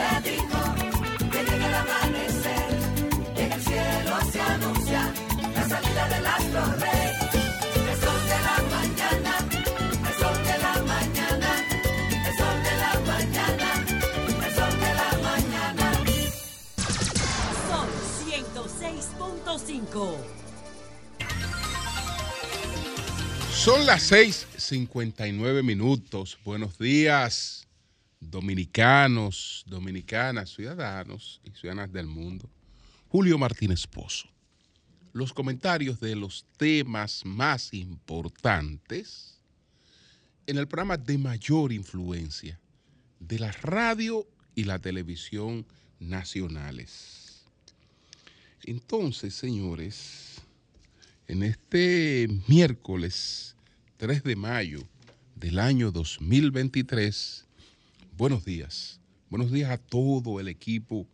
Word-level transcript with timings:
te 0.00 0.30
dijo 0.30 0.60
que 1.30 1.38
llega 1.44 1.66
el 1.68 1.74
amanecer. 1.74 2.68
En 3.36 3.52
el 3.52 3.62
cielo 3.62 4.12
se 4.32 4.40
anuncia 4.40 5.12
la 5.54 5.68
salida 5.68 6.08
del 6.08 6.26
astro 6.26 6.62
rey. 6.84 7.10
El 7.90 7.96
sol 8.04 8.20
de 8.32 8.38
la 8.48 8.56
mañana, 8.76 9.32
el 10.08 10.14
sol 10.20 10.38
de 10.48 10.56
la 10.66 10.74
mañana, 10.92 11.50
el 12.26 12.34
sol 12.40 12.58
de 12.66 12.74
la 12.84 12.92
mañana, 13.12 13.68
el 14.46 14.52
sol 14.54 14.74
de 14.84 14.92
la 15.00 15.10
mañana. 15.28 15.86
Son 17.68 17.88
106.5. 18.26 20.16
Son 23.52 23.84
las 23.84 24.02
6:59 24.10 25.62
minutos. 25.62 26.38
Buenos 26.44 26.78
días, 26.78 27.59
dominicanos, 28.20 29.64
dominicanas, 29.66 30.50
ciudadanos 30.50 31.40
y 31.42 31.50
ciudadanas 31.50 31.92
del 31.92 32.06
mundo. 32.06 32.48
Julio 33.08 33.38
Martínez 33.38 33.86
Pozo. 33.86 34.28
Los 35.12 35.32
comentarios 35.32 35.98
de 35.98 36.14
los 36.14 36.46
temas 36.56 37.24
más 37.24 37.74
importantes 37.74 39.40
en 40.46 40.58
el 40.58 40.68
programa 40.68 40.96
de 40.96 41.18
mayor 41.18 41.72
influencia 41.72 42.60
de 43.18 43.38
la 43.38 43.50
radio 43.52 44.26
y 44.54 44.64
la 44.64 44.78
televisión 44.78 45.66
nacionales. 45.98 47.44
Entonces, 48.62 49.34
señores, 49.34 50.40
en 51.26 51.42
este 51.42 52.28
miércoles 52.46 53.56
3 53.96 54.22
de 54.22 54.36
mayo 54.36 54.80
del 55.34 55.58
año 55.58 55.90
2023, 55.90 57.46
buenos 58.20 58.44
días. 58.44 59.00
Buenos 59.30 59.50
días 59.50 59.70
a 59.70 59.78
todo 59.78 60.40
el 60.40 60.48
equipo 60.48 61.06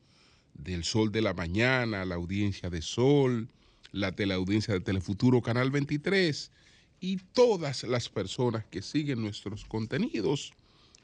del 0.54 0.82
Sol 0.82 1.12
de 1.12 1.22
la 1.22 1.34
Mañana, 1.34 2.04
la 2.04 2.16
audiencia 2.16 2.68
de 2.68 2.82
Sol, 2.82 3.48
la 3.92 4.10
teleaudiencia 4.10 4.74
de 4.74 4.80
Telefuturo 4.80 5.40
Canal 5.40 5.70
23 5.70 6.50
y 6.98 7.18
todas 7.32 7.84
las 7.84 8.08
personas 8.08 8.64
que 8.64 8.82
siguen 8.82 9.22
nuestros 9.22 9.64
contenidos 9.66 10.52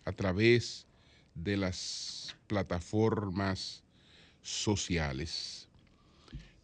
a 0.04 0.10
través 0.10 0.88
de 1.36 1.56
las 1.56 2.34
plataformas 2.48 3.84
sociales. 4.42 5.68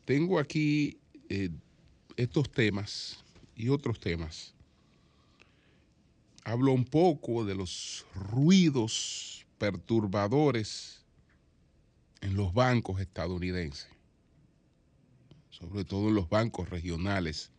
Tengo 0.05 0.41
aquí 0.41 0.99
eh, 1.29 1.51
estos 2.17 2.51
temas 2.51 3.23
y 3.55 3.69
otros 3.69 4.01
temas. 4.01 4.53
Hablo 6.49 6.73
un 6.73 6.87
poco 6.87 7.45
de 7.45 7.55
los 7.55 8.07
ruidos 8.15 9.38
perturbadores 9.59 11.05
en 12.21 12.35
los 12.35 12.53
bancos 12.53 13.01
estadounidenses, 13.01 13.89
sobre 15.51 15.85
todo 15.85 16.09
en 16.09 16.15
los 16.15 16.29
bancos 16.29 16.71
regionales 16.71 17.51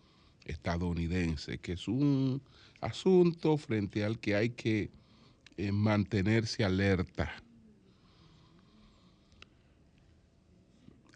estadounidenses, 0.45 1.59
que 1.59 1.73
es 1.73 1.87
un 1.87 2.41
asunto 2.81 3.57
frente 3.57 4.03
al 4.03 4.19
que 4.19 4.35
hay 4.35 4.49
que 4.49 4.89
eh, 5.57 5.71
mantenerse 5.71 6.63
alerta. 6.63 7.31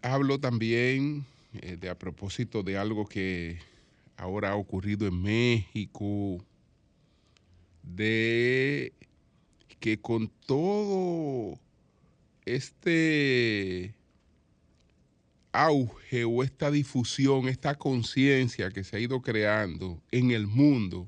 Hablo 0.02 0.38
también 0.38 1.24
eh, 1.54 1.76
de 1.76 1.88
a 1.88 1.98
propósito 1.98 2.62
de 2.62 2.76
algo 2.76 3.06
que 3.06 3.58
ahora 4.16 4.50
ha 4.50 4.56
ocurrido 4.56 5.06
en 5.06 5.22
México, 5.22 6.44
de 7.82 8.92
que 9.84 10.00
con 10.00 10.28
todo 10.46 11.60
este 12.46 13.94
auge 15.52 16.24
o 16.24 16.42
esta 16.42 16.70
difusión, 16.70 17.48
esta 17.48 17.74
conciencia 17.74 18.70
que 18.70 18.82
se 18.82 18.96
ha 18.96 19.00
ido 19.00 19.20
creando 19.20 20.00
en 20.10 20.30
el 20.30 20.46
mundo 20.46 21.06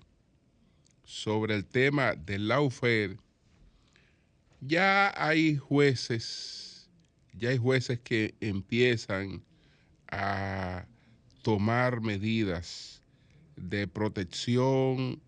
sobre 1.05 1.55
el 1.55 1.65
tema 1.65 2.17
del 2.17 2.49
lawfare, 2.49 3.17
ya 4.61 5.11
hay 5.17 5.57
jueces, 5.57 6.91
ya 7.33 7.49
hay 7.49 7.57
jueces 7.57 7.99
que 8.01 8.35
empiezan 8.43 9.43
a 10.09 10.85
tomar 11.41 12.03
medidas 12.03 13.01
de 13.57 13.89
protección 13.89 15.23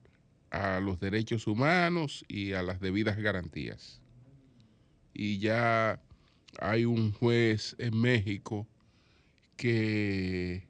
a 0.50 0.80
los 0.80 1.00
derechos 1.00 1.46
humanos 1.46 2.24
y 2.28 2.52
a 2.52 2.62
las 2.62 2.80
debidas 2.80 3.16
garantías. 3.18 4.00
Y 5.12 5.38
ya 5.38 6.00
hay 6.60 6.84
un 6.84 7.12
juez 7.12 7.76
en 7.78 8.00
México 8.00 8.66
que 9.56 10.66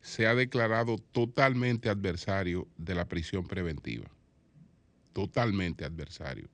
se 0.00 0.26
ha 0.26 0.34
declarado 0.34 0.98
totalmente 0.98 1.88
adversario 1.88 2.68
de 2.76 2.94
la 2.94 3.06
prisión 3.06 3.46
preventiva. 3.46 4.08
Totalmente 5.12 5.84
adversario 5.84 6.48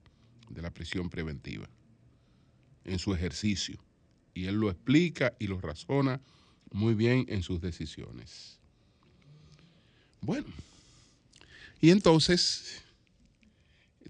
de 0.48 0.62
la 0.62 0.70
prisión 0.70 1.10
preventiva 1.10 1.68
en 2.84 2.98
su 2.98 3.14
ejercicio. 3.14 3.78
Y 4.32 4.46
él 4.46 4.56
lo 4.56 4.70
explica 4.70 5.34
y 5.38 5.46
lo 5.46 5.60
razona 5.60 6.20
muy 6.72 6.94
bien 6.94 7.26
en 7.28 7.42
sus 7.42 7.60
decisiones. 7.60 8.58
Bueno, 10.20 10.48
y 11.84 11.90
entonces 11.90 12.82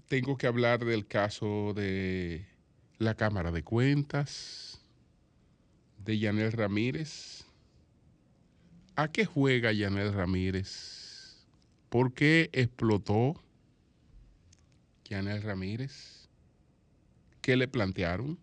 tengo 0.07 0.37
que 0.37 0.47
hablar 0.47 0.85
del 0.85 1.05
caso 1.07 1.73
de 1.73 2.47
la 2.99 3.15
Cámara 3.15 3.51
de 3.51 3.63
Cuentas, 3.63 4.79
de 5.97 6.17
Yanel 6.17 6.53
Ramírez. 6.53 7.43
¿A 8.95 9.11
qué 9.11 9.25
juega 9.25 9.73
Yanel 9.73 10.13
Ramírez? 10.13 11.43
¿Por 11.89 12.13
qué 12.13 12.49
explotó 12.53 13.43
Yanel 15.09 15.41
Ramírez? 15.41 16.29
¿Qué 17.41 17.57
le 17.57 17.67
plantearon? 17.67 18.39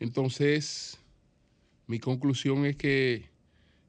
Entonces, 0.00 0.96
mi 1.86 1.98
conclusión 1.98 2.64
es 2.64 2.76
que 2.76 3.28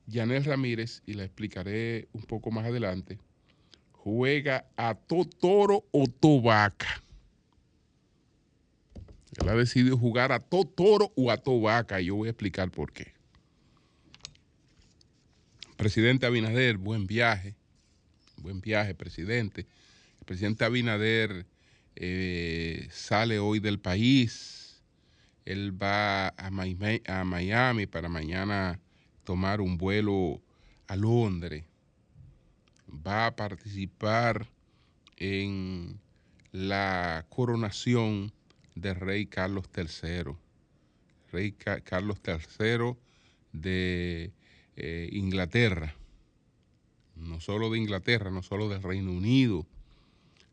Yanel 0.09 0.43
Ramírez, 0.43 1.03
y 1.05 1.13
la 1.13 1.23
explicaré 1.23 2.07
un 2.13 2.23
poco 2.23 2.51
más 2.51 2.65
adelante, 2.65 3.19
juega 3.91 4.65
a 4.75 4.95
to 4.95 5.25
toro 5.25 5.85
o 5.91 6.07
to 6.07 6.41
vaca. 6.41 7.03
Él 9.39 9.47
ha 9.47 9.55
decidido 9.55 9.97
jugar 9.97 10.31
a 10.31 10.39
to 10.39 10.65
toro 10.65 11.11
o 11.15 11.31
a 11.31 11.37
to 11.37 11.61
vaca 11.61 12.01
y 12.01 12.05
yo 12.05 12.15
voy 12.15 12.27
a 12.27 12.31
explicar 12.31 12.71
por 12.71 12.91
qué. 12.91 13.13
Presidente 15.77 16.25
Abinader, 16.25 16.77
buen 16.77 17.07
viaje. 17.07 17.55
Buen 18.37 18.61
viaje, 18.61 18.95
presidente. 18.95 19.67
El 20.19 20.25
presidente 20.25 20.65
Abinader 20.65 21.45
eh, 21.95 22.87
sale 22.91 23.39
hoy 23.39 23.59
del 23.59 23.79
país. 23.79 24.81
Él 25.45 25.81
va 25.81 26.29
a 26.29 26.49
Miami 26.51 27.85
para 27.85 28.09
mañana 28.09 28.79
tomar 29.29 29.61
un 29.61 29.77
vuelo 29.77 30.41
a 30.87 30.95
Londres. 30.95 31.63
Va 32.89 33.27
a 33.27 33.35
participar 33.35 34.47
en 35.17 35.99
la 36.51 37.27
coronación 37.29 38.33
del 38.73 38.95
rey 38.95 39.27
Carlos 39.27 39.65
III. 39.77 40.33
Rey 41.31 41.51
Ca- 41.51 41.81
Carlos 41.81 42.17
III 42.25 42.95
de 43.53 44.31
eh, 44.77 45.09
Inglaterra. 45.11 45.93
No 47.15 47.39
solo 47.39 47.69
de 47.69 47.77
Inglaterra, 47.77 48.31
no 48.31 48.41
solo 48.41 48.67
del 48.67 48.81
Reino 48.81 49.11
Unido, 49.11 49.67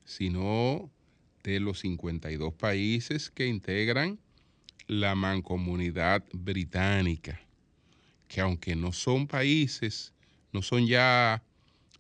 sino 0.05 0.91
de 1.45 1.61
los 1.61 1.79
52 1.79 2.53
países 2.53 3.31
que 3.31 3.47
integran 3.47 4.19
la 4.87 5.15
mancomunidad 5.15 6.23
británica, 6.35 7.41
que 8.29 8.41
aunque 8.41 8.77
no 8.77 8.93
son 8.93 9.27
países, 9.27 10.13
no 10.53 10.63
son 10.63 10.87
ya, 10.87 11.43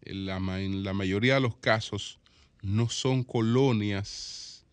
en 0.02 0.26
la, 0.26 0.38
ma- 0.40 0.61
en 0.61 0.82
la 0.82 0.93
mayoría 0.93 1.34
de 1.34 1.40
los 1.40 1.56
casos, 1.56 2.19
no 2.62 2.88
son 2.88 3.23
colonias 3.25 4.64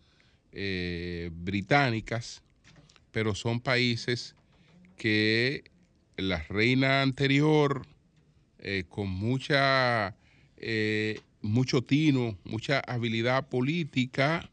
eh, 0.52 1.30
británicas, 1.32 2.42
pero 3.12 3.34
son 3.34 3.60
países 3.60 4.34
que 4.96 5.64
la 6.16 6.42
reina 6.44 7.02
anterior, 7.02 7.86
eh, 8.58 8.84
con 8.88 9.08
mucha, 9.10 10.16
eh, 10.56 11.20
mucho 11.42 11.82
tino, 11.82 12.38
mucha 12.44 12.80
habilidad 12.80 13.48
política, 13.48 14.50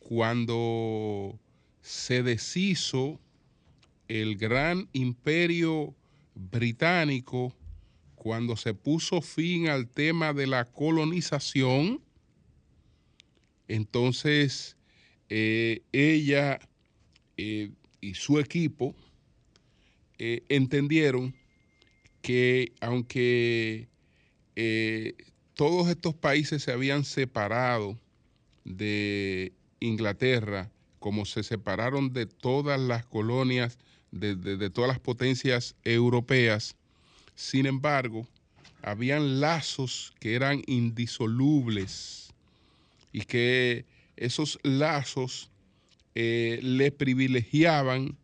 cuando 0.00 1.38
se 1.80 2.22
deshizo 2.22 3.18
el 4.08 4.36
gran 4.36 4.88
imperio 4.92 5.94
británico, 6.34 7.54
cuando 8.14 8.56
se 8.56 8.74
puso 8.74 9.20
fin 9.20 9.68
al 9.68 9.88
tema 9.88 10.32
de 10.32 10.46
la 10.46 10.64
colonización, 10.64 12.00
entonces 13.68 14.76
eh, 15.28 15.82
ella 15.92 16.60
eh, 17.36 17.70
y 18.00 18.14
su 18.14 18.38
equipo 18.38 18.94
eh, 20.18 20.42
entendieron 20.48 21.34
que 22.22 22.72
aunque 22.80 23.88
todos 25.54 25.88
estos 25.88 26.14
países 26.14 26.62
se 26.62 26.72
habían 26.72 27.04
separado 27.04 27.98
de 28.64 29.52
Inglaterra, 29.80 30.70
como 31.00 31.26
se 31.26 31.42
separaron 31.42 32.12
de 32.12 32.26
todas 32.26 32.80
las 32.80 33.04
colonias, 33.04 33.78
de 34.14 34.70
todas 34.70 34.88
las 34.88 35.00
potencias 35.00 35.74
europeas, 35.84 36.76
sin 37.34 37.66
embargo, 37.66 38.26
habían 38.82 39.40
lazos 39.40 40.14
que 40.20 40.34
eran 40.34 40.62
indisolubles 40.66 42.32
y 43.12 43.22
que 43.22 43.86
esos 44.16 44.58
lazos 44.62 45.50
eh, 46.14 46.60
le 46.62 46.92
privilegiaban 46.92 48.16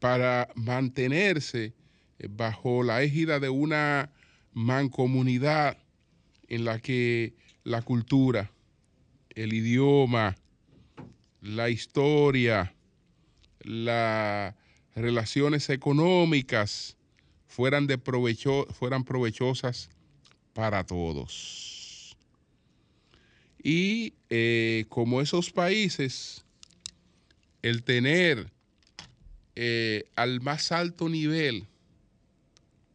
para 0.00 0.48
mantenerse 0.54 1.72
eh, 2.18 2.28
bajo 2.28 2.82
la 2.82 3.02
égida 3.02 3.40
de 3.40 3.48
una 3.48 4.10
mancomunidad 4.52 5.78
en 6.48 6.64
la 6.64 6.78
que 6.78 7.34
la 7.64 7.82
cultura, 7.82 8.50
el 9.30 9.52
idioma, 9.52 10.36
la 11.40 11.70
historia, 11.70 12.74
las 13.60 14.54
relaciones 14.96 15.68
económicas 15.68 16.96
fueran, 17.46 17.86
fueran 18.70 19.04
provechosas 19.04 19.90
para 20.52 20.84
todos. 20.84 22.16
Y 23.62 24.14
eh, 24.30 24.86
como 24.88 25.20
esos 25.20 25.50
países, 25.50 26.44
el 27.62 27.82
tener 27.82 28.50
eh, 29.54 30.04
al 30.16 30.40
más 30.40 30.72
alto 30.72 31.08
nivel 31.08 31.66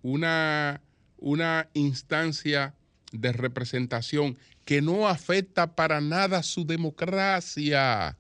una, 0.01 0.81
una 1.17 1.69
instancia 1.73 2.73
de 3.11 3.31
representación 3.31 4.37
que 4.65 4.81
no 4.81 5.07
afecta 5.07 5.75
para 5.75 6.01
nada 6.01 6.41
su 6.41 6.65
democracia. 6.65 8.17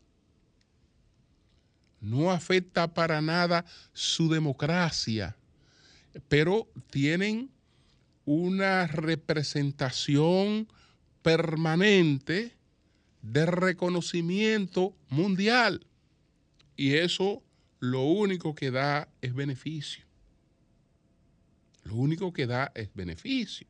No 2.01 2.31
afecta 2.31 2.93
para 2.93 3.21
nada 3.21 3.63
su 3.93 4.27
democracia, 4.27 5.37
pero 6.27 6.67
tienen 6.89 7.49
una 8.25 8.87
representación 8.87 10.67
permanente 11.21 12.55
de 13.21 13.45
reconocimiento 13.45 14.95
mundial. 15.09 15.85
Y 16.75 16.95
eso 16.95 17.43
lo 17.79 18.01
único 18.03 18.55
que 18.55 18.71
da 18.71 19.07
es 19.21 19.33
beneficio. 19.33 20.05
Lo 21.83 21.95
único 21.95 22.33
que 22.33 22.47
da 22.47 22.71
es 22.75 22.93
beneficio. 22.93 23.67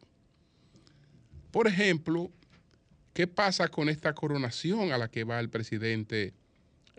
Por 1.51 1.67
ejemplo, 1.67 2.31
¿qué 3.13 3.27
pasa 3.27 3.67
con 3.67 3.89
esta 3.89 4.13
coronación 4.13 4.91
a 4.91 4.97
la 4.97 5.09
que 5.09 5.23
va 5.23 5.39
el 5.39 5.49
presidente 5.49 6.33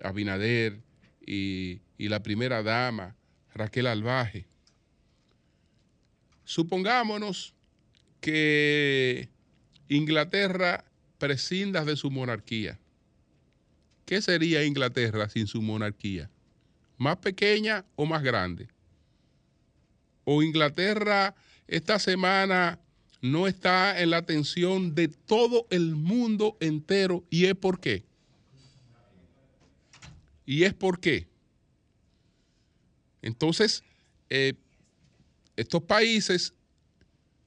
Abinader 0.02 0.80
y, 1.26 1.80
la 1.98 2.22
primera 2.22 2.62
dama 2.62 3.16
Raquel 3.54 3.86
Albaje? 3.86 4.46
Supongámonos 6.44 7.54
que 8.20 9.28
Inglaterra 9.88 10.84
prescinda 11.18 11.84
de 11.84 11.96
su 11.96 12.10
monarquía. 12.10 12.78
¿Qué 14.04 14.20
sería 14.20 14.64
Inglaterra 14.64 15.28
sin 15.28 15.46
su 15.46 15.62
monarquía? 15.62 16.30
¿Más 16.98 17.16
pequeña 17.18 17.84
o 17.94 18.04
más 18.04 18.22
grande? 18.22 18.68
¿O 20.24 20.42
Inglaterra 20.42 21.34
esta 21.68 21.98
semana 21.98 22.80
no 23.20 23.46
está 23.46 24.00
en 24.00 24.10
la 24.10 24.18
atención 24.18 24.94
de 24.94 25.08
todo 25.08 25.66
el 25.70 25.94
mundo 25.94 26.56
entero? 26.60 27.24
¿Y 27.30 27.46
es 27.46 27.54
por 27.54 27.80
qué? 27.80 28.04
¿Y 30.44 30.64
es 30.64 30.74
por 30.74 31.00
qué? 31.00 31.26
Entonces, 33.20 33.82
eh, 34.28 34.54
estos 35.56 35.82
países 35.82 36.52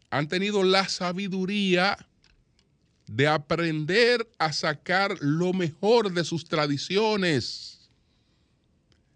han 0.09 0.27
tenido 0.27 0.63
la 0.63 0.87
sabiduría 0.87 1.97
de 3.07 3.27
aprender 3.27 4.27
a 4.37 4.53
sacar 4.53 5.17
lo 5.19 5.53
mejor 5.53 6.11
de 6.13 6.23
sus 6.23 6.45
tradiciones, 6.45 7.89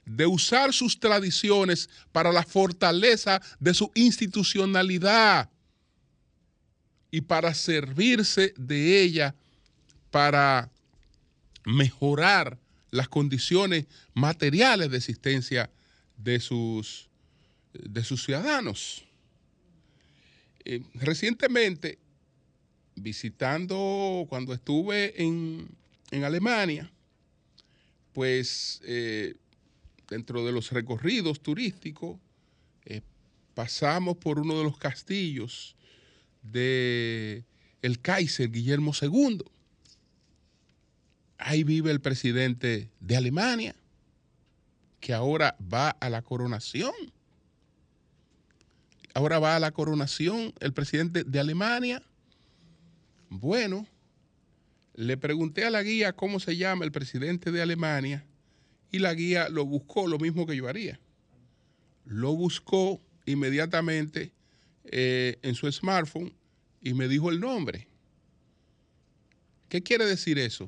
de 0.05 0.25
usar 0.25 0.73
sus 0.73 0.99
tradiciones 0.99 1.89
para 2.11 2.31
la 2.31 2.43
fortaleza 2.43 3.41
de 3.59 3.73
su 3.73 3.91
institucionalidad 3.95 5.49
y 7.11 7.21
para 7.21 7.53
servirse 7.53 8.53
de 8.57 9.01
ella 9.01 9.35
para 10.11 10.69
mejorar 11.65 12.57
las 12.91 13.07
condiciones 13.07 13.85
materiales 14.13 14.89
de 14.91 14.97
existencia 14.97 15.69
de 16.17 16.39
sus, 16.39 17.09
de 17.73 18.03
sus 18.03 18.23
ciudadanos. 18.23 19.05
Eh, 20.65 20.83
recientemente 20.95 21.99
visitando, 22.95 24.25
cuando 24.29 24.53
estuve 24.53 25.21
en, 25.21 25.67
Alemania, 26.23 26.91
pues 28.13 28.81
eh, 28.83 29.35
dentro 30.07 30.43
de 30.43 30.51
los 30.51 30.71
recorridos 30.71 31.39
turísticos, 31.39 32.17
eh, 32.85 33.01
pasamos 33.53 34.17
por 34.17 34.39
uno 34.39 34.57
de 34.57 34.63
los 34.63 34.77
castillos 34.77 35.75
de 36.41 37.43
el 37.81 37.99
Kaiser 38.01 38.49
Guillermo 38.49 38.91
II. 38.99 39.43
Ahí 41.39 41.63
vive 41.63 41.89
el 41.89 41.99
presidente 41.99 42.91
de 42.99 43.17
Alemania, 43.17 43.75
que 44.99 45.13
ahora 45.13 45.57
va 45.61 45.89
a 45.89 46.09
la 46.09 46.21
coronación. 46.21 46.93
Ahora 49.15 49.39
va 49.39 49.55
a 49.55 49.59
la 49.59 49.71
coronación 49.71 50.53
el 50.59 50.73
presidente 50.73 51.23
de 51.23 51.39
Alemania 51.39 52.03
bueno, 53.29 53.87
le 54.95 55.15
pregunté 55.15 55.63
a 55.63 55.69
la 55.69 55.83
guía 55.83 56.13
cómo 56.13 56.39
se 56.39 56.57
llama 56.57 56.83
el 56.83 56.91
presidente 56.91 57.51
de 57.51 57.61
Alemania 57.61 58.25
y 58.91 58.99
la 58.99 59.13
guía 59.13 59.49
lo 59.49 59.65
buscó, 59.65 60.07
lo 60.07 60.17
mismo 60.17 60.47
que 60.47 60.55
yo 60.55 60.67
haría. 60.67 60.99
Lo 62.05 62.35
buscó 62.35 62.99
inmediatamente 63.25 64.33
eh, 64.85 65.37
en 65.43 65.53
su 65.53 65.71
smartphone 65.71 66.33
y 66.81 66.95
me 66.95 67.07
dijo 67.07 67.29
el 67.29 67.39
nombre. 67.39 67.87
¿Qué 69.69 69.83
quiere 69.83 70.05
decir 70.05 70.39
eso? 70.39 70.67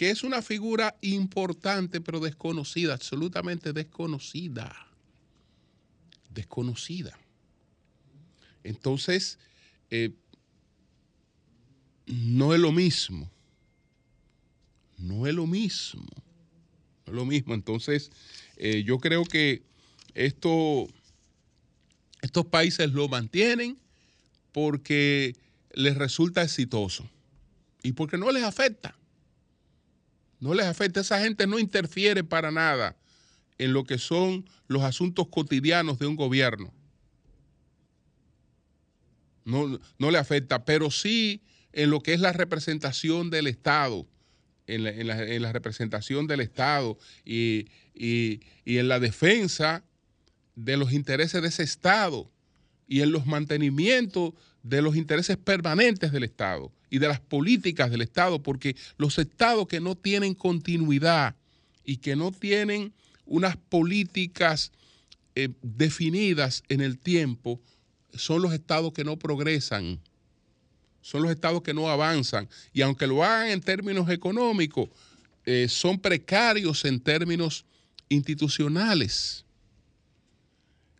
Que 0.00 0.08
es 0.08 0.22
una 0.22 0.40
figura 0.40 0.96
importante 1.02 2.00
pero 2.00 2.20
desconocida, 2.20 2.94
absolutamente 2.94 3.74
desconocida. 3.74 4.74
Desconocida. 6.30 7.18
Entonces, 8.64 9.38
eh, 9.90 10.14
no 12.06 12.54
es 12.54 12.60
lo 12.60 12.72
mismo. 12.72 13.30
No 14.96 15.26
es 15.26 15.34
lo 15.34 15.46
mismo. 15.46 16.08
No 17.04 17.12
es 17.12 17.14
lo 17.14 17.26
mismo. 17.26 17.52
Entonces, 17.52 18.10
eh, 18.56 18.82
yo 18.82 19.00
creo 19.00 19.26
que 19.26 19.62
esto, 20.14 20.88
estos 22.22 22.46
países 22.46 22.90
lo 22.92 23.06
mantienen 23.06 23.76
porque 24.52 25.36
les 25.74 25.94
resulta 25.98 26.42
exitoso 26.42 27.06
y 27.82 27.92
porque 27.92 28.16
no 28.16 28.32
les 28.32 28.44
afecta. 28.44 28.96
No 30.40 30.54
les 30.54 30.66
afecta. 30.66 31.00
Esa 31.00 31.20
gente 31.20 31.46
no 31.46 31.58
interfiere 31.58 32.24
para 32.24 32.50
nada 32.50 32.96
en 33.58 33.72
lo 33.72 33.84
que 33.84 33.98
son 33.98 34.48
los 34.66 34.82
asuntos 34.82 35.28
cotidianos 35.28 35.98
de 35.98 36.06
un 36.06 36.16
gobierno. 36.16 36.72
No, 39.44 39.78
no 39.98 40.10
le 40.10 40.18
afecta, 40.18 40.64
pero 40.64 40.90
sí 40.90 41.42
en 41.72 41.90
lo 41.90 42.00
que 42.00 42.14
es 42.14 42.20
la 42.20 42.32
representación 42.32 43.30
del 43.30 43.46
Estado, 43.46 44.06
en 44.66 45.06
la, 45.42 45.52
representación 45.52 46.26
del 46.26 46.40
Estado 46.40 46.98
y, 47.24 47.68
en 47.94 48.88
la 48.88 49.00
defensa 49.00 49.84
de 50.54 50.76
los 50.76 50.92
intereses 50.92 51.42
de 51.42 51.48
ese 51.48 51.62
Estado 51.62 52.30
y 52.86 53.02
en 53.02 53.12
los 53.12 53.26
mantenimientos 53.26 54.32
de 54.62 54.82
los 54.82 54.96
intereses 54.96 55.36
permanentes 55.36 56.12
del 56.12 56.24
Estado 56.24 56.72
y 56.90 56.98
de 56.98 57.08
las 57.08 57.20
políticas 57.20 57.90
del 57.90 58.02
Estado, 58.02 58.42
porque 58.42 58.76
los 58.98 59.18
estados 59.18 59.68
que 59.68 59.80
no 59.80 59.94
tienen 59.94 60.34
continuidad 60.34 61.36
y 61.84 61.98
que 61.98 62.16
no 62.16 62.32
tienen 62.32 62.92
unas 63.24 63.56
políticas 63.56 64.72
eh, 65.36 65.48
definidas 65.62 66.62
en 66.68 66.80
el 66.80 66.98
tiempo, 66.98 67.60
son 68.12 68.42
los 68.42 68.52
estados 68.52 68.92
que 68.92 69.04
no 69.04 69.16
progresan 69.16 70.00
son 71.02 71.22
los 71.22 71.30
estados 71.30 71.62
que 71.62 71.74
no 71.74 71.88
avanzan. 71.88 72.48
Y 72.72 72.82
aunque 72.82 73.06
lo 73.06 73.24
hagan 73.24 73.48
en 73.48 73.60
términos 73.60 74.08
económicos, 74.10 74.88
eh, 75.46 75.66
son 75.68 75.98
precarios 75.98 76.84
en 76.84 77.00
términos 77.00 77.64
institucionales. 78.08 79.44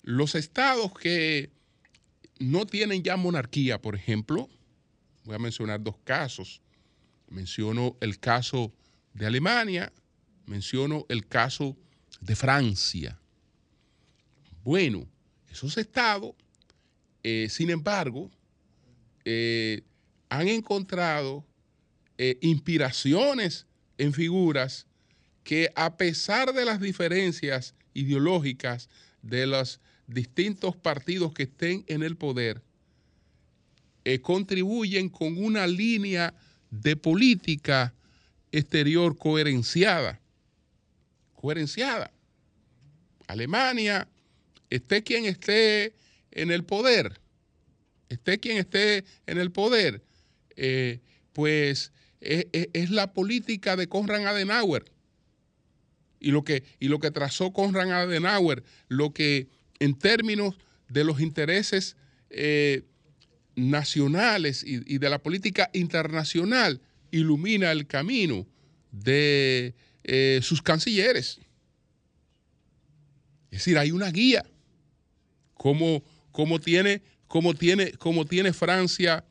Los 0.02 0.34
estados 0.34 0.92
que 0.98 1.50
no 2.38 2.66
tienen 2.66 3.02
ya 3.02 3.16
monarquía, 3.16 3.80
por 3.80 3.94
ejemplo, 3.94 4.48
voy 5.30 5.36
a 5.36 5.38
mencionar 5.38 5.80
dos 5.80 5.96
casos. 6.02 6.60
Menciono 7.28 7.96
el 8.00 8.18
caso 8.18 8.72
de 9.14 9.26
Alemania, 9.26 9.92
menciono 10.44 11.06
el 11.08 11.28
caso 11.28 11.76
de 12.20 12.34
Francia. 12.34 13.16
Bueno, 14.64 15.08
esos 15.48 15.78
estados, 15.78 16.34
eh, 17.22 17.46
sin 17.48 17.70
embargo, 17.70 18.28
eh, 19.24 19.82
han 20.28 20.48
encontrado 20.48 21.46
eh, 22.18 22.36
inspiraciones 22.40 23.68
en 23.98 24.12
figuras 24.12 24.88
que 25.44 25.70
a 25.76 25.96
pesar 25.96 26.52
de 26.52 26.64
las 26.64 26.80
diferencias 26.80 27.76
ideológicas 27.94 28.88
de 29.22 29.46
los 29.46 29.78
distintos 30.08 30.74
partidos 30.74 31.32
que 31.32 31.44
estén 31.44 31.84
en 31.86 32.02
el 32.02 32.16
poder, 32.16 32.64
contribuyen 34.18 35.08
con 35.08 35.42
una 35.42 35.66
línea 35.66 36.34
de 36.70 36.96
política 36.96 37.94
exterior 38.52 39.16
coherenciada. 39.16 40.20
Coherenciada. 41.34 42.10
Alemania, 43.26 44.08
esté 44.70 45.02
quien 45.02 45.24
esté 45.24 45.94
en 46.32 46.50
el 46.50 46.64
poder, 46.64 47.20
esté 48.08 48.40
quien 48.40 48.58
esté 48.58 49.04
en 49.26 49.38
el 49.38 49.50
poder, 49.52 50.02
eh, 50.56 51.00
pues 51.32 51.92
es, 52.20 52.46
es, 52.52 52.90
la 52.90 53.12
política 53.12 53.76
de 53.76 53.88
Konrad 53.88 54.26
Adenauer. 54.26 54.84
Y 56.22 56.32
lo, 56.32 56.44
que, 56.44 56.64
y 56.78 56.88
lo 56.88 56.98
que 56.98 57.10
trazó 57.10 57.52
Konrad 57.52 57.90
Adenauer, 57.90 58.62
lo 58.88 59.12
que 59.12 59.48
en 59.78 59.98
términos 59.98 60.56
de 60.88 61.04
los 61.04 61.20
intereses 61.20 61.96
eh, 62.28 62.82
nacionales 63.68 64.64
y, 64.64 64.98
de 64.98 65.10
la 65.10 65.18
política 65.18 65.70
internacional 65.72 66.80
ilumina 67.10 67.72
el 67.72 67.86
camino 67.86 68.46
de 68.90 69.74
eh, 70.04 70.40
sus 70.42 70.62
cancilleres. 70.62 71.40
Es 73.50 73.58
decir, 73.58 73.78
hay 73.78 73.90
una 73.90 74.10
guía, 74.10 74.44
como, 75.54 76.02
como, 76.30 76.60
tiene, 76.60 77.02
como, 77.26 77.54
tiene, 77.54 77.92
como 77.92 78.24
tiene 78.24 78.52
Francia, 78.52 79.24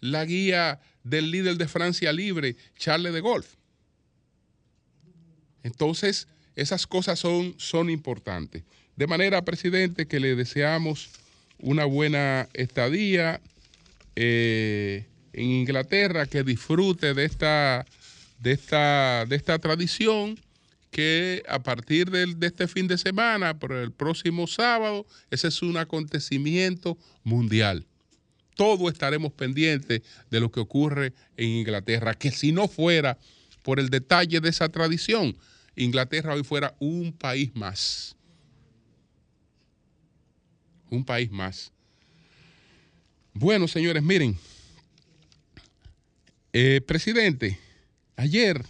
la 0.00 0.24
guía 0.24 0.80
del 1.02 1.30
líder 1.30 1.56
de 1.56 1.68
Francia 1.68 2.12
Libre, 2.12 2.56
Charles 2.76 3.12
de 3.12 3.20
Gaulle. 3.20 3.48
Entonces, 5.62 6.28
esas 6.54 6.86
cosas 6.86 7.18
son, 7.18 7.54
son 7.58 7.90
importantes. 7.90 8.62
De 8.96 9.06
manera, 9.06 9.44
presidente, 9.44 10.06
que 10.06 10.20
le 10.20 10.36
deseamos 10.36 11.10
una 11.58 11.84
buena 11.84 12.48
estadía 12.52 13.40
eh, 14.16 15.06
en 15.32 15.44
Inglaterra, 15.44 16.26
que 16.26 16.44
disfrute 16.44 17.14
de 17.14 17.24
esta, 17.24 17.84
de 18.40 18.52
esta, 18.52 19.24
de 19.26 19.36
esta 19.36 19.58
tradición 19.58 20.38
que 20.90 21.42
a 21.48 21.60
partir 21.60 22.10
de, 22.10 22.26
de, 22.34 22.46
este 22.46 22.68
fin 22.68 22.86
de 22.86 22.98
semana, 22.98 23.58
por 23.58 23.72
el 23.72 23.90
próximo 23.90 24.46
sábado, 24.46 25.06
ese 25.30 25.48
es 25.48 25.60
un 25.62 25.76
acontecimiento 25.76 26.96
mundial. 27.24 27.84
Todos 28.54 28.92
estaremos 28.92 29.32
pendientes 29.32 30.02
de 30.30 30.40
lo 30.40 30.52
que 30.52 30.60
ocurre 30.60 31.12
en 31.36 31.48
Inglaterra, 31.48 32.14
que 32.14 32.30
si 32.30 32.52
no 32.52 32.68
fuera 32.68 33.18
por 33.64 33.80
el 33.80 33.88
detalle 33.88 34.40
de 34.40 34.50
esa 34.50 34.68
tradición, 34.68 35.36
Inglaterra 35.74 36.34
hoy 36.34 36.44
fuera 36.44 36.76
un 36.78 37.12
país 37.12 37.50
más 37.56 38.14
un 40.94 41.04
país 41.04 41.30
más. 41.30 41.72
Bueno, 43.32 43.66
señores, 43.66 44.02
miren, 44.02 44.38
eh, 46.52 46.80
presidente, 46.80 47.58
ayer, 48.16 48.64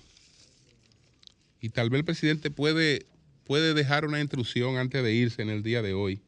y 1.60 1.68
tal 1.68 1.90
vez 1.90 1.98
el 1.98 2.04
presidente 2.04 2.50
puede, 2.50 3.06
puede 3.44 3.74
dejar 3.74 4.06
una 4.06 4.20
instrucción 4.20 4.78
antes 4.78 5.02
de 5.02 5.12
irse 5.12 5.42
en 5.42 5.50
el 5.50 5.62
día 5.62 5.82
de 5.82 5.92
hoy. 5.92 6.20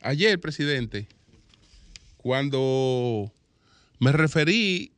Ayer, 0.00 0.38
presidente, 0.38 1.08
cuando 2.18 3.32
me 3.98 4.12
referí 4.12 4.92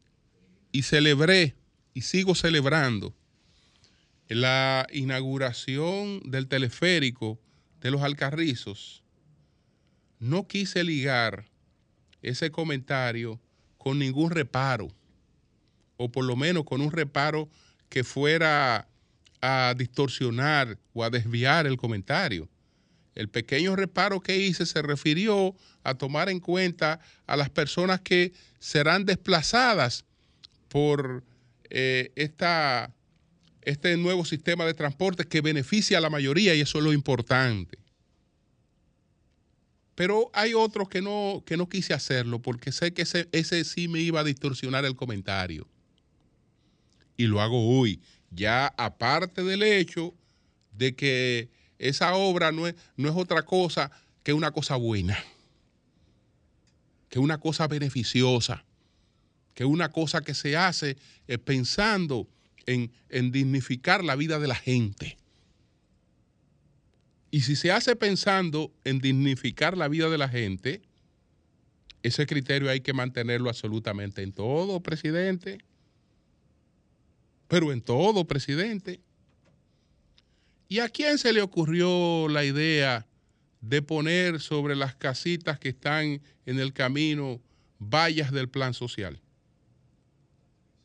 y 0.73 0.83
celebré 0.83 1.55
y 1.95 2.03
sigo 2.03 2.35
celebrando 2.35 3.15
la 4.29 4.87
inauguración 4.93 6.21
del 6.31 6.49
teleférico 6.49 7.39
de 7.81 7.91
los 7.91 8.03
Alcarrizos, 8.03 9.03
no 10.21 10.47
quise 10.47 10.85
ligar 10.85 11.47
ese 12.23 12.50
comentario 12.50 13.41
con 13.79 13.99
ningún 13.99 14.31
reparo, 14.31 14.89
o 15.97 16.12
por 16.12 16.25
lo 16.25 16.37
menos 16.37 16.65
con 16.65 16.83
un 16.83 16.93
reparo 16.93 17.49
que 17.89 18.05
fuera 18.05 18.87
a 19.41 19.75
distorsionar 19.77 20.79
o 20.93 21.03
a 21.03 21.11
desviar 21.11 21.67
el 21.67 21.79
comentario. 21.79 22.49
El 23.15 23.29
pequeño 23.29 23.75
reparo 23.75 24.21
que 24.21 24.37
hice 24.37 24.67
se 24.67 24.83
refirió 24.83 25.57
a 25.83 25.95
tomar 25.95 26.29
en 26.29 26.41
cuenta 26.41 27.00
a 27.27 27.37
las 27.37 27.50
personas 27.50 28.00
que 28.00 28.33
serán 28.59 29.05
desplazadas 29.05 30.05
por 30.69 31.25
eh, 31.71 32.12
esta, 32.15 32.95
este 33.62 33.97
nuevo 33.97 34.25
sistema 34.25 34.65
de 34.67 34.75
transporte 34.75 35.25
que 35.25 35.41
beneficia 35.41 35.99
a 35.99 36.00
la 36.00 36.11
mayoría 36.11 36.55
y 36.55 36.61
eso 36.61 36.79
es 36.79 36.85
lo 36.85 36.93
importante. 36.93 37.79
Pero 40.00 40.30
hay 40.33 40.54
otros 40.54 40.88
que 40.88 41.02
no, 41.02 41.42
que 41.45 41.59
no 41.59 41.69
quise 41.69 41.92
hacerlo 41.92 42.40
porque 42.40 42.73
sé 42.73 42.95
que 42.95 43.02
ese, 43.02 43.28
ese 43.33 43.62
sí 43.64 43.87
me 43.87 44.00
iba 44.00 44.21
a 44.21 44.25
distorsionar 44.25 44.87
el 44.87 44.97
comentario. 44.97 45.69
Y 47.19 47.26
lo 47.26 47.42
hago 47.42 47.78
hoy, 47.78 48.00
ya 48.30 48.69
aparte 48.78 49.45
del 49.45 49.62
hecho 49.62 50.14
de 50.73 50.97
que 50.97 51.50
esa 51.78 52.14
obra 52.14 52.50
no 52.50 52.66
es, 52.66 52.76
no 52.97 53.11
es 53.11 53.14
otra 53.14 53.42
cosa 53.42 53.90
que 54.23 54.33
una 54.33 54.52
cosa 54.52 54.76
buena, 54.76 55.23
que 57.11 57.19
una 57.19 57.37
cosa 57.37 57.66
beneficiosa, 57.66 58.64
que 59.52 59.66
una 59.66 59.90
cosa 59.90 60.23
que 60.23 60.33
se 60.33 60.57
hace 60.57 60.97
eh, 61.28 61.37
pensando 61.37 62.26
en, 62.64 62.90
en 63.11 63.33
dignificar 63.33 64.02
la 64.02 64.16
vida 64.16 64.38
de 64.38 64.49
la 64.49 64.54
gente. 64.54 65.19
Y 67.30 67.42
si 67.42 67.54
se 67.54 67.70
hace 67.70 67.94
pensando 67.94 68.72
en 68.84 68.99
dignificar 68.99 69.76
la 69.76 69.88
vida 69.88 70.08
de 70.08 70.18
la 70.18 70.28
gente, 70.28 70.82
ese 72.02 72.26
criterio 72.26 72.70
hay 72.70 72.80
que 72.80 72.92
mantenerlo 72.92 73.49
absolutamente 73.49 74.22
en 74.22 74.32
todo, 74.32 74.80
presidente. 74.80 75.58
Pero 77.46 77.72
en 77.72 77.82
todo, 77.82 78.26
presidente. 78.26 79.00
¿Y 80.68 80.78
a 80.78 80.88
quién 80.88 81.18
se 81.18 81.32
le 81.32 81.42
ocurrió 81.42 82.28
la 82.28 82.44
idea 82.44 83.06
de 83.60 83.82
poner 83.82 84.40
sobre 84.40 84.76
las 84.76 84.94
casitas 84.94 85.58
que 85.58 85.70
están 85.70 86.22
en 86.46 86.58
el 86.58 86.72
camino 86.72 87.40
vallas 87.78 88.32
del 88.32 88.49
plan 88.49 88.72
social? 88.72 89.20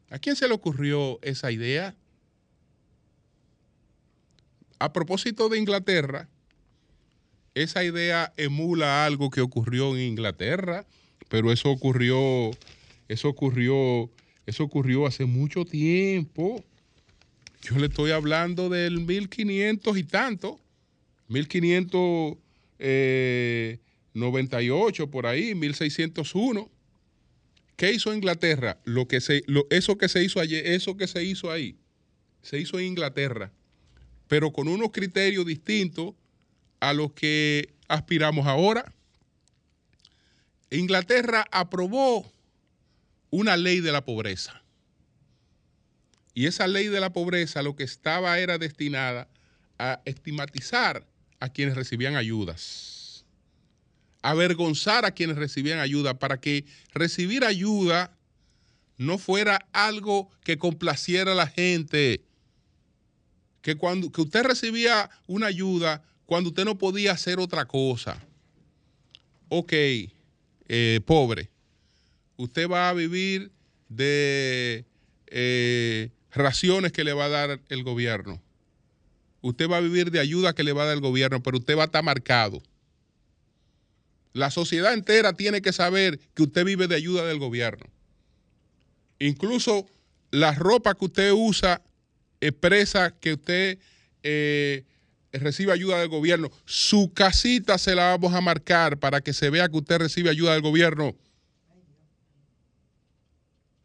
¿A 0.10 0.20
quién 0.20 0.36
se 0.36 0.48
le 0.48 0.54
ocurrió 0.54 1.20
esa 1.22 1.52
idea? 1.52 1.96
A 4.80 4.92
propósito 4.92 5.50
de 5.50 5.58
Inglaterra, 5.58 6.30
esa 7.56 7.84
idea 7.84 8.32
emula 8.38 9.06
algo 9.06 9.32
que 9.32 9.42
ocurrió 9.42 9.96
en 9.96 10.02
Inglaterra, 10.02 10.86
pero 11.30 11.52
eso 11.52 11.72
ocurrió, 11.72 12.52
eso 13.08 13.30
ocurrió, 13.30 14.12
eso 14.46 14.64
ocurrió 14.66 15.08
hace 15.08 15.26
mucho 15.26 15.66
tiempo. 15.66 16.64
Yo 17.62 17.78
le 17.78 17.88
estoy 17.88 18.12
hablando 18.12 18.70
del 18.70 19.00
1500 19.00 19.98
y 19.98 20.04
tanto, 20.04 20.60
1598 21.30 22.34
eh, 22.80 23.80
por 25.08 25.26
ahí, 25.26 25.56
1601. 25.56 26.70
¿Qué 27.78 27.94
hizo 27.94 28.14
Inglaterra? 28.14 28.78
Lo 28.84 29.08
que 29.08 29.22
se, 29.22 29.44
eso 29.70 29.98
que 29.98 30.10
se 30.10 30.24
hizo 30.24 30.40
ayer, 30.42 30.68
eso 30.68 30.96
que 30.98 31.08
se 31.08 31.24
hizo 31.24 31.50
ahí, 31.52 31.78
se 32.42 32.60
hizo 32.60 32.80
en 32.80 32.86
Inglaterra, 32.86 33.52
pero 34.28 34.52
con 34.52 34.68
unos 34.68 34.92
criterios 34.92 35.46
distintos 35.46 36.14
a 36.90 36.94
los 36.94 37.14
que 37.14 37.74
aspiramos 37.88 38.46
ahora. 38.46 38.94
Inglaterra 40.70 41.46
aprobó 41.52 42.32
una 43.32 43.58
ley 43.58 43.80
de 43.80 43.92
la 43.92 44.06
pobreza. 44.06 44.62
Y 46.36 46.46
esa 46.46 46.68
ley 46.68 46.88
de 46.90 47.00
la 47.00 47.12
pobreza 47.12 47.64
lo 47.64 47.76
que 47.76 47.84
estaba 47.84 48.38
era 48.38 48.58
destinada 48.58 49.28
a 49.80 50.02
estigmatizar 50.06 51.08
a 51.40 51.50
quienes 51.50 51.76
recibían 51.76 52.16
ayudas, 52.16 53.26
avergonzar 54.22 55.06
a 55.06 55.12
quienes 55.12 55.38
recibían 55.38 55.80
ayuda, 55.80 56.20
para 56.20 56.40
que 56.40 56.66
recibir 56.94 57.46
ayuda 57.46 58.16
no 58.98 59.18
fuera 59.18 59.68
algo 59.74 60.30
que 60.44 60.58
complaciera 60.58 61.32
a 61.32 61.36
la 61.36 61.48
gente. 61.48 62.24
Que 63.62 63.76
cuando 63.76 64.12
que 64.12 64.22
usted 64.22 64.44
recibía 64.44 65.10
una 65.26 65.48
ayuda 65.48 66.04
cuando 66.26 66.50
usted 66.50 66.66
no 66.66 66.78
podía 66.78 67.12
hacer 67.12 67.40
otra 67.40 67.66
cosa. 67.66 68.22
Ok, 69.50 69.74
eh, 70.68 71.00
pobre, 71.06 71.50
usted 72.38 72.70
va 72.70 72.90
a 72.90 72.94
vivir 72.94 73.52
de 73.90 74.86
eh, 75.28 76.10
raciones 76.32 76.92
que 76.92 77.04
le 77.04 77.14
va 77.14 77.26
a 77.26 77.30
dar 77.30 77.60
el 77.70 77.84
gobierno. 77.84 78.42
Usted 79.42 79.70
va 79.70 79.78
a 79.78 79.82
vivir 79.82 80.10
de 80.10 80.20
ayuda 80.20 80.54
que 80.54 80.64
le 80.64 80.74
va 80.74 80.84
a 80.84 80.86
dar 80.88 80.96
el 80.96 81.02
gobierno, 81.02 81.44
pero 81.44 81.58
usted 81.58 81.78
va 81.78 81.84
a 81.84 81.86
estar 81.86 82.04
marcado. 82.04 82.64
La 84.34 84.50
sociedad 84.50 84.94
entera 84.94 85.34
tiene 85.34 85.62
que 85.62 85.72
saber 85.72 86.20
que 86.34 86.44
usted 86.44 86.66
vive 86.66 86.88
de 86.88 86.96
ayuda 86.96 87.26
del 87.26 87.40
gobierno. 87.40 87.86
Incluso 89.20 89.86
la 90.32 90.54
ropa 90.54 90.96
que 90.96 91.06
usted 91.06 91.32
usa 91.32 91.82
expresa 92.42 93.12
que 93.12 93.34
usted 93.34 93.78
eh, 94.24 94.84
recibe 95.40 95.72
ayuda 95.72 96.00
del 96.00 96.10
gobierno. 96.10 96.52
Su 96.66 97.14
casita 97.14 97.78
se 97.78 97.96
la 97.96 98.10
vamos 98.10 98.34
a 98.34 98.42
marcar 98.42 99.00
para 99.00 99.22
que 99.22 99.34
se 99.34 99.50
vea 99.50 99.70
que 99.70 99.78
usted 99.78 99.98
recibe 99.98 100.30
ayuda 100.30 100.54
del 100.54 100.62
gobierno. 100.62 101.16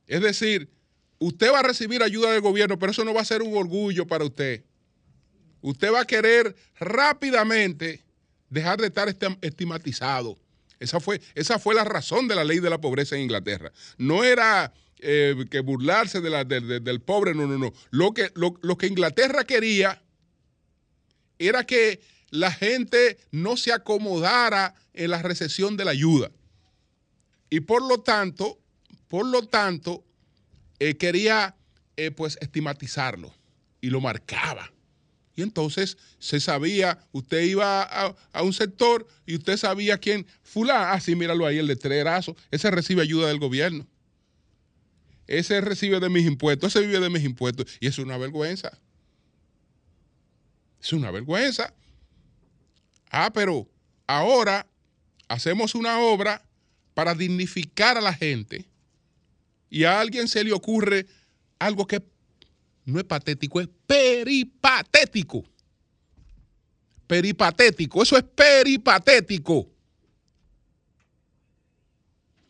Es 0.06 0.20
decir, 0.20 0.68
usted 1.18 1.52
va 1.52 1.60
a 1.60 1.62
recibir 1.62 2.02
ayuda 2.02 2.32
del 2.32 2.40
gobierno, 2.40 2.78
pero 2.78 2.92
eso 2.92 3.04
no 3.04 3.14
va 3.14 3.20
a 3.20 3.24
ser 3.24 3.42
un 3.42 3.56
orgullo 3.56 4.06
para 4.06 4.24
usted. 4.24 4.64
Usted 5.60 5.92
va 5.92 6.00
a 6.00 6.06
querer 6.06 6.56
rápidamente 6.78 8.04
dejar 8.48 8.80
de 8.80 8.88
estar 8.88 9.08
estigmatizado. 9.40 10.38
Esa 10.78 10.98
fue, 10.98 11.20
esa 11.34 11.58
fue 11.58 11.74
la 11.74 11.84
razón 11.84 12.26
de 12.26 12.34
la 12.34 12.42
ley 12.42 12.58
de 12.58 12.70
la 12.70 12.80
pobreza 12.80 13.14
en 13.14 13.22
Inglaterra. 13.22 13.70
No 13.98 14.24
era 14.24 14.72
eh, 14.98 15.36
que 15.50 15.60
burlarse 15.60 16.20
del 16.20 17.00
pobre, 17.02 17.34
no, 17.34 17.46
no, 17.46 17.58
no. 17.58 17.72
Lo 17.90 18.12
que, 18.12 18.30
lo, 18.34 18.54
lo 18.62 18.76
que 18.76 18.86
Inglaterra 18.86 19.44
quería 19.44 20.02
era 21.48 21.64
que 21.64 22.00
la 22.30 22.52
gente 22.52 23.18
no 23.30 23.56
se 23.56 23.72
acomodara 23.72 24.74
en 24.94 25.10
la 25.10 25.22
recesión 25.22 25.76
de 25.76 25.84
la 25.84 25.90
ayuda. 25.90 26.30
Y 27.48 27.60
por 27.60 27.82
lo 27.86 28.00
tanto, 28.00 28.60
por 29.08 29.26
lo 29.26 29.48
tanto, 29.48 30.04
eh, 30.78 30.96
quería 30.96 31.56
eh, 31.96 32.10
pues 32.10 32.38
estigmatizarlo 32.40 33.34
y 33.80 33.90
lo 33.90 34.00
marcaba. 34.00 34.70
Y 35.34 35.42
entonces 35.42 35.96
se 36.18 36.38
sabía, 36.38 36.98
usted 37.12 37.42
iba 37.42 37.82
a, 37.82 38.42
un 38.42 38.52
sector 38.52 39.06
y 39.26 39.36
usted 39.36 39.56
sabía 39.56 39.98
quién, 39.98 40.26
fulano, 40.42 40.92
ah, 40.92 41.00
sí, 41.00 41.14
míralo 41.14 41.46
ahí, 41.46 41.58
el 41.58 41.66
letrerazo, 41.66 42.36
ese 42.50 42.70
recibe 42.70 43.02
ayuda 43.02 43.28
del 43.28 43.38
gobierno. 43.38 43.86
Ese 45.26 45.60
recibe 45.60 46.00
de 46.00 46.08
mis 46.08 46.26
impuestos, 46.26 46.74
ese 46.74 46.84
vive 46.84 47.00
de 47.00 47.08
mis 47.08 47.24
impuestos. 47.24 47.66
Y 47.80 47.86
es 47.86 47.98
una 47.98 48.18
vergüenza. 48.18 48.78
Es 50.82 50.92
una 50.92 51.10
vergüenza. 51.10 51.74
Ah, 53.10 53.30
pero 53.32 53.68
ahora 54.06 54.66
hacemos 55.28 55.74
una 55.74 56.00
obra 56.00 56.42
para 56.94 57.14
dignificar 57.14 57.96
a 57.96 58.00
la 58.00 58.14
gente 58.14 58.68
y 59.68 59.84
a 59.84 60.00
alguien 60.00 60.28
se 60.28 60.42
le 60.44 60.52
ocurre 60.52 61.06
algo 61.58 61.86
que 61.86 62.02
no 62.84 62.98
es 62.98 63.04
patético, 63.04 63.60
es 63.60 63.68
peripatético. 63.86 65.44
Peripatético, 67.06 68.02
eso 68.02 68.16
es 68.16 68.22
peripatético. 68.22 69.68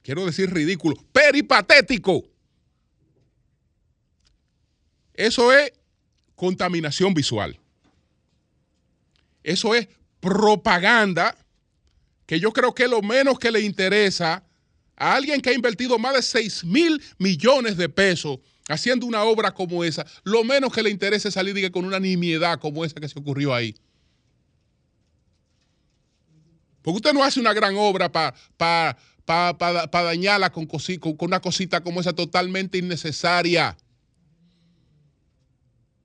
Quiero 0.02 0.24
decir 0.26 0.52
ridículo, 0.52 0.96
peripatético. 1.12 2.24
Eso 5.14 5.52
es 5.52 5.72
contaminación 6.34 7.12
visual. 7.12 7.58
Eso 9.42 9.74
es 9.74 9.88
propaganda 10.20 11.36
que 12.26 12.38
yo 12.38 12.52
creo 12.52 12.74
que 12.74 12.86
lo 12.86 13.02
menos 13.02 13.38
que 13.38 13.50
le 13.50 13.60
interesa 13.60 14.44
a 14.96 15.14
alguien 15.14 15.40
que 15.40 15.50
ha 15.50 15.54
invertido 15.54 15.98
más 15.98 16.14
de 16.14 16.22
6 16.22 16.64
mil 16.64 17.02
millones 17.18 17.76
de 17.76 17.88
pesos 17.88 18.38
haciendo 18.68 19.06
una 19.06 19.24
obra 19.24 19.52
como 19.52 19.82
esa, 19.82 20.06
lo 20.22 20.44
menos 20.44 20.72
que 20.72 20.82
le 20.82 20.90
interesa 20.90 21.28
es 21.28 21.34
salir 21.34 21.70
con 21.72 21.84
una 21.84 21.98
nimiedad 21.98 22.60
como 22.60 22.84
esa 22.84 23.00
que 23.00 23.08
se 23.08 23.18
ocurrió 23.18 23.52
ahí. 23.52 23.74
Porque 26.82 26.96
usted 26.96 27.12
no 27.12 27.24
hace 27.24 27.40
una 27.40 27.52
gran 27.52 27.76
obra 27.76 28.10
para 28.10 28.96
dañarla 29.90 30.50
con, 30.50 30.66
con, 30.66 30.80
con 30.80 31.28
una 31.28 31.40
cosita 31.40 31.82
como 31.82 32.00
esa 32.00 32.12
totalmente 32.12 32.78
innecesaria. 32.78 33.76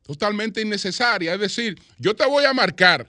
Totalmente 0.02 0.62
innecesaria. 0.62 1.34
Es 1.34 1.40
decir, 1.40 1.82
yo 1.98 2.16
te 2.16 2.26
voy 2.26 2.46
a 2.46 2.54
marcar. 2.54 3.08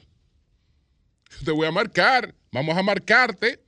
Te 1.45 1.51
voy 1.51 1.67
a 1.67 1.73
marcar. 1.73 2.35
Vamos 2.51 2.77
a 2.77 2.83
marcarte 2.83 3.67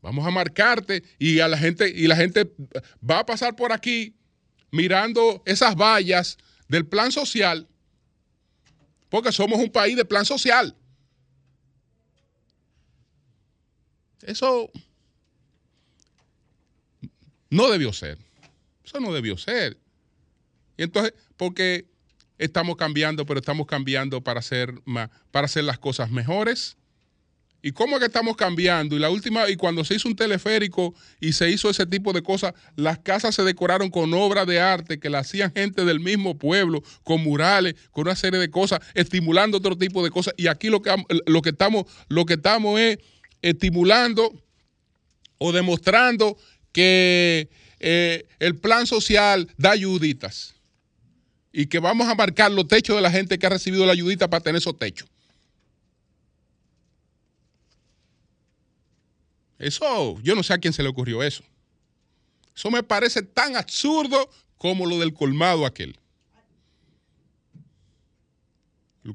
Vamos 0.00 0.26
a 0.26 0.30
marcarte 0.30 1.02
y 1.18 1.40
a 1.40 1.48
la 1.48 1.58
gente 1.58 1.88
y 1.88 2.06
la 2.06 2.16
gente 2.16 2.50
va 3.08 3.20
a 3.20 3.26
pasar 3.26 3.56
por 3.56 3.72
aquí 3.72 4.14
mirando 4.70 5.42
esas 5.44 5.74
vallas 5.74 6.38
del 6.68 6.86
plan 6.86 7.10
social, 7.10 7.66
porque 9.08 9.32
somos 9.32 9.58
un 9.58 9.70
país 9.70 9.96
de 9.96 10.04
plan 10.04 10.24
social. 10.24 10.76
Eso 14.22 14.70
no 17.50 17.68
debió 17.68 17.92
ser. 17.92 18.18
Eso 18.84 19.00
no 19.00 19.12
debió 19.12 19.36
ser. 19.36 19.78
Y 20.76 20.84
entonces, 20.84 21.12
porque 21.36 21.86
estamos 22.38 22.76
cambiando, 22.76 23.26
pero 23.26 23.40
estamos 23.40 23.66
cambiando 23.66 24.22
para 24.22 24.40
hacer, 24.40 24.72
para 25.30 25.44
hacer 25.46 25.64
las 25.64 25.78
cosas 25.78 26.10
mejores 26.10 26.78
¿Y 27.60 27.72
cómo 27.72 27.96
es 27.96 28.00
que 28.00 28.06
estamos 28.06 28.36
cambiando? 28.36 28.94
Y 28.96 29.00
la 29.00 29.10
última, 29.10 29.48
y 29.50 29.56
cuando 29.56 29.84
se 29.84 29.96
hizo 29.96 30.08
un 30.08 30.14
teleférico 30.14 30.94
y 31.20 31.32
se 31.32 31.50
hizo 31.50 31.68
ese 31.68 31.86
tipo 31.86 32.12
de 32.12 32.22
cosas, 32.22 32.54
las 32.76 33.00
casas 33.00 33.34
se 33.34 33.42
decoraron 33.42 33.90
con 33.90 34.14
obras 34.14 34.46
de 34.46 34.60
arte 34.60 35.00
que 35.00 35.10
la 35.10 35.20
hacían 35.20 35.52
gente 35.52 35.84
del 35.84 35.98
mismo 35.98 36.38
pueblo, 36.38 36.82
con 37.02 37.22
murales, 37.22 37.74
con 37.90 38.06
una 38.06 38.14
serie 38.14 38.38
de 38.38 38.50
cosas, 38.50 38.78
estimulando 38.94 39.58
otro 39.58 39.76
tipo 39.76 40.04
de 40.04 40.10
cosas. 40.10 40.34
Y 40.36 40.46
aquí 40.46 40.68
lo 40.68 40.82
que, 40.82 40.94
lo 41.26 41.42
que, 41.42 41.50
estamos, 41.50 41.86
lo 42.08 42.26
que 42.26 42.34
estamos 42.34 42.78
es 42.78 42.98
estimulando 43.42 44.32
o 45.38 45.50
demostrando 45.50 46.36
que 46.70 47.48
eh, 47.80 48.24
el 48.38 48.54
plan 48.56 48.86
social 48.86 49.48
da 49.56 49.72
ayuditas. 49.72 50.54
Y 51.52 51.66
que 51.66 51.78
vamos 51.78 52.08
a 52.08 52.14
marcar 52.14 52.50
los 52.52 52.68
techos 52.68 52.96
de 52.96 53.02
la 53.02 53.10
gente 53.10 53.38
que 53.38 53.46
ha 53.46 53.50
recibido 53.50 53.86
la 53.86 53.92
ayudita 53.92 54.28
para 54.28 54.42
tener 54.42 54.58
esos 54.58 54.78
techos. 54.78 55.08
Eso, 59.58 60.20
yo 60.22 60.34
no 60.34 60.42
sé 60.42 60.52
a 60.52 60.58
quién 60.58 60.72
se 60.72 60.82
le 60.82 60.88
ocurrió 60.88 61.22
eso. 61.22 61.42
Eso 62.54 62.70
me 62.70 62.82
parece 62.82 63.22
tan 63.22 63.56
absurdo 63.56 64.30
como 64.56 64.86
lo 64.86 64.98
del 64.98 65.12
colmado 65.14 65.66
aquel. 65.66 65.98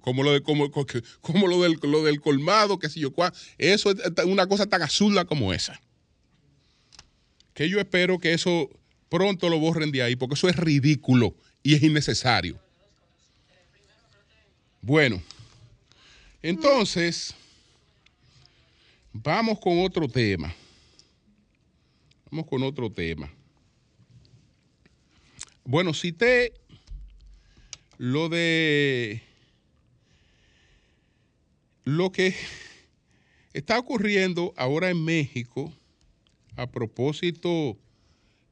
Como 0.02 0.24
lo, 0.24 0.32
de, 0.32 0.42
como, 0.42 0.72
como 1.22 1.48
lo, 1.48 1.62
del, 1.62 1.78
lo 1.84 2.04
del 2.04 2.20
colmado, 2.20 2.80
que 2.80 2.90
si 2.90 3.00
yo 3.00 3.12
cuál. 3.12 3.32
Eso 3.58 3.92
es 3.92 4.26
una 4.26 4.48
cosa 4.48 4.66
tan 4.66 4.82
absurda 4.82 5.26
como 5.26 5.54
esa. 5.54 5.80
Que 7.54 7.70
yo 7.70 7.80
espero 7.80 8.18
que 8.18 8.34
eso 8.34 8.70
pronto 9.10 9.50
lo 9.50 9.60
borren 9.60 9.92
de 9.92 10.02
ahí, 10.02 10.16
porque 10.16 10.34
eso 10.34 10.50
es 10.50 10.56
ridículo 10.56 11.36
y 11.64 11.74
es 11.74 11.82
innecesario. 11.82 12.60
Bueno, 14.82 15.22
entonces 16.42 17.34
Vamos 19.16 19.60
con 19.60 19.80
otro 19.80 20.08
tema. 20.08 20.56
Vamos 22.32 22.48
con 22.48 22.64
otro 22.64 22.92
tema. 22.92 23.32
Bueno, 25.64 25.94
cité 25.94 26.52
lo 28.00 28.28
de 28.30 29.22
lo 31.84 32.12
que 32.12 32.36
está 33.54 33.78
ocurriendo 33.78 34.52
ahora 34.58 34.90
en 34.90 35.06
México 35.06 35.72
a 36.56 36.66
propósito 36.66 37.78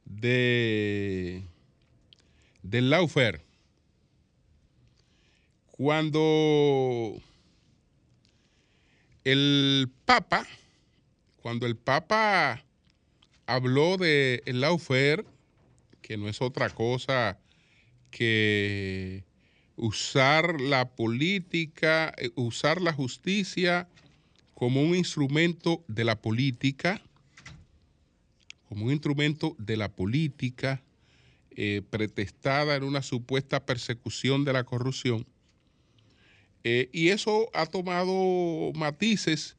de 0.04 1.42
del 2.62 2.90
Laufer. 2.90 3.44
Cuando 5.70 7.20
el 9.24 9.90
Papa, 10.04 10.46
cuando 11.40 11.66
el 11.66 11.76
Papa 11.76 12.64
habló 13.46 13.96
de 13.96 14.42
el 14.46 14.60
laufer, 14.60 15.24
que 16.00 16.16
no 16.16 16.28
es 16.28 16.40
otra 16.40 16.70
cosa 16.70 17.38
que 18.10 19.24
usar 19.76 20.60
la 20.60 20.90
política, 20.90 22.12
eh, 22.18 22.30
usar 22.34 22.80
la 22.80 22.92
justicia 22.92 23.88
como 24.54 24.82
un 24.82 24.94
instrumento 24.94 25.84
de 25.88 26.04
la 26.04 26.20
política, 26.20 27.02
como 28.68 28.86
un 28.86 28.92
instrumento 28.92 29.56
de 29.58 29.76
la 29.76 29.90
política 29.90 30.82
eh, 31.56 31.82
pretestada 31.90 32.76
en 32.76 32.84
una 32.84 33.02
supuesta 33.02 33.64
persecución 33.64 34.44
de 34.44 34.52
la 34.52 34.64
corrupción. 34.64 35.26
Eh, 36.64 36.88
y 36.92 37.08
eso 37.08 37.50
ha 37.54 37.66
tomado 37.66 38.72
matices 38.74 39.56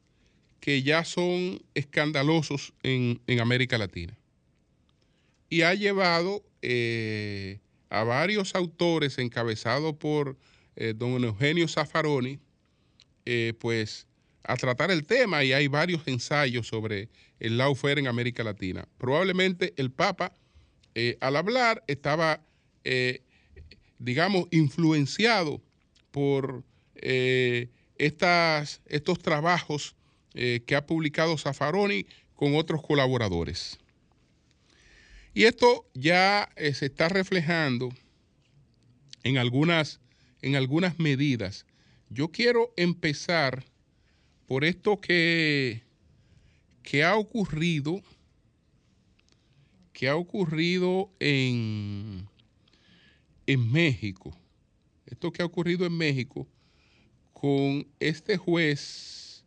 que 0.60 0.82
ya 0.82 1.04
son 1.04 1.62
escandalosos 1.74 2.72
en, 2.82 3.20
América 3.40 3.78
Latina. 3.78 4.16
Y 5.50 5.62
ha 5.62 5.74
llevado 5.74 6.42
eh, 6.62 7.60
a 7.90 8.02
varios 8.04 8.54
autores 8.54 9.18
encabezados 9.18 9.94
por 9.96 10.36
don 10.96 11.22
Eugenio 11.22 11.68
Zaffaroni, 11.68 12.40
pues 13.60 14.08
a 14.42 14.56
tratar 14.56 14.90
el 14.90 15.06
tema 15.06 15.44
y 15.44 15.52
hay 15.52 15.68
varios 15.68 16.02
ensayos 16.06 16.66
sobre 16.66 17.08
el 17.38 17.58
lawfare 17.58 18.00
en 18.00 18.08
América 18.08 18.42
Latina. 18.42 18.88
Probablemente 18.98 19.72
el 19.76 19.90
Papa 19.90 20.32
eh, 20.94 21.18
al 21.20 21.36
hablar 21.36 21.82
estaba, 21.88 22.40
eh, 22.84 23.22
digamos, 23.98 24.46
influenciado 24.52 25.60
por 26.12 26.62
eh, 26.94 27.68
estas, 27.98 28.80
estos 28.86 29.18
trabajos 29.18 29.94
que 30.66 30.74
ha 30.74 30.84
publicado 30.84 31.38
Zaffaroni 31.38 32.06
con 32.34 32.56
otros 32.56 32.82
colaboradores. 32.82 33.78
Y 35.32 35.44
esto 35.44 35.88
ya 35.94 36.50
se 36.56 36.86
está 36.86 37.08
reflejando 37.08 37.90
en 39.22 39.38
algunas, 39.38 40.00
en 40.42 40.56
algunas 40.56 40.98
medidas. 40.98 41.66
Yo 42.10 42.32
quiero 42.32 42.74
empezar 42.76 43.64
por 44.46 44.64
esto 44.64 45.00
que, 45.00 45.84
que 46.82 47.04
ha 47.04 47.14
ocurrido 47.14 48.02
que 49.94 50.08
ha 50.08 50.16
ocurrido 50.16 51.10
en, 51.20 52.28
en 53.46 53.72
México. 53.72 54.36
Esto 55.06 55.32
que 55.32 55.40
ha 55.40 55.46
ocurrido 55.46 55.86
en 55.86 55.96
México 55.96 56.46
con 57.32 57.86
este 58.00 58.36
juez 58.36 59.44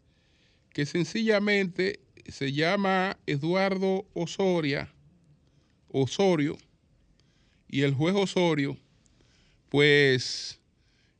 que 0.74 0.86
sencillamente 0.86 2.00
se 2.28 2.54
llama 2.54 3.18
Eduardo 3.28 4.08
Osoria, 4.14 4.94
Osorio, 5.90 6.58
y 7.68 7.82
el 7.82 7.94
juez 7.94 8.16
Osorio, 8.16 8.78
pues 9.68 10.62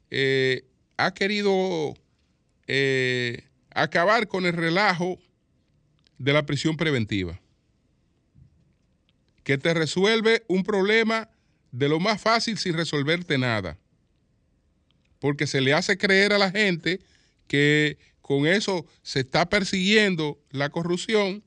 eh, 0.10 0.64
ha 0.96 1.14
querido 1.14 1.96
eh, 2.68 3.44
acabar 3.72 4.30
con 4.30 4.46
el 4.46 4.54
relajo 4.54 5.20
de 6.18 6.32
la 6.32 6.46
prisión 6.46 6.78
preventiva 6.78 7.42
que 9.48 9.58
te 9.58 9.74
resuelve 9.74 10.44
un 10.50 10.66
problema 10.66 11.30
de 11.72 11.88
lo 11.88 12.02
más 12.02 12.20
fácil 12.20 12.58
sin 12.58 12.74
resolverte 12.74 13.38
nada. 13.38 13.78
Porque 15.20 15.48
se 15.48 15.62
le 15.62 15.74
hace 15.74 15.98
creer 15.98 16.34
a 16.34 16.38
la 16.38 16.52
gente 16.52 17.00
que 17.48 17.98
con 18.22 18.46
eso 18.46 18.86
se 19.04 19.22
está 19.22 19.48
persiguiendo 19.48 20.38
la 20.50 20.68
corrupción, 20.68 21.46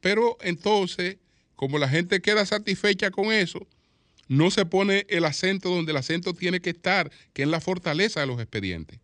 pero 0.00 0.38
entonces, 0.40 1.16
como 1.56 1.80
la 1.80 1.88
gente 1.88 2.20
queda 2.20 2.46
satisfecha 2.46 3.10
con 3.10 3.32
eso, 3.32 3.66
no 4.28 4.52
se 4.52 4.64
pone 4.64 5.04
el 5.08 5.24
acento 5.24 5.68
donde 5.68 5.90
el 5.90 5.98
acento 5.98 6.34
tiene 6.34 6.60
que 6.60 6.70
estar, 6.70 7.10
que 7.32 7.42
es 7.42 7.48
la 7.48 7.60
fortaleza 7.60 8.20
de 8.20 8.28
los 8.28 8.40
expedientes. 8.40 9.00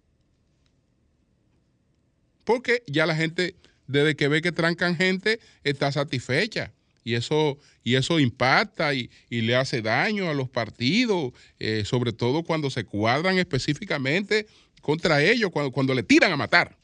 Porque 2.44 2.84
ya 2.86 3.04
la 3.04 3.16
gente, 3.16 3.56
desde 3.88 4.14
que 4.14 4.28
ve 4.28 4.42
que 4.42 4.52
trancan 4.52 4.94
gente, 4.94 5.40
está 5.64 5.90
satisfecha 5.90 6.72
y 7.04 7.14
eso, 7.14 7.58
y 7.84 7.94
eso 7.94 8.20
impacta 8.20 8.94
y, 8.94 9.10
le 9.30 9.56
hace 9.56 9.82
daño 9.82 10.28
a 10.28 10.34
los 10.34 10.48
partidos, 10.48 11.32
eh, 11.58 11.84
sobre 11.84 12.12
todo 12.12 12.42
cuando 12.42 12.70
se 12.70 12.84
cuadran 12.84 13.38
específicamente 13.38 14.46
contra 14.82 15.22
ellos, 15.22 15.50
cuando, 15.50 15.72
cuando 15.72 15.94
le 15.94 16.02
tiran 16.02 16.32
a 16.32 16.36
matar. 16.36 16.76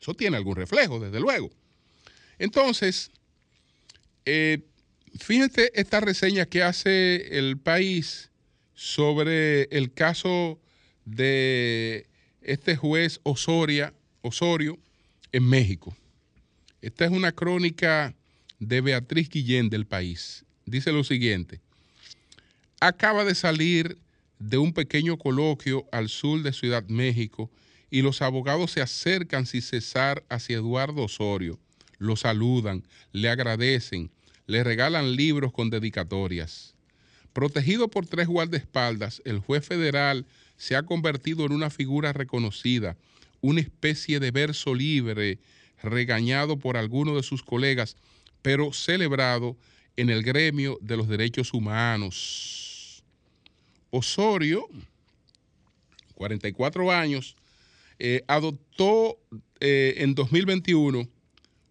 Eso 0.00 0.14
tiene 0.14 0.36
algún 0.36 0.56
reflejo, 0.56 0.98
desde 0.98 1.20
luego. 1.20 1.50
Entonces, 2.38 3.10
eh, 4.24 4.60
fíjense 5.18 5.70
esta 5.74 6.00
reseña 6.00 6.46
que 6.46 6.62
hace 6.62 7.38
el 7.38 7.58
país 7.58 8.30
sobre 8.74 9.64
el 9.64 9.92
caso 9.92 10.58
de 11.04 12.06
este 12.40 12.76
juez 12.76 13.20
Osoria, 13.24 13.92
Osorio 14.22 14.78
en 15.32 15.48
México. 15.48 15.94
Esta 16.82 17.04
es 17.04 17.10
una 17.10 17.32
crónica 17.32 18.14
de 18.58 18.80
Beatriz 18.80 19.28
Guillén 19.28 19.68
del 19.68 19.86
país. 19.86 20.44
Dice 20.64 20.92
lo 20.92 21.04
siguiente. 21.04 21.60
Acaba 22.80 23.24
de 23.24 23.34
salir 23.34 23.98
de 24.38 24.56
un 24.56 24.72
pequeño 24.72 25.18
coloquio 25.18 25.86
al 25.92 26.08
sur 26.08 26.42
de 26.42 26.54
Ciudad 26.54 26.82
México 26.88 27.50
y 27.90 28.00
los 28.00 28.22
abogados 28.22 28.70
se 28.70 28.80
acercan 28.80 29.44
sin 29.44 29.60
cesar 29.60 30.24
hacia 30.30 30.56
Eduardo 30.56 31.02
Osorio. 31.02 31.58
Lo 31.98 32.16
saludan, 32.16 32.82
le 33.12 33.28
agradecen, 33.28 34.10
le 34.46 34.64
regalan 34.64 35.16
libros 35.16 35.52
con 35.52 35.68
dedicatorias. 35.68 36.74
Protegido 37.34 37.88
por 37.88 38.06
tres 38.06 38.26
guardaespaldas, 38.26 39.20
el 39.26 39.40
juez 39.40 39.66
federal 39.66 40.24
se 40.56 40.76
ha 40.76 40.82
convertido 40.82 41.44
en 41.44 41.52
una 41.52 41.68
figura 41.68 42.14
reconocida, 42.14 42.96
una 43.42 43.60
especie 43.60 44.18
de 44.18 44.30
verso 44.30 44.74
libre 44.74 45.38
regañado 45.82 46.58
por 46.58 46.76
algunos 46.76 47.16
de 47.16 47.22
sus 47.22 47.42
colegas, 47.42 47.96
pero 48.42 48.72
celebrado 48.72 49.56
en 49.96 50.10
el 50.10 50.22
gremio 50.22 50.78
de 50.80 50.96
los 50.96 51.08
derechos 51.08 51.52
humanos. 51.52 53.02
Osorio, 53.90 54.68
44 56.14 56.92
años, 56.92 57.36
eh, 57.98 58.22
adoptó 58.28 59.18
eh, 59.60 59.94
en 59.98 60.14
2021 60.14 61.08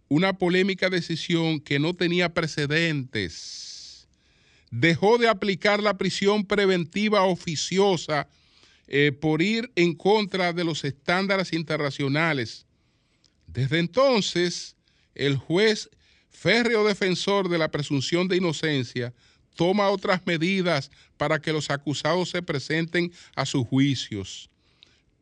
una 0.09 0.33
polémica 0.37 0.89
decisión 0.89 1.59
que 1.59 1.79
no 1.79 1.95
tenía 1.95 2.33
precedentes. 2.33 4.07
Dejó 4.71 5.17
de 5.17 5.27
aplicar 5.27 5.81
la 5.81 5.97
prisión 5.97 6.45
preventiva 6.45 7.23
oficiosa 7.23 8.27
eh, 8.87 9.11
por 9.11 9.41
ir 9.41 9.71
en 9.75 9.95
contra 9.95 10.51
de 10.53 10.63
los 10.63 10.83
estándares 10.83 11.53
internacionales 11.53 12.65
desde 13.51 13.79
entonces, 13.79 14.75
el 15.15 15.37
juez 15.37 15.89
férreo 16.29 16.85
defensor 16.85 17.49
de 17.49 17.57
la 17.57 17.71
presunción 17.71 18.27
de 18.27 18.37
inocencia 18.37 19.13
toma 19.55 19.89
otras 19.89 20.25
medidas 20.25 20.91
para 21.17 21.41
que 21.41 21.51
los 21.51 21.69
acusados 21.69 22.29
se 22.29 22.41
presenten 22.41 23.11
a 23.35 23.45
sus 23.45 23.67
juicios, 23.67 24.49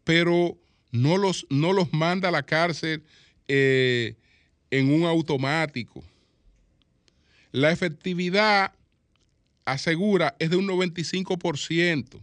pero 0.03 0.57
no 0.91 1.17
los, 1.17 1.47
no 1.49 1.73
los 1.73 1.91
manda 1.93 2.29
a 2.29 2.31
la 2.31 2.43
cárcel 2.43 3.01
eh, 3.47 4.15
en 4.71 4.93
un 4.93 5.05
automático. 5.05 6.03
La 7.51 7.71
efectividad, 7.71 8.73
asegura, 9.63 10.35
es 10.37 10.49
de 10.49 10.57
un 10.57 10.67
95%. 10.67 12.21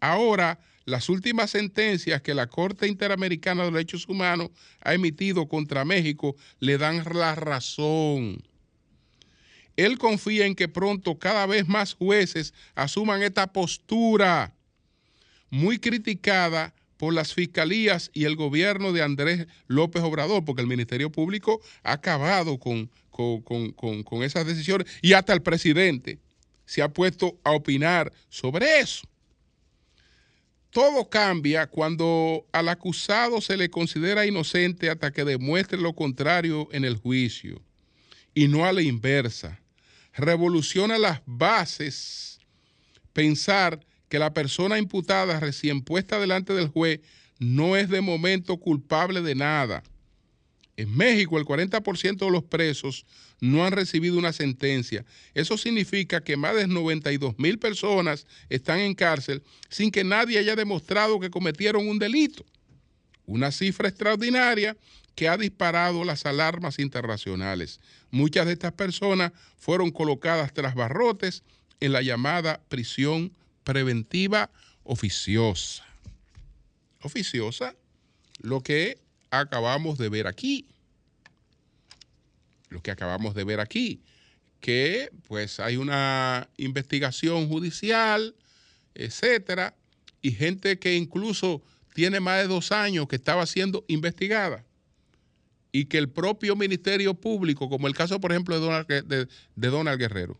Ahora, 0.00 0.58
las 0.86 1.08
últimas 1.08 1.50
sentencias 1.50 2.22
que 2.22 2.32
la 2.32 2.46
Corte 2.46 2.86
Interamericana 2.86 3.64
de 3.64 3.72
Derechos 3.72 4.08
Humanos 4.08 4.50
ha 4.80 4.94
emitido 4.94 5.48
contra 5.48 5.84
México 5.84 6.36
le 6.60 6.78
dan 6.78 7.04
la 7.12 7.34
razón. 7.34 8.42
Él 9.76 9.98
confía 9.98 10.46
en 10.46 10.54
que 10.54 10.68
pronto 10.68 11.18
cada 11.18 11.44
vez 11.44 11.66
más 11.66 11.94
jueces 11.94 12.54
asuman 12.76 13.22
esta 13.22 13.52
postura 13.52 14.54
muy 15.50 15.78
criticada 15.78 16.72
por 16.96 17.12
las 17.12 17.34
fiscalías 17.34 18.10
y 18.14 18.24
el 18.24 18.36
gobierno 18.36 18.92
de 18.92 19.02
Andrés 19.02 19.48
López 19.66 20.02
Obrador, 20.02 20.44
porque 20.44 20.62
el 20.62 20.68
Ministerio 20.68 21.10
Público 21.10 21.60
ha 21.82 21.92
acabado 21.92 22.58
con, 22.58 22.90
con 23.10 24.22
esas 24.22 24.46
decisiones 24.46 24.86
y 25.02 25.12
hasta 25.12 25.34
el 25.34 25.42
presidente 25.42 26.20
se 26.64 26.80
ha 26.80 26.88
puesto 26.88 27.38
a 27.42 27.50
opinar 27.50 28.12
sobre 28.28 28.78
eso. 28.78 29.06
Todo 30.76 31.08
cambia 31.08 31.68
cuando 31.68 32.44
al 32.52 32.68
acusado 32.68 33.40
se 33.40 33.56
le 33.56 33.70
considera 33.70 34.26
inocente 34.26 34.90
hasta 34.90 35.10
que 35.10 35.24
demuestre 35.24 35.80
lo 35.80 35.94
contrario 35.94 36.68
en 36.70 36.84
el 36.84 36.98
juicio 36.98 37.62
y 38.34 38.46
no 38.48 38.66
a 38.66 38.74
la 38.74 38.82
inversa. 38.82 39.58
Revoluciona 40.12 40.98
las 40.98 41.22
bases 41.24 42.40
pensar 43.14 43.80
que 44.10 44.18
la 44.18 44.34
persona 44.34 44.76
imputada 44.76 45.40
recién 45.40 45.80
puesta 45.80 46.20
delante 46.20 46.52
del 46.52 46.68
juez 46.68 47.00
no 47.38 47.74
es 47.78 47.88
de 47.88 48.02
momento 48.02 48.58
culpable 48.58 49.22
de 49.22 49.34
nada. 49.34 49.82
En 50.76 50.94
México 50.94 51.38
el 51.38 51.46
40% 51.46 52.18
de 52.18 52.30
los 52.30 52.44
presos 52.44 53.06
no 53.40 53.64
han 53.64 53.72
recibido 53.72 54.18
una 54.18 54.32
sentencia. 54.32 55.04
Eso 55.34 55.58
significa 55.58 56.22
que 56.22 56.36
más 56.36 56.56
de 56.56 56.66
92 56.66 57.38
mil 57.38 57.58
personas 57.58 58.26
están 58.48 58.80
en 58.80 58.94
cárcel 58.94 59.42
sin 59.68 59.90
que 59.90 60.04
nadie 60.04 60.38
haya 60.38 60.56
demostrado 60.56 61.20
que 61.20 61.30
cometieron 61.30 61.88
un 61.88 61.98
delito. 61.98 62.44
Una 63.26 63.50
cifra 63.50 63.88
extraordinaria 63.88 64.76
que 65.14 65.28
ha 65.28 65.36
disparado 65.36 66.04
las 66.04 66.26
alarmas 66.26 66.78
internacionales. 66.78 67.80
Muchas 68.10 68.46
de 68.46 68.52
estas 68.52 68.72
personas 68.72 69.32
fueron 69.56 69.90
colocadas 69.90 70.52
tras 70.52 70.74
barrotes 70.74 71.42
en 71.80 71.92
la 71.92 72.02
llamada 72.02 72.60
prisión 72.68 73.32
preventiva 73.64 74.50
oficiosa. 74.84 75.84
Oficiosa, 77.02 77.74
lo 78.38 78.60
que 78.60 78.98
acabamos 79.30 79.98
de 79.98 80.08
ver 80.08 80.26
aquí. 80.26 80.66
Lo 82.76 82.82
que 82.82 82.90
acabamos 82.90 83.34
de 83.34 83.42
ver 83.44 83.58
aquí, 83.58 84.02
que 84.60 85.08
pues 85.26 85.60
hay 85.60 85.78
una 85.78 86.46
investigación 86.58 87.48
judicial, 87.48 88.34
etcétera, 88.94 89.74
y 90.20 90.32
gente 90.32 90.78
que 90.78 90.94
incluso 90.94 91.62
tiene 91.94 92.20
más 92.20 92.42
de 92.42 92.48
dos 92.48 92.72
años 92.72 93.08
que 93.08 93.16
estaba 93.16 93.46
siendo 93.46 93.82
investigada 93.88 94.62
y 95.72 95.86
que 95.86 95.96
el 95.96 96.10
propio 96.10 96.54
Ministerio 96.54 97.14
Público, 97.14 97.70
como 97.70 97.86
el 97.88 97.94
caso, 97.94 98.20
por 98.20 98.32
ejemplo, 98.32 98.56
de 98.56 98.66
Donald, 98.66 98.86
de, 98.86 99.26
Donald 99.54 99.98
Guerrero, 99.98 100.38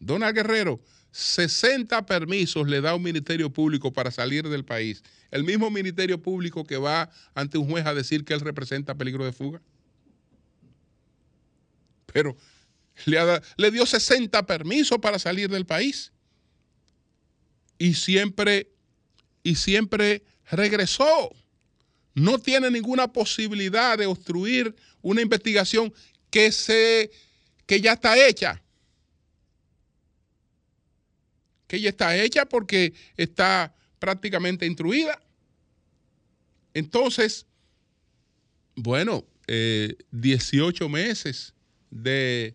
Donald 0.00 0.34
Guerrero, 0.34 0.80
60 1.10 2.06
permisos 2.06 2.66
le 2.66 2.80
da 2.80 2.94
un 2.94 3.02
Ministerio 3.02 3.52
Público 3.52 3.92
para 3.92 4.10
salir 4.10 4.48
del 4.48 4.64
país. 4.64 5.02
El 5.30 5.44
mismo 5.44 5.70
Ministerio 5.70 6.22
Público 6.22 6.64
que 6.64 6.78
va 6.78 7.10
ante 7.34 7.58
un 7.58 7.68
juez 7.68 7.84
a 7.84 7.92
decir 7.92 8.24
que 8.24 8.32
él 8.32 8.40
representa 8.40 8.94
peligro 8.94 9.26
de 9.26 9.32
fuga. 9.32 9.60
Pero 12.14 12.36
le, 13.06 13.70
dio 13.72 13.84
60 13.84 14.46
permisos 14.46 14.98
para 15.00 15.18
salir 15.18 15.50
del 15.50 15.66
país. 15.66 16.12
Y 17.76 17.94
siempre, 17.94 18.70
y 19.42 19.56
siempre 19.56 20.22
regresó 20.48 21.34
no 22.14 22.38
tiene 22.38 22.70
ninguna 22.70 23.12
posibilidad 23.12 23.98
de 23.98 24.06
obstruir 24.06 24.76
una 25.02 25.22
investigación 25.22 25.92
que, 26.30 26.52
se, 26.52 27.10
que 27.66 27.80
ya 27.80 27.94
está 27.94 28.16
hecha. 28.28 28.62
Que 31.66 31.80
ya 31.80 31.88
está 31.88 32.16
hecha 32.16 32.46
porque 32.46 32.94
está 33.16 33.74
prácticamente 33.98 34.66
instruida. 34.66 35.20
Entonces, 36.74 37.44
bueno, 38.76 39.24
18 39.48 40.84
eh, 40.84 40.88
meses 40.88 41.53
de, 41.94 42.54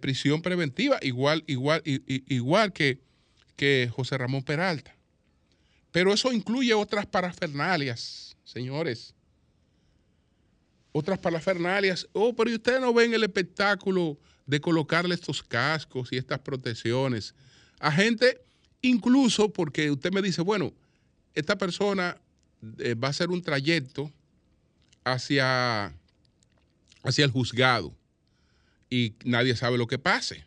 prisión 0.00 0.40
preventiva, 0.40 0.98
igual, 1.02 1.44
igual, 1.46 1.82
igual 1.84 2.72
que, 2.72 3.00
que 3.56 3.90
José 3.92 4.16
Ramón 4.16 4.42
Peralta. 4.42 4.96
Pero 5.92 6.12
eso 6.14 6.32
incluye 6.32 6.72
otras 6.72 7.04
parafernalias 7.06 8.30
señores. 8.50 9.14
Otras 10.92 11.18
parafernalias. 11.18 12.08
Oh, 12.12 12.34
pero 12.34 12.50
ustedes 12.50 12.80
no 12.80 12.92
ven 12.92 13.14
el 13.14 13.22
espectáculo 13.22 14.18
de 14.46 14.60
colocarle 14.60 15.14
estos 15.14 15.42
cascos 15.42 16.12
y 16.12 16.16
estas 16.16 16.40
protecciones 16.40 17.34
a 17.78 17.92
gente, 17.92 18.42
incluso 18.82 19.50
porque 19.50 19.90
usted 19.90 20.12
me 20.12 20.20
dice, 20.20 20.42
bueno, 20.42 20.72
esta 21.34 21.56
persona 21.56 22.20
eh, 22.78 22.94
va 22.94 23.08
a 23.08 23.10
hacer 23.10 23.30
un 23.30 23.40
trayecto 23.40 24.12
hacia, 25.04 25.94
hacia 27.02 27.24
el 27.24 27.30
juzgado 27.30 27.94
y 28.90 29.14
nadie 29.24 29.56
sabe 29.56 29.78
lo 29.78 29.86
que 29.86 29.98
pase. 29.98 30.44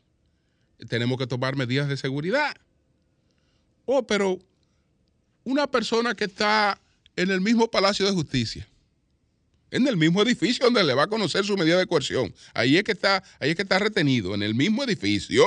Tenemos 0.89 1.17
que 1.17 1.25
tomar 1.25 1.55
medidas 1.55 1.87
de 1.87 1.95
seguridad. 1.95 2.55
Oh, 3.85 4.05
pero 4.05 4.39
una 5.45 5.65
persona 5.67 6.13
que 6.13 6.25
está 6.25 6.79
en 7.15 7.31
el 7.31 7.41
mismo 7.41 7.71
Palacio 7.71 8.05
de 8.05 8.11
Justicia, 8.11 8.67
en 9.71 9.87
el 9.87 9.97
mismo 9.97 10.21
edificio 10.21 10.65
donde 10.65 10.83
le 10.83 10.93
va 10.93 11.03
a 11.03 11.07
conocer 11.07 11.45
su 11.45 11.57
medida 11.57 11.77
de 11.77 11.87
coerción. 11.87 12.33
Ahí 12.53 12.77
es 12.77 12.83
que 12.83 12.91
está, 12.91 13.23
ahí 13.39 13.51
es 13.51 13.55
que 13.55 13.63
está 13.63 13.79
retenido, 13.79 14.35
en 14.35 14.43
el 14.43 14.53
mismo 14.53 14.83
edificio. 14.83 15.45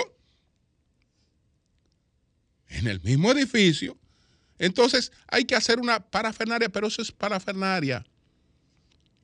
En 2.68 2.88
el 2.88 3.00
mismo 3.00 3.30
edificio. 3.30 3.96
Entonces 4.59 5.12
hay 5.28 5.44
que 5.44 5.54
hacer 5.54 5.78
una 5.78 6.00
parafernaria, 6.00 6.68
pero 6.68 6.88
eso 6.88 7.02
es 7.02 7.12
parafernaria. 7.12 8.04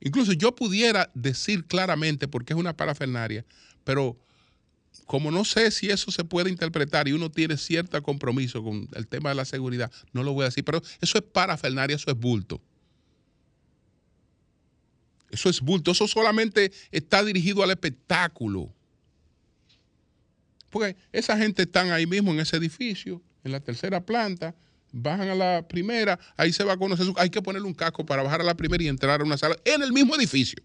Incluso 0.05 0.33
yo 0.33 0.53
pudiera 0.53 1.09
decir 1.13 1.65
claramente 1.65 2.27
por 2.27 2.43
qué 2.43 2.51
es 2.51 2.59
una 2.59 2.75
parafernaria, 2.75 3.45
pero 3.85 4.17
como 5.05 5.31
no 5.31 5.45
sé 5.45 5.71
si 5.71 5.89
eso 5.89 6.11
se 6.11 6.25
puede 6.25 6.49
interpretar 6.49 7.07
y 7.07 7.13
uno 7.13 7.31
tiene 7.31 7.55
cierto 7.55 8.01
compromiso 8.03 8.61
con 8.61 8.89
el 8.95 9.07
tema 9.07 9.29
de 9.29 9.35
la 9.35 9.45
seguridad, 9.45 9.89
no 10.11 10.23
lo 10.23 10.33
voy 10.33 10.43
a 10.43 10.45
decir, 10.45 10.65
pero 10.65 10.81
eso 10.99 11.17
es 11.17 11.23
parafernaria, 11.23 11.95
eso 11.95 12.11
es 12.11 12.17
bulto. 12.17 12.61
Eso 15.31 15.49
es 15.49 15.61
bulto, 15.61 15.91
eso 15.91 16.05
solamente 16.05 16.73
está 16.91 17.23
dirigido 17.23 17.63
al 17.63 17.71
espectáculo. 17.71 18.73
Porque 20.69 20.97
esa 21.13 21.37
gente 21.37 21.63
están 21.63 21.91
ahí 21.91 22.05
mismo 22.05 22.33
en 22.33 22.41
ese 22.41 22.57
edificio, 22.57 23.21
en 23.45 23.53
la 23.53 23.61
tercera 23.61 24.05
planta, 24.05 24.53
bajan 24.93 25.27
a 25.27 25.35
la 25.35 25.67
primera, 25.67 26.19
ahí 26.37 26.53
se 26.53 26.63
va 26.63 26.73
a 26.73 26.77
conocer, 26.77 27.07
hay 27.17 27.29
que 27.29 27.41
ponerle 27.41 27.67
un 27.67 27.73
casco 27.73 28.05
para 28.05 28.21
bajar 28.21 28.41
a 28.41 28.43
la 28.43 28.53
primera 28.53 28.83
y 28.83 28.87
entrar 28.87 29.19
a 29.19 29.23
una 29.23 29.37
sala 29.37 29.57
en 29.65 29.81
el 29.81 29.91
mismo 29.91 30.15
edificio. 30.15 30.63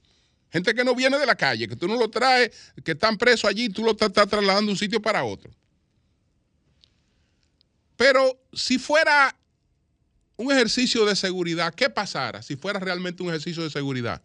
Gente 0.50 0.74
que 0.74 0.84
no 0.84 0.94
viene 0.94 1.18
de 1.18 1.26
la 1.26 1.34
calle, 1.34 1.66
que 1.66 1.76
tú 1.76 1.88
no 1.88 1.96
lo 1.96 2.08
traes, 2.08 2.50
que 2.84 2.92
están 2.92 3.16
presos 3.16 3.50
allí, 3.50 3.70
tú 3.70 3.82
lo 3.82 3.92
estás, 3.92 4.12
trasladando 4.12 4.66
de 4.66 4.72
un 4.72 4.76
sitio 4.76 5.00
para 5.00 5.24
otro. 5.24 5.50
Pero 7.96 8.38
si 8.52 8.78
fuera 8.78 9.34
un 10.36 10.52
ejercicio 10.52 11.04
de 11.06 11.16
seguridad, 11.16 11.74
¿qué 11.74 11.90
pasara 11.90 12.42
si 12.42 12.54
fuera 12.54 12.78
realmente 12.78 13.22
un 13.22 13.30
ejercicio 13.30 13.62
de 13.62 13.70
seguridad? 13.70 14.22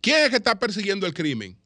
¿Quién 0.00 0.24
es 0.24 0.30
que 0.30 0.36
está 0.36 0.58
persiguiendo 0.58 1.06
el 1.06 1.14
crimen? 1.14 1.56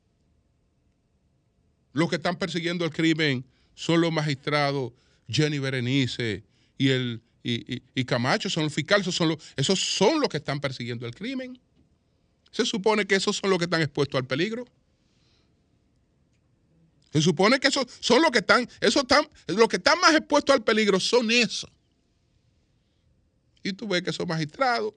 Los 1.93 2.09
que 2.09 2.17
están 2.17 2.37
persiguiendo 2.37 2.85
el 2.85 2.93
crimen 2.93 3.45
son 3.75 4.01
los 4.01 4.13
magistrados 4.13 4.93
Jenny 5.29 5.59
Berenice 5.59 6.45
y, 6.83 6.91
el, 6.91 7.23
y, 7.45 8.05
Camacho, 8.05 8.51
son 8.51 8.65
los 8.65 8.75
fiscales, 8.75 9.07
son 9.15 9.29
los, 9.29 9.39
esos 9.57 9.79
son 9.79 10.21
los 10.21 10.29
que 10.29 10.39
están 10.39 10.61
persiguiendo 10.61 11.07
el 11.07 11.15
crimen. 11.15 11.57
Se 12.51 12.67
supone 12.67 13.07
que 13.07 13.15
esos 13.15 13.37
son 13.37 13.51
los 13.51 13.59
que 13.61 13.67
están 13.67 13.83
expuestos 13.83 14.19
al 14.19 14.27
peligro. 14.27 14.65
Se 17.13 17.23
supone 17.23 17.61
que 17.61 17.69
esos 17.69 17.87
son 18.01 18.21
los 18.21 18.33
que 18.33 18.39
están, 18.39 18.69
esos 18.81 19.03
están, 19.03 19.29
los 19.47 19.69
que 19.69 19.77
están 19.77 20.01
más 20.01 20.13
expuestos 20.15 20.55
al 20.55 20.65
peligro 20.65 20.99
son 20.99 21.31
esos. 21.31 21.71
Y 23.63 23.73
tú 23.75 23.87
ves 23.87 24.03
que 24.03 24.11
esos 24.11 24.27
magistrados 24.27 24.93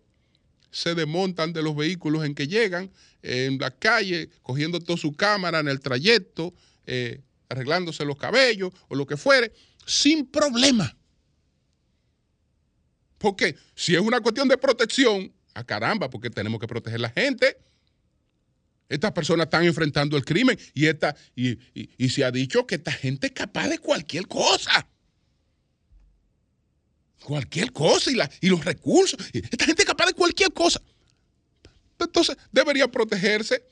se 0.71 0.95
desmontan 0.95 1.53
de 1.53 1.61
los 1.61 1.75
vehículos 1.75 2.25
en 2.25 2.33
que 2.33 2.47
llegan, 2.47 2.91
en 3.21 3.59
la 3.59 3.69
calle, 3.69 4.31
cogiendo 4.41 4.79
toda 4.79 4.97
su 4.97 5.15
cámara 5.15 5.59
en 5.59 5.67
el 5.67 5.79
trayecto, 5.81 6.51
eh, 6.87 7.21
arreglándose 7.47 8.05
los 8.05 8.17
cabellos 8.17 8.73
o 8.87 8.95
lo 8.95 9.05
que 9.05 9.17
fuere, 9.17 9.53
sin 9.85 10.25
problema. 10.25 10.97
Porque 13.25 13.55
si 13.73 13.95
es 13.95 14.01
una 14.01 14.21
cuestión 14.21 14.47
de 14.47 14.55
protección, 14.55 15.33
a 15.55 15.63
caramba, 15.63 16.11
porque 16.11 16.29
tenemos 16.29 16.59
que 16.59 16.67
proteger 16.67 16.99
a 16.99 17.01
la 17.01 17.09
gente. 17.09 17.57
Estas 18.87 19.13
personas 19.13 19.45
están 19.45 19.63
enfrentando 19.63 20.15
el 20.15 20.23
crimen 20.23 20.59
y, 20.75 20.85
esta, 20.85 21.15
y, 21.35 21.57
se 22.07 22.23
ha 22.23 22.29
dicho 22.29 22.67
que 22.67 22.75
esta 22.75 22.91
gente 22.91 23.25
es 23.25 23.33
capaz 23.33 23.67
de 23.67 23.79
cualquier 23.79 24.27
cosa. 24.27 24.87
Cualquier 27.23 27.71
cosa 27.71 28.11
y, 28.11 28.13
la, 28.13 28.29
y 28.41 28.49
los 28.49 28.63
recursos. 28.63 29.19
Esta 29.33 29.65
gente 29.65 29.81
es 29.81 29.87
capaz 29.87 30.05
de 30.05 30.13
cualquier 30.13 30.53
cosa. 30.53 30.79
Entonces 31.97 32.37
debería 32.51 32.87
protegerse 32.87 33.63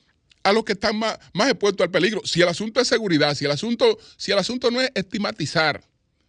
a 0.42 0.52
los 0.52 0.64
que 0.64 0.72
están 0.72 0.98
más, 0.98 1.16
más 1.32 1.48
expuestos 1.48 1.84
al 1.84 1.92
peligro. 1.92 2.22
Si 2.24 2.42
el 2.42 2.48
asunto 2.48 2.80
es 2.80 2.88
seguridad, 2.88 3.36
si 3.36 3.44
el 3.44 3.52
asunto, 3.52 4.00
si 4.16 4.32
el 4.32 4.38
asunto 4.40 4.72
no 4.72 4.80
es 4.80 4.90
estigmatizar, 4.96 5.80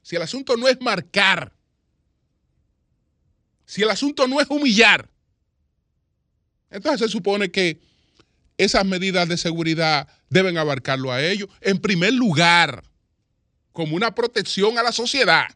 si 0.03 0.15
el 0.15 0.21
asunto 0.21 0.55
no 0.57 0.67
es 0.67 0.79
marcar, 0.79 1.54
si 3.65 3.83
el 3.83 3.89
asunto 3.89 4.27
no 4.27 4.39
es 4.41 4.47
humillar, 4.49 5.09
entonces 6.69 7.01
se 7.01 7.11
supone 7.11 7.51
que 7.51 7.79
esas 8.57 8.85
medidas 8.85 9.27
de 9.27 9.37
seguridad 9.37 10.07
deben 10.29 10.57
abarcarlo 10.57 11.11
a 11.11 11.23
ellos. 11.23 11.49
En 11.61 11.79
primer 11.79 12.13
lugar, 12.13 12.83
como 13.71 13.95
una 13.95 14.15
protección 14.15 14.77
a 14.77 14.83
la 14.83 14.91
sociedad. 14.91 15.47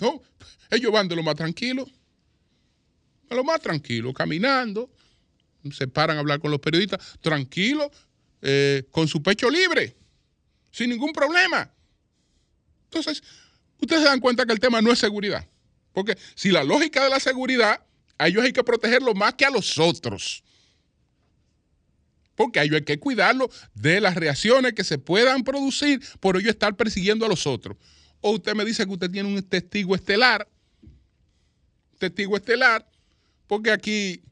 ¿No? 0.00 0.22
Ellos 0.70 0.92
van 0.92 1.08
de 1.08 1.16
lo 1.16 1.22
más 1.22 1.34
tranquilo, 1.34 1.86
de 3.28 3.36
lo 3.36 3.42
más 3.42 3.60
tranquilo, 3.60 4.12
caminando, 4.12 4.88
se 5.72 5.88
paran 5.88 6.16
a 6.16 6.20
hablar 6.20 6.40
con 6.40 6.50
los 6.50 6.60
periodistas, 6.60 7.18
tranquilo, 7.20 7.90
eh, 8.42 8.84
con 8.90 9.08
su 9.08 9.22
pecho 9.22 9.50
libre, 9.50 9.96
sin 10.70 10.90
ningún 10.90 11.12
problema. 11.12 11.70
Entonces, 12.84 13.22
ustedes 13.80 14.02
se 14.02 14.08
dan 14.08 14.20
cuenta 14.20 14.46
que 14.46 14.52
el 14.52 14.60
tema 14.60 14.80
no 14.80 14.92
es 14.92 14.98
seguridad. 14.98 15.46
Porque 15.98 16.16
si 16.36 16.52
la 16.52 16.62
lógica 16.62 17.02
de 17.02 17.10
la 17.10 17.18
seguridad 17.18 17.84
a 18.18 18.28
ellos 18.28 18.44
hay 18.44 18.52
que 18.52 18.62
protegerlos 18.62 19.16
más 19.16 19.34
que 19.34 19.44
a 19.44 19.50
los 19.50 19.78
otros. 19.78 20.44
Porque 22.36 22.60
a 22.60 22.62
ellos 22.62 22.76
hay 22.76 22.84
que 22.84 23.00
cuidarlo 23.00 23.50
de 23.74 24.00
las 24.00 24.14
reacciones 24.14 24.74
que 24.74 24.84
se 24.84 24.98
puedan 24.98 25.42
producir 25.42 26.00
por 26.20 26.36
ellos 26.36 26.50
estar 26.50 26.76
persiguiendo 26.76 27.26
a 27.26 27.28
los 27.28 27.48
otros. 27.48 27.76
O 28.20 28.30
usted 28.30 28.54
me 28.54 28.64
dice 28.64 28.86
que 28.86 28.92
usted 28.92 29.10
tiene 29.10 29.28
un 29.28 29.42
testigo 29.42 29.96
estelar. 29.96 30.48
Testigo 31.98 32.36
estelar, 32.36 32.88
porque 33.48 33.72
aquí 33.72 34.22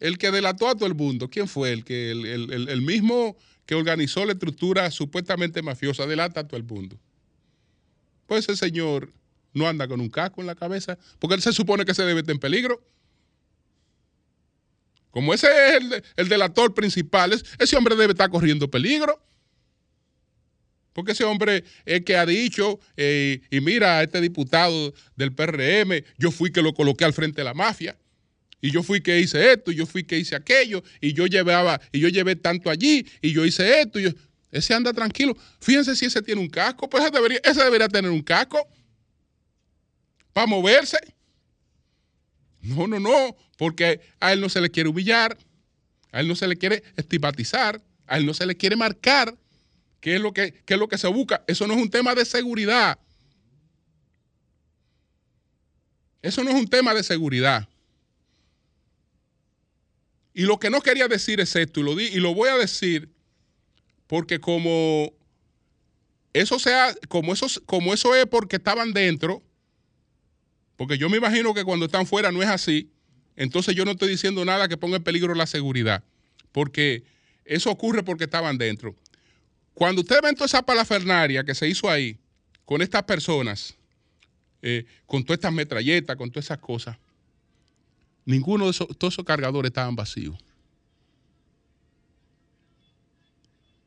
el 0.00 0.18
que 0.18 0.30
delató 0.30 0.68
a 0.68 0.74
todo 0.74 0.86
el 0.86 0.94
mundo, 0.94 1.30
¿quién 1.30 1.48
fue? 1.48 1.72
El, 1.72 1.82
que, 1.82 2.10
el 2.10 2.82
mismo 2.82 3.38
que 3.64 3.74
organizó 3.74 4.26
la 4.26 4.32
estructura 4.32 4.90
supuestamente 4.90 5.62
mafiosa, 5.62 6.06
delata 6.06 6.40
a 6.40 6.46
todo 6.46 6.58
el 6.58 6.64
mundo. 6.64 6.98
Pues 8.26 8.46
ese 8.46 8.56
señor 8.66 9.14
no 9.52 9.68
anda 9.68 9.88
con 9.88 10.00
un 10.00 10.08
casco 10.10 10.40
en 10.40 10.46
la 10.46 10.54
cabeza, 10.54 10.98
porque 11.18 11.34
él 11.34 11.42
se 11.42 11.52
supone 11.52 11.84
que 11.84 11.94
se 11.94 12.02
debe 12.04 12.20
estar 12.20 12.32
en 12.34 12.38
peligro. 12.40 12.80
Como 15.10 15.34
ese 15.34 15.46
es 15.48 15.74
el, 15.82 16.04
el 16.16 16.28
delator 16.28 16.72
principal, 16.74 17.32
es- 17.32 17.44
ese 17.58 17.76
hombre 17.76 17.96
debe 17.96 18.12
estar 18.12 18.30
corriendo 18.30 18.70
peligro. 18.70 19.20
Porque 20.92 21.12
ese 21.12 21.24
hombre 21.24 21.64
es 21.84 22.02
que 22.04 22.16
ha 22.16 22.26
dicho, 22.26 22.78
eh, 22.96 23.40
y 23.50 23.60
mira, 23.60 23.98
a 23.98 24.02
este 24.02 24.20
diputado 24.20 24.92
del 25.16 25.32
PRM, 25.32 26.04
yo 26.18 26.30
fui 26.30 26.50
que 26.52 26.62
lo 26.62 26.74
coloqué 26.74 27.04
al 27.04 27.12
frente 27.12 27.40
de 27.40 27.44
la 27.44 27.54
mafia. 27.54 27.96
Y 28.60 28.70
yo 28.72 28.82
fui 28.82 29.00
que 29.00 29.18
hice 29.18 29.52
esto, 29.52 29.72
y 29.72 29.76
yo 29.76 29.86
fui 29.86 30.04
que 30.04 30.18
hice 30.18 30.36
aquello, 30.36 30.82
y 31.00 31.12
yo 31.14 31.26
llevaba, 31.26 31.80
y 31.92 32.00
yo 32.00 32.08
llevé 32.08 32.36
tanto 32.36 32.70
allí, 32.70 33.06
y 33.22 33.32
yo 33.32 33.44
hice 33.46 33.80
esto. 33.80 33.98
y 33.98 34.04
yo- 34.04 34.10
Ese 34.52 34.74
anda 34.74 34.92
tranquilo. 34.92 35.36
Fíjense 35.60 35.94
si 35.96 36.06
ese 36.06 36.22
tiene 36.22 36.40
un 36.40 36.48
casco, 36.48 36.90
pues 36.90 37.04
ese 37.04 37.12
debería, 37.12 37.40
ese 37.44 37.62
debería 37.64 37.88
tener 37.88 38.10
un 38.10 38.22
casco 38.22 38.68
para 40.32 40.46
moverse. 40.46 40.98
No, 42.62 42.86
no, 42.86 43.00
no, 43.00 43.36
porque 43.56 44.00
a 44.20 44.32
él 44.32 44.40
no 44.40 44.48
se 44.48 44.60
le 44.60 44.70
quiere 44.70 44.88
humillar, 44.88 45.36
a 46.12 46.20
él 46.20 46.28
no 46.28 46.34
se 46.34 46.46
le 46.46 46.56
quiere 46.56 46.82
estigmatizar, 46.96 47.80
a 48.06 48.18
él 48.18 48.26
no 48.26 48.34
se 48.34 48.46
le 48.46 48.56
quiere 48.56 48.76
marcar 48.76 49.36
qué 50.00 50.16
es 50.16 50.20
lo 50.20 50.32
que, 50.32 50.52
qué 50.64 50.74
es 50.74 50.80
lo 50.80 50.88
que 50.88 50.98
se 50.98 51.08
busca. 51.08 51.42
Eso 51.46 51.66
no 51.66 51.74
es 51.74 51.80
un 51.80 51.90
tema 51.90 52.14
de 52.14 52.24
seguridad. 52.24 52.98
Eso 56.22 56.44
no 56.44 56.50
es 56.50 56.56
un 56.56 56.68
tema 56.68 56.92
de 56.92 57.02
seguridad. 57.02 57.68
Y 60.34 60.42
lo 60.42 60.58
que 60.58 60.70
no 60.70 60.80
quería 60.80 61.08
decir 61.08 61.40
es 61.40 61.56
esto, 61.56 61.80
y 61.80 61.82
lo, 61.82 61.96
di, 61.96 62.06
y 62.06 62.20
lo 62.20 62.34
voy 62.34 62.48
a 62.48 62.56
decir 62.56 63.10
porque 64.06 64.40
como 64.40 65.12
eso 66.32 66.58
sea, 66.58 66.94
como 67.08 67.32
eso, 67.32 67.46
como 67.66 67.92
eso 67.94 68.14
es 68.14 68.26
porque 68.26 68.56
estaban 68.56 68.92
dentro, 68.92 69.42
porque 70.80 70.96
yo 70.96 71.10
me 71.10 71.18
imagino 71.18 71.52
que 71.52 71.62
cuando 71.62 71.84
están 71.84 72.06
fuera 72.06 72.32
no 72.32 72.42
es 72.42 72.48
así, 72.48 72.90
entonces 73.36 73.74
yo 73.74 73.84
no 73.84 73.90
estoy 73.90 74.08
diciendo 74.08 74.42
nada 74.46 74.66
que 74.66 74.78
ponga 74.78 74.96
en 74.96 75.02
peligro 75.02 75.34
la 75.34 75.46
seguridad, 75.46 76.02
porque 76.52 77.04
eso 77.44 77.70
ocurre 77.70 78.02
porque 78.02 78.24
estaban 78.24 78.56
dentro. 78.56 78.96
Cuando 79.74 80.00
usted 80.00 80.22
ven 80.22 80.34
toda 80.34 80.46
esa 80.46 80.62
palafernaria 80.62 81.44
que 81.44 81.54
se 81.54 81.68
hizo 81.68 81.90
ahí, 81.90 82.16
con 82.64 82.80
estas 82.80 83.02
personas, 83.02 83.76
eh, 84.62 84.86
con 85.04 85.22
todas 85.22 85.36
estas 85.36 85.52
metralletas, 85.52 86.16
con 86.16 86.30
todas 86.30 86.46
esas 86.46 86.60
cosas, 86.60 86.96
ninguno 88.24 88.64
de 88.64 88.70
esos, 88.70 88.88
todos 88.96 89.12
esos 89.12 89.26
cargadores 89.26 89.68
estaban 89.68 89.94
vacíos. 89.94 90.38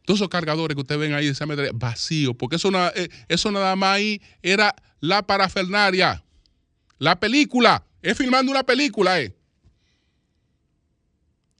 Todos 0.06 0.20
esos 0.20 0.30
cargadores 0.30 0.76
que 0.76 0.82
ustedes 0.82 1.02
ven 1.02 1.16
ahí 1.16 1.26
esa 1.26 1.48
vacíos, 1.74 2.36
porque 2.38 2.58
eso, 2.58 2.70
eh, 2.94 3.10
eso 3.30 3.52
nada 3.52 3.76
más 3.76 3.96
ahí 3.96 4.22
era 4.44 4.76
la 5.00 5.26
parafernaria. 5.26 6.24
La 7.04 7.20
película. 7.20 7.86
Es 8.02 8.18
filmando 8.18 8.50
una 8.50 8.64
película, 8.64 9.20
eh. 9.20 9.36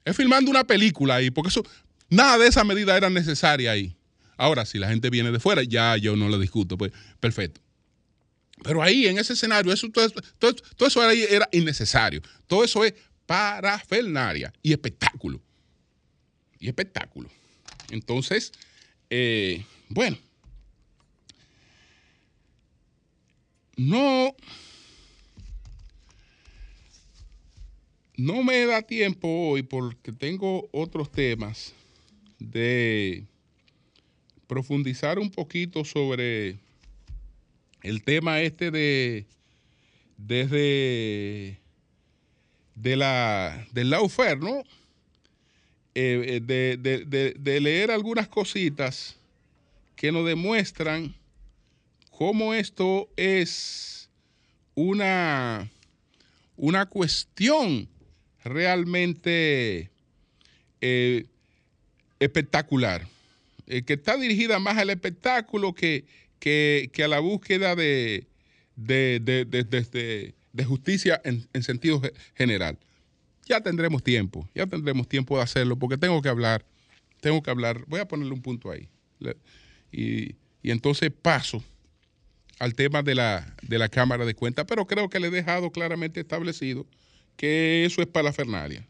Es 0.02 0.16
filmando 0.16 0.50
una 0.50 0.64
película 0.64 1.16
ahí, 1.16 1.30
porque 1.30 1.48
eso, 1.48 1.62
nada 2.08 2.38
de 2.38 2.46
esa 2.46 2.64
medida 2.64 2.96
era 2.96 3.10
necesaria 3.10 3.70
ahí. 3.70 3.94
Ahora, 4.38 4.64
si 4.64 4.78
la 4.78 4.88
gente 4.88 5.10
viene 5.10 5.30
de 5.30 5.38
fuera, 5.38 5.62
ya 5.62 5.98
yo 5.98 6.16
no 6.16 6.30
lo 6.30 6.38
discuto, 6.38 6.78
pues 6.78 6.92
perfecto. 7.20 7.60
Pero 8.62 8.82
ahí, 8.82 9.06
en 9.06 9.18
ese 9.18 9.34
escenario, 9.34 9.70
eso, 9.70 9.90
todo, 9.90 10.08
todo, 10.38 10.54
todo 10.54 10.88
eso 10.88 11.02
ahí 11.02 11.26
era 11.28 11.46
innecesario. 11.52 12.22
Todo 12.46 12.64
eso 12.64 12.82
es 12.82 12.94
parafernaria 13.26 14.50
y 14.62 14.72
espectáculo. 14.72 15.42
Y 16.58 16.68
espectáculo. 16.68 17.28
Entonces, 17.90 18.50
eh, 19.10 19.62
bueno, 19.90 20.16
no, 23.76 24.34
no 28.16 28.42
me 28.42 28.64
da 28.66 28.82
tiempo 28.82 29.28
hoy 29.50 29.62
porque 29.62 30.12
tengo 30.12 30.68
otros 30.72 31.10
temas 31.10 31.72
de 32.38 33.24
profundizar 34.46 35.18
un 35.18 35.30
poquito 35.30 35.84
sobre 35.84 36.58
el 37.82 38.02
tema 38.02 38.40
este 38.40 38.70
de 38.70 39.26
desde 40.16 41.58
de 42.76 42.96
la 42.96 43.66
del 43.72 43.90
lawfare, 43.90 44.36
¿no? 44.36 44.62
Eh, 45.96 46.24
eh, 46.36 46.40
de, 46.42 46.76
de- 46.76 47.04
de- 47.04 47.34
de 47.38 47.60
leer 47.60 47.90
algunas 47.90 48.26
cositas 48.28 49.16
que 49.96 50.10
nos 50.10 50.26
demuestran 50.26 51.14
cómo 52.10 52.52
esto 52.52 53.08
es 53.16 54.08
una, 54.74 55.70
una 56.56 56.86
cuestión 56.86 57.88
realmente 58.44 59.90
eh, 60.80 61.24
espectacular, 62.20 63.06
eh, 63.66 63.82
que 63.82 63.94
está 63.94 64.16
dirigida 64.16 64.58
más 64.58 64.76
al 64.78 64.90
espectáculo 64.90 65.74
que, 65.74 66.04
que- 66.38 66.90
que 66.92 67.04
a 67.04 67.08
la 67.08 67.20
búsqueda 67.20 67.74
de, 67.74 68.26
de, 68.76 69.20
de- 69.20 69.44
de- 69.44 70.64
justicia 70.64 71.20
en, 71.24 71.46
en 71.52 71.62
sentido 71.62 72.00
ge- 72.00 72.12
general. 72.34 72.78
Ya 73.46 73.60
tendremos 73.60 74.02
tiempo, 74.02 74.48
ya 74.54 74.66
tendremos 74.66 75.08
tiempo 75.08 75.36
de 75.36 75.42
hacerlo, 75.42 75.76
porque 75.76 75.98
tengo 75.98 76.22
que 76.22 76.28
hablar, 76.28 76.64
tengo 77.20 77.42
que 77.42 77.50
hablar, 77.50 77.84
voy 77.88 78.00
a 78.00 78.08
ponerle 78.08 78.32
un 78.32 78.40
punto 78.42 78.70
ahí. 78.70 78.88
Y, 79.92 80.34
y 80.62 80.70
entonces 80.70 81.10
paso 81.10 81.62
al 82.58 82.74
tema 82.74 83.02
de 83.02 83.14
la, 83.14 83.54
de 83.62 83.78
la 83.78 83.88
Cámara 83.88 84.24
de 84.24 84.34
Cuentas, 84.34 84.64
pero 84.68 84.86
creo 84.86 85.08
que 85.08 85.20
le 85.20 85.28
he 85.28 85.30
dejado 85.30 85.70
claramente 85.70 86.20
establecido 86.20 86.86
que 87.36 87.84
eso 87.84 88.00
es 88.00 88.08
parafernalia. 88.08 88.86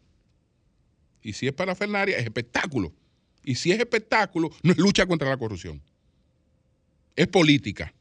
Y 1.23 1.33
si 1.33 1.47
es 1.47 1.53
parafernalia, 1.53 2.19
es 2.19 2.25
espectáculo. 2.25 2.93
Y 3.43 3.55
si 3.55 3.73
es 3.73 3.79
espectáculo, 3.79 4.51
no 4.63 4.73
es 4.73 4.79
lucha 4.79 5.07
contra 5.07 5.29
la 5.29 5.37
corrupción. 5.37 5.81
Es 7.17 7.29
política. 7.29 7.93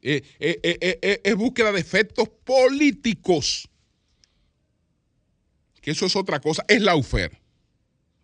Eh, 0.00 0.22
eh, 0.40 0.58
eh, 0.62 1.20
es 1.22 1.36
búsqueda 1.36 1.72
de 1.72 1.80
efectos 1.80 2.28
políticos. 2.44 3.68
Que 5.80 5.92
eso 5.92 6.06
es 6.06 6.16
otra 6.16 6.40
cosa. 6.40 6.64
Es 6.68 6.80
la 6.80 6.96
UFER. 6.96 7.42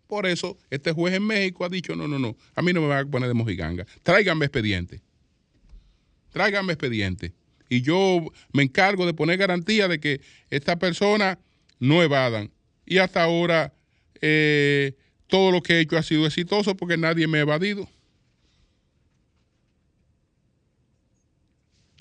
Por 0.07 0.25
eso, 0.25 0.57
este 0.71 0.91
juez 0.91 1.13
en 1.13 1.23
México 1.23 1.63
ha 1.63 1.69
dicho, 1.69 1.95
no, 1.95 2.07
no, 2.07 2.17
no, 2.17 2.35
a 2.55 2.63
mí 2.63 2.73
no 2.73 2.81
me 2.81 2.87
van 2.87 3.07
a 3.07 3.11
poner 3.11 3.27
de 3.27 3.35
mojiganga. 3.35 3.85
Tráiganme 4.01 4.45
expediente. 4.45 5.03
Tráiganme 6.31 6.73
expediente. 6.73 7.33
Y 7.69 7.81
yo 7.81 8.25
me 8.51 8.63
encargo 8.63 9.05
de 9.05 9.13
poner 9.13 9.37
garantía 9.37 9.87
de 9.87 9.99
que 9.99 10.21
esta 10.49 10.79
persona 10.79 11.39
no 11.79 12.01
evadan. 12.01 12.51
Y 12.85 12.97
hasta 12.97 13.23
ahora 13.23 13.73
eh, 14.21 14.95
todo 15.27 15.51
lo 15.51 15.61
que 15.61 15.73
he 15.73 15.79
hecho 15.81 15.97
ha 15.97 16.03
sido 16.03 16.25
exitoso 16.25 16.75
porque 16.75 16.97
nadie 16.97 17.27
me 17.27 17.37
ha 17.37 17.41
evadido. 17.41 17.87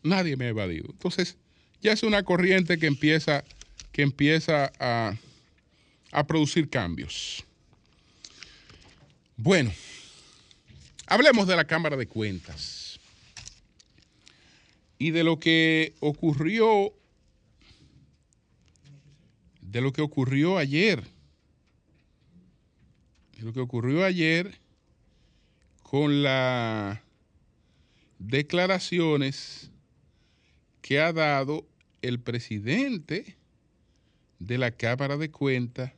Nadie 0.03 0.37
me 0.37 0.47
ha 0.47 0.49
evadido. 0.49 0.87
Entonces, 0.91 1.37
ya 1.83 1.93
es 1.93 2.03
una 2.03 2.23
corriente 2.23 2.79
que 2.79 2.87
empieza, 2.87 3.45
que 3.93 4.03
empieza 4.03 4.73
a 4.81 6.27
producir 6.27 6.71
cambios. 6.71 7.45
Bueno, 9.37 9.71
hablemos 11.07 11.47
de 11.47 11.57
la 11.57 11.67
Cámara 11.67 11.97
de 11.97 12.07
Cuentas 12.07 12.78
y 14.99 15.13
de 15.13 15.25
lo 15.25 15.39
que 15.39 15.95
ocurrió, 16.01 16.93
de 19.61 19.81
lo 19.81 19.93
que 19.93 20.03
ocurrió 20.03 20.59
ayer, 20.59 21.05
de 23.37 23.43
lo 23.43 23.53
que 23.53 23.61
ocurrió 23.61 24.05
ayer 24.05 24.59
con 25.83 26.23
las 26.23 26.99
declaraciones 28.19 29.71
que 30.83 31.01
ha 31.01 31.13
dado 31.13 31.67
el 32.03 32.21
presidente 32.21 33.37
de 34.39 34.59
la 34.59 34.73
Cámara 34.73 35.17
de 35.17 35.31
Cuentas, 35.31 35.93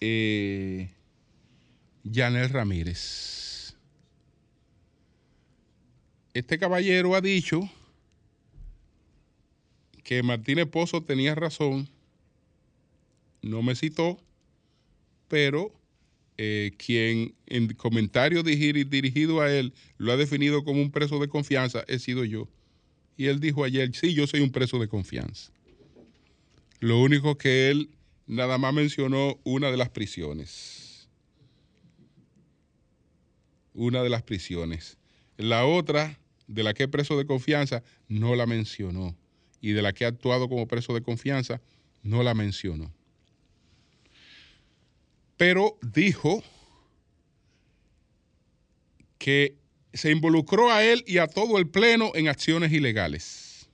eh, 0.00 0.90
Yanel 2.04 2.50
Ramírez. 2.50 3.76
Este 6.34 6.58
caballero 6.58 7.14
ha 7.14 7.20
dicho 7.20 7.70
que 10.06 10.22
Martínez 10.22 10.66
Pozo 10.68 11.02
tenía 11.02 11.34
razón, 11.34 11.88
no 13.42 13.60
me 13.60 13.74
citó, 13.74 14.22
pero 15.26 15.72
eh, 16.38 16.70
quien 16.78 17.34
en 17.46 17.74
comentario 17.74 18.44
diri- 18.44 18.88
dirigido 18.88 19.40
a 19.40 19.52
él 19.52 19.74
lo 19.98 20.12
ha 20.12 20.16
definido 20.16 20.62
como 20.62 20.80
un 20.80 20.92
preso 20.92 21.18
de 21.18 21.26
confianza 21.26 21.84
he 21.88 21.98
sido 21.98 22.24
yo. 22.24 22.48
Y 23.16 23.26
él 23.26 23.40
dijo 23.40 23.64
ayer, 23.64 23.92
sí, 23.96 24.14
yo 24.14 24.28
soy 24.28 24.42
un 24.42 24.52
preso 24.52 24.78
de 24.78 24.86
confianza. 24.86 25.50
Lo 26.78 27.00
único 27.00 27.36
que 27.36 27.70
él 27.70 27.90
nada 28.28 28.58
más 28.58 28.72
mencionó 28.72 29.40
una 29.42 29.72
de 29.72 29.76
las 29.76 29.88
prisiones. 29.88 31.08
Una 33.74 34.04
de 34.04 34.10
las 34.10 34.22
prisiones. 34.22 34.98
La 35.36 35.66
otra, 35.66 36.16
de 36.46 36.62
la 36.62 36.74
que 36.74 36.84
es 36.84 36.88
preso 36.88 37.18
de 37.18 37.26
confianza, 37.26 37.82
no 38.06 38.36
la 38.36 38.46
mencionó. 38.46 39.16
Y 39.60 39.72
de 39.72 39.82
la 39.82 39.92
que 39.92 40.04
ha 40.04 40.08
actuado 40.08 40.48
como 40.48 40.68
preso 40.68 40.94
de 40.94 41.02
confianza, 41.02 41.60
no 42.02 42.22
la 42.22 42.34
mencionó. 42.34 42.92
Pero 45.36 45.78
dijo 45.82 46.42
que 49.18 49.56
se 49.92 50.10
involucró 50.10 50.70
a 50.70 50.84
él 50.84 51.02
y 51.06 51.18
a 51.18 51.26
todo 51.26 51.58
el 51.58 51.68
Pleno 51.68 52.12
en 52.14 52.28
acciones 52.28 52.72
ilegales. 52.72 53.68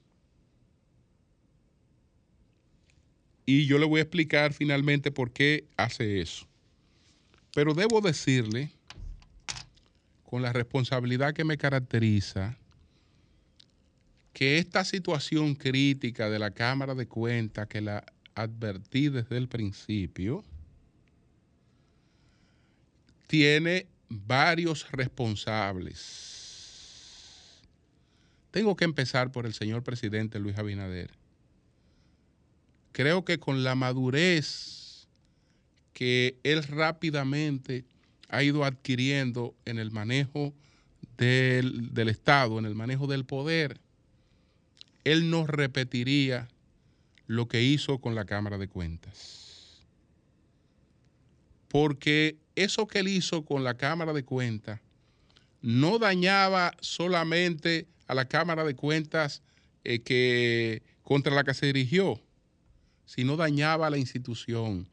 Y 3.44 3.66
yo 3.66 3.78
le 3.78 3.86
voy 3.86 3.98
a 3.98 4.02
explicar 4.02 4.52
finalmente 4.52 5.10
por 5.10 5.32
qué 5.32 5.66
hace 5.76 6.20
eso. 6.20 6.46
Pero 7.54 7.74
debo 7.74 8.00
decirle, 8.00 8.70
con 10.24 10.42
la 10.42 10.52
responsabilidad 10.52 11.34
que 11.34 11.44
me 11.44 11.58
caracteriza, 11.58 12.56
que 14.32 14.58
esta 14.58 14.84
situación 14.84 15.54
crítica 15.54 16.30
de 16.30 16.38
la 16.38 16.50
Cámara 16.50 16.94
de 16.94 17.06
Cuentas, 17.06 17.66
que 17.68 17.80
la 17.80 18.04
advertí 18.34 19.08
desde 19.08 19.36
el 19.36 19.48
principio, 19.48 20.44
tiene 23.26 23.86
varios 24.08 24.90
responsables. 24.92 26.42
Tengo 28.50 28.76
que 28.76 28.84
empezar 28.84 29.32
por 29.32 29.46
el 29.46 29.54
señor 29.54 29.82
presidente 29.82 30.38
Luis 30.38 30.58
Abinader. 30.58 31.10
Creo 32.92 33.24
que 33.24 33.38
con 33.38 33.64
la 33.64 33.74
madurez 33.74 35.06
que 35.94 36.38
él 36.42 36.62
rápidamente 36.64 37.84
ha 38.28 38.42
ido 38.42 38.64
adquiriendo 38.64 39.54
en 39.64 39.78
el 39.78 39.90
manejo 39.90 40.52
del, 41.16 41.94
del 41.94 42.08
Estado, 42.08 42.58
en 42.58 42.66
el 42.66 42.74
manejo 42.74 43.06
del 43.06 43.24
poder, 43.24 43.80
él 45.04 45.30
no 45.30 45.46
repetiría 45.46 46.48
lo 47.26 47.48
que 47.48 47.62
hizo 47.62 47.98
con 47.98 48.14
la 48.14 48.24
Cámara 48.24 48.58
de 48.58 48.68
Cuentas. 48.68 49.82
Porque 51.68 52.36
eso 52.54 52.86
que 52.86 53.00
él 53.00 53.08
hizo 53.08 53.44
con 53.44 53.64
la 53.64 53.74
Cámara 53.74 54.12
de 54.12 54.24
Cuentas 54.24 54.80
no 55.62 55.98
dañaba 55.98 56.72
solamente 56.80 57.86
a 58.06 58.14
la 58.14 58.26
Cámara 58.26 58.64
de 58.64 58.74
Cuentas 58.74 59.42
eh, 59.84 60.00
que, 60.00 60.82
contra 61.02 61.34
la 61.34 61.44
que 61.44 61.54
se 61.54 61.66
dirigió, 61.66 62.20
sino 63.06 63.36
dañaba 63.36 63.86
a 63.86 63.90
la 63.90 63.98
institución 63.98 64.88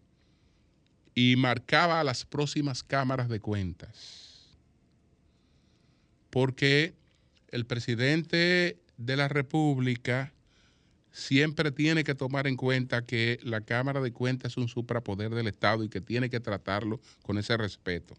y 1.13 1.35
marcaba 1.35 1.99
a 1.99 2.03
las 2.03 2.25
próximas 2.25 2.83
cámaras 2.83 3.29
de 3.29 3.39
cuentas. 3.39 4.47
Porque 6.29 6.93
el 7.49 7.65
presidente 7.65 8.77
de 8.99 9.15
la 9.15 9.29
República 9.29 10.33
siempre 11.11 11.71
tiene 11.71 12.03
que 12.03 12.15
tomar 12.15 12.47
en 12.47 12.57
cuenta 12.57 13.05
que 13.05 13.39
la 13.43 13.61
Cámara 13.61 14.01
de 14.01 14.11
Cuentas 14.11 14.51
es 14.51 14.57
un 14.57 14.67
suprapoder 14.67 15.33
del 15.33 15.47
Estado 15.47 15.83
y 15.83 15.89
que 15.89 16.01
tiene 16.01 16.29
que 16.29 16.39
tratarlo 16.39 16.99
con 17.23 17.37
ese 17.37 17.55
respeto. 17.57 18.15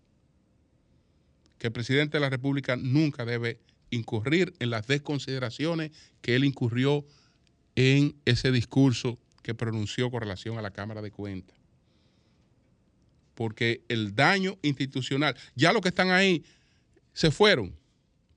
Que 1.59 1.69
el 1.69 1.73
presidente 1.73 2.17
de 2.17 2.23
la 2.23 2.31
República 2.31 2.77
nunca 2.77 3.27
debe 3.27 3.61
incurrir 3.91 4.55
en 4.59 4.71
las 4.71 4.87
desconsideraciones 4.87 5.91
que 6.23 6.35
él 6.35 6.45
incurrió 6.45 7.05
en 7.77 8.17
ese 8.25 8.51
discurso 8.51 9.19
que 9.43 9.55
pronunció 9.55 10.11
con 10.11 10.23
relación 10.23 10.59
a 10.59 10.63
la 10.63 10.71
Cámara 10.71 11.03
de 11.03 11.11
Cuentas. 11.11 11.57
Porque 13.35 13.85
el 13.89 14.15
daño 14.15 14.57
institucional, 14.63 15.37
ya 15.55 15.73
los 15.73 15.83
que 15.83 15.89
están 15.89 16.11
ahí 16.11 16.43
se 17.13 17.31
fueron, 17.31 17.75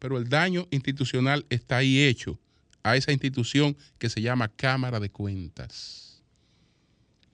pero 0.03 0.17
el 0.17 0.27
daño 0.27 0.67
institucional 0.69 1.45
está 1.49 1.77
ahí 1.77 2.01
hecho 2.01 2.37
a 2.83 2.97
esa 2.97 3.13
institución 3.13 3.77
que 3.97 4.09
se 4.09 4.21
llama 4.21 4.49
Cámara 4.49 4.99
de 4.99 5.09
Cuentas. 5.09 6.21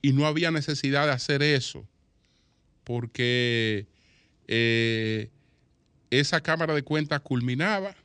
Y 0.00 0.12
no 0.12 0.24
había 0.24 0.52
necesidad 0.52 1.06
de 1.06 1.12
hacer 1.12 1.42
eso, 1.42 1.84
porque 2.84 3.88
eh, 4.46 5.30
esa 6.10 6.42
Cámara 6.42 6.72
de 6.72 6.84
Cuentas 6.84 7.22
culminaba, 7.22 7.96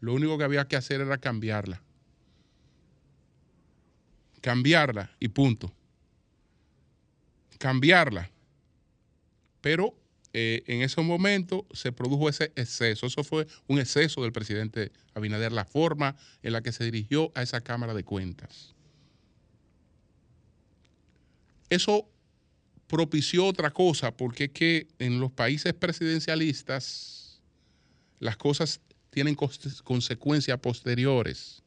lo 0.00 0.12
único 0.12 0.36
que 0.36 0.44
había 0.44 0.68
que 0.68 0.76
hacer 0.76 1.00
era 1.00 1.16
cambiarla. 1.16 1.80
Cambiarla 4.42 5.10
y 5.18 5.28
punto. 5.28 5.72
Cambiarla. 7.56 8.28
Pero 9.62 9.96
eh, 10.36 10.64
en 10.66 10.82
ese 10.82 11.00
momento 11.00 11.64
se 11.72 11.92
produjo 11.92 12.28
ese 12.28 12.52
exceso. 12.56 13.06
Eso 13.06 13.22
fue 13.22 13.46
un 13.68 13.78
exceso 13.78 14.20
del 14.20 14.32
presidente 14.32 14.90
Abinader, 15.14 15.52
la 15.52 15.64
forma 15.64 16.16
en 16.42 16.52
la 16.52 16.60
que 16.60 16.72
se 16.72 16.82
dirigió 16.82 17.30
a 17.36 17.42
esa 17.42 17.60
Cámara 17.60 17.94
de 17.94 18.02
Cuentas. 18.02 18.74
Eso 21.70 22.08
propició 22.88 23.46
otra 23.46 23.70
cosa, 23.70 24.16
porque 24.16 24.44
es 24.44 24.50
que 24.50 24.88
en 24.98 25.20
los 25.20 25.30
países 25.30 25.72
presidencialistas 25.72 27.40
las 28.18 28.36
cosas 28.36 28.80
tienen 29.10 29.36
consecuencias 29.36 30.58
posteriores. 30.58 31.62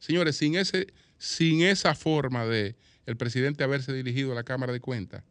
Señores, 0.00 0.36
sin, 0.36 0.56
ese, 0.56 0.92
sin 1.18 1.62
esa 1.62 1.94
forma 1.94 2.46
de 2.46 2.74
el 3.06 3.16
presidente 3.16 3.62
haberse 3.62 3.92
dirigido 3.92 4.32
a 4.32 4.34
la 4.34 4.42
Cámara 4.42 4.72
de 4.72 4.80
Cuentas, 4.80 5.22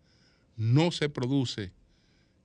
no 0.56 0.92
se 0.92 1.10
produce 1.10 1.74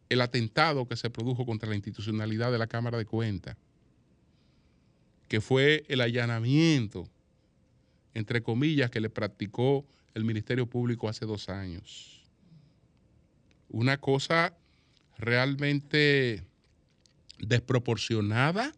el 0.08 0.20
atentado 0.20 0.86
que 0.86 0.96
se 0.96 1.10
produjo 1.10 1.44
contra 1.44 1.68
la 1.68 1.74
institucionalidad 1.74 2.50
de 2.50 2.58
la 2.58 2.66
Cámara 2.66 2.98
de 2.98 3.04
Cuentas, 3.04 3.56
que 5.28 5.40
fue 5.40 5.84
el 5.88 6.00
allanamiento, 6.00 7.06
entre 8.14 8.42
comillas, 8.42 8.90
que 8.90 9.00
le 9.00 9.10
practicó 9.10 9.84
el 10.14 10.24
Ministerio 10.24 10.66
Público 10.66 11.08
hace 11.08 11.26
dos 11.26 11.48
años. 11.48 12.22
Una 13.68 13.98
cosa 13.98 14.56
realmente 15.18 16.42
desproporcionada, 17.38 18.72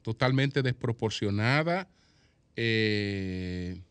totalmente 0.00 0.62
desproporcionada, 0.62 1.88
eh, 2.56 3.82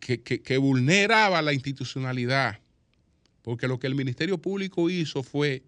que, 0.00 0.20
que 0.22 0.58
vulneraba 0.58 1.40
la 1.40 1.52
institucionalidad 1.52 2.60
porque 3.48 3.66
lo 3.66 3.80
que 3.80 3.86
el 3.86 3.94
Ministerio 3.94 4.36
Público 4.36 4.90
hizo 4.90 5.22
fue 5.22 5.62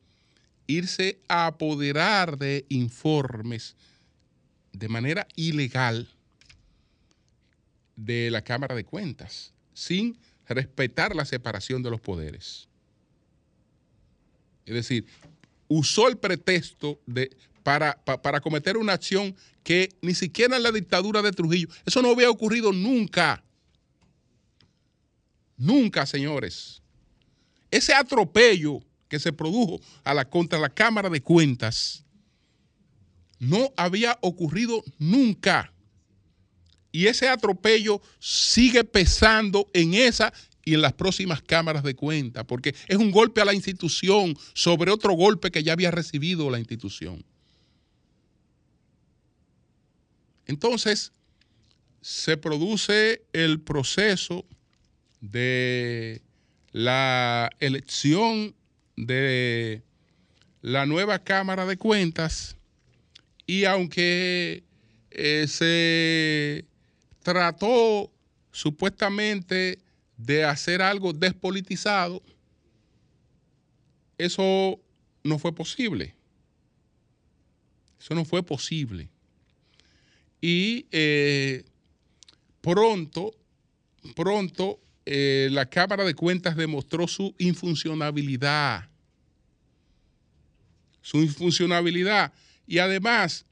irse 0.66 1.18
a 1.28 1.46
apoderar 1.46 2.36
de 2.36 2.66
informes 2.68 3.74
de 4.70 4.86
manera 4.90 5.26
ilegal 5.34 6.06
de 7.96 8.30
la 8.30 8.44
Cámara 8.44 8.74
de 8.74 8.84
Cuentas, 8.84 9.54
sin 9.72 10.18
respetar 10.46 11.16
la 11.16 11.24
separación 11.24 11.82
de 11.82 11.88
los 11.88 12.02
poderes. 12.02 12.68
Es 14.66 14.74
decir, 14.74 15.06
usó 15.66 16.06
el 16.08 16.18
pretexto 16.18 17.00
de, 17.06 17.34
para, 17.62 17.96
para, 18.04 18.42
cometer 18.42 18.76
una 18.76 18.92
acción 18.92 19.34
que 19.62 19.88
ni 20.02 20.12
siquiera 20.12 20.58
en 20.58 20.64
la 20.64 20.70
dictadura 20.70 21.22
de 21.22 21.32
Trujillo, 21.32 21.68
eso 21.86 22.02
no 22.02 22.10
había 22.10 22.28
ocurrido 22.28 22.74
nunca. 22.74 23.42
Nunca, 25.56 26.04
señores. 26.04 26.80
Ese 27.70 27.94
atropello 27.94 28.80
que 29.08 29.18
se 29.18 29.32
produjo 29.32 29.80
a 30.04 30.14
la, 30.14 30.28
contra 30.28 30.58
la 30.58 30.70
Cámara 30.70 31.10
de 31.10 31.20
Cuentas 31.20 32.04
no 33.38 33.72
había 33.76 34.18
ocurrido 34.20 34.82
nunca. 34.98 35.72
Y 36.92 37.06
ese 37.06 37.28
atropello 37.28 38.00
sigue 38.18 38.84
pesando 38.84 39.68
en 39.72 39.94
esa 39.94 40.32
y 40.64 40.74
en 40.74 40.82
las 40.82 40.92
próximas 40.92 41.40
cámaras 41.42 41.82
de 41.82 41.94
cuentas, 41.94 42.44
porque 42.44 42.74
es 42.86 42.96
un 42.96 43.10
golpe 43.10 43.40
a 43.40 43.44
la 43.44 43.54
institución 43.54 44.36
sobre 44.54 44.90
otro 44.90 45.14
golpe 45.14 45.50
que 45.50 45.62
ya 45.62 45.72
había 45.72 45.90
recibido 45.90 46.50
la 46.50 46.58
institución. 46.58 47.24
Entonces, 50.46 51.12
se 52.02 52.36
produce 52.36 53.24
el 53.32 53.60
proceso 53.60 54.44
de 55.20 56.22
la 56.72 57.50
elección 57.60 58.54
de 58.96 59.82
la 60.62 60.86
nueva 60.86 61.18
Cámara 61.18 61.66
de 61.66 61.76
Cuentas 61.76 62.56
y 63.46 63.64
aunque 63.64 64.62
eh, 65.10 65.46
se 65.48 66.64
trató 67.22 68.12
supuestamente 68.52 69.78
de 70.16 70.44
hacer 70.44 70.82
algo 70.82 71.12
despolitizado, 71.12 72.22
eso 74.18 74.78
no 75.24 75.38
fue 75.38 75.54
posible. 75.54 76.14
Eso 77.98 78.14
no 78.14 78.24
fue 78.24 78.42
posible. 78.42 79.08
Y 80.40 80.86
eh, 80.90 81.64
pronto 82.60 83.34
pronto 84.14 84.80
eh, 85.12 85.48
la 85.50 85.66
Cámara 85.66 86.04
de 86.04 86.14
Cuentas 86.14 86.54
demostró 86.54 87.08
su 87.08 87.34
infuncionabilidad. 87.36 88.88
Su 91.02 91.16
infuncionabilidad. 91.16 92.32
Y 92.64 92.78
además, 92.78 93.44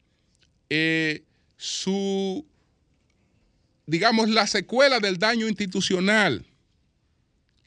eh, 0.70 1.24
su, 1.56 2.46
digamos, 3.86 4.28
la 4.28 4.46
secuela 4.46 5.00
del 5.00 5.18
daño 5.18 5.48
institucional. 5.48 6.46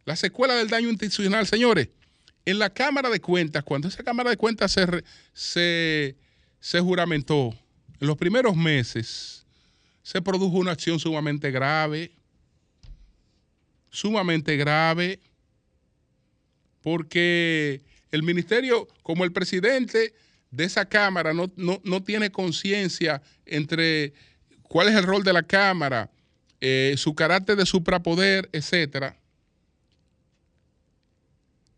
La 0.05 0.15
secuela 0.15 0.53
del 0.55 0.69
daño 0.69 0.87
institucional, 0.87 1.45
señores. 1.45 1.89
En 2.45 2.59
la 2.59 2.69
Cámara 2.69 3.09
de 3.09 3.19
Cuentas, 3.19 3.61
cuando 3.61 3.89
esa 3.89 4.05
Cámara 4.05 4.29
de 4.29 4.37
Cuentas 4.37 4.71
se, 4.71 5.03
se, 5.33 6.15
se 6.61 6.79
juramentó, 6.79 7.53
en 7.99 8.07
los 8.07 8.15
primeros 8.15 8.55
meses, 8.55 9.45
se 10.01 10.21
produjo 10.21 10.59
una 10.59 10.71
acción 10.71 10.97
sumamente 10.97 11.51
grave, 11.51 12.13
sumamente 13.91 14.55
grave, 14.55 15.19
porque 16.81 17.81
el 18.09 18.23
ministerio, 18.23 18.87
como 19.03 19.23
el 19.23 19.31
presidente 19.31 20.15
de 20.49 20.63
esa 20.63 20.85
Cámara, 20.85 21.33
no, 21.33 21.51
no, 21.55 22.03
tiene 22.03 22.31
conciencia 22.31 23.21
entre 23.45 24.13
cuál 24.63 24.87
es 24.87 24.95
el 24.95 25.03
rol 25.03 25.23
de 25.23 25.33
la 25.33 25.43
Cámara, 25.43 26.09
eh, 26.59 26.95
su 26.97 27.13
carácter 27.13 27.57
de 27.57 27.65
suprapoder, 27.65 28.49
etcétera, 28.51 29.17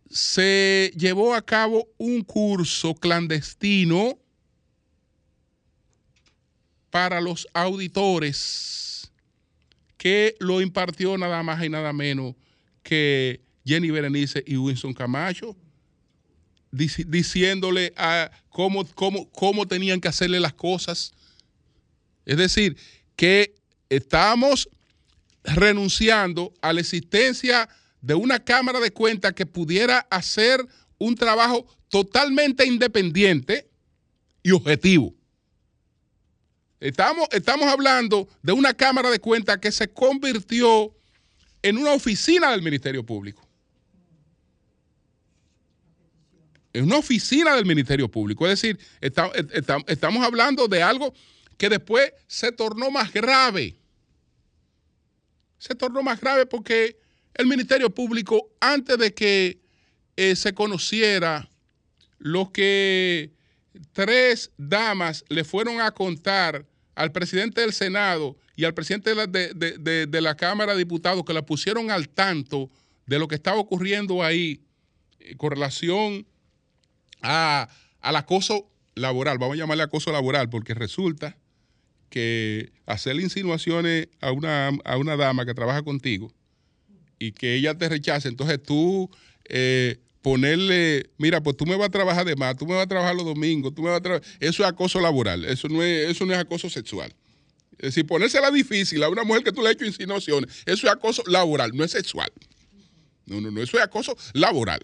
se 0.09 0.93
llevó 0.95 1.33
a 1.33 1.41
cabo 1.41 1.87
un 1.97 2.21
curso 2.21 2.93
clandestino 2.93 4.19
para 6.91 7.19
los 7.19 7.47
auditores 7.53 8.92
que 10.03 10.35
lo 10.39 10.59
impartió 10.59 11.17
nada 11.17 11.41
más 11.43 11.63
y 11.63 11.69
nada 11.69 11.93
menos 11.93 12.35
que 12.83 13.39
Jenny 13.63 13.89
Berenice 13.89 14.43
y 14.45 14.57
Winston 14.57 14.93
Camacho, 14.93 15.55
diciéndole 16.71 17.93
a 17.95 18.29
cómo, 18.49 18.85
cómo, 18.95 19.29
cómo 19.31 19.65
tenían 19.65 20.01
que 20.01 20.09
hacerle 20.09 20.41
las 20.41 20.55
cosas. 20.55 21.13
Es 22.25 22.35
decir, 22.35 22.75
que 23.15 23.55
estamos 23.87 24.67
renunciando 25.45 26.53
a 26.61 26.73
la 26.73 26.81
existencia 26.81 27.69
de 28.01 28.13
una 28.13 28.43
Cámara 28.43 28.81
de 28.81 28.91
Cuentas 28.91 29.31
que 29.31 29.45
pudiera 29.45 29.99
hacer 30.11 30.59
un 30.97 31.15
trabajo 31.15 31.65
totalmente 31.87 32.65
independiente 32.65 33.69
y 34.43 34.51
objetivo. 34.51 35.13
Estamos, 36.83 37.29
estamos 37.31 37.65
hablando 37.69 38.27
de 38.41 38.51
una 38.51 38.73
Cámara 38.73 39.09
de 39.09 39.21
Cuentas 39.21 39.57
que 39.59 39.71
se 39.71 39.87
convirtió 39.87 40.93
en 41.61 41.77
una 41.77 41.93
oficina 41.93 42.51
del 42.51 42.61
Ministerio 42.61 43.05
Público. 43.05 43.47
En 46.73 46.83
una 46.83 46.97
oficina 46.97 47.55
del 47.55 47.65
Ministerio 47.65 48.11
Público. 48.11 48.45
Es 48.45 48.61
decir, 48.61 48.77
estamos 48.99 50.25
hablando 50.25 50.67
de 50.67 50.83
algo 50.83 51.13
que 51.57 51.69
después 51.69 52.11
se 52.27 52.51
tornó 52.51 52.91
más 52.91 53.13
grave. 53.13 53.77
Se 55.59 55.75
tornó 55.75 56.03
más 56.03 56.19
grave 56.19 56.45
porque 56.45 56.99
el 57.33 57.47
Ministerio 57.47 57.91
Público, 57.91 58.51
antes 58.59 58.97
de 58.97 59.13
que 59.13 59.61
eh, 60.17 60.35
se 60.35 60.53
conociera 60.53 61.49
lo 62.17 62.51
que 62.51 63.31
tres 63.93 64.51
damas 64.57 65.23
le 65.29 65.45
fueron 65.45 65.79
a 65.79 65.89
contar 65.91 66.65
al 66.95 67.11
presidente 67.11 67.61
del 67.61 67.73
Senado 67.73 68.37
y 68.55 68.65
al 68.65 68.73
presidente 68.73 69.13
de 69.15 70.21
la, 70.21 70.35
Cámara 70.35 70.73
de 70.73 70.79
Diputados 70.79 71.23
que 71.25 71.33
la 71.33 71.45
pusieron 71.45 71.91
al 71.91 72.09
tanto 72.09 72.69
de 73.05 73.19
lo 73.19 73.27
que 73.27 73.35
estaba 73.35 73.57
ocurriendo 73.57 74.23
ahí 74.23 74.61
eh, 75.19 75.35
con 75.35 75.51
relación 75.51 76.25
a, 77.21 77.69
al 78.01 78.15
acoso 78.15 78.69
laboral, 78.95 79.37
vamos 79.37 79.55
a 79.55 79.59
llamarle 79.59 79.83
acoso 79.83 80.11
laboral, 80.11 80.49
porque 80.49 80.73
resulta 80.73 81.37
que 82.09 82.71
hacerle 82.85 83.23
insinuaciones 83.23 84.09
a 84.21 84.31
una, 84.31 84.69
a 84.85 84.97
una 84.97 85.15
dama 85.15 85.45
que 85.45 85.55
trabaja 85.55 85.81
contigo 85.81 86.31
y 87.17 87.31
que 87.31 87.55
ella 87.55 87.75
te 87.75 87.89
rechace, 87.89 88.27
entonces 88.27 88.61
tú 88.61 89.09
eh, 89.45 89.99
ponerle, 90.23 91.11
mira, 91.17 91.43
pues 91.43 91.57
tú 91.57 91.65
me 91.65 91.75
vas 91.75 91.89
a 91.89 91.91
trabajar 91.91 92.25
de 92.25 92.35
más, 92.35 92.55
tú 92.55 92.65
me 92.65 92.73
vas 92.73 92.85
a 92.85 92.87
trabajar 92.87 93.13
los 93.13 93.25
domingos, 93.25 93.75
tú 93.75 93.83
me 93.83 93.89
vas 93.89 93.99
a 93.99 94.01
trabajar, 94.01 94.27
eso 94.39 94.63
es 94.63 94.69
acoso 94.69 94.99
laboral, 95.01 95.43
eso 95.45 95.67
no 95.67 95.83
es, 95.83 96.09
eso 96.09 96.25
no 96.25 96.33
es 96.33 96.39
acoso 96.39 96.69
sexual. 96.69 97.13
Es 97.77 97.89
decir, 97.89 98.07
ponérsela 98.07 98.49
difícil 98.49 99.03
a 99.03 99.09
una 99.09 99.25
mujer 99.25 99.43
que 99.43 99.51
tú 99.51 99.61
le 99.61 99.67
has 99.67 99.75
hecho 99.75 99.85
insinuaciones, 99.85 100.49
eso 100.65 100.87
es 100.87 100.93
acoso 100.93 101.23
laboral, 101.27 101.71
no 101.75 101.83
es 101.83 101.91
sexual. 101.91 102.31
No, 103.25 103.41
no, 103.41 103.51
no, 103.51 103.61
eso 103.61 103.77
es 103.77 103.83
acoso 103.83 104.15
laboral. 104.31 104.81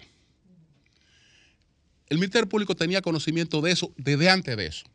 El 2.10 2.18
Ministerio 2.18 2.50
Público 2.50 2.76
tenía 2.76 3.02
conocimiento 3.02 3.62
de 3.62 3.72
eso 3.72 3.94
desde 3.96 4.30
antes 4.30 4.58
de 4.58 4.66
eso. 4.66 4.86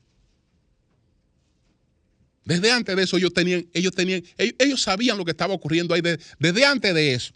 Desde 2.44 2.70
antes 2.70 2.94
de 2.94 3.02
eso 3.02 3.16
ellos 3.16 3.32
tenían, 3.32 3.66
ellos 3.72 3.94
tenían, 3.94 4.22
ellos, 4.36 4.82
sabían 4.82 5.16
lo 5.16 5.24
que 5.24 5.30
estaba 5.30 5.54
ocurriendo 5.54 5.94
ahí 5.94 6.02
desde 6.38 6.66
antes 6.66 6.92
de 6.92 7.14
eso. 7.14 7.32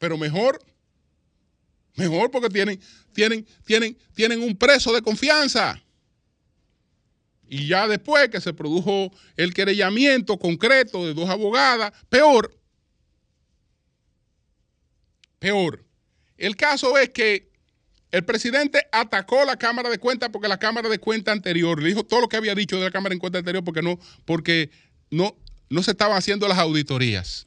Pero 0.00 0.18
mejor 0.18 0.60
Mejor 2.00 2.30
porque 2.30 2.48
tienen, 2.48 2.80
tienen, 3.12 3.46
tienen, 3.66 3.94
tienen 4.14 4.40
un 4.40 4.56
preso 4.56 4.90
de 4.94 5.02
confianza. 5.02 5.82
Y 7.46 7.66
ya 7.66 7.86
después 7.86 8.30
que 8.30 8.40
se 8.40 8.54
produjo 8.54 9.12
el 9.36 9.52
querellamiento 9.52 10.38
concreto 10.38 11.06
de 11.06 11.12
dos 11.12 11.28
abogadas, 11.28 11.92
peor. 12.08 12.58
Peor. 15.38 15.84
El 16.38 16.56
caso 16.56 16.96
es 16.96 17.10
que 17.10 17.50
el 18.12 18.24
presidente 18.24 18.86
atacó 18.92 19.44
la 19.44 19.56
Cámara 19.56 19.90
de 19.90 19.98
Cuentas 19.98 20.30
porque 20.32 20.48
la 20.48 20.58
Cámara 20.58 20.88
de 20.88 20.98
Cuentas 20.98 21.32
anterior, 21.34 21.82
le 21.82 21.90
dijo 21.90 22.02
todo 22.02 22.22
lo 22.22 22.28
que 22.30 22.38
había 22.38 22.54
dicho 22.54 22.78
de 22.78 22.84
la 22.84 22.90
Cámara 22.90 23.14
de 23.14 23.20
Cuentas 23.20 23.40
anterior 23.40 23.62
porque 23.62 23.82
no, 23.82 23.98
porque 24.24 24.70
no, 25.10 25.36
no 25.68 25.82
se 25.82 25.90
estaban 25.90 26.16
haciendo 26.16 26.48
las 26.48 26.58
auditorías. 26.58 27.46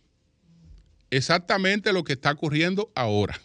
Exactamente 1.10 1.92
lo 1.92 2.04
que 2.04 2.14
está 2.14 2.30
ocurriendo 2.30 2.92
ahora. 2.94 3.42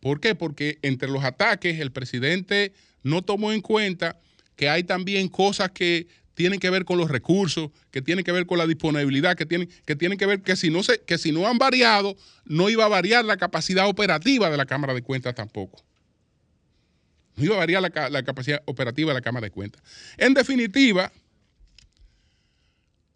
¿Por 0.00 0.20
qué? 0.20 0.34
Porque 0.34 0.78
entre 0.82 1.08
los 1.08 1.24
ataques 1.24 1.80
el 1.80 1.92
presidente 1.92 2.72
no 3.02 3.22
tomó 3.22 3.52
en 3.52 3.60
cuenta 3.60 4.18
que 4.56 4.68
hay 4.68 4.84
también 4.84 5.28
cosas 5.28 5.70
que 5.70 6.06
tienen 6.34 6.60
que 6.60 6.70
ver 6.70 6.84
con 6.84 6.98
los 6.98 7.10
recursos, 7.10 7.70
que 7.90 8.00
tienen 8.00 8.24
que 8.24 8.30
ver 8.30 8.46
con 8.46 8.58
la 8.58 8.66
disponibilidad, 8.66 9.36
que 9.36 9.44
tienen 9.44 9.68
que, 9.84 9.96
tienen 9.96 10.18
que 10.18 10.26
ver 10.26 10.40
que 10.40 10.54
si, 10.54 10.70
no 10.70 10.84
se, 10.84 11.00
que 11.00 11.18
si 11.18 11.32
no 11.32 11.48
han 11.48 11.58
variado, 11.58 12.16
no 12.44 12.68
iba 12.68 12.84
a 12.84 12.88
variar 12.88 13.24
la 13.24 13.36
capacidad 13.36 13.88
operativa 13.88 14.48
de 14.48 14.56
la 14.56 14.66
Cámara 14.66 14.94
de 14.94 15.02
Cuentas 15.02 15.34
tampoco. 15.34 15.82
No 17.34 17.44
iba 17.44 17.56
a 17.56 17.58
variar 17.58 17.82
la, 17.82 18.08
la 18.10 18.22
capacidad 18.22 18.62
operativa 18.66 19.10
de 19.10 19.14
la 19.14 19.20
Cámara 19.20 19.46
de 19.46 19.50
Cuentas. 19.50 19.82
En 20.16 20.32
definitiva, 20.32 21.10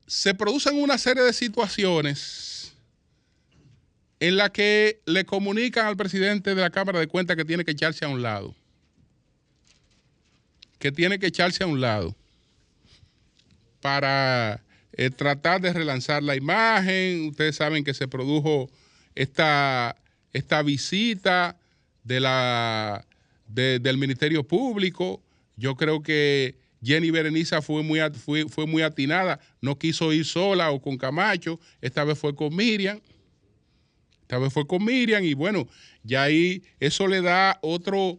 se 0.08 0.34
producen 0.34 0.82
una 0.82 0.98
serie 0.98 1.22
de 1.22 1.32
situaciones 1.32 2.51
en 4.22 4.36
la 4.36 4.52
que 4.52 5.00
le 5.04 5.24
comunican 5.24 5.84
al 5.84 5.96
presidente 5.96 6.54
de 6.54 6.60
la 6.60 6.70
Cámara 6.70 7.00
de 7.00 7.08
Cuentas 7.08 7.36
que 7.36 7.44
tiene 7.44 7.64
que 7.64 7.72
echarse 7.72 8.04
a 8.04 8.08
un 8.08 8.22
lado. 8.22 8.54
Que 10.78 10.92
tiene 10.92 11.18
que 11.18 11.26
echarse 11.26 11.64
a 11.64 11.66
un 11.66 11.80
lado 11.80 12.14
para 13.80 14.62
eh, 14.92 15.10
tratar 15.10 15.60
de 15.60 15.72
relanzar 15.72 16.22
la 16.22 16.36
imagen. 16.36 17.30
Ustedes 17.30 17.56
saben 17.56 17.82
que 17.82 17.94
se 17.94 18.06
produjo 18.06 18.70
esta, 19.16 19.96
esta 20.32 20.62
visita 20.62 21.58
de 22.04 22.20
la, 22.20 23.04
del 23.48 23.98
Ministerio 23.98 24.46
Público. 24.46 25.20
Yo 25.56 25.74
creo 25.74 26.00
que 26.00 26.54
Jenny 26.80 27.10
Berenice 27.10 27.60
fue 27.60 27.82
muy, 27.82 27.98
fue, 28.24 28.48
fue 28.48 28.68
muy 28.68 28.82
atinada. 28.82 29.40
No 29.60 29.80
quiso 29.80 30.12
ir 30.12 30.24
sola 30.24 30.70
o 30.70 30.80
con 30.80 30.96
Camacho. 30.96 31.58
Esta 31.80 32.04
vez 32.04 32.16
fue 32.16 32.36
con 32.36 32.54
Miriam 32.54 33.00
esta 34.32 34.38
vez 34.38 34.50
fue 34.50 34.66
con 34.66 34.82
Miriam 34.82 35.22
y 35.22 35.34
bueno, 35.34 35.68
ya 36.04 36.22
ahí 36.22 36.62
eso 36.80 37.06
le 37.06 37.20
da 37.20 37.58
otro, 37.60 38.18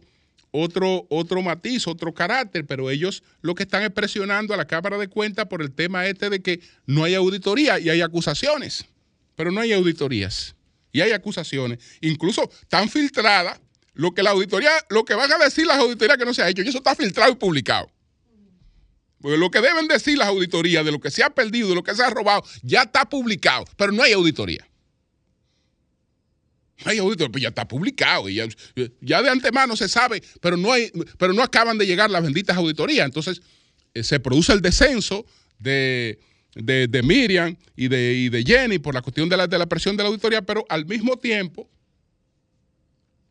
otro, 0.52 1.08
otro 1.10 1.42
matiz, 1.42 1.88
otro 1.88 2.14
carácter, 2.14 2.64
pero 2.66 2.88
ellos 2.88 3.24
lo 3.40 3.56
que 3.56 3.64
están 3.64 3.82
es 3.82 3.90
presionando 3.90 4.54
a 4.54 4.56
la 4.56 4.64
Cámara 4.64 4.96
de 4.96 5.08
Cuentas 5.08 5.46
por 5.46 5.60
el 5.60 5.72
tema 5.72 6.06
este 6.06 6.30
de 6.30 6.40
que 6.40 6.60
no 6.86 7.02
hay 7.02 7.16
auditoría 7.16 7.80
y 7.80 7.90
hay 7.90 8.00
acusaciones, 8.00 8.84
pero 9.34 9.50
no 9.50 9.60
hay 9.60 9.72
auditorías 9.72 10.54
y 10.92 11.00
hay 11.00 11.10
acusaciones, 11.10 11.80
incluso 12.00 12.48
tan 12.68 12.88
filtradas 12.88 13.60
lo 13.94 14.14
que 14.14 14.22
la 14.22 14.30
auditoría, 14.30 14.70
lo 14.90 15.04
que 15.04 15.14
van 15.14 15.32
a 15.32 15.38
decir 15.38 15.66
las 15.66 15.78
auditorías 15.78 16.16
que 16.16 16.24
no 16.24 16.32
se 16.32 16.42
ha 16.42 16.48
hecho, 16.48 16.62
y 16.62 16.68
eso 16.68 16.78
está 16.78 16.94
filtrado 16.94 17.32
y 17.32 17.34
publicado. 17.34 17.90
Porque 19.20 19.36
lo 19.36 19.50
que 19.50 19.60
deben 19.60 19.88
decir 19.88 20.16
las 20.16 20.28
auditorías 20.28 20.84
de 20.84 20.92
lo 20.92 21.00
que 21.00 21.10
se 21.10 21.24
ha 21.24 21.30
perdido, 21.30 21.70
de 21.70 21.74
lo 21.74 21.82
que 21.82 21.94
se 21.96 22.04
ha 22.04 22.10
robado, 22.10 22.44
ya 22.62 22.82
está 22.82 23.04
publicado, 23.04 23.64
pero 23.76 23.90
no 23.90 24.04
hay 24.04 24.12
auditoría. 24.12 24.64
Hay 26.84 26.98
auditor, 26.98 27.30
pues 27.30 27.42
ya 27.42 27.48
está 27.48 27.68
publicado 27.68 28.28
y 28.28 28.34
ya, 29.00 29.22
de 29.22 29.30
antemano 29.30 29.76
se 29.76 29.88
sabe, 29.88 30.22
pero 30.40 30.56
no, 30.56 30.72
hay, 30.72 30.90
pero 31.18 31.32
no 31.32 31.42
acaban 31.42 31.78
de 31.78 31.86
llegar 31.86 32.10
las 32.10 32.22
benditas 32.22 32.56
auditorías. 32.56 33.06
Entonces, 33.06 33.42
eh, 33.94 34.02
se 34.02 34.18
produce 34.18 34.52
el 34.52 34.60
descenso 34.60 35.24
de, 35.58 36.18
de, 36.54 36.88
de 36.88 37.02
Miriam 37.02 37.56
y 37.76 37.88
de, 37.88 38.14
y 38.14 38.28
de 38.28 38.42
Jenny 38.42 38.78
por 38.78 38.94
la 38.94 39.02
cuestión 39.02 39.28
de 39.28 39.36
la, 39.36 39.46
de 39.46 39.58
la 39.58 39.66
presión 39.66 39.96
de 39.96 40.02
la 40.02 40.08
auditoría, 40.08 40.42
pero 40.42 40.64
al 40.68 40.84
mismo 40.84 41.16
tiempo, 41.16 41.68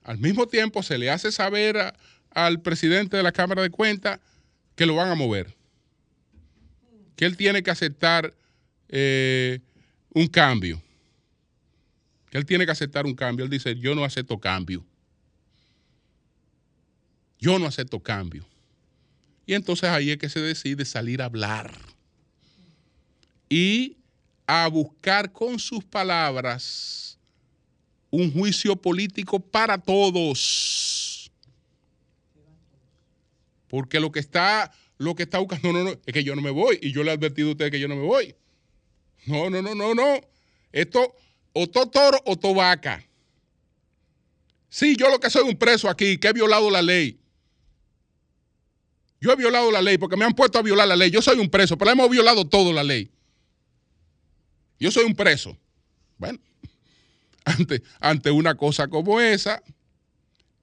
al 0.04 0.18
mismo 0.20 0.48
tiempo 0.48 0.82
se 0.82 0.98
le 0.98 1.10
hace 1.10 1.32
saber 1.32 1.94
al 2.32 2.62
presidente 2.62 3.18
de 3.18 3.24
la 3.24 3.32
Cámara 3.32 3.62
de 3.62 3.70
Cuentas 3.70 4.20
que 4.76 4.86
lo 4.86 4.96
van 4.96 5.10
a 5.10 5.16
mover, 5.16 5.54
que 7.16 7.26
él 7.26 7.38
tiene 7.38 7.62
que 7.62 7.72
aceptar 7.72 8.34
eh, 8.90 9.60
un 10.14 10.28
cambio, 10.28 10.82
él 12.34 12.46
tiene 12.46 12.66
que 12.66 12.72
aceptar 12.72 13.06
un 13.06 13.14
cambio. 13.14 13.46
Él 13.46 13.52
dice, 13.52 13.76
yo 13.76 13.94
no 13.94 14.04
acepto 14.04 14.40
cambio. 14.40 14.84
Yo 17.40 17.60
no 17.60 17.68
acepto 17.68 18.00
cambio. 18.02 18.48
Y 19.46 19.54
entonces 19.54 19.90
ahí 19.90 20.10
es 20.10 20.18
que 20.18 20.30
se 20.30 20.40
decide 20.40 20.84
salir 20.84 21.22
a 21.22 21.26
hablar 21.26 21.72
y 23.50 23.98
a 24.48 24.68
buscar 24.68 25.32
con 25.32 25.60
sus 25.60 25.84
palabras 25.84 27.20
un 28.10 28.32
juicio 28.32 28.76
político 28.76 29.40
para 29.40 29.78
todos. 29.78 31.32
Porque 33.68 34.00
lo 34.00 34.12
que 34.12 34.20
está, 34.20 34.72
lo 34.98 35.14
que 35.14 35.24
está 35.24 35.38
buscando, 35.40 35.72
no, 35.72 35.84
no, 35.84 35.92
es 35.92 36.14
que 36.14 36.24
yo 36.24 36.36
no 36.36 36.42
me 36.42 36.52
voy. 36.52 36.80
Y 36.82 36.92
yo 36.92 37.04
le 37.04 37.12
he 37.12 37.14
advertido 37.14 37.50
a 37.50 37.52
ustedes 37.52 37.72
que 37.72 37.80
yo 37.80 37.88
no 37.88 37.96
me 37.96 38.04
voy. 38.04 38.36
No, 39.26 39.50
no, 39.50 39.62
no, 39.62 39.76
no, 39.76 39.94
no. 39.94 40.22
Esto, 40.72 41.16
o 41.54 41.68
to 41.68 41.88
toro 41.88 42.20
o 42.26 42.36
to 42.36 42.54
vaca. 42.54 43.04
Sí, 44.70 44.96
yo 44.98 45.10
lo 45.10 45.20
que 45.20 45.30
soy 45.30 45.48
un 45.48 45.56
preso 45.56 45.88
aquí, 45.88 46.18
que 46.18 46.30
he 46.30 46.34
violado 46.34 46.70
la 46.72 46.82
ley. 46.82 47.20
Yo 49.22 49.32
he 49.32 49.36
violado 49.36 49.72
la 49.72 49.82
ley 49.82 49.98
porque 49.98 50.18
me 50.18 50.26
han 50.26 50.34
puesto 50.34 50.60
a 50.60 50.64
violar 50.64 50.88
la 50.88 50.96
ley. 50.96 51.12
Yo 51.12 51.22
soy 51.22 51.40
un 51.40 51.50
preso, 51.50 51.78
pero 51.78 51.92
hemos 51.92 52.10
violado 52.10 52.46
todo 52.46 52.74
la 52.74 52.84
ley. 52.84 53.10
Yo 54.80 54.92
soy 54.92 55.06
un 55.06 55.16
preso. 55.16 55.58
Bueno, 56.18 56.40
ante, 57.46 57.84
ante 58.00 58.32
una 58.32 58.56
cosa 58.56 58.88
como 58.88 59.22
esa, 59.22 59.62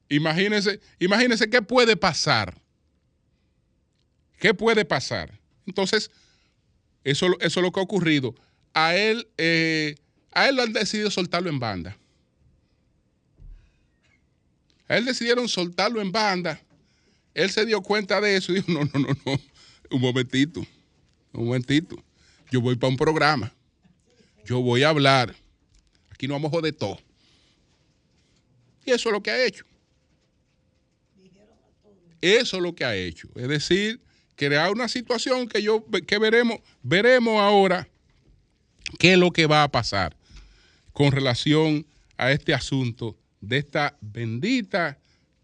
imagínense, 0.09 0.81
imagínense 0.99 1.49
qué 1.49 1.63
puede 1.63 1.97
pasar. 1.97 2.61
¿Qué 4.39 4.53
puede 4.55 4.85
pasar? 4.85 5.39
Entonces, 5.67 6.11
eso, 7.05 7.27
eso 7.41 7.61
es 7.61 7.65
lo 7.65 7.73
que 7.73 7.81
ha 7.81 7.83
ocurrido. 7.83 8.35
A 8.75 8.95
él, 8.97 9.29
eh, 9.39 9.95
a 10.33 10.49
él 10.49 10.57
lo 10.57 10.63
han 10.63 10.73
decidido 10.73 11.11
soltarlo 11.11 11.51
en 11.51 11.59
banda. 11.59 11.97
A 14.89 14.97
él 14.97 15.05
decidieron 15.05 15.49
soltarlo 15.49 16.01
en 16.01 16.13
banda. 16.13 16.61
Él 17.35 17.51
se 17.51 17.65
dio 17.65 17.81
cuenta 17.81 18.21
de 18.21 18.37
eso 18.37 18.53
y 18.53 18.57
dijo, 18.57 18.73
no, 18.73 18.85
no, 18.85 19.01
no, 19.01 19.09
no, 19.25 19.41
un 19.91 20.01
momentito, 20.01 20.61
un 21.33 21.47
momentito. 21.47 22.03
Yo 22.51 22.61
voy 22.61 22.77
para 22.77 22.91
un 22.91 22.97
programa. 22.97 23.53
Yo 24.45 24.61
voy 24.61 24.83
a 24.83 24.89
hablar. 24.89 25.35
Aquí 26.11 26.27
no 26.27 26.35
vamos 26.35 26.49
a 26.49 26.57
joder 26.57 26.75
todo. 26.75 26.99
Y 28.85 28.91
eso 28.91 29.09
es 29.09 29.13
lo 29.13 29.23
que 29.23 29.31
ha 29.31 29.45
hecho. 29.45 29.65
Eso 32.21 32.57
es 32.57 32.63
lo 32.63 32.75
que 32.75 32.85
ha 32.85 32.95
hecho. 32.95 33.29
Es 33.35 33.49
decir, 33.49 34.01
crear 34.37 34.73
una 34.73 34.89
situación 34.89 35.49
que 35.49 35.63
yo 35.63 35.85
que 36.07 36.19
veremos, 36.19 36.61
veremos 36.83 37.41
ahora 37.41 37.89
qué 38.99 39.13
es 39.13 39.19
lo 39.19 39.31
que 39.31 39.47
va 39.47 39.63
a 39.63 39.71
pasar 39.71 40.17
con 40.93 41.13
relación 41.13 41.87
a 42.17 42.33
este 42.33 42.55
asunto 42.55 43.17
de 43.41 43.59
esta 43.59 43.97
bendita 44.01 44.99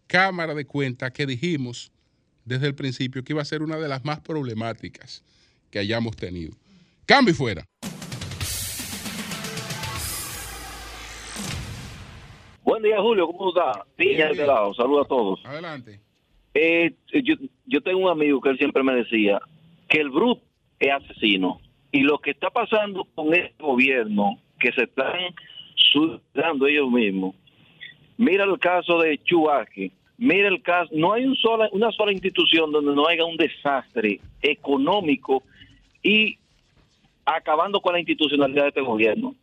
Cámara 0.07 0.53
de 0.53 0.65
Cuentas 0.65 1.11
que 1.11 1.25
dijimos 1.25 1.91
desde 2.45 2.67
el 2.67 2.75
principio 2.75 3.23
que 3.23 3.33
iba 3.33 3.41
a 3.41 3.45
ser 3.45 3.61
una 3.61 3.77
de 3.77 3.87
las 3.87 4.05
más 4.05 4.21
problemáticas 4.21 5.23
que 5.69 5.79
hayamos 5.79 6.15
tenido. 6.15 6.53
Cambio 7.05 7.33
y 7.33 7.35
fuera. 7.35 7.65
Buen 12.63 12.83
día, 12.83 13.01
Julio. 13.01 13.27
¿Cómo 13.27 13.49
está? 13.49 13.85
Piña 13.95 14.29
de 14.29 14.45
lado. 14.45 14.73
Saludos 14.73 15.05
a 15.05 15.09
todos. 15.09 15.45
Adelante. 15.45 15.99
Eh, 16.53 16.93
yo, 17.23 17.35
yo 17.65 17.81
tengo 17.81 17.99
un 17.99 18.09
amigo 18.09 18.41
que 18.41 18.49
él 18.49 18.57
siempre 18.57 18.83
me 18.83 18.93
decía 18.93 19.39
que 19.89 19.99
el 19.99 20.09
bruto 20.09 20.41
es 20.79 20.91
asesino. 20.91 21.59
Y 21.91 22.01
lo 22.01 22.19
que 22.19 22.31
está 22.31 22.49
pasando 22.49 23.05
con 23.15 23.33
este 23.33 23.55
gobierno, 23.59 24.37
que 24.59 24.71
se 24.71 24.83
están 24.83 25.33
suicidando 25.75 26.67
ellos 26.67 26.89
mismos. 26.89 27.35
Mira 28.17 28.43
el 28.43 28.59
caso 28.59 28.99
de 28.99 29.17
Chubaque. 29.23 29.91
Mira 30.17 30.47
el 30.47 30.61
caso. 30.61 30.89
No 30.93 31.13
hay 31.13 31.25
un 31.25 31.35
sola, 31.35 31.69
una 31.71 31.91
sola 31.91 32.11
institución 32.11 32.71
donde 32.71 32.93
no 32.93 33.07
haya 33.07 33.23
un 33.25 33.37
desastre 33.37 34.19
económico 34.41 35.43
y 36.01 36.37
acabando 37.25 37.79
con 37.79 37.93
la 37.93 37.99
institucionalidad 37.99 38.63
de 38.63 38.69
este 38.69 38.81
gobierno. 38.81 39.35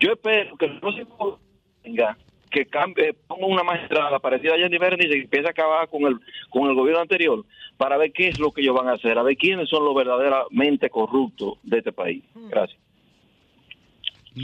Yo 0.00 0.12
espero 0.12 0.56
que 0.56 0.66
el 0.66 0.80
próximo 0.80 1.38
venga, 1.84 2.16
que 2.50 2.66
cambie, 2.66 3.14
ponga 3.26 3.46
una 3.46 3.62
magistrada 3.62 4.18
parecida 4.18 4.54
a 4.54 4.58
Jenny 4.58 4.78
Berenice 4.78 5.18
y 5.18 5.22
empiece 5.22 5.46
a 5.46 5.50
acabar 5.50 5.88
con 5.88 6.02
el, 6.04 6.18
con 6.50 6.68
el 6.68 6.74
gobierno 6.74 7.02
anterior 7.02 7.44
para 7.76 7.96
ver 7.96 8.12
qué 8.12 8.28
es 8.28 8.38
lo 8.38 8.52
que 8.52 8.62
ellos 8.62 8.74
van 8.74 8.88
a 8.88 8.92
hacer, 8.92 9.18
a 9.18 9.22
ver 9.22 9.36
quiénes 9.36 9.68
son 9.68 9.84
los 9.84 9.94
verdaderamente 9.94 10.88
corruptos 10.90 11.58
de 11.62 11.78
este 11.78 11.92
país. 11.92 12.24
Gracias. 12.34 12.80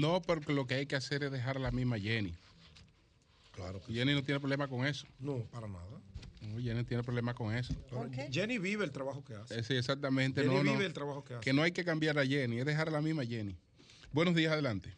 No, 0.00 0.20
porque 0.22 0.52
lo 0.52 0.66
que 0.66 0.74
hay 0.74 0.86
que 0.86 0.96
hacer 0.96 1.22
es 1.24 1.30
dejar 1.32 1.56
a 1.56 1.60
la 1.60 1.70
misma 1.70 1.98
Jenny. 1.98 2.34
Claro 3.52 3.80
que 3.80 3.92
Jenny 3.92 4.14
no 4.14 4.22
tiene 4.22 4.40
problema 4.40 4.66
con 4.68 4.84
eso. 4.86 5.06
no, 5.20 5.44
para 5.52 5.68
nada. 5.68 5.84
No, 6.42 6.60
Jenny 6.60 6.74
no 6.74 6.84
tiene 6.84 7.02
problema 7.02 7.32
con 7.34 7.54
eso. 7.54 7.74
Pero 7.88 8.10
Jenny 8.30 8.58
vive 8.58 8.84
el 8.84 8.90
trabajo 8.90 9.24
que 9.24 9.34
hace. 9.34 9.58
Eh, 9.58 9.62
Sí, 9.62 9.76
exactamente. 9.76 10.42
Jenny 10.42 10.54
no, 10.56 10.64
no. 10.64 10.72
vive 10.72 10.86
el 10.86 10.92
trabajo 10.92 11.24
que 11.24 11.34
hace. 11.34 11.42
Que 11.44 11.52
no 11.52 11.62
hay 11.62 11.72
que 11.72 11.84
cambiar 11.84 12.18
a 12.18 12.26
Jenny, 12.26 12.58
es 12.58 12.66
dejar 12.66 12.88
a 12.88 12.90
la 12.90 13.00
misma 13.00 13.24
Jenny. 13.24 13.56
Buenos 14.12 14.34
días, 14.34 14.52
adelante. 14.52 14.94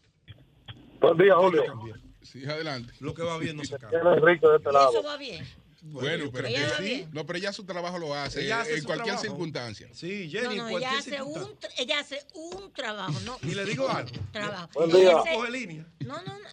Buen 1.01 1.16
día, 1.18 1.34
Hay 1.34 1.51
que 1.51 1.68
Julio. 1.68 1.94
Sí, 2.22 2.44
adelante. 2.44 2.92
Lo 3.01 3.14
que 3.14 3.22
va 3.22 3.38
bien 3.38 3.57
no 3.57 3.64
se 3.64 3.78
cambia. 3.78 4.01
Tiene 4.01 4.16
Enrique 4.16 4.49
de 4.49 4.57
este 4.57 4.72
lado. 4.72 4.90
eso 4.90 5.03
va 5.05 5.16
bien. 5.16 5.44
Bueno, 5.89 6.30
pero 6.32 6.49
Ella 6.49 6.76
que 6.78 6.84
sí. 6.84 7.07
no, 7.12 7.24
pero 7.26 7.39
ella 7.39 7.53
su 7.53 7.64
trabajo 7.64 7.99
lo 7.99 8.14
hace 8.14 8.45
Ella 8.45 8.61
hace 8.61 8.76
en 8.78 8.84
cualquier 8.84 9.14
trabajo. 9.14 9.22
circunstancia. 9.26 9.89
Sí, 9.93 10.30
No, 10.32 10.41
Jenny, 10.41 10.57
no, 10.57 10.68
en 10.68 10.76
ella 10.78 10.99
hace, 10.99 11.22
un, 11.22 11.57
ella 11.78 12.01
hace 12.01 12.26
un 12.34 12.72
trabajo, 12.72 13.18
no 13.20 13.39
Y 13.43 13.55
le 13.55 13.64
digo 13.64 13.89
algo. 13.89 14.11
trabajo. 14.32 14.68
Buen 14.74 14.91
día. 14.91 15.12
ese- 15.24 15.34
Coge 15.34 15.51
línea. 15.51 15.87
no, 16.01 16.22
no, 16.22 16.39
no. 16.39 16.49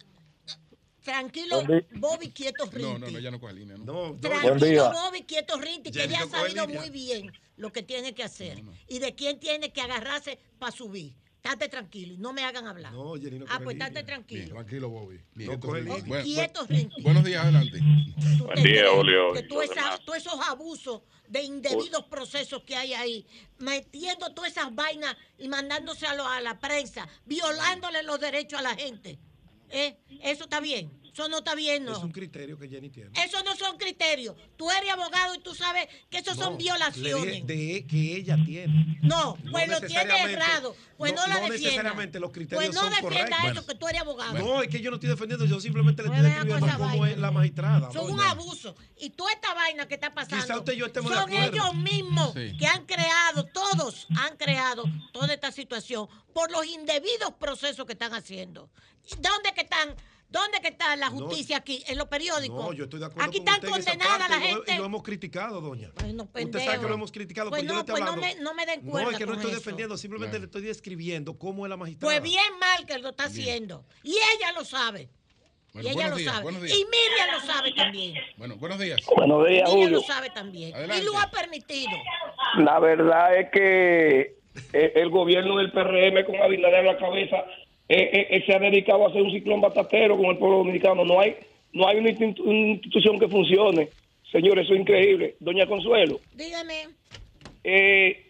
Tranquilo. 1.02 1.62
Bobby, 1.96 2.30
quieto, 2.30 2.64
Rinti. 2.64 2.80
No, 2.82 2.98
no, 2.98 3.10
no, 3.10 3.18
ella 3.18 3.30
no 3.30 3.38
coge 3.38 3.52
línea. 3.52 3.76
¿no? 3.76 3.84
No, 4.12 4.16
Tranquilo, 4.20 4.54
día. 4.66 4.88
Bobby, 4.90 5.22
quieto, 5.24 5.58
Rinti, 5.60 5.90
que 5.90 6.04
ella 6.04 6.20
ha 6.22 6.24
no 6.24 6.30
sabido 6.30 6.66
línea. 6.66 6.80
muy 6.80 6.88
bien 6.90 7.30
lo 7.56 7.70
que 7.72 7.82
tiene 7.82 8.14
que 8.14 8.22
hacer 8.22 8.62
y 8.88 8.98
de 9.00 9.14
quién 9.14 9.38
tiene 9.38 9.70
que 9.70 9.82
agarrarse 9.82 10.38
para 10.58 10.72
subir. 10.72 11.14
Estate 11.44 11.68
tranquilo 11.68 12.14
y 12.14 12.16
no 12.16 12.32
me 12.32 12.42
hagan 12.42 12.66
hablar. 12.66 12.90
No, 12.90 13.16
Jenny 13.16 13.38
no 13.38 13.44
ah, 13.50 13.60
pues 13.62 13.76
estate 13.76 14.02
tranquilo. 14.02 14.54
Tranquilo, 14.54 14.88
Bobby. 14.88 15.20
Bien, 15.34 15.50
no 15.50 15.60
coge 15.60 15.82
línea. 15.82 16.02
bueno, 16.06 16.24
buenos 17.02 17.22
días, 17.24 17.42
adelante. 17.42 17.80
Buen 18.38 18.62
día, 18.62 18.84
Julio, 18.90 19.34
Que 19.34 19.42
todos 19.42 20.16
esos 20.16 20.40
abusos 20.48 21.02
de 21.28 21.42
indebidos 21.42 22.04
procesos 22.06 22.62
que 22.62 22.74
hay 22.74 22.94
ahí, 22.94 23.26
metiendo 23.58 24.32
todas 24.32 24.52
esas 24.52 24.74
vainas 24.74 25.14
y 25.38 25.48
mandándose 25.48 26.06
a, 26.06 26.14
lo- 26.14 26.26
a 26.26 26.40
la 26.40 26.58
prensa, 26.58 27.06
violándole 27.26 28.02
los 28.04 28.18
derechos 28.18 28.58
a 28.58 28.62
la 28.62 28.74
gente. 28.74 29.18
¿Eh? 29.68 29.98
Eso 30.22 30.44
está 30.44 30.60
bien. 30.60 30.90
Eso 31.14 31.28
no 31.28 31.38
está 31.38 31.54
bien, 31.54 31.84
Es 31.84 31.90
¿no? 31.90 32.00
un 32.00 32.10
criterio 32.10 32.58
que 32.58 32.68
Jenny 32.68 32.90
tiene. 32.90 33.10
Eso 33.24 33.40
no 33.44 33.54
son 33.54 33.78
criterios. 33.78 34.34
Tú 34.56 34.68
eres 34.68 34.90
abogado 34.90 35.32
y 35.36 35.38
tú 35.38 35.54
sabes 35.54 35.86
que 36.10 36.18
eso 36.18 36.34
son 36.34 36.58
violaciones. 36.58 37.46
De 37.46 37.86
que 37.88 38.16
ella 38.16 38.36
tiene. 38.44 38.98
No, 39.00 39.36
No 39.44 39.52
pues 39.52 39.68
lo 39.68 39.80
tiene 39.82 40.32
errado. 40.32 40.74
Pues 40.98 41.12
no, 41.14 41.22
no- 41.22 41.28
la 41.28 41.34
no 41.34 41.40
defienda. 41.42 41.66
necesariamente 41.68 42.18
los 42.18 42.32
criterios 42.32 42.64
Pues 42.64 42.74
no 42.74 42.80
son 42.80 42.90
defienda 42.90 43.36
correctos. 43.36 43.52
eso, 43.62 43.66
que 43.66 43.74
tú 43.76 43.86
eres 43.88 44.00
abogado. 44.00 44.38
No, 44.38 44.62
es 44.62 44.68
que 44.68 44.80
yo 44.80 44.90
no 44.90 44.96
estoy 44.96 45.08
defendiendo, 45.10 45.44
yo 45.46 45.60
simplemente 45.60 46.02
le 46.02 46.08
Pues 46.08 46.18
estoy 46.18 46.32
con 46.32 46.48
describiendo 46.48 46.66
esa 46.84 46.90
cómo 46.90 47.06
es 47.06 47.18
la 47.18 47.30
magistrada. 47.30 47.92
Son 47.92 48.10
un 48.10 48.20
abuso. 48.20 48.74
Y 48.98 49.10
toda 49.10 49.32
esta 49.32 49.54
vaina 49.54 49.86
que 49.86 49.94
está 49.94 50.12
pasando. 50.12 50.44
Quizá 50.44 50.58
usted 50.58 50.72
y 50.72 50.76
yo 50.78 50.86
estemos 50.86 51.10
de 51.12 51.16
son 51.16 51.30
acuerdo. 51.32 51.52
ellos 51.52 51.74
mismos 51.76 52.32
Sí. 52.34 52.56
que 52.58 52.66
han 52.66 52.86
creado, 52.86 53.44
todos 53.46 54.08
han 54.18 54.36
creado 54.36 54.82
toda 55.12 55.32
esta 55.32 55.52
situación 55.52 56.08
por 56.32 56.50
los 56.50 56.66
indebidos 56.66 57.34
procesos 57.38 57.86
que 57.86 57.92
están 57.92 58.14
haciendo. 58.14 58.68
¿Y 59.06 59.14
¿Dónde 59.20 59.52
que 59.54 59.60
están? 59.60 59.94
¿Dónde 60.34 60.60
que 60.60 60.68
está 60.68 60.96
la 60.96 61.10
No. 61.10 61.16
justicia 61.28 61.56
aquí? 61.58 61.84
En 61.86 61.96
los 61.96 62.08
periódicos. 62.08 62.64
No, 62.64 62.72
yo 62.72 62.84
estoy 62.84 62.98
de 62.98 63.06
acuerdo 63.06 63.28
Aquí 63.28 63.38
con 63.38 63.48
están 63.54 63.70
condenadas 63.70 64.18
parte 64.18 64.30
la 64.30 64.36
y 64.36 64.40
lo- 64.50 64.56
gente. 64.56 64.74
Y 64.74 64.78
lo 64.78 64.84
hemos 64.86 65.02
criticado, 65.04 65.60
doña. 65.60 65.90
Bueno, 66.00 66.24
Usted 66.24 66.40
sabe 66.42 66.50
pendejo. 66.52 66.82
que 66.82 66.88
lo 66.88 66.94
hemos 66.94 67.12
criticado, 67.12 67.50
Pues 67.50 67.62
pero 67.62 67.68
yo 67.70 67.74
no, 67.74 67.80
estoy 67.80 67.92
pues 67.92 68.04
no 68.04 68.10
hablando. 68.12 68.36
me- 68.36 68.42
no 68.42 68.54
me 68.54 68.66
den 68.66 68.84
No, 68.84 68.90
cuerda 68.90 69.10
es 69.12 69.18
que 69.18 69.26
no 69.26 69.32
estoy 69.34 69.50
eso. 69.52 69.60
defendiendo, 69.60 69.96
simplemente 69.96 70.38
le 70.40 70.46
estoy 70.46 70.62
describiendo 70.62 71.38
cómo 71.38 71.64
es 71.66 71.70
la 71.70 71.76
magistrada. 71.76 72.10
Pues 72.12 72.22
bien 72.22 72.58
mal 72.58 72.84
que 72.84 72.98
lo 72.98 73.10
está 73.10 73.24
haciendo. 73.24 73.84
Y 74.02 74.10
ella 74.12 74.50
lo 74.56 74.64
sabe. 74.64 75.08
Bueno, 75.72 75.88
y 75.88 75.92
ella 75.92 76.08
lo 76.08 76.16
días, 76.16 76.34
sabe. 76.34 76.50
Y 76.50 76.84
Miriam 76.84 77.30
lo 77.32 77.40
sabe 77.46 77.72
también. 77.72 78.14
Bueno, 78.36 78.56
buenos 78.56 78.78
días. 78.78 79.00
Buenos 79.16 79.48
días, 79.48 79.68
Miriam 79.68 79.70
Julio. 79.70 79.90
lo 79.90 80.02
sabe 80.02 80.30
también. 80.30 80.74
Adelante. 80.74 81.02
Y 81.02 81.06
lo 81.06 81.18
ha 81.18 81.30
permitido. 81.30 81.90
La 82.58 82.78
verdad 82.80 83.36
es 83.38 83.50
que 83.52 84.36
eh, 84.72 84.92
el 84.96 85.10
gobierno 85.10 85.56
del 85.58 85.72
PRM 85.72 86.24
con 86.26 86.36
Abinader 86.36 86.86
a 86.88 86.92
la 86.92 86.96
cabeza 86.98 87.44
eh, 87.88 88.26
eh, 88.30 88.42
se 88.46 88.54
ha 88.54 88.58
dedicado 88.58 89.04
a 89.04 89.08
hacer 89.10 89.22
un 89.22 89.30
ciclón 89.32 89.60
batatero 89.60 90.16
con 90.16 90.26
el 90.26 90.38
pueblo 90.38 90.58
dominicano. 90.58 91.04
No 91.04 91.20
hay 91.20 91.36
no 91.72 91.88
hay 91.88 91.98
una, 91.98 92.10
institu- 92.10 92.42
una 92.44 92.68
institución 92.74 93.18
que 93.18 93.28
funcione. 93.28 93.88
Señores, 94.30 94.64
eso 94.64 94.74
es 94.74 94.80
increíble. 94.80 95.34
Doña 95.40 95.66
Consuelo, 95.66 96.20
Dígame. 96.34 96.84
eh, 97.64 98.26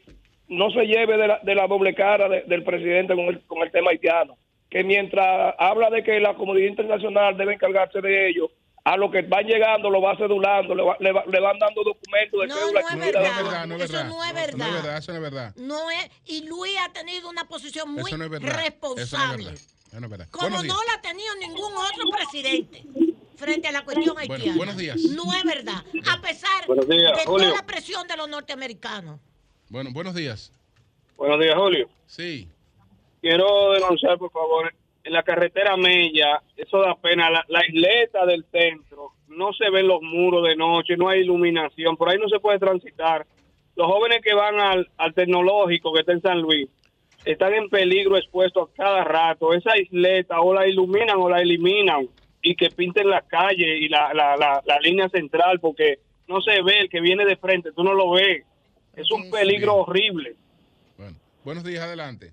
no 0.48 0.70
se 0.70 0.86
lleve 0.86 1.16
de 1.16 1.28
la, 1.28 1.40
de 1.42 1.54
la 1.54 1.66
doble 1.66 1.94
cara 1.94 2.28
de- 2.28 2.42
del 2.42 2.62
presidente 2.64 3.14
con 3.14 3.26
el, 3.26 3.40
con 3.42 3.62
el 3.62 3.70
tema 3.70 3.90
haitiano. 3.90 4.36
Que 4.70 4.82
mientras 4.82 5.54
habla 5.58 5.90
de 5.90 6.02
que 6.02 6.20
la 6.20 6.34
comunidad 6.34 6.68
internacional 6.68 7.36
debe 7.36 7.54
encargarse 7.54 8.00
de 8.00 8.28
ello, 8.28 8.50
a 8.84 8.96
lo 8.98 9.10
que 9.10 9.22
van 9.22 9.46
llegando 9.46 9.88
lo 9.88 10.00
va 10.02 10.14
cedulando, 10.16 10.74
le, 10.74 10.82
va- 10.82 10.96
le, 11.00 11.10
va- 11.12 11.24
le 11.26 11.40
van 11.40 11.58
dando 11.58 11.82
documentos 11.82 12.40
de 12.40 12.46
No, 12.48 12.54
cédula. 12.54 12.80
no 12.82 12.86
es 12.88 12.94
incluida. 12.94 13.20
No 13.20 13.26
es 13.26 13.36
verdad, 13.44 13.66
no 13.66 13.74
es 13.76 13.82
Eso 13.82 13.92
verdad. 13.94 14.08
no 14.08 14.24
es 14.24 14.32
No 14.34 14.38
es 14.40 14.46
verdad. 14.46 14.72
verdad, 14.74 14.96
eso 14.98 15.12
no 15.12 15.16
es 15.16 15.22
verdad. 15.22 15.54
No 15.56 15.90
es, 15.90 16.10
y 16.26 16.46
Luis 16.46 16.72
ha 16.80 16.92
tenido 16.92 17.30
una 17.30 17.48
posición 17.48 17.90
muy 17.90 18.02
Eso 18.10 18.18
no 18.18 18.24
es 18.24 18.30
verdad. 18.30 18.48
Eso 18.48 18.56
no 18.56 18.62
es 18.62 18.70
responsable. 18.70 19.44
verdad. 19.44 19.60
Eso 19.88 20.00
no 20.00 20.06
es 20.06 20.10
verdad. 20.10 20.28
Como 20.30 20.42
Buenos 20.42 20.64
no 20.64 20.74
días. 20.74 20.86
la 20.86 20.94
ha 20.94 21.00
tenido 21.00 21.34
ningún 21.36 21.72
otro 21.76 22.04
presidente 22.12 22.84
frente 23.36 23.68
a 23.68 23.72
la 23.72 23.84
cuestión 23.84 24.14
Bueno, 24.14 24.34
haitiana. 24.34 24.56
buenos 24.56 24.76
días. 24.76 24.96
No 25.00 25.32
es 25.34 25.44
verdad. 25.44 25.82
A 26.10 26.20
pesar 26.20 26.66
días, 26.86 27.16
de 27.16 27.24
Julio. 27.24 27.48
toda 27.48 27.60
la 27.60 27.66
presión 27.66 28.06
de 28.06 28.16
los 28.18 28.28
norteamericanos. 28.28 29.18
Bueno, 29.70 29.90
buenos 29.92 30.14
días. 30.14 30.52
Buenos 31.16 31.40
días, 31.40 31.54
Julio. 31.56 31.88
Sí. 32.06 32.48
Quiero 33.22 33.72
denunciar, 33.72 34.18
por 34.18 34.30
favor, 34.30 34.70
en 35.04 35.12
la 35.12 35.22
carretera 35.22 35.76
Mella, 35.76 36.42
eso 36.56 36.80
da 36.80 36.94
pena, 36.94 37.30
la, 37.30 37.44
la 37.48 37.64
isleta 37.66 38.24
del 38.24 38.44
centro, 38.50 39.12
no 39.28 39.52
se 39.52 39.68
ven 39.70 39.86
los 39.86 40.00
muros 40.02 40.48
de 40.48 40.56
noche, 40.56 40.96
no 40.96 41.08
hay 41.08 41.20
iluminación, 41.20 41.96
por 41.96 42.08
ahí 42.08 42.18
no 42.18 42.28
se 42.28 42.40
puede 42.40 42.58
transitar. 42.58 43.26
Los 43.76 43.86
jóvenes 43.86 44.20
que 44.22 44.34
van 44.34 44.58
al, 44.60 44.88
al 44.96 45.14
tecnológico 45.14 45.92
que 45.92 46.00
está 46.00 46.12
en 46.12 46.22
San 46.22 46.40
Luis 46.40 46.68
están 47.24 47.54
en 47.54 47.68
peligro 47.68 48.16
expuestos 48.16 48.70
a 48.70 48.74
cada 48.74 49.04
rato. 49.04 49.52
Esa 49.52 49.76
isleta 49.78 50.40
o 50.40 50.54
la 50.54 50.66
iluminan 50.66 51.18
o 51.18 51.28
la 51.28 51.40
eliminan 51.40 52.08
y 52.40 52.54
que 52.54 52.70
pinten 52.70 53.08
la 53.08 53.22
calle 53.22 53.78
y 53.78 53.88
la, 53.88 54.14
la, 54.14 54.36
la, 54.36 54.62
la 54.64 54.78
línea 54.80 55.08
central 55.08 55.58
porque 55.60 55.98
no 56.28 56.40
se 56.40 56.62
ve 56.62 56.80
el 56.80 56.88
que 56.88 57.00
viene 57.00 57.24
de 57.24 57.36
frente, 57.36 57.72
tú 57.72 57.82
no 57.82 57.94
lo 57.94 58.12
ves. 58.12 58.44
Es 58.94 59.10
un 59.10 59.30
peligro 59.30 59.74
horrible. 59.76 60.36
Bueno, 60.96 61.16
buenos 61.44 61.64
días, 61.64 61.82
adelante. 61.82 62.32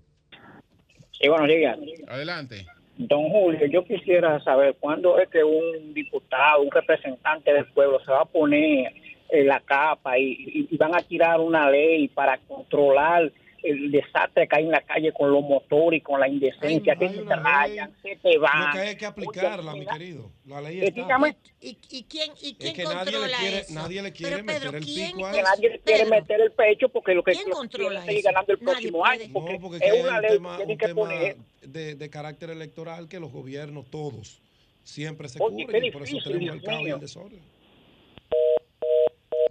Sí, 1.21 1.27
buenos 1.27 1.47
días. 1.47 1.77
Adelante. 2.07 2.65
Don 2.97 3.29
Julio, 3.29 3.65
yo 3.67 3.83
quisiera 3.85 4.39
saber 4.41 4.75
cuándo 4.79 5.17
es 5.19 5.29
que 5.29 5.43
un 5.43 5.93
diputado, 5.93 6.61
un 6.61 6.71
representante 6.71 7.53
del 7.53 7.65
pueblo 7.67 7.99
se 8.05 8.11
va 8.11 8.21
a 8.21 8.25
poner 8.25 8.91
en 9.29 9.47
la 9.47 9.59
capa 9.61 10.17
y, 10.17 10.31
y- 10.31 10.67
y 10.69 10.77
van 10.77 10.93
a 10.93 11.01
tirar 11.01 11.39
una 11.39 11.69
ley 11.69 12.07
para 12.09 12.37
controlar 12.37 13.31
el 13.63 13.91
desastre 13.91 14.47
que 14.47 14.55
hay 14.57 14.63
en 14.65 14.71
la 14.71 14.81
calle 14.81 15.11
con 15.13 15.31
los 15.31 15.41
motores 15.43 15.99
y 15.99 16.01
con 16.01 16.19
la 16.19 16.27
indecencia, 16.27 16.93
Hay- 16.93 16.99
que 16.99 17.05
hay 17.05 17.15
se 17.25 17.35
rayan, 17.35 17.95
se 18.01 18.15
te 18.17 18.37
van. 18.37 18.67
Lo 18.67 18.73
que 18.73 18.79
hay 18.79 18.95
que 18.97 19.05
aplicarla, 19.05 19.73
mi 19.73 19.85
querido. 19.85 20.31
La 20.45 20.61
ley 20.61 20.79
está. 20.81 21.17
¿Y, 21.61 21.77
y 21.91 22.03
quién, 22.05 22.31
y 22.41 22.55
quién 22.55 22.73
que 22.75 22.83
nadie 22.83 23.05
le 23.05 23.11
controla 23.11 23.37
quiere- 23.37 23.59
eso? 23.59 23.73
nadie 23.73 24.01
le 24.01 24.11
quiere 24.11 24.35
Pero, 24.37 24.45
Pedro, 24.47 24.59
meter 24.71 24.75
el 24.75 24.83
¿quién 24.85 25.11
pico 25.15 25.27
a 25.27 25.31
que 25.31 25.39
eso. 25.39 25.47
nadie 25.49 25.69
le 25.69 25.79
quiere 25.79 25.99
Pedro, 26.05 26.09
meter 26.09 26.41
el 26.41 26.51
pecho 26.51 26.89
porque 26.89 27.13
lo 27.13 27.23
que 27.23 27.31
¿Quién 27.33 27.49
lo 27.49 27.55
controla 27.55 28.01
seguir 28.01 28.17
eso? 28.19 28.29
ganando 28.29 28.53
el 28.53 28.59
Nadie 28.59 28.71
próximo 28.73 28.97
puede. 28.99 29.23
año 29.23 29.33
porque, 29.33 29.53
No, 29.53 29.59
porque 29.59 29.77
es 29.85 30.03
una 30.03 30.15
un 30.15 30.21
ley 30.21 30.31
tema, 30.31 30.49
que 30.51 30.57
tienen 30.57 30.71
un 30.73 30.77
que 30.79 30.85
tema 30.87 31.01
poner 31.01 31.35
de, 31.61 31.95
de 31.95 32.09
carácter 32.09 32.49
electoral 32.49 33.07
que 33.07 33.19
los 33.19 33.31
gobiernos, 33.31 33.85
todos, 33.91 34.41
siempre 34.83 35.29
se 35.29 35.37
Oye, 35.41 35.65
cubren 35.65 35.85
y 35.85 35.91
por 35.91 36.01
eso 36.03 36.17
tenemos 36.23 36.55
el 36.55 36.63
caos 36.63 36.81
y 36.81 36.89
el 36.89 36.99
desorden. 36.99 37.39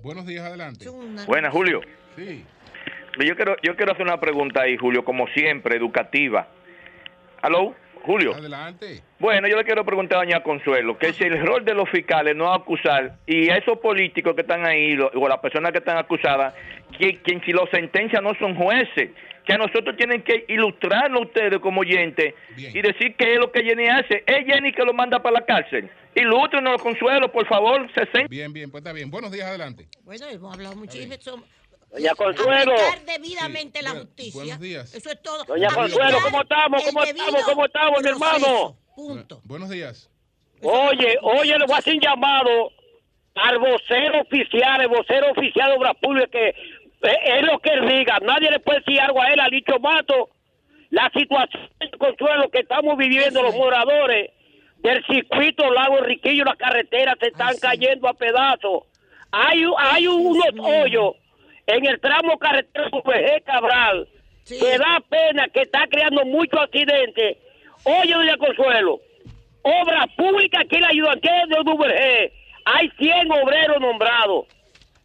Buenos 0.03 0.27
días, 0.27 0.45
adelante. 0.45 0.87
Es 0.87 1.27
Buenas, 1.27 1.53
Julio. 1.53 1.81
Sí. 2.17 2.43
Yo 3.19 3.35
quiero, 3.37 3.57
yo 3.63 3.77
quiero 3.77 3.93
hacer 3.93 4.05
una 4.07 4.21
pregunta 4.21 4.63
ahí, 4.63 4.77
Julio, 4.77 5.05
como 5.05 5.27
siempre, 5.29 5.77
educativa. 5.77 6.49
¿Aló? 7.43 7.75
Julio. 8.03 8.35
Adelante. 8.35 9.03
Bueno, 9.19 9.47
yo 9.47 9.57
le 9.59 9.65
quiero 9.65 9.85
preguntar 9.85 10.19
a 10.19 10.25
doña 10.25 10.43
Consuelo, 10.43 10.97
que 10.97 11.13
si 11.13 11.25
el 11.25 11.45
rol 11.45 11.65
de 11.67 11.75
los 11.75 11.89
fiscales 11.91 12.35
no 12.35 12.51
acusar, 12.53 13.17
y 13.27 13.51
a 13.51 13.57
esos 13.57 13.79
políticos 13.79 14.35
que 14.35 14.41
están 14.41 14.65
ahí, 14.65 14.95
lo- 14.95 15.11
o 15.15 15.29
las 15.29 15.39
personas 15.39 15.71
que 15.73 15.79
están 15.79 15.99
acusadas, 15.99 16.55
que, 16.99 17.19
que 17.21 17.41
si 17.45 17.53
los 17.53 17.69
sentencias 17.71 18.23
no 18.23 18.35
son 18.39 18.55
jueces, 18.55 19.11
que 19.45 19.53
a 19.53 19.59
nosotros 19.59 19.97
tienen 19.99 20.23
que 20.23 20.47
ilustrarnos 20.49 21.23
ustedes 21.27 21.59
como 21.59 21.81
oyentes 21.83 22.35
Bien. 22.57 22.75
y 22.75 22.81
decir 22.81 23.17
qué 23.17 23.35
es 23.35 23.39
lo 23.39 23.51
que 23.53 23.63
Jenny 23.65 23.87
hace. 23.89 24.23
Es 24.27 24.47
Jenny 24.47 24.73
que 24.73 24.83
lo 24.85 24.95
manda 24.95 25.21
para 25.21 25.41
la 25.41 25.45
cárcel. 25.47 25.91
Ilústrenos, 26.15 26.81
Consuelo, 26.83 27.31
por 27.31 27.47
favor, 27.47 27.87
60. 27.93 28.29
Bien, 28.29 28.53
bien, 28.53 28.71
pues 28.71 28.81
está 28.83 28.93
bien. 28.95 29.11
Buenos 29.11 29.31
días, 29.31 29.47
adelante. 29.47 29.87
Bueno, 30.05 30.27
hemos 30.29 30.55
hablado 30.55 30.77
muchísimo. 30.77 31.15
Doña 31.91 32.15
Consuelo. 32.15 32.73
Aplicar 32.73 33.05
debidamente 33.05 33.79
Sí, 33.81 33.85
la 33.85 33.91
justicia. 33.91 34.41
buenos 34.41 34.61
días. 34.61 34.95
Eso 34.95 35.11
es 35.11 35.23
todo. 35.23 35.45
Doña 35.45 35.69
Aplicar 35.69 35.91
Consuelo, 35.91 36.19
¿cómo 36.23 36.43
estamos? 36.43 36.83
¿Cómo 36.85 37.03
estamos? 37.03 37.43
¿Cómo 37.45 37.65
estamos, 37.65 38.03
mi 38.03 38.09
hermano? 38.09 38.77
Punto. 38.95 39.41
Buenos 39.45 39.71
días. 39.71 40.11
Oye, 40.63 41.17
oye, 41.23 41.59
le 41.59 41.65
voy 41.67 41.75
a 41.75 41.79
hacer 41.79 41.95
un 41.95 42.01
llamado 42.01 42.71
al 43.35 43.59
vocero 43.59 44.21
oficial, 44.21 44.81
el 44.83 44.89
vocero 44.89 45.31
oficial 45.31 45.71
de 45.71 45.77
Obras 45.77 45.97
Públicas, 46.01 46.31
que 46.31 46.49
eh, 46.49 47.17
es 47.39 47.43
lo 47.43 47.59
que 47.61 47.71
él 47.71 47.89
diga. 47.89 48.19
Nadie 48.21 48.51
le 48.51 48.61
puede 48.61 48.81
decir 48.81 49.01
algo 49.01 49.21
a 49.23 49.33
él, 49.33 49.41
a 49.41 49.49
Licho 49.49 49.79
Mato. 49.81 50.29
La 50.91 51.11
situación 51.17 51.71
consuelo 51.99 52.51
que 52.51 52.61
estamos 52.61 52.97
viviendo 52.99 53.43
los 53.43 53.55
moradores 53.55 54.31
del 54.79 55.05
circuito 55.07 55.71
Lago 55.71 55.99
Riquillo, 55.99 56.45
las 56.45 56.57
carreteras 56.57 57.17
se 57.21 57.29
están 57.29 57.57
cayendo 57.59 58.09
a 58.09 58.15
pedazos. 58.15 58.85
Hay, 59.31 59.63
hay 59.79 60.07
unos 60.09 60.45
hoyos 60.59 61.15
en 61.77 61.87
el 61.87 62.01
tramo 62.01 62.39
carretero 62.39 62.89
UPG 62.93 63.43
Cabral 63.45 64.09
Sí. 64.45 64.59
que 64.59 64.79
da 64.79 65.01
pena 65.09 65.49
que 65.49 65.61
está 65.63 65.87
creando 65.89 66.25
muchos 66.25 66.59
accidentes. 66.61 67.37
Oye, 67.85 68.13
doña 68.15 68.37
Consuelo, 68.37 69.01
obra 69.63 70.07
pública 70.17 70.65
que 70.69 70.81
le 70.81 70.87
ayudan, 70.87 71.21
que 71.21 71.29
es 71.29 71.49
de 71.49 71.61
UVG, 71.61 72.33
hay 72.65 72.91
100 72.99 73.31
obreros 73.31 73.81
nombrados. 73.81 74.47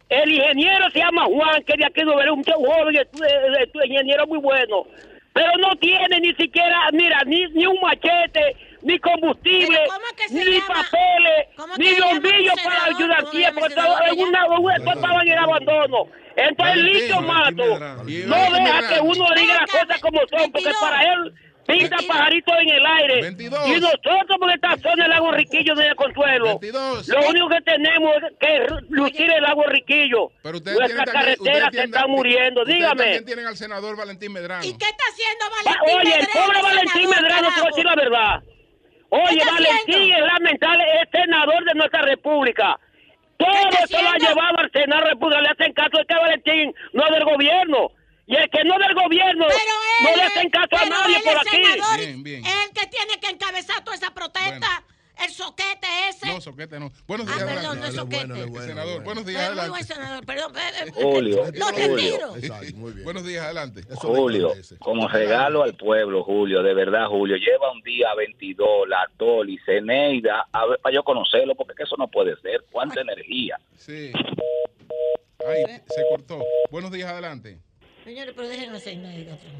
El 0.08 0.32
ingeniero 0.32 0.90
se 0.90 0.98
llama 1.00 1.24
Juan, 1.26 1.62
que 1.64 1.74
de 1.76 1.84
aquí 1.84 2.00
de 2.02 2.06
UVG, 2.10 2.30
un 2.32 2.42
joven 2.44 2.94
estu- 2.96 3.84
ingeniero 3.86 4.26
muy 4.26 4.38
bueno. 4.38 4.84
Pero 5.32 5.50
no 5.58 5.76
tiene 5.76 6.18
ni 6.20 6.34
siquiera, 6.34 6.88
mira, 6.92 7.20
ni, 7.26 7.46
ni 7.48 7.66
un 7.66 7.78
machete, 7.80 8.56
ni 8.86 8.98
combustible, 9.00 9.66
Pero 9.78 9.90
¿cómo 9.92 10.06
es 10.06 10.12
que 10.12 10.28
se 10.28 10.34
ni 10.44 10.60
llama? 10.60 10.66
papeles, 10.74 11.46
¿Cómo 11.56 11.72
es 11.74 11.78
ni 11.78 12.00
bombillos 12.00 12.54
para 12.62 12.74
la 12.76 12.84
senador? 12.84 12.96
ayudantía, 12.96 13.48
¿Cómo 13.48 13.60
porque 13.60 13.74
el 13.74 13.78
estaba 13.80 14.08
en 14.08 14.18
una, 14.20 14.76
estaban 14.94 15.28
en 15.28 15.38
abandono. 15.38 16.06
Entonces, 16.36 16.76
Licho 16.76 17.20
Mato 17.22 17.64
no 17.78 18.04
deja 18.04 18.88
que 18.94 19.00
uno 19.00 19.26
diga 19.36 19.54
las 19.54 19.70
cosas 19.70 20.00
como 20.00 20.18
son, 20.20 20.52
porque 20.52 20.68
22. 20.68 20.76
para 20.80 21.02
él 21.02 21.32
pinta 21.66 21.96
22. 21.96 22.04
pajaritos 22.06 22.54
en 22.60 22.68
el 22.68 22.86
aire. 22.86 23.22
22. 23.22 23.66
Y 23.68 23.80
nosotros, 23.80 24.36
por 24.38 24.50
esta 24.52 24.76
zona 24.76 25.02
del 25.02 25.10
lago 25.10 25.32
Riquillo 25.32 25.74
de 25.74 25.94
Consuelo, 25.96 26.44
22. 26.60 27.08
lo 27.08 27.20
único 27.28 27.48
que 27.48 27.60
tenemos 27.62 28.12
es 28.16 28.38
que 28.38 28.66
lucir 28.90 29.30
el 29.32 29.42
lago 29.42 29.64
Riquillo. 29.64 30.30
Pero 30.42 30.58
ustedes 30.58 30.78
Nuestra 30.78 31.04
tienen 31.04 31.14
también- 31.14 31.36
carretera 31.36 31.36
ustedes 31.42 31.64
se 31.64 31.70
tienen 31.70 31.88
está 31.88 32.00
también- 32.00 32.16
muriendo. 32.16 32.64
Dígame. 32.64 33.02
también 33.02 33.24
tienen 33.24 33.46
al 33.46 33.56
senador 33.56 33.96
Valentín 33.96 34.32
Medrano. 34.32 34.64
¿Y 34.64 34.72
qué 34.78 34.84
está 34.86 35.04
haciendo 35.10 35.44
Va- 35.46 35.64
Valentín 35.64 35.98
Oye, 35.98 36.14
el 36.14 36.26
Medrano, 36.26 36.46
pobre 36.46 36.62
Valentín 36.62 37.10
Medrano, 37.10 37.48
te 37.54 37.60
voy 37.60 37.66
a 37.66 37.70
decir 37.70 37.84
la 37.84 37.94
verdad. 37.96 38.42
Oye, 39.10 39.42
Valentín 39.44 40.12
es 40.14 40.20
lamentable, 40.20 40.84
es 41.02 41.08
senador 41.12 41.64
de 41.64 41.74
nuestra 41.74 42.02
república. 42.02 42.78
Todo 43.38 43.68
eso 43.84 44.02
lo 44.02 44.08
ha 44.08 44.16
llevado 44.16 44.58
al 44.58 44.70
Senado 44.72 45.02
de 45.04 45.10
República. 45.10 45.42
Le 45.42 45.48
hacen 45.48 45.72
caso 45.72 45.98
de 45.98 46.06
que 46.06 46.14
Valentín 46.14 46.74
no 46.92 47.04
es 47.04 47.10
del 47.12 47.24
gobierno. 47.24 47.90
Y 48.26 48.34
el 48.34 48.50
que 48.50 48.64
no 48.64 48.74
es 48.74 48.80
del 48.80 48.94
gobierno 48.94 49.46
él, 49.46 49.56
no 50.02 50.16
le 50.16 50.22
hacen 50.22 50.50
caso 50.50 50.68
a 50.72 50.86
nadie 50.86 51.20
por 51.20 51.38
aquí. 51.38 52.22
Bien, 52.22 52.44
el 52.44 52.72
que 52.72 52.86
tiene 52.88 53.20
que 53.20 53.28
encabezar 53.28 53.84
toda 53.84 53.96
esa 53.96 54.12
protesta. 54.12 54.82
El 55.24 55.30
soquete 55.30 55.86
ese. 56.10 56.26
No, 56.26 56.40
soquete 56.40 56.78
no. 56.78 56.92
Buenos 57.06 57.26
Ah, 57.28 57.34
días, 57.36 57.44
perdón, 57.44 57.56
adelante. 57.78 57.80
no 57.80 57.86
es 57.86 57.94
soquete. 57.94 58.26
bueno, 58.44 58.66
senador, 58.66 58.86
bueno. 58.92 59.04
buenos 59.04 59.26
días, 59.26 59.42
Pero 59.48 59.54
muy 59.62 59.68
buen 59.70 59.82
adelante. 59.82 59.94
senador, 59.94 60.26
perdón. 60.26 60.52
Julio, 60.94 61.36
Lo 61.54 61.66
Julio. 61.66 61.96
retiro. 61.96 62.36
Exacto, 62.36 62.76
muy 62.76 62.92
bien. 62.92 63.04
Buenos 63.04 63.26
días, 63.26 63.44
adelante. 63.44 63.80
Eso 63.80 64.00
Julio, 64.08 64.52
como 64.78 65.08
regalo 65.08 65.62
al 65.62 65.74
pueblo, 65.74 66.22
Julio, 66.22 66.62
de 66.62 66.74
verdad, 66.74 67.06
Julio, 67.08 67.36
lleva 67.36 67.72
un 67.72 67.80
día 67.82 68.08
22, 68.14 68.88
la 68.88 69.08
Toli, 69.16 69.58
Ceneida, 69.64 70.46
a 70.52 70.66
ver, 70.66 70.78
para 70.80 70.94
yo 70.94 71.02
conocerlo, 71.02 71.54
porque 71.54 71.74
que 71.74 71.84
eso 71.84 71.96
no 71.98 72.08
puede 72.08 72.36
ser. 72.40 72.64
¿Cuánta 72.70 73.00
energía? 73.00 73.58
Sí. 73.76 74.12
Ay, 75.48 75.64
se 75.88 76.02
cortó. 76.10 76.42
Buenos 76.70 76.90
días, 76.90 77.10
adelante. 77.10 77.58
Señores, 78.06 78.34
pero 78.36 78.46
dejen 78.46 78.70
hacer 78.70 78.98
nada. 78.98 79.16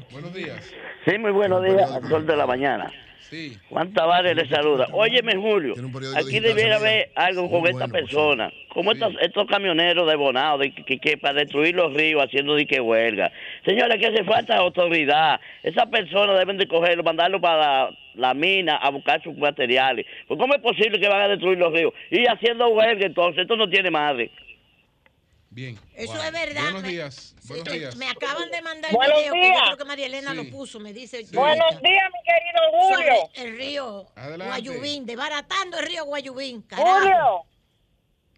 Buenos 0.09 0.33
días. 0.33 0.73
Sí, 1.05 1.17
muy 1.17 1.31
buenos 1.31 1.61
días, 1.65 1.91
sol 2.07 2.25
de 2.25 2.37
la 2.37 2.47
mañana. 2.47 2.89
Sí. 3.19 3.57
Juan 3.67 3.91
Tavares 3.91 4.37
le 4.37 4.47
saluda. 4.47 4.87
Óyeme, 4.93 5.35
Julio, 5.35 5.73
aquí 6.15 6.39
debiera 6.39 6.77
haber 6.77 7.09
algo 7.15 7.51
con 7.51 7.59
bueno, 7.59 7.77
esta 7.77 7.91
persona, 7.91 8.49
como 8.69 8.93
Sí. 8.93 8.99
estos, 8.99 9.21
estos 9.21 9.47
camioneros 9.47 10.07
de 10.07 10.15
Bonao, 10.15 10.57
de, 10.59 10.73
que, 10.73 10.97
que 10.97 11.17
para 11.17 11.41
destruir 11.41 11.75
los 11.75 11.93
ríos 11.93 12.23
haciendo 12.23 12.55
dique 12.55 12.79
huelga. 12.79 13.33
Señores, 13.65 13.97
que 13.99 14.07
hace 14.07 14.23
falta 14.23 14.55
autoridad. 14.55 15.41
Esas 15.61 15.87
personas 15.87 16.39
deben 16.39 16.57
de 16.57 16.69
cogerlo, 16.69 17.03
mandarlo 17.03 17.41
para 17.41 17.57
la, 17.57 17.97
la 18.15 18.33
mina 18.33 18.77
a 18.77 18.89
buscar 18.91 19.21
sus 19.21 19.35
materiales. 19.37 20.05
Pues 20.25 20.39
¿Cómo 20.39 20.53
es 20.55 20.61
posible 20.61 21.01
que 21.01 21.09
van 21.09 21.23
a 21.23 21.27
destruir 21.27 21.57
los 21.57 21.73
ríos? 21.73 21.93
Y 22.11 22.25
haciendo 22.27 22.69
huelga, 22.69 23.05
entonces, 23.07 23.41
esto 23.41 23.57
no 23.57 23.67
tiene 23.67 23.91
madre. 23.91 24.31
Bien. 25.57 25.75
Eso 25.95 26.13
Wow. 26.13 26.21
es 26.21 26.31
verdad. 26.33 26.61
Buenos 26.65 26.81
Me- 26.83 26.89
días. 26.89 27.15
Sí, 27.41 27.47
Buenos 27.47 27.67
me- 27.67 27.79
días. 27.79 27.95
Me 27.95 28.07
acaban 28.07 28.51
de 28.51 28.61
mandar 28.61 28.91
el 28.91 28.97
video 28.99 29.33
que 29.33 29.47
yo 29.55 29.63
creo 29.65 29.77
que 29.77 29.85
María 29.85 30.05
Elena 30.05 30.29
Sí. 30.29 30.37
lo 30.37 30.49
puso, 30.51 30.79
me 30.79 30.93
dice. 30.93 31.25
Sí. 31.25 31.35
Buenos 31.35 31.81
días, 31.81 32.09
mi 32.13 32.21
querido 32.31 32.61
Julio. 32.73 33.15
sobre 33.31 33.43
el 33.43 33.57
río 33.57 34.05
Adelante. 34.15 34.45
Guayubín, 34.45 35.05
desbaratando 35.07 35.79
el 35.79 35.87
río 35.87 36.05
Guayubín. 36.05 36.61
Carajo. 36.61 36.93
Julio, 36.99 37.41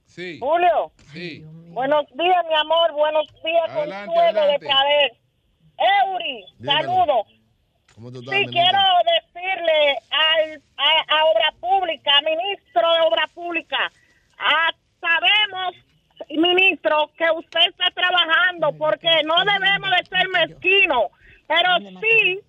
Sí. 0.05 0.39
Julio. 0.39 0.91
Sí. 1.11 1.43
Buenos 1.43 2.05
días, 2.13 2.45
mi 2.47 2.55
amor. 2.55 2.93
Buenos 2.93 3.27
días, 3.43 3.69
Adelante, 3.69 4.05
Consuelo 4.05 4.31
de 4.31 4.39
adelante. 4.39 4.65
Pradel. 4.65 5.11
Eury, 6.07 6.45
Dímelo. 6.57 6.79
saludo. 6.79 7.25
¿Cómo 7.95 8.11
tú 8.13 8.19
estás, 8.21 8.33
Sí, 8.33 8.45
quiero 8.47 8.79
decirle 9.11 9.97
al, 10.09 10.63
a, 10.77 11.17
a 11.19 11.25
Obra 11.25 11.53
Pública, 11.59 12.11
ministro 12.21 12.93
de 12.93 13.01
Obra 13.01 13.27
Pública, 13.33 13.91
ah, 14.37 14.71
sabemos, 15.01 15.75
ministro, 16.37 17.11
que 17.17 17.25
usted 17.35 17.61
está 17.69 17.89
trabajando 17.91 18.71
porque 18.77 19.09
no 19.25 19.35
debemos 19.45 19.89
de 19.89 20.05
ser 20.05 20.29
mezquinos, 20.29 21.11
pero 21.47 21.77
sí 22.01 22.39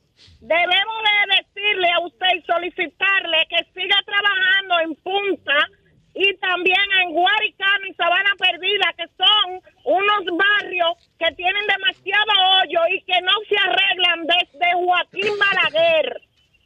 debemos 0.41 0.99
de 1.05 1.37
decirle 1.37 1.89
a 1.91 2.01
usted 2.01 2.27
y 2.37 2.43
solicitarle 2.43 3.47
que 3.49 3.65
siga 3.75 3.97
trabajando 4.05 4.81
en 4.81 4.95
Punta 4.97 5.69
y 6.15 6.35
también 6.37 6.85
en 7.03 7.13
Guaricano 7.13 7.87
y 7.89 7.95
Sabana 7.95 8.31
Perdida, 8.39 8.93
que 8.97 9.05
son 9.17 9.61
unos 9.85 10.37
barrios 10.37 11.11
que 11.19 11.33
tienen 11.35 11.67
demasiado 11.67 12.33
hoyo 12.59 12.81
y 12.95 13.03
que 13.03 13.21
no 13.23 13.33
se 13.49 13.57
arreglan 13.57 14.27
desde 14.27 14.73
Joaquín 14.75 15.33
Balaguer. 15.39 16.21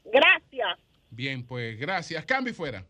Gracias. 0.07 0.79
Bien, 1.11 1.47
pues 1.47 1.79
gracias. 1.79 2.25
Cambio 2.25 2.53
y 2.53 2.57
fuera. 2.57 2.85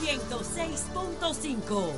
106.5. 0.00 1.92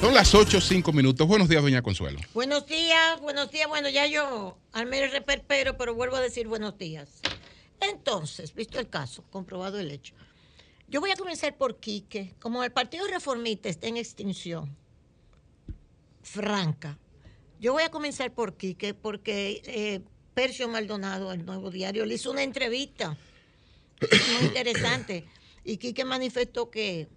Son 0.00 0.12
las 0.12 0.34
8, 0.34 0.60
5 0.60 0.92
minutos. 0.92 1.26
Buenos 1.26 1.48
días, 1.48 1.62
doña 1.62 1.80
Consuelo. 1.82 2.20
Buenos 2.34 2.66
días, 2.66 3.20
buenos 3.20 3.50
días. 3.50 3.68
Bueno, 3.68 3.88
ya 3.88 4.06
yo 4.06 4.58
armé 4.72 5.02
el 5.02 5.10
reperpero, 5.10 5.76
pero 5.76 5.94
vuelvo 5.94 6.16
a 6.16 6.20
decir 6.20 6.46
buenos 6.46 6.76
días. 6.76 7.20
Entonces, 7.80 8.54
visto 8.54 8.78
el 8.78 8.88
caso, 8.88 9.24
comprobado 9.30 9.78
el 9.78 9.90
hecho, 9.90 10.14
yo 10.88 11.00
voy 11.00 11.10
a 11.10 11.16
comenzar 11.16 11.56
por 11.56 11.80
Quique. 11.80 12.34
Como 12.38 12.62
el 12.62 12.72
Partido 12.72 13.06
Reformista 13.06 13.68
está 13.68 13.86
en 13.86 13.96
extinción 13.96 14.76
franca, 16.22 16.98
yo 17.60 17.72
voy 17.72 17.82
a 17.84 17.90
comenzar 17.90 18.32
por 18.32 18.56
Quique 18.56 18.94
porque 18.94 19.62
eh, 19.64 20.00
Percio 20.34 20.68
Maldonado, 20.68 21.32
el 21.32 21.46
nuevo 21.46 21.70
diario, 21.70 22.04
le 22.04 22.14
hizo 22.14 22.30
una 22.30 22.42
entrevista 22.42 23.16
muy 24.00 24.46
interesante 24.46 25.24
y 25.64 25.76
Quique 25.76 26.04
manifestó 26.04 26.70
que 26.70 27.08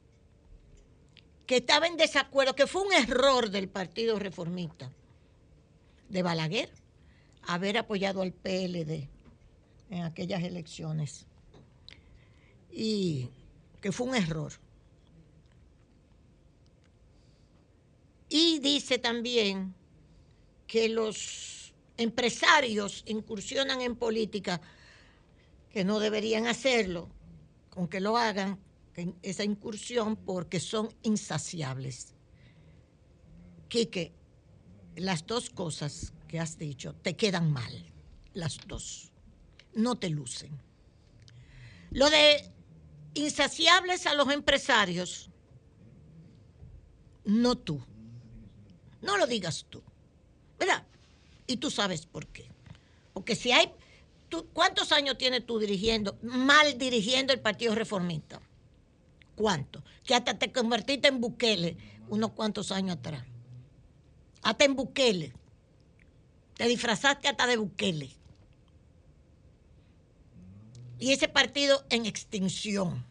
que 1.47 1.57
estaba 1.57 1.87
en 1.87 1.95
desacuerdo, 1.95 2.55
que 2.55 2.67
fue 2.67 2.81
un 2.81 2.93
error 2.93 3.49
del 3.49 3.69
Partido 3.69 4.19
Reformista 4.19 4.91
de 6.09 6.21
Balaguer 6.21 6.69
haber 7.43 7.77
apoyado 7.77 8.21
al 8.21 8.33
PLD 8.33 9.07
en 9.89 10.03
aquellas 10.03 10.43
elecciones. 10.43 11.25
Y 12.69 13.29
que 13.81 13.93
fue 13.93 14.07
un 14.07 14.15
error. 14.15 14.51
Y 18.29 18.59
dice 18.59 18.97
también 18.97 19.73
que 20.67 20.89
los 20.89 21.73
empresarios 21.95 23.03
incursionan 23.07 23.79
en 23.79 23.95
política 23.95 24.59
que 25.77 25.85
no 25.85 25.99
deberían 25.99 26.47
hacerlo, 26.47 27.07
aunque 27.75 27.99
lo 27.99 28.17
hagan, 28.17 28.59
esa 29.21 29.43
incursión 29.43 30.15
porque 30.15 30.59
son 30.59 30.89
insaciables. 31.03 32.15
Quique, 33.67 34.11
las 34.95 35.27
dos 35.27 35.51
cosas 35.51 36.13
que 36.27 36.39
has 36.39 36.57
dicho 36.57 36.95
te 36.95 37.15
quedan 37.15 37.51
mal, 37.53 37.71
las 38.33 38.57
dos. 38.65 39.11
No 39.75 39.99
te 39.99 40.09
lucen. 40.09 40.59
Lo 41.91 42.09
de 42.09 42.51
insaciables 43.13 44.07
a 44.07 44.15
los 44.15 44.31
empresarios, 44.31 45.29
no 47.23 47.55
tú. 47.55 47.79
No 49.03 49.15
lo 49.15 49.27
digas 49.27 49.67
tú. 49.69 49.83
¿Verdad? 50.57 50.87
Y 51.45 51.57
tú 51.57 51.69
sabes 51.69 52.07
por 52.07 52.25
qué. 52.25 52.49
Porque 53.13 53.35
si 53.35 53.51
hay... 53.51 53.71
tú- 54.29 54.47
¿Cuántos 54.53 54.91
años 54.91 55.17
tienes 55.17 55.45
tú 55.45 55.59
dirigiendo, 55.59 56.17
mal 56.21 56.77
dirigiendo 56.77 57.33
el 57.33 57.39
Partido 57.39 57.75
Reformista? 57.75 58.41
¿Cuánto? 59.35 59.83
Que 60.03 60.15
hasta 60.15 60.37
te 60.37 60.51
convertiste 60.51 61.07
en 61.07 61.21
Bukele 61.21 61.77
unos 62.09 62.31
cuantos 62.31 62.71
años 62.71 62.97
atrás. 62.97 63.23
Hasta 64.41 64.65
en 64.65 64.75
Bukele. 64.75 65.33
Te 66.55 66.67
disfrazaste 66.67 67.27
hasta 67.27 67.45
de 67.45 67.57
Bukele. 67.57 68.09
Y 70.99 71.11
ese 71.11 71.27
partido 71.27 71.85
en 71.91 72.05
extinción, 72.07 73.05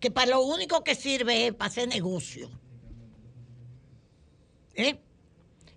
que 0.00 0.10
para 0.10 0.32
lo 0.32 0.42
único 0.42 0.84
que 0.84 0.94
sirve 0.94 1.46
es 1.46 1.54
para 1.54 1.68
hacer 1.70 1.88
negocio. 1.88 2.50
¿Eh? 4.74 5.00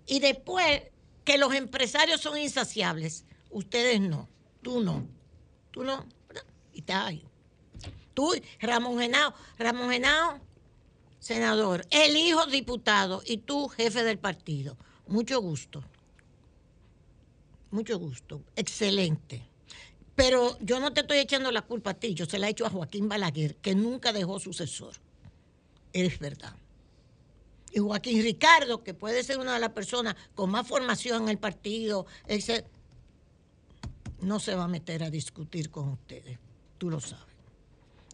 Y 0.06 0.20
después 0.20 0.82
que 1.24 1.38
los 1.38 1.54
empresarios 1.54 2.20
son 2.20 2.36
insaciables, 2.36 3.24
ustedes 3.50 4.00
no, 4.00 4.28
tú 4.62 4.82
no, 4.82 5.06
tú 5.70 5.84
no, 5.84 6.04
y 6.72 6.80
está 6.80 7.06
ahí. 7.06 7.24
Tú, 8.14 8.32
Ramón 8.60 8.98
Genao, 8.98 9.32
Ramón 9.58 9.90
Genao, 9.90 10.40
senador, 11.18 11.86
el 11.90 12.16
hijo 12.16 12.46
diputado 12.46 13.22
y 13.24 13.38
tú, 13.38 13.68
jefe 13.68 14.02
del 14.02 14.18
partido. 14.18 14.76
Mucho 15.06 15.40
gusto. 15.40 15.82
Mucho 17.70 17.98
gusto. 17.98 18.42
Excelente. 18.56 19.42
Pero 20.14 20.58
yo 20.60 20.80
no 20.80 20.92
te 20.92 21.02
estoy 21.02 21.18
echando 21.18 21.52
la 21.52 21.62
culpa 21.62 21.90
a 21.90 21.94
ti, 21.94 22.12
yo 22.12 22.26
se 22.26 22.38
la 22.38 22.48
he 22.48 22.50
hecho 22.50 22.66
a 22.66 22.70
Joaquín 22.70 23.08
Balaguer, 23.08 23.56
que 23.56 23.74
nunca 23.74 24.12
dejó 24.12 24.40
sucesor. 24.40 24.94
Es 25.92 26.18
verdad. 26.18 26.56
Y 27.70 27.78
Joaquín 27.78 28.22
Ricardo, 28.22 28.82
que 28.82 28.94
puede 28.94 29.22
ser 29.22 29.38
una 29.38 29.54
de 29.54 29.60
las 29.60 29.70
personas 29.70 30.16
con 30.34 30.50
más 30.50 30.66
formación 30.66 31.22
en 31.22 31.28
el 31.28 31.38
partido, 31.38 32.06
ese, 32.26 32.64
no 34.20 34.40
se 34.40 34.54
va 34.54 34.64
a 34.64 34.68
meter 34.68 35.02
a 35.02 35.10
discutir 35.10 35.70
con 35.70 35.88
ustedes. 35.88 36.38
Tú 36.78 36.90
lo 36.90 37.00
sabes. 37.00 37.24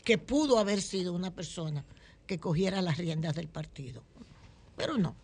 Que 0.04 0.18
pudo 0.18 0.58
haber 0.58 0.82
sido 0.82 1.12
una 1.12 1.34
persona 1.34 1.84
que 2.26 2.38
cogiera 2.38 2.82
las 2.82 2.98
riendas 2.98 3.34
del 3.34 3.48
partido. 3.48 4.02
Pero 4.76 4.98
no. 4.98 5.16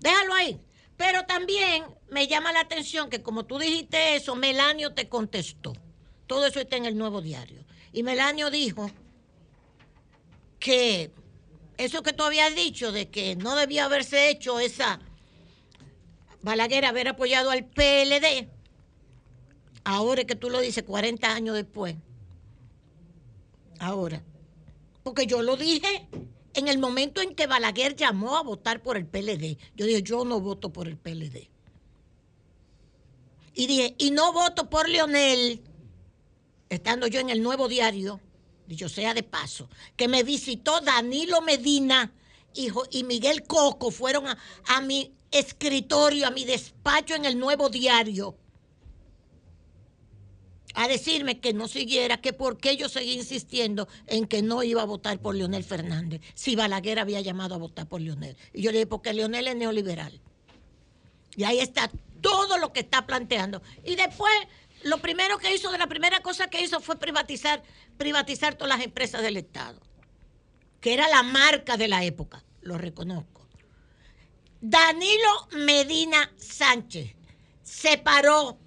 Déjalo 0.00 0.34
ahí. 0.34 0.60
Pero 0.96 1.24
también 1.26 1.84
me 2.10 2.26
llama 2.26 2.52
la 2.52 2.60
atención 2.60 3.08
que 3.08 3.22
como 3.22 3.44
tú 3.44 3.58
dijiste 3.58 4.16
eso, 4.16 4.34
Melanio 4.34 4.94
te 4.94 5.08
contestó. 5.08 5.72
Todo 6.26 6.46
eso 6.46 6.60
está 6.60 6.76
en 6.76 6.86
el 6.86 6.98
nuevo 6.98 7.22
diario. 7.22 7.64
Y 7.92 8.02
Melanio 8.02 8.50
dijo 8.50 8.90
que 10.58 11.12
eso 11.78 12.02
que 12.02 12.12
tú 12.12 12.24
habías 12.24 12.54
dicho 12.54 12.92
de 12.92 13.08
que 13.08 13.36
no 13.36 13.54
debía 13.54 13.84
haberse 13.84 14.28
hecho 14.28 14.58
esa 14.58 15.00
Balaguer 16.42 16.84
haber 16.84 17.08
apoyado 17.08 17.50
al 17.50 17.64
PLD, 17.64 18.48
ahora 19.88 20.24
que 20.24 20.36
tú 20.36 20.50
lo 20.50 20.60
dices 20.60 20.84
40 20.84 21.32
años 21.32 21.54
después, 21.56 21.96
ahora, 23.80 24.22
porque 25.02 25.26
yo 25.26 25.40
lo 25.42 25.56
dije 25.56 26.06
en 26.52 26.68
el 26.68 26.78
momento 26.78 27.22
en 27.22 27.34
que 27.34 27.46
Balaguer 27.46 27.96
llamó 27.96 28.36
a 28.36 28.42
votar 28.42 28.82
por 28.82 28.96
el 28.98 29.06
PLD. 29.06 29.56
Yo 29.76 29.86
dije, 29.86 30.02
yo 30.02 30.24
no 30.26 30.40
voto 30.40 30.70
por 30.70 30.88
el 30.88 30.96
PLD. 30.98 31.48
Y 33.54 33.66
dije, 33.66 33.94
y 33.98 34.10
no 34.10 34.32
voto 34.32 34.68
por 34.68 34.88
Leonel, 34.88 35.62
estando 36.68 37.06
yo 37.06 37.20
en 37.20 37.30
el 37.30 37.42
nuevo 37.42 37.66
diario, 37.66 38.20
dicho 38.66 38.88
sea 38.90 39.14
de 39.14 39.22
paso, 39.22 39.70
que 39.96 40.06
me 40.06 40.22
visitó 40.22 40.80
Danilo 40.80 41.40
Medina 41.40 42.12
y, 42.54 42.68
Jo- 42.68 42.86
y 42.90 43.04
Miguel 43.04 43.44
Coco, 43.44 43.90
fueron 43.90 44.26
a 44.66 44.80
mi 44.82 45.12
escritorio, 45.30 46.26
a 46.26 46.30
mi 46.30 46.44
despacho 46.44 47.14
en 47.14 47.24
el 47.24 47.38
nuevo 47.38 47.68
diario, 47.70 48.36
a 50.78 50.86
decirme 50.86 51.40
que 51.40 51.52
no 51.52 51.66
siguiera, 51.66 52.20
que 52.20 52.32
por 52.32 52.56
qué 52.56 52.76
yo 52.76 52.88
seguía 52.88 53.14
insistiendo 53.14 53.88
en 54.06 54.28
que 54.28 54.42
no 54.42 54.62
iba 54.62 54.80
a 54.80 54.84
votar 54.84 55.18
por 55.18 55.34
Leonel 55.34 55.64
Fernández, 55.64 56.20
si 56.34 56.54
Balaguer 56.54 57.00
había 57.00 57.20
llamado 57.20 57.56
a 57.56 57.58
votar 57.58 57.88
por 57.88 58.00
Leonel. 58.00 58.36
Y 58.52 58.62
yo 58.62 58.70
le 58.70 58.78
dije, 58.78 58.86
porque 58.86 59.12
Leonel 59.12 59.48
es 59.48 59.56
neoliberal. 59.56 60.20
Y 61.34 61.42
ahí 61.42 61.58
está 61.58 61.90
todo 62.20 62.58
lo 62.58 62.72
que 62.72 62.78
está 62.78 63.06
planteando. 63.06 63.60
Y 63.84 63.96
después, 63.96 64.32
lo 64.84 64.98
primero 64.98 65.36
que 65.38 65.52
hizo, 65.52 65.72
de 65.72 65.78
la 65.78 65.88
primera 65.88 66.20
cosa 66.20 66.46
que 66.46 66.62
hizo 66.62 66.78
fue 66.78 66.96
privatizar, 66.96 67.60
privatizar 67.96 68.54
todas 68.54 68.78
las 68.78 68.86
empresas 68.86 69.20
del 69.20 69.36
Estado, 69.36 69.80
que 70.80 70.94
era 70.94 71.08
la 71.08 71.24
marca 71.24 71.76
de 71.76 71.88
la 71.88 72.04
época, 72.04 72.44
lo 72.60 72.78
reconozco. 72.78 73.48
Danilo 74.60 75.48
Medina 75.56 76.30
Sánchez 76.36 77.16
se 77.64 77.98
paró 77.98 78.60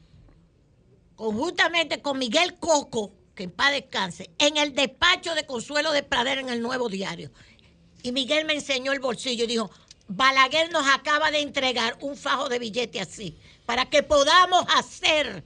conjuntamente 1.21 2.01
con 2.01 2.17
Miguel 2.17 2.57
Coco, 2.57 3.11
que 3.35 3.43
en 3.43 3.51
paz 3.51 3.73
descanse, 3.73 4.31
en 4.39 4.57
el 4.57 4.73
despacho 4.73 5.35
de 5.35 5.45
Consuelo 5.45 5.91
de 5.91 6.01
Pradera 6.01 6.41
en 6.41 6.49
el 6.49 6.63
Nuevo 6.63 6.89
Diario. 6.89 7.29
Y 8.01 8.11
Miguel 8.11 8.45
me 8.45 8.53
enseñó 8.53 8.91
el 8.91 8.99
bolsillo 8.99 9.43
y 9.43 9.47
dijo, 9.47 9.69
Balaguer 10.07 10.71
nos 10.71 10.87
acaba 10.87 11.29
de 11.29 11.41
entregar 11.41 11.95
un 12.01 12.17
fajo 12.17 12.49
de 12.49 12.57
billete 12.57 12.99
así, 12.99 13.37
para 13.67 13.87
que 13.87 14.01
podamos 14.01 14.65
hacer 14.75 15.43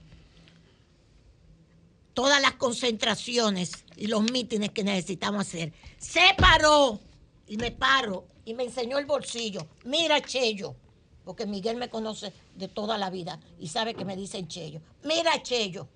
todas 2.14 2.40
las 2.40 2.54
concentraciones 2.54 3.72
y 3.96 4.06
los 4.06 4.22
mítines 4.22 4.70
que 4.70 4.82
necesitamos 4.82 5.46
hacer. 5.46 5.74
Se 5.98 6.22
paró 6.38 6.98
y 7.46 7.58
me 7.58 7.70
paro 7.70 8.24
y 8.46 8.54
me 8.54 8.64
enseñó 8.64 8.96
el 8.96 9.04
bolsillo. 9.04 9.66
Mira, 9.84 10.22
Chello, 10.22 10.74
porque 11.22 11.44
Miguel 11.44 11.76
me 11.76 11.90
conoce 11.90 12.32
de 12.56 12.68
toda 12.68 12.98
la 12.98 13.10
vida 13.10 13.40
y 13.58 13.68
sabe 13.68 13.94
que 13.94 14.04
me 14.04 14.16
dicen 14.16 14.48
Chello. 14.48 14.80
Mira, 15.04 15.42
Chello, 15.42 15.88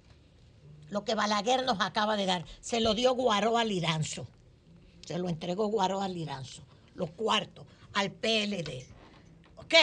lo 0.90 1.04
que 1.04 1.14
Balaguer 1.14 1.64
nos 1.64 1.80
acaba 1.80 2.16
de 2.16 2.26
dar, 2.26 2.44
se 2.60 2.80
lo 2.80 2.94
dio 2.94 3.14
Guaró 3.14 3.58
al 3.58 3.68
Liranzo. 3.68 4.26
Se 5.06 5.18
lo 5.18 5.28
entregó 5.28 5.66
Guaró 5.66 6.02
al 6.02 6.14
Liranzo. 6.14 6.62
Los 6.94 7.10
cuartos 7.10 7.66
al 7.94 8.10
PLD. 8.10 8.86
¿Ok? 9.56 9.74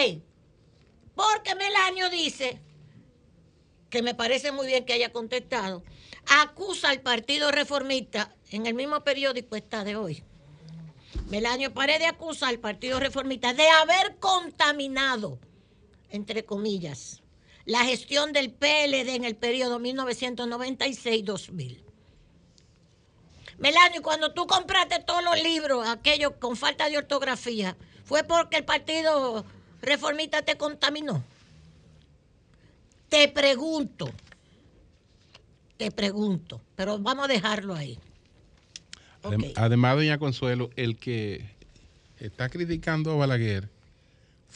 Porque 1.16 1.56
Melanio 1.56 2.10
dice, 2.10 2.62
que 3.90 4.02
me 4.02 4.16
parece 4.16 4.52
muy 4.52 4.68
bien 4.68 4.86
que 4.86 4.94
haya 4.94 5.12
contestado, 5.12 5.84
acusa 6.42 6.90
al 6.90 7.02
Partido 7.02 7.52
Reformista, 7.52 8.36
en 8.52 8.66
el 8.66 8.74
mismo 8.74 9.02
periódico 9.02 9.56
está 9.56 9.84
de 9.84 9.96
hoy. 9.96 10.24
Melanio 11.30 11.74
Paredes 11.74 12.08
acusa 12.08 12.48
al 12.48 12.60
Partido 12.60 13.00
Reformista 13.00 13.54
de 13.54 13.68
haber 13.68 14.18
contaminado, 14.18 15.40
entre 16.10 16.44
comillas, 16.46 17.22
la 17.66 17.84
gestión 17.86 18.32
del 18.34 18.50
PLD 18.52 19.16
en 19.16 19.24
el 19.26 19.36
periodo 19.36 19.80
1996-2000. 19.80 21.80
Melanio, 23.60 24.02
cuando 24.04 24.34
tú 24.34 24.46
compraste 24.48 25.00
todos 25.06 25.24
los 25.24 25.42
libros, 25.42 25.88
aquellos 25.88 26.34
con 26.40 26.56
falta 26.56 26.88
de 26.90 26.98
ortografía, 27.00 27.76
¿fue 28.06 28.24
porque 28.24 28.58
el 28.58 28.66
Partido 28.66 29.44
Reformista 29.82 30.44
te 30.44 30.56
contaminó? 30.58 31.24
Te 33.10 33.28
pregunto, 33.30 34.12
te 35.78 35.90
pregunto, 35.92 36.62
pero 36.76 37.00
vamos 37.00 37.26
a 37.26 37.28
dejarlo 37.28 37.74
ahí. 37.74 37.98
Adem- 39.24 39.54
Además, 39.56 39.96
doña 39.96 40.20
Consuelo, 40.20 40.70
el 40.76 40.98
que 40.98 41.50
está 42.20 42.50
criticando 42.50 43.12
a 43.12 43.16
Balaguer 43.16 43.70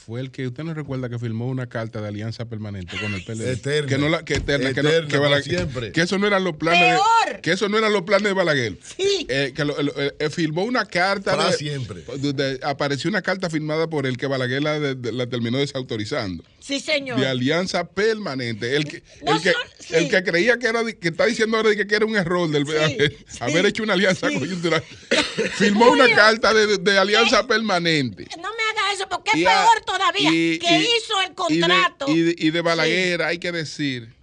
fue 0.05 0.19
el 0.19 0.31
que 0.31 0.47
usted 0.47 0.63
no 0.63 0.73
recuerda 0.73 1.09
que 1.09 1.19
firmó 1.19 1.47
una 1.47 1.67
carta 1.67 2.01
de 2.01 2.07
alianza 2.07 2.45
permanente 2.45 2.97
con 2.99 3.13
el 3.13 3.23
PLD. 3.23 3.51
Eterna. 3.51 3.87
Que 3.89 3.97
no 3.97 4.09
la, 4.09 4.25
que 4.25 4.33
eterna, 4.35 4.73
que 4.73 4.81
no- 4.81 4.89
que 4.89 5.17
para 5.19 5.29
Balaguer- 5.29 5.43
siempre. 5.43 5.91
que 5.91 6.01
eso 6.01 6.17
no 6.17 6.25
eran 6.27 6.43
los 6.43 6.55
planes 6.55 6.81
Peor. 6.95 7.35
de, 7.35 7.41
que 7.41 7.51
eso 7.51 7.69
no 7.69 7.77
eran 7.77 7.93
los 7.93 8.01
planes 8.01 8.23
de 8.23 8.33
Balaguer. 8.33 8.77
Sí. 8.97 9.27
Eh, 9.29 9.53
que 9.55 9.63
lo- 9.63 9.79
lo- 9.81 9.93
eh, 10.01 10.29
firmó 10.31 10.63
una 10.63 10.85
carta 10.85 11.35
Para 11.37 11.51
de- 11.51 11.57
siempre. 11.57 12.01
de- 12.17 12.33
de- 12.33 12.59
apareció 12.63 13.09
una 13.09 13.21
carta 13.21 13.49
firmada 13.49 13.87
por 13.89 14.07
el 14.07 14.17
que 14.17 14.25
Balaguer 14.27 14.63
la, 14.63 14.79
de- 14.79 14.95
de- 14.95 15.11
la 15.11 15.27
terminó 15.27 15.59
desautorizando. 15.59 16.43
Sí, 16.59 16.79
señor. 16.79 17.19
De 17.19 17.27
alianza 17.27 17.83
permanente. 17.87 18.75
El 18.75 18.85
que, 18.85 19.03
No 19.25 19.35
el 19.35 19.41
que, 19.41 19.51
son- 19.51 19.61
sí. 19.79 19.95
el 19.95 20.09
que 20.09 20.23
creía 20.23 20.57
que 20.57 20.67
era, 20.67 20.83
que 20.85 21.07
está 21.09 21.25
diciendo 21.25 21.57
ahora 21.57 21.75
que, 21.75 21.85
que 21.87 21.95
era 21.95 22.05
un 22.05 22.15
error 22.15 22.49
del 22.49 22.63
haber, 22.63 23.17
sí, 23.27 23.37
haber 23.39 23.65
hecho 23.67 23.83
una 23.83 23.93
alianza 23.93 24.29
sí. 24.29 24.39
coyuntural. 24.39 24.83
Firmó 25.57 25.91
una 25.91 26.13
carta 26.15 26.53
de, 26.53 26.65
de- 26.67 26.77
de 26.77 26.97
alianza 26.97 27.45
permanente. 27.47 28.25
No 28.37 28.49
me 28.49 28.70
eso 28.93 29.07
porque 29.09 29.31
es 29.39 29.47
a- 29.47 29.49
peor 29.49 29.85
todavía. 29.85 30.29
y- 30.31 30.59
que 30.59 30.77
y- 30.79 30.81
hizo 30.83 31.21
el 31.27 31.33
contrato. 31.35 32.07
Y 32.09 32.19
de, 32.21 32.35
y 32.37 32.51
de 32.51 32.61
Balaguer 32.61 33.21
hay 33.23 33.37
que 33.39 33.51
decir, 33.51 34.13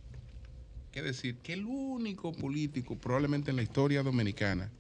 que 0.92 1.02
decir 1.02 1.36
que 1.42 1.52
el 1.54 1.64
único 1.64 2.32
político 2.32 2.96
probablemente 2.96 3.50
en 3.50 3.56
la 3.56 3.62
historia 3.62 4.02
dominicana 4.02 4.70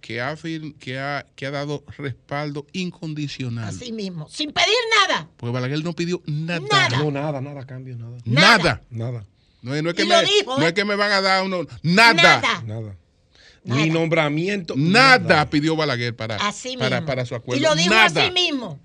que 0.00 0.20
ha, 0.20 0.36
que 0.78 0.98
ha, 0.98 1.26
que 1.34 1.46
ha 1.46 1.50
dado 1.50 1.84
respaldo 1.98 2.66
incondicional. 2.72 3.68
Así 3.68 3.92
mismo, 3.92 4.28
sin 4.30 4.52
pedir 4.52 4.68
nada. 5.08 5.28
Porque 5.36 5.52
Balaguer 5.52 5.82
no 5.82 5.92
pidió 5.92 6.22
nada. 6.26 6.60
Nada. 6.70 6.98
No, 6.98 7.10
nada, 7.10 7.40
nada, 7.40 7.66
cambio, 7.66 7.96
nada. 7.96 8.16
Nada. 8.24 8.82
Nada. 8.90 9.26
No, 9.60 9.74
es- 9.74 9.82
no 9.82 9.90
es 9.90 9.96
que 9.96 10.04
Y 10.04 10.08
lo 10.08 10.16
me, 10.16 10.22
dijo, 10.24 10.56
no 10.58 10.64
¿eh? 10.64 10.68
es 10.68 10.72
que 10.72 10.84
me 10.84 10.94
van 10.94 11.10
a 11.10 11.20
dar 11.20 11.44
uno. 11.44 11.66
Nada. 11.82 12.14
Nada. 12.14 12.40
Nada. 12.64 12.94
Nada. 13.64 13.82
Ni 13.84 13.90
nombramiento. 13.90 14.74
Nada 14.76 15.50
pidió 15.50 15.74
Balaguer 15.74 16.14
para, 16.14 16.36
Así 16.36 16.68
mismo. 16.70 16.84
para, 16.84 17.04
para 17.04 17.26
su 17.26 17.34
acuerdo. 17.34 17.60
Y 17.60 17.62
lo 17.64 17.74
dijo 17.74 17.90
nada. 17.90 18.22
así 18.22 18.30
mismo. 18.30 18.78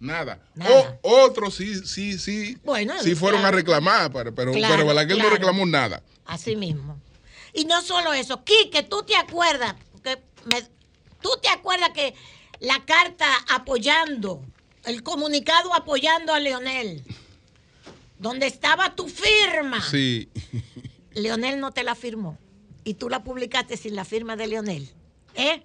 Nada. 0.00 0.40
Nada. 0.54 0.98
O- 1.02 1.24
otros 1.24 1.54
sí, 1.54 1.74
sí, 1.86 2.18
sí. 2.18 2.56
Bueno, 2.64 2.94
sí 3.02 3.14
fueron 3.14 3.40
claro. 3.40 3.54
a 3.56 3.58
reclamar, 3.58 4.12
pero, 4.12 4.34
pero, 4.34 4.52
Claro, 4.52 4.74
pero 4.74 4.86
Balaguer 4.86 5.16
claro. 5.16 5.30
no 5.30 5.34
reclamó 5.36 5.66
nada. 5.66 6.02
Así 6.24 6.54
mismo. 6.56 7.00
Y 7.52 7.64
no 7.64 7.82
solo 7.82 8.12
eso, 8.12 8.44
Quique, 8.44 8.82
tú 8.84 9.02
te 9.02 9.16
acuerdas, 9.16 9.74
me- 10.04 10.62
tú 11.20 11.30
te 11.42 11.48
acuerdas 11.48 11.90
que 11.94 12.14
la 12.60 12.84
carta 12.84 13.26
apoyando, 13.48 14.44
el 14.84 15.02
comunicado 15.02 15.74
apoyando 15.74 16.32
a 16.32 16.38
Leonel, 16.40 17.02
donde 18.18 18.46
estaba 18.46 18.94
tu 18.94 19.08
firma, 19.08 19.82
Sí. 19.82 20.28
Leonel 21.12 21.58
no 21.60 21.72
te 21.72 21.82
la 21.82 21.94
firmó. 21.94 22.38
Y 22.84 22.94
tú 22.94 23.08
la 23.08 23.22
publicaste 23.24 23.76
sin 23.76 23.96
la 23.96 24.04
firma 24.04 24.36
de 24.36 24.46
Leonel. 24.46 24.88
¿Eh? 25.34 25.62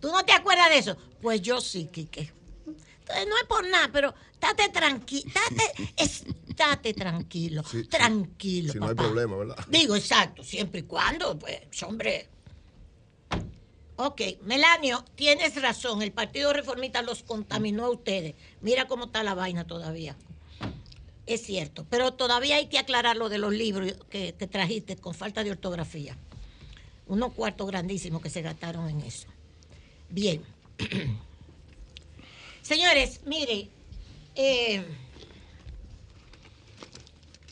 ¿Tú 0.00 0.08
no 0.10 0.24
te 0.24 0.32
acuerdas 0.32 0.68
de 0.70 0.78
eso? 0.78 0.96
Pues 1.22 1.40
yo 1.42 1.60
sí, 1.60 1.88
Quique. 1.92 2.32
Entonces, 3.06 3.28
no 3.28 3.36
es 3.36 3.44
por 3.44 3.68
nada, 3.68 3.88
pero 3.92 4.14
estate 4.32 4.68
tranquilo, 4.70 5.28
estate, 5.28 5.92
estate 5.96 6.92
tranquilo, 6.94 7.62
tranquilo. 7.88 8.72
Si 8.72 8.80
no 8.80 8.88
hay 8.88 8.94
problema, 8.96 9.36
¿verdad? 9.36 9.56
Digo, 9.68 9.94
exacto, 9.94 10.42
siempre 10.42 10.80
y 10.80 10.82
cuando, 10.82 11.38
pues, 11.38 11.60
hombre. 11.84 12.28
Ok, 13.98 14.20
Melanio, 14.42 15.04
tienes 15.14 15.60
razón, 15.62 16.02
el 16.02 16.12
Partido 16.12 16.52
Reformista 16.52 17.00
los 17.00 17.22
contaminó 17.22 17.86
a 17.86 17.90
ustedes. 17.90 18.34
Mira 18.60 18.86
cómo 18.88 19.06
está 19.06 19.22
la 19.22 19.34
vaina 19.34 19.66
todavía. 19.66 20.16
Es 21.26 21.42
cierto, 21.42 21.86
pero 21.88 22.12
todavía 22.12 22.56
hay 22.56 22.66
que 22.66 22.78
aclarar 22.78 23.16
lo 23.16 23.28
de 23.28 23.38
los 23.38 23.52
libros 23.52 23.94
que, 24.10 24.34
que 24.34 24.46
trajiste 24.46 24.96
con 24.96 25.14
falta 25.14 25.44
de 25.44 25.52
ortografía. 25.52 26.16
Unos 27.06 27.32
cuartos 27.32 27.66
grandísimos 27.68 28.20
que 28.20 28.30
se 28.30 28.42
gastaron 28.42 28.90
en 28.90 29.00
eso. 29.00 29.28
Bien. 30.10 30.42
Señores, 32.66 33.20
mire, 33.26 33.68
eh, 34.34 34.84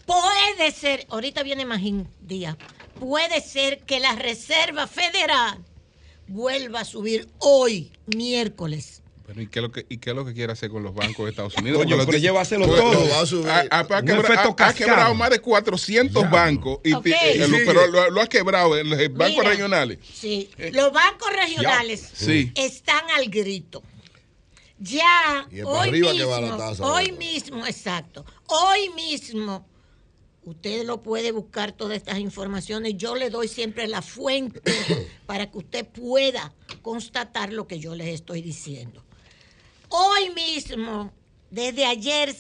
puede 0.07 0.73
ser, 0.73 1.07
ahorita 1.09 1.43
viene 1.45 1.65
Magín 1.65 2.09
Díaz, 2.21 2.57
puede 2.99 3.41
ser 3.41 3.81
que 3.81 4.01
la 4.01 4.17
Reserva 4.17 4.87
Federal 4.89 5.59
vuelva 6.27 6.81
a 6.81 6.85
subir 6.85 7.29
hoy, 7.39 7.93
miércoles. 8.07 9.03
Pero 9.27 9.41
¿y 9.41 9.47
qué, 9.47 9.61
es 9.61 9.63
lo 9.63 9.71
que, 9.73 9.87
¿y 9.89 9.99
qué 9.99 10.11
es 10.11 10.17
lo 10.17 10.25
que 10.27 10.35
quiere 10.35 10.53
hacer 10.53 10.69
con 10.69 10.83
los 10.83 10.95
bancos 10.95 11.25
de 11.27 11.31
Estados 11.31 11.55
Unidos? 11.59 11.79
Coño, 11.79 11.97
Porque 11.97 12.07
pero 12.07 12.19
lo- 12.19 12.23
llévaselo 12.23 12.67
porque 12.67 12.81
todo. 12.83 12.93
lo- 12.93 13.09
va 13.11 13.21
a 13.21 13.27
subir. 13.27 13.49
ha- 13.51 13.87
quebra- 14.03 14.75
quebrado 14.75 15.15
más 15.15 15.31
de 15.31 15.39
400 15.41 16.29
bancos, 16.29 16.81
y, 16.85 16.91
eh, 16.91 17.37
lo- 17.39 17.47
Sí. 17.57 17.63
pero 17.65 17.87
lo, 17.87 18.11
lo 18.11 18.21
ha 18.21 18.27
quebrado 18.27 18.77
en 18.77 18.91
los 18.91 18.99
bancos 19.13 19.39
Mira, 19.39 19.51
regionales. 19.51 19.99
Sí, 20.13 20.51
los 20.73 20.93
bancos 20.93 21.33
regionales 21.33 22.11
Sí. 22.15 22.53
están 22.57 23.09
al 23.17 23.29
grito. 23.31 23.83
Ya 24.79 25.47
hoy 25.65 25.91
mismo, 26.43 26.57
hoy 26.85 27.13
mismo, 27.13 27.67
exacto, 27.67 28.25
hoy 28.49 28.91
mismo, 28.91 29.67
usted 30.45 30.85
lo 30.85 31.03
puede 31.03 31.31
buscar 31.33 31.73
todas 31.73 31.97
estas 31.97 32.19
informaciones. 32.19 32.97
Yo 32.97 33.15
le 33.15 33.31
doy 33.31 33.49
siempre 33.49 33.87
la 33.87 34.03
fuente 34.03 34.61
para 35.27 35.51
que 35.51 35.59
usted 35.59 35.87
pueda 35.87 36.53
constatar 36.83 37.53
lo 37.53 37.67
que 37.67 37.79
yo 37.79 37.95
les 37.95 38.09
estoy 38.09 38.43
diciendo. 38.43 39.03
Hoy 39.89 40.31
mismo, 40.31 41.13
desde 41.51 41.85
ayer, 41.87 42.35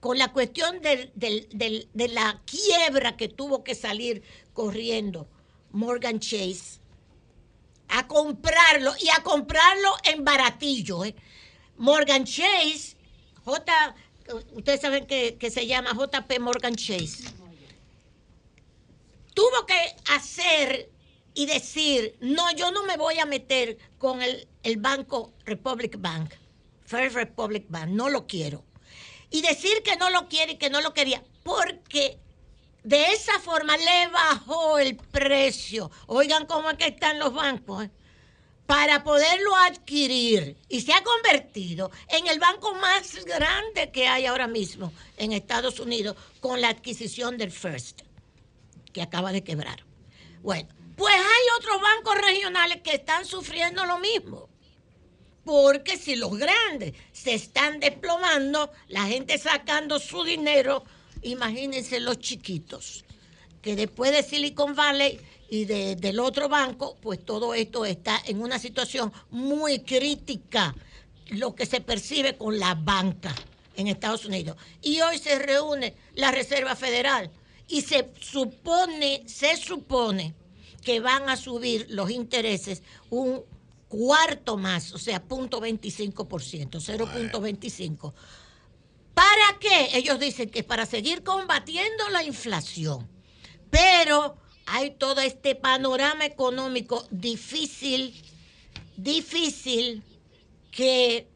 con 0.00 0.18
la 0.18 0.32
cuestión 0.32 0.80
del- 0.82 1.10
del- 1.14 1.48
del- 1.50 1.88
de 1.94 2.08
la 2.08 2.42
quiebra 2.44 3.16
que 3.16 3.28
tuvo 3.28 3.64
que 3.64 3.74
salir 3.74 4.22
corriendo 4.52 5.26
Morgan 5.72 6.20
Chase, 6.20 6.78
a 7.88 8.06
comprarlo 8.06 8.94
y 9.00 9.08
a 9.08 9.22
comprarlo 9.22 9.96
en 10.04 10.24
baratillo. 10.24 11.04
¿eh? 11.04 11.14
Morgan 11.76 12.24
Chase, 12.24 12.96
J, 13.44 13.94
ustedes 14.52 14.80
saben 14.80 15.06
que, 15.06 15.36
que 15.36 15.50
se 15.50 15.66
llama 15.66 15.92
JP 15.92 16.40
Morgan 16.40 16.74
Chase, 16.74 17.24
tuvo 19.34 19.66
que 19.66 19.96
hacer 20.14 20.90
y 21.34 21.46
decir, 21.46 22.16
no, 22.20 22.50
yo 22.52 22.70
no 22.70 22.84
me 22.84 22.96
voy 22.96 23.18
a 23.18 23.26
meter 23.26 23.76
con 23.98 24.22
el, 24.22 24.48
el 24.62 24.78
banco 24.78 25.32
Republic 25.44 25.96
Bank, 25.98 26.32
First 26.86 27.14
Republic 27.14 27.66
Bank, 27.68 27.90
no 27.90 28.08
lo 28.08 28.26
quiero. 28.26 28.64
Y 29.30 29.42
decir 29.42 29.82
que 29.82 29.96
no 29.96 30.08
lo 30.08 30.28
quiere 30.28 30.52
y 30.52 30.56
que 30.56 30.70
no 30.70 30.80
lo 30.80 30.94
quería, 30.94 31.22
porque 31.42 32.18
de 32.86 33.04
esa 33.06 33.40
forma 33.40 33.76
le 33.76 34.06
bajó 34.12 34.78
el 34.78 34.94
precio. 34.96 35.90
Oigan 36.06 36.46
cómo 36.46 36.70
es 36.70 36.76
que 36.76 36.86
están 36.86 37.18
los 37.18 37.34
bancos. 37.34 37.84
¿eh? 37.84 37.90
Para 38.64 39.02
poderlo 39.02 39.56
adquirir. 39.56 40.56
Y 40.68 40.82
se 40.82 40.92
ha 40.92 41.02
convertido 41.02 41.90
en 42.08 42.28
el 42.28 42.38
banco 42.38 42.76
más 42.76 43.24
grande 43.24 43.90
que 43.90 44.06
hay 44.06 44.26
ahora 44.26 44.46
mismo 44.46 44.92
en 45.16 45.32
Estados 45.32 45.80
Unidos 45.80 46.16
con 46.38 46.60
la 46.60 46.68
adquisición 46.68 47.36
del 47.36 47.50
First, 47.50 48.02
que 48.92 49.02
acaba 49.02 49.32
de 49.32 49.42
quebrar. 49.42 49.84
Bueno, 50.42 50.68
pues 50.96 51.14
hay 51.16 51.58
otros 51.58 51.80
bancos 51.80 52.14
regionales 52.24 52.82
que 52.82 52.94
están 52.94 53.24
sufriendo 53.24 53.84
lo 53.84 53.98
mismo. 53.98 54.48
Porque 55.44 55.96
si 55.96 56.14
los 56.14 56.38
grandes 56.38 56.94
se 57.10 57.34
están 57.34 57.80
desplomando, 57.80 58.70
la 58.86 59.06
gente 59.06 59.38
sacando 59.38 59.98
su 59.98 60.22
dinero, 60.22 60.84
imagínense 61.22 62.00
los 62.00 62.18
chiquitos, 62.18 63.04
que 63.62 63.76
después 63.76 64.12
de 64.12 64.22
Silicon 64.22 64.74
Valley 64.74 65.18
y 65.50 65.64
de- 65.64 65.96
del 65.96 66.18
otro 66.20 66.48
banco, 66.48 66.96
pues 67.00 67.24
todo 67.24 67.54
esto 67.54 67.84
está 67.84 68.20
en 68.26 68.40
una 68.42 68.58
situación 68.58 69.12
muy 69.30 69.80
crítica, 69.80 70.74
lo 71.30 71.54
que 71.54 71.66
se 71.66 71.80
percibe 71.80 72.36
con 72.36 72.58
la 72.58 72.74
banca 72.74 73.34
en 73.76 73.88
Estados 73.88 74.24
Unidos. 74.24 74.56
Y 74.82 75.00
hoy 75.00 75.18
se 75.18 75.38
reúne 75.38 75.94
la 76.14 76.30
Reserva 76.30 76.76
Federal 76.76 77.30
y 77.68 77.82
se 77.82 78.10
supone, 78.20 79.22
se 79.26 79.56
supone 79.56 80.34
que 80.82 81.00
van 81.00 81.28
a 81.28 81.36
subir 81.36 81.86
los 81.90 82.10
intereses 82.10 82.82
un 83.10 83.42
cuarto 83.88 84.56
más, 84.56 84.92
o 84.92 84.98
sea, 84.98 85.20
0.25%, 85.20 86.80
0.25. 86.80 88.12
¿Para 89.16 89.58
qué? 89.58 89.96
Ellos 89.96 90.20
dicen 90.20 90.50
que 90.50 90.62
para 90.62 90.84
seguir 90.84 91.22
combatiendo 91.22 92.06
la 92.10 92.22
inflación. 92.22 93.08
Pero 93.70 94.36
hay 94.66 94.90
todo 94.90 95.22
este 95.22 95.54
panorama 95.54 96.26
económico 96.26 97.02
difícil, 97.10 98.14
difícil, 98.98 100.04
que 100.70 101.30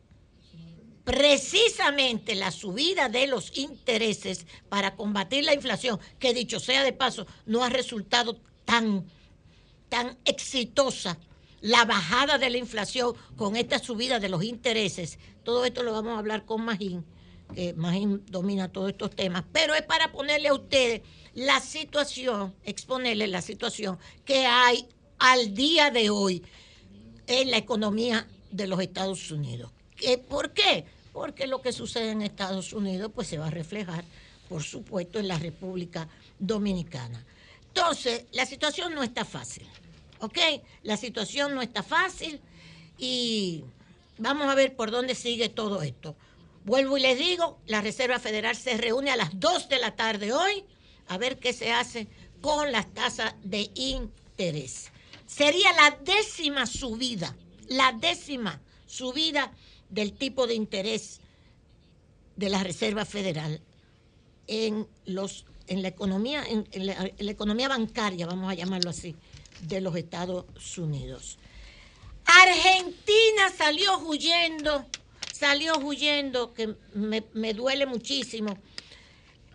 precisamente 1.05 2.35
la 2.35 2.51
subida 2.51 3.09
de 3.09 3.27
los 3.27 3.57
intereses 3.57 4.47
para 4.69 4.95
combatir 4.95 5.45
la 5.45 5.55
inflación, 5.55 5.99
que 6.19 6.35
dicho 6.35 6.61
sea 6.61 6.85
de 6.85 6.93
paso, 6.93 7.27
no 7.47 7.65
ha 7.65 7.71
resultado 7.71 8.39
tan, 8.67 9.11
tan 9.89 10.19
exitosa 10.27 11.19
la 11.63 11.87
bajada 11.87 12.37
de 12.37 12.51
la 12.51 12.59
inflación 12.59 13.15
con 13.37 13.57
esta 13.57 13.79
subida 13.79 14.21
de 14.21 14.29
los 14.29 14.45
intereses. 14.45 15.19
Todo 15.45 15.65
esto 15.65 15.83
lo 15.83 15.95
vamos 15.95 16.17
a 16.17 16.19
hablar 16.19 16.45
con 16.45 16.63
Magín, 16.63 17.07
que 17.55 17.75
Magín 17.75 18.25
domina 18.27 18.71
todos 18.71 18.91
estos 18.91 19.11
temas, 19.11 19.45
pero 19.53 19.75
es 19.75 19.83
para 19.83 20.13
ponerle 20.13 20.49
a 20.49 20.55
ustedes 20.55 21.03
la 21.35 21.61
situación, 21.61 22.55
exponerle 22.65 23.27
la 23.27 23.43
situación 23.43 23.99
que 24.25 24.47
hay 24.47 24.87
al 25.19 25.55
día 25.55 25.91
de 25.91 26.11
hoy 26.11 26.43
en 27.27 27.51
la 27.51 27.57
economía 27.59 28.27
de 28.51 28.67
los 28.67 28.81
Estados 28.81 29.31
Unidos. 29.31 29.71
¿Qué- 29.97 30.19
¿Por 30.19 30.53
qué? 30.53 30.85
Porque 31.13 31.47
lo 31.47 31.61
que 31.63 31.73
sucede 31.73 32.11
en 32.11 32.23
Estados 32.23 32.73
Unidos 32.73 33.11
pues 33.15 33.29
se 33.29 33.39
va 33.39 33.47
a 33.49 33.51
reflejar, 33.51 34.05
por 34.49 34.63
supuesto, 34.63 35.19
en 35.19 35.29
la 35.29 35.39
República 35.39 36.09
Dominicana. 36.39 37.25
Entonces, 37.69 38.25
la 38.33 38.47
situación 38.47 38.95
no 38.95 39.03
está 39.03 39.25
fácil, 39.25 39.67
¿ok? 40.21 40.39
La 40.83 40.97
situación 40.97 41.55
no 41.55 41.63
está 41.63 41.83
fácil 41.83 42.41
y 42.99 43.63
vamos 44.19 44.49
a 44.49 44.55
ver 44.55 44.75
por 44.75 44.91
dónde 44.91 45.15
sigue 45.15 45.49
todo 45.49 45.83
esto. 45.83 46.17
Vuelvo 46.65 46.99
y 46.99 47.01
les 47.01 47.19
digo, 47.19 47.59
la 47.67 47.81
Reserva 47.81 48.19
Federal 48.19 48.55
se 48.55 48.77
reúne 48.77 49.11
a 49.11 49.17
las 49.17 49.39
2 49.39 49.69
de 49.69 49.79
la 49.79 49.97
tarde 49.97 50.33
hoy 50.33 50.65
a 51.09 51.19
ver 51.19 51.39
qué 51.39 51.53
se 51.53 51.73
hace 51.73 52.07
con 52.41 52.71
las 52.71 52.93
tasas 52.93 53.35
de 53.43 53.71
interés. 53.75 54.91
Sería 55.27 55.73
la 55.73 55.99
décima 56.03 56.67
subida, 56.67 57.35
la 57.69 57.93
décima 57.93 58.61
subida 58.87 59.53
del 59.89 60.13
tipo 60.13 60.47
de 60.47 60.55
interés 60.55 61.21
de 62.37 62.49
la 62.51 62.63
Reserva 62.63 63.05
Federal 63.05 63.61
en 64.47 64.87
los 65.05 65.47
en 65.67 65.83
la 65.83 65.89
economía 65.89 66.45
en, 66.49 66.67
la 66.87 67.31
economía 67.31 67.69
bancaria, 67.69 68.27
vamos 68.27 68.51
a 68.51 68.55
llamarlo 68.55 68.91
así, 68.91 69.15
de 69.63 69.81
los 69.81 69.95
Estados 69.95 70.45
Unidos. 70.79 71.39
Argentina 72.25 73.53
salió 73.57 73.99
huyendo, 73.99 74.85
salió 75.41 75.79
huyendo, 75.79 76.53
que 76.53 76.75
me, 76.93 77.25
me 77.33 77.55
duele 77.55 77.87
muchísimo. 77.87 78.59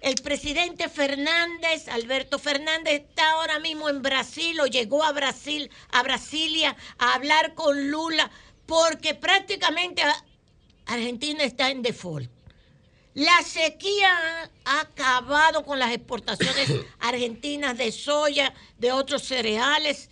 El 0.01 0.15
presidente 0.15 0.89
Fernández, 0.89 1.88
Alberto 1.88 2.39
Fernández, 2.39 3.03
está 3.03 3.31
ahora 3.33 3.59
mismo 3.59 3.88
en 3.88 4.01
Brasil 4.01 4.59
o 4.61 4.65
llegó 4.65 5.03
a 5.03 5.11
Brasil, 5.11 5.69
a 5.91 6.01
Brasilia, 6.01 6.75
a 6.97 7.13
hablar 7.13 7.53
con 7.53 7.91
Lula, 7.91 8.31
porque 8.65 9.13
prácticamente 9.13 10.01
Argentina 10.88 11.43
está 11.43 11.69
en 11.69 11.83
default. 11.83 12.31
La 13.13 13.43
sequía 13.43 14.11
ha 14.65 14.81
acabado 14.81 15.63
con 15.63 15.77
las 15.77 15.91
exportaciones 15.91 16.67
argentinas 16.99 17.77
de 17.77 17.91
soya, 17.91 18.53
de 18.79 18.91
otros 18.91 19.21
cereales. 19.21 20.09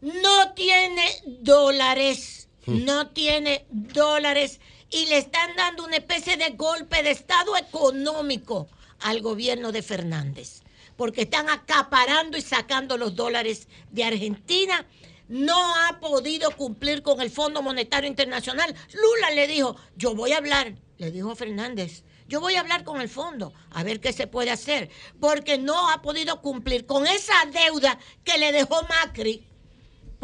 No 0.00 0.52
tiene 0.52 1.06
dólares, 1.24 2.43
no 2.66 3.08
tiene 3.08 3.66
dólares 3.70 4.60
y 4.90 5.06
le 5.06 5.18
están 5.18 5.56
dando 5.56 5.84
una 5.84 5.96
especie 5.96 6.36
de 6.36 6.50
golpe 6.50 7.02
de 7.02 7.10
estado 7.10 7.56
económico 7.56 8.68
al 9.00 9.20
gobierno 9.20 9.72
de 9.72 9.82
Fernández, 9.82 10.62
porque 10.96 11.22
están 11.22 11.50
acaparando 11.50 12.36
y 12.36 12.42
sacando 12.42 12.96
los 12.96 13.14
dólares 13.16 13.68
de 13.90 14.04
Argentina. 14.04 14.86
No 15.26 15.74
ha 15.76 16.00
podido 16.00 16.50
cumplir 16.50 17.02
con 17.02 17.20
el 17.20 17.30
Fondo 17.30 17.62
Monetario 17.62 18.08
Internacional. 18.08 18.74
Lula 18.92 19.30
le 19.30 19.46
dijo, 19.46 19.74
yo 19.96 20.14
voy 20.14 20.32
a 20.32 20.38
hablar, 20.38 20.74
le 20.98 21.10
dijo 21.10 21.34
Fernández, 21.34 22.04
yo 22.28 22.40
voy 22.40 22.54
a 22.54 22.60
hablar 22.60 22.84
con 22.84 23.00
el 23.00 23.08
fondo 23.08 23.52
a 23.70 23.82
ver 23.82 24.00
qué 24.00 24.12
se 24.12 24.26
puede 24.26 24.50
hacer, 24.50 24.90
porque 25.20 25.58
no 25.58 25.90
ha 25.90 26.02
podido 26.02 26.40
cumplir 26.40 26.86
con 26.86 27.06
esa 27.06 27.34
deuda 27.46 27.98
que 28.22 28.38
le 28.38 28.52
dejó 28.52 28.82
Macri 28.82 29.46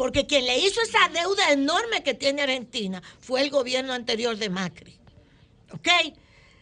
porque 0.01 0.25
quien 0.25 0.47
le 0.47 0.57
hizo 0.57 0.81
esa 0.81 1.09
deuda 1.09 1.51
enorme 1.51 2.01
que 2.01 2.15
tiene 2.15 2.41
Argentina 2.41 3.03
fue 3.19 3.41
el 3.41 3.51
gobierno 3.51 3.93
anterior 3.93 4.35
de 4.35 4.49
Macri. 4.49 4.97
¿Ok? 5.73 5.87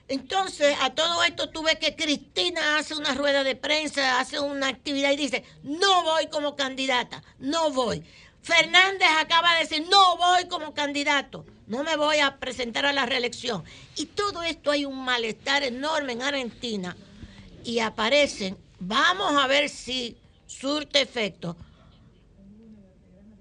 Entonces, 0.10 0.76
a 0.82 0.90
todo 0.90 1.24
esto 1.24 1.48
tuve 1.50 1.80
que 1.80 1.96
Cristina 1.96 2.78
hace 2.78 2.96
una 2.96 3.14
rueda 3.14 3.46
de 3.46 3.56
prensa, 3.56 4.20
hace 4.20 4.42
una 4.42 4.68
actividad 4.68 5.14
y 5.14 5.16
dice, 5.16 5.46
no 5.64 6.04
voy 6.04 6.28
como 6.28 6.58
candidata, 6.58 7.24
no 7.40 7.72
voy. 7.72 8.04
Fernández 8.42 9.08
acaba 9.18 9.54
de 9.54 9.60
decir, 9.62 9.88
no 9.90 10.18
voy 10.18 10.50
como 10.50 10.74
candidato, 10.74 11.46
no 11.68 11.86
me 11.86 11.96
voy 11.96 12.20
a 12.20 12.40
presentar 12.40 12.86
a 12.86 12.92
la 12.92 13.06
reelección. 13.06 13.64
Y 13.96 14.08
todo 14.08 14.44
esto 14.44 14.70
hay 14.70 14.84
un 14.84 15.02
malestar 15.02 15.64
enorme 15.64 16.12
en 16.12 16.24
Argentina 16.24 16.98
y 17.64 17.80
aparecen, 17.80 18.58
vamos 18.82 19.42
a 19.42 19.48
ver 19.48 19.70
si 19.70 20.18
surte 20.46 21.00
efecto, 21.00 21.56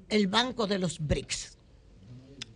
el 0.09 0.26
Banco 0.26 0.66
de 0.66 0.78
los 0.78 0.98
BRICS. 1.00 1.56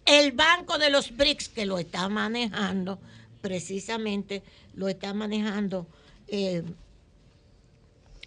El 0.05 0.33
Banco 0.33 0.79
de 0.79 0.91
los 0.91 1.17
BRICS 1.17 1.49
que 1.51 1.67
lo 1.67 1.79
está 1.79 2.09
manejando, 2.09 2.99
precisamente 3.41 4.43
lo 4.75 4.89
está 4.89 5.15
manejando 5.15 5.87
eh, 6.29 6.63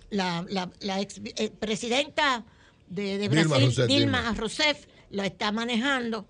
la, 0.10 0.46
la- 0.50 0.72
la 0.80 1.02
ex 1.02 1.20
eh, 1.24 1.50
presidenta 1.50 2.44
de, 2.88 3.18
de 3.18 3.28
Dilma 3.30 3.44
Brasil, 3.48 3.66
Rousseff, 3.66 3.88
Dilma. 3.88 4.34
Rousseff, 4.34 4.86
lo 5.12 5.24
está 5.24 5.52
manejando. 5.52 6.26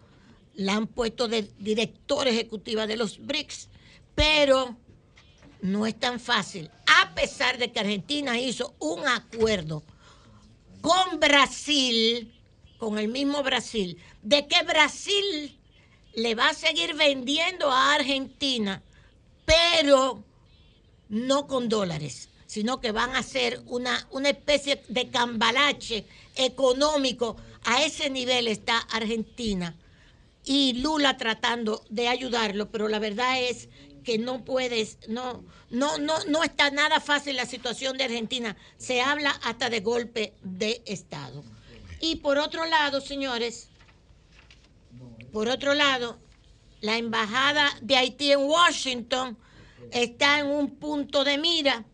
La 0.56 0.76
han 0.76 0.88
puesto 0.88 1.28
de 1.28 1.50
directora 1.60 2.30
ejecutiva 2.30 2.88
de 2.88 2.96
los 2.96 3.20
BRICS, 3.26 3.68
pero 4.16 4.78
no 5.62 5.86
es 5.86 6.00
tan 6.00 6.20
fácil. 6.20 6.70
A 7.02 7.14
pesar 7.14 7.58
de 7.58 7.72
que 7.72 7.80
Argentina 7.82 8.40
hizo 8.40 8.74
un 8.80 9.06
acuerdo 9.08 9.84
con 10.82 11.20
Brasil, 11.20 12.32
con 12.86 13.00
el 13.00 13.08
mismo 13.08 13.42
Brasil, 13.42 13.98
de 14.22 14.46
que 14.46 14.62
Brasil 14.62 15.58
le 16.14 16.36
va 16.36 16.50
a 16.50 16.54
seguir 16.54 16.94
vendiendo 16.94 17.72
a 17.72 17.96
Argentina, 17.96 18.84
pero 19.44 20.24
no 21.10 21.48
con 21.48 21.68
dólares, 21.68 22.30
sino 22.46 22.82
que 22.82 22.92
van 22.92 23.16
a 23.16 23.20
hacer 23.20 23.60
una, 23.66 24.08
una 24.12 24.30
especie 24.30 24.84
de 24.88 25.10
cambalache 25.10 26.06
económico. 26.36 27.38
A 27.64 27.84
ese 27.84 28.12
nivel 28.12 28.48
está 28.48 28.78
Argentina 28.78 29.76
y 30.44 30.74
Lula 30.74 31.18
tratando 31.18 31.84
de 31.90 32.08
ayudarlo, 32.08 32.70
pero 32.70 32.88
la 32.88 33.00
verdad 33.00 33.42
es 33.42 33.68
que 34.04 34.20
no 34.20 34.46
puedes, 34.46 35.00
no, 35.08 35.44
no, 35.72 35.98
no, 35.98 36.24
no 36.26 36.44
está 36.44 36.70
nada 36.70 37.00
fácil 37.00 37.36
la 37.36 37.48
situación 37.48 37.98
de 37.98 38.04
Argentina. 38.04 38.56
Se 38.78 39.02
habla 39.02 39.32
hasta 39.42 39.72
de 39.72 39.80
golpe 39.80 40.36
de 40.44 40.84
Estado. 40.86 41.44
Y 42.00 42.18
por 42.18 42.38
otro 42.38 42.66
lado, 42.66 43.02
señores, 43.02 43.70
por 45.32 45.50
otro 45.50 45.74
lado, 45.74 46.18
la 46.82 46.98
embajada 46.98 47.70
de 47.82 47.96
Haití 47.96 48.32
en 48.32 48.42
Washington 48.42 49.38
está 49.92 50.40
en 50.40 50.48
un 50.48 50.76
punto 50.76 51.24
de 51.24 51.38
mira 51.38 51.86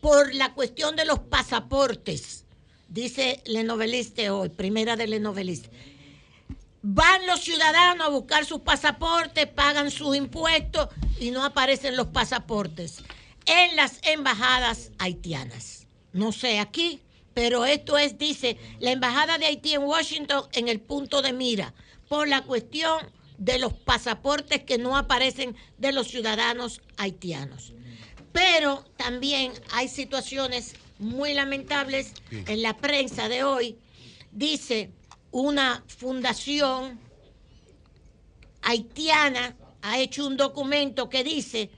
por 0.00 0.34
la 0.34 0.54
cuestión 0.54 0.94
de 0.94 1.04
los 1.04 1.18
pasaportes, 1.20 2.44
dice 2.88 3.42
Lenoveliste 3.46 4.30
hoy, 4.30 4.50
primera 4.50 4.94
de 4.96 5.06
Lenoveliste. 5.06 5.70
Van 6.82 7.26
los 7.26 7.40
ciudadanos 7.40 8.06
a 8.06 8.10
buscar 8.10 8.44
sus 8.44 8.60
pasaportes, 8.60 9.48
pagan 9.48 9.90
sus 9.90 10.16
impuestos 10.16 10.88
y 11.18 11.32
no 11.32 11.44
aparecen 11.44 11.96
los 11.96 12.08
pasaportes 12.08 13.02
en 13.46 13.74
las 13.74 13.98
embajadas 14.02 14.92
haitianas. 14.98 15.86
No 16.12 16.30
sé 16.30 16.60
aquí, 16.60 17.00
pero 17.36 17.66
esto 17.66 17.98
es, 17.98 18.16
dice, 18.16 18.56
la 18.80 18.92
embajada 18.92 19.36
de 19.36 19.44
Haití 19.44 19.74
en 19.74 19.82
Washington 19.82 20.44
en 20.52 20.68
el 20.68 20.80
punto 20.80 21.20
de 21.20 21.34
mira 21.34 21.74
por 22.08 22.26
la 22.28 22.40
cuestión 22.40 23.12
de 23.36 23.58
los 23.58 23.74
pasaportes 23.74 24.62
que 24.62 24.78
no 24.78 24.96
aparecen 24.96 25.54
de 25.76 25.92
los 25.92 26.08
ciudadanos 26.08 26.80
haitianos. 26.96 27.74
Pero 28.32 28.86
también 28.96 29.52
hay 29.70 29.88
situaciones 29.88 30.76
muy 30.98 31.34
lamentables 31.34 32.14
en 32.30 32.62
la 32.62 32.74
prensa 32.78 33.28
de 33.28 33.44
hoy. 33.44 33.76
Dice 34.32 34.90
una 35.30 35.84
fundación 35.88 36.98
haitiana 38.62 39.54
ha 39.82 39.98
hecho 39.98 40.26
un 40.26 40.38
documento 40.38 41.10
que 41.10 41.22
dice 41.22 41.68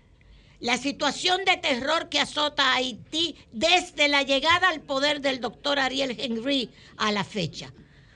la 0.60 0.76
situación 0.76 1.44
de 1.44 1.56
terror 1.56 2.08
que 2.08 2.20
azota 2.20 2.72
a 2.72 2.76
Haití 2.76 3.34
desde 3.52 4.06
la 4.08 4.22
llegada 4.22 4.68
al 4.68 4.80
poder 4.80 5.20
del 5.20 5.40
doctor 5.40 5.78
Ariel 5.78 6.16
Henry 6.18 6.70
a 6.96 7.12
la 7.12 7.24
fecha. 7.24 7.72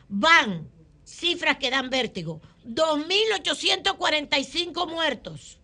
Van 0.09 0.69
cifras 1.05 1.59
que 1.59 1.71
dan 1.71 1.91
vértigo. 1.91 2.41
2.845 2.65 4.89
muertos, 4.89 5.59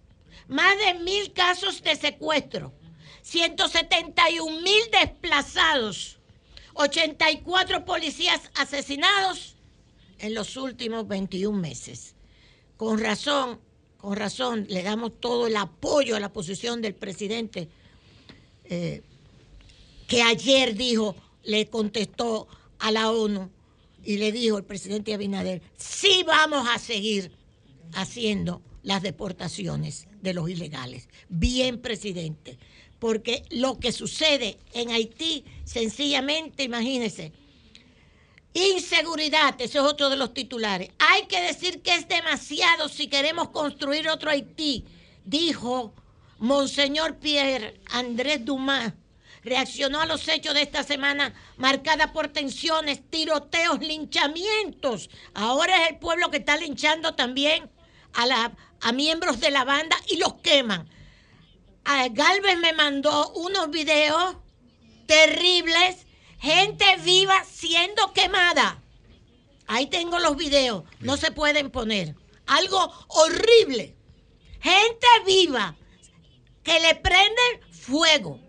más 0.49 0.77
de 0.79 0.95
mil 0.95 1.33
casos 1.33 1.83
de 1.83 1.97
secuestro, 1.97 2.73
171 3.23 4.61
mil 4.63 4.91
desplazados, 4.91 6.19
84 6.75 7.85
policías 7.85 8.51
asesinados 8.55 9.55
en 10.19 10.35
los 10.35 10.57
últimos 10.57 11.07
21 11.07 11.57
meses. 11.57 12.17
Con 12.77 12.99
razón, 12.99 13.61
con 13.99 14.16
razón, 14.16 14.66
le 14.69 14.83
damos 14.83 15.20
todo 15.20 15.47
el 15.47 15.57
apoyo 15.57 16.16
a 16.16 16.20
la 16.20 16.33
posición 16.33 16.81
del 16.81 16.95
presidente, 16.95 17.69
eh, 18.65 19.03
que 20.07 20.23
ayer 20.23 20.75
dijo, 20.75 21.15
le 21.45 21.66
contestó 21.66 22.49
a 22.79 22.91
la 22.93 23.11
ONU 23.11 23.51
y 24.05 24.16
le 24.16 24.33
dijo 24.33 24.57
el 24.57 24.65
presidente 24.65 25.12
Abinader, 25.12 25.61
sí 25.77 26.25
vamos 26.27 26.66
a 26.69 26.79
seguir 26.79 27.33
haciendo 27.93 28.62
las 28.83 29.03
deportaciones 29.03 30.07
de 30.23 30.33
los 30.33 30.49
ilegales. 30.49 31.09
Bien, 31.29 31.81
presidente, 31.81 32.57
porque 32.99 33.43
lo 33.51 33.79
que 33.79 33.93
sucede 33.93 34.59
en 34.73 34.91
Haití, 34.91 35.45
sencillamente, 35.65 36.62
imagínense, 36.62 37.33
inseguridad, 38.55 39.55
ese 39.61 39.79
es 39.79 39.85
otro 39.85 40.11
de 40.11 40.16
los 40.16 40.35
titulares. 40.35 40.91
Hay 40.99 41.27
que 41.27 41.41
decir 41.41 41.83
que 41.83 41.95
es 41.95 42.09
demasiado 42.09 42.89
si 42.89 43.09
queremos 43.09 43.51
construir 43.51 44.09
otro 44.09 44.31
Haití, 44.31 44.85
dijo 45.25 45.95
Monseñor 46.39 47.16
Pierre 47.16 47.81
Andrés 47.91 48.45
Dumas 48.45 48.93
reaccionó 49.49 50.01
a 50.01 50.07
los 50.07 50.27
hechos 50.29 50.55
de 50.55 50.62
esta 50.62 50.83
semana 50.83 51.35
marcada 51.57 52.12
por 52.12 52.29
tensiones, 52.29 53.09
tiroteos, 53.11 53.81
linchamientos. 53.81 55.11
Ahora 55.35 55.85
es 55.85 55.91
el 55.91 55.99
pueblo 55.99 56.31
que 56.31 56.39
está 56.39 56.57
linchando 56.57 57.15
también 57.15 57.70
a, 58.15 58.27
la, 58.27 58.57
a 58.81 58.93
miembros 58.93 59.41
de 59.41 59.51
la 59.51 59.65
banda 59.65 59.97
y 60.09 60.16
los 60.16 60.35
queman. 60.35 60.89
A 61.85 62.09
Galvez 62.09 62.59
me 62.59 62.73
mandó 62.73 63.33
unos 63.33 63.70
videos 63.70 64.37
terribles, 65.07 66.07
gente 66.39 66.85
viva 67.05 67.44
siendo 67.44 68.12
quemada. 68.12 68.82
Ahí 69.66 69.86
tengo 69.86 70.19
los 70.19 70.36
videos, 70.36 70.85
no 71.01 71.16
se 71.16 71.31
pueden 71.31 71.70
poner. 71.70 72.15
Algo 72.47 72.93
horrible. 73.09 73.94
Gente 74.60 75.06
viva 75.27 75.77
que 76.62 76.81
le 76.81 76.94
prenden 76.94 77.60
fuego. 77.70 78.40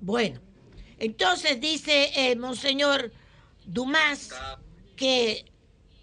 Bueno, 0.00 0.40
entonces 0.98 1.60
dice 1.60 2.30
el 2.30 2.38
Monseñor 2.38 3.12
Dumas 3.64 4.30
que 4.96 5.44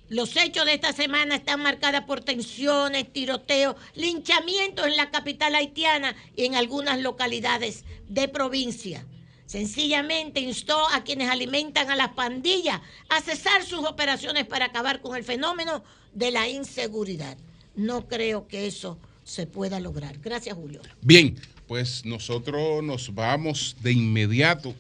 los 0.10 0.36
hechos 0.36 0.66
de 0.66 0.74
esta 0.74 0.92
semana 0.92 1.36
están 1.36 1.62
marcados 1.62 2.04
por 2.04 2.22
tensiones, 2.22 3.14
tiroteos, 3.14 3.78
linchamientos 3.96 4.86
en 4.86 4.98
la 4.98 5.10
capital 5.10 5.56
haitiana 5.56 6.16
y 6.36 6.46
en 6.46 6.56
algunas 6.56 7.00
localidades 7.00 7.86
de 8.10 8.28
provincia. 8.28 9.06
Sencillamente 9.52 10.40
instó 10.40 10.80
a 10.94 11.04
quienes 11.04 11.30
alimentan 11.30 11.92
a 11.92 11.98
las 11.98 12.14
pandillas 12.14 12.80
a 13.10 13.20
cesar 13.20 13.66
sus 13.66 13.86
operaciones 13.86 14.46
para 14.46 14.68
acabar 14.68 15.02
con 15.02 15.18
el 15.18 15.26
fenómeno 15.26 15.84
de 16.14 16.32
la 16.32 16.48
inseguridad. 16.48 17.36
No 17.76 18.08
creo 18.08 18.48
que 18.48 18.66
eso 18.66 18.98
se 19.26 19.48
pueda 19.48 19.82
lograr. 19.82 20.20
Gracias, 20.20 20.56
Julio. 20.56 20.80
Bien, 21.02 21.36
pues 21.68 22.06
nosotros 22.06 22.82
nos 22.82 23.14
vamos 23.14 23.76
de 23.82 23.92
inmediato 23.92 24.74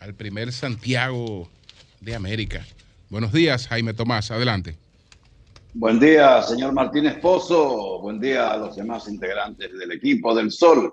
al 0.00 0.12
primer 0.12 0.52
Santiago 0.52 1.48
de 2.02 2.14
América. 2.14 2.66
Buenos 3.08 3.32
días, 3.32 3.68
Jaime 3.68 3.94
Tomás, 3.94 4.30
adelante. 4.30 4.76
Buen 5.72 5.98
día, 5.98 6.42
señor 6.42 6.74
Martínez 6.74 7.14
Pozo. 7.22 8.00
Buen 8.02 8.20
día 8.20 8.52
a 8.52 8.58
los 8.58 8.76
demás 8.76 9.08
integrantes 9.08 9.72
del 9.72 9.92
equipo 9.92 10.34
del 10.34 10.50
Sol. 10.50 10.92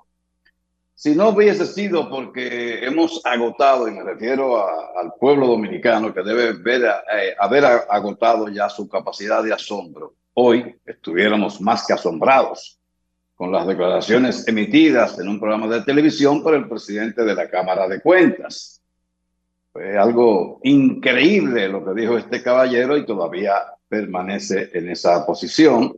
Si 1.03 1.15
no 1.15 1.29
hubiese 1.29 1.65
sido 1.65 2.07
porque 2.11 2.85
hemos 2.85 3.25
agotado, 3.25 3.87
y 3.87 3.91
me 3.91 4.03
refiero 4.03 4.57
a- 4.57 4.99
al 5.01 5.13
pueblo 5.19 5.47
dominicano 5.47 6.13
que 6.13 6.21
debe 6.21 6.53
ver, 6.53 6.83
eh, 7.11 7.33
haber 7.39 7.65
agotado 7.89 8.47
ya 8.49 8.69
su 8.69 8.87
capacidad 8.87 9.41
de 9.43 9.51
asombro, 9.51 10.13
hoy 10.35 10.75
estuviéramos 10.85 11.59
más 11.59 11.87
que 11.87 11.93
asombrados 11.93 12.77
con 13.33 13.51
las 13.51 13.65
declaraciones 13.65 14.47
emitidas 14.47 15.17
en 15.17 15.27
un 15.27 15.39
programa 15.39 15.65
de 15.69 15.81
televisión 15.81 16.43
por 16.43 16.53
el 16.53 16.69
presidente 16.69 17.23
de 17.23 17.33
la 17.33 17.49
Cámara 17.49 17.87
de 17.87 17.99
Cuentas. 17.99 18.79
Fue 19.73 19.97
algo 19.97 20.59
increíble 20.61 21.67
lo 21.67 21.83
que 21.83 21.99
dijo 21.99 22.15
este 22.15 22.43
caballero 22.43 22.95
y 22.95 23.07
todavía 23.07 23.55
permanece 23.89 24.69
en 24.73 24.87
esa 24.91 25.25
posición. 25.25 25.95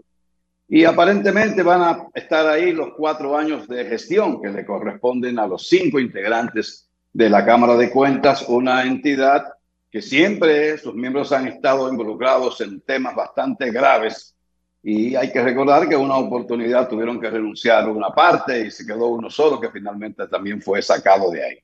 Y 0.67 0.85
aparentemente 0.85 1.61
van 1.61 1.81
a 1.81 2.07
estar 2.13 2.47
ahí 2.47 2.71
los 2.71 2.93
cuatro 2.95 3.37
años 3.37 3.67
de 3.67 3.85
gestión 3.85 4.41
que 4.41 4.49
le 4.49 4.65
corresponden 4.65 5.37
a 5.39 5.47
los 5.47 5.67
cinco 5.67 5.99
integrantes 5.99 6.89
de 7.11 7.29
la 7.29 7.45
Cámara 7.45 7.75
de 7.75 7.91
Cuentas, 7.91 8.45
una 8.47 8.83
entidad 8.83 9.53
que 9.91 10.01
siempre 10.01 10.77
sus 10.79 10.95
miembros 10.95 11.31
han 11.31 11.47
estado 11.47 11.87
involucrados 11.87 12.59
en 12.61 12.81
temas 12.81 13.15
bastante 13.15 13.69
graves 13.69 14.33
y 14.81 15.15
hay 15.15 15.31
que 15.31 15.41
recordar 15.41 15.87
que 15.87 15.95
una 15.95 16.17
oportunidad 16.17 16.89
tuvieron 16.89 17.21
que 17.21 17.29
renunciar 17.29 17.87
una 17.87 18.09
parte 18.09 18.65
y 18.65 18.71
se 18.71 18.85
quedó 18.85 19.07
uno 19.07 19.29
solo 19.29 19.59
que 19.61 19.69
finalmente 19.69 20.27
también 20.27 20.61
fue 20.61 20.81
sacado 20.81 21.31
de 21.31 21.45
ahí. 21.45 21.57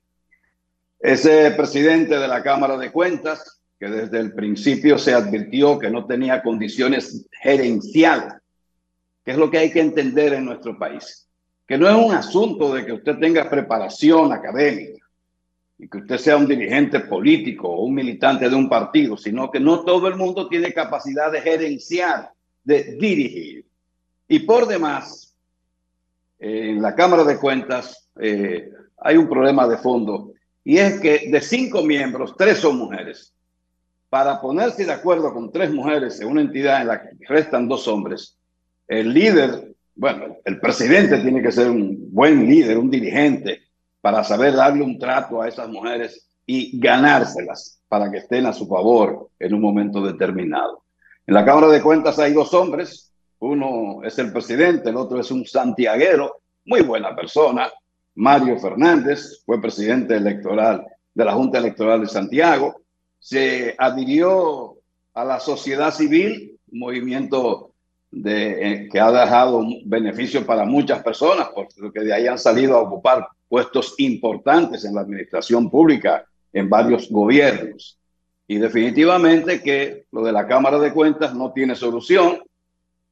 Ese 0.98 1.50
presidente 1.50 2.18
de 2.18 2.28
la 2.28 2.42
Cámara 2.42 2.78
de 2.78 2.92
Cuentas, 2.92 3.60
que 3.78 3.88
desde 3.88 4.20
el 4.20 4.32
principio 4.32 4.96
se 4.96 5.12
advirtió 5.12 5.78
que 5.78 5.90
no 5.90 6.06
tenía 6.06 6.42
condiciones 6.42 7.26
gerenciales, 7.42 8.34
que 9.24 9.32
es 9.32 9.36
lo 9.36 9.50
que 9.50 9.58
hay 9.58 9.70
que 9.70 9.80
entender 9.80 10.32
en 10.34 10.44
nuestro 10.44 10.78
país, 10.78 11.28
que 11.66 11.78
no 11.78 11.88
es 11.88 11.94
un 11.94 12.14
asunto 12.14 12.74
de 12.74 12.84
que 12.84 12.92
usted 12.92 13.18
tenga 13.18 13.48
preparación 13.48 14.32
académica 14.32 15.06
y 15.78 15.88
que 15.88 15.98
usted 15.98 16.18
sea 16.18 16.36
un 16.36 16.46
dirigente 16.46 17.00
político 17.00 17.68
o 17.68 17.84
un 17.84 17.94
militante 17.94 18.48
de 18.48 18.54
un 18.54 18.68
partido, 18.68 19.16
sino 19.16 19.50
que 19.50 19.60
no 19.60 19.84
todo 19.84 20.08
el 20.08 20.16
mundo 20.16 20.48
tiene 20.48 20.72
capacidad 20.72 21.30
de 21.32 21.40
gerenciar, 21.40 22.32
de 22.64 22.96
dirigir. 22.98 23.64
Y 24.28 24.40
por 24.40 24.66
demás, 24.66 25.34
en 26.38 26.82
la 26.82 26.94
Cámara 26.94 27.24
de 27.24 27.38
Cuentas 27.38 28.08
eh, 28.20 28.70
hay 28.98 29.16
un 29.16 29.28
problema 29.28 29.66
de 29.68 29.78
fondo 29.78 30.32
y 30.64 30.78
es 30.78 31.00
que 31.00 31.30
de 31.30 31.40
cinco 31.40 31.82
miembros, 31.82 32.34
tres 32.36 32.58
son 32.58 32.76
mujeres. 32.76 33.34
Para 34.08 34.40
ponerse 34.40 34.84
de 34.84 34.92
acuerdo 34.92 35.32
con 35.32 35.52
tres 35.52 35.70
mujeres 35.72 36.20
en 36.20 36.28
una 36.28 36.40
entidad 36.40 36.80
en 36.82 36.88
la 36.88 37.00
que 37.00 37.10
restan 37.28 37.68
dos 37.68 37.86
hombres, 37.86 38.36
el 38.90 39.14
líder, 39.14 39.76
bueno, 39.94 40.38
el 40.44 40.58
presidente 40.58 41.18
tiene 41.18 41.40
que 41.40 41.52
ser 41.52 41.70
un 41.70 42.12
buen 42.12 42.44
líder, 42.44 42.76
un 42.76 42.90
dirigente, 42.90 43.62
para 44.00 44.24
saber 44.24 44.54
darle 44.54 44.82
un 44.82 44.98
trato 44.98 45.40
a 45.40 45.46
esas 45.46 45.68
mujeres 45.68 46.28
y 46.44 46.76
ganárselas 46.76 47.80
para 47.86 48.10
que 48.10 48.18
estén 48.18 48.46
a 48.46 48.52
su 48.52 48.66
favor 48.66 49.28
en 49.38 49.54
un 49.54 49.60
momento 49.60 50.04
determinado. 50.04 50.82
En 51.24 51.34
la 51.34 51.44
Cámara 51.44 51.68
de 51.68 51.80
Cuentas 51.80 52.18
hay 52.18 52.32
dos 52.32 52.52
hombres, 52.52 53.12
uno 53.38 54.02
es 54.02 54.18
el 54.18 54.32
presidente, 54.32 54.90
el 54.90 54.96
otro 54.96 55.20
es 55.20 55.30
un 55.30 55.46
santiaguero, 55.46 56.40
muy 56.64 56.80
buena 56.80 57.14
persona, 57.14 57.70
Mario 58.16 58.58
Fernández, 58.58 59.44
fue 59.46 59.60
presidente 59.60 60.16
electoral 60.16 60.84
de 61.14 61.24
la 61.24 61.32
Junta 61.32 61.58
Electoral 61.58 62.00
de 62.00 62.08
Santiago, 62.08 62.80
se 63.20 63.76
adhirió 63.78 64.78
a 65.14 65.24
la 65.24 65.38
sociedad 65.38 65.94
civil, 65.94 66.58
movimiento 66.72 67.69
de, 68.10 68.72
eh, 68.72 68.88
que 68.90 69.00
ha 69.00 69.10
dejado 69.10 69.64
beneficios 69.84 70.44
para 70.44 70.64
muchas 70.64 71.02
personas, 71.02 71.48
porque 71.54 72.00
de 72.00 72.12
ahí 72.12 72.26
han 72.26 72.38
salido 72.38 72.76
a 72.76 72.82
ocupar 72.82 73.28
puestos 73.48 73.94
importantes 73.98 74.84
en 74.84 74.94
la 74.94 75.02
administración 75.02 75.70
pública 75.70 76.24
en 76.52 76.68
varios 76.68 77.10
gobiernos. 77.10 77.98
Y 78.46 78.58
definitivamente 78.58 79.62
que 79.62 80.06
lo 80.10 80.24
de 80.24 80.32
la 80.32 80.46
Cámara 80.46 80.78
de 80.78 80.92
Cuentas 80.92 81.34
no 81.34 81.52
tiene 81.52 81.76
solución. 81.76 82.40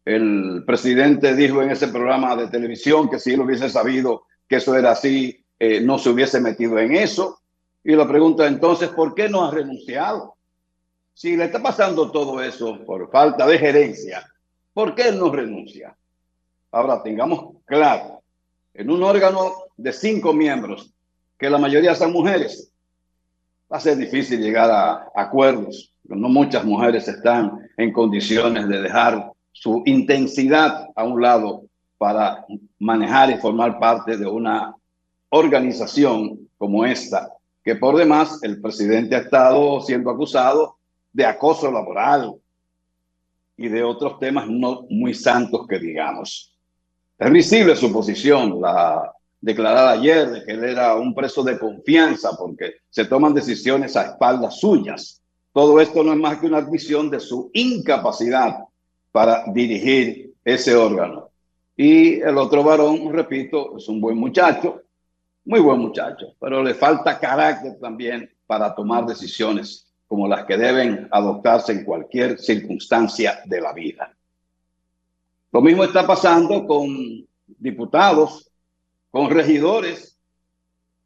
El 0.04 0.64
presidente 0.66 1.34
dijo 1.34 1.62
en 1.62 1.70
ese 1.70 1.88
programa 1.88 2.34
de 2.34 2.48
televisión 2.48 3.08
que 3.08 3.20
si 3.20 3.34
él 3.34 3.40
hubiese 3.40 3.68
sabido 3.68 4.24
que 4.48 4.56
eso 4.56 4.74
era 4.74 4.92
así, 4.92 5.44
eh, 5.58 5.80
no 5.80 5.98
se 5.98 6.10
hubiese 6.10 6.40
metido 6.40 6.78
en 6.78 6.94
eso. 6.94 7.40
Y 7.84 7.94
la 7.94 8.08
pregunta 8.08 8.46
entonces, 8.46 8.88
¿por 8.88 9.14
qué 9.14 9.28
no 9.28 9.44
ha 9.44 9.50
renunciado? 9.50 10.34
Si 11.14 11.36
le 11.36 11.44
está 11.44 11.62
pasando 11.62 12.10
todo 12.10 12.42
eso 12.42 12.84
por 12.84 13.10
falta 13.10 13.46
de 13.46 13.58
gerencia, 13.58 14.26
¿por 14.78 14.94
qué 14.94 15.08
él 15.08 15.18
no 15.18 15.32
renuncia? 15.32 15.96
Ahora 16.70 17.02
tengamos 17.02 17.56
claro, 17.64 18.22
en 18.72 18.88
un 18.88 19.02
órgano 19.02 19.54
de 19.76 19.92
cinco 19.92 20.32
miembros, 20.32 20.94
que 21.36 21.50
la 21.50 21.58
mayoría 21.58 21.96
son 21.96 22.12
mujeres, 22.12 22.70
va 23.72 23.78
a 23.78 23.80
ser 23.80 23.96
difícil 23.96 24.40
llegar 24.40 24.70
a 24.70 25.10
acuerdos. 25.16 25.92
No 26.04 26.28
muchas 26.28 26.64
mujeres 26.64 27.08
están 27.08 27.68
en 27.76 27.92
condiciones 27.92 28.68
de 28.68 28.80
dejar 28.82 29.32
su 29.50 29.82
intensidad 29.84 30.86
a 30.94 31.02
un 31.02 31.22
lado 31.22 31.64
para 31.96 32.46
manejar 32.78 33.30
y 33.30 33.38
formar 33.38 33.80
parte 33.80 34.16
de 34.16 34.28
una 34.28 34.76
organización 35.30 36.48
como 36.56 36.84
esta, 36.84 37.32
que 37.64 37.74
por 37.74 37.96
demás 37.96 38.38
el 38.44 38.60
presidente 38.60 39.16
ha 39.16 39.22
estado 39.22 39.80
siendo 39.80 40.08
acusado 40.08 40.76
de 41.12 41.26
acoso 41.26 41.68
laboral 41.68 42.36
y 43.58 43.68
de 43.68 43.82
otros 43.82 44.18
temas 44.20 44.48
no 44.48 44.86
muy 44.88 45.12
santos 45.12 45.66
que 45.66 45.78
digamos. 45.78 46.54
Es 47.18 47.30
visible 47.30 47.74
su 47.74 47.92
posición, 47.92 48.60
la 48.60 49.12
declarada 49.40 49.90
ayer 49.90 50.30
de 50.30 50.44
que 50.44 50.52
él 50.52 50.64
era 50.64 50.94
un 50.94 51.12
preso 51.12 51.42
de 51.42 51.58
confianza 51.58 52.30
porque 52.38 52.76
se 52.88 53.04
toman 53.04 53.34
decisiones 53.34 53.96
a 53.96 54.12
espaldas 54.12 54.60
suyas. 54.60 55.20
Todo 55.52 55.80
esto 55.80 56.04
no 56.04 56.12
es 56.12 56.18
más 56.18 56.38
que 56.38 56.46
una 56.46 56.58
admisión 56.58 57.10
de 57.10 57.18
su 57.18 57.50
incapacidad 57.52 58.58
para 59.10 59.44
dirigir 59.52 60.34
ese 60.44 60.76
órgano. 60.76 61.30
Y 61.76 62.20
el 62.20 62.38
otro 62.38 62.62
varón, 62.62 63.12
repito, 63.12 63.76
es 63.76 63.88
un 63.88 64.00
buen 64.00 64.16
muchacho, 64.16 64.82
muy 65.44 65.58
buen 65.58 65.80
muchacho, 65.80 66.34
pero 66.38 66.62
le 66.62 66.74
falta 66.74 67.18
carácter 67.18 67.76
también 67.80 68.30
para 68.46 68.72
tomar 68.72 69.04
decisiones 69.04 69.87
como 70.08 70.26
las 70.26 70.46
que 70.46 70.56
deben 70.56 71.06
adoptarse 71.10 71.72
en 71.72 71.84
cualquier 71.84 72.40
circunstancia 72.40 73.42
de 73.44 73.60
la 73.60 73.72
vida. 73.72 74.14
Lo 75.52 75.60
mismo 75.60 75.84
está 75.84 76.06
pasando 76.06 76.66
con 76.66 77.26
diputados, 77.46 78.50
con 79.10 79.30
regidores 79.30 80.18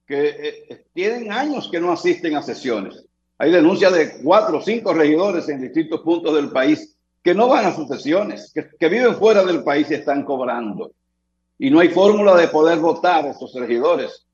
que 0.06 0.28
eh, 0.28 0.86
tienen 0.94 1.32
años 1.32 1.68
que 1.70 1.80
no 1.80 1.92
asisten 1.92 2.36
a 2.36 2.42
sesiones. 2.42 3.04
Hay 3.38 3.50
denuncias 3.50 3.92
de 3.92 4.22
cuatro 4.22 4.58
o 4.58 4.62
cinco 4.62 4.94
regidores 4.94 5.48
en 5.48 5.60
distintos 5.60 6.00
puntos 6.00 6.34
del 6.34 6.50
país 6.50 6.96
que 7.22 7.34
no 7.34 7.48
van 7.48 7.66
a 7.66 7.74
sus 7.74 7.88
sesiones, 7.88 8.52
que, 8.52 8.88
viven 8.88 9.14
fuera 9.16 9.44
del 9.44 9.62
país 9.62 9.90
y 9.90 9.94
están 9.94 10.24
cobrando. 10.24 10.92
Y 11.58 11.70
no 11.70 11.80
hay 11.80 11.88
fórmula 11.88 12.36
de 12.36 12.48
poder 12.48 12.78
votar 12.78 13.24
a 13.24 13.30
estos 13.30 13.54
regidores 13.54 14.26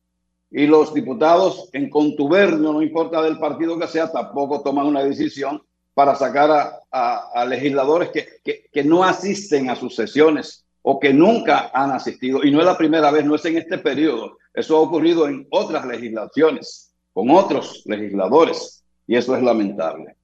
y 0.51 0.67
los 0.67 0.95
diputados 0.95 1.69
en 1.73 1.91
contubernio, 1.91 2.73
no 2.73 2.83
importa 2.83 3.21
del 3.23 3.39
partido 3.39 3.79
que 3.79 3.87
sea, 3.87 4.11
tampoco 4.11 4.63
toman 4.63 4.87
una 4.87 5.03
decisión 5.03 5.63
para 5.95 6.15
sacar 6.15 6.81
a, 6.91 7.45
legisladores 7.47 8.11
que, 8.11 8.85
no 8.85 9.03
asisten 9.03 9.69
a 9.69 9.77
sus 9.77 9.95
sesiones 9.95 10.65
o 10.83 10.99
que 11.01 11.13
nunca 11.13 11.71
han 11.75 11.91
asistido. 11.91 12.45
Y 12.45 12.51
no 12.51 12.61
es 12.61 12.67
la 12.67 12.79
primera 12.79 13.11
vez, 13.11 13.25
no 13.25 13.35
es 13.35 13.45
en 13.45 13.59
este 13.59 13.79
periodo. 13.79 14.39
Eso 14.55 14.77
ha 14.77 14.81
ocurrido 14.81 15.29
en 15.29 15.47
otras 15.51 15.85
legislaciones, 15.85 16.93
con 17.13 17.31
otros 17.31 17.83
legisladores, 17.87 18.85
y 19.07 19.17
eso 19.17 19.37
es 19.37 19.43
lamentable. 19.43 20.15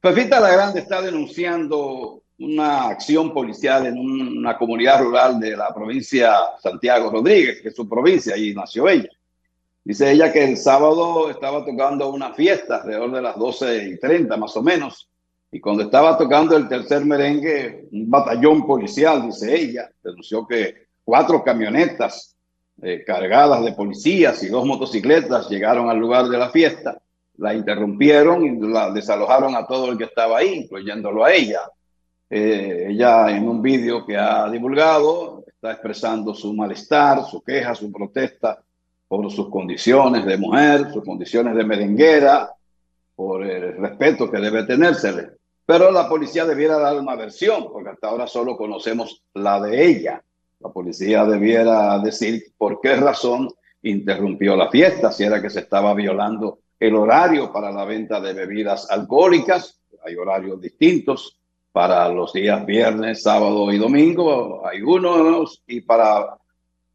Fefita 0.00 0.40
la 0.40 0.50
Grande 0.50 0.80
está 0.80 1.02
denunciando 1.02 2.22
una 2.38 2.88
acción 2.88 3.34
policial 3.34 3.86
en 3.86 3.98
una 3.98 4.56
comunidad 4.56 5.02
rural 5.02 5.38
de 5.38 5.56
la 5.56 5.74
provincia 5.74 6.36
Santiago 6.60 7.10
Rodríguez, 7.10 7.60
que 7.60 7.68
es 7.68 7.76
su 7.76 7.88
provincia, 7.88 8.36
y 8.36 8.54
nació 8.54 8.88
ella. 8.88 9.10
Dice 9.88 10.12
ella 10.12 10.30
que 10.30 10.44
el 10.44 10.58
sábado 10.58 11.30
estaba 11.30 11.64
tocando 11.64 12.10
una 12.10 12.34
fiesta 12.34 12.76
alrededor 12.76 13.10
de 13.10 13.22
las 13.22 13.38
12 13.38 13.84
y 13.84 13.98
30 13.98 14.36
más 14.36 14.54
o 14.54 14.62
menos. 14.62 15.08
Y 15.50 15.60
cuando 15.60 15.84
estaba 15.84 16.18
tocando 16.18 16.54
el 16.58 16.68
tercer 16.68 17.06
merengue, 17.06 17.88
un 17.90 18.10
batallón 18.10 18.66
policial, 18.66 19.22
dice 19.22 19.58
ella, 19.58 19.90
denunció 20.04 20.46
que 20.46 20.88
cuatro 21.02 21.42
camionetas 21.42 22.36
eh, 22.82 23.02
cargadas 23.02 23.64
de 23.64 23.72
policías 23.72 24.42
y 24.42 24.48
dos 24.50 24.66
motocicletas 24.66 25.48
llegaron 25.48 25.88
al 25.88 25.96
lugar 25.96 26.28
de 26.28 26.36
la 26.36 26.50
fiesta, 26.50 27.00
la 27.38 27.54
interrumpieron 27.54 28.44
y 28.44 28.60
la 28.70 28.90
desalojaron 28.90 29.56
a 29.56 29.66
todo 29.66 29.90
el 29.90 29.96
que 29.96 30.04
estaba 30.04 30.36
ahí, 30.36 30.52
incluyéndolo 30.52 31.24
a 31.24 31.32
ella. 31.32 31.62
Eh, 32.28 32.88
ella 32.90 33.34
en 33.34 33.48
un 33.48 33.62
vídeo 33.62 34.04
que 34.04 34.18
ha 34.18 34.50
divulgado 34.50 35.44
está 35.46 35.72
expresando 35.72 36.34
su 36.34 36.52
malestar, 36.52 37.24
su 37.24 37.40
queja, 37.40 37.74
su 37.74 37.90
protesta 37.90 38.62
por 39.08 39.30
sus 39.32 39.48
condiciones 39.48 40.24
de 40.26 40.36
mujer, 40.36 40.92
sus 40.92 41.02
condiciones 41.02 41.56
de 41.56 41.64
merenguera, 41.64 42.52
por 43.16 43.44
el 43.44 43.76
respeto 43.78 44.30
que 44.30 44.38
debe 44.38 44.64
tenérsele. 44.64 45.30
Pero 45.66 45.90
la 45.90 46.08
policía 46.08 46.46
debiera 46.46 46.78
dar 46.78 46.98
una 46.98 47.16
versión, 47.16 47.68
porque 47.72 47.90
hasta 47.90 48.08
ahora 48.08 48.26
solo 48.26 48.56
conocemos 48.56 49.22
la 49.34 49.60
de 49.60 49.86
ella. 49.86 50.22
La 50.60 50.70
policía 50.70 51.24
debiera 51.24 51.98
decir 51.98 52.52
por 52.56 52.80
qué 52.80 52.96
razón 52.96 53.48
interrumpió 53.82 54.56
la 54.56 54.70
fiesta, 54.70 55.10
si 55.10 55.24
era 55.24 55.42
que 55.42 55.50
se 55.50 55.60
estaba 55.60 55.94
violando 55.94 56.60
el 56.78 56.94
horario 56.94 57.52
para 57.52 57.72
la 57.72 57.84
venta 57.84 58.20
de 58.20 58.32
bebidas 58.32 58.90
alcohólicas. 58.90 59.80
Hay 60.04 60.14
horarios 60.16 60.60
distintos 60.60 61.38
para 61.72 62.08
los 62.08 62.32
días 62.32 62.64
viernes, 62.64 63.22
sábado 63.22 63.70
y 63.72 63.78
domingo, 63.78 64.66
hay 64.66 64.80
unos, 64.82 65.62
y 65.66 65.80
para 65.80 66.36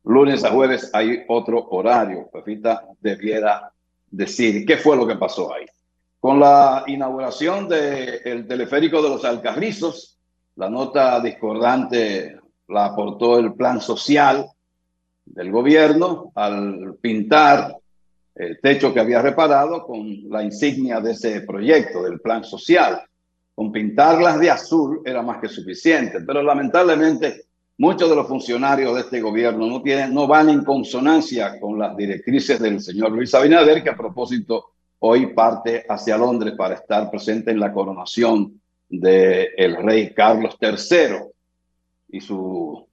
lunes 0.03 0.43
a 0.43 0.51
jueves 0.51 0.89
hay 0.93 1.23
otro 1.27 1.67
horario. 1.69 2.29
Pepita 2.31 2.83
debiera 2.99 3.71
decir 4.09 4.65
qué 4.65 4.77
fue 4.77 4.95
lo 4.95 5.07
que 5.07 5.15
pasó 5.15 5.53
ahí. 5.53 5.65
Con 6.19 6.39
la 6.39 6.83
inauguración 6.87 7.67
del 7.67 8.47
teleférico 8.47 9.01
de 9.01 9.09
los 9.09 9.25
Alcarrizos, 9.25 10.17
la 10.55 10.69
nota 10.69 11.19
discordante 11.19 12.39
la 12.69 12.85
aportó 12.85 13.39
el 13.39 13.53
plan 13.53 13.81
social 13.81 14.47
del 15.25 15.51
gobierno 15.51 16.31
al 16.35 16.95
pintar 17.01 17.75
el 18.35 18.59
techo 18.61 18.93
que 18.93 18.99
había 18.99 19.21
reparado 19.21 19.85
con 19.85 20.29
la 20.29 20.43
insignia 20.43 20.99
de 20.99 21.11
ese 21.11 21.41
proyecto, 21.41 22.03
del 22.03 22.19
plan 22.19 22.43
social. 22.43 23.01
Con 23.53 23.71
pintarlas 23.71 24.39
de 24.39 24.49
azul 24.49 25.01
era 25.05 25.21
más 25.21 25.39
que 25.39 25.47
suficiente, 25.47 26.21
pero 26.21 26.41
lamentablemente 26.41 27.45
muchos 27.77 28.09
de 28.09 28.15
los 28.15 28.27
funcionarios 28.27 28.95
de 28.95 29.01
este 29.01 29.21
gobierno 29.21 29.67
no, 29.67 29.81
tienen, 29.81 30.13
no 30.13 30.27
van 30.27 30.49
en 30.49 30.63
consonancia 30.63 31.59
con 31.59 31.79
las 31.79 31.95
directrices 31.95 32.59
del 32.59 32.79
señor 32.81 33.11
Luis 33.11 33.33
Abinader, 33.33 33.83
que 33.83 33.89
a 33.89 33.97
propósito 33.97 34.71
hoy 34.99 35.33
parte 35.33 35.85
hacia 35.87 36.17
Londres 36.17 36.53
para 36.57 36.75
estar 36.75 37.09
presente 37.09 37.51
en 37.51 37.59
la 37.59 37.73
coronación 37.73 38.61
del 38.89 39.49
el 39.57 39.75
rey 39.77 40.13
Carlos 40.13 40.57
III 40.61 41.17
y 42.09 42.21
su 42.21 42.87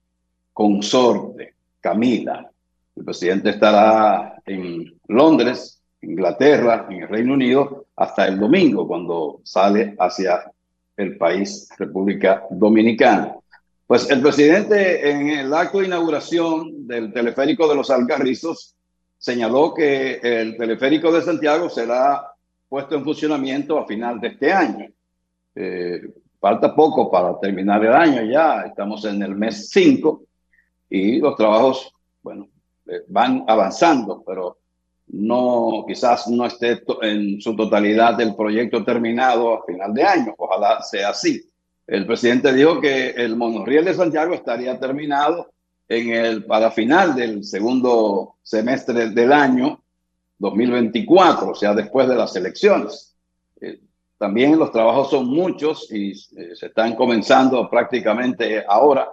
consorte 0.53 1.55
Camila. 1.81 2.51
El 2.97 3.05
presidente 3.05 3.51
estará 3.51 4.43
en 4.45 4.99
Londres, 5.09 5.81
Inglaterra, 6.03 6.87
en 6.91 7.03
el 7.03 7.09
Reino 7.09 7.35
Unido, 7.35 7.87
hasta 7.97 8.27
el 8.27 8.39
domingo, 8.39 8.89
cuando 8.89 9.41
sale 9.45 9.95
hacia 9.99 10.51
el 10.97 11.17
país, 11.17 11.69
República 11.79 12.45
Dominicana. 12.51 13.37
Pues 13.91 14.09
el 14.09 14.21
presidente 14.21 15.11
en 15.11 15.31
el 15.31 15.53
acto 15.53 15.81
de 15.81 15.87
inauguración 15.87 16.87
del 16.87 17.13
teleférico 17.13 17.67
de 17.67 17.75
los 17.75 17.91
Alcarrizos 17.91 18.77
señaló 19.19 19.75
que 19.75 20.21
el 20.23 20.57
teleférico 20.57 21.11
de 21.11 21.23
Santiago 21.23 21.69
será 21.69 22.25
puesto 22.69 22.95
en 22.95 23.03
funcionamiento 23.03 23.81
a 23.81 23.89
final 23.89 24.21
de 24.21 24.29
este 24.29 24.53
año. 24.53 24.87
Eh, 25.57 26.03
falta 26.39 26.73
poco 26.73 27.11
para 27.11 27.37
terminar 27.41 27.85
el 27.85 27.93
año 27.93 28.23
ya, 28.23 28.63
estamos 28.63 29.05
en 29.07 29.25
el 29.25 29.35
mes 29.35 29.71
5 29.71 30.23
y 30.89 31.19
los 31.19 31.35
trabajos, 31.35 31.93
bueno, 32.23 32.47
eh, 32.87 33.03
van 33.09 33.45
avanzando, 33.49 34.23
pero 34.25 34.59
no, 35.09 35.85
quizás 35.85 36.29
no 36.29 36.47
esté 36.47 36.81
en 37.03 37.41
su 37.41 37.57
totalidad 37.57 38.21
el 38.21 38.37
proyecto 38.37 38.85
terminado 38.85 39.53
a 39.53 39.65
final 39.65 39.93
de 39.93 40.05
año, 40.05 40.35
ojalá 40.39 40.81
sea 40.81 41.09
así. 41.09 41.50
El 41.91 42.07
presidente 42.07 42.53
dijo 42.53 42.81
que 42.81 43.11
el 43.11 43.35
monorriel 43.35 43.85
de 43.85 43.95
Santiago 43.95 44.33
estaría 44.33 44.79
terminado 44.79 45.51
en 45.89 46.11
el, 46.11 46.45
para 46.45 46.71
final 46.71 47.17
del 47.17 47.43
segundo 47.43 48.37
semestre 48.45 49.11
del 49.11 49.33
año 49.33 49.83
2024, 50.39 51.51
o 51.51 51.55
sea, 51.57 51.75
después 51.75 52.09
de 52.09 52.15
las 52.15 52.37
elecciones. 52.37 53.17
Eh, 53.61 53.81
también 54.17 54.57
los 54.57 54.71
trabajos 54.71 55.11
son 55.11 55.27
muchos 55.27 55.91
y 55.91 56.13
eh, 56.13 56.55
se 56.55 56.67
están 56.67 56.95
comenzando 56.95 57.69
prácticamente 57.69 58.65
ahora 58.69 59.09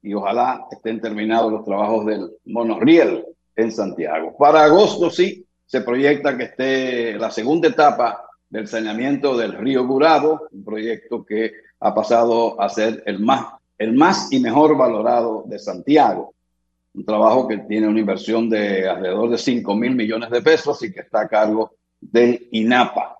y 0.00 0.14
ojalá 0.14 0.66
estén 0.70 1.00
terminados 1.00 1.50
los 1.50 1.64
trabajos 1.64 2.06
del 2.06 2.30
monorriel 2.44 3.26
en 3.56 3.72
Santiago. 3.72 4.36
Para 4.38 4.62
agosto 4.62 5.10
sí 5.10 5.44
se 5.66 5.80
proyecta 5.80 6.38
que 6.38 6.44
esté 6.44 7.18
la 7.18 7.32
segunda 7.32 7.66
etapa 7.66 8.28
del 8.48 8.68
saneamiento 8.68 9.36
del 9.36 9.54
río 9.54 9.84
Gurabo, 9.88 10.46
un 10.52 10.64
proyecto 10.64 11.26
que 11.26 11.52
ha 11.80 11.94
pasado 11.94 12.60
a 12.60 12.68
ser 12.68 13.02
el 13.06 13.18
más, 13.18 13.46
el 13.78 13.94
más 13.94 14.30
y 14.30 14.38
mejor 14.38 14.76
valorado 14.76 15.44
de 15.46 15.58
Santiago. 15.58 16.34
Un 16.94 17.04
trabajo 17.04 17.48
que 17.48 17.58
tiene 17.58 17.88
una 17.88 18.00
inversión 18.00 18.50
de 18.50 18.88
alrededor 18.88 19.30
de 19.30 19.38
5 19.38 19.74
mil 19.74 19.94
millones 19.94 20.30
de 20.30 20.42
pesos 20.42 20.82
y 20.82 20.92
que 20.92 21.00
está 21.00 21.22
a 21.22 21.28
cargo 21.28 21.72
del 22.00 22.48
INAPA. 22.50 23.16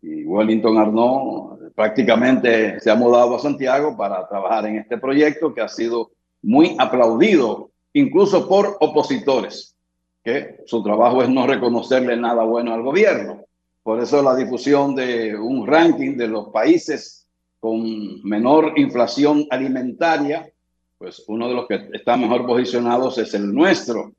Y 0.00 0.24
Wellington 0.24 0.78
Arnaud 0.78 1.72
prácticamente 1.74 2.80
se 2.80 2.90
ha 2.90 2.94
mudado 2.94 3.36
a 3.36 3.40
Santiago 3.40 3.96
para 3.96 4.26
trabajar 4.28 4.66
en 4.66 4.76
este 4.76 4.96
proyecto 4.96 5.52
que 5.52 5.60
ha 5.60 5.68
sido 5.68 6.12
muy 6.42 6.76
aplaudido, 6.78 7.70
incluso 7.92 8.48
por 8.48 8.76
opositores, 8.80 9.74
que 10.22 10.60
su 10.66 10.82
trabajo 10.82 11.22
es 11.22 11.28
no 11.28 11.46
reconocerle 11.46 12.16
nada 12.16 12.44
bueno 12.44 12.72
al 12.72 12.82
gobierno. 12.82 13.44
Por 13.82 14.00
eso 14.00 14.22
la 14.22 14.36
difusión 14.36 14.94
de 14.94 15.36
un 15.36 15.66
ranking 15.66 16.16
de 16.16 16.28
los 16.28 16.48
países 16.50 17.17
con 17.60 18.22
menor 18.22 18.72
inflación 18.76 19.46
alimentaria, 19.50 20.50
pues 20.96 21.24
uno 21.28 21.48
de 21.48 21.54
los 21.54 21.66
que 21.66 21.88
está 21.92 22.16
mejor 22.16 22.46
posicionados 22.46 23.18
es 23.18 23.34
el 23.34 23.52
nuestro. 23.52 24.12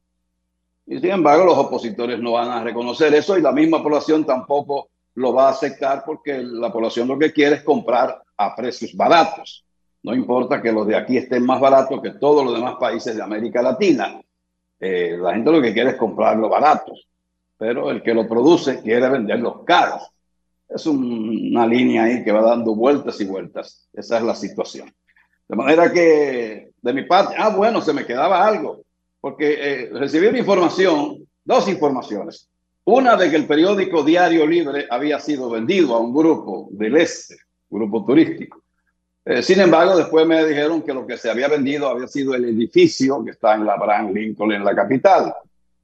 Y 0.85 0.99
sin 0.99 1.11
embargo, 1.11 1.45
los 1.45 1.57
opositores 1.57 2.19
no 2.19 2.33
van 2.33 2.49
a 2.49 2.63
reconocer 2.63 3.13
eso 3.13 3.37
y 3.37 3.41
la 3.41 3.51
misma 3.51 3.83
población 3.83 4.25
tampoco 4.25 4.89
lo 5.15 5.33
va 5.33 5.47
a 5.47 5.51
aceptar 5.51 6.03
porque 6.05 6.41
la 6.41 6.71
población 6.71 7.07
lo 7.07 7.19
que 7.19 7.33
quiere 7.33 7.57
es 7.57 7.63
comprar 7.63 8.21
a 8.37 8.55
precios 8.55 8.95
baratos. 8.95 9.65
No 10.01 10.15
importa 10.15 10.61
que 10.61 10.71
los 10.71 10.87
de 10.87 10.95
aquí 10.95 11.17
estén 11.17 11.45
más 11.45 11.59
baratos 11.59 12.01
que 12.01 12.11
todos 12.11 12.45
los 12.45 12.55
demás 12.55 12.75
países 12.79 13.15
de 13.15 13.21
América 13.21 13.61
Latina. 13.61 14.19
Eh, 14.79 15.17
la 15.19 15.33
gente 15.33 15.51
lo 15.51 15.61
que 15.61 15.73
quiere 15.73 15.91
es 15.91 15.95
comprarlo 15.97 16.47
barato, 16.47 16.93
pero 17.57 17.91
el 17.91 18.01
que 18.01 18.13
lo 18.13 18.27
produce 18.27 18.81
quiere 18.81 19.09
venderlos 19.09 19.63
caros. 19.65 20.09
Es 20.69 20.85
un- 20.85 21.49
una 21.51 21.65
línea 21.65 22.03
ahí 22.03 22.23
que 22.23 22.31
va 22.31 22.41
dando 22.41 22.75
vueltas 22.75 23.19
y 23.21 23.25
vueltas. 23.25 23.87
Esa 23.93 24.17
es 24.17 24.23
la 24.23 24.35
situación. 24.35 24.91
De 25.47 25.55
manera 25.55 25.91
que, 25.91 26.71
de 26.79 26.93
mi 26.93 27.03
parte, 27.03 27.35
ah, 27.37 27.49
bueno, 27.49 27.81
se 27.81 27.91
me 27.93 28.05
quedaba 28.05 28.45
algo, 28.45 28.83
porque 29.19 29.57
eh, 29.59 29.89
recibí 29.91 30.27
una 30.27 30.37
información, 30.37 31.27
dos 31.43 31.67
informaciones. 31.67 32.47
Una 32.85 33.15
de 33.15 33.29
que 33.29 33.35
el 33.35 33.45
periódico 33.47 34.03
Diario 34.03 34.45
Libre 34.45 34.87
había 34.89 35.19
sido 35.19 35.49
vendido 35.49 35.95
a 35.95 35.99
un 35.99 36.13
grupo 36.13 36.69
del 36.71 36.97
este, 36.97 37.35
grupo 37.69 38.05
turístico. 38.05 38.61
Eh, 39.25 39.43
sin 39.43 39.59
embargo, 39.59 39.95
después 39.97 40.25
me 40.25 40.43
dijeron 40.45 40.81
que 40.81 40.93
lo 40.93 41.05
que 41.05 41.17
se 41.17 41.29
había 41.29 41.47
vendido 41.47 41.87
había 41.87 42.07
sido 42.07 42.33
el 42.35 42.45
edificio 42.45 43.23
que 43.23 43.31
está 43.31 43.55
en 43.55 43.65
la 43.65 43.73
Abraham 43.73 44.13
Lincoln, 44.13 44.53
en 44.53 44.63
la 44.63 44.75
capital. 44.75 45.33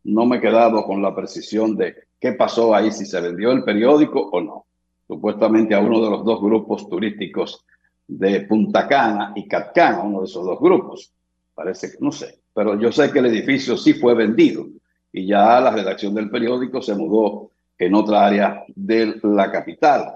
No 0.03 0.26
me 0.26 0.38
he 0.38 0.41
quedado 0.41 0.84
con 0.86 1.02
la 1.02 1.14
precisión 1.16 1.76
de 1.76 1.95
qué 2.20 2.34
pasó 2.34 2.74
ahí, 2.74 2.91
si 2.91 3.06
se 3.06 3.20
vendió 3.20 3.52
el 3.52 3.64
periódico 3.64 4.20
o 4.20 4.41
no. 4.41 4.66
Supuestamente 5.07 5.76
a 5.76 5.80
uno 5.80 6.03
de 6.03 6.10
los 6.10 6.26
dos 6.26 6.41
grupos 6.41 6.90
turísticos 6.90 7.64
de 8.07 8.41
Punta 8.41 8.88
Cana 8.88 9.34
y 9.36 9.48
Catcana, 9.48 10.02
uno 10.02 10.19
de 10.19 10.26
esos 10.26 10.45
dos 10.45 10.60
grupos. 10.60 11.11
Parece 11.53 11.91
que 11.91 11.98
no 11.99 12.11
sé, 12.11 12.40
pero 12.53 12.80
yo 12.80 12.91
sé 12.91 13.11
que 13.11 13.19
el 13.19 13.27
edificio 13.27 13.77
sí 13.77 13.94
fue 13.94 14.14
vendido 14.14 14.68
y 15.11 15.27
ya 15.27 15.60
la 15.61 15.72
redacción 15.72 16.14
del 16.14 16.30
periódico 16.30 16.82
se 16.82 16.95
mudó 16.95 17.52
en 17.77 17.94
otra 17.95 18.26
área 18.26 18.64
de 18.76 19.19
la 19.23 19.52
capital. 19.52 20.15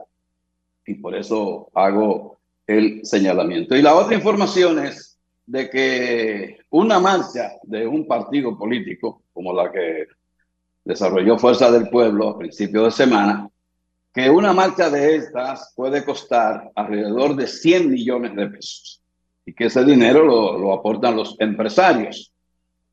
Y 0.85 0.95
por 0.95 1.15
eso 1.15 1.69
hago 1.73 2.37
el 2.65 3.05
señalamiento. 3.05 3.75
Y 3.75 3.81
la 3.81 3.95
otra 3.95 4.15
información 4.15 4.79
es 4.79 5.17
de 5.45 5.69
que 5.69 6.57
una 6.69 6.99
marcha 6.99 7.53
de 7.63 7.87
un 7.87 8.05
partido 8.05 8.57
político, 8.57 9.23
como 9.33 9.53
la 9.53 9.71
que 9.71 10.07
desarrolló 10.83 11.37
Fuerza 11.37 11.71
del 11.71 11.89
Pueblo 11.89 12.29
a 12.29 12.37
principios 12.37 12.85
de 12.85 12.91
semana, 12.91 13.49
que 14.13 14.29
una 14.29 14.53
marcha 14.53 14.89
de 14.89 15.15
estas 15.15 15.73
puede 15.75 16.03
costar 16.03 16.71
alrededor 16.75 17.35
de 17.35 17.47
100 17.47 17.89
millones 17.89 18.35
de 18.35 18.47
pesos 18.47 19.01
y 19.45 19.53
que 19.53 19.65
ese 19.65 19.83
dinero 19.83 20.23
lo, 20.23 20.57
lo 20.57 20.73
aportan 20.73 21.15
los 21.15 21.35
empresarios, 21.39 22.33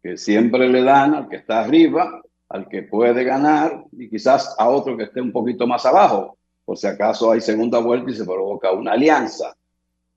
que 0.02 0.16
siempre 0.16 0.68
le 0.68 0.82
dan 0.82 1.14
al 1.14 1.28
que 1.28 1.36
está 1.36 1.60
arriba, 1.60 2.22
al 2.48 2.68
que 2.68 2.82
puede 2.82 3.24
ganar 3.24 3.84
y 3.92 4.08
quizás 4.08 4.54
a 4.58 4.68
otro 4.68 4.96
que 4.96 5.04
esté 5.04 5.20
un 5.20 5.32
poquito 5.32 5.66
más 5.66 5.84
abajo, 5.86 6.38
por 6.64 6.76
si 6.76 6.86
acaso 6.86 7.32
hay 7.32 7.40
segunda 7.40 7.78
vuelta 7.78 8.10
y 8.10 8.14
se 8.14 8.24
provoca 8.24 8.72
una 8.72 8.92
alianza. 8.92 9.54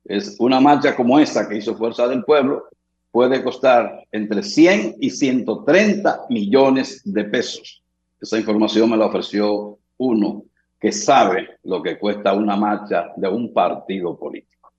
Es 0.03 0.35
una 0.39 0.59
marcha 0.59 0.95
como 0.95 1.19
esta 1.19 1.47
que 1.47 1.57
hizo 1.57 1.75
Fuerza 1.75 2.07
del 2.07 2.23
Pueblo, 2.23 2.65
puede 3.11 3.43
costar 3.43 4.05
entre 4.11 4.43
100 4.43 4.97
y 4.99 5.09
130 5.09 6.25
millones 6.29 7.01
de 7.05 7.23
pesos. 7.25 7.83
Esa 8.21 8.37
información 8.37 8.89
me 8.89 8.97
la 8.97 9.05
ofreció 9.05 9.77
uno 9.97 10.43
que 10.79 10.91
sabe 10.91 11.57
lo 11.63 11.83
que 11.83 11.97
cuesta 11.99 12.33
una 12.33 12.55
marcha 12.55 13.11
de 13.17 13.27
un 13.27 13.53
partido 13.53 14.17
político. 14.17 14.71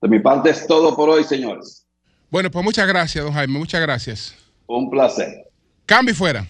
De 0.00 0.08
mi 0.08 0.18
parte 0.18 0.50
es 0.50 0.66
todo 0.66 0.94
por 0.96 1.08
hoy, 1.08 1.24
señores. 1.24 1.86
Bueno, 2.30 2.50
pues 2.50 2.64
muchas 2.64 2.86
gracias, 2.88 3.24
don 3.24 3.32
Jaime. 3.32 3.58
Muchas 3.58 3.80
gracias. 3.80 4.34
Un 4.66 4.90
placer. 4.90 5.46
Cambio 5.86 6.12
y 6.12 6.16
fuera. 6.16 6.46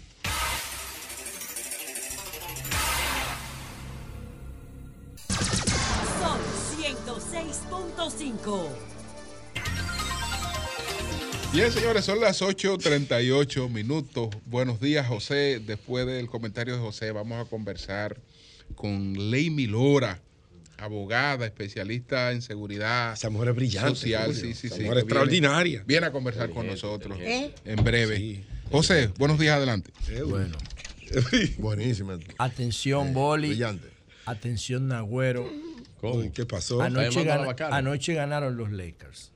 Sol 6.18 6.40
106.5. 6.80 8.68
Bien, 11.52 11.70
señores, 11.70 12.04
son 12.04 12.20
las 12.20 12.40
8.38 12.40 13.70
minutos. 13.70 14.30
Buenos 14.46 14.80
días, 14.80 15.06
José. 15.06 15.60
Después 15.64 16.06
del 16.06 16.28
comentario 16.28 16.74
de 16.74 16.80
José, 16.80 17.12
vamos 17.12 17.46
a 17.46 17.48
conversar 17.48 18.16
con 18.74 19.30
Leimi 19.30 19.66
Lora, 19.66 20.20
abogada, 20.78 21.46
especialista 21.46 22.32
en 22.32 22.42
seguridad 22.42 23.14
Esa 23.14 23.30
mujer 23.30 23.50
es 23.50 23.54
brillante. 23.56 23.88
social. 23.90 24.34
Sí, 24.34 24.52
sí, 24.54 24.66
Esa 24.66 24.76
sí. 24.76 24.82
mujer 24.82 24.84
viene- 24.96 25.00
extraordinaria. 25.00 25.84
Viene 25.86 26.06
a 26.06 26.12
conversar 26.12 26.50
con 26.50 26.66
nosotros 26.66 27.18
¿Eh? 27.20 27.54
en 27.64 27.82
breve. 27.84 28.44
José, 28.70 29.10
buenos 29.18 29.38
días, 29.38 29.56
adelante. 29.56 29.90
Bueno. 30.28 30.56
Buenísima. 31.58 32.18
Atención, 32.38 33.14
Boli. 33.14 33.48
Brillante. 33.48 33.88
Atención, 34.26 34.88
Nagüero. 34.88 35.48
¿Cómo? 36.00 36.30
¿Qué 36.32 36.44
pasó? 36.44 36.82
Anoche, 36.82 37.24
gana- 37.24 37.54
anoche 37.70 38.14
ganaron 38.14 38.56
los 38.56 38.70
Lakers. 38.72 39.30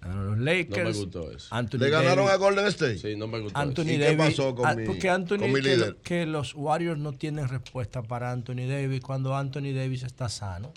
Ganaron 0.00 0.26
los 0.28 0.38
Lakers. 0.38 0.78
No 0.78 0.84
me 0.84 0.92
gustó 0.96 1.30
eso. 1.30 1.54
Anthony 1.54 1.78
¿Le 1.78 1.90
ganaron 1.90 2.24
Davis- 2.26 2.32
a 2.32 2.36
Golden 2.36 2.66
State? 2.68 2.98
Sí, 2.98 3.16
no 3.16 3.26
me 3.26 3.40
gustó 3.40 3.58
Anthony 3.58 3.82
eso. 3.82 3.92
¿Y 3.92 3.98
qué 3.98 4.16
Davis- 4.16 4.36
pasó 4.36 4.54
con 4.54 4.66
ah, 4.66 4.74
mi- 4.74 4.86
Porque 4.86 5.10
Anthony, 5.10 5.38
con 5.38 5.52
mi 5.52 5.60
líder? 5.60 5.96
que 6.02 6.24
los 6.26 6.54
Warriors 6.54 6.98
no 6.98 7.12
tienen 7.12 7.48
respuesta 7.48 8.02
para 8.02 8.32
Anthony 8.32 8.66
Davis 8.68 9.00
cuando 9.02 9.36
Anthony 9.36 9.72
Davis 9.74 10.02
está 10.04 10.28
sano. 10.28 10.72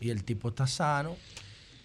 Y 0.00 0.10
el 0.10 0.24
tipo 0.24 0.50
está 0.50 0.66
sano. 0.66 1.16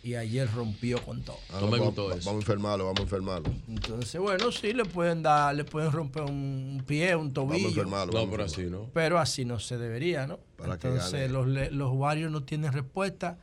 Y 0.04 0.14
ayer 0.14 0.48
rompió 0.54 1.02
con 1.04 1.24
todo. 1.24 1.40
Ah, 1.50 1.58
no, 1.62 1.68
vamos, 1.72 1.96
Vamos 1.96 2.28
a 2.28 2.32
enfermarlo, 2.32 2.86
vamos 2.86 3.00
a 3.00 3.04
enfermarlo. 3.04 3.52
Entonces, 3.68 4.22
bueno, 4.22 4.52
sí, 4.52 4.72
le 4.72 4.86
pueden 4.86 5.24
dar, 5.24 5.56
le 5.56 5.64
pueden 5.64 5.92
romper 5.92 6.22
un 6.24 6.84
pie, 6.86 7.16
un 7.16 7.34
tobillo. 7.34 7.54
Vamos 7.54 7.66
a 7.66 7.70
enfermarlo. 7.70 8.14
No, 8.26 8.30
pero 8.30 8.44
así 8.44 8.62
no. 8.66 8.88
Pero 8.94 9.18
así 9.18 9.46
no 9.46 9.60
se 9.60 9.80
debería, 9.80 10.28
¿no? 10.28 10.38
Para 10.58 10.78
que 10.78 10.90
Entonces 10.90 11.32
los, 11.32 11.48
los 11.48 11.92
Warriors 11.94 12.32
no 12.32 12.44
tienen 12.44 12.72
respuesta. 12.72 13.40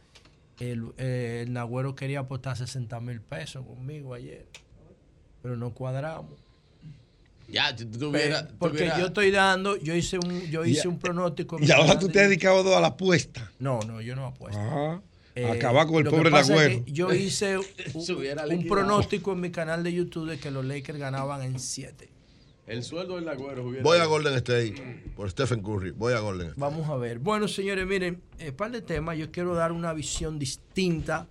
El, 0.61 0.93
eh, 0.99 1.45
el 1.47 1.53
Nagüero 1.53 1.95
quería 1.95 2.20
apostar 2.20 2.57
60 2.57 3.01
mil 3.01 3.20
pesos 3.20 3.65
conmigo 3.66 4.15
ayer. 4.15 4.47
Pero 5.43 5.57
no 5.57 5.70
cuadramos. 5.74 6.33
Ya, 7.49 7.77
si 7.77 7.85
tú 7.87 8.12
Pero- 8.12 8.37
porque 8.59 8.91
yo 8.99 9.07
estoy 9.07 9.31
dando, 9.31 9.77
yo 9.77 9.95
hice 9.95 10.19
un, 10.19 10.43
yo 10.51 10.65
hice 10.65 10.85
Ya. 10.85 10.89
un 10.89 10.99
pronóstico. 10.99 11.59
Y 11.61 11.70
ahora 11.70 11.99
tú 11.99 12.09
te 12.09 12.20
has 12.20 12.29
dedicado 12.29 12.77
a 12.77 12.81
la 12.81 12.89
apuesta. 12.89 13.51
No, 13.59 13.81
no, 13.81 14.01
yo 14.01 14.15
no 14.15 14.27
apuesto. 14.27 14.59
Ah, 14.61 15.01
Eh, 15.35 15.51
acabar 15.51 15.87
con 15.87 15.97
el 15.97 16.05
pobre 16.05 16.29
es 16.29 16.49
Nagüero. 16.49 16.85
que 16.85 16.93
Yo 16.93 17.12
hice 17.12 17.57
un, 17.59 17.65
un 18.51 18.69
pronóstico 18.69 19.33
en 19.33 19.41
mi 19.41 19.51
canal 19.51 19.83
de 19.83 19.93
YouTube 19.93 20.29
de 20.29 20.39
que 20.39 20.51
los 20.51 20.65
Lakers 20.65 20.99
ganaban 20.99 21.43
en 21.43 21.59
7. 21.59 22.09
El 22.73 22.82
sueldo 22.82 23.16
del 23.16 23.27
Nagüero 23.27 23.66
hubiera. 23.66 23.82
Voy 23.82 23.99
a 23.99 24.07
Golden 24.07 24.35
State 24.35 25.12
por 25.15 25.31
Stephen 25.31 25.62
Curry. 25.62 25.90
Voy 25.90 26.15
a 26.15 26.20
Golden 26.20 26.49
State. 26.49 26.61
Vamos 26.61 26.89
a 26.89 26.97
ver. 26.97 27.19
Bueno, 27.19 27.47
señores, 27.49 27.86
miren, 27.86 28.23
un 28.40 28.53
par 28.55 28.70
de 28.73 28.81
temas. 28.81 29.19
Yo 29.19 29.31
quiero 29.31 29.55
dar 29.55 29.73
una 29.73 29.93
visión 29.93 30.39
distinta 30.39 31.27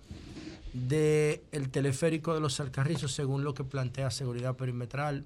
del 0.72 1.40
teleférico 1.70 2.32
de 2.32 2.40
los 2.40 2.60
Alcarrizos 2.60 3.12
según 3.12 3.42
lo 3.44 3.54
que 3.54 3.64
plantea 3.64 4.10
Seguridad 4.10 4.56
Perimetral, 4.56 5.24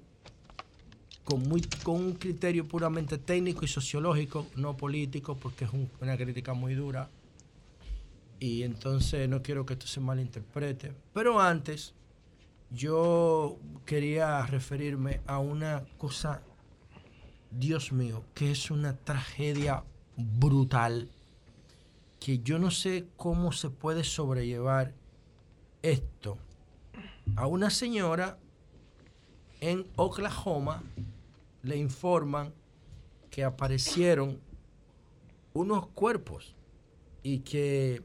con, 1.23 1.43
muy, 1.43 1.61
con 1.83 1.95
un 1.95 2.13
criterio 2.13 2.67
puramente 2.67 3.17
técnico 3.17 3.63
y 3.63 3.67
sociológico, 3.67 4.47
no 4.55 4.75
político, 4.75 5.37
porque 5.37 5.65
es 5.65 5.71
un- 5.71 5.89
una 6.01 6.17
crítica 6.17 6.53
muy 6.53 6.73
dura. 6.73 7.09
Y 8.39 8.63
entonces 8.63 9.29
no 9.29 9.41
quiero 9.41 9.65
que 9.65 9.73
esto 9.73 9.87
se 9.87 9.99
malinterprete. 9.99 10.93
Pero 11.13 11.39
antes, 11.39 11.93
yo 12.69 13.57
quería 13.85 14.45
referirme 14.45 15.21
a 15.25 15.39
una 15.39 15.85
cosa 15.97 16.41
Dios 17.51 17.91
mío, 17.91 18.23
que 18.33 18.51
es 18.51 18.69
una 18.71 18.97
tragedia 18.97 19.83
brutal, 20.17 21.09
que 22.19 22.39
yo 22.39 22.59
no 22.59 22.71
sé 22.71 23.07
cómo 23.15 23.51
se 23.51 23.69
puede 23.69 24.03
sobrellevar 24.03 24.93
esto. 25.81 26.37
A 27.35 27.47
una 27.47 27.69
señora 27.69 28.37
en 29.61 29.87
Oklahoma 29.95 30.83
le 31.63 31.77
informan 31.77 32.53
que 33.29 33.43
aparecieron 33.43 34.39
unos 35.53 35.87
cuerpos 35.87 36.55
y 37.23 37.39
que, 37.39 38.01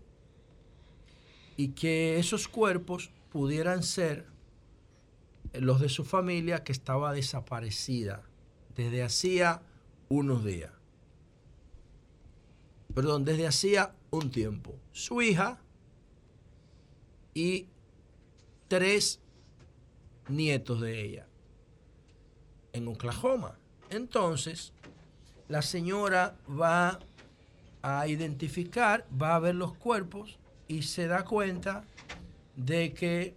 y 1.56 1.68
que 1.68 2.18
esos 2.18 2.48
cuerpos 2.48 3.10
pudieran 3.30 3.82
ser 3.82 4.31
los 5.54 5.80
de 5.80 5.88
su 5.88 6.04
familia 6.04 6.64
que 6.64 6.72
estaba 6.72 7.12
desaparecida 7.12 8.22
desde 8.74 9.02
hacía 9.02 9.62
unos 10.08 10.44
días. 10.44 10.72
Perdón, 12.94 13.24
desde 13.24 13.46
hacía 13.46 13.94
un 14.10 14.30
tiempo. 14.30 14.74
Su 14.92 15.22
hija 15.22 15.58
y 17.34 17.66
tres 18.68 19.20
nietos 20.28 20.80
de 20.80 21.00
ella 21.00 21.26
en 22.72 22.88
Oklahoma. 22.88 23.58
Entonces, 23.90 24.72
la 25.48 25.62
señora 25.62 26.36
va 26.48 26.98
a 27.82 28.06
identificar, 28.06 29.06
va 29.20 29.34
a 29.34 29.38
ver 29.38 29.54
los 29.54 29.74
cuerpos 29.74 30.38
y 30.68 30.82
se 30.82 31.06
da 31.06 31.24
cuenta 31.24 31.84
de 32.56 32.94
que 32.94 33.34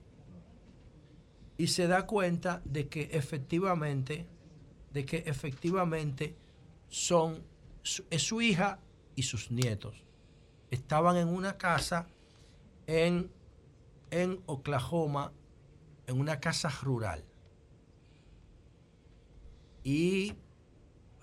y 1.57 1.67
se 1.67 1.87
da 1.87 2.05
cuenta 2.05 2.61
de 2.65 2.87
que 2.87 3.09
efectivamente 3.11 4.27
de 4.91 5.05
que 5.05 5.17
efectivamente 5.25 6.35
son 6.87 7.43
su- 7.83 8.05
es 8.09 8.23
su 8.23 8.41
hija 8.41 8.79
y 9.15 9.23
sus 9.23 9.51
nietos. 9.51 10.03
Estaban 10.71 11.17
en 11.17 11.27
una 11.27 11.57
casa 11.57 12.07
en, 12.87 13.29
en 14.09 14.39
Oklahoma, 14.45 15.33
en 16.07 16.17
una 16.19 16.39
casa 16.39 16.69
rural. 16.81 17.25
Y 19.83 20.33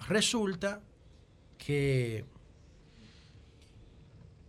resulta 0.07 0.83
que 1.57 2.27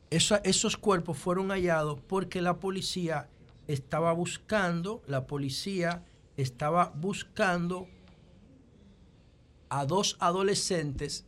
esos 0.09 0.77
cuerpos 0.77 1.17
fueron 1.17 1.47
hallados 1.49 1.99
porque 2.07 2.41
la 2.41 2.59
policía 2.59 3.29
estaba 3.67 4.13
buscando, 4.13 5.01
la 5.07 5.27
policía 5.27 6.03
estaba 6.37 6.91
buscando 6.95 7.87
a 9.69 9.85
dos 9.85 10.17
adolescentes 10.19 11.25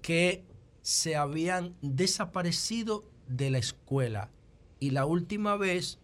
que 0.00 0.44
se 0.80 1.16
habían 1.16 1.76
desaparecido 1.80 3.04
de 3.28 3.50
la 3.50 3.58
escuela 3.58 4.30
y 4.80 4.90
la 4.90 5.06
última 5.06 5.56
vez 5.56 5.98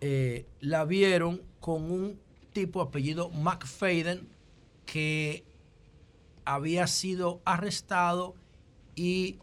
eh, 0.00 0.46
la 0.60 0.86
vieron 0.86 1.42
con 1.60 1.90
un 1.90 2.18
tipo 2.54 2.80
apellido 2.80 3.28
McFadden 3.28 4.26
que 4.86 5.44
había 6.46 6.86
sido 6.86 7.42
arrestado 7.44 8.34
y 8.94 9.38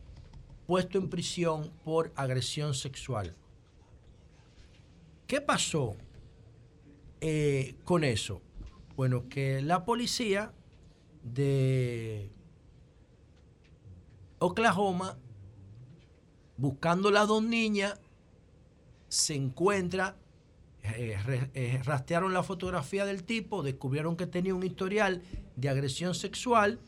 puesto 0.65 0.97
en 0.97 1.09
prisión 1.09 1.71
por 1.85 2.11
agresión 2.15 2.73
sexual. 2.73 3.35
¿Qué 5.27 5.41
pasó 5.41 5.97
eh, 7.19 7.75
con 7.83 8.05
eso? 8.05 8.41
Bueno, 8.95 9.27
que 9.27 9.61
la 9.61 9.83
policía 9.83 10.53
de 11.21 12.31
Oklahoma, 14.39 15.17
buscando 16.55 17.11
las 17.11 17.27
dos 17.27 17.43
niñas, 17.43 17.99
se 19.09 19.35
encuentra, 19.35 20.15
eh, 20.83 21.17
eh, 21.53 21.81
rastrearon 21.83 22.33
la 22.33 22.43
fotografía 22.43 23.05
del 23.05 23.25
tipo, 23.25 23.63
descubrieron 23.63 24.15
que 24.15 24.27
tenía 24.27 24.55
un 24.55 24.63
historial 24.63 25.23
de 25.57 25.67
agresión 25.67 26.15
sexual 26.15 26.79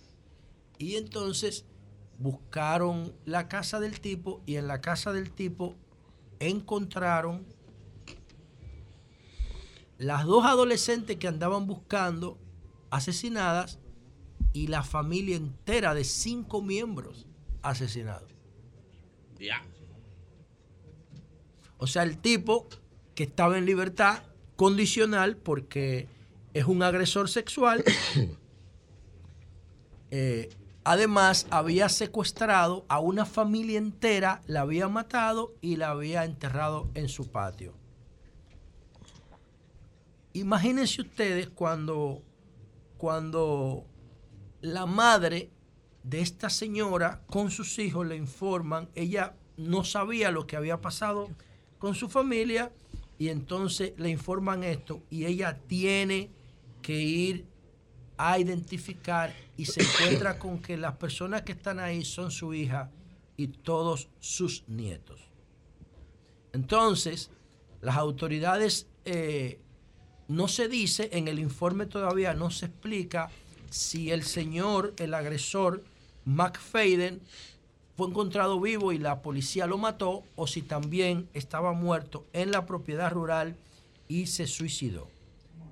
y 0.77 0.95
entonces 0.95 1.65
buscaron 2.17 3.13
la 3.25 3.49
casa 3.49 3.81
del 3.81 3.99
tipo 3.99 4.41
y 4.45 4.55
en 4.55 4.67
la 4.67 4.79
casa 4.79 5.11
del 5.11 5.31
tipo 5.31 5.75
encontraron 6.39 7.45
las 9.99 10.25
dos 10.25 10.45
adolescentes 10.45 11.17
que 11.17 11.27
andaban 11.27 11.67
buscando 11.67 12.39
asesinadas 12.89 13.79
y 14.53 14.67
la 14.67 14.81
familia 14.81 15.35
entera 15.35 15.93
de 15.93 16.05
cinco 16.05 16.61
miembros 16.61 17.27
asesinados. 17.61 18.33
Ya. 19.37 19.61
O 21.77 21.85
sea, 21.85 22.03
el 22.03 22.17
tipo 22.17 22.67
que 23.13 23.23
estaba 23.23 23.57
en 23.57 23.65
libertad 23.65 24.23
condicional 24.55 25.35
porque 25.35 26.07
es 26.53 26.63
un 26.63 26.81
agresor 26.81 27.29
sexual. 27.29 27.83
eh, 30.11 30.49
además, 30.85 31.45
había 31.49 31.89
secuestrado 31.89 32.85
a 32.87 32.99
una 32.99 33.25
familia 33.25 33.77
entera, 33.77 34.41
la 34.47 34.61
había 34.61 34.87
matado 34.87 35.55
y 35.59 35.75
la 35.75 35.89
había 35.89 36.23
enterrado 36.23 36.89
en 36.93 37.09
su 37.09 37.29
patio. 37.29 37.78
Imagínense 40.33 41.01
ustedes 41.01 41.49
cuando, 41.49 42.21
cuando 42.97 43.85
la 44.61 44.85
madre 44.85 45.49
de 46.03 46.21
esta 46.21 46.49
señora 46.49 47.21
con 47.27 47.51
sus 47.51 47.79
hijos 47.79 48.05
le 48.07 48.15
informan, 48.15 48.89
ella 48.95 49.35
no 49.57 49.83
sabía 49.83 50.31
lo 50.31 50.47
que 50.47 50.55
había 50.55 50.81
pasado 50.81 51.29
con 51.77 51.95
su 51.95 52.09
familia 52.09 52.71
y 53.17 53.29
entonces 53.29 53.93
le 53.97 54.09
informan 54.09 54.63
esto 54.63 55.01
y 55.09 55.25
ella 55.25 55.59
tiene 55.67 56.29
que 56.81 56.99
ir 56.99 57.45
a 58.17 58.37
identificar 58.37 59.33
y 59.57 59.65
se 59.65 59.81
encuentra 59.81 60.39
con 60.39 60.59
que 60.59 60.77
las 60.77 60.97
personas 60.97 61.41
que 61.41 61.53
están 61.53 61.79
ahí 61.79 62.03
son 62.05 62.31
su 62.31 62.53
hija 62.53 62.91
y 63.35 63.47
todos 63.47 64.09
sus 64.19 64.67
nietos. 64.67 65.21
Entonces, 66.53 67.31
las 67.81 67.95
autoridades 67.95 68.87
eh, 69.05 69.61
no 70.29 70.47
se 70.47 70.69
dice, 70.69 71.09
en 71.11 71.27
el 71.27 71.39
informe 71.39 71.87
todavía 71.87 72.33
no 72.35 72.51
se 72.51 72.67
explica 72.67 73.31
si 73.71 74.11
el 74.11 74.23
señor, 74.23 74.93
el 74.97 75.15
agresor, 75.15 75.83
McFadden, 76.23 77.19
fue 77.97 78.07
encontrado 78.07 78.61
vivo 78.61 78.91
y 78.93 78.99
la 78.99 79.23
policía 79.23 79.65
lo 79.65 79.79
mató 79.79 80.23
o 80.35 80.45
si 80.45 80.61
también 80.61 81.27
estaba 81.33 81.73
muerto 81.73 82.25
en 82.31 82.51
la 82.51 82.67
propiedad 82.67 83.11
rural 83.11 83.57
y 84.07 84.27
se 84.27 84.45
suicidó. 84.45 85.07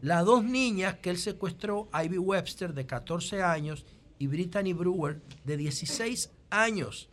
Las 0.01 0.25
dos 0.25 0.43
niñas 0.43 0.95
que 0.95 1.11
él 1.11 1.19
secuestró, 1.19 1.87
Ivy 1.93 2.17
Webster 2.17 2.73
de 2.73 2.87
14 2.87 3.43
años 3.43 3.85
y 4.17 4.25
Brittany 4.25 4.73
Brewer 4.73 5.21
de 5.45 5.57
16 5.57 6.31
años, 6.49 7.09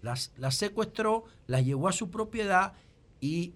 las, 0.00 0.30
las 0.36 0.54
secuestró, 0.54 1.24
las 1.48 1.64
llevó 1.64 1.88
a 1.88 1.92
su 1.92 2.08
propiedad 2.08 2.74
y 3.20 3.52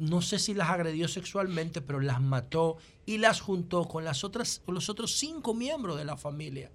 no 0.00 0.22
sé 0.22 0.38
si 0.38 0.54
las 0.54 0.70
agredió 0.70 1.08
sexualmente, 1.08 1.82
pero 1.82 2.00
las 2.00 2.22
mató 2.22 2.78
y 3.04 3.18
las 3.18 3.40
juntó 3.42 3.86
con, 3.86 4.02
las 4.02 4.24
otras, 4.24 4.62
con 4.64 4.74
los 4.74 4.88
otros 4.88 5.12
cinco 5.12 5.52
miembros 5.52 5.98
de 5.98 6.06
la 6.06 6.16
familia 6.16 6.70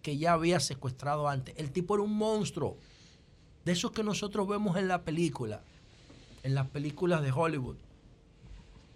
que 0.00 0.16
ya 0.16 0.34
había 0.34 0.60
secuestrado 0.60 1.28
antes. 1.28 1.56
El 1.58 1.72
tipo 1.72 1.96
era 1.96 2.04
un 2.04 2.16
monstruo, 2.16 2.76
de 3.64 3.72
esos 3.72 3.90
que 3.90 4.04
nosotros 4.04 4.46
vemos 4.46 4.76
en 4.76 4.86
la 4.86 5.02
película, 5.02 5.60
en 6.44 6.54
las 6.54 6.68
películas 6.68 7.20
de 7.20 7.32
Hollywood. 7.32 7.76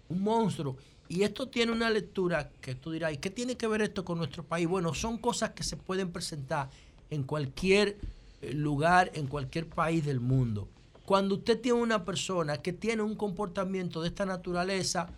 Un 0.07 0.21
monstruo. 0.21 0.77
Y 1.09 1.23
esto 1.23 1.49
tiene 1.49 1.73
una 1.73 1.89
lectura 1.89 2.49
que 2.61 2.73
tú 2.73 2.91
dirás, 2.91 3.13
¿y 3.13 3.17
qué 3.17 3.29
tiene 3.29 3.57
que 3.57 3.67
ver 3.67 3.81
esto 3.81 4.05
con 4.05 4.17
nuestro 4.17 4.43
país? 4.43 4.65
Bueno, 4.65 4.93
son 4.93 5.17
cosas 5.17 5.51
que 5.51 5.63
se 5.63 5.75
pueden 5.75 6.11
presentar 6.13 6.69
en 7.09 7.23
cualquier 7.23 7.97
eh, 8.41 8.53
lugar, 8.53 9.11
en 9.13 9.27
cualquier 9.27 9.67
país 9.67 10.05
del 10.05 10.21
mundo. 10.21 10.69
Cuando 11.05 11.35
usted 11.35 11.59
tiene 11.59 11.79
una 11.79 12.05
persona 12.05 12.57
que 12.57 12.71
tiene 12.71 13.01
un 13.01 13.15
comportamiento 13.15 14.01
de 14.01 14.07
esta 14.07 14.25
naturaleza, 14.25 15.09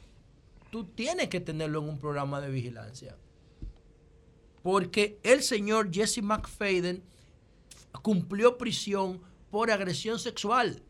tú 0.71 0.85
tienes 0.85 1.29
que 1.29 1.39
tenerlo 1.39 1.79
en 1.79 1.89
un 1.89 1.99
programa 1.99 2.41
de 2.41 2.49
vigilancia. 2.49 3.15
Porque 4.63 5.19
el 5.21 5.43
señor 5.43 5.93
Jesse 5.93 6.23
McFadden 6.23 7.03
cumplió 8.01 8.57
prisión 8.57 9.21
por 9.51 9.69
agresión 9.69 10.17
sexual. 10.17 10.81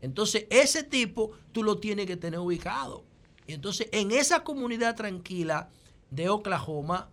Entonces, 0.00 0.46
ese 0.50 0.82
tipo 0.82 1.30
tú 1.52 1.62
lo 1.62 1.78
tienes 1.78 2.06
que 2.06 2.16
tener 2.16 2.40
ubicado. 2.40 3.04
Y 3.46 3.52
entonces, 3.52 3.88
en 3.92 4.10
esa 4.10 4.42
comunidad 4.42 4.96
tranquila 4.96 5.70
de 6.10 6.28
Oklahoma, 6.28 7.10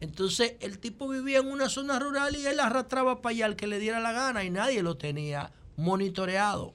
entonces 0.00 0.54
el 0.60 0.78
tipo 0.78 1.08
vivía 1.08 1.38
en 1.38 1.46
una 1.46 1.68
zona 1.68 1.98
rural 1.98 2.36
y 2.36 2.46
él 2.46 2.60
arrastraba 2.60 3.22
para 3.22 3.32
allá 3.32 3.46
al 3.46 3.56
que 3.56 3.66
le 3.66 3.78
diera 3.78 4.00
la 4.00 4.12
gana 4.12 4.44
y 4.44 4.50
nadie 4.50 4.82
lo 4.82 4.96
tenía 4.96 5.52
monitoreado. 5.76 6.74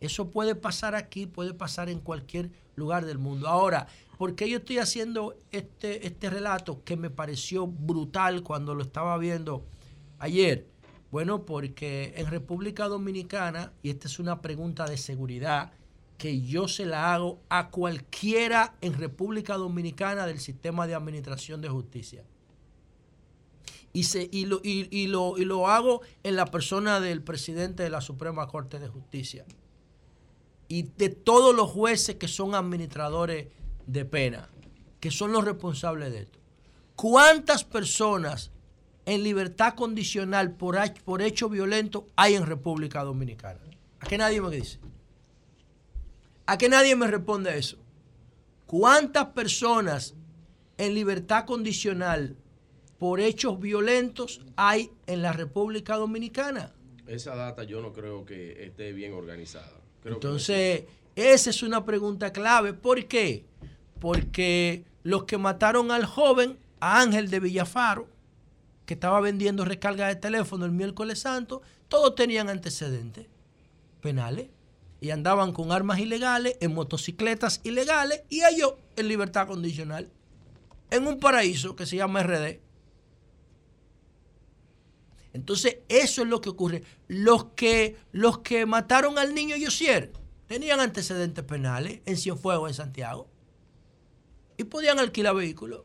Eso 0.00 0.30
puede 0.30 0.54
pasar 0.54 0.94
aquí, 0.94 1.26
puede 1.26 1.54
pasar 1.54 1.88
en 1.88 1.98
cualquier 1.98 2.50
lugar 2.76 3.04
del 3.04 3.18
mundo. 3.18 3.48
Ahora, 3.48 3.88
¿por 4.16 4.36
qué 4.36 4.48
yo 4.48 4.58
estoy 4.58 4.78
haciendo 4.78 5.36
este, 5.50 6.06
este 6.06 6.30
relato 6.30 6.84
que 6.84 6.96
me 6.96 7.10
pareció 7.10 7.66
brutal 7.66 8.44
cuando 8.44 8.74
lo 8.74 8.82
estaba 8.82 9.18
viendo 9.18 9.64
ayer? 10.20 10.68
Bueno, 11.10 11.44
porque 11.44 12.12
en 12.16 12.26
República 12.26 12.86
Dominicana, 12.86 13.72
y 13.82 13.90
esta 13.90 14.06
es 14.06 14.20
una 14.20 14.40
pregunta 14.40 14.86
de 14.86 14.98
seguridad 14.98 15.72
que 16.18 16.42
yo 16.42 16.66
se 16.66 16.84
la 16.84 17.14
hago 17.14 17.40
a 17.48 17.70
cualquiera 17.70 18.74
en 18.80 18.94
República 18.94 19.54
Dominicana 19.56 20.26
del 20.26 20.40
sistema 20.40 20.88
de 20.88 20.96
administración 20.96 21.62
de 21.62 21.68
justicia. 21.68 22.24
Y, 23.92 24.02
se, 24.02 24.28
y, 24.30 24.44
lo, 24.44 24.60
y, 24.62 24.88
y 24.90 25.06
lo, 25.06 25.38
y 25.38 25.44
lo 25.44 25.68
hago 25.68 26.02
en 26.24 26.36
la 26.36 26.46
persona 26.46 27.00
del 27.00 27.22
presidente 27.22 27.84
de 27.84 27.90
la 27.90 28.00
Suprema 28.00 28.46
Corte 28.48 28.80
de 28.80 28.88
Justicia 28.88 29.46
y 30.66 30.82
de 30.82 31.08
todos 31.08 31.54
los 31.54 31.70
jueces 31.70 32.16
que 32.16 32.28
son 32.28 32.54
administradores 32.54 33.48
de 33.86 34.04
pena, 34.04 34.50
que 35.00 35.10
son 35.10 35.32
los 35.32 35.44
responsables 35.44 36.12
de 36.12 36.22
esto. 36.22 36.38
¿Cuántas 36.96 37.64
personas 37.64 38.50
en 39.06 39.22
libertad 39.22 39.74
condicional 39.74 40.50
por, 40.52 40.76
por 41.04 41.22
hecho 41.22 41.48
violento 41.48 42.06
hay 42.16 42.34
en 42.34 42.44
República 42.44 43.04
Dominicana? 43.04 43.60
¿A 44.00 44.06
qué 44.06 44.18
nadie 44.18 44.40
me 44.40 44.50
dice? 44.50 44.78
¿A 46.48 46.56
qué 46.56 46.70
nadie 46.70 46.96
me 46.96 47.06
responde 47.06 47.58
eso? 47.58 47.76
¿Cuántas 48.64 49.26
personas 49.26 50.14
en 50.78 50.94
libertad 50.94 51.44
condicional 51.44 52.38
por 52.96 53.20
hechos 53.20 53.60
violentos 53.60 54.40
hay 54.56 54.90
en 55.06 55.20
la 55.20 55.34
República 55.34 55.96
Dominicana? 55.96 56.72
Esa 57.06 57.36
data 57.36 57.64
yo 57.64 57.82
no 57.82 57.92
creo 57.92 58.24
que 58.24 58.64
esté 58.64 58.94
bien 58.94 59.12
organizada. 59.12 59.74
Creo 60.02 60.18
que 60.18 60.26
Entonces, 60.26 60.84
esa 61.16 61.50
es 61.50 61.62
una 61.62 61.84
pregunta 61.84 62.32
clave. 62.32 62.72
¿Por 62.72 63.04
qué? 63.04 63.44
Porque 64.00 64.86
los 65.02 65.24
que 65.24 65.36
mataron 65.36 65.90
al 65.90 66.06
joven, 66.06 66.58
a 66.80 67.02
Ángel 67.02 67.28
de 67.28 67.40
Villafaro, 67.40 68.08
que 68.86 68.94
estaba 68.94 69.20
vendiendo 69.20 69.66
recarga 69.66 70.08
de 70.08 70.16
teléfono 70.16 70.64
el 70.64 70.72
miércoles 70.72 71.18
santo, 71.18 71.60
todos 71.88 72.14
tenían 72.14 72.48
antecedentes 72.48 73.26
penales 74.00 74.46
y 75.00 75.10
andaban 75.10 75.52
con 75.52 75.72
armas 75.72 75.98
ilegales, 76.00 76.56
en 76.60 76.74
motocicletas 76.74 77.60
ilegales 77.64 78.22
y 78.28 78.42
ellos 78.44 78.74
en 78.96 79.08
libertad 79.08 79.46
condicional, 79.46 80.10
en 80.90 81.06
un 81.06 81.20
paraíso 81.20 81.76
que 81.76 81.86
se 81.86 81.96
llama 81.96 82.22
RD. 82.22 82.60
Entonces, 85.32 85.78
eso 85.88 86.22
es 86.22 86.28
lo 86.28 86.40
que 86.40 86.48
ocurre. 86.48 86.82
Los 87.06 87.44
que, 87.54 87.96
los 88.12 88.38
que 88.38 88.66
mataron 88.66 89.18
al 89.18 89.34
niño 89.34 89.56
Yosier 89.56 90.12
tenían 90.46 90.80
antecedentes 90.80 91.44
penales 91.44 92.00
en 92.06 92.16
Cienfuegos, 92.16 92.70
en 92.70 92.74
Santiago, 92.74 93.28
y 94.56 94.64
podían 94.64 94.98
alquilar 94.98 95.36
vehículos. 95.36 95.84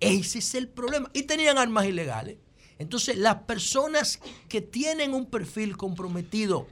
Ese 0.00 0.40
es 0.40 0.54
el 0.54 0.68
problema. 0.68 1.10
Y 1.14 1.22
tenían 1.22 1.56
armas 1.56 1.86
ilegales. 1.86 2.36
Entonces, 2.78 3.16
las 3.16 3.42
personas 3.42 4.20
que 4.48 4.60
tienen 4.60 5.14
un 5.14 5.26
perfil 5.26 5.76
comprometido 5.76 6.66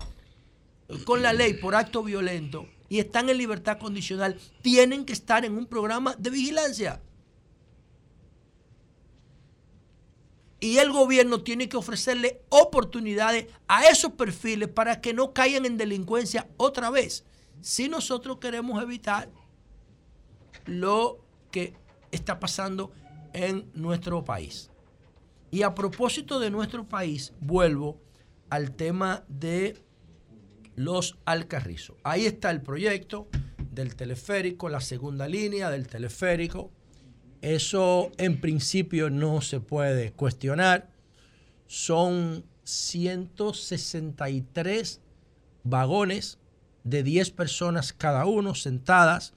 con 1.05 1.23
la 1.23 1.32
ley 1.32 1.55
por 1.55 1.74
acto 1.74 2.02
violento 2.02 2.66
y 2.89 2.98
están 2.98 3.28
en 3.28 3.39
libertad 3.39 3.78
condicional, 3.78 4.39
tienen 4.62 5.05
que 5.05 5.12
estar 5.12 5.44
en 5.44 5.56
un 5.56 5.66
programa 5.66 6.15
de 6.19 6.31
vigilancia. 6.31 7.02
Y 10.60 10.78
el 10.78 10.90
gobierno 10.90 11.43
tiene 11.43 11.69
que 11.69 11.77
ofrecerle 11.77 12.43
oportunidades 12.48 13.47
a 13.69 13.85
esos 13.85 14.12
perfiles 14.12 14.69
para 14.69 15.01
que 15.01 15.15
no 15.15 15.32
caigan 15.32 15.66
en 15.66 15.77
delincuencia 15.77 16.48
otra 16.56 16.90
vez. 16.90 17.24
Si 17.60 17.89
nosotros 17.89 18.39
queremos 18.39 18.82
evitar 18.82 19.31
lo 20.65 21.24
que 21.51 21.74
está 22.10 22.40
pasando 22.40 22.90
en 23.32 23.70
nuestro 23.74 24.24
país. 24.24 24.70
Y 25.51 25.62
a 25.62 25.74
propósito 25.74 26.40
de 26.40 26.51
nuestro 26.51 26.89
país, 26.89 27.32
vuelvo 27.40 28.01
al 28.51 28.74
tema 28.74 29.24
de 29.28 29.82
los 30.79 31.19
Alcarrizos. 31.25 31.97
Ahí 32.05 32.27
está 32.27 32.51
el 32.51 32.61
proyecto 32.63 33.29
del 33.73 33.97
teleférico, 33.97 34.69
la 34.69 34.81
segunda 34.81 35.27
línea 35.29 35.71
del 35.71 35.87
teleférico. 35.87 36.71
Eso 37.43 38.11
en 38.17 38.41
principio 38.41 39.11
no 39.11 39.41
se 39.41 39.61
puede 39.61 40.13
cuestionar. 40.13 40.91
Son 41.67 42.45
163 42.65 45.01
vagones 45.65 46.39
de 46.85 47.03
10 47.03 47.31
personas 47.33 47.93
cada 47.93 48.25
uno 48.25 48.55
sentadas, 48.55 49.35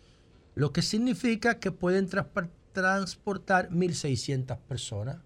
lo 0.56 0.72
que 0.72 0.82
significa 0.82 1.60
que 1.60 1.72
pueden 1.72 2.08
transportar 2.08 3.70
1.600 3.70 4.58
personas 4.60 5.18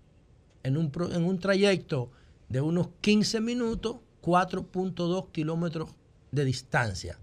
en 0.63 0.77
un 0.77 1.39
trayecto 1.39 2.09
de 2.49 2.61
unos 2.61 2.89
15 3.01 3.41
minutos, 3.41 3.97
4.2 4.21 5.31
kilómetros 5.31 5.93
de 6.31 6.45
distancia. 6.45 7.19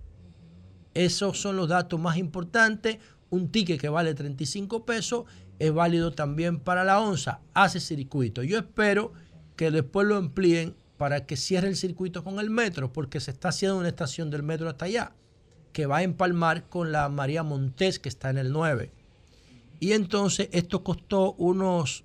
Esos 0.94 1.40
son 1.40 1.56
los 1.56 1.68
datos 1.68 1.98
más 1.98 2.16
importantes. 2.16 2.98
Un 3.30 3.48
ticket 3.50 3.80
que 3.80 3.88
vale 3.88 4.14
35 4.14 4.84
pesos 4.84 5.24
es 5.58 5.72
válido 5.72 6.12
también 6.12 6.58
para 6.58 6.84
la 6.84 7.00
onza. 7.00 7.40
Hace 7.54 7.80
circuito. 7.80 8.42
Yo 8.42 8.58
espero 8.58 9.12
que 9.56 9.70
después 9.70 10.06
lo 10.06 10.16
amplíen 10.16 10.74
para 10.96 11.26
que 11.26 11.36
cierre 11.36 11.68
el 11.68 11.76
circuito 11.76 12.22
con 12.22 12.38
el 12.38 12.50
metro, 12.50 12.92
porque 12.92 13.20
se 13.20 13.32
está 13.32 13.48
haciendo 13.48 13.78
una 13.78 13.88
estación 13.88 14.30
del 14.30 14.42
metro 14.42 14.68
hasta 14.68 14.84
allá, 14.84 15.12
que 15.72 15.86
va 15.86 15.98
a 15.98 16.02
empalmar 16.02 16.68
con 16.68 16.92
la 16.92 17.08
María 17.08 17.42
Montés, 17.42 17.98
que 17.98 18.08
está 18.08 18.30
en 18.30 18.38
el 18.38 18.52
9. 18.52 18.92
Y 19.80 19.92
entonces 19.92 20.48
esto 20.52 20.84
costó 20.84 21.32
unos 21.32 22.04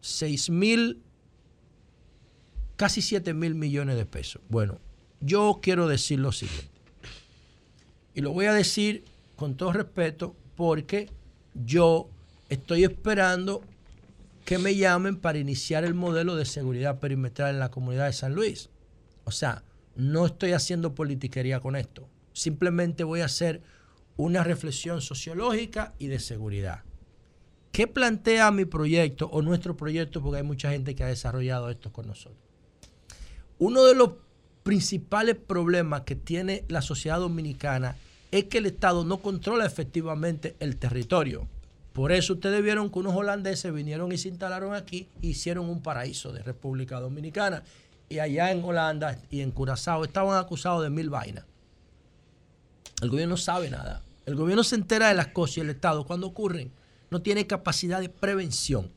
6 0.00 0.48
mil, 0.50 1.02
casi 2.76 3.02
7 3.02 3.34
mil 3.34 3.54
millones 3.54 3.96
de 3.96 4.06
pesos. 4.06 4.40
Bueno, 4.48 4.78
yo 5.20 5.60
quiero 5.62 5.86
decir 5.86 6.18
lo 6.18 6.32
siguiente. 6.32 6.68
Y 8.14 8.22
lo 8.22 8.32
voy 8.32 8.46
a 8.46 8.54
decir 8.54 9.04
con 9.36 9.54
todo 9.56 9.72
respeto 9.72 10.34
porque 10.56 11.08
yo 11.54 12.08
estoy 12.48 12.84
esperando 12.84 13.62
que 14.44 14.58
me 14.58 14.74
llamen 14.74 15.16
para 15.16 15.38
iniciar 15.38 15.84
el 15.84 15.94
modelo 15.94 16.36
de 16.36 16.44
seguridad 16.44 16.98
perimetral 16.98 17.54
en 17.54 17.60
la 17.60 17.70
comunidad 17.70 18.06
de 18.06 18.12
San 18.12 18.34
Luis. 18.34 18.68
O 19.24 19.30
sea, 19.30 19.62
no 19.94 20.26
estoy 20.26 20.52
haciendo 20.52 20.94
politiquería 20.94 21.60
con 21.60 21.76
esto. 21.76 22.08
Simplemente 22.32 23.04
voy 23.04 23.20
a 23.20 23.26
hacer 23.26 23.62
una 24.16 24.42
reflexión 24.42 25.00
sociológica 25.00 25.94
y 25.98 26.08
de 26.08 26.18
seguridad. 26.18 26.82
¿Qué 27.72 27.86
plantea 27.86 28.50
mi 28.50 28.64
proyecto 28.64 29.28
o 29.28 29.42
nuestro 29.42 29.76
proyecto? 29.76 30.20
Porque 30.20 30.38
hay 30.38 30.42
mucha 30.42 30.70
gente 30.70 30.94
que 30.94 31.04
ha 31.04 31.06
desarrollado 31.06 31.70
esto 31.70 31.92
con 31.92 32.06
nosotros. 32.06 32.42
Uno 33.58 33.84
de 33.84 33.94
los 33.94 34.10
principales 34.70 35.34
problemas 35.34 36.02
que 36.02 36.14
tiene 36.14 36.64
la 36.68 36.80
sociedad 36.80 37.18
dominicana 37.18 37.96
es 38.30 38.44
que 38.44 38.58
el 38.58 38.66
Estado 38.66 39.02
no 39.02 39.16
controla 39.16 39.66
efectivamente 39.66 40.54
el 40.60 40.76
territorio. 40.76 41.48
Por 41.92 42.12
eso 42.12 42.34
ustedes 42.34 42.62
vieron 42.62 42.88
que 42.88 43.00
unos 43.00 43.16
holandeses 43.16 43.74
vinieron 43.74 44.12
y 44.12 44.16
se 44.16 44.28
instalaron 44.28 44.72
aquí 44.72 45.08
e 45.22 45.26
hicieron 45.26 45.68
un 45.68 45.82
paraíso 45.82 46.32
de 46.32 46.44
República 46.44 47.00
Dominicana. 47.00 47.64
Y 48.08 48.20
allá 48.20 48.52
en 48.52 48.62
Holanda 48.62 49.18
y 49.28 49.40
en 49.40 49.50
Curazao 49.50 50.04
estaban 50.04 50.38
acusados 50.38 50.84
de 50.84 50.90
mil 50.90 51.10
vainas. 51.10 51.44
El 53.02 53.10
gobierno 53.10 53.32
no 53.32 53.38
sabe 53.38 53.70
nada. 53.70 54.02
El 54.24 54.36
gobierno 54.36 54.62
se 54.62 54.76
entera 54.76 55.08
de 55.08 55.14
las 55.14 55.26
cosas 55.26 55.56
y 55.56 55.60
el 55.62 55.70
Estado 55.70 56.06
cuando 56.06 56.28
ocurren 56.28 56.70
no 57.10 57.20
tiene 57.22 57.48
capacidad 57.48 58.00
de 58.00 58.08
prevención. 58.08 58.88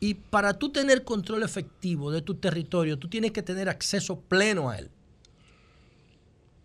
Y 0.00 0.14
para 0.14 0.54
tú 0.54 0.70
tener 0.70 1.04
control 1.04 1.44
efectivo 1.44 2.10
de 2.10 2.22
tu 2.22 2.34
territorio, 2.34 2.98
tú 2.98 3.08
tienes 3.08 3.30
que 3.30 3.44
tener 3.44 3.68
acceso 3.68 4.18
pleno 4.18 4.68
a 4.68 4.78
él. 4.78 4.90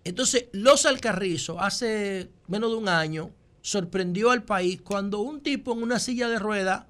Entonces, 0.04 0.46
los 0.52 0.86
Alcarrizos, 0.86 1.58
hace 1.60 2.32
menos 2.48 2.72
de 2.72 2.78
un 2.78 2.90
año, 2.90 3.32
sorprendió 3.62 4.32
al 4.32 4.44
país 4.44 4.82
cuando 4.82 5.20
un 5.20 5.42
tipo 5.42 5.74
en 5.74 5.84
una 5.84 6.00
silla 6.00 6.28
de 6.28 6.40
ruedas, 6.40 6.86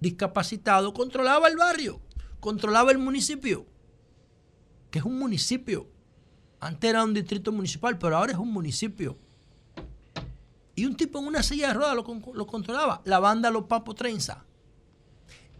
discapacitado, 0.00 0.94
controlaba 0.94 1.48
el 1.48 1.56
barrio, 1.56 2.00
controlaba 2.38 2.92
el 2.92 2.98
municipio, 2.98 3.66
que 4.90 5.00
es 5.00 5.04
un 5.04 5.18
municipio. 5.18 5.88
Antes 6.60 6.90
era 6.90 7.02
un 7.02 7.14
distrito 7.14 7.50
municipal, 7.50 7.98
pero 7.98 8.16
ahora 8.16 8.32
es 8.32 8.38
un 8.38 8.52
municipio. 8.52 9.16
Y 10.76 10.86
un 10.86 10.96
tipo 10.96 11.18
en 11.18 11.26
una 11.26 11.42
silla 11.42 11.68
de 11.68 11.74
ruedas 11.74 11.96
lo, 11.96 12.04
con- 12.04 12.22
lo 12.34 12.46
controlaba, 12.46 13.02
la 13.04 13.18
banda 13.18 13.50
Los 13.50 13.64
Papos 13.64 13.96
Trenza. 13.96 14.44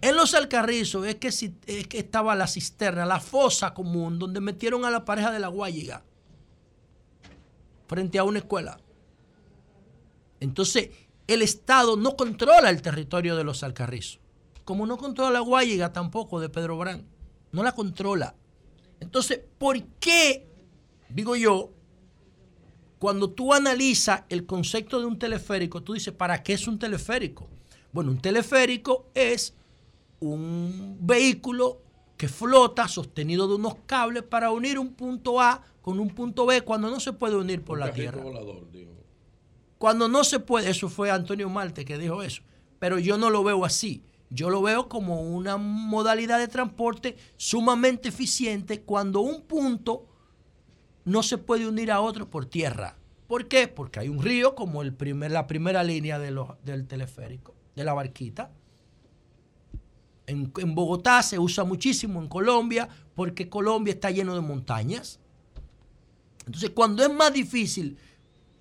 En 0.00 0.14
los 0.14 0.32
Alcarrizos 0.34 1.04
es 1.08 1.16
que, 1.16 1.26
es 1.26 1.86
que 1.88 1.98
estaba 1.98 2.36
la 2.36 2.46
cisterna, 2.46 3.04
la 3.04 3.18
fosa 3.18 3.74
común, 3.74 4.20
donde 4.20 4.40
metieron 4.40 4.84
a 4.84 4.90
la 4.92 5.04
pareja 5.04 5.32
de 5.32 5.40
la 5.40 5.48
Guayiga 5.48 6.04
frente 7.88 8.18
a 8.18 8.24
una 8.24 8.38
escuela. 8.38 8.78
Entonces, 10.40 10.90
el 11.26 11.42
Estado 11.42 11.96
no 11.96 12.16
controla 12.16 12.70
el 12.70 12.80
territorio 12.80 13.34
de 13.34 13.44
los 13.44 13.64
Alcarrizos. 13.64 14.20
Como 14.64 14.86
no 14.86 14.96
controla 14.98 15.30
la 15.30 15.40
Guayiga 15.40 15.92
tampoco 15.92 16.38
de 16.38 16.48
Pedro 16.48 16.78
Brán. 16.78 17.06
No 17.50 17.62
la 17.62 17.72
controla. 17.72 18.36
Entonces, 19.00 19.40
¿por 19.58 19.82
qué, 20.00 20.46
digo 21.08 21.34
yo, 21.34 21.70
cuando 22.98 23.30
tú 23.30 23.54
analizas 23.54 24.24
el 24.28 24.44
concepto 24.44 25.00
de 25.00 25.06
un 25.06 25.18
teleférico, 25.18 25.82
tú 25.82 25.94
dices, 25.94 26.12
¿para 26.12 26.42
qué 26.42 26.52
es 26.52 26.68
un 26.68 26.78
teleférico? 26.78 27.48
Bueno, 27.92 28.10
un 28.10 28.20
teleférico 28.20 29.06
es 29.14 29.54
un 30.20 30.98
vehículo 31.00 31.80
que 32.18 32.28
flota 32.28 32.88
sostenido 32.88 33.48
de 33.48 33.54
unos 33.54 33.76
cables 33.86 34.24
para 34.24 34.50
unir 34.50 34.78
un 34.78 34.92
punto 34.92 35.40
A 35.40 35.62
con 35.80 35.98
un 36.00 36.10
punto 36.10 36.44
B 36.44 36.60
cuando 36.62 36.90
no 36.90 37.00
se 37.00 37.12
puede 37.14 37.36
unir 37.36 37.62
por 37.62 37.78
Un 37.78 37.86
la 37.86 37.92
tierra. 37.92 38.22
volador, 38.22 38.70
digo. 38.70 38.92
Cuando 39.78 40.08
no 40.08 40.24
se 40.24 40.40
puede, 40.40 40.68
eso 40.68 40.88
fue 40.88 41.10
Antonio 41.12 41.48
Marte 41.48 41.84
que 41.84 41.96
dijo 41.96 42.22
eso, 42.22 42.42
pero 42.80 42.98
yo 42.98 43.16
no 43.16 43.30
lo 43.30 43.44
veo 43.44 43.64
así. 43.64 44.02
Yo 44.30 44.50
lo 44.50 44.60
veo 44.60 44.88
como 44.88 45.22
una 45.22 45.56
modalidad 45.56 46.38
de 46.38 46.48
transporte 46.48 47.16
sumamente 47.38 48.08
eficiente 48.08 48.82
cuando 48.82 49.20
un 49.20 49.42
punto 49.42 50.04
no 51.04 51.22
se 51.22 51.38
puede 51.38 51.66
unir 51.66 51.90
a 51.92 52.00
otro 52.00 52.28
por 52.28 52.44
tierra. 52.44 52.98
¿Por 53.28 53.46
qué? 53.46 53.68
Porque 53.68 54.00
hay 54.00 54.08
un 54.08 54.22
río 54.22 54.54
como 54.54 54.82
el 54.82 54.92
primer, 54.92 55.30
la 55.30 55.46
primera 55.46 55.84
línea 55.84 56.18
de 56.18 56.36
del 56.64 56.86
teleférico, 56.86 57.54
de 57.76 57.84
la 57.84 57.94
barquita. 57.94 58.50
En, 60.28 60.74
Bogotá 60.74 61.22
se 61.22 61.38
usa 61.38 61.64
muchísimo, 61.64 62.20
en 62.20 62.28
Colombia, 62.28 62.88
porque 63.14 63.48
Colombia 63.48 63.94
está 63.94 64.10
lleno 64.10 64.34
de 64.34 64.42
montañas. 64.42 65.18
Entonces, 66.44 66.70
cuando 66.70 67.02
es 67.02 67.12
más 67.12 67.32
difícil 67.32 67.96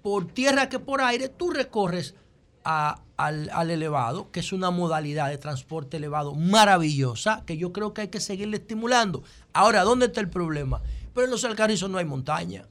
por 0.01 0.27
tierra 0.27 0.69
que 0.69 0.79
por 0.79 1.01
aire, 1.01 1.27
tú 1.27 1.49
recorres 1.49 2.15
al 2.63 3.69
elevado, 3.69 4.31
que 4.31 4.39
es 4.39 4.53
una 4.53 4.71
modalidad 4.71 5.29
de 5.29 5.37
transporte 5.37 5.97
elevado 5.97 6.35
maravillosa, 6.35 7.43
que 7.45 7.57
yo 7.57 7.73
creo 7.73 7.93
que 7.93 8.01
hay 8.01 8.07
que 8.07 8.21
seguirle 8.21 8.57
estimulando. 8.57 9.23
Ahora, 9.51 9.83
¿dónde 9.83 10.05
está 10.05 10.21
el 10.21 10.29
problema? 10.29 10.81
Pero 11.13 11.25
en 11.25 11.31
los 11.31 11.43
Alcarrizos 11.43 11.89
no 11.89 11.97
hay 11.97 12.05
montaña. 12.05 12.65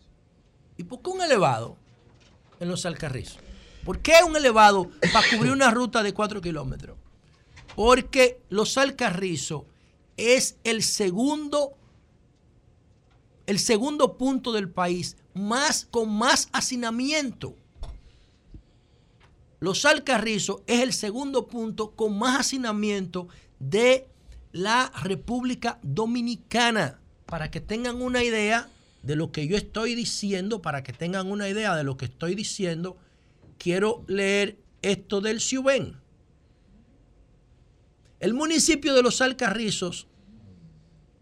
¿Y 0.78 0.84
por 0.84 1.02
qué 1.02 1.10
un 1.10 1.22
elevado 1.22 1.76
en 2.60 2.68
los 2.68 2.86
Alcarrizos? 2.86 3.40
¿Por 3.84 4.00
qué 4.00 4.14
un 4.26 4.36
elevado 4.36 4.90
para 5.12 5.28
cubrir 5.30 5.52
una 5.52 5.70
ruta 5.70 6.02
de 6.02 6.14
4 6.14 6.40
kilómetros? 6.40 6.96
Porque 7.74 8.40
los 8.48 8.78
Alcarrizos 8.78 9.64
es 10.16 10.56
el 10.64 10.82
segundo, 10.82 11.76
el 13.46 13.58
segundo 13.58 14.16
punto 14.16 14.52
del 14.52 14.70
país 14.70 15.16
más, 15.34 15.86
con 15.90 16.10
más 16.12 16.48
hacinamiento. 16.52 17.54
Los 19.60 19.84
Alcarrizos 19.84 20.62
es 20.66 20.80
el 20.80 20.92
segundo 20.92 21.46
punto 21.46 21.92
con 21.92 22.18
más 22.18 22.40
hacinamiento 22.40 23.28
de 23.58 24.06
la 24.52 24.92
República 25.02 25.78
Dominicana. 25.82 27.00
Para 27.26 27.50
que 27.50 27.60
tengan 27.60 28.00
una 28.00 28.22
idea 28.22 28.68
de 29.02 29.16
lo 29.16 29.32
que 29.32 29.46
yo 29.48 29.56
estoy 29.56 29.94
diciendo, 29.94 30.62
para 30.62 30.82
que 30.82 30.92
tengan 30.92 31.30
una 31.30 31.48
idea 31.48 31.74
de 31.74 31.84
lo 31.84 31.96
que 31.96 32.04
estoy 32.04 32.34
diciendo, 32.34 32.96
quiero 33.58 34.04
leer 34.06 34.58
esto 34.82 35.20
del 35.20 35.40
Ciubén. 35.40 35.96
El 38.26 38.34
municipio 38.34 38.92
de 38.92 39.04
Los 39.04 39.20
Alcarrizos, 39.20 40.08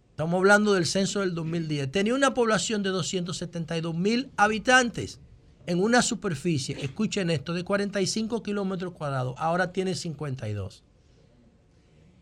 estamos 0.09 0.39
hablando 0.39 0.73
del 0.73 0.87
censo 0.87 1.21
del 1.21 1.35
2010, 1.35 1.93
tenía 1.93 2.15
una 2.15 2.33
población 2.33 2.83
de 2.83 2.89
272 2.89 3.95
mil 3.95 4.31
habitantes 4.39 5.21
en 5.67 5.83
una 5.83 6.01
superficie, 6.01 6.83
escuchen 6.83 7.29
esto, 7.29 7.53
de 7.53 7.63
45 7.63 8.43
kilómetros 8.43 8.95
cuadrados, 8.95 9.35
ahora 9.37 9.71
tiene 9.71 9.95
52. 9.95 10.83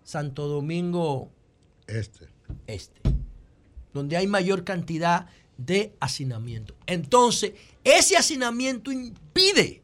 Santo 0.02 0.48
Domingo 0.48 1.30
Este. 1.86 2.28
Este, 2.66 3.00
donde 3.92 4.16
hay 4.16 4.26
mayor 4.26 4.64
cantidad 4.64 5.26
de 5.58 5.94
hacinamiento. 6.00 6.74
Entonces, 6.86 7.52
ese 7.84 8.16
hacinamiento 8.16 8.90
impide 8.90 9.82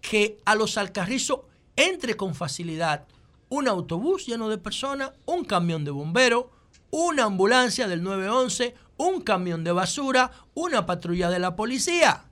que 0.00 0.38
a 0.44 0.54
los 0.54 0.76
Alcarrizos 0.76 1.40
entre 1.76 2.16
con 2.16 2.34
facilidad 2.34 3.06
un 3.48 3.68
autobús 3.68 4.26
lleno 4.26 4.48
de 4.48 4.58
personas, 4.58 5.12
un 5.24 5.44
camión 5.44 5.84
de 5.84 5.90
bomberos, 5.90 6.46
una 6.90 7.24
ambulancia 7.24 7.88
del 7.88 8.02
911, 8.02 8.74
un 9.02 9.20
camión 9.20 9.64
de 9.64 9.72
basura, 9.72 10.30
una 10.54 10.86
patrulla 10.86 11.30
de 11.30 11.38
la 11.38 11.56
policía. 11.56 12.24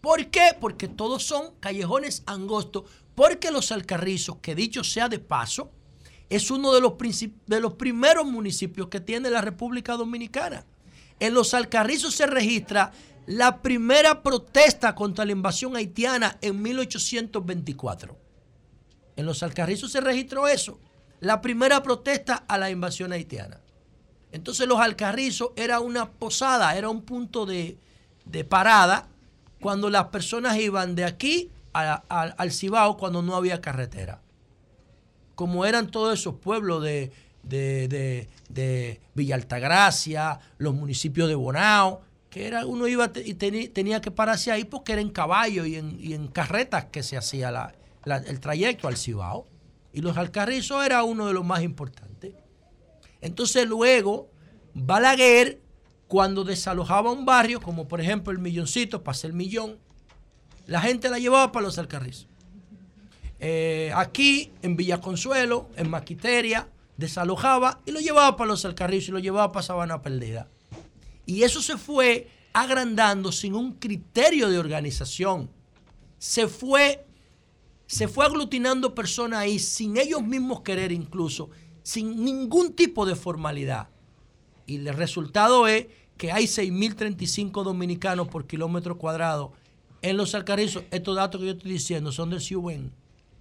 ¿Por 0.00 0.28
qué? 0.28 0.56
Porque 0.60 0.88
todos 0.88 1.24
son 1.24 1.54
callejones 1.60 2.22
angostos, 2.26 2.84
porque 3.14 3.50
los 3.50 3.72
Alcarrizos, 3.72 4.36
que 4.36 4.54
dicho 4.54 4.84
sea 4.84 5.08
de 5.08 5.18
paso, 5.18 5.70
es 6.30 6.50
uno 6.50 6.72
de 6.72 6.80
los, 6.80 6.94
de 7.46 7.60
los 7.60 7.74
primeros 7.74 8.26
municipios 8.26 8.88
que 8.88 9.00
tiene 9.00 9.30
la 9.30 9.40
República 9.40 9.94
Dominicana. 9.94 10.64
En 11.20 11.34
los 11.34 11.54
Alcarrizos 11.54 12.14
se 12.14 12.26
registra 12.26 12.92
la 13.26 13.60
primera 13.60 14.22
protesta 14.22 14.94
contra 14.94 15.24
la 15.24 15.32
invasión 15.32 15.76
haitiana 15.76 16.38
en 16.40 16.62
1824. 16.62 18.16
En 19.16 19.26
los 19.26 19.42
Alcarrizos 19.42 19.92
se 19.92 20.00
registró 20.00 20.46
eso, 20.46 20.78
la 21.20 21.40
primera 21.40 21.82
protesta 21.82 22.44
a 22.46 22.56
la 22.56 22.70
invasión 22.70 23.12
haitiana. 23.12 23.60
Entonces 24.32 24.66
los 24.68 24.78
Alcarrizos 24.80 25.50
era 25.56 25.80
una 25.80 26.10
posada, 26.10 26.76
era 26.76 26.88
un 26.88 27.02
punto 27.02 27.46
de, 27.46 27.78
de 28.24 28.44
parada 28.44 29.08
cuando 29.60 29.90
las 29.90 30.06
personas 30.06 30.56
iban 30.58 30.94
de 30.94 31.04
aquí 31.04 31.50
a- 31.74 31.94
al 32.36 32.52
Cibao 32.52 32.96
cuando 32.96 33.22
no 33.22 33.34
había 33.36 33.60
carretera 33.60 34.20
como 35.34 35.64
eran 35.64 35.88
todos 35.88 36.18
esos 36.18 36.34
pueblos 36.34 36.82
de, 36.82 37.12
de, 37.44 37.86
de, 37.88 38.28
de 38.48 39.00
los 40.58 40.74
municipios 40.74 41.28
de 41.28 41.34
Bonao, 41.36 42.02
que 42.28 42.46
era, 42.48 42.66
uno 42.66 42.88
iba 42.88 43.10
y 43.24 43.34
tenía 43.34 44.00
que 44.00 44.10
pararse 44.10 44.50
ahí 44.50 44.64
porque 44.64 44.92
era 44.94 45.00
en 45.00 45.10
caballo 45.10 45.64
y 45.64 45.76
en, 45.76 45.96
y 46.00 46.14
en 46.14 46.26
carretas 46.26 46.86
que 46.86 47.04
se 47.04 47.16
hacía 47.16 47.52
la- 47.52 47.72
la- 48.04 48.16
el 48.16 48.40
trayecto 48.40 48.88
al 48.88 48.96
Cibao. 48.96 49.46
Y 49.92 50.00
los 50.00 50.16
Alcarrizos 50.16 50.84
era 50.84 51.04
uno 51.04 51.26
de 51.28 51.32
los 51.34 51.44
más 51.44 51.62
importantes. 51.62 52.34
Entonces 53.20 53.66
luego, 53.66 54.30
Balaguer, 54.74 55.60
cuando 56.06 56.44
desalojaba 56.44 57.12
un 57.12 57.24
barrio, 57.24 57.60
como 57.60 57.88
por 57.88 58.00
ejemplo 58.00 58.32
el 58.32 58.38
Milloncito, 58.38 59.02
para 59.02 59.16
hacer 59.16 59.32
millón, 59.32 59.78
la 60.66 60.80
gente 60.80 61.08
la 61.10 61.18
llevaba 61.18 61.52
para 61.52 61.66
los 61.66 61.78
Alcarrizos. 61.78 62.28
Eh, 63.40 63.92
aquí, 63.94 64.52
en 64.62 64.76
Villa 64.76 65.00
Consuelo, 65.00 65.68
en 65.76 65.90
Maquiteria, 65.90 66.68
desalojaba 66.96 67.80
y 67.86 67.92
lo 67.92 68.00
llevaba 68.00 68.36
para 68.36 68.48
los 68.48 68.64
Alcarrizos 68.64 69.08
y 69.10 69.12
lo 69.12 69.18
llevaba 69.18 69.52
para 69.52 69.62
Sabana 69.62 70.02
Perdida. 70.02 70.48
Y 71.26 71.42
eso 71.42 71.62
se 71.62 71.76
fue 71.76 72.28
agrandando 72.52 73.32
sin 73.32 73.54
un 73.54 73.74
criterio 73.74 74.48
de 74.48 74.58
organización. 74.58 75.50
Se 76.18 76.48
fue, 76.48 77.06
se 77.86 78.08
fue 78.08 78.24
aglutinando 78.24 78.94
personas 78.94 79.40
ahí 79.40 79.58
sin 79.58 79.96
ellos 79.96 80.22
mismos 80.22 80.62
querer 80.62 80.90
incluso, 80.90 81.50
sin 81.88 82.22
ningún 82.22 82.74
tipo 82.74 83.06
de 83.06 83.16
formalidad. 83.16 83.88
Y 84.66 84.76
el 84.76 84.92
resultado 84.92 85.66
es 85.66 85.86
que 86.18 86.30
hay 86.32 86.44
6.035 86.44 87.64
dominicanos 87.64 88.28
por 88.28 88.46
kilómetro 88.46 88.98
cuadrado 88.98 89.54
en 90.02 90.18
los 90.18 90.34
Alcarrizos. 90.34 90.82
Estos 90.90 91.16
datos 91.16 91.40
que 91.40 91.46
yo 91.46 91.52
estoy 91.54 91.72
diciendo 91.72 92.12
son 92.12 92.28
del 92.28 92.42
CIUBEN, 92.42 92.92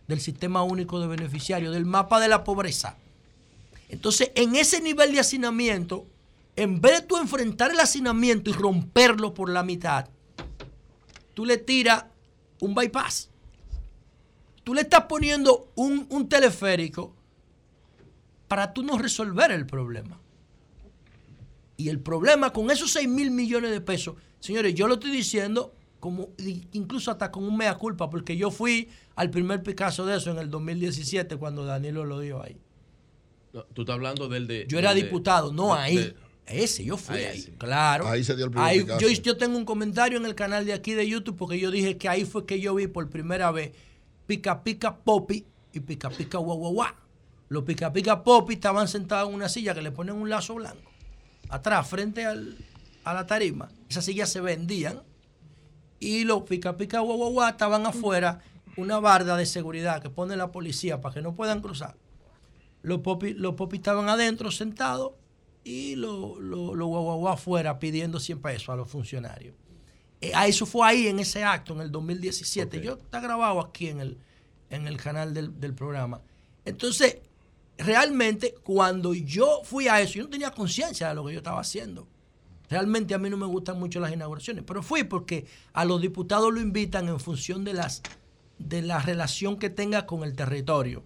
del 0.08 0.22
Sistema 0.22 0.64
Único 0.64 1.02
de 1.02 1.08
Beneficiarios, 1.08 1.74
del 1.74 1.86
mapa 1.86 2.22
de 2.22 2.30
la 2.30 2.46
pobreza. 2.46 2.96
Entonces, 3.90 4.32
en 4.34 4.56
ese 4.56 4.80
nivel 4.80 5.12
de 5.12 5.20
hacinamiento, 5.20 6.06
en 6.56 6.80
vez 6.80 7.02
de 7.02 7.06
tú 7.06 7.18
enfrentar 7.18 7.72
el 7.72 7.82
hacinamiento 7.82 8.50
y 8.50 8.54
romperlo 8.54 9.34
por 9.34 9.50
la 9.50 9.64
mitad, 9.64 10.08
tú 11.34 11.44
le 11.44 11.58
tiras 11.58 12.06
un 12.62 12.74
bypass. 12.74 13.30
Tú 14.64 14.74
le 14.74 14.84
estás 14.84 15.04
poniendo 15.04 15.70
un, 15.76 16.08
un 16.10 16.30
teleférico 16.30 17.17
para 18.48 18.74
tú 18.74 18.84
no 18.84 18.98
resolver 18.98 19.52
el 19.52 19.66
problema. 19.66 20.20
Y 21.76 21.90
el 21.90 22.00
problema 22.00 22.52
con 22.52 22.72
esos 22.72 22.92
6 22.92 23.08
mil 23.08 23.30
millones 23.32 23.72
de 23.72 23.82
pesos, 23.82 24.16
señores, 24.40 24.74
yo 24.74 24.88
lo 24.88 24.96
estoy 24.96 25.12
diciendo 25.12 25.74
como 26.00 26.30
incluso 26.74 27.12
hasta 27.12 27.32
con 27.32 27.44
un 27.44 27.58
mea 27.58 27.76
culpa, 27.76 28.10
porque 28.10 28.38
yo 28.38 28.52
fui 28.52 28.90
al 29.16 29.30
primer 29.30 29.64
Picasso 29.64 30.06
de 30.06 30.18
eso 30.18 30.32
en 30.32 30.38
el 30.38 30.50
2017 30.50 31.38
cuando 31.38 31.66
Danilo 31.66 32.06
lo 32.06 32.20
dio 32.20 32.42
ahí. 32.42 32.58
No, 33.54 33.64
tú 33.74 33.82
estás 33.82 33.96
hablando 33.96 34.28
del 34.28 34.48
de. 34.48 34.66
Yo 34.68 34.78
era 34.80 34.94
de- 34.94 35.04
diputado, 35.04 35.52
no 35.54 35.74
de- 35.76 35.80
ahí. 35.82 35.96
de- 35.98 36.16
ese, 36.48 36.86
yo 36.86 36.96
fui 36.98 37.18
ahí. 37.18 37.44
Claro. 37.58 38.08
Ahí 38.08 38.24
se 38.24 38.36
dio 38.36 38.46
el 38.46 38.52
primer 38.52 38.68
Ahí- 38.70 38.80
Picasso. 38.82 39.00
yo, 39.02 39.10
yo 39.10 39.38
tengo 39.38 39.58
un 39.58 39.66
comentario 39.66 40.18
en 40.18 40.26
el 40.26 40.34
canal 40.36 40.66
de 40.66 40.74
aquí 40.74 40.94
de 40.94 41.08
YouTube 41.08 41.36
porque 41.36 41.60
yo 41.60 41.72
dije 41.72 41.98
que 41.98 42.08
ahí 42.10 42.24
fue 42.26 42.46
que 42.46 42.60
yo 42.62 42.74
vi 42.76 42.88
por 42.88 43.10
primera 43.10 43.52
vez 43.52 43.72
Pica 44.28 44.64
Pica 44.64 44.96
Popi 44.98 45.46
y 45.74 45.80
Pica 45.82 46.10
Pica 46.10 46.38
Guau 46.38 46.58
Guau 46.58 46.74
Guau. 46.74 46.94
Los 47.50 47.64
Pica 47.64 47.94
Pica 47.94 48.24
Popi 48.24 48.56
estaban 48.56 48.88
sentados 48.88 49.30
en 49.30 49.36
una 49.36 49.50
silla 49.50 49.74
que 49.74 49.82
le 49.82 49.92
ponen 49.92 50.16
un 50.16 50.30
lazo 50.30 50.56
blanco 50.56 50.92
atrás, 51.50 51.88
frente 51.88 52.26
al- 52.26 52.58
a 53.06 53.14
la 53.14 53.26
tarima. 53.26 53.70
Esas 53.90 54.04
sillas 54.06 54.30
se 54.30 54.42
vendían 54.42 55.02
y 56.00 56.24
los 56.26 56.44
Pica 56.44 56.76
Pica 56.78 57.00
Guau 57.00 57.42
estaban 57.48 57.86
afuera, 57.86 58.42
una 58.76 59.00
barda 59.00 59.38
de 59.38 59.46
seguridad 59.46 60.02
que 60.02 60.10
pone 60.10 60.36
la 60.36 60.52
policía 60.52 61.02
para 61.02 61.14
que 61.16 61.22
no 61.22 61.34
puedan 61.36 61.62
cruzar. 61.62 61.96
los 62.84 63.00
popis 63.00 63.36
los 63.36 63.56
popis 63.56 63.80
estaban 63.80 64.08
adentro 64.08 64.52
sentados 64.52 65.14
y 65.64 65.96
los 65.96 66.38
lo, 66.40 66.76
lo 66.76 66.86
guaguaguá 66.88 67.34
afuera 67.34 67.80
pidiendo 67.80 68.20
100 68.20 68.40
pesos 68.42 68.70
a 68.70 68.76
los 68.76 68.90
funcionarios. 68.90 69.56
Eh, 70.22 70.32
a 70.36 70.48
eso 70.48 70.66
fue 70.66 70.88
ahí 70.88 71.08
en 71.08 71.20
ese 71.20 71.44
acto, 71.44 71.74
en 71.74 71.82
el 71.82 71.92
2017. 71.92 72.82
Yo 72.82 72.94
está 72.94 73.20
grabado 73.20 73.60
aquí 73.60 73.88
en 73.88 74.00
el, 74.00 74.18
en 74.70 74.88
el 74.88 74.98
canal 74.98 75.34
del, 75.34 75.60
del 75.60 75.74
programa. 75.74 76.22
Entonces, 76.66 77.18
realmente, 77.78 78.56
cuando 78.64 79.14
yo 79.14 79.62
fui 79.64 79.88
a 79.88 80.02
eso, 80.02 80.16
yo 80.16 80.24
no 80.24 80.30
tenía 80.30 80.52
conciencia 80.52 81.10
de 81.10 81.16
lo 81.16 81.26
que 81.26 81.34
yo 81.34 81.40
estaba 81.40 81.62
haciendo. 81.62 82.08
Realmente 82.70 83.14
a 83.14 83.18
mí 83.18 83.30
no 83.30 83.38
me 83.38 83.46
gustan 83.46 83.80
mucho 83.80 84.00
las 84.00 84.12
inauguraciones, 84.12 84.64
pero 84.66 84.84
fui 84.84 85.04
porque 85.04 85.46
a 85.74 85.86
los 85.86 86.02
diputados 86.02 86.54
lo 86.54 86.60
invitan 86.60 87.08
en 87.08 87.20
función 87.20 87.64
de 87.64 87.74
las 87.74 88.02
de 88.60 88.82
la 88.82 89.00
relación 89.00 89.58
que 89.58 89.70
tenga 89.70 90.06
con 90.06 90.24
el 90.24 90.36
territorio. 90.36 91.04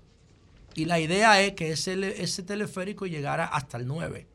Y 0.73 0.85
la 0.85 0.99
idea 0.99 1.41
es 1.41 1.53
que 1.53 1.71
ese, 1.71 2.23
ese 2.23 2.43
teleférico 2.43 3.05
llegara 3.05 3.45
hasta 3.45 3.77
el 3.77 3.87
9. 3.87 4.25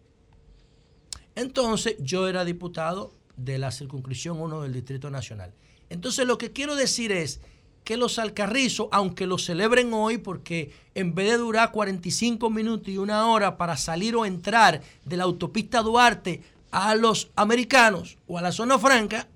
Entonces, 1.34 1.96
yo 1.98 2.28
era 2.28 2.44
diputado 2.44 3.12
de 3.36 3.58
la 3.58 3.70
circunscripción 3.70 4.40
1 4.40 4.62
del 4.62 4.72
Distrito 4.72 5.10
Nacional. 5.10 5.54
Entonces, 5.88 6.26
lo 6.26 6.36
que 6.36 6.52
quiero 6.52 6.76
decir 6.76 7.10
es 7.10 7.40
que 7.86 7.96
los 7.96 8.18
alcarrizos, 8.18 8.88
aunque 8.90 9.28
lo 9.28 9.38
celebren 9.38 9.94
hoy, 9.94 10.18
porque 10.18 10.72
en 10.96 11.14
vez 11.14 11.30
de 11.30 11.36
durar 11.36 11.70
45 11.70 12.50
minutos 12.50 12.88
y 12.88 12.98
una 12.98 13.28
hora 13.28 13.56
para 13.56 13.76
salir 13.76 14.16
o 14.16 14.26
entrar 14.26 14.82
de 15.04 15.16
la 15.16 15.22
autopista 15.22 15.82
Duarte 15.82 16.42
a 16.72 16.96
los 16.96 17.30
americanos 17.36 18.18
o 18.26 18.38
a 18.38 18.42
la 18.42 18.50
zona 18.50 18.76
franca, 18.76 19.28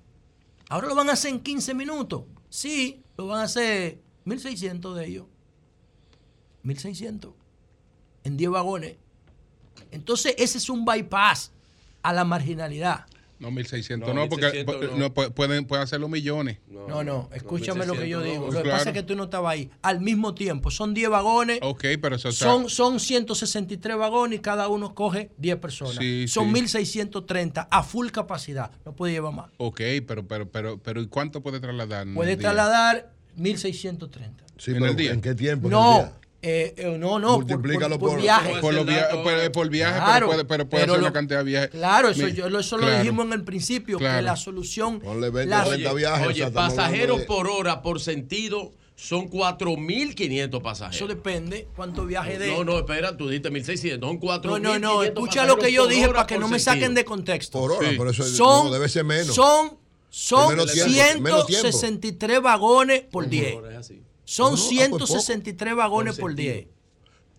ahora 0.69 0.89
lo 0.89 0.97
van 0.97 1.11
a 1.11 1.13
hacer 1.13 1.31
en 1.31 1.39
15 1.39 1.75
minutos. 1.75 2.25
Sí, 2.49 3.05
lo 3.17 3.29
van 3.29 3.43
a 3.43 3.45
hacer 3.45 4.01
1.600 4.27 4.95
de 4.95 5.07
ellos. 5.07 5.27
1.600 6.65 7.33
en 8.25 8.37
10 8.37 8.51
vagones. 8.51 8.97
Entonces, 9.93 10.35
ese 10.39 10.59
es 10.59 10.69
un 10.69 10.85
bypass 10.85 11.53
a 12.03 12.13
la 12.13 12.25
marginalidad. 12.25 13.07
No, 13.41 13.51
1600 13.51 14.07
No, 14.09 14.15
no, 14.15 14.29
porque 14.29 14.47
1600 14.53 14.77
pu- 14.77 14.91
no. 14.93 14.99
no, 14.99 15.15
pu- 15.15 15.33
pueden, 15.33 15.65
pueden 15.65 15.83
hacerlo 15.83 16.09
millones. 16.09 16.59
No, 16.69 17.03
no, 17.03 17.29
escúchame 17.33 17.87
lo 17.87 17.95
que 17.95 18.09
yo 18.09 18.19
1600 18.21 18.25
digo. 18.25 18.47
no. 18.47 18.53
Lo 18.53 18.59
que 18.59 18.63
Claro. 18.65 18.79
pasa 18.79 18.91
es 18.91 18.95
que 18.95 19.03
tú 19.03 19.17
no 19.17 19.25
estabas 19.25 19.53
ahí. 19.55 19.71
Al 19.83 20.01
mismo 20.01 20.35
tiempo, 20.35 20.71
son 20.71 20.93
10 20.95 21.09
vagones. 21.09 21.59
Ok, 21.63 21.85
pero 22.03 22.17
eso 22.17 22.29
está- 22.29 22.45
Son, 22.45 22.69
son 22.69 23.01
163 23.01 23.97
vagones 23.97 24.39
y 24.39 24.43
cada 24.43 24.69
uno 24.69 24.95
coge 24.95 25.31
10 25.39 25.57
personas. 25.57 25.97
Sí, 25.97 26.29
son 26.29 26.47
sí. 26.49 26.53
1630 26.53 27.67
a 27.71 27.83
full 27.83 28.09
capacidad. 28.11 28.71
No 28.85 28.93
puede 28.95 29.15
llevar 29.15 29.33
más. 29.33 29.51
Ok, 29.57 29.81
pero, 30.07 30.29
pero, 30.29 30.49
pero, 30.51 30.79
pero 30.79 31.01
¿y 31.01 31.07
cuánto 31.07 31.43
puede 31.43 31.61
trasladar? 31.61 32.07
Puede 32.15 32.37
trasladar 32.37 33.11
1630. 33.37 34.45
Sí, 34.59 34.73
¿En 34.73 34.77
pero 34.79 34.87
el 34.91 34.97
día? 34.97 35.13
¿en 35.13 35.21
qué 35.23 35.35
tiempo? 35.35 35.69
en 35.69 35.73
el 35.73 35.79
No, 35.81 35.95
día? 35.95 36.13
Eh, 36.43 36.75
eh, 36.77 36.97
no, 36.99 37.19
no. 37.19 37.37
por- 37.37 37.47
Multiplícalo 37.47 37.99
por, 37.99 38.09
por 38.09 38.11
por- 38.17 38.21
viaje. 38.23 38.51
Por, 38.61 38.61
por, 38.61 39.53
por 39.53 39.69
viaje, 39.69 39.97
Claro, 39.99 40.13
pero 40.13 40.27
puede, 40.29 40.45
pero 40.45 40.69
puede 40.69 40.83
pero 40.85 40.93
hacer 40.95 41.03
lo- 41.03 41.07
una 41.09 41.13
cantidad 41.13 41.39
de 41.39 41.45
viajes. 41.45 41.71
Claro, 41.71 42.09
eso, 42.09 42.25
Mi- 42.25 42.33
yo, 42.33 42.49
lo- 42.49 42.61
eso 42.61 42.77
lo 42.79 42.85
claro. 42.87 42.99
dijimos 43.03 43.27
en 43.27 43.33
el 43.35 43.45
principio, 43.45 43.99
que 43.99 44.05
Claro. 44.05 44.23
la 44.23 44.37
solución. 44.37 45.01
Ponle 45.01 45.31
20, 45.31 45.51
la- 45.51 45.65
30 45.65 45.93
viajes. 45.93 46.27
o 46.27 46.29
Oye, 46.31 46.39
sea, 46.39 46.47
estamos 46.49 46.75
pasajeros 46.75 47.19
de- 47.21 47.25
por 47.27 47.47
hora, 47.49 47.83
por 47.83 48.01
sentido, 48.01 48.73
son 48.97 49.29
4.500 49.29 50.63
pasajeros. 50.63 50.97
Eso 50.97 51.07
depende 51.07 51.69
cuánto 51.77 52.05
viaje 52.07 52.39
de. 52.39 52.49
No, 52.53 52.65
no, 52.65 52.79
espera, 52.79 53.17
tú 53.17 53.29
dijiste 53.29 53.51
1.600, 53.51 54.09
son 54.09 54.19
4.500 54.19 54.61
No, 54.61 54.79
no, 54.79 54.95
no, 54.97 55.03
escucha 55.03 55.45
lo 55.47 55.57
que 55.59 55.73
yo 55.73 55.87
dije 55.87 56.07
por 56.07 56.17
para 56.17 56.27
que 56.27 56.35
por 56.37 56.43
no 56.43 56.49
me 56.49 56.59
sentido. 56.59 56.83
saquen 56.85 56.95
de 56.95 57.05
contexto. 57.05 57.59
Por 57.59 57.73
hora, 57.73 57.89
Sí. 57.91 57.95
pero 57.99 58.11
eso 58.11 58.25
Son, 58.25 58.67
no, 58.67 58.71
debe 58.73 58.89
ser 58.89 59.05
menos. 59.05 59.35
son, 59.35 59.79
son 60.11 60.51
Menos 60.57 60.73
tiempo, 60.73 61.23
menos 61.23 61.47
tiempo. 61.47 61.69
163 61.73 62.43
vagones 62.43 63.03
por 63.11 63.29
10. 63.29 63.55
Son 64.31 64.53
No, 64.53 64.57
no, 64.59 64.63
ah, 64.63 64.87
pues 64.91 65.09
163 65.09 65.75
vagones 65.75 66.15
Por 66.15 66.21
por 66.21 66.31
sentido. 66.31 66.55
10. 66.55 66.67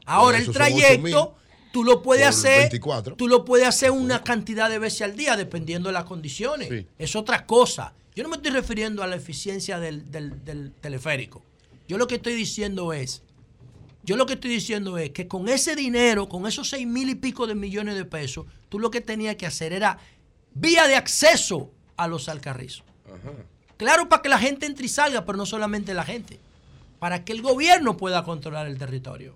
Ahora 0.06 0.38
el 0.38 0.44
eso 0.44 0.54
son 0.54 0.62
8.000 0.62 0.66
trayecto 0.76 1.36
tú 1.72 1.86
lo 1.86 2.02
puedes 2.02 2.28
hacer 2.28 2.60
24. 2.60 3.16
tú 3.16 3.30
lo 3.30 3.46
puedes 3.46 3.66
hacer 3.66 3.92
una 3.92 4.24
cantidad 4.24 4.70
de 4.70 4.78
veces 4.78 5.04
al 5.04 5.16
día 5.16 5.38
dependiendo 5.38 5.88
de 5.88 5.94
las 5.94 6.04
condiciones. 6.04 6.68
Sí. 6.68 6.86
Es 6.98 7.16
otra 7.16 7.46
cosa. 7.46 7.94
Yo 8.14 8.24
no 8.24 8.30
me 8.30 8.36
estoy 8.36 8.52
refiriendo 8.52 9.04
a 9.04 9.08
la 9.08 9.16
eficiencia 9.16 9.80
del, 9.80 10.12
del- 10.12 10.44
del 10.44 10.74
teleférico. 10.82 11.42
Yo 11.88 11.98
lo 11.98 12.08
que 12.08 12.16
estoy 12.16 12.34
diciendo 12.36 12.92
es 12.92 13.24
yo 14.04 14.18
lo 14.18 14.26
que 14.26 14.34
estoy 14.34 14.50
diciendo 14.50 14.98
es 14.98 15.12
que 15.12 15.28
con 15.30 15.48
ese 15.48 15.76
dinero, 15.78 16.28
con 16.28 16.46
esos 16.46 16.68
seis 16.70 16.86
mil 16.88 17.10
y 17.10 17.16
pico 17.16 17.48
de 17.48 17.56
millones 17.56 17.96
de 17.96 18.04
pesos, 18.04 18.48
tú 18.68 18.80
lo 18.80 18.92
que 18.92 19.00
tenías 19.00 19.38
que 19.38 19.46
hacer 19.46 19.72
era 19.72 19.98
vía 20.54 20.88
de 20.88 20.96
acceso 20.96 21.72
a 21.96 22.08
los 22.08 22.28
alcarrizos. 22.28 22.84
Claro, 23.78 24.10
para 24.10 24.22
que 24.22 24.28
la 24.30 24.40
gente 24.40 24.66
entre 24.66 24.88
y 24.88 24.90
salga, 24.90 25.24
pero 25.26 25.38
no 25.38 25.46
solamente 25.46 25.94
la 25.94 26.04
gente. 26.04 26.40
Para 27.02 27.26
que 27.26 27.32
el 27.34 27.42
gobierno 27.42 27.98
pueda 27.98 28.24
controlar 28.24 28.68
el 28.68 28.78
territorio. 28.78 29.36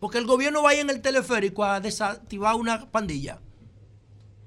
Porque 0.00 0.16
el 0.16 0.24
gobierno 0.24 0.62
vaya 0.62 0.80
en 0.80 0.88
el 0.88 1.02
teleférico 1.02 1.62
a 1.62 1.80
desactivar 1.80 2.54
una 2.54 2.90
pandilla. 2.90 3.42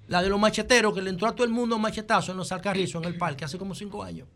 La 0.07 0.23
de 0.23 0.30
los 0.30 0.40
macheteros, 0.40 0.95
que 0.95 1.03
le 1.03 1.11
entró 1.11 1.27
a 1.27 1.36
todo 1.36 1.45
el 1.45 1.53
mundo 1.53 1.77
machetazo 1.77 2.31
en 2.31 2.40
los 2.40 2.52
alcarrizos, 2.52 3.03
en 3.03 3.10
el 3.10 3.15
parque, 3.19 3.45
hace 3.45 3.60
como 3.60 3.76
cinco 3.76 4.02
años. 4.02 4.27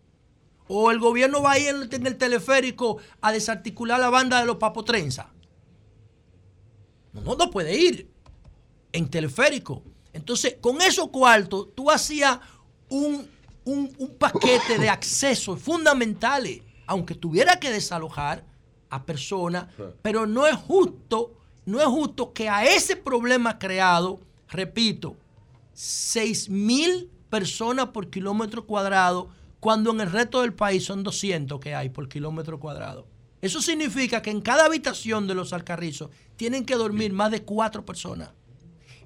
O 0.67 0.91
el 0.91 0.99
gobierno 0.99 1.41
va 1.41 1.53
a 1.53 1.57
ir 1.57 1.69
en 1.69 2.05
el, 2.05 2.15
teleférico 2.15 2.99
a 3.21 3.31
desarticular 3.31 3.99
la 3.99 4.11
banda 4.11 4.39
de 4.39 4.45
los 4.45 4.57
papotrenza. 4.57 5.33
No, 7.11 7.35
no, 7.35 7.49
puede 7.49 7.75
ir 7.75 8.07
en 8.91 9.09
teleférico. 9.09 9.81
Entonces, 10.13 10.57
con 10.61 10.79
esos 10.79 11.07
cuartos, 11.09 11.69
tú 11.73 11.89
hacías 11.89 12.37
un- 12.89 13.27
un 13.65 14.15
paquete 14.19 14.77
de 14.77 14.89
accesos 14.89 15.59
fundamentales, 15.59 16.61
aunque 16.93 17.15
tuviera 17.15 17.59
que 17.59 17.71
desalojar 17.71 18.45
a 18.89 19.03
personas, 19.03 19.67
pero 20.03 20.27
no 20.27 20.45
es 20.45 20.55
justo, 20.55 21.33
no 21.65 21.81
es 21.81 21.87
justo 21.87 22.33
que 22.33 22.49
a 22.49 22.65
ese 22.65 22.95
problema 22.95 23.57
creado, 23.57 24.19
repito, 24.47 25.17
6 25.73 26.49
mil 26.49 27.09
personas 27.31 27.87
por 27.87 28.11
kilómetro 28.11 28.67
cuadrado, 28.67 29.29
cuando 29.59 29.89
en 29.89 30.01
el 30.01 30.11
resto 30.11 30.41
del 30.41 30.53
país 30.53 30.85
son 30.85 31.01
200 31.01 31.59
que 31.59 31.73
hay 31.73 31.89
por 31.89 32.07
kilómetro 32.07 32.59
cuadrado. 32.59 33.07
Eso 33.41 33.59
significa 33.59 34.21
que 34.21 34.29
en 34.29 34.41
cada 34.41 34.65
habitación 34.65 35.27
de 35.27 35.33
los 35.33 35.51
alcarrizos 35.51 36.11
tienen 36.35 36.63
que 36.63 36.75
dormir 36.75 37.11
más 37.11 37.31
de 37.31 37.43
cuatro 37.43 37.83
personas. 37.83 38.29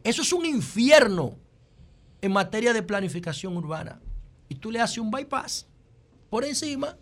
Eso 0.04 0.24
es 0.24 0.34
un 0.34 0.46
infierno 0.46 1.36
en 2.20 2.34
materia 2.34 2.74
de 2.74 2.84
planificación 2.84 3.56
urbana. 3.56 4.02
Y 4.50 4.56
tú 4.56 4.72
le 4.72 4.82
haces 4.82 4.98
un 4.98 5.10
bypass 5.10 5.68
por 6.30 6.44
encima 6.44 6.98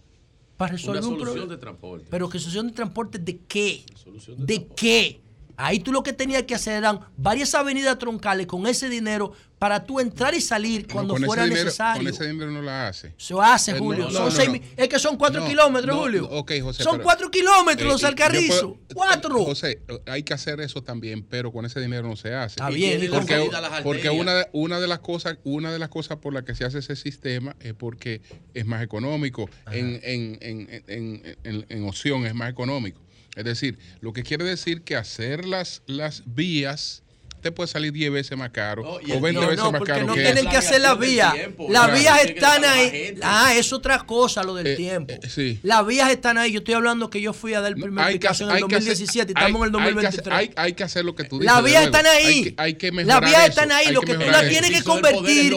para 0.57 0.71
resolver 0.73 0.99
Una 1.01 1.07
un 1.09 1.13
solución 1.15 1.33
problema. 1.35 1.53
de 1.55 1.57
transporte. 1.61 2.05
Pero 2.09 2.29
que 2.29 2.39
solución 2.39 2.67
de 2.67 2.73
transporte 2.73 3.17
de 3.19 3.37
qué? 3.47 3.85
Solución 3.95 4.45
¿De 4.45 4.67
qué? 4.67 5.21
Ahí 5.57 5.79
tú 5.79 5.91
lo 5.91 6.03
que 6.03 6.13
tenías 6.13 6.43
que 6.43 6.55
hacer 6.55 6.73
eran 6.77 6.99
varias 7.17 7.53
avenidas 7.55 7.97
troncales 7.97 8.45
con 8.47 8.67
ese 8.67 8.89
dinero 8.89 9.31
para 9.59 9.85
tú 9.85 10.01
entrar 10.01 10.33
y 10.35 10.41
salir 10.41 10.85
cuando 10.85 11.15
fuera 11.15 11.45
dinero, 11.45 11.63
necesario. 11.63 12.03
Con 12.03 12.13
ese 12.13 12.27
dinero 12.27 12.51
no 12.51 12.61
la 12.61 12.87
hace. 12.89 13.13
Se 13.17 13.33
hace, 13.41 13.71
Eh, 13.71 13.79
Julio. 13.79 14.05
no, 14.05 14.11
Son 14.11 14.25
no, 14.25 14.31
seis 14.31 14.61
Es 14.75 14.89
que 14.89 14.99
son 14.99 15.15
cuatro 15.17 15.41
No, 15.41 15.47
kilómetros, 15.47 15.95
no, 15.95 16.01
Julio. 16.03 16.29
ok, 16.29 16.51
José, 16.61 16.83
son 16.83 16.93
pero- 16.93 17.03
cuatro 17.05 17.31
kilómetros 17.31 17.87
Eh, 17.87 17.91
los 17.93 18.03
alcarrizos. 18.03 18.59
puedo- 18.61 18.79
cuatro. 18.93 19.43
José, 19.45 19.81
hay 20.07 20.23
que 20.23 20.33
hacer 20.33 20.59
eso 20.59 20.83
también, 20.83 21.23
pero 21.23 21.51
con 21.53 21.65
ese 21.65 21.79
dinero 21.79 22.07
no 22.07 22.17
se 22.17 22.33
hace. 22.33 22.55
Está 22.55 22.69
bien, 22.69 23.01
¿y 23.01 23.07
porque, 23.07 23.49
porque 23.83 24.09
una, 24.09 24.33
de- 24.35 24.47
una 24.51 24.79
de 24.79 24.87
las 24.87 24.99
cosas 24.99 25.37
una 25.45 25.71
de 25.71 25.79
las 25.79 25.89
cosas 25.89 26.17
por 26.17 26.33
las 26.33 26.43
que 26.43 26.53
se 26.53 26.65
hace 26.65 26.79
ese 26.79 26.95
sistema 26.97 27.55
es 27.61 27.73
porque 27.73 28.21
es 28.53 28.65
más 28.65 28.83
económico 28.83 29.49
en, 29.71 29.99
en, 30.03 30.37
en, 30.41 30.83
en, 30.87 31.37
en- 31.43 31.65
en 31.69 31.87
opción 31.87 32.25
es 32.25 32.35
más 32.35 32.49
económico 32.51 32.99
es 33.35 33.43
decir 33.43 33.77
lo 34.01 34.13
que 34.13 34.23
quiere 34.23 34.43
decir 34.45 34.81
que 34.83 34.95
hacer 34.95 35.45
las 35.45 35.81
las 35.85 36.23
vías 36.25 37.01
te 37.41 37.51
puede 37.51 37.67
salir 37.67 37.91
10 37.91 38.11
veces 38.11 38.35
más 38.35 38.49
caro 38.49 38.81
No, 38.81 38.89
o 38.93 38.99
el- 39.01 39.21
20 39.21 39.33
No, 39.33 39.41
veces 39.41 39.57
no, 39.63 39.71
más 39.71 39.81
caro 39.83 40.07
no 40.07 40.15
que 40.15 40.23
tienen 40.23 40.49
que 40.49 40.57
hacer 40.57 40.81
las 40.81 40.97
vías. 40.97 41.31
Las 41.69 41.93
vías 41.93 42.25
están 42.25 42.65
ahí. 42.65 43.13
Ah, 43.21 43.53
es 43.55 43.71
otra 43.71 43.99
cosa 43.99 44.43
lo 44.43 44.55
del 44.55 44.65
Eh, 44.65 44.75
tiempo. 44.75 45.13
eh, 45.13 45.29
sí. 45.29 45.59
Las 45.61 45.85
vías 45.85 46.09
están 46.09 46.39
ahí. 46.39 46.51
Yo 46.53 46.57
estoy 46.59 46.73
hablando 46.73 47.07
que 47.11 47.21
yo 47.21 47.33
fui 47.33 47.53
a 47.53 47.61
dar 47.61 47.73
el 47.73 47.79
primer 47.79 48.03
Hay 48.03 48.13
que 48.13 48.19
Picasso 48.21 48.45
hacer- 48.45 48.47
en 48.47 48.49
el 48.49 48.63
hay 48.63 48.67
que 48.67 48.75
hacer- 48.77 48.87
2017 48.89 49.31
y 49.31 49.35
hay- 49.37 49.45
estamos 49.45 49.67
en 49.67 49.75
el 49.75 49.79
hay 49.79 49.93
que 49.93 50.07
hacer- 50.07 50.23
2023. 50.23 50.37
Hay, 50.57 50.65
hay 50.65 50.73
que 50.73 50.83
hacer 50.85 51.05
lo 51.05 51.13
que 51.13 51.23
tú 51.25 51.37
dices. 51.39 51.53
Las 51.53 51.63
vías 51.63 51.83
están 51.85 52.07
ahí. 52.07 52.25
Hay 52.25 52.43
que, 52.45 52.53
hay 52.57 52.73
que 52.73 52.91
mejorar 52.91 53.21
Las 53.21 53.29
vías 53.29 53.49
están 53.49 53.71
ahí. 53.71 53.91
Lo 53.91 54.01
que 54.01 54.07
que 54.07 54.13
tú 54.25 54.31
las 54.31 54.49
tienes 54.49 54.71
que 54.71 54.83
convertir. 54.83 55.51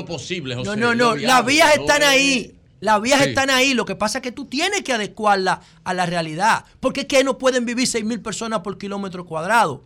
no, 0.67 0.77
no, 0.77 0.95
no. 0.95 1.17
Las 1.17 1.47
vías 1.47 1.75
están 1.75 2.03
es- 2.03 2.09
ahí. 2.09 2.55
Las 2.81 3.01
vías 3.01 3.23
Sí. 3.23 3.31
están 3.31 3.51
ahí. 3.51 3.75
Lo 3.75 3.85
que 3.85 3.97
pasa 3.97 4.19
es 4.19 4.23
que 4.23 4.33
tú 4.33 4.45
tienes 4.47 4.83
que 4.83 4.93
adecuarlas 4.93 5.59
a 5.85 5.95
la 5.95 6.07
realidad. 6.07 6.65
Porque 6.81 7.01
es 7.03 7.07
que 7.07 7.25
no 7.25 7.39
pueden 7.39 7.65
vivir 7.65 7.87
6 7.87 8.05
mil 8.05 8.21
personas 8.21 8.61
por 8.61 8.79
kilómetro 8.79 9.27
cuadrado. 9.27 9.83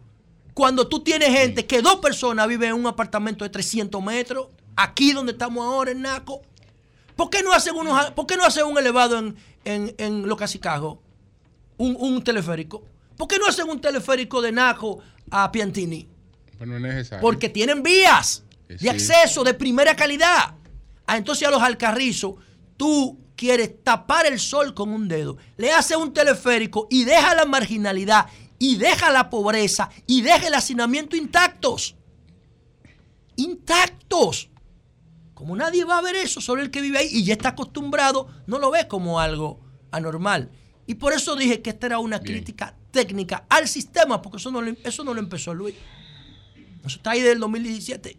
Cuando 0.54 0.86
tú 0.88 1.00
tienes 1.02 1.30
gente 1.30 1.66
que 1.66 1.80
dos 1.80 1.96
personas 1.96 2.46
viven 2.48 2.70
en 2.70 2.74
un 2.74 2.86
apartamento 2.86 3.44
de 3.44 3.48
300 3.50 4.02
metros, 4.02 4.48
aquí 4.76 5.12
donde 5.12 5.32
estamos 5.32 5.64
ahora 5.64 5.92
en 5.92 6.02
Naco, 6.02 6.42
¿por 7.16 7.30
qué 7.30 7.42
no 7.42 7.52
hacen, 7.54 7.74
unos, 7.74 8.10
¿por 8.10 8.26
qué 8.26 8.36
no 8.36 8.44
hacen 8.44 8.66
un 8.66 8.76
elevado 8.76 9.18
en, 9.18 9.34
en, 9.64 9.94
en 9.96 10.28
Los? 10.28 11.00
Un, 11.78 11.96
un 11.98 12.22
teleférico. 12.22 12.82
¿Por 13.16 13.28
qué 13.28 13.38
no 13.38 13.46
hacen 13.46 13.68
un 13.68 13.80
teleférico 13.80 14.42
de 14.42 14.52
Naco 14.52 14.98
a 15.30 15.50
Piantini? 15.50 16.06
Pero 16.58 16.70
no 16.70 16.76
es 16.76 16.82
necesario. 16.82 17.22
Porque 17.22 17.48
tienen 17.48 17.82
vías 17.82 18.44
de 18.68 18.78
sí. 18.78 18.88
acceso 18.88 19.42
de 19.44 19.54
primera 19.54 19.96
calidad. 19.96 20.54
Ah, 21.06 21.16
entonces 21.16 21.48
a 21.48 21.50
los 21.50 21.62
alcarrizos, 21.62 22.34
tú 22.82 23.20
quieres 23.36 23.80
tapar 23.84 24.26
el 24.26 24.40
sol 24.40 24.74
con 24.74 24.88
un 24.88 25.06
dedo, 25.06 25.36
le 25.56 25.70
haces 25.70 25.96
un 25.96 26.12
teleférico 26.12 26.88
y 26.90 27.04
deja 27.04 27.32
la 27.36 27.44
marginalidad 27.44 28.26
y 28.58 28.74
deja 28.74 29.08
la 29.12 29.30
pobreza 29.30 29.88
y 30.04 30.22
deja 30.22 30.48
el 30.48 30.54
hacinamiento 30.54 31.14
intactos. 31.14 31.94
Intactos. 33.36 34.48
Como 35.34 35.54
nadie 35.54 35.84
va 35.84 35.98
a 35.98 36.02
ver 36.02 36.16
eso, 36.16 36.40
solo 36.40 36.60
el 36.60 36.72
que 36.72 36.80
vive 36.80 36.98
ahí 36.98 37.08
y 37.12 37.22
ya 37.24 37.34
está 37.34 37.50
acostumbrado, 37.50 38.26
no 38.48 38.58
lo 38.58 38.72
ve 38.72 38.88
como 38.88 39.20
algo 39.20 39.60
anormal. 39.92 40.50
Y 40.88 40.94
por 40.96 41.12
eso 41.12 41.36
dije 41.36 41.62
que 41.62 41.70
esta 41.70 41.86
era 41.86 41.98
una 42.00 42.18
crítica 42.20 42.74
técnica 42.90 43.44
al 43.48 43.68
sistema, 43.68 44.20
porque 44.20 44.38
eso 44.38 44.50
no, 44.50 44.60
lo- 44.60 44.74
eso 44.82 45.04
no 45.04 45.14
lo 45.14 45.20
empezó 45.20 45.54
Luis. 45.54 45.76
Eso 46.84 46.96
está 46.96 47.12
ahí 47.12 47.20
del 47.20 47.38
2017. 47.38 48.18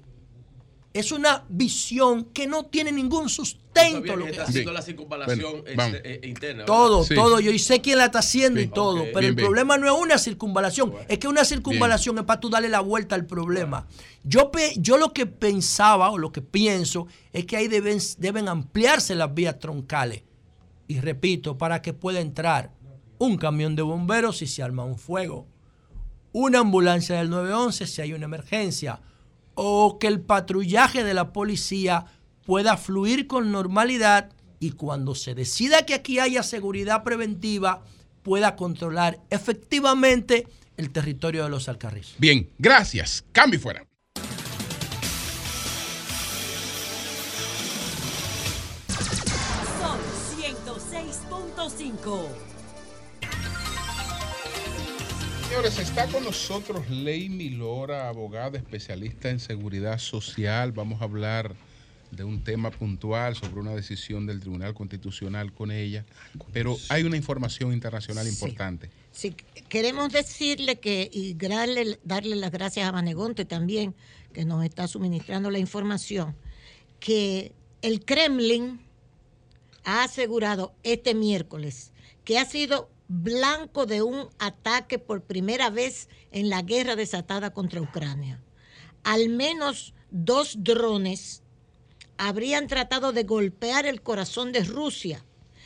Es 0.93 1.11
una 1.11 1.43
visión 1.49 2.25
que 2.25 2.45
no 2.45 2.65
tiene 2.65 2.91
ningún 2.91 3.27
sustento. 3.27 4.15
Lo 4.15 4.25
que 4.25 4.31
está 4.31 4.43
hace. 4.43 4.51
haciendo 4.51 4.71
la 4.73 4.81
circunvalación 4.83 5.61
Bueno, 5.63 5.75
vamos. 5.75 5.97
eh, 6.03 6.21
interna. 6.23 6.65
Todo, 6.65 7.03
todo. 7.05 7.39
Yo 7.39 7.57
sé 7.57 7.81
quién 7.81 7.97
la 7.97 8.05
está 8.05 8.19
haciendo 8.19 8.61
y 8.61 8.67
todo. 8.67 8.99
Pero 9.05 9.19
Bien, 9.19 9.25
el 9.29 9.35
bien. 9.35 9.47
problema 9.47 9.77
no 9.77 9.87
es 9.87 9.99
una 9.99 10.19
circunvalación. 10.19 10.93
Es 11.07 11.17
que 11.17 11.27
una 11.27 11.43
circunvalación 11.45 12.19
es 12.19 12.25
para 12.25 12.39
tú 12.39 12.49
darle 12.51 12.69
la 12.69 12.81
vuelta 12.81 13.15
al 13.15 13.25
problema. 13.25 13.87
Yo 14.23 14.51
lo 14.97 15.13
que 15.13 15.25
pensaba 15.25 16.11
o 16.11 16.19
lo 16.19 16.31
que 16.31 16.43
pienso 16.43 17.07
es 17.31 17.45
que 17.45 17.57
ahí 17.57 17.67
deben, 17.67 17.97
deben 18.19 18.47
ampliarse 18.47 19.15
las 19.15 19.33
vías 19.33 19.57
troncales. 19.57 20.21
Y 20.87 20.99
repito, 20.99 21.57
para 21.57 21.81
que 21.81 21.93
pueda 21.93 22.19
entrar 22.19 22.71
un 23.17 23.37
camión 23.37 23.75
de 23.75 23.81
bomberos 23.81 24.37
si 24.37 24.45
se 24.47 24.61
arma 24.61 24.85
un 24.85 24.99
fuego, 24.99 25.47
una 26.33 26.59
ambulancia 26.59 27.17
del 27.17 27.29
911 27.31 27.87
si 27.87 28.01
hay 28.01 28.13
una 28.13 28.25
emergencia, 28.25 28.99
o 29.55 29.97
que 29.99 30.07
el 30.07 30.21
patrullaje 30.21 31.03
de 31.03 31.13
la 31.13 31.33
policía 31.33 32.05
pueda 32.45 32.77
fluir 32.77 33.27
con 33.27 33.51
normalidad 33.51 34.31
y 34.59 34.71
cuando 34.71 35.13
se 35.15 35.35
decida 35.35 35.85
que 35.85 35.93
aquí 35.93 36.19
haya 36.19 36.41
seguridad 36.41 37.03
preventiva, 37.03 37.83
pueda 38.21 38.55
controlar 38.55 39.19
efectivamente 39.29 40.47
el 40.77 40.91
territorio 40.91 41.43
de 41.43 41.49
los 41.49 41.67
alcarrizos. 41.69 42.15
Bien, 42.17 42.49
gracias. 42.57 43.23
Cambio 43.31 43.59
fuera. 43.59 43.85
Sol 49.79 49.99
106.5. 50.39 52.42
Señores, 55.53 55.77
está 55.77 56.07
con 56.07 56.23
nosotros 56.23 56.89
Leimi 56.89 57.51
Lora, 57.51 58.09
abogada 58.09 58.57
especialista 58.57 59.29
en 59.29 59.39
seguridad 59.39 59.99
social. 59.99 60.71
Vamos 60.71 60.99
a 60.99 61.03
hablar 61.03 61.53
de 62.09 62.23
un 62.23 62.43
tema 62.43 62.71
puntual 62.71 63.35
sobre 63.35 63.59
una 63.59 63.75
decisión 63.75 64.25
del 64.25 64.39
Tribunal 64.39 64.73
Constitucional 64.73 65.53
con 65.53 65.69
ella, 65.69 66.05
pero 66.53 66.75
hay 66.89 67.03
una 67.03 67.17
información 67.17 67.71
internacional 67.71 68.27
importante. 68.27 68.89
Sí, 69.11 69.35
queremos 69.69 70.11
decirle 70.11 70.79
que, 70.79 71.07
y 71.13 71.35
darle, 71.35 71.99
darle 72.03 72.35
las 72.35 72.49
gracias 72.49 72.89
a 72.89 72.91
Manegonte 72.91 73.45
también, 73.45 73.93
que 74.33 74.45
nos 74.45 74.65
está 74.65 74.87
suministrando 74.87 75.51
la 75.51 75.59
información, 75.59 76.35
que 76.99 77.51
el 77.83 78.03
Kremlin 78.03 78.79
ha 79.83 80.05
asegurado 80.05 80.73
este 80.81 81.13
miércoles 81.13 81.91
que 82.23 82.39
ha 82.39 82.45
sido 82.45 82.89
blanco 83.07 83.85
de 83.85 84.01
un 84.01 84.29
ataque 84.39 84.99
por 84.99 85.23
primera 85.23 85.69
vez 85.69 86.09
en 86.31 86.49
la 86.49 86.61
guerra 86.61 86.95
desatada 86.95 87.51
contra 87.51 87.81
Ucrania. 87.81 88.41
Al 89.03 89.29
menos 89.29 89.93
dos 90.11 90.63
drones 90.63 91.43
habrían 92.17 92.67
tratado 92.67 93.11
de 93.11 93.23
golpear 93.23 93.85
el 93.85 94.01
corazón 94.01 94.51
de 94.51 94.63
Rusia. 94.63 95.25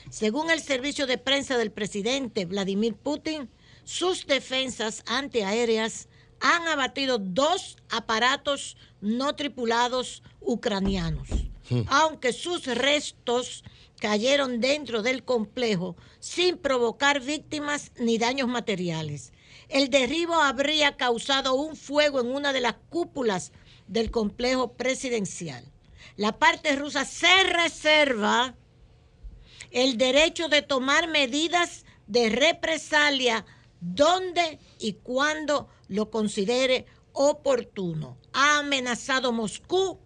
Según 0.10 0.50
el 0.50 0.62
servicio 0.62 1.06
de 1.06 1.18
prensa 1.18 1.58
del 1.58 1.72
presidente 1.72 2.46
Vladimir 2.46 2.96
Putin, 2.96 3.50
sus 3.84 4.26
defensas 4.26 5.04
antiaéreas 5.06 6.08
han 6.40 6.68
abatido 6.68 7.18
dos 7.18 7.78
aparatos 7.90 8.78
no 9.02 9.36
tripulados 9.36 10.24
ucranianos, 10.40 11.30
aunque 11.88 12.34
sus 12.34 12.66
restos 12.66 13.64
cayeron 14.00 14.60
dentro 14.60 15.02
del 15.02 15.24
complejo 15.24 15.96
sin 16.20 16.58
provocar 16.58 17.22
víctimas 17.22 17.92
ni 17.98 18.18
daños 18.18 18.48
materiales. 18.48 19.34
El 19.70 19.90
derribo 19.90 20.36
habría 20.36 20.96
causado 20.96 21.56
un 21.56 21.76
fuego 21.76 22.22
en 22.22 22.28
una 22.28 22.54
de 22.54 22.62
las 22.62 22.76
cúpulas 22.90 23.52
del 23.88 24.12
complejo 24.12 24.74
presidencial. 24.74 25.72
La 26.16 26.38
parte 26.40 26.76
rusa 26.76 27.06
se 27.06 27.44
reserva 27.44 28.56
el 29.72 29.98
derecho 29.98 30.48
de 30.48 30.62
tomar 30.62 31.08
medidas 31.08 31.86
de 32.08 32.30
represalia 32.30 33.46
donde 33.82 34.60
y 34.80 34.94
cuando 34.94 35.70
lo 35.88 36.10
considere 36.10 36.86
oportuno. 37.14 38.18
Ha 38.34 38.60
amenazado 38.60 39.32
Moscú 39.32 40.00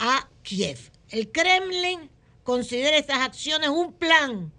a 0.00 0.28
Kiev. 0.42 0.90
El 1.10 1.30
Kremlin 1.30 2.10
considera 2.42 2.96
estas 2.96 3.20
acciones 3.20 3.68
un 3.68 3.92
plan 3.92 4.50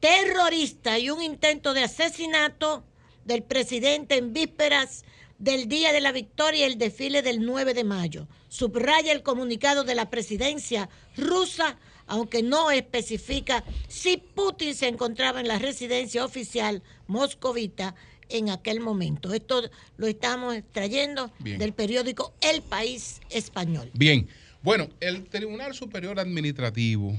terrorista 0.00 0.98
y 0.98 1.10
un 1.10 1.20
intento 1.20 1.74
de 1.74 1.82
asesinato 1.82 2.84
del 3.24 3.42
presidente 3.42 4.16
en 4.16 4.32
vísperas 4.32 5.04
del 5.38 5.68
Día 5.68 5.92
de 5.92 6.00
la 6.00 6.12
Victoria 6.12 6.60
y 6.60 6.72
el 6.72 6.78
desfile 6.78 7.20
del 7.22 7.44
9 7.44 7.74
de 7.74 7.82
mayo. 7.82 8.28
Subraya 8.48 9.12
el 9.12 9.24
comunicado 9.24 9.82
de 9.82 9.96
la 9.96 10.08
presidencia 10.08 10.88
rusa, 11.16 11.78
aunque 12.06 12.44
no 12.44 12.70
especifica 12.70 13.64
si 13.88 14.18
Putin 14.18 14.74
se 14.74 14.86
encontraba 14.86 15.40
en 15.40 15.48
la 15.48 15.58
residencia 15.58 16.24
oficial 16.24 16.82
moscovita 17.08 17.96
en 18.28 18.50
aquel 18.50 18.80
momento. 18.80 19.32
Esto 19.32 19.62
lo 19.96 20.06
estamos 20.06 20.54
extrayendo 20.54 21.32
Bien. 21.40 21.58
del 21.58 21.72
periódico 21.72 22.34
El 22.40 22.62
País 22.62 23.20
Español. 23.30 23.90
Bien, 23.94 24.28
bueno, 24.66 24.88
el 24.98 25.22
Tribunal 25.26 25.74
Superior 25.74 26.18
Administrativo 26.18 27.16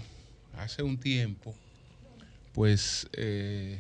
hace 0.58 0.84
un 0.84 0.98
tiempo, 0.98 1.56
pues 2.54 3.08
eh, 3.14 3.80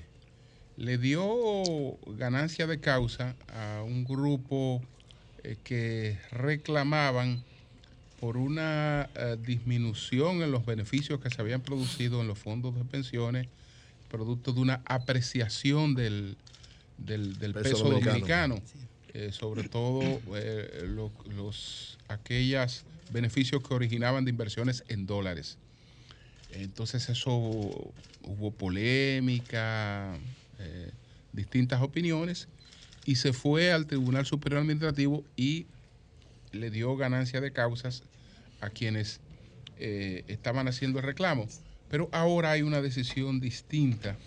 le 0.77 0.98
dio 0.98 1.98
ganancia 2.15 2.65
de 2.65 2.80
causa 2.80 3.35
a 3.53 3.84
un 3.84 4.06
grupo 4.06 4.81
eh, 5.44 5.57
que 5.65 6.18
reclamaban 6.31 7.44
por 8.22 8.38
una 8.38 9.10
eh, 9.15 9.35
disminución 9.45 10.41
en 10.44 10.52
los 10.52 10.65
beneficios 10.65 11.19
que 11.19 11.30
se 11.30 11.41
habían 11.41 11.60
producido 11.60 12.22
en 12.22 12.27
los 12.30 12.39
fondos 12.39 12.73
de 12.73 12.85
pensiones, 12.85 13.48
producto 14.07 14.53
de 14.53 14.61
una 14.61 14.81
apreciación 14.85 15.94
del, 15.94 16.38
del, 16.98 17.38
del 17.38 17.52
Peso 17.52 17.64
peso, 17.64 17.84
dominicano. 17.84 18.56
dominicano, 18.56 18.61
eh, 19.14 19.31
sobre 19.34 19.68
todo 19.68 20.22
eh, 20.38 20.85
lo- 20.88 21.11
los, 21.35 21.98
aquellos 22.07 22.85
beneficios 23.11 23.61
que 23.63 23.73
originaban 23.73 24.25
de 24.25 24.31
inversiones 24.31 24.84
en 24.88 25.05
dólares. 25.05 25.57
Entonces 26.51 27.09
eso 27.09 27.31
hubo 27.31 28.51
polémica, 28.51 30.17
eh, 30.59 30.91
distintas 31.34 31.81
opiniones, 31.81 32.47
y 33.05 33.15
se 33.15 33.34
fue 33.34 33.71
al 33.71 33.88
Tribunal 33.88 34.25
Superior 34.25 34.61
Administrativo 34.61 35.23
y 35.35 35.65
le 36.51 36.69
dio 36.69 36.95
ganancia 36.97 37.41
de 37.41 37.51
causas 37.51 38.03
a 38.61 38.69
quienes 38.69 39.19
eh, 39.79 40.23
estaban 40.27 40.67
haciendo 40.67 40.99
el 40.99 41.05
reclamo. 41.05 41.47
Pero 41.89 42.09
ahora 42.11 42.51
hay 42.51 42.63
una 42.63 42.81
decisión 42.81 43.39
distinta 43.39 44.17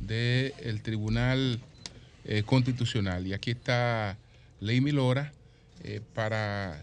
del 0.00 0.82
Tribunal 0.82 1.60
eh, 2.24 2.42
Constitucional. 2.44 3.26
Y 3.26 3.32
aquí 3.32 3.52
está 3.52 4.18
Leimi 4.60 4.92
Lora 4.92 5.32
eh, 5.82 6.00
para 6.14 6.82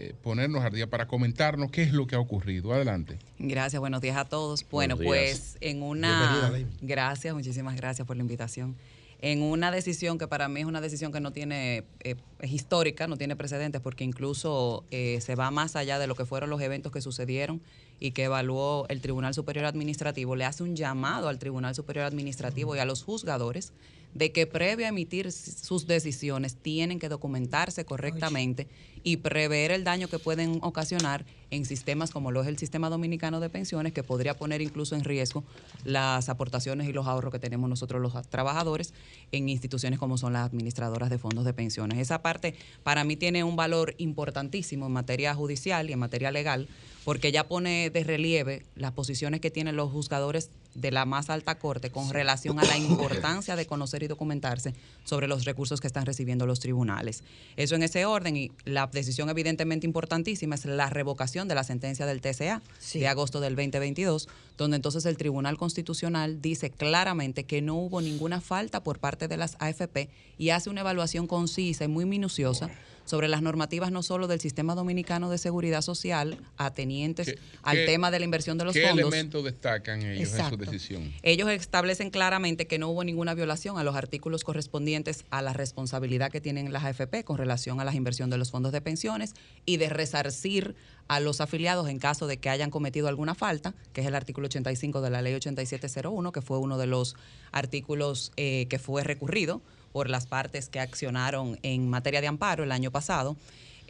eh, 0.00 0.14
ponernos 0.22 0.64
al 0.64 0.72
día, 0.72 0.88
para 0.88 1.06
comentarnos 1.06 1.70
qué 1.70 1.82
es 1.82 1.92
lo 1.92 2.06
que 2.06 2.14
ha 2.14 2.20
ocurrido. 2.20 2.72
Adelante. 2.72 3.18
Gracias, 3.38 3.78
buenos 3.78 4.00
días 4.00 4.16
a 4.16 4.24
todos. 4.24 4.64
Bueno, 4.70 4.96
pues 4.96 5.58
en 5.60 5.80
Bienvenida, 5.80 6.38
una... 6.38 6.50
Ley. 6.50 6.66
Gracias, 6.80 7.34
muchísimas 7.34 7.76
gracias 7.76 8.06
por 8.06 8.16
la 8.16 8.22
invitación. 8.22 8.76
En 9.22 9.42
una 9.42 9.70
decisión 9.70 10.16
que 10.16 10.26
para 10.26 10.48
mí 10.48 10.60
es 10.60 10.66
una 10.66 10.80
decisión 10.80 11.12
que 11.12 11.20
no 11.20 11.30
tiene, 11.32 11.84
eh, 12.02 12.16
es 12.38 12.50
histórica, 12.50 13.06
no 13.06 13.18
tiene 13.18 13.36
precedentes, 13.36 13.82
porque 13.82 14.02
incluso 14.02 14.84
eh, 14.90 15.20
se 15.20 15.34
va 15.34 15.50
más 15.50 15.76
allá 15.76 15.98
de 15.98 16.06
lo 16.06 16.14
que 16.14 16.24
fueron 16.24 16.48
los 16.48 16.62
eventos 16.62 16.90
que 16.90 17.02
sucedieron 17.02 17.60
y 17.98 18.12
que 18.12 18.24
evaluó 18.24 18.86
el 18.88 19.02
Tribunal 19.02 19.34
Superior 19.34 19.66
Administrativo, 19.66 20.36
le 20.36 20.46
hace 20.46 20.62
un 20.62 20.74
llamado 20.74 21.28
al 21.28 21.38
Tribunal 21.38 21.74
Superior 21.74 22.06
Administrativo 22.06 22.74
y 22.74 22.78
a 22.78 22.86
los 22.86 23.02
juzgadores 23.02 23.74
de 24.14 24.32
que 24.32 24.46
previo 24.46 24.86
a 24.86 24.88
emitir 24.88 25.30
sus 25.32 25.86
decisiones 25.86 26.56
tienen 26.56 26.98
que 26.98 27.08
documentarse 27.08 27.84
correctamente 27.84 28.66
y 29.02 29.18
prever 29.18 29.70
el 29.70 29.84
daño 29.84 30.08
que 30.08 30.18
pueden 30.18 30.58
ocasionar 30.62 31.24
en 31.50 31.64
sistemas 31.64 32.10
como 32.10 32.30
lo 32.30 32.42
es 32.42 32.48
el 32.48 32.58
sistema 32.58 32.90
dominicano 32.90 33.40
de 33.40 33.48
pensiones, 33.48 33.92
que 33.92 34.02
podría 34.02 34.36
poner 34.36 34.60
incluso 34.60 34.94
en 34.94 35.04
riesgo 35.04 35.44
las 35.84 36.28
aportaciones 36.28 36.88
y 36.88 36.92
los 36.92 37.06
ahorros 37.06 37.32
que 37.32 37.38
tenemos 37.38 37.68
nosotros 37.68 38.00
los 38.00 38.28
trabajadores 38.28 38.92
en 39.32 39.48
instituciones 39.48 39.98
como 39.98 40.18
son 40.18 40.32
las 40.32 40.46
administradoras 40.46 41.10
de 41.10 41.18
fondos 41.18 41.44
de 41.44 41.52
pensiones. 41.54 41.98
Esa 41.98 42.22
parte 42.22 42.54
para 42.82 43.04
mí 43.04 43.16
tiene 43.16 43.42
un 43.44 43.56
valor 43.56 43.94
importantísimo 43.98 44.86
en 44.86 44.92
materia 44.92 45.34
judicial 45.34 45.88
y 45.88 45.92
en 45.92 45.98
materia 45.98 46.30
legal, 46.30 46.68
porque 47.04 47.32
ya 47.32 47.48
pone 47.48 47.90
de 47.90 48.04
relieve 48.04 48.64
las 48.74 48.92
posiciones 48.92 49.40
que 49.40 49.50
tienen 49.50 49.76
los 49.76 49.90
juzgadores 49.90 50.50
de 50.74 50.90
la 50.90 51.04
más 51.04 51.30
alta 51.30 51.56
corte 51.58 51.90
con 51.90 52.10
relación 52.10 52.60
a 52.60 52.64
la 52.64 52.78
importancia 52.78 53.56
de 53.56 53.66
conocer 53.66 54.02
y 54.02 54.06
documentarse 54.06 54.74
sobre 55.04 55.26
los 55.26 55.44
recursos 55.44 55.80
que 55.80 55.86
están 55.86 56.06
recibiendo 56.06 56.46
los 56.46 56.60
tribunales. 56.60 57.24
Eso 57.56 57.74
en 57.74 57.82
ese 57.82 58.06
orden 58.06 58.36
y 58.36 58.52
la 58.64 58.86
decisión 58.86 59.28
evidentemente 59.30 59.86
importantísima 59.86 60.54
es 60.54 60.64
la 60.66 60.88
revocación 60.88 61.48
de 61.48 61.54
la 61.54 61.64
sentencia 61.64 62.06
del 62.06 62.20
TCA 62.20 62.62
de 62.94 63.08
agosto 63.08 63.40
del 63.40 63.56
2022, 63.56 64.28
donde 64.56 64.76
entonces 64.76 65.06
el 65.06 65.16
Tribunal 65.16 65.56
Constitucional 65.56 66.40
dice 66.40 66.70
claramente 66.70 67.44
que 67.44 67.62
no 67.62 67.74
hubo 67.76 68.00
ninguna 68.00 68.40
falta 68.40 68.82
por 68.82 68.98
parte 68.98 69.26
de 69.26 69.36
las 69.36 69.56
AFP 69.58 70.08
y 70.38 70.50
hace 70.50 70.70
una 70.70 70.82
evaluación 70.82 71.26
concisa 71.26 71.84
y 71.84 71.88
muy 71.88 72.04
minuciosa 72.04 72.70
sobre 73.04 73.26
las 73.28 73.42
normativas 73.42 73.90
no 73.90 74.02
solo 74.02 74.28
del 74.28 74.40
sistema 74.40 74.74
dominicano 74.74 75.30
de 75.30 75.38
seguridad 75.38 75.82
social 75.82 76.38
atenientes 76.56 77.34
al 77.62 77.76
qué- 77.78 77.86
tema 77.86 78.10
de 78.10 78.18
la 78.20 78.24
inversión 78.24 78.56
de 78.58 78.64
los 78.64 78.74
¿Qué 78.74 78.86
fondos. 78.86 78.98
elementos 79.08 79.44
destacan 79.44 80.02
ellos 80.02 80.32
en 80.34 80.48
su 80.48 80.56
decisión? 80.56 81.12
Ellos 81.22 81.48
establecen 81.50 82.10
claramente 82.10 82.66
que 82.66 82.78
no 82.78 82.88
hubo 82.88 83.02
ninguna 83.04 83.34
violación 83.34 83.78
a 83.78 83.84
los 83.84 83.96
artículos 83.96 84.44
correspondientes 84.44 85.24
a 85.30 85.42
la 85.42 85.52
responsabilidad 85.52 86.30
que 86.30 86.40
tienen 86.40 86.72
las 86.72 86.84
AFP 86.84 87.24
con 87.24 87.36
relación 87.38 87.80
a 87.80 87.84
la 87.84 87.94
inversión 87.94 88.30
de 88.30 88.38
los 88.38 88.50
fondos 88.50 88.72
de 88.72 88.80
pensiones 88.80 89.34
y 89.66 89.76
de 89.78 89.88
resarcir 89.88 90.74
a 91.08 91.18
los 91.18 91.40
afiliados 91.40 91.88
en 91.88 91.98
caso 91.98 92.28
de 92.28 92.36
que 92.36 92.48
hayan 92.50 92.70
cometido 92.70 93.08
alguna 93.08 93.34
falta, 93.34 93.74
que 93.92 94.00
es 94.02 94.06
el 94.06 94.14
artículo 94.14 94.46
85 94.46 95.00
de 95.00 95.10
la 95.10 95.22
ley 95.22 95.34
8701, 95.34 96.30
que 96.30 96.40
fue 96.40 96.58
uno 96.58 96.78
de 96.78 96.86
los 96.86 97.16
artículos 97.50 98.32
eh, 98.36 98.66
que 98.70 98.78
fue 98.78 99.02
recurrido 99.04 99.60
por 99.92 100.08
las 100.08 100.26
partes 100.26 100.68
que 100.68 100.80
accionaron 100.80 101.58
en 101.62 101.88
materia 101.88 102.20
de 102.20 102.28
amparo 102.28 102.64
el 102.64 102.72
año 102.72 102.90
pasado. 102.90 103.36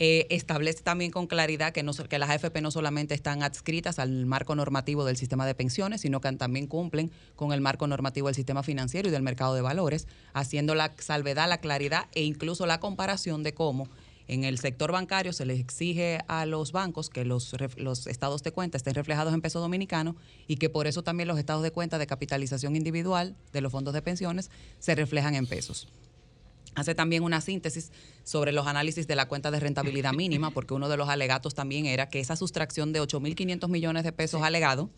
Eh, 0.03 0.27
establece 0.31 0.83
también 0.83 1.11
con 1.11 1.27
claridad 1.27 1.73
que, 1.73 1.83
no, 1.83 1.93
que 1.93 2.19
las 2.19 2.31
AFP 2.31 2.63
no 2.63 2.71
solamente 2.71 3.15
están 3.15 3.43
adscritas 3.43 3.99
al 3.99 4.25
marco 4.25 4.55
normativo 4.55 5.05
del 5.05 5.19
sistema 5.19 5.47
de 5.47 5.55
pensiones, 5.55 6.01
sino 6.01 6.23
que 6.23 6.33
también 6.33 6.67
cumplen 6.67 7.11
con 7.37 7.53
el 7.53 7.61
marco 7.61 7.87
normativo 7.87 8.29
del 8.29 8.35
sistema 8.35 8.63
financiero 8.63 9.09
y 9.09 9.13
del 9.13 9.23
mercado 9.23 9.55
de 9.55 9.61
valores, 9.61 10.09
haciendo 10.33 10.75
la 10.75 10.95
salvedad, 10.97 11.51
la 11.51 11.59
claridad 11.59 12.07
e 12.15 12.23
incluso 12.23 12.65
la 12.65 12.81
comparación 12.81 13.43
de 13.43 13.53
cómo 13.53 13.89
en 14.31 14.45
el 14.45 14.59
sector 14.59 14.93
bancario 14.93 15.33
se 15.33 15.45
les 15.45 15.59
exige 15.59 16.21
a 16.29 16.47
los 16.47 16.71
bancos 16.71 17.11
que 17.11 17.25
los, 17.25 17.53
estados 18.07 18.45
de 18.45 18.53
cuenta 18.53 18.77
estén 18.77 18.95
reflejados 18.95 19.35
en 19.35 19.41
peso 19.41 19.59
dominicano 19.59 20.15
y 20.47 20.55
que 20.55 20.71
por 20.71 20.87
eso 20.87 21.03
también 21.03 21.27
los 21.27 21.37
estados 21.37 21.65
de 21.65 21.73
cuenta 21.73 21.99
de 21.99 22.07
capitalización 22.07 22.77
individual 22.77 23.35
de 23.53 23.61
los 23.61 23.73
fondos 23.73 23.93
de 23.93 24.03
pensiones 24.03 24.49
se 24.79 24.95
reflejan 24.95 25.35
en 25.35 25.49
pesos. 25.49 25.89
Hace 26.77 26.95
también 26.95 27.25
una 27.25 27.41
síntesis 27.41 27.91
sobre 28.23 28.53
los 28.53 28.69
análisis 28.69 29.09
de 29.09 29.17
la 29.17 29.27
cuenta 29.27 29.51
de 29.51 29.59
rentabilidad 29.59 30.13
mínima, 30.13 30.53
porque 30.53 30.75
uno 30.75 30.89
de 30.89 30.97
los 30.97 31.09
alegatos 31.09 31.57
también 31.57 31.87
era 31.87 32.09
que 32.09 32.21
esa 32.21 32.37
sustracción 32.37 32.93
de 32.93 33.03
8.500 33.03 33.69
millones 33.69 34.05
de 34.05 34.13
pesos 34.13 34.43
alegado 34.43 34.91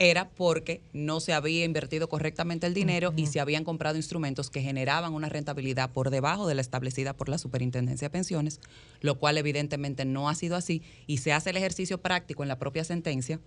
era 0.00 0.30
porque 0.30 0.80
no 0.94 1.20
se 1.20 1.34
había 1.34 1.64
invertido 1.64 2.08
correctamente 2.08 2.66
el 2.66 2.72
dinero 2.72 3.12
y 3.16 3.26
se 3.26 3.38
habían 3.38 3.64
comprado 3.64 3.96
instrumentos 3.96 4.48
que 4.48 4.62
generaban 4.62 5.12
una 5.12 5.28
rentabilidad 5.28 5.90
por 5.90 6.08
debajo 6.08 6.48
de 6.48 6.54
la 6.54 6.62
establecida 6.62 7.12
por 7.12 7.28
la 7.28 7.36
Superintendencia 7.36 8.06
de 8.06 8.12
Pensiones, 8.12 8.60
lo 9.02 9.18
cual 9.18 9.36
evidentemente 9.36 10.06
no 10.06 10.30
ha 10.30 10.34
sido 10.34 10.56
así 10.56 10.82
y 11.06 11.18
se 11.18 11.34
hace 11.34 11.50
el 11.50 11.58
ejercicio 11.58 11.98
práctico 11.98 12.42
en 12.42 12.48
la 12.48 12.58
propia 12.58 12.82
sentencia 12.82 13.40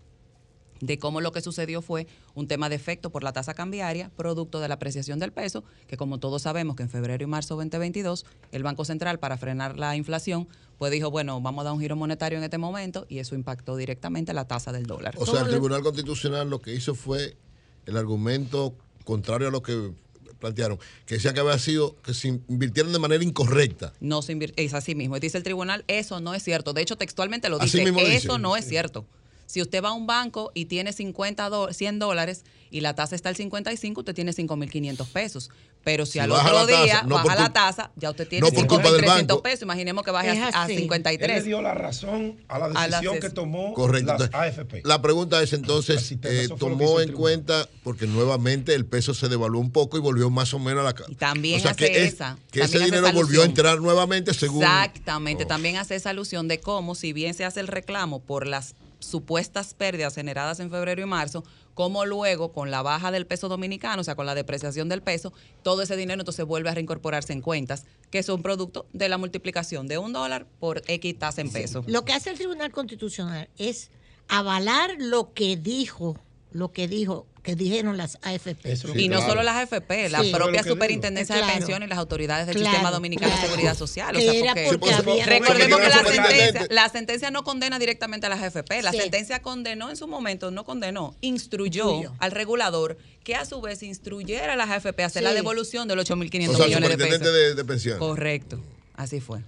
de 0.86 1.00
cómo 1.00 1.22
lo 1.22 1.32
que 1.32 1.42
sucedió 1.42 1.82
fue 1.82 2.08
un 2.36 2.48
tema 2.48 2.68
de 2.70 2.76
efecto 2.76 3.10
por 3.10 3.24
la 3.24 3.32
tasa 3.32 3.54
cambiaria, 3.54 4.12
producto 4.18 4.60
de 4.60 4.68
la 4.68 4.76
apreciación 4.76 5.18
del 5.20 5.32
peso, 5.32 5.64
que 5.88 5.96
como 5.98 6.20
todos 6.20 6.42
sabemos 6.42 6.76
que 6.76 6.84
en 6.84 6.90
febrero 6.90 7.24
y 7.24 7.28
marzo 7.28 7.56
2022 7.56 8.26
el 8.52 8.64
Banco 8.64 8.84
Central 8.84 9.18
para 9.20 9.38
frenar 9.38 9.80
la 9.80 9.96
inflación, 9.96 10.48
pues 10.78 10.92
dijo, 10.92 11.10
bueno, 11.10 11.40
vamos 11.40 11.62
a 11.62 11.66
dar 11.66 11.74
un 11.74 11.80
giro 11.80 11.96
monetario 11.96 12.38
en 12.38 12.44
este 12.44 12.58
momento 12.58 13.06
y 13.08 13.20
eso 13.20 13.36
impactó 13.36 13.78
directamente 13.78 14.34
la 14.34 14.46
tasa 14.46 14.72
del 14.74 14.86
dólar. 14.86 15.16
O 15.18 15.26
sea, 15.26 15.42
el 15.42 15.50
Tribunal 15.50 15.82
Constitucional 15.84 16.50
lo 16.50 16.60
que 16.60 16.76
hizo 16.76 16.96
fue 16.96 17.38
el 17.86 17.96
argumento 17.96 18.76
contrario 19.06 19.48
a 19.48 19.52
lo 19.52 19.64
que 19.64 19.92
plantearon, 20.40 20.78
que 21.06 21.16
decía 21.16 21.34
que 21.34 21.40
había 21.40 21.58
sido 21.58 21.96
que 22.02 22.14
se 22.14 22.28
invirtieron 22.28 22.92
de 22.92 23.00
manera 23.00 23.24
incorrecta. 23.24 23.94
No 24.02 24.22
se 24.22 24.34
invierte, 24.34 24.62
es 24.66 24.74
así 24.74 24.96
mismo. 24.96 25.16
Y 25.16 25.22
dice 25.22 25.38
el 25.38 25.44
tribunal, 25.44 25.86
eso 25.88 26.20
no 26.20 26.34
es 26.34 26.44
cierto. 26.44 26.74
De 26.74 26.82
hecho, 26.82 26.98
textualmente 26.98 27.48
lo 27.48 27.62
Así 27.62 27.78
dice, 27.78 27.86
mismo 27.86 28.02
lo 28.02 28.06
dice. 28.06 28.18
eso 28.18 28.38
no 28.38 28.58
es 28.58 28.68
cierto. 28.68 29.06
Si 29.54 29.62
usted 29.62 29.84
va 29.84 29.90
a 29.90 29.94
un 29.94 30.08
banco 30.08 30.50
y 30.56 30.66
tiene 30.66 30.94
50 30.94 31.48
do- 31.50 31.72
100 31.72 32.00
dólares 32.00 32.44
y 32.72 32.82
la 32.82 32.96
tasa 32.96 33.16
está 33.16 33.30
al 33.30 33.36
55, 33.36 34.02
usted 34.02 34.16
tiene 34.16 34.32
5.500 34.34 35.08
pesos. 35.10 35.52
Pero 35.84 36.08
si, 36.08 36.14
Si 36.14 36.20
al 36.20 36.32
otro 36.32 36.66
tasa, 36.66 36.84
día 36.84 37.04
no 37.04 37.16
baja 37.16 37.36
la 37.36 37.54
tasa, 37.54 37.92
ya 37.96 38.10
usted 38.10 38.28
tiene 38.28 38.48
no 38.50 38.52
por 38.56 38.66
culpa 38.66 38.90
del 38.92 39.02
5.300 39.04 39.06
banco. 39.28 39.44
pesos. 39.44 39.62
Imaginemos 39.62 40.04
que 40.04 40.10
baje 40.10 40.30
a, 40.40 40.46
a 40.48 40.64
así. 40.64 40.74
Él 40.74 40.80
53. 40.80 41.38
le 41.38 41.44
dio 41.44 41.62
la 41.62 41.76
razón 41.76 42.38
a 42.48 42.58
la 42.58 42.70
decisión 42.88 43.20
que 43.20 43.30
tomó 43.30 43.74
Correcto. 43.76 44.16
las 44.18 44.34
AFP. 44.34 44.82
La 44.86 45.04
pregunta 45.04 45.44
es 45.44 45.54
entonces, 45.54 46.12
eh, 46.14 46.18
que 46.20 46.48
tomó 46.58 47.00
en 47.00 47.12
cuenta, 47.12 47.70
porque 47.84 48.08
nuevamente 48.08 48.74
el 48.74 48.88
peso 48.88 49.14
se 49.14 49.28
devaluó 49.30 49.60
un 49.62 49.70
poco 49.72 49.98
y 49.98 50.00
volvió 50.00 50.32
más 50.32 50.52
o 50.56 50.60
menos 50.60 50.80
a 50.80 50.84
la... 50.94 50.96
Y 51.10 51.16
también 51.16 51.62
hace 51.68 52.06
esa, 52.06 52.40
Que 52.50 52.62
ese 52.62 52.80
dinero 52.80 53.06
esa 53.06 53.16
volvió 53.16 53.44
a 53.44 53.46
entrar 53.46 53.80
nuevamente 53.82 54.34
según... 54.34 54.64
Exactamente, 54.64 55.44
Oh. 55.44 55.48
también 55.48 55.76
hace 55.78 55.94
esa 55.96 56.10
alusión 56.10 56.48
de 56.48 56.60
cómo, 56.60 56.96
si 56.96 57.14
bien 57.14 57.36
se 57.36 57.46
hace 57.46 57.60
el 57.60 57.68
reclamo 57.68 58.20
por 58.22 58.48
las 58.48 58.74
supuestas 59.06 59.74
pérdidas 59.74 60.16
generadas 60.16 60.60
en 60.60 60.70
febrero 60.70 61.02
y 61.02 61.06
marzo, 61.06 61.44
cómo 61.74 62.06
luego 62.06 62.52
con 62.52 62.72
la 62.72 62.82
baja 62.82 63.12
del 63.12 63.26
peso 63.26 63.50
dominicano, 63.50 64.02
o 64.02 64.04
sea, 64.04 64.16
con 64.16 64.26
la 64.26 64.36
depreciación 64.36 64.90
del 64.90 65.02
peso, 65.02 65.34
todo 65.64 65.82
ese 65.82 65.96
dinero 65.96 66.22
entonces 66.22 66.46
vuelve 66.46 66.70
a 66.70 66.74
reincorporarse 66.74 67.34
en 67.34 67.42
cuentas, 67.42 67.86
que 68.12 68.24
son 68.24 68.42
producto 68.42 68.86
de 68.94 69.10
la 69.10 69.18
multiplicación 69.18 69.88
de 69.88 69.98
un 69.98 70.14
dólar 70.14 70.46
por 70.60 70.82
X 70.88 71.18
tasa 71.18 71.42
en 71.42 71.52
peso. 71.52 71.84
Lo 71.88 72.06
que 72.06 72.14
hace 72.14 72.30
el 72.30 72.38
Tribunal 72.38 72.72
Constitucional 72.72 73.50
es 73.58 73.92
avalar 74.28 74.96
lo 75.00 75.34
que 75.34 75.58
dijo, 75.58 76.18
lo 76.52 76.72
que 76.72 76.88
dijo, 76.88 77.28
que 77.44 77.56
dijeron 77.56 77.98
las 77.98 78.18
AFP. 78.22 78.74
y 78.96 79.10
no 79.10 79.22
solo 79.22 79.44
las 79.44 79.58
AFP, 79.58 80.08
la 80.10 80.24
Sí. 80.24 80.32
propia 80.32 80.64
Superintendencia 80.64 81.36
de. 81.36 81.44
Pensiones 81.44 81.88
y 81.88 81.90
las 81.90 82.00
autoridades 82.00 82.48
del 82.48 82.56
Claro, 82.56 82.72
Sistema 82.72 82.90
Dominicano 82.92 83.28
claro. 83.32 83.42
de 83.42 83.48
Seguridad 83.50 83.76
Social. 83.78 84.16
O 84.16 84.20
sea, 84.20 84.34
era 84.34 84.54
porque, 84.54 84.78
porque 84.80 84.94
había- 84.96 85.26
recordemos 85.26 85.80
que 85.82 85.90
la 85.90 86.04
sentencia, 86.06 86.68
la 86.70 86.90
sentencia 86.90 87.32
no 87.32 87.44
condena 87.44 87.80
directamente 87.80 88.28
a 88.28 88.30
las 88.30 88.42
AFP. 88.42 88.82
La 88.82 88.92
Sí. 88.92 88.98
sentencia 89.00 89.42
condenó 89.42 89.90
en 89.90 89.98
su 89.98 90.08
momento, 90.08 90.52
no 90.52 90.64
condenó, 90.64 91.16
instruyó 91.20 91.90
Instruyó. 91.92 92.16
al 92.20 92.32
regulador 92.32 92.98
que 93.26 93.36
a 93.36 93.44
su 93.46 93.60
vez 93.62 93.84
instruyera 93.84 94.54
a 94.54 94.56
las 94.56 94.70
AFP 94.70 95.04
a 95.04 95.08
hacer 95.08 95.24
la 95.24 95.34
devolución 95.34 95.88
de 95.90 95.96
los 95.98 96.06
8.500 96.06 96.56
O 96.56 96.58
sea, 96.60 96.68
millones 96.68 96.98
de 96.98 96.98
pesos. 96.98 97.34
de, 97.34 97.56
de 97.56 97.66
pensiones. 97.66 98.00
Correcto, 98.00 98.64
así 98.96 99.20
fue. 99.20 99.40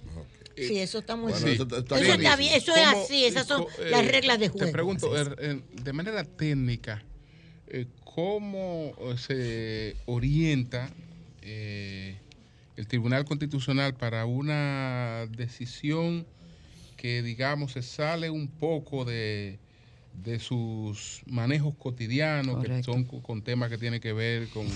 Sí, 0.54 0.78
eso 0.78 0.98
está 0.98 1.16
muy 1.16 1.32
Bueno, 1.32 1.44
bien. 1.46 1.54
eso 1.56 1.66
Eso 1.66 1.78
está- 1.78 1.96
bien, 2.36 2.54
eso 2.54 2.74
es 2.74 2.88
¿Cómo- 2.88 3.04
así, 3.04 3.24
esas 3.26 3.46
son 3.46 3.64
co- 3.64 3.70
eh, 3.78 3.90
las 3.90 4.06
reglas 4.06 4.38
de 4.38 4.48
juego. 4.48 4.66
Te 4.66 4.72
pregunto, 4.72 5.14
er, 5.16 5.36
eh, 5.38 5.60
de 5.82 5.92
manera 5.92 6.24
técnica, 6.24 7.02
eh, 7.68 7.86
¿cómo 8.04 8.94
eh, 8.98 9.16
se 9.18 9.96
orienta 10.06 10.90
eh, 11.42 12.18
el 12.76 12.86
Tribunal 12.86 13.24
Constitucional 13.24 13.94
para 13.94 14.24
una 14.26 15.26
decisión 15.30 16.26
que, 16.96 17.22
digamos, 17.22 17.72
se 17.72 17.82
sale 17.82 18.30
un 18.30 18.48
poco 18.48 19.04
de, 19.04 19.58
de 20.12 20.38
sus 20.38 21.22
manejos 21.26 21.74
cotidianos, 21.76 22.62
que 22.64 22.82
son 22.82 23.04
co- 23.04 23.22
con 23.22 23.42
temas 23.42 23.68
que 23.70 23.78
tienen 23.78 24.00
que 24.00 24.12
ver 24.12 24.48
con 24.48 24.66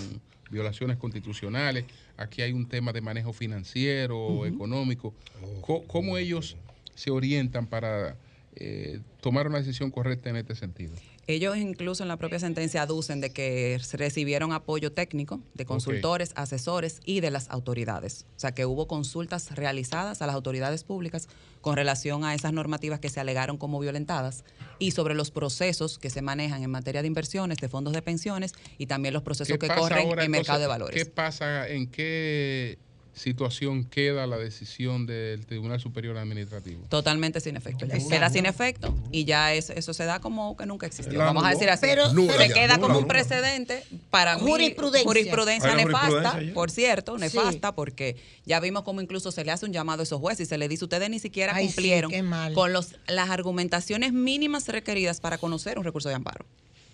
violaciones 0.50 0.96
constitucionales? 0.96 1.86
Aquí 2.16 2.42
hay 2.42 2.52
un 2.52 2.68
tema 2.68 2.92
de 2.92 3.00
manejo 3.00 3.32
financiero, 3.32 4.34
Ujú. 4.36 4.44
económico. 4.46 5.14
Co- 5.62 5.86
¿Cómo 5.86 6.18
ellos 6.18 6.56
se 6.94 7.10
orientan 7.10 7.66
para 7.66 8.16
eh, 8.56 9.00
tomar 9.20 9.46
una 9.46 9.58
decisión 9.58 9.90
correcta 9.90 10.28
en 10.30 10.36
este 10.36 10.54
sentido? 10.54 10.94
Ellos 11.26 11.56
incluso 11.56 12.02
en 12.02 12.08
la 12.08 12.16
propia 12.16 12.38
sentencia 12.38 12.82
aducen 12.82 13.20
de 13.20 13.30
que 13.30 13.78
recibieron 13.92 14.52
apoyo 14.52 14.92
técnico 14.92 15.40
de 15.54 15.64
consultores, 15.64 16.32
asesores 16.34 17.00
y 17.04 17.20
de 17.20 17.30
las 17.30 17.48
autoridades. 17.50 18.26
O 18.36 18.40
sea, 18.40 18.52
que 18.52 18.66
hubo 18.66 18.86
consultas 18.88 19.54
realizadas 19.54 20.22
a 20.22 20.26
las 20.26 20.34
autoridades 20.34 20.82
públicas 20.82 21.28
con 21.60 21.76
relación 21.76 22.24
a 22.24 22.34
esas 22.34 22.52
normativas 22.52 23.00
que 23.00 23.10
se 23.10 23.20
alegaron 23.20 23.58
como 23.58 23.78
violentadas 23.78 24.44
y 24.78 24.90
sobre 24.90 25.14
los 25.14 25.30
procesos 25.30 25.98
que 25.98 26.10
se 26.10 26.22
manejan 26.22 26.62
en 26.62 26.70
materia 26.70 27.02
de 27.02 27.08
inversiones, 27.08 27.58
de 27.58 27.68
fondos 27.68 27.92
de 27.92 28.02
pensiones 28.02 28.52
y 28.78 28.86
también 28.86 29.14
los 29.14 29.22
procesos 29.22 29.58
que 29.58 29.68
corren 29.68 30.08
ahora, 30.08 30.24
en 30.24 30.30
mercado 30.30 30.58
de 30.58 30.64
entonces, 30.64 30.68
valores. 30.68 31.04
¿Qué 31.04 31.10
pasa? 31.10 31.68
¿En 31.68 31.86
qué 31.86 32.78
situación 33.14 33.84
queda 33.84 34.26
la 34.26 34.38
decisión 34.38 35.06
del 35.06 35.44
Tribunal 35.46 35.80
Superior 35.80 36.16
Administrativo? 36.16 36.84
Totalmente 36.88 37.40
sin 37.40 37.56
efecto. 37.56 37.86
Ya 37.86 37.98
queda 38.08 38.30
sin 38.30 38.46
efecto 38.46 38.94
y 39.12 39.24
ya 39.24 39.52
es- 39.54 39.70
eso 39.70 39.92
se 39.94 40.04
da 40.04 40.20
como 40.20 40.56
que 40.56 40.66
nunca 40.66 40.86
existió. 40.86 41.18
La 41.18 41.24
Vamos 41.26 41.44
a 41.44 41.50
decir 41.50 41.68
así. 41.70 41.80
Pero- 41.82 42.12
Nula 42.12 42.34
se 42.34 42.48
ya, 42.48 42.54
queda 42.54 42.76
nula, 42.76 42.86
como 42.88 42.98
un 43.00 43.06
precedente 43.06 43.84
para 44.10 44.36
mí, 44.36 44.42
Jurisprudencia. 44.42 45.08
jurisprudencia 45.08 45.74
nefasta, 45.74 46.08
jurisprudencia 46.08 46.54
por 46.54 46.70
cierto, 46.70 47.14
Sí. 47.16 47.20
nefasta, 47.20 47.74
porque 47.74 48.16
ya 48.46 48.60
vimos 48.60 48.82
como 48.84 49.00
incluso 49.00 49.30
se 49.32 49.44
le 49.44 49.52
hace 49.52 49.66
un 49.66 49.72
llamado 49.72 50.00
a 50.00 50.04
esos 50.04 50.20
jueces 50.20 50.46
y 50.46 50.48
se 50.48 50.58
le 50.58 50.68
dice, 50.68 50.84
ustedes 50.84 51.10
ni 51.10 51.18
siquiera 51.18 51.54
Ay, 51.54 51.66
cumplieron 51.66 52.12
con 52.54 52.72
los, 52.72 52.96
las 53.06 53.30
argumentaciones 53.30 54.12
mínimas 54.12 54.66
requeridas 54.68 55.20
para 55.20 55.38
conocer 55.38 55.78
un 55.78 55.84
recurso 55.84 56.08
de 56.08 56.14
amparo. 56.14 56.46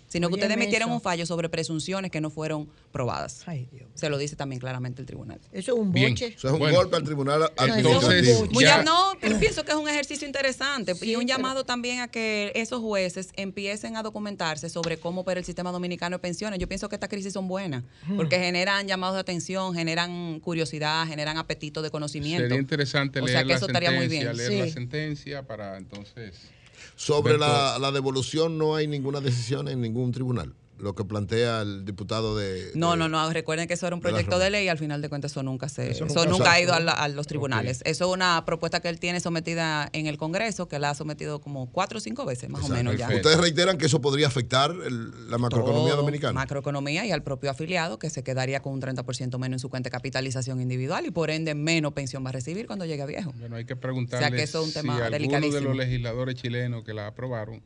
Sino 0.07 0.27
que 0.29 0.35
ustedes 0.35 0.57
eso. 0.87 0.93
un 0.95 1.01
fallo 1.01 1.25
sobre 1.25 1.49
presunciones 1.49 2.11
que 2.11 2.21
no 2.21 2.29
fueron 2.29 2.69
probadas. 2.91 3.43
Se 3.95 4.09
lo 4.09 4.17
dice 4.17 4.35
también 4.35 4.59
claramente 4.59 5.01
el 5.01 5.05
tribunal. 5.05 5.39
Eso 5.51 5.73
es 5.73 5.79
un 5.79 5.91
Bien. 5.91 6.11
boche. 6.11 6.27
Eso 6.27 6.47
es 6.47 6.53
un 6.53 6.59
Bueno. 6.59 6.77
golpe 6.77 6.95
al 6.95 7.03
tribunal 7.03 7.51
Entonces, 7.75 8.49
ya- 8.59 8.83
no, 8.83 9.13
pero 9.19 9.37
pienso 9.39 9.63
que 9.63 9.71
es 9.71 9.77
un 9.77 9.87
ejercicio 9.89 10.25
interesante 10.27 10.93
y 11.01 11.15
un 11.15 11.25
llamado 11.27 11.63
también 11.63 11.99
a 11.99 12.07
que 12.07 12.51
esos 12.55 12.81
jueces 12.81 13.29
empiecen 13.35 13.95
a 13.97 14.03
documentarse 14.03 14.69
sobre 14.69 14.97
cómo 14.97 15.21
opera 15.21 15.39
el 15.39 15.45
sistema 15.45 15.71
dominicano 15.71 16.15
de 16.17 16.19
pensiones. 16.19 16.59
Yo 16.59 16.67
pienso 16.67 16.89
que 16.89 16.95
estas 16.95 17.09
crisis 17.09 17.33
son 17.33 17.47
buenas 17.47 17.83
porque 18.15 18.37
generan 18.39 18.87
llamados 18.87 19.15
de 19.15 19.21
atención, 19.21 19.73
generan 19.73 20.39
curiosidad, 20.39 21.05
generan 21.07 21.37
apetito 21.37 21.81
de 21.81 21.91
conocimiento. 21.91 22.43
Sería 22.43 22.57
interesante 22.59 23.19
O 23.19 23.25
leer 23.25 23.37
sea 23.37 23.43
que 23.43 23.49
la 23.49 23.55
eso 23.55 23.67
estaría 23.67 23.91
muy 23.91 24.01
sentencia, 24.09 24.31
bien. 24.31 24.37
leer 24.37 24.59
la 24.59 24.65
Sí. 24.67 24.71
sentencia 24.71 25.43
para 25.43 25.77
entonces... 25.77 26.35
Sobre 26.97 27.37
la, 27.37 27.77
la 27.79 27.91
devolución 27.91 28.57
no 28.57 28.75
hay 28.75 28.87
ninguna 28.87 29.21
decisión 29.21 29.67
en 29.67 29.79
ningún 29.81 30.11
tribunal. 30.11 30.53
Lo 30.79 30.93
que 30.93 31.03
plantea 31.03 31.61
el 31.61 31.85
diputado 31.85 32.37
de... 32.37 32.71
No, 32.75 32.95
no, 32.95 33.09
no. 33.09 33.31
Recuerden 33.33 33.67
que 33.67 33.73
eso 33.73 33.87
era 33.87 33.95
un 33.95 34.01
proyecto 34.01 34.37
de 34.37 34.49
ley 34.51 34.65
y 34.65 34.69
al 34.69 34.77
final 34.77 35.01
de 35.01 35.09
cuentas 35.09 35.31
eso 35.31 35.41
nunca 35.41 35.69
se, 35.69 35.89
Eso 35.89 36.05
eso 36.05 36.25
nunca 36.27 36.51
ha 36.51 36.61
ido 36.61 36.73
a, 36.73 36.79
la- 36.79 36.91
a 36.91 37.07
los 37.07 37.25
tribunales. 37.25 37.81
Eso 37.83 38.05
es 38.05 38.13
una 38.13 38.45
propuesta 38.45 38.79
que 38.79 38.89
él 38.89 38.99
tiene 38.99 39.19
sometida 39.19 39.89
en 39.93 40.05
el 40.05 40.17
Congreso, 40.17 40.67
que 40.67 40.77
la 40.77 40.91
ha 40.91 40.95
sometido 40.95 41.41
como 41.41 41.71
cuatro 41.71 41.97
o 41.97 42.01
cinco 42.01 42.25
veces, 42.25 42.49
más 42.49 42.63
o 42.63 42.69
menos 42.69 42.95
ya. 42.95 43.09
Ustedes 43.09 43.37
reiteran 43.39 43.77
que 43.79 43.87
eso 43.87 44.01
podría 44.01 44.27
afectar 44.27 44.69
el- 44.71 45.29
la 45.31 45.37
macroeconomía 45.39 45.93
Todo, 45.93 46.01
dominicana. 46.01 46.33
Macroeconomía 46.33 47.05
y 47.05 47.11
al 47.11 47.23
propio 47.23 47.49
afiliado 47.49 47.97
que 47.97 48.09
se 48.11 48.23
quedaría 48.23 48.61
con 48.61 48.73
un 48.73 48.81
30% 48.81 49.37
menos 49.39 49.55
en 49.55 49.59
su 49.59 49.69
cuenta 49.69 49.87
de 49.87 49.91
capitalización 49.91 50.61
individual 50.61 51.05
y 51.05 51.11
por 51.11 51.29
ende 51.31 51.55
menos 51.55 51.93
pensión 51.93 52.23
va 52.23 52.29
a 52.29 52.33
recibir 52.33 52.67
cuando 52.67 52.85
llegue 52.85 53.01
a 53.01 53.05
viejo. 53.07 53.33
Bueno, 53.39 53.55
hay 53.55 53.65
que 53.65 53.75
preguntarle 53.75 54.25
O 54.25 54.29
sea 54.29 54.37
que 54.37 54.43
eso 54.43 54.61
es 54.61 54.67
un 54.67 54.73
tema 54.73 54.97
si 54.97 55.13
alguno 55.15 55.39
de 55.49 55.61
los 55.61 55.75
legisladores 55.75 56.35
chilenos 56.35 56.83
que 56.83 56.93
la 56.93 57.07
aprobaron 57.07 57.61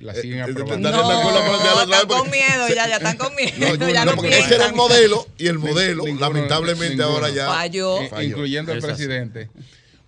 la 0.00 0.12
Eh, 0.12 0.20
siguen 0.22 0.38
eh, 0.38 0.42
aprobando. 0.42 0.88
de 0.90 0.96
lo 0.96 1.02
que 1.02 1.08
No, 1.08 1.82
están 1.82 2.06
con 2.06 2.18
porque- 2.18 2.30
miedo 2.30 2.68
ya, 2.68 2.88
ya 2.88 2.96
están 2.96 3.16
con 3.16 3.34
miedo. 3.34 3.76
No, 3.78 3.88
ya 3.90 4.04
no, 4.04 4.10
no 4.12 4.16
porque 4.16 4.38
ese 4.38 4.54
era 4.54 4.66
el 4.66 4.74
modelo 4.74 5.26
y 5.38 5.46
el 5.46 5.58
modelo, 5.58 6.04
Ninguno- 6.04 6.20
lamentablemente 6.20 6.96
ninguno. 6.96 7.08
ahora 7.16 7.30
ya 7.30 7.46
Falló. 7.48 8.00
Incluyendo 8.22 8.72
así. 8.72 8.80
presidente. 8.80 9.50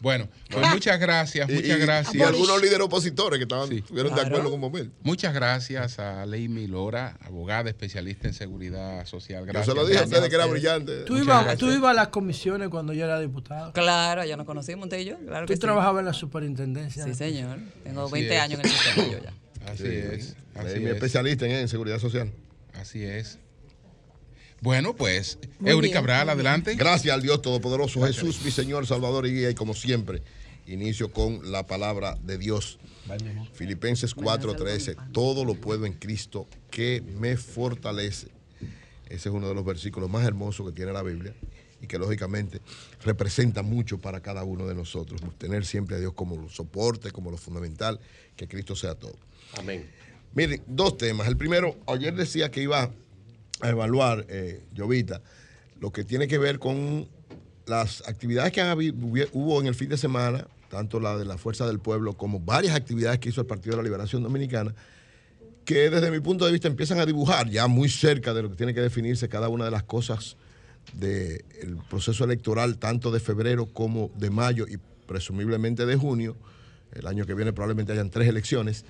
Bueno, 0.02 0.30
pues 0.48 0.64
Ah. 0.66 0.70
muchas 0.72 0.98
gracias, 0.98 1.46
muchas 1.46 1.76
y- 1.76 1.80
gracias. 1.80 2.14
Y 2.14 2.22
algunos 2.22 2.58
líderes 2.62 2.80
opositores 2.86 3.36
que 3.38 3.42
estaban, 3.42 3.68
Sí. 3.68 3.76
estuvieron 3.80 4.14
de 4.14 4.22
acuerdo 4.22 4.50
con 4.50 4.58
Momel. 4.58 4.90
Muchas 5.02 5.34
gracias 5.34 5.98
a 5.98 6.24
Leimi 6.24 6.66
Lora, 6.68 7.18
abogada 7.22 7.68
especialista 7.68 8.26
en 8.26 8.32
seguridad 8.32 9.04
social. 9.04 9.40
Yo 9.40 9.52
Gracias. 9.52 9.66
se 9.66 9.74
lo 9.78 9.86
dije 9.86 9.98
a 9.98 10.00
Gracias 10.00 10.06
ustedes 10.20 10.30
que 10.30 10.36
era 10.36 10.46
brillante. 10.46 11.00
Tú 11.04 11.18
ibas, 11.18 11.60
ibas 11.60 11.90
a 11.90 11.92
las 11.94 12.08
comisiones 12.08 12.70
cuando 12.70 12.94
yo 12.94 13.04
era 13.04 13.20
diputado. 13.20 13.74
Claro, 13.74 14.24
ya 14.24 14.38
nos 14.38 14.46
conocimos 14.46 14.84
usted 14.84 15.00
y 15.00 15.04
yo. 15.04 15.18
Claro 15.18 15.44
Tú 15.44 15.50
que 15.50 15.56
sí. 15.56 15.60
trabajabas 15.60 16.00
en 16.00 16.06
la 16.06 16.14
superintendencia. 16.14 17.04
Sí, 17.04 17.12
señor. 17.14 17.58
Tengo 17.84 18.04
Así 18.04 18.12
20 18.14 18.36
es. 18.36 18.40
años 18.40 18.60
en 18.60 18.64
el 18.66 18.72
sistema 18.72 19.06
yo 19.06 19.18
ya. 19.22 19.32
Así 19.66 19.84
Sí. 19.84 19.88
es. 19.88 20.36
Así 20.54 20.74
Eh, 20.76 20.80
mi 20.80 20.86
es. 20.86 20.94
especialista 20.94 21.46
en, 21.46 21.52
en 21.52 21.68
seguridad 21.68 21.98
social. 21.98 22.30
Así 22.74 23.02
es. 23.04 23.38
Bueno, 24.62 24.94
pues, 24.94 25.38
Muy 25.58 25.70
Eury 25.70 25.88
bien, 25.88 25.94
Cabral, 25.94 26.28
adelante. 26.28 26.74
Gracias 26.74 27.14
al 27.14 27.22
Dios 27.22 27.40
Todopoderoso, 27.40 28.02
Jesús, 28.06 28.40
mi 28.44 28.50
Señor, 28.50 28.86
Salvador 28.86 29.26
y 29.26 29.32
Guía. 29.32 29.50
Y 29.50 29.54
como 29.54 29.72
siempre, 29.74 30.22
inicio 30.66 31.10
con 31.12 31.50
la 31.50 31.66
palabra 31.66 32.16
de 32.22 32.36
Dios. 32.36 32.78
Filipenses 33.54 34.14
4:13. 34.14 34.96
Todo 35.12 35.44
lo 35.44 35.54
puedo 35.54 35.86
en 35.86 35.94
Cristo 35.94 36.46
que 36.70 37.02
me 37.18 37.36
fortalece. 37.38 38.28
Ese 39.08 39.28
es 39.30 39.34
uno 39.34 39.48
de 39.48 39.54
los 39.54 39.64
versículos 39.64 40.08
más 40.10 40.24
hermosos 40.26 40.66
que 40.68 40.72
tiene 40.76 40.92
la 40.92 41.02
Biblia 41.02 41.34
y 41.82 41.86
que 41.86 41.98
lógicamente 41.98 42.60
representa 43.02 43.62
mucho 43.62 43.98
para 43.98 44.20
cada 44.20 44.44
uno 44.44 44.66
de 44.68 44.74
nosotros. 44.74 45.20
Tener 45.38 45.64
siempre 45.64 45.96
a 45.96 45.98
Dios 45.98 46.12
como 46.12 46.36
lo 46.36 46.48
soporte, 46.50 47.10
como 47.10 47.30
lo 47.30 47.38
fundamental, 47.38 47.98
que 48.36 48.46
Cristo 48.46 48.76
sea 48.76 48.94
todo. 48.94 49.16
Amén. 49.58 49.88
Miren, 50.34 50.62
dos 50.66 50.96
temas. 50.96 51.26
El 51.28 51.36
primero, 51.36 51.76
ayer 51.86 52.14
decía 52.14 52.50
que 52.50 52.62
iba 52.62 52.90
a 53.60 53.68
evaluar, 53.68 54.26
eh, 54.28 54.62
Jovita, 54.76 55.20
lo 55.80 55.90
que 55.92 56.04
tiene 56.04 56.28
que 56.28 56.38
ver 56.38 56.58
con 56.58 57.08
las 57.66 58.06
actividades 58.08 58.52
que 58.52 58.60
han 58.60 58.76
habi- 58.76 58.92
hubi- 58.92 59.28
hubo 59.32 59.60
en 59.60 59.66
el 59.66 59.74
fin 59.74 59.88
de 59.88 59.96
semana, 59.96 60.46
tanto 60.68 61.00
la 61.00 61.16
de 61.16 61.24
la 61.24 61.36
Fuerza 61.36 61.66
del 61.66 61.78
Pueblo 61.80 62.14
como 62.14 62.38
varias 62.40 62.74
actividades 62.76 63.18
que 63.18 63.28
hizo 63.30 63.40
el 63.40 63.46
Partido 63.46 63.72
de 63.72 63.76
la 63.78 63.82
Liberación 63.82 64.22
Dominicana, 64.22 64.74
que 65.64 65.90
desde 65.90 66.10
mi 66.10 66.20
punto 66.20 66.46
de 66.46 66.52
vista 66.52 66.68
empiezan 66.68 67.00
a 67.00 67.06
dibujar 67.06 67.48
ya 67.50 67.66
muy 67.66 67.88
cerca 67.88 68.32
de 68.32 68.42
lo 68.42 68.50
que 68.50 68.56
tiene 68.56 68.72
que 68.74 68.80
definirse 68.80 69.28
cada 69.28 69.48
una 69.48 69.64
de 69.64 69.70
las 69.70 69.82
cosas 69.82 70.36
del 70.94 71.76
proceso 71.88 72.24
electoral, 72.24 72.78
tanto 72.78 73.10
de 73.10 73.20
febrero 73.20 73.66
como 73.66 74.10
de 74.16 74.30
mayo 74.30 74.66
y 74.68 74.78
presumiblemente 75.06 75.86
de 75.86 75.96
junio. 75.96 76.36
El 76.92 77.06
año 77.06 77.26
que 77.26 77.34
viene 77.34 77.52
probablemente 77.52 77.92
hayan 77.92 78.10
tres 78.10 78.28
elecciones. 78.28 78.84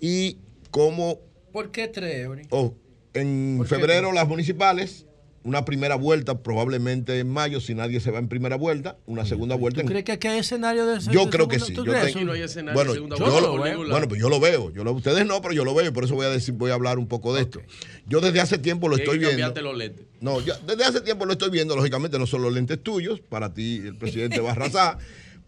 Y 0.00 0.38
como 0.70 1.20
¿Por 1.52 1.70
qué 1.72 1.88
tres, 1.88 2.28
oh, 2.50 2.74
en 3.14 3.62
febrero 3.66 4.12
las 4.12 4.28
municipales, 4.28 5.06
una 5.42 5.64
primera 5.64 5.96
vuelta 5.96 6.42
probablemente 6.42 7.18
en 7.18 7.28
mayo, 7.28 7.60
si 7.60 7.74
nadie 7.74 7.98
se 7.98 8.10
va 8.10 8.18
en 8.20 8.28
primera 8.28 8.56
vuelta, 8.56 8.98
una 9.06 9.24
segunda 9.24 9.56
vuelta 9.56 9.80
¿Tú 9.80 9.86
en 9.86 9.88
crees 9.88 10.04
que 10.04 10.12
aquí 10.12 10.28
hay 10.28 10.38
escenario 10.38 10.86
de 10.86 11.00
yo 11.10 11.24
de 11.24 11.30
creo 11.30 11.48
que 11.48 11.58
segundo? 11.58 11.66
sí. 11.66 11.74
¿Tú 11.74 11.84
Yo 11.86 11.92
crees? 11.92 12.14
tengo- 12.14 12.34
eso? 12.34 12.60
bueno, 12.72 12.94
Yo 12.94 13.08
yo, 13.08 13.16
no 13.26 13.40
lo- 13.40 13.56
lo 13.56 13.62
veo. 13.62 13.88
bueno, 13.88 14.06
pues 14.06 14.20
yo 14.20 14.28
lo 14.28 14.38
veo. 14.38 14.70
Yo 14.70 14.84
lo- 14.84 14.92
ustedes 14.92 15.26
no, 15.26 15.40
pero 15.42 15.54
yo 15.54 15.64
lo 15.64 15.74
veo 15.74 15.88
y 15.88 15.90
por 15.90 16.04
eso 16.04 16.14
voy 16.14 16.26
a 16.26 16.30
decir, 16.30 16.54
voy 16.54 16.70
a 16.70 16.74
hablar 16.74 16.98
un 16.98 17.08
poco 17.08 17.34
de 17.34 17.40
esto. 17.42 17.60
Yo 18.06 18.20
desde 18.20 18.40
hace 18.40 18.58
tiempo 18.58 18.88
lo 18.88 18.96
estoy 18.96 19.14
que 19.18 19.26
viendo. 19.26 19.30
cambiarte 19.38 19.62
los 19.62 19.76
lentes. 19.76 20.06
No, 20.20 20.40
ya- 20.40 20.58
desde 20.66 20.84
hace 20.84 21.00
tiempo 21.00 21.24
lo 21.26 21.32
estoy 21.32 21.50
viendo. 21.50 21.74
Lógicamente 21.74 22.18
no 22.18 22.26
son 22.26 22.42
los 22.42 22.52
lentes 22.52 22.80
tuyos. 22.82 23.20
Para 23.20 23.52
ti 23.54 23.78
el 23.84 23.96
presidente 23.96 24.40
va 24.40 24.50
a 24.50 24.52
arrasar. 24.52 24.98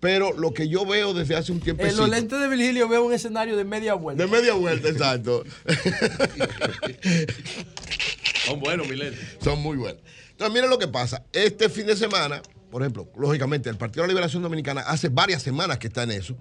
Pero 0.03 0.33
lo 0.33 0.53
que 0.53 0.69
yo 0.69 0.85
veo 0.85 1.15
desde 1.15 1.37
hace 1.37 1.53
un 1.53 1.61
tiempo 1.61 1.85
En 1.85 1.97
los 1.97 2.09
lentes 2.09 2.41
de 2.41 2.49
Virgilio 2.49 2.89
veo 2.89 3.05
un 3.05 3.13
escenario 3.13 3.57
de 3.57 3.63
media 3.63 3.95
vuelta. 3.95 4.25
de 4.25 4.29
media 4.29 4.55
vuelta, 4.55 4.89
exacto. 4.89 5.45
Son 8.45 8.59
buenos, 8.59 8.89
mi 8.89 8.97
lente. 8.97 9.17
Son 9.41 9.63
muy 9.63 9.77
buenos. 9.77 10.03
Entonces, 10.33 10.55
miren 10.55 10.71
lo 10.71 10.81
que 10.81 10.89
pasa. 10.89 11.23
Este 11.33 11.69
fin 11.69 11.87
de 11.87 11.95
semana, 11.95 12.43
por 12.69 12.83
ejemplo, 12.83 13.09
lógicamente, 13.17 13.71
el 13.71 13.77
Partido 13.77 14.03
de 14.03 14.09
la 14.09 14.15
Liberación 14.15 14.43
Dominicana 14.43 14.81
hace 14.81 15.09
varias 15.09 15.41
semanas 15.41 15.79
que 15.79 15.87
está 15.87 16.03
en 16.03 16.11
eso, 16.11 16.37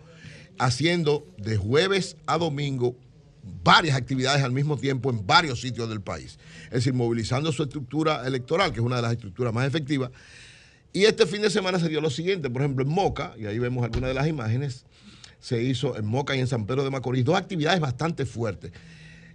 haciendo 0.57 1.27
de 1.37 1.55
jueves 1.55 2.17
a 2.25 2.39
domingo 2.39 2.95
varias 3.63 3.95
actividades 3.95 4.43
al 4.43 4.53
mismo 4.53 4.75
tiempo 4.75 5.11
en 5.11 5.27
varios 5.27 5.61
sitios 5.61 5.87
del 5.87 6.01
país. 6.01 6.39
Es 6.65 6.71
decir, 6.71 6.95
movilizando 6.95 7.51
su 7.51 7.61
estructura 7.61 8.25
electoral, 8.25 8.73
que 8.73 8.79
es 8.79 8.85
una 8.85 8.95
de 8.95 9.03
las 9.03 9.11
estructuras 9.11 9.53
más 9.53 9.67
efectivas. 9.67 10.09
Y 10.93 11.05
este 11.05 11.25
fin 11.25 11.41
de 11.41 11.49
semana 11.49 11.79
se 11.79 11.87
dio 11.87 12.01
lo 12.01 12.09
siguiente, 12.09 12.49
por 12.49 12.61
ejemplo, 12.61 12.83
en 12.83 12.91
Moca, 12.91 13.33
y 13.37 13.45
ahí 13.45 13.59
vemos 13.59 13.83
algunas 13.83 14.09
de 14.09 14.13
las 14.13 14.27
imágenes, 14.27 14.85
se 15.39 15.63
hizo 15.63 15.97
en 15.97 16.05
Moca 16.05 16.35
y 16.35 16.39
en 16.39 16.47
San 16.47 16.65
Pedro 16.65 16.83
de 16.83 16.89
Macorís, 16.89 17.23
dos 17.23 17.35
actividades 17.37 17.79
bastante 17.79 18.25
fuertes. 18.25 18.71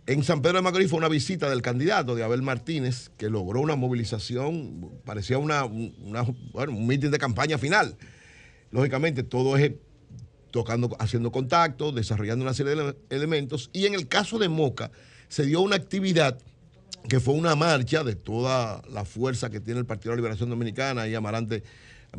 En 0.07 0.23
San 0.23 0.41
Pedro 0.43 0.57
de 0.59 0.63
Macorís 0.63 0.89
fue 0.89 0.99
una 0.99 1.09
visita 1.09 1.51
del 1.51 1.63
candidato 1.63 2.15
de 2.15 2.23
Abel 2.23 2.43
Martínez, 2.43 3.11
que 3.17 3.29
logró 3.29 3.61
una 3.61 3.75
movilización, 3.75 5.01
parecía 5.05 5.39
una, 5.39 5.65
un 5.65 6.87
mitin 6.87 7.11
de 7.11 7.19
campaña 7.19 7.59
final. 7.59 7.97
Lógicamente, 8.71 9.25
todo 9.25 9.57
es 9.57 9.73
tocando, 10.53 10.95
haciendo 11.01 11.33
contacto, 11.33 11.91
desarrollando 11.91 12.45
una 12.45 12.55
serie 12.55 12.77
de 12.77 12.83
ele- 12.83 12.97
elementos. 13.11 13.71
Y 13.73 13.87
en 13.87 13.95
el 13.95 14.07
caso 14.07 14.39
de 14.39 14.49
Moca, 14.49 14.93
se 15.29 15.45
dio 15.45 15.61
una 15.61 15.75
actividad 15.75 16.39
que 17.09 17.21
fue 17.21 17.35
una 17.35 17.55
marcha 17.55 18.03
de 18.05 18.15
toda 18.17 18.83
la 18.91 19.05
fuerza 19.05 19.51
que 19.51 19.61
tiene 19.61 19.81
el 19.81 19.87
Partido 19.87 20.11
de 20.11 20.17
la 20.17 20.23
Liberación 20.23 20.51
Dominicana 20.51 21.07
y 21.07 21.15
Amarante, 21.15 21.63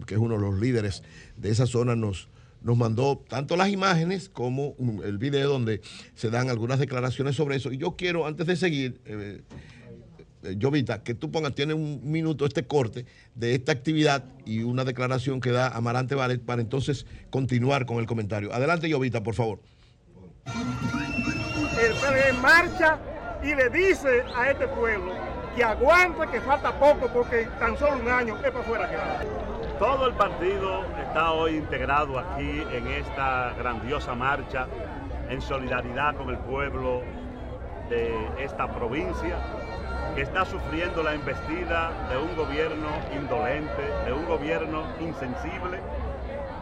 que 0.05 0.13
es 0.13 0.19
uno 0.19 0.35
de 0.35 0.41
los 0.41 0.59
líderes 0.59 1.03
de 1.35 1.49
esa 1.49 1.65
zona, 1.65 1.95
nos, 1.95 2.29
nos 2.61 2.77
mandó 2.77 3.23
tanto 3.27 3.57
las 3.57 3.69
imágenes 3.69 4.29
como 4.29 4.75
el 5.03 5.17
video 5.17 5.49
donde 5.49 5.81
se 6.15 6.29
dan 6.29 6.49
algunas 6.49 6.79
declaraciones 6.79 7.35
sobre 7.35 7.57
eso. 7.57 7.71
Y 7.71 7.77
yo 7.77 7.95
quiero, 7.95 8.25
antes 8.25 8.47
de 8.47 8.55
seguir, 8.55 9.01
eh, 9.05 9.41
eh, 10.43 10.85
que 11.03 11.13
tú 11.13 11.31
pongas, 11.31 11.53
tiene 11.53 11.73
un 11.73 11.99
minuto 12.09 12.45
este 12.45 12.65
corte 12.65 13.05
de 13.35 13.55
esta 13.55 13.73
actividad 13.73 14.23
y 14.45 14.63
una 14.63 14.85
declaración 14.85 15.41
que 15.41 15.51
da 15.51 15.67
Amarante 15.67 16.15
Varet 16.15 16.41
para 16.41 16.61
entonces 16.61 17.05
continuar 17.29 17.85
con 17.85 17.97
el 17.97 18.05
comentario. 18.05 18.53
Adelante, 18.53 18.91
Jovita, 18.91 19.21
por 19.21 19.35
favor. 19.35 19.59
el 21.81 21.91
PLD 21.93 22.41
marcha 22.41 23.16
y 23.43 23.55
le 23.55 23.69
dice 23.69 24.23
a 24.35 24.49
este 24.49 24.67
pueblo 24.67 25.13
que 25.55 25.63
aguante, 25.63 26.27
que 26.27 26.41
falta 26.41 26.71
poco, 26.71 27.07
porque 27.07 27.47
tan 27.59 27.77
solo 27.77 27.97
un 27.97 28.09
año 28.09 28.35
es 28.43 28.51
para 28.51 28.59
afuera 28.59 28.89
que 28.89 28.95
va. 28.95 29.77
Todo 29.79 30.07
el 30.07 30.13
partido 30.13 30.85
está 30.99 31.31
hoy 31.31 31.57
integrado 31.57 32.19
aquí 32.19 32.63
en 32.71 32.87
esta 32.87 33.53
grandiosa 33.57 34.15
marcha 34.15 34.67
en 35.29 35.41
solidaridad 35.41 36.15
con 36.15 36.29
el 36.29 36.37
pueblo 36.37 37.01
de 37.89 38.13
esta 38.39 38.67
provincia 38.67 39.35
que 40.15 40.23
está 40.23 40.45
sufriendo 40.45 41.03
la 41.03 41.13
embestida 41.13 41.91
de 42.09 42.17
un 42.17 42.35
gobierno 42.35 42.87
indolente, 43.15 43.83
de 44.05 44.13
un 44.13 44.25
gobierno 44.25 44.83
insensible 44.99 45.79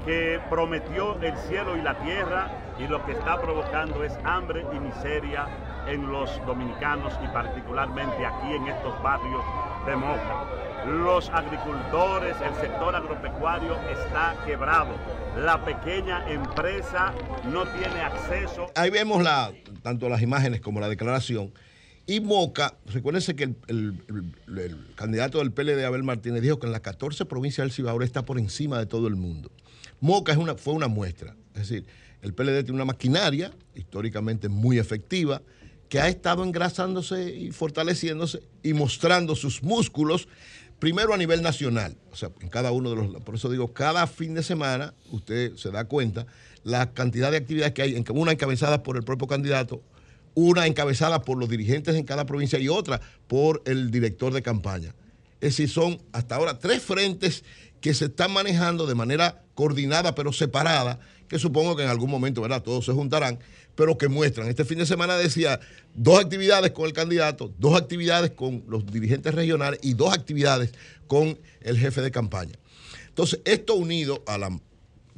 que 0.06 0.40
prometió 0.50 1.16
el 1.22 1.36
cielo 1.38 1.78
y 1.78 1.82
la 1.82 1.96
tierra 1.96 2.50
y 2.78 2.88
lo 2.88 3.04
que 3.06 3.14
está 3.14 3.40
provocando 3.42 4.04
es 4.04 4.18
hambre 4.24 4.66
y 4.74 4.80
miseria 4.80 5.48
en 5.88 6.12
los 6.12 6.30
dominicanos 6.46 7.14
y 7.24 7.28
particularmente 7.28 8.26
aquí 8.26 8.54
en 8.54 8.68
estos 8.68 9.02
barrios 9.04 9.42
de 9.86 9.96
Moca. 9.96 10.46
Los 10.88 11.30
agricultores, 11.30 12.36
el 12.48 12.56
sector 12.62 12.96
agropecuario 12.96 13.76
está 13.90 14.36
quebrado. 14.46 14.96
La 15.44 15.64
pequeña 15.64 16.30
empresa 16.32 17.14
no 17.52 17.66
tiene 17.68 18.02
acceso. 18.02 18.68
Ahí 18.76 18.90
vemos 18.90 19.22
la, 19.24 19.52
tanto 19.82 20.08
las 20.10 20.22
imágenes 20.22 20.62
como 20.62 20.80
la 20.80 20.88
declaración. 20.90 21.52
Y 22.08 22.20
Moca, 22.20 22.76
recuérdense 22.86 23.36
que 23.36 23.44
el, 23.44 23.56
el- 23.68 24.88
candidato 24.96 25.40
del 25.40 25.52
PLD, 25.52 25.84
Abel 25.86 26.04
Martínez, 26.04 26.42
dijo 26.44 26.60
que 26.60 26.68
en 26.68 26.72
las 26.72 26.82
14 26.82 27.26
provincias 27.26 27.66
del 27.66 27.72
Cibao 27.72 28.00
está 28.04 28.24
por 28.24 28.38
encima 28.38 28.78
de 28.78 28.86
todo 28.86 29.08
el 29.08 29.16
mundo. 29.16 29.50
Moca 30.02 30.32
es 30.32 30.38
una, 30.38 30.54
fue 30.56 30.74
una 30.74 30.88
muestra. 30.88 31.36
Es 31.56 31.68
decir, 31.68 31.86
el 32.22 32.34
PLD 32.34 32.64
tiene 32.64 32.74
una 32.74 32.86
maquinaria 32.86 33.52
históricamente 33.74 34.50
muy 34.50 34.78
efectiva 34.78 35.42
que 35.90 36.00
ha 36.00 36.08
estado 36.08 36.44
engrasándose 36.44 37.36
y 37.36 37.52
fortaleciéndose 37.52 38.42
y 38.64 38.74
mostrando 38.74 39.36
sus 39.36 39.64
músculos, 39.64 40.28
primero 40.80 41.14
a 41.14 41.18
nivel 41.18 41.42
nacional. 41.42 41.98
O 42.12 42.16
sea, 42.16 42.32
en 42.42 42.50
cada 42.50 42.72
uno 42.72 42.90
de 42.90 42.96
los. 42.96 43.24
Por 43.24 43.36
eso 43.36 43.50
digo, 43.50 43.74
cada 43.74 44.08
fin 44.08 44.34
de 44.34 44.44
semana 44.44 44.94
usted 45.12 45.56
se 45.56 45.72
da 45.72 45.86
cuenta 45.86 46.26
la 46.64 46.94
cantidad 46.94 47.32
de 47.32 47.38
actividades 47.38 47.74
que 47.74 47.82
hay, 47.84 48.04
una 48.10 48.32
encabezada 48.32 48.84
por 48.84 48.98
el 48.98 49.04
propio 49.04 49.28
candidato, 49.28 49.82
una 50.34 50.68
encabezada 50.68 51.22
por 51.22 51.38
los 51.38 51.50
dirigentes 51.50 51.96
en 51.96 52.04
cada 52.04 52.26
provincia 52.26 52.60
y 52.60 52.68
otra 52.70 53.00
por 53.28 53.62
el 53.66 53.92
director 53.92 54.34
de 54.34 54.42
campaña. 54.42 54.96
Es 55.42 55.52
decir, 55.52 55.70
son 55.70 56.02
hasta 56.12 56.36
ahora 56.36 56.58
tres 56.58 56.82
frentes 56.82 57.44
que 57.82 57.94
se 57.94 58.06
están 58.06 58.34
manejando 58.34 58.88
de 58.88 58.96
manera 58.96 59.44
coordinada 59.54 60.16
pero 60.16 60.34
separada, 60.34 61.00
que 61.28 61.38
supongo 61.40 61.76
que 61.76 61.84
en 61.84 61.90
algún 61.90 62.10
momento, 62.10 62.42
¿verdad? 62.42 62.64
Todos 62.64 62.86
se 62.86 62.94
juntarán, 62.94 63.40
pero 63.76 63.98
que 63.98 64.08
muestran. 64.08 64.48
Este 64.48 64.66
fin 64.66 64.78
de 64.78 64.86
semana 64.86 65.18
decía 65.18 65.60
dos 65.94 66.20
actividades 66.20 66.72
con 66.72 66.86
el 66.86 66.94
candidato, 66.94 67.54
dos 67.60 67.80
actividades 67.80 68.32
con 68.32 68.64
los 68.68 68.86
dirigentes 68.86 69.36
regionales 69.36 69.80
y 69.84 69.94
dos 69.94 70.14
actividades 70.14 70.72
con 71.08 71.38
el 71.62 71.78
jefe 71.78 72.02
de 72.02 72.12
campaña. 72.12 72.56
Entonces, 73.08 73.40
esto 73.46 73.76
unido 73.76 74.24
a 74.28 74.38
la 74.38 74.50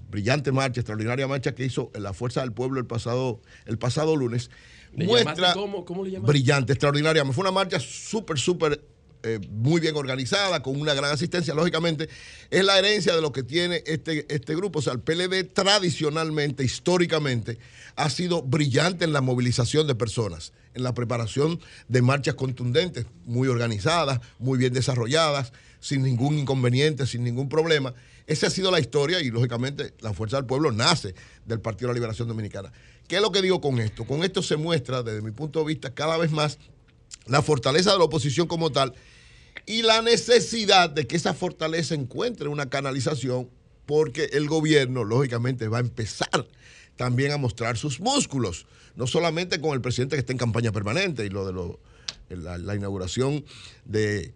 brillante 0.09 0.51
marcha, 0.51 0.81
extraordinaria 0.81 1.27
marcha 1.27 1.53
que 1.53 1.65
hizo 1.65 1.91
la 1.95 2.13
Fuerza 2.13 2.41
del 2.41 2.53
Pueblo 2.53 2.79
el 2.79 2.85
pasado, 2.85 3.41
el 3.65 3.77
pasado 3.77 4.15
lunes, 4.15 4.49
¿Le 4.95 5.05
muestra 5.05 5.53
cómo? 5.53 5.85
¿Cómo 5.85 6.05
le 6.05 6.17
brillante, 6.19 6.73
extraordinaria. 6.73 7.23
Fue 7.25 7.41
una 7.41 7.51
marcha 7.51 7.79
súper, 7.79 8.39
súper 8.39 8.81
eh, 9.23 9.39
muy 9.49 9.81
bien 9.81 9.95
organizada, 9.95 10.61
con 10.61 10.79
una 10.79 10.93
gran 10.93 11.11
asistencia. 11.11 11.53
Lógicamente, 11.53 12.09
es 12.49 12.63
la 12.63 12.77
herencia 12.77 13.15
de 13.15 13.21
lo 13.21 13.31
que 13.31 13.43
tiene 13.43 13.83
este, 13.85 14.25
este 14.33 14.55
grupo. 14.55 14.79
O 14.79 14.81
sea, 14.81 14.93
el 14.93 14.99
PLD 14.99 15.43
tradicionalmente, 15.53 16.63
históricamente, 16.63 17.57
ha 17.95 18.09
sido 18.09 18.41
brillante 18.41 19.05
en 19.05 19.13
la 19.13 19.21
movilización 19.21 19.87
de 19.87 19.95
personas, 19.95 20.53
en 20.73 20.83
la 20.83 20.93
preparación 20.93 21.59
de 21.87 22.01
marchas 22.01 22.35
contundentes, 22.35 23.05
muy 23.25 23.47
organizadas, 23.47 24.21
muy 24.39 24.57
bien 24.57 24.73
desarrolladas, 24.73 25.51
sin 25.79 26.03
ningún 26.03 26.37
inconveniente, 26.37 27.05
sin 27.07 27.23
ningún 27.23 27.49
problema. 27.49 27.93
Esa 28.27 28.47
ha 28.47 28.49
sido 28.49 28.71
la 28.71 28.79
historia 28.79 29.21
y, 29.21 29.31
lógicamente, 29.31 29.93
la 30.01 30.13
Fuerza 30.13 30.37
del 30.37 30.45
Pueblo 30.45 30.71
nace 30.71 31.15
del 31.45 31.61
Partido 31.61 31.87
de 31.87 31.93
la 31.93 31.95
Liberación 31.95 32.27
Dominicana. 32.27 32.71
¿Qué 33.07 33.15
es 33.15 33.21
lo 33.21 33.31
que 33.31 33.41
digo 33.41 33.61
con 33.61 33.79
esto? 33.79 34.05
Con 34.05 34.23
esto 34.23 34.43
se 34.43 34.57
muestra, 34.57 35.01
desde 35.01 35.21
mi 35.21 35.31
punto 35.31 35.59
de 35.59 35.65
vista, 35.65 35.93
cada 35.93 36.17
vez 36.17 36.31
más 36.31 36.59
la 37.25 37.41
fortaleza 37.41 37.91
de 37.91 37.97
la 37.97 38.05
oposición 38.05 38.47
como 38.47 38.71
tal 38.71 38.93
y 39.65 39.81
la 39.81 40.01
necesidad 40.01 40.89
de 40.89 41.07
que 41.07 41.15
esa 41.15 41.33
fortaleza 41.33 41.93
encuentre 41.93 42.47
una 42.47 42.69
canalización 42.69 43.49
porque 43.85 44.29
el 44.33 44.47
gobierno, 44.47 45.03
lógicamente, 45.03 45.67
va 45.67 45.77
a 45.77 45.81
empezar 45.81 46.47
también 46.95 47.31
a 47.31 47.37
mostrar 47.37 47.77
sus 47.77 47.99
músculos, 47.99 48.65
no 48.95 49.07
solamente 49.07 49.61
con 49.61 49.73
el 49.73 49.81
presidente 49.81 50.15
que 50.15 50.21
está 50.21 50.31
en 50.31 50.37
campaña 50.37 50.71
permanente 50.71 51.25
y 51.25 51.29
lo 51.29 51.45
de 51.45 51.77
la 52.37 52.75
inauguración 52.75 53.45
de, 53.85 54.33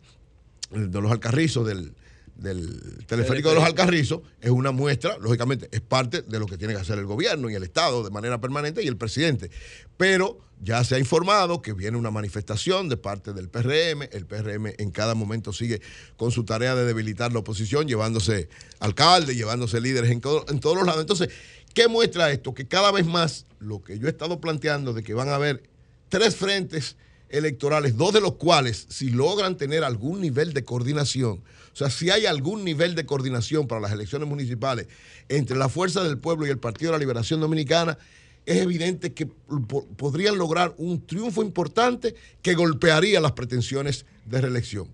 de 0.69 1.01
los 1.01 1.11
alcarrizos 1.11 1.65
del, 1.65 1.93
del 2.41 3.05
teleférico 3.07 3.49
de 3.49 3.55
los 3.55 3.63
Alcarrizos 3.63 4.21
es 4.41 4.49
una 4.49 4.71
muestra, 4.71 5.17
lógicamente, 5.19 5.69
es 5.71 5.81
parte 5.81 6.21
de 6.23 6.39
lo 6.39 6.45
que 6.47 6.57
tiene 6.57 6.73
que 6.73 6.79
hacer 6.79 6.97
el 6.97 7.05
gobierno 7.05 7.49
y 7.49 7.55
el 7.55 7.63
Estado 7.63 8.03
de 8.03 8.09
manera 8.09 8.41
permanente 8.41 8.83
y 8.83 8.87
el 8.87 8.97
presidente. 8.97 9.51
Pero 9.97 10.39
ya 10.63 10.83
se 10.83 10.95
ha 10.95 10.99
informado 10.99 11.61
que 11.61 11.73
viene 11.73 11.97
una 11.97 12.11
manifestación 12.11 12.89
de 12.89 12.97
parte 12.97 13.33
del 13.33 13.49
PRM. 13.49 14.03
El 14.11 14.25
PRM 14.25 14.73
en 14.77 14.91
cada 14.91 15.15
momento 15.15 15.53
sigue 15.53 15.81
con 16.17 16.31
su 16.31 16.43
tarea 16.43 16.75
de 16.75 16.85
debilitar 16.85 17.31
la 17.33 17.39
oposición, 17.39 17.87
llevándose 17.87 18.49
alcaldes, 18.79 19.35
llevándose 19.35 19.79
líderes 19.81 20.11
en, 20.11 20.21
todo- 20.21 20.45
en 20.49 20.59
todos 20.59 20.75
los 20.77 20.85
lados. 20.85 21.01
Entonces, 21.01 21.29
¿qué 21.73 21.87
muestra 21.87 22.31
esto? 22.31 22.53
Que 22.53 22.67
cada 22.67 22.91
vez 22.91 23.05
más 23.05 23.45
lo 23.59 23.81
que 23.83 23.97
yo 23.99 24.07
he 24.07 24.11
estado 24.11 24.39
planteando 24.41 24.93
de 24.93 25.03
que 25.03 25.13
van 25.13 25.29
a 25.29 25.35
haber 25.35 25.63
tres 26.09 26.35
frentes 26.35 26.95
electorales, 27.29 27.95
dos 27.95 28.13
de 28.13 28.21
los 28.21 28.33
cuales, 28.35 28.85
si 28.89 29.09
logran 29.09 29.55
tener 29.57 29.83
algún 29.83 30.19
nivel 30.21 30.53
de 30.53 30.63
coordinación, 30.65 31.41
o 31.73 31.75
sea, 31.75 31.89
si 31.89 32.09
hay 32.09 32.25
algún 32.25 32.63
nivel 32.65 32.95
de 32.95 33.05
coordinación 33.05 33.67
para 33.67 33.79
las 33.81 33.91
elecciones 33.91 34.27
municipales 34.27 34.87
entre 35.29 35.57
la 35.57 35.69
Fuerza 35.69 36.03
del 36.03 36.17
Pueblo 36.17 36.45
y 36.45 36.49
el 36.49 36.57
Partido 36.59 36.91
de 36.91 36.97
la 36.97 36.99
Liberación 36.99 37.39
Dominicana, 37.39 37.97
es 38.45 38.57
evidente 38.57 39.13
que 39.13 39.27
po- 39.27 39.87
podrían 39.97 40.37
lograr 40.37 40.73
un 40.77 41.05
triunfo 41.05 41.43
importante 41.43 42.15
que 42.41 42.55
golpearía 42.55 43.19
las 43.21 43.33
pretensiones 43.33 44.05
de 44.25 44.41
reelección. 44.41 44.87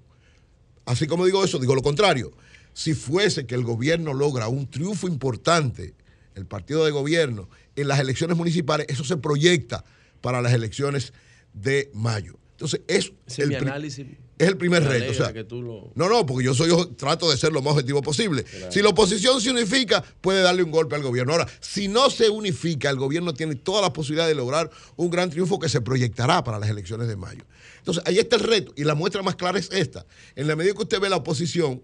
Así 0.86 1.08
como 1.08 1.26
digo 1.26 1.44
eso, 1.44 1.58
digo 1.60 1.74
lo 1.76 1.82
contrario. 1.82 2.32
Si 2.74 2.94
fuese 2.94 3.45
que 3.48 3.56
el 3.56 3.64
gobierno 3.64 4.14
logra 4.14 4.48
un 4.48 4.68
triunfo 4.70 5.08
importante, 5.08 5.95
el 6.36 6.45
partido 6.45 6.86
de 6.86 6.91
gobierno, 6.91 7.49
en 7.76 7.88
las 7.88 7.99
elecciones 7.99 8.38
municipales, 8.38 8.86
eso 8.90 9.04
se 9.04 9.18
proyecta 9.18 9.84
para 10.22 10.41
las 10.41 10.54
elecciones 10.54 11.12
de 11.54 11.90
mayo. 11.94 12.38
Entonces, 12.52 12.82
es, 12.88 13.12
es 13.26 13.40
el, 13.40 13.49
mi 13.49 13.56
análisis. 13.56 14.06
Es 14.39 14.47
el 14.47 14.57
primer 14.57 14.84
Me 14.84 14.89
reto. 14.89 15.11
O 15.11 15.14
sea, 15.14 15.31
lo- 15.31 15.91
no, 15.95 16.09
no, 16.09 16.26
porque 16.26 16.45
yo 16.45 16.53
soy 16.53 16.69
yo 16.69 16.88
trato 16.89 17.30
de 17.31 17.38
ser 17.38 17.51
lo 17.51 17.61
más 17.61 17.73
objetivo 17.73 18.01
posible. 18.01 18.43
Claro. 18.43 18.72
Si 18.72 18.81
la 18.81 18.89
oposición 18.89 19.41
se 19.41 19.49
unifica, 19.51 20.03
puede 20.22 20.41
darle 20.41 20.64
un 20.64 20.72
golpe 20.72 20.95
al 20.95 21.01
gobierno. 21.01 21.34
Ahora, 21.34 21.47
si 21.59 21.88
no 21.88 22.09
se 22.09 22.30
unifica, 22.30 22.89
el 22.89 22.97
gobierno 22.97 23.34
tiene 23.34 23.55
toda 23.55 23.81
la 23.81 23.93
posibilidad 23.93 24.27
de 24.27 24.35
lograr 24.35 24.69
un 24.95 25.09
gran 25.09 25.30
triunfo 25.30 25.59
que 25.59 25.69
se 25.69 25.81
proyectará 25.81 26.43
para 26.43 26.59
las 26.59 26.69
elecciones 26.69 27.07
de 27.07 27.15
mayo. 27.15 27.43
Entonces, 27.80 28.03
ahí 28.05 28.19
está 28.19 28.35
el 28.35 28.43
reto. 28.43 28.73
Y 28.76 28.84
la 28.84 28.95
muestra 28.95 29.23
más 29.23 29.35
clara 29.35 29.57
es 29.57 29.69
esta. 29.72 30.05
En 30.35 30.47
la 30.47 30.55
medida 30.55 30.73
que 30.73 30.84
usted 30.84 30.99
ve 30.99 31.09
la 31.09 31.15
oposición 31.18 31.81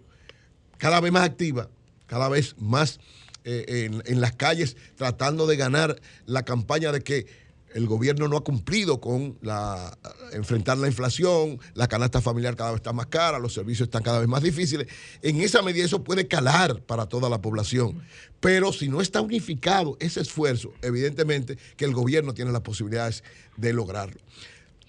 cada 0.77 0.99
vez 0.99 1.11
más 1.11 1.23
activa, 1.23 1.69
cada 2.07 2.30
vez 2.30 2.55
más 2.59 2.99
eh, 3.45 3.88
en, 3.89 4.03
en 4.05 4.21
las 4.21 4.34
calles, 4.34 4.75
tratando 4.95 5.47
de 5.47 5.55
ganar 5.57 5.99
la 6.25 6.43
campaña 6.43 6.91
de 6.91 7.01
que 7.01 7.25
el 7.74 7.88
gobierno 7.88 8.28
no 8.28 8.38
ha 8.38 8.44
cumplido 8.44 9.02
con 9.02 9.38
la, 9.41 9.98
enfrentar 10.32 10.78
la 10.78 10.88
inflación, 10.88 11.60
la 11.74 11.88
canasta 11.88 12.22
familiar 12.22 12.56
cada 12.56 12.72
vez 12.72 12.78
está 12.78 12.94
más 12.94 13.08
cara, 13.08 13.40
los 13.40 13.54
servicios 13.54 13.88
están 13.88 14.04
cada 14.04 14.20
vez 14.20 14.28
más 14.28 14.44
difíciles. 14.44 14.88
En 15.22 15.41
esa 15.41 15.62
medida 15.62 15.86
eso 15.86 16.04
puede 16.04 16.28
calar 16.28 16.82
para 16.84 17.08
toda 17.08 17.30
la 17.30 17.41
población. 17.41 18.02
Pero 18.40 18.74
si 18.74 18.90
no 18.90 19.02
está 19.02 19.22
unificado 19.22 19.98
ese 20.00 20.22
esfuerzo, 20.22 20.74
evidentemente 20.82 21.58
que 21.78 21.86
el 21.86 21.94
gobierno 21.94 22.34
tiene 22.34 22.52
las 22.52 22.62
posibilidades 22.62 23.24
de 23.58 23.74
lograrlo. 23.74 24.20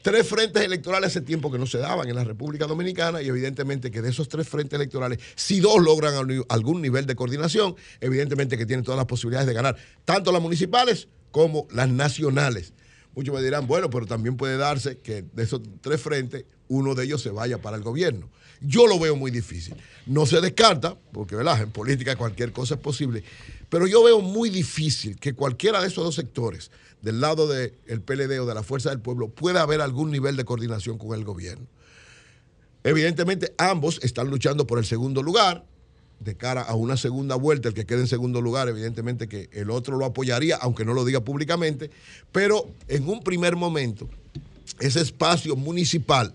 Tres 0.02 0.28
frentes 0.28 0.62
electorales 0.62 1.08
hace 1.12 1.22
tiempo 1.22 1.50
que 1.50 1.58
no 1.58 1.64
se 1.64 1.78
daban 1.78 2.06
en 2.06 2.14
la 2.14 2.24
República 2.24 2.66
Dominicana 2.66 3.22
y 3.22 3.28
evidentemente 3.28 3.90
que 3.90 4.02
de 4.02 4.10
esos 4.10 4.28
tres 4.28 4.46
frentes 4.46 4.76
electorales, 4.76 5.18
si 5.34 5.60
dos 5.60 5.82
logran 5.82 6.14
al- 6.14 6.44
algún 6.50 6.82
nivel 6.82 7.06
de 7.06 7.14
coordinación, 7.16 7.74
evidentemente 8.02 8.58
que 8.58 8.66
tienen 8.66 8.84
todas 8.84 8.98
las 8.98 9.06
posibilidades 9.06 9.46
de 9.46 9.54
ganar, 9.54 9.76
tanto 10.04 10.30
las 10.30 10.42
municipales 10.42 11.08
como 11.34 11.66
las 11.72 11.88
nacionales. 11.88 12.74
Muchos 13.16 13.34
me 13.34 13.42
dirán, 13.42 13.66
bueno, 13.66 13.90
pero 13.90 14.06
también 14.06 14.36
puede 14.36 14.56
darse 14.56 14.98
que 14.98 15.22
de 15.22 15.42
esos 15.42 15.62
tres 15.80 16.00
frentes, 16.00 16.44
uno 16.68 16.94
de 16.94 17.06
ellos 17.06 17.22
se 17.22 17.30
vaya 17.30 17.60
para 17.60 17.76
el 17.76 17.82
gobierno. 17.82 18.30
Yo 18.60 18.86
lo 18.86 19.00
veo 19.00 19.16
muy 19.16 19.32
difícil. 19.32 19.74
No 20.06 20.26
se 20.26 20.40
descarta, 20.40 20.96
porque 21.12 21.34
en 21.34 21.70
política 21.72 22.14
cualquier 22.14 22.52
cosa 22.52 22.74
es 22.74 22.80
posible, 22.80 23.24
pero 23.68 23.88
yo 23.88 24.04
veo 24.04 24.20
muy 24.20 24.48
difícil 24.48 25.18
que 25.18 25.34
cualquiera 25.34 25.80
de 25.80 25.88
esos 25.88 26.04
dos 26.04 26.14
sectores, 26.14 26.70
del 27.02 27.20
lado 27.20 27.48
del 27.48 27.72
PLD 28.00 28.38
o 28.38 28.46
de 28.46 28.54
la 28.54 28.62
Fuerza 28.62 28.90
del 28.90 29.00
Pueblo, 29.00 29.28
pueda 29.28 29.62
haber 29.62 29.80
algún 29.80 30.12
nivel 30.12 30.36
de 30.36 30.44
coordinación 30.44 30.98
con 30.98 31.18
el 31.18 31.24
gobierno. 31.24 31.66
Evidentemente, 32.84 33.52
ambos 33.58 33.98
están 34.04 34.28
luchando 34.28 34.68
por 34.68 34.78
el 34.78 34.84
segundo 34.84 35.20
lugar. 35.20 35.64
De 36.24 36.36
cara 36.36 36.62
a 36.62 36.74
una 36.74 36.96
segunda 36.96 37.34
vuelta, 37.34 37.68
el 37.68 37.74
que 37.74 37.84
quede 37.84 38.00
en 38.00 38.08
segundo 38.08 38.40
lugar, 38.40 38.68
evidentemente 38.68 39.28
que 39.28 39.50
el 39.52 39.70
otro 39.70 39.98
lo 39.98 40.06
apoyaría, 40.06 40.56
aunque 40.56 40.84
no 40.86 40.94
lo 40.94 41.04
diga 41.04 41.20
públicamente. 41.20 41.90
Pero 42.32 42.66
en 42.88 43.06
un 43.06 43.22
primer 43.22 43.56
momento, 43.56 44.08
ese 44.80 45.02
espacio 45.02 45.54
municipal, 45.54 46.34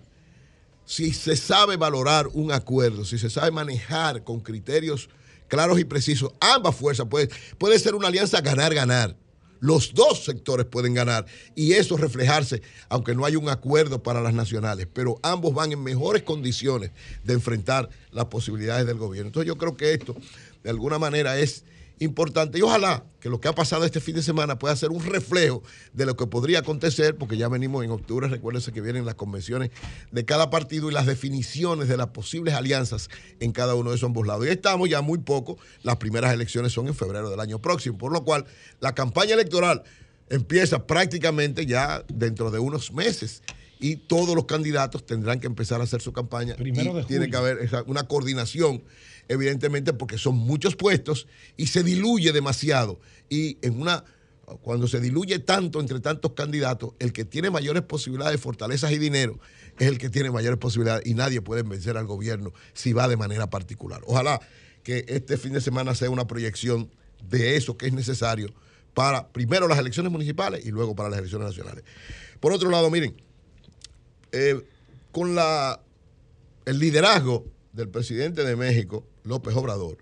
si 0.86 1.12
se 1.12 1.36
sabe 1.36 1.76
valorar 1.76 2.28
un 2.34 2.52
acuerdo, 2.52 3.04
si 3.04 3.18
se 3.18 3.32
sabe 3.32 3.50
manejar 3.50 4.24
con 4.24 4.42
criterios 4.42 5.10
claros 5.48 5.80
y 5.80 5.86
precisos, 5.86 6.32
ambas 6.40 6.76
fuerzas 6.76 7.08
puede, 7.08 7.30
puede 7.58 7.80
ser 7.80 7.96
una 7.96 8.10
alianza 8.10 8.42
ganar-ganar. 8.42 9.16
Los 9.60 9.94
dos 9.94 10.24
sectores 10.24 10.66
pueden 10.66 10.94
ganar 10.94 11.26
y 11.56 11.74
eso 11.74 11.98
reflejarse, 11.98 12.62
aunque 12.88 13.16
no 13.16 13.26
haya 13.26 13.38
un 13.38 13.50
acuerdo 13.50 14.02
para 14.02 14.22
las 14.22 14.34
nacionales, 14.34 14.88
pero 14.92 15.20
ambos 15.24 15.54
van 15.54 15.72
en 15.72 15.84
mejores 15.84 16.24
condiciones 16.24 16.92
de 17.24 17.34
enfrentar 17.34 17.90
las 18.12 18.26
posibilidades 18.26 18.86
del 18.88 18.98
gobierno. 18.98 19.28
Entonces 19.28 19.48
yo 19.48 19.58
creo 19.58 19.76
que 19.76 19.94
esto, 19.94 20.16
de 20.64 20.70
alguna 20.70 21.00
manera, 21.00 21.38
es 21.38 21.64
importante 22.00 22.58
y 22.58 22.62
ojalá 22.62 23.06
que 23.20 23.30
lo 23.30 23.40
que 23.40 23.48
ha 23.48 23.54
pasado 23.54 23.86
este 23.86 24.00
fin 24.00 24.16
de 24.16 24.24
semana 24.24 24.58
pueda 24.58 24.76
ser 24.76 24.90
un 24.90 25.04
reflejo 25.04 25.62
de 25.94 26.06
lo 26.06 26.16
que 26.16 26.26
podría 26.28 26.60
acontecer, 26.60 27.16
porque 27.16 27.38
ya 27.38 27.50
venimos 27.50 27.84
en 27.84 27.92
octubre, 27.92 28.28
recuérdense 28.28 28.72
que 28.72 28.82
vienen 28.82 29.06
las 29.06 29.16
convenciones 29.16 29.72
de 30.12 30.26
cada 30.26 30.50
partido 30.50 30.90
y 30.90 30.94
las 30.94 31.06
definiciones 31.06 31.88
de 31.88 31.98
las 31.98 32.08
posibles 32.08 32.54
alianzas 32.54 33.10
en 33.40 33.52
cada 33.52 33.76
uno 33.76 33.90
de 33.90 33.98
esos 33.98 34.08
ambos 34.08 34.26
lados. 34.26 34.46
Y 34.48 34.50
estamos 34.50 34.90
ya 34.90 35.02
muy 35.02 35.20
poco, 35.20 35.58
las 35.84 35.98
primeras 35.98 36.34
elecciones 36.34 36.72
son 36.72 36.88
en 36.88 36.96
febrero 36.96 37.30
del 37.30 37.40
año 37.40 37.60
próximo, 37.60 37.98
por 37.98 38.12
lo 38.12 38.24
cual 38.24 38.46
la 38.80 38.96
campaña 38.96 39.34
electoral 39.34 39.84
empieza 40.30 40.86
prácticamente 40.86 41.66
ya 41.66 42.04
dentro 42.08 42.52
de 42.52 42.60
unos 42.60 42.94
meses 42.94 43.42
y 43.80 43.96
todos 43.96 44.36
los 44.36 44.46
candidatos 44.46 45.06
tendrán 45.06 45.40
que 45.40 45.48
empezar 45.48 45.82
a 45.82 45.86
hacer 45.86 46.02
su 46.02 46.12
campaña. 46.12 46.56
Primero 46.56 46.92
y 46.92 46.96
de 46.96 47.04
tiene 47.06 47.30
que 47.30 47.38
haber 47.38 47.70
una 47.88 48.04
coordinación, 48.04 48.84
evidentemente, 49.30 49.94
porque 49.94 50.18
son 50.18 50.36
muchos 50.36 50.76
puestos 50.76 51.28
y 51.56 51.68
se 51.68 51.84
diluye 51.84 52.34
demasiado. 52.34 53.00
Y 53.30 53.58
en 53.62 53.80
una 53.80 54.04
cuando 54.62 54.88
se 54.88 55.00
diluye 55.00 55.40
tanto 55.40 55.80
entre 55.80 56.00
tantos 56.00 56.34
candidatos, 56.34 56.94
el 57.00 57.14
que 57.14 57.26
tiene 57.26 57.52
mayores 57.52 57.84
posibilidades, 57.84 58.42
fortalezas 58.42 58.92
y 58.92 58.98
dinero 58.98 59.40
es 59.78 59.88
el 59.88 59.98
que 59.98 60.10
tiene 60.10 60.32
mayores 60.32 60.58
posibilidades 60.58 61.06
y 61.06 61.14
nadie 61.14 61.42
puede 61.42 61.64
vencer 61.64 61.98
al 61.98 62.06
gobierno 62.06 62.52
si 62.74 62.94
va 62.94 63.08
de 63.08 63.16
manera 63.18 63.50
particular. 63.50 64.02
Ojalá 64.08 64.42
que 64.84 65.06
este 65.08 65.38
fin 65.38 65.54
de 65.54 65.62
semana 65.62 65.96
sea 65.96 66.10
una 66.10 66.28
proyección 66.28 66.90
de 67.30 67.56
eso 67.56 67.78
que 67.78 67.88
es 67.88 67.94
necesario 67.94 68.54
para 68.94 69.28
primero 69.28 69.68
las 69.68 69.78
elecciones 69.78 70.12
municipales 70.12 70.66
y 70.66 70.72
luego 70.72 70.96
para 70.96 71.10
las 71.10 71.20
elecciones 71.20 71.48
nacionales. 71.48 71.84
Por 72.40 72.52
otro 72.52 72.70
lado, 72.70 72.90
miren, 72.90 73.16
eh, 74.32 74.62
con 75.12 75.36
la, 75.36 75.82
el 76.66 76.80
liderazgo 76.80 77.46
del 77.74 77.90
presidente 77.90 78.44
de 78.44 78.56
México, 78.56 79.06
López 79.30 79.56
Obrador, 79.56 79.98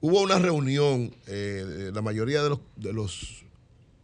hubo 0.00 0.22
una 0.22 0.38
reunión, 0.38 1.14
eh, 1.26 1.90
la 1.92 2.00
mayoría 2.00 2.42
de 2.42 2.50
los, 2.50 2.60
de 2.76 2.92
los 2.92 3.44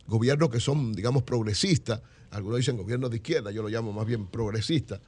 gobiernos 0.07 0.51
que 0.51 0.61
son, 0.61 0.93
digamos, 0.93 1.23
progresistas, 1.23 2.03
algunos 2.31 2.59
dicen 2.59 2.77
gobiernos 2.77 3.11
de 3.11 3.17
izquierda, 3.17 3.51
yo 3.51 3.63
lo 3.63 3.69
llamo 3.69 3.93
más 3.93 4.07
bien 4.07 4.27
progresista, 4.27 5.01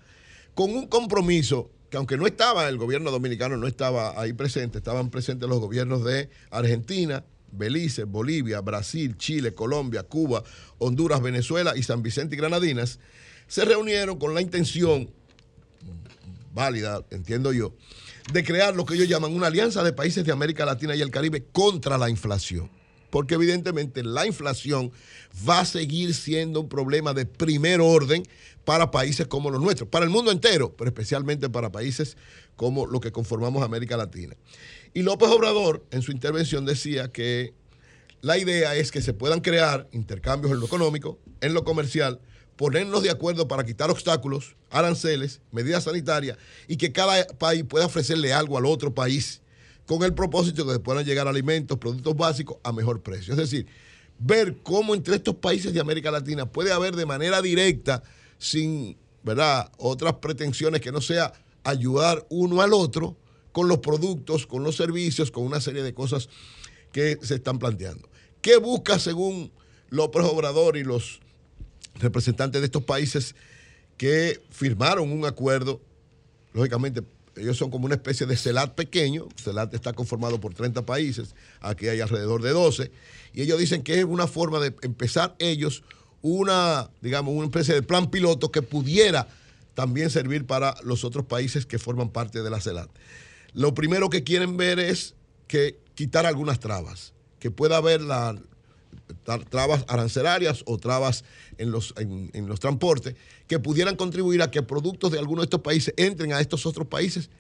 con 0.55 0.71
un 0.71 0.87
compromiso 0.87 1.71
que 1.91 1.99
aunque 1.99 2.17
no 2.17 2.27
estaba 2.27 2.69
el 2.69 2.79
gobierno 2.79 3.11
dominicano, 3.11 3.59
no 3.59 3.67
estaba 3.67 4.19
ahí 4.19 4.33
presente, 4.33 4.79
estaban 4.79 5.11
presentes 5.11 5.47
los 5.49 5.61
gobiernos 5.61 6.05
de 6.05 6.31
Argentina, 6.51 7.23
Belice, 7.51 8.05
Bolivia, 8.05 8.61
Brasil, 8.63 9.17
Chile, 9.19 9.53
Colombia, 9.53 10.03
Cuba, 10.05 10.43
Honduras, 10.79 11.21
Venezuela 11.21 11.77
y 11.77 11.83
San 11.83 12.03
Vicente 12.03 12.35
y 12.35 12.39
Granadinas, 12.39 12.99
se 13.47 13.65
reunieron 13.67 14.19
con 14.19 14.35
la 14.35 14.41
intención 14.41 15.11
válida, 16.55 17.05
entiendo 17.11 17.53
yo, 17.53 17.75
de 18.31 18.45
crear 18.45 18.75
lo 18.77 18.85
que 18.85 18.95
ellos 18.95 19.09
llaman 19.09 19.35
una 19.35 19.49
alianza 19.49 19.83
de 19.83 19.93
países 19.93 20.25
de 20.25 20.33
América 20.33 20.65
Latina 20.65 20.95
y 20.95 21.01
el 21.01 21.11
Caribe 21.11 21.45
contra 21.53 21.99
la 21.99 22.11
inflación. 22.11 22.71
Porque 23.11 23.35
evidentemente 23.35 24.03
la 24.03 24.27
inflación 24.27 24.91
va 25.49 25.61
a 25.61 25.65
seguir 25.65 26.15
siendo 26.15 26.61
un 26.61 26.69
problema 26.69 27.13
de 27.13 27.27
primer 27.27 27.81
orden 27.81 28.23
para 28.65 28.91
países 28.91 29.27
como 29.27 29.51
los 29.51 29.61
nuestros, 29.61 29.89
para 29.89 30.05
el 30.05 30.11
mundo 30.11 30.31
entero, 30.31 30.75
pero 30.77 30.89
especialmente 30.89 31.51
para 31.51 31.73
países 31.73 32.17
como 32.57 32.87
los 32.87 33.01
que 33.01 33.13
conformamos 33.13 33.63
América 33.63 33.97
Latina. 33.97 34.35
Y 34.95 35.03
López 35.03 35.29
Obrador 35.29 35.85
en 35.91 36.03
su 36.03 36.13
intervención 36.13 36.65
decía 36.65 37.11
que 37.11 37.55
la 38.23 38.39
idea 38.39 38.77
es 38.77 38.93
que 38.93 39.03
se 39.03 39.15
puedan 39.15 39.41
crear 39.41 39.89
intercambios 39.93 40.53
en 40.53 40.61
lo 40.61 40.67
económico, 40.67 41.19
en 41.41 41.55
lo 41.55 41.65
comercial, 41.65 42.21
ponernos 42.63 43.03
de 43.03 43.11
acuerdo 43.11 43.49
para 43.49 43.67
quitar 43.67 43.91
obstáculos, 43.91 44.55
aranceles, 44.71 45.41
medidas 45.51 45.83
sanitarias 45.83 46.39
y 46.69 46.77
que 46.77 46.93
cada 46.93 47.27
país 47.27 47.65
pueda 47.65 47.87
ofrecerle 47.87 48.33
algo 48.33 48.57
al 48.57 48.67
otro 48.67 48.95
país 48.95 49.43
con 49.85 50.05
el 50.05 50.15
propósito 50.15 50.65
de 50.65 50.75
que 50.75 50.79
puedan 50.79 51.05
llegar 51.05 51.27
alimentos, 51.27 51.77
productos 51.79 52.17
básicos 52.17 52.59
a 52.63 52.71
mejor 52.71 53.03
precio. 53.03 53.33
Es 53.33 53.39
decir, 53.39 53.67
ver 54.17 54.59
cómo 54.63 54.95
entre 54.95 55.17
estos 55.17 55.35
países 55.35 55.75
de 55.75 55.81
América 55.81 56.13
Latina 56.13 56.53
puede 56.53 56.71
haber 56.71 56.95
de 56.95 57.05
manera 57.05 57.43
directa, 57.43 58.05
sin 58.39 58.97
¿verdad? 59.25 59.69
otras 59.79 60.13
pretensiones 60.19 60.81
que 60.81 60.93
no 60.93 61.01
sea 61.01 61.33
ayudar 61.65 62.25
uno 62.29 62.63
al 62.63 62.75
otro 62.75 63.17
con 63.51 63.67
los 63.67 63.79
productos, 63.79 64.47
con 64.47 64.63
los 64.63 64.77
servicios, 64.77 65.33
con 65.33 65.43
una 65.43 65.61
serie 65.61 65.83
de 65.83 65.95
cosas 65.95 66.29
que 66.93 67.19
se 67.23 67.35
están 67.35 67.59
planteando. 67.59 68.09
¿Qué 68.41 68.57
busca 68.57 69.01
según 69.01 69.51
López 69.89 70.23
Obrador 70.23 70.77
y 70.77 70.85
los 70.85 71.23
representantes 71.95 72.61
de 72.61 72.67
estos 72.67 72.85
países 72.85 73.35
que 73.97 74.41
firmaron 74.51 75.13
un 75.13 75.25
acuerdo? 75.25 75.81
Lógicamente, 76.53 77.03
ellos 77.37 77.57
son 77.57 77.71
como 77.71 77.87
una 77.87 77.95
especie 77.95 78.27
de 78.27 78.37
CELAT 78.37 78.75
pequeño. 78.75 79.29
CELAT 79.43 79.75
está 79.75 79.93
conformado 79.93 80.41
por 80.41 80.55
30 80.55 80.85
países, 80.85 81.35
aquí 81.61 81.89
hay 81.89 82.01
alrededor 82.01 82.43
de 82.43 82.51
12. 82.51 82.91
Y 83.33 83.43
ellos 83.43 83.59
dicen 83.59 83.83
que 83.83 83.99
es 83.99 84.05
una 84.05 84.27
forma 84.27 84.59
de 84.61 84.75
empezar 84.83 85.35
ellos 85.39 85.83
una, 86.21 86.91
digamos, 87.01 87.35
una 87.35 87.47
especie 87.47 87.75
de 87.75 87.83
plan 87.83 88.11
piloto 88.11 88.53
que 88.53 88.63
pudiera 88.63 89.29
también 89.75 90.11
servir 90.11 90.47
para 90.47 90.75
los 90.85 91.05
otros 91.05 91.27
países 91.27 91.67
que 91.67 91.79
forman 91.79 92.11
parte 92.11 92.43
de 92.43 92.51
la 92.51 92.61
CELAT. 92.61 92.91
Lo 93.55 93.75
primero 93.75 94.09
que 94.09 94.23
quieren 94.23 94.57
ver 94.57 94.79
es 94.79 95.15
que 95.49 95.79
quitar 95.95 96.27
algunas 96.27 96.61
trabas, 96.61 97.13
que 97.39 97.51
pueda 97.51 97.79
haber 97.79 98.01
la, 98.01 98.37
trabas 99.49 99.85
arancelarias 99.89 100.63
o 100.67 100.79
trabas 100.79 101.25
en 101.59 101.71
los, 101.71 101.95
en, 101.97 102.47
los 102.47 102.61
transportes 102.61 103.15
que 103.47 103.59
pudieran 103.59 103.97
contribuir 103.97 104.43
a 104.43 104.51
que 104.51 104.63
productos 104.63 105.13
de 105.13 105.19
algunos 105.19 105.43
de 105.43 105.47
estos 105.47 105.61
países 105.61 105.95
entren 105.97 106.33
a 106.33 106.41
estos 106.41 106.67
otros 106.67 106.87
países 106.89 107.31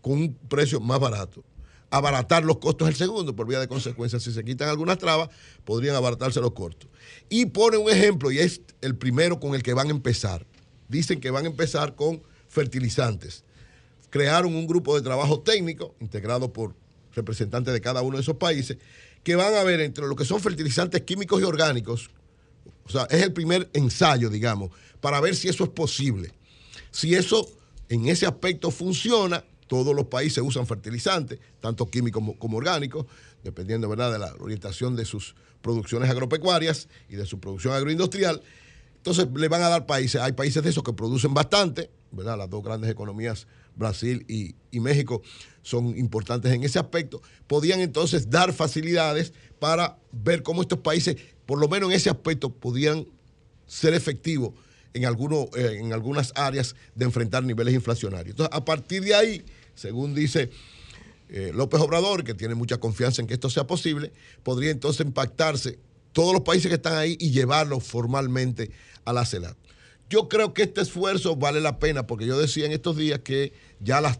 con 0.00 0.12
un 0.12 0.34
precio 0.34 0.80
más 0.80 1.00
barato. 1.00 1.42
Abaratar 1.90 2.44
los 2.44 2.58
costos 2.58 2.88
es 2.88 2.94
el 2.94 2.98
segundo, 2.98 3.34
por 3.34 3.48
vía 3.48 3.58
de 3.58 3.66
consecuencia, 3.66 4.20
si 4.20 4.32
se 4.32 4.44
quitan 4.44 4.68
algunas 4.68 4.98
trabas, 4.98 5.28
podrían 5.64 5.96
abaratarse 5.96 6.40
los 6.40 6.52
costos. 6.52 6.88
Y 7.28 7.46
pone 7.46 7.78
un 7.78 7.90
ejemplo, 7.90 8.30
y 8.30 8.38
es 8.38 8.60
el 8.80 8.96
primero 8.96 9.40
con 9.40 9.54
el 9.56 9.62
que 9.62 9.74
van 9.74 9.88
a 9.88 9.90
empezar. 9.90 10.46
Dicen 10.88 11.20
que 11.20 11.30
van 11.30 11.46
a 11.46 11.48
empezar 11.48 11.96
con 11.96 12.22
fertilizantes. 12.48 13.44
Crearon 14.08 14.54
un 14.54 14.68
grupo 14.68 14.94
de 14.94 15.02
trabajo 15.02 15.40
técnico, 15.40 15.96
integrado 16.00 16.52
por 16.52 16.74
representantes 17.14 17.74
de 17.74 17.80
cada 17.80 18.02
uno 18.02 18.18
de 18.18 18.22
esos 18.22 18.36
países, 18.36 18.78
que 19.22 19.36
van 19.36 19.54
a 19.54 19.62
ver 19.64 19.80
entre 19.80 20.06
lo 20.06 20.16
que 20.16 20.24
son 20.24 20.40
fertilizantes 20.40 21.02
químicos 21.02 21.40
y 21.40 21.44
orgánicos, 21.44 22.10
o 22.84 22.90
sea, 22.90 23.04
es 23.10 23.22
el 23.22 23.32
primer 23.32 23.68
ensayo, 23.72 24.30
digamos, 24.30 24.70
para 25.00 25.20
ver 25.20 25.36
si 25.36 25.48
eso 25.48 25.64
es 25.64 25.70
posible. 25.70 26.32
Si 26.90 27.14
eso 27.14 27.48
en 27.88 28.08
ese 28.08 28.26
aspecto 28.26 28.70
funciona, 28.70 29.44
todos 29.66 29.94
los 29.94 30.06
países 30.06 30.42
usan 30.44 30.66
fertilizantes, 30.66 31.38
tanto 31.60 31.86
químicos 31.86 32.22
como, 32.38 32.56
orgánicos, 32.56 33.06
dependiendo 33.44 33.88
¿verdad? 33.88 34.12
de 34.12 34.18
la 34.18 34.34
orientación 34.40 34.96
de 34.96 35.04
sus 35.04 35.36
producciones 35.62 36.10
agropecuarias 36.10 36.88
y 37.08 37.16
de 37.16 37.26
su 37.26 37.38
producción 37.38 37.74
agroindustrial. 37.74 38.42
Entonces 38.96 39.28
le 39.32 39.48
van 39.48 39.62
a 39.62 39.68
dar 39.68 39.86
países, 39.86 40.20
hay 40.20 40.32
países 40.32 40.62
de 40.62 40.70
esos 40.70 40.82
que 40.82 40.92
producen 40.92 41.32
bastante, 41.32 41.90
¿verdad? 42.10 42.36
Las 42.36 42.50
dos 42.50 42.62
grandes 42.64 42.90
economías, 42.90 43.46
Brasil 43.76 44.24
y, 44.28 44.54
México, 44.80 45.22
son 45.62 45.96
importantes 45.98 46.52
en 46.52 46.62
ese 46.64 46.78
aspecto. 46.78 47.22
Podían 47.46 47.80
entonces 47.80 48.30
dar 48.30 48.52
facilidades 48.52 49.32
para 49.58 49.98
ver 50.12 50.42
cómo 50.42 50.62
estos 50.62 50.80
países, 50.80 51.16
por 51.46 51.58
lo 51.58 51.68
menos 51.68 51.90
en 51.90 51.96
ese 51.96 52.10
aspecto, 52.10 52.50
podían 52.50 53.06
ser 53.66 53.94
efectivos 53.94 54.52
en, 54.94 55.04
alguno, 55.06 55.48
eh, 55.56 55.78
en 55.80 55.92
algunas 55.92 56.32
áreas 56.34 56.74
de 56.94 57.04
enfrentar 57.04 57.44
niveles 57.44 57.74
inflacionarios. 57.74 58.32
Entonces, 58.32 58.56
a 58.56 58.64
partir 58.64 59.02
de 59.02 59.14
ahí, 59.14 59.44
según 59.74 60.14
dice 60.14 60.50
eh, 61.28 61.52
López 61.54 61.80
Obrador, 61.80 62.24
que 62.24 62.34
tiene 62.34 62.54
mucha 62.54 62.78
confianza 62.78 63.22
en 63.22 63.28
que 63.28 63.34
esto 63.34 63.50
sea 63.50 63.66
posible, 63.66 64.12
podría 64.42 64.70
entonces 64.70 65.06
impactarse 65.06 65.78
todos 66.12 66.32
los 66.32 66.42
países 66.42 66.68
que 66.68 66.74
están 66.74 66.96
ahí 66.96 67.16
y 67.20 67.30
llevarlos 67.30 67.84
formalmente 67.84 68.70
a 69.04 69.12
la 69.12 69.24
CELAC. 69.24 69.56
Yo 70.10 70.28
creo 70.28 70.52
que 70.52 70.64
este 70.64 70.80
esfuerzo 70.80 71.36
vale 71.36 71.60
la 71.60 71.78
pena, 71.78 72.06
porque 72.06 72.26
yo 72.26 72.38
decía 72.38 72.66
en 72.66 72.72
estos 72.72 72.96
días 72.96 73.20
que 73.20 73.52
ya 73.78 74.00
las 74.00 74.18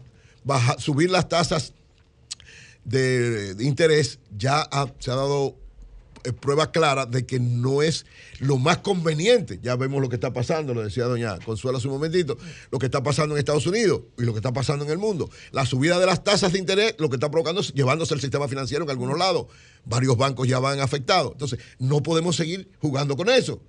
subir 0.79 1.11
las 1.11 1.29
tasas 1.29 1.73
de, 2.85 3.55
interés 3.59 4.17
ya 4.35 4.67
se 4.99 5.11
ha 5.11 5.15
dado 5.15 5.55
eh, 6.23 6.31
prueba 6.33 6.71
clara 6.71 7.05
de 7.05 7.25
que 7.25 7.39
no 7.39 7.81
es 7.81 8.05
lo 8.39 8.57
más 8.57 8.77
conveniente. 8.77 9.59
Ya 9.61 9.75
vemos 9.75 10.01
lo 10.01 10.07
que 10.07 10.15
está 10.15 10.31
pasando, 10.31 10.73
lo 10.73 10.81
decía 10.81 11.05
doña 11.05 11.37
Consuelo 11.39 11.77
hace 11.77 11.87
un 11.87 11.93
momentito, 11.93 12.37
lo 12.71 12.79
que 12.79 12.85
está 12.85 13.03
pasando 13.03 13.35
en 13.35 13.39
Estados 13.39 13.67
Unidos 13.67 14.01
y 14.17 14.23
lo 14.23 14.31
que 14.31 14.39
está 14.39 14.53
pasando 14.53 14.85
en 14.85 14.91
el 14.91 14.97
mundo. 14.97 15.29
La 15.51 15.65
subida 15.65 15.99
de 15.99 16.05
las 16.05 16.23
tasas 16.23 16.53
de 16.53 16.59
interés 16.59 16.95
lo 16.99 17.09
que 17.09 17.17
está 17.17 17.29
provocando 17.29 17.61
es 17.61 17.73
llevándose 17.73 18.13
el 18.13 18.21
sistema 18.21 18.47
financiero 18.47 18.85
en 18.85 18.89
algunos 18.89 19.19
lados. 19.19 19.47
Varios 19.83 20.15
bancos 20.15 20.47
ya 20.47 20.59
van 20.59 20.79
afectados. 20.79 21.33
Entonces, 21.33 21.59
no 21.79 22.01
podemos 22.01 22.37
seguir 22.37 22.69
jugando 22.79 23.17
con 23.17 23.29
eso. 23.29 23.61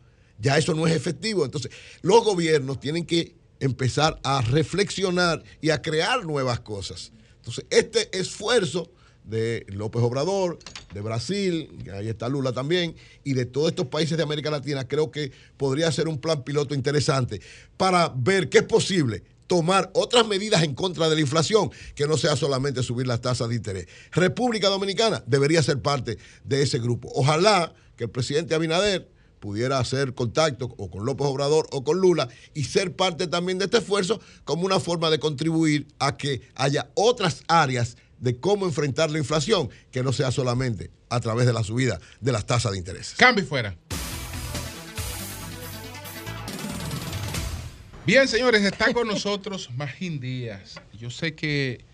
Ya 0.43 0.59
eso 0.59 0.75
no 0.75 0.87
es 0.89 0.95
efectivo. 0.95 1.45
Entonces, 1.45 1.71
los 2.03 2.25
gobiernos 2.25 2.81
tienen 2.81 3.07
que 3.07 3.37
empezar 3.61 4.19
a 4.25 4.43
reflexionar 4.43 5.43
y 5.61 5.71
a 5.71 5.81
crear 5.81 6.27
nuevas 6.27 6.61
cosas. 6.61 7.13
Entonces, 7.37 7.65
este 7.71 8.19
esfuerzo 8.19 8.91
de 9.23 9.65
López 9.69 10.03
Obrador, 10.03 10.59
de 10.93 11.01
Brasil, 11.01 11.71
ahí 11.95 12.09
está 12.09 12.29
Lula 12.29 12.53
también, 12.53 12.97
y 13.23 13.35
de 13.35 13.47
todos 13.47 13.69
estos 13.69 13.87
países 13.87 14.17
de 14.17 14.25
América 14.25 14.51
Latina, 14.51 14.89
creo 14.89 15.13
que 15.13 15.31
podría 15.57 15.93
ser 15.93 16.09
un 16.09 16.19
plan 16.19 16.43
piloto 16.43 16.75
interesante 16.75 17.41
para 17.77 18.13
ver 18.17 18.49
qué 18.49 18.59
es 18.59 18.65
posible 18.65 19.23
tomar 19.47 19.91
otras 19.95 20.27
medidas 20.27 20.65
en 20.65 20.75
contra 20.75 21.09
de 21.09 21.15
la 21.15 21.21
inflación, 21.21 21.71
que 21.95 22.09
no 22.09 22.17
sea 22.17 22.35
solamente 22.35 22.83
subir 22.83 23.07
las 23.07 23.21
tasas 23.21 23.49
de 23.49 23.55
interés. 23.55 23.87
República 24.11 24.69
Dominicana 24.69 25.23
debería 25.27 25.63
ser 25.63 25.81
parte 25.81 26.19
de 26.43 26.63
ese 26.63 26.81
grupo. 26.81 27.13
Ojalá 27.15 27.73
que 27.97 28.05
el 28.05 28.11
presidente 28.11 28.57
Abinader 28.57 29.12
pudiera 29.43 29.81
hacer 29.81 30.15
contacto 30.15 30.73
o 30.79 30.89
con 30.89 31.05
López 31.05 31.27
Obrador 31.27 31.67
o 31.73 31.83
con 31.83 31.99
Lula 31.99 32.29
y 32.55 32.63
ser 32.63 32.95
parte 32.95 33.27
también 33.27 33.59
de 33.59 33.65
este 33.65 33.79
esfuerzo 33.79 34.21
como 34.45 34.65
una 34.65 34.79
forma 34.79 35.11
de 35.11 35.19
contribuir 35.19 35.89
a 35.99 36.17
que 36.17 36.43
haya 36.55 36.91
otras 36.95 37.43
áreas 37.49 37.97
de 38.21 38.39
cómo 38.39 38.67
enfrentar 38.67 39.11
la 39.11 39.19
inflación, 39.19 39.69
que 39.91 40.05
no 40.05 40.13
sea 40.13 40.31
solamente 40.31 40.93
a 41.09 41.19
través 41.19 41.45
de 41.45 41.53
la 41.53 41.65
subida 41.65 41.99
de 42.21 42.31
las 42.31 42.47
tasas 42.47 42.71
de 42.71 42.79
interés. 42.79 43.15
Cambio 43.19 43.43
y 43.45 43.47
fuera. 43.49 43.77
Bien, 48.07 48.29
señores, 48.29 48.63
está 48.63 48.93
con 48.95 49.09
nosotros 49.15 49.71
Magín 49.75 50.21
Díaz. 50.21 50.81
Yo 50.97 51.11
sé 51.11 51.35
que 51.35 51.85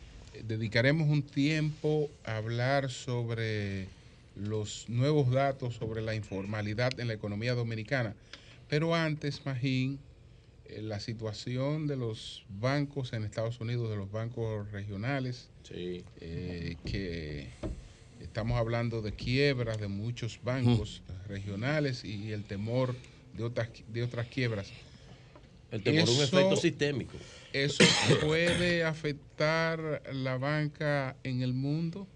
dedicaremos 0.45 1.09
un 1.09 1.23
tiempo 1.23 2.11
a 2.27 2.37
hablar 2.37 2.91
sobre 2.91 3.89
los 4.39 4.89
nuevos 4.89 5.31
datos 5.31 5.75
sobre 5.75 6.01
la 6.03 6.15
informalidad 6.15 6.99
en 7.01 7.09
la 7.09 7.15
economía 7.15 7.55
dominicana. 7.55 8.15
Pero 8.69 8.95
antes, 8.95 9.45
Magín, 9.45 9.99
eh, 10.67 10.83
la 10.83 11.01
situación 11.01 11.87
de 11.87 11.97
los 11.97 12.45
bancos 12.49 13.13
en 13.13 13.25
Estados 13.25 13.61
Unidos, 13.61 13.91
de 13.91 13.97
los 13.97 14.11
bancos 14.11 14.71
regionales, 14.71 15.49
eh, 15.71 16.77
que 16.85 17.49
estamos 18.21 18.59
hablando 18.59 19.03
de 19.03 19.13
quiebras 19.13 19.79
de 19.81 19.89
muchos 19.89 20.41
bancos 20.43 21.03
regionales 21.27 22.05
y 22.05 22.33
el 22.33 22.45
temor 22.45 22.95
de 23.37 23.45
otras, 23.45 23.69
de 23.89 24.03
otras 24.03 24.27
quiebras. 24.29 24.71
El 25.71 25.83
temor 25.83 26.01
es 26.03 26.09
un 26.11 26.15
Eso- 26.25 26.39
efecto 26.39 26.57
sistémico. 26.57 27.17
¿Eso 27.53 27.83
puede 28.21 28.85
afectar 28.85 30.03
la 30.13 30.37
banca 30.37 31.17
en 31.25 31.43
el 31.43 31.55
mundo? 31.55 32.07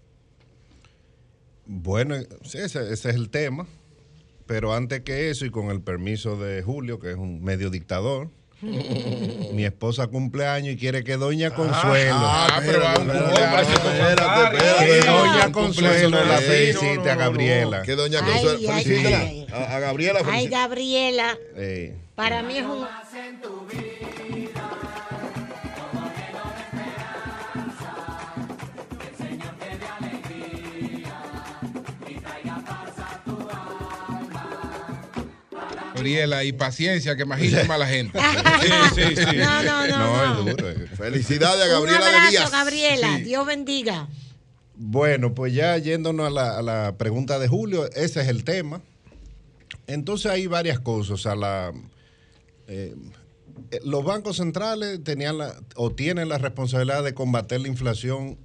Bueno, 1.65 2.15
sí, 2.43 2.57
ese, 2.57 2.91
ese 2.91 3.09
es 3.09 3.15
el 3.15 3.29
tema. 3.29 3.67
Pero 4.45 4.73
antes 4.73 5.01
que 5.01 5.29
eso, 5.29 5.45
y 5.45 5.51
con 5.51 5.69
el 5.71 5.81
permiso 5.81 6.35
de 6.37 6.61
Julio, 6.63 6.99
que 6.99 7.11
es 7.11 7.15
un 7.17 7.41
medio 7.43 7.69
dictador, 7.69 8.29
mi 8.61 9.63
esposa 9.65 10.07
cumpleaños 10.07 10.73
y 10.73 10.77
quiere 10.77 11.03
que 11.03 11.15
Doña 11.17 11.51
Consuelo. 11.51 12.15
ah, 12.15 12.61
pero. 12.65 12.81
Que 14.79 14.99
Doña 15.05 15.51
Consuelo 15.51 16.25
la 16.25 16.37
felicite 16.37 17.09
a 17.09 17.15
Gabriela. 17.15 17.81
Que 17.83 17.95
Doña 17.95 18.19
Consuelo, 18.21 18.59
felicítela. 18.59 19.55
A, 19.75 19.79
Gabriela, 19.79 20.19
Ay. 20.25 20.47
Gabriela, 20.47 21.37
Eh, 21.55 21.95
para 22.15 22.43
mí 22.43 22.57
es 22.57 22.65
un... 22.65 22.85
Gabriela, 36.03 36.43
y 36.43 36.51
paciencia, 36.51 37.15
que 37.15 37.23
imagínate 37.23 37.67
mala 37.67 37.87
gente. 37.87 38.19
Sí, 38.95 39.01
sí, 39.01 39.15
sí. 39.15 39.37
No, 39.37 39.63
no, 39.63 39.87
no, 39.87 39.97
No, 39.97 40.43
no. 40.43 40.49
es 40.51 40.57
duro. 40.57 40.87
Felicidades 40.97 41.61
a 41.63 41.79
Un 41.79 41.85
Gabriela 41.85 41.99
de 42.09 42.15
abrazo, 42.15 42.31
Díaz. 42.31 42.51
Gabriela. 42.51 43.17
Sí. 43.17 43.23
Dios 43.23 43.45
bendiga. 43.45 44.07
Bueno, 44.75 45.33
pues 45.33 45.53
ya 45.53 45.77
yéndonos 45.77 46.27
a 46.27 46.29
la, 46.29 46.57
a 46.57 46.61
la 46.61 46.95
pregunta 46.97 47.39
de 47.39 47.47
Julio, 47.47 47.89
ese 47.93 48.21
es 48.21 48.27
el 48.27 48.43
tema. 48.43 48.81
Entonces 49.87 50.31
hay 50.31 50.47
varias 50.47 50.79
cosas. 50.79 51.11
O 51.11 51.17
sea, 51.17 51.35
la, 51.35 51.71
eh, 52.67 52.95
eh, 53.71 53.79
los 53.85 54.03
bancos 54.03 54.37
centrales 54.37 55.03
tenían 55.03 55.37
la, 55.37 55.53
o 55.75 55.91
tienen 55.91 56.27
la 56.29 56.37
responsabilidad 56.37 57.03
de 57.03 57.13
combater 57.13 57.61
la 57.61 57.67
inflación 57.67 58.37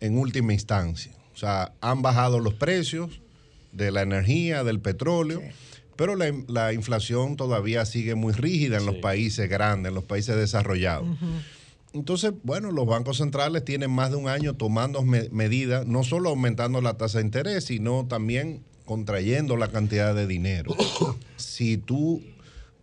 en 0.00 0.18
última 0.18 0.52
instancia. 0.52 1.12
O 1.34 1.38
sea, 1.38 1.72
han 1.80 2.02
bajado 2.02 2.40
los 2.40 2.54
precios 2.54 3.20
de 3.72 3.90
la 3.90 4.02
energía, 4.02 4.64
del 4.64 4.80
petróleo, 4.80 5.42
pero 5.96 6.14
la, 6.16 6.32
la 6.48 6.72
inflación 6.72 7.36
todavía 7.36 7.84
sigue 7.86 8.14
muy 8.14 8.32
rígida 8.32 8.76
en 8.78 8.86
los 8.86 8.96
países 8.96 9.48
grandes, 9.48 9.90
en 9.90 9.94
los 9.94 10.04
países 10.04 10.36
desarrollados. 10.36 11.06
Entonces, 11.92 12.32
bueno, 12.42 12.72
los 12.72 12.86
bancos 12.86 13.16
centrales 13.18 13.64
tienen 13.64 13.90
más 13.90 14.10
de 14.10 14.16
un 14.16 14.28
año 14.28 14.54
tomando 14.54 15.02
me- 15.02 15.28
medidas, 15.30 15.86
no 15.86 16.04
solo 16.04 16.28
aumentando 16.30 16.80
la 16.82 16.94
tasa 16.98 17.18
de 17.18 17.24
interés, 17.24 17.64
sino 17.64 18.06
también 18.06 18.62
contrayendo 18.84 19.56
la 19.56 19.68
cantidad 19.68 20.14
de 20.14 20.26
dinero. 20.26 20.74
si 21.36 21.78
tú, 21.78 22.22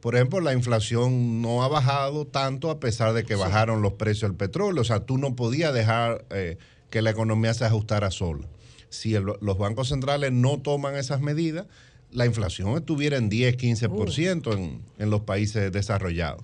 por 0.02 0.16
ejemplo, 0.16 0.40
la 0.42 0.54
inflación 0.54 1.42
no 1.42 1.64
ha 1.64 1.68
bajado 1.68 2.26
tanto 2.26 2.72
a 2.72 2.80
pesar 2.80 3.14
de 3.14 3.24
que 3.24 3.36
bajaron 3.36 3.82
los 3.84 3.94
precios 3.94 4.32
del 4.32 4.38
petróleo, 4.38 4.82
o 4.82 4.86
sea, 4.86 5.02
tú 5.02 5.18
no 5.20 5.36
podías 5.36 5.74
dejar 5.74 6.26
eh, 6.32 6.58
que 6.90 7.02
la 7.04 7.12
economía 7.12 7.54
se 7.54 7.66
ajustara 7.66 8.10
sola. 8.10 8.48
Si 8.90 9.14
el- 9.16 9.26
los 9.42 9.58
bancos 9.60 9.90
centrales 9.90 10.32
no 10.32 10.60
toman 10.60 10.96
esas 10.96 11.22
medidas, 11.22 11.68
la 12.14 12.26
inflación 12.26 12.76
estuviera 12.78 13.18
en 13.18 13.30
10, 13.30 13.58
15% 13.58 14.54
en, 14.58 14.82
en 15.00 15.10
los 15.10 15.22
países 15.22 15.72
desarrollados. 15.72 16.44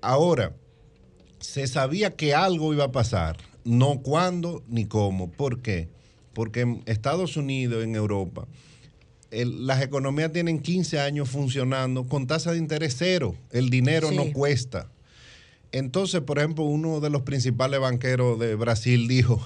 Ahora, 0.00 0.54
se 1.40 1.66
sabía 1.66 2.14
que 2.16 2.34
algo 2.34 2.72
iba 2.72 2.84
a 2.84 2.92
pasar, 2.92 3.36
no 3.64 4.00
cuándo 4.02 4.62
ni 4.68 4.84
cómo. 4.86 5.30
¿Por 5.30 5.60
qué? 5.60 5.88
Porque 6.32 6.60
en 6.60 6.82
Estados 6.86 7.36
Unidos, 7.36 7.82
en 7.84 7.94
Europa, 7.94 8.46
el- 9.30 9.66
las 9.66 9.82
economías 9.82 10.32
tienen 10.32 10.60
15 10.60 11.00
años 11.00 11.28
funcionando 11.28 12.06
con 12.06 12.26
tasa 12.26 12.52
de 12.52 12.58
interés 12.58 12.94
cero. 12.98 13.34
El 13.50 13.70
dinero 13.70 14.08
Sí. 14.10 14.16
no 14.16 14.32
cuesta. 14.32 14.90
Entonces, 15.72 16.22
por 16.22 16.38
ejemplo, 16.38 16.64
uno 16.64 17.00
de 17.00 17.10
los 17.10 17.22
principales 17.22 17.78
banqueros 17.80 18.38
de 18.38 18.54
Brasil 18.54 19.06
dijo, 19.08 19.40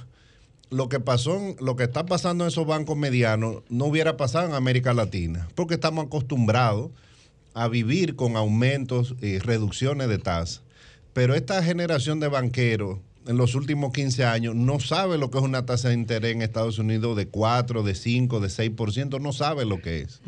lo 0.72 0.88
que 0.88 1.00
pasó, 1.00 1.38
lo 1.60 1.76
que 1.76 1.84
está 1.84 2.06
pasando 2.06 2.44
en 2.44 2.48
esos 2.48 2.66
bancos 2.66 2.96
medianos 2.96 3.62
no 3.68 3.84
hubiera 3.84 4.16
pasado 4.16 4.48
en 4.48 4.54
América 4.54 4.94
Latina, 4.94 5.48
porque 5.54 5.74
estamos 5.74 6.06
acostumbrados 6.06 6.90
a 7.54 7.68
vivir 7.68 8.16
con 8.16 8.36
aumentos 8.36 9.14
y 9.20 9.38
reducciones 9.38 10.08
de 10.08 10.18
tasa. 10.18 10.62
Pero 11.12 11.34
esta 11.34 11.62
generación 11.62 12.20
de 12.20 12.28
banqueros 12.28 12.98
en 13.26 13.36
los 13.36 13.54
últimos 13.54 13.92
15 13.92 14.24
años 14.24 14.54
no 14.54 14.80
sabe 14.80 15.18
lo 15.18 15.30
que 15.30 15.38
es 15.38 15.44
una 15.44 15.66
tasa 15.66 15.88
de 15.88 15.94
interés 15.94 16.34
en 16.34 16.42
Estados 16.42 16.78
Unidos 16.78 17.16
de 17.16 17.28
4, 17.28 17.82
de 17.82 17.94
5, 17.94 18.40
de 18.40 18.48
6%, 18.48 19.20
no 19.20 19.32
sabe 19.32 19.66
lo 19.66 19.82
que 19.82 20.00
es. 20.00 20.22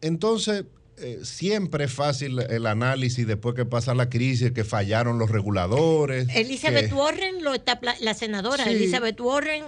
Entonces, 0.00 0.64
eh, 0.98 1.20
siempre 1.22 1.84
es 1.84 1.92
fácil 1.92 2.38
el 2.40 2.66
análisis 2.66 3.26
después 3.26 3.54
que 3.54 3.64
pasa 3.64 3.94
la 3.94 4.08
crisis, 4.08 4.52
que 4.52 4.64
fallaron 4.64 5.18
los 5.18 5.30
reguladores. 5.30 6.28
Elizabeth 6.34 6.88
que- 6.88 6.94
Warren, 6.94 7.42
lo 7.42 7.54
está 7.54 7.80
la 8.00 8.14
senadora 8.14 8.64
Sí. 8.64 8.70
Elizabeth 8.70 9.20
Warren 9.20 9.64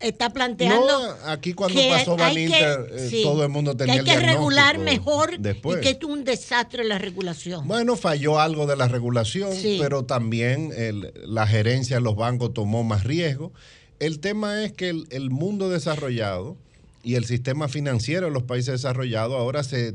está 0.00 0.30
planteando 0.32 0.86
No, 0.86 1.14
aquí 1.26 1.54
cuando 1.54 1.78
que 1.80 1.88
pasó 1.90 2.12
hay 2.12 2.16
que- 2.46 2.50
Baniter, 2.52 2.92
eh, 2.94 3.08
sí, 3.10 3.22
todo 3.24 3.42
el 3.42 3.48
mundo 3.48 3.72
que 3.72 3.78
tenía 3.78 3.94
hay 3.94 3.98
el 3.98 4.04
que 4.04 4.16
regular 4.20 4.76
diagnóstico 4.76 5.04
mejor 5.10 5.38
después. 5.40 5.78
y 5.78 5.80
que 5.80 5.90
es 5.90 6.04
un 6.04 6.24
desastre 6.24 6.84
la 6.84 6.98
regulación. 6.98 7.66
Bueno, 7.66 7.96
falló 7.96 8.38
algo 8.38 8.66
de 8.66 8.76
la 8.76 8.86
regulación, 8.86 9.52
Sí. 9.54 9.78
pero 9.80 10.04
también 10.04 10.72
el- 10.76 11.12
la 11.26 11.46
gerencia 11.48 11.96
de 11.96 12.02
los 12.02 12.14
bancos 12.14 12.54
tomó 12.54 12.84
más 12.84 13.02
riesgo. 13.02 13.52
El 13.98 14.20
tema 14.20 14.62
es 14.64 14.72
que 14.72 14.90
el, 14.90 15.06
el 15.10 15.30
mundo 15.30 15.68
desarrollado 15.68 16.56
y 17.02 17.16
el 17.16 17.24
sistema 17.24 17.66
financiero 17.66 18.26
de 18.26 18.32
los 18.32 18.44
países 18.44 18.74
desarrollados 18.74 19.34
ahora 19.36 19.64
se 19.64 19.94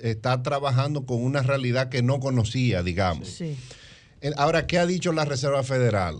está 0.00 0.42
trabajando 0.42 1.06
con 1.06 1.22
una 1.22 1.42
realidad 1.42 1.88
que 1.88 2.02
no 2.02 2.20
conocía, 2.20 2.82
digamos. 2.82 3.40
El- 4.20 4.34
Ahora, 4.36 4.66
¿qué 4.66 4.78
ha 4.78 4.86
dicho 4.86 5.12
la 5.12 5.24
Reserva 5.24 5.62
Federal? 5.62 6.16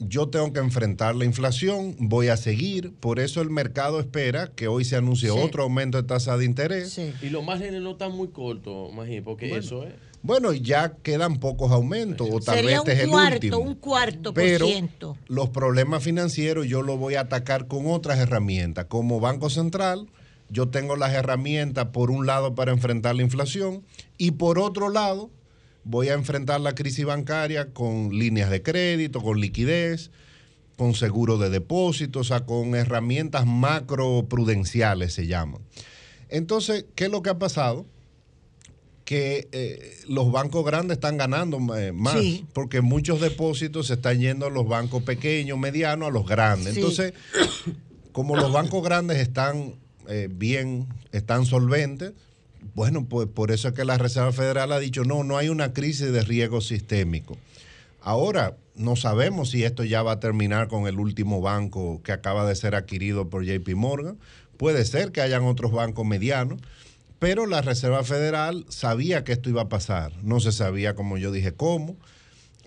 Yo 0.00 0.28
tengo 0.28 0.52
que 0.52 0.60
enfrentar 0.60 1.16
la 1.16 1.24
inflación, 1.24 1.96
voy 1.98 2.28
a 2.28 2.36
seguir, 2.36 2.92
por 3.00 3.18
eso 3.18 3.40
el 3.40 3.50
mercado 3.50 3.98
espera 3.98 4.46
que 4.54 4.68
hoy 4.68 4.84
se 4.84 4.94
anuncie 4.94 5.28
Sí. 5.30 5.36
otro 5.36 5.64
aumento 5.64 6.00
de 6.00 6.06
tasa 6.06 6.36
de 6.36 6.44
interés. 6.44 6.96
Y 7.20 7.30
los 7.30 7.44
márgenes 7.44 7.82
no 7.82 7.92
están 7.92 8.12
muy 8.12 8.28
cortos, 8.28 8.92
imagínate, 8.92 9.22
porque 9.22 9.48
Bueno. 9.48 9.64
eso 9.64 9.84
es. 9.84 9.94
Bueno, 10.22 10.52
ya 10.52 10.94
quedan 11.02 11.38
pocos 11.38 11.70
aumentos, 11.72 12.28
o 12.30 12.38
tal 12.40 12.56
Sería 12.56 12.80
vez 12.82 12.88
este 12.88 12.92
es 12.92 12.98
un 12.98 13.04
el 13.04 13.10
cuarto, 13.10 13.34
último. 13.34 13.58
un 13.58 13.74
cuarto 13.76 14.34
Pero 14.34 14.66
por 14.66 14.74
ciento. 14.74 15.16
los 15.28 15.48
problemas 15.50 16.02
financieros 16.02 16.66
yo 16.66 16.82
los 16.82 16.98
voy 16.98 17.14
a 17.14 17.20
atacar 17.22 17.66
con 17.68 17.86
otras 17.86 18.18
herramientas. 18.18 18.86
Como 18.86 19.18
Banco 19.20 19.48
Central, 19.50 20.08
yo 20.50 20.68
tengo 20.68 20.96
las 20.96 21.12
herramientas 21.14 21.86
por 21.86 22.10
un 22.10 22.26
lado 22.26 22.54
para 22.54 22.72
enfrentar 22.72 23.14
la 23.16 23.22
inflación 23.22 23.84
y 24.16 24.32
por 24.32 24.58
otro 24.58 24.88
lado 24.88 25.30
voy 25.84 26.08
a 26.08 26.14
enfrentar 26.14 26.60
la 26.60 26.74
crisis 26.74 27.04
bancaria 27.04 27.72
con 27.72 28.10
líneas 28.18 28.50
de 28.50 28.62
crédito, 28.62 29.20
con 29.22 29.40
liquidez, 29.40 30.10
con 30.76 30.94
seguro 30.94 31.38
de 31.38 31.50
depósito, 31.50 32.20
o 32.20 32.24
sea, 32.24 32.44
con 32.46 32.74
herramientas 32.74 33.46
macroprudenciales 33.46 35.12
se 35.14 35.26
llaman. 35.26 35.60
Entonces, 36.28 36.86
¿qué 36.94 37.04
es 37.06 37.10
lo 37.10 37.22
que 37.22 37.30
ha 37.30 37.38
pasado? 37.38 37.86
que 39.04 39.48
eh, 39.52 40.00
los 40.06 40.30
bancos 40.30 40.66
grandes 40.66 40.98
están 40.98 41.16
ganando 41.16 41.56
eh, 41.78 41.92
más, 41.92 42.12
Sí. 42.20 42.44
porque 42.52 42.82
muchos 42.82 43.22
depósitos 43.22 43.86
se 43.86 43.94
están 43.94 44.20
yendo 44.20 44.44
a 44.44 44.50
los 44.50 44.68
bancos 44.68 45.02
pequeños, 45.02 45.56
medianos, 45.58 46.08
a 46.08 46.10
los 46.10 46.26
grandes. 46.26 46.74
Sí. 46.74 46.80
Entonces, 46.80 47.14
como 48.12 48.36
los 48.36 48.52
bancos 48.52 48.84
grandes 48.84 49.16
están 49.16 49.76
eh, 50.08 50.28
bien, 50.30 50.86
están 51.12 51.46
solventes, 51.46 52.12
bueno, 52.74 53.06
pues 53.08 53.28
por 53.28 53.50
eso 53.50 53.68
es 53.68 53.74
que 53.74 53.84
la 53.84 53.98
Reserva 53.98 54.32
Federal 54.32 54.72
ha 54.72 54.78
dicho, 54.78 55.04
no, 55.04 55.24
no 55.24 55.36
hay 55.36 55.48
una 55.48 55.72
crisis 55.72 56.12
de 56.12 56.22
riesgo 56.22 56.60
sistémico. 56.60 57.36
Ahora, 58.00 58.56
no 58.74 58.96
sabemos 58.96 59.50
si 59.50 59.64
esto 59.64 59.84
ya 59.84 60.02
va 60.02 60.12
a 60.12 60.20
terminar 60.20 60.68
con 60.68 60.86
el 60.86 60.98
último 60.98 61.40
banco 61.40 62.00
que 62.02 62.12
acaba 62.12 62.46
de 62.46 62.54
ser 62.54 62.74
adquirido 62.74 63.28
por 63.28 63.44
JP 63.44 63.68
Morgan. 63.74 64.18
Puede 64.56 64.84
ser 64.84 65.12
que 65.12 65.20
hayan 65.20 65.44
otros 65.44 65.72
bancos 65.72 66.06
medianos, 66.06 66.60
pero 67.18 67.46
la 67.46 67.60
Reserva 67.62 68.04
Federal 68.04 68.64
sabía 68.68 69.24
que 69.24 69.32
esto 69.32 69.50
iba 69.50 69.62
a 69.62 69.68
pasar. 69.68 70.12
No 70.22 70.40
se 70.40 70.52
sabía, 70.52 70.94
como 70.94 71.18
yo 71.18 71.32
dije, 71.32 71.52
cómo. 71.52 71.96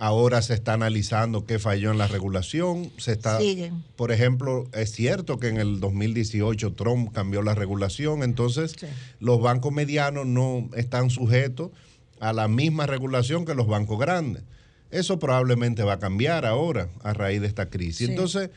Ahora 0.03 0.41
se 0.41 0.55
está 0.55 0.73
analizando 0.73 1.45
qué 1.45 1.59
falló 1.59 1.91
en 1.91 1.99
la 1.99 2.07
regulación. 2.07 2.91
Se 2.97 3.11
está, 3.11 3.37
por 3.95 4.11
ejemplo, 4.11 4.67
es 4.73 4.93
cierto 4.93 5.37
que 5.37 5.47
en 5.47 5.57
el 5.57 5.79
2018 5.79 6.73
Trump 6.73 7.13
cambió 7.13 7.43
la 7.43 7.53
regulación, 7.53 8.23
entonces 8.23 8.73
los 9.19 9.39
bancos 9.39 9.71
medianos 9.71 10.25
no 10.25 10.67
están 10.75 11.11
sujetos 11.11 11.69
a 12.19 12.33
la 12.33 12.47
misma 12.47 12.87
regulación 12.87 13.45
que 13.45 13.53
los 13.53 13.67
bancos 13.67 13.99
grandes. 13.99 14.41
Eso 14.89 15.19
probablemente 15.19 15.83
va 15.83 15.93
a 15.93 15.99
cambiar 15.99 16.47
ahora 16.47 16.89
a 17.03 17.13
raíz 17.13 17.39
de 17.39 17.45
esta 17.45 17.69
crisis. 17.69 17.97
Sí. 17.97 18.05
Entonces, 18.05 18.49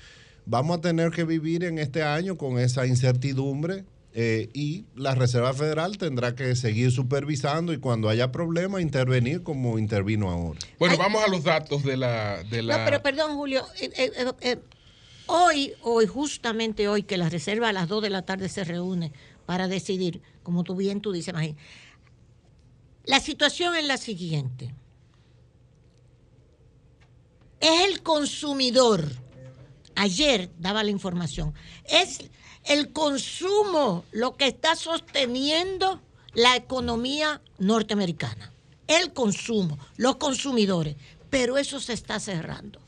vamos 0.47 0.79
a 0.79 0.81
tener 0.81 1.11
que 1.11 1.25
vivir 1.25 1.65
en 1.65 1.79
este 1.79 2.03
año 2.03 2.39
con 2.39 2.59
esa 2.59 2.87
incertidumbre 2.87 3.85
eh, 4.17 4.49
y 4.55 4.85
la 4.95 5.17
Reserva 5.17 5.53
Federal 5.55 5.99
tendrá 5.99 6.37
que 6.37 6.55
seguir 6.55 6.93
supervisando 6.93 7.73
y 7.73 7.79
cuando 7.79 8.09
haya 8.09 8.31
problemas 8.31 8.81
intervenir 8.81 9.43
como 9.43 9.77
intervino 9.77 10.31
ahora. 10.31 10.61
Bueno, 10.79 10.97
vamos 10.97 11.25
a 11.25 11.29
los 11.29 11.43
datos 11.43 11.83
de 11.83 11.97
la... 11.97 12.43
De 12.45 12.63
la 12.63 12.79
No, 12.79 12.85
pero 12.85 13.03
perdón, 13.03 13.35
Julio. 13.35 13.67
eh, 13.81 13.91
eh, 13.97 14.13
eh, 14.17 14.33
eh, 14.41 14.59
hoy, 15.27 15.73
hoy, 15.83 16.07
justamente 16.07 16.87
hoy, 16.87 17.03
que 17.03 17.17
la 17.17 17.29
reserva 17.29 17.71
a 17.71 17.73
las 17.73 17.89
2 17.89 18.05
de 18.05 18.11
la 18.11 18.23
tarde 18.23 18.49
se 18.49 18.63
reúne 18.63 19.13
para 19.47 19.67
decidir, 19.67 20.23
como 20.45 20.63
tú 20.63 20.77
bien 20.77 21.01
tú 21.01 21.11
dices, 21.11 21.35
Magín. 21.35 21.57
La 23.05 23.19
situación 23.19 23.75
es 23.75 23.85
la 23.85 23.97
siguiente. 23.97 24.73
Es 27.61 27.91
el 27.91 28.03
consumidor. 28.03 29.05
Ayer 29.97 30.51
daba 30.59 30.85
la 30.85 30.91
información. 30.91 31.53
Es 31.85 32.31
el 32.65 32.93
consumo 32.93 34.05
lo 34.13 34.37
que 34.37 34.47
está 34.47 34.77
sosteniendo 34.77 36.01
la 36.35 36.57
economía 36.57 37.41
norteamericana. 37.59 38.53
El 38.87 39.13
consumo, 39.13 39.79
los 39.97 40.17
consumidores. 40.17 40.97
Pero 41.31 41.57
eso 41.59 41.81
se 41.81 41.93
está 41.93 42.21
cerrando. 42.21 42.81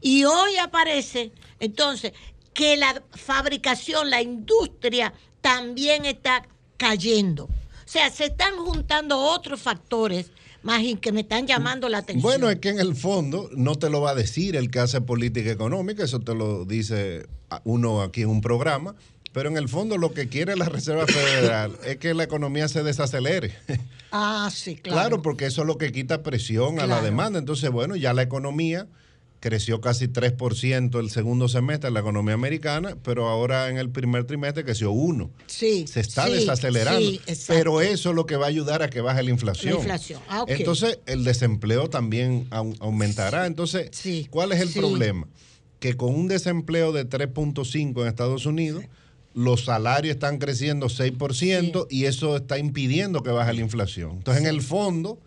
Y 0.00 0.24
hoy 0.24 0.56
aparece, 0.56 1.32
entonces, 1.60 2.12
que 2.52 2.76
la 2.76 3.02
fabricación, 3.12 4.10
la 4.10 4.22
industria 4.22 5.14
también 5.40 6.04
está 6.04 6.46
cayendo. 6.76 7.44
O 7.44 7.86
sea, 7.86 8.10
se 8.10 8.26
están 8.26 8.56
juntando 8.56 9.18
otros 9.18 9.60
factores, 9.60 10.30
más 10.62 10.82
que 11.00 11.12
me 11.12 11.20
están 11.20 11.46
llamando 11.46 11.88
la 11.88 11.98
atención. 11.98 12.22
Bueno, 12.22 12.50
es 12.50 12.58
que 12.58 12.70
en 12.70 12.80
el 12.80 12.94
fondo 12.94 13.50
no 13.54 13.74
te 13.76 13.90
lo 13.90 14.00
va 14.00 14.10
a 14.10 14.14
decir 14.14 14.56
el 14.56 14.70
que 14.70 14.78
hace 14.78 15.00
política 15.02 15.50
económica, 15.50 16.02
eso 16.02 16.20
te 16.20 16.34
lo 16.34 16.64
dice 16.64 17.26
uno 17.64 18.00
aquí 18.00 18.22
en 18.22 18.30
un 18.30 18.40
programa, 18.40 18.94
pero 19.34 19.50
en 19.50 19.58
el 19.58 19.68
fondo 19.68 19.98
lo 19.98 20.14
que 20.14 20.28
quiere 20.28 20.56
la 20.56 20.64
Reserva 20.70 21.06
Federal 21.06 21.76
es 21.84 21.98
que 21.98 22.14
la 22.14 22.22
economía 22.24 22.68
se 22.68 22.82
desacelere. 22.82 23.52
Ah, 24.10 24.48
sí, 24.54 24.76
claro. 24.82 24.98
Claro, 24.98 25.22
porque 25.22 25.44
eso 25.46 25.60
es 25.62 25.66
lo 25.66 25.76
que 25.76 25.92
quita 25.92 26.22
presión 26.22 26.80
a 26.80 26.86
la 26.86 27.02
demanda. 27.02 27.38
Entonces, 27.38 27.70
bueno, 27.70 27.96
ya 27.96 28.14
la 28.14 28.22
economía 28.22 28.86
creció 29.40 29.82
casi 29.82 30.06
3% 30.08 30.98
el 31.00 31.10
segundo 31.10 31.48
semestre 31.48 31.88
en 31.88 31.94
la 31.94 32.00
economía 32.00 32.32
americana, 32.32 32.96
pero 33.02 33.28
ahora 33.28 33.68
en 33.68 33.76
el 33.76 33.90
primer 33.90 34.24
trimestre 34.24 34.64
creció 34.64 34.90
1. 34.90 35.30
Sí. 35.48 35.86
Se 35.86 36.00
está 36.00 36.24
sí, 36.26 36.32
desacelerando. 36.32 37.00
sí, 37.00 37.20
pero 37.48 37.82
eso 37.82 38.08
es 38.10 38.16
lo 38.16 38.24
que 38.24 38.36
va 38.36 38.46
a 38.46 38.48
ayudar 38.48 38.82
a 38.82 38.88
que 38.88 39.02
baje 39.02 39.22
la 39.22 39.28
inflación. 39.30 39.74
La 39.74 39.78
inflación. 39.80 40.22
Ah, 40.30 40.44
ok. 40.44 40.50
Entonces, 40.50 40.98
el 41.04 41.24
desempleo 41.24 41.90
también 41.90 42.48
au- 42.50 42.74
aumentará. 42.80 43.44
Entonces, 43.46 43.90
¿cuál 44.30 44.52
es 44.52 44.60
el 44.62 44.70
problema? 44.70 45.26
Que 45.78 45.94
con 45.94 46.14
un 46.14 46.26
desempleo 46.28 46.92
de 46.92 47.06
3.5 47.06 48.00
en 48.00 48.06
Estados 48.08 48.46
Unidos, 48.46 48.84
los 49.34 49.64
salarios 49.64 50.14
están 50.14 50.38
creciendo 50.38 50.86
6% 50.86 51.86
y 51.90 52.04
eso 52.04 52.36
está 52.36 52.58
impidiendo 52.58 53.22
que 53.22 53.30
baje 53.30 53.52
la 53.52 53.60
inflación. 53.60 54.12
Entonces, 54.18 54.42
en 54.42 54.48
el 54.48 54.62
fondo, 54.62 55.18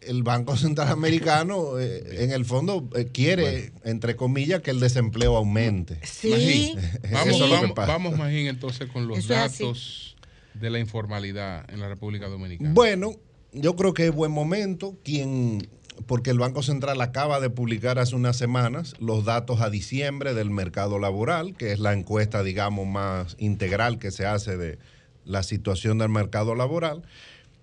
el 0.00 0.22
Banco 0.22 0.56
Central 0.56 0.88
Americano, 0.88 1.78
eh, 1.78 2.24
en 2.24 2.32
el 2.32 2.44
fondo, 2.44 2.88
eh, 2.96 3.08
quiere, 3.12 3.72
entre 3.84 4.16
comillas, 4.16 4.60
que 4.60 4.70
el 4.70 4.80
desempleo 4.80 5.36
aumente. 5.36 5.98
Magín, 6.24 6.78
Vamos, 7.12 7.36
que 7.36 7.48
vamos, 7.48 7.74
vamos, 7.74 8.18
Magín, 8.18 8.48
entonces 8.48 8.88
con 8.90 9.06
los 9.06 9.18
Eso 9.18 9.34
datos 9.34 10.16
de 10.54 10.70
la 10.70 10.78
informalidad 10.78 11.68
en 11.70 11.80
la 11.80 11.88
República 11.88 12.28
Dominicana. 12.28 12.72
Bueno, 12.74 13.14
yo 13.52 13.76
creo 13.76 13.94
que 13.94 14.06
es 14.06 14.12
buen 14.12 14.32
momento. 14.32 14.96
Quien, 15.04 15.66
porque 16.06 16.30
el 16.30 16.38
Banco 16.38 16.62
Central 16.62 17.00
acaba 17.00 17.38
de 17.40 17.50
publicar 17.50 17.98
hace 17.98 18.14
unas 18.16 18.36
semanas 18.36 18.94
los 18.98 19.24
datos 19.24 19.60
a 19.60 19.70
diciembre 19.70 20.34
del 20.34 20.50
mercado 20.50 20.98
laboral, 20.98 21.54
que 21.56 21.72
es 21.72 21.78
la 21.78 21.92
encuesta, 21.92 22.42
digamos, 22.42 22.86
más 22.86 23.36
integral 23.38 23.98
que 23.98 24.10
se 24.10 24.26
hace 24.26 24.56
de 24.56 24.78
la 25.24 25.42
situación 25.42 25.98
del 25.98 26.08
mercado 26.08 26.54
laboral. 26.54 27.02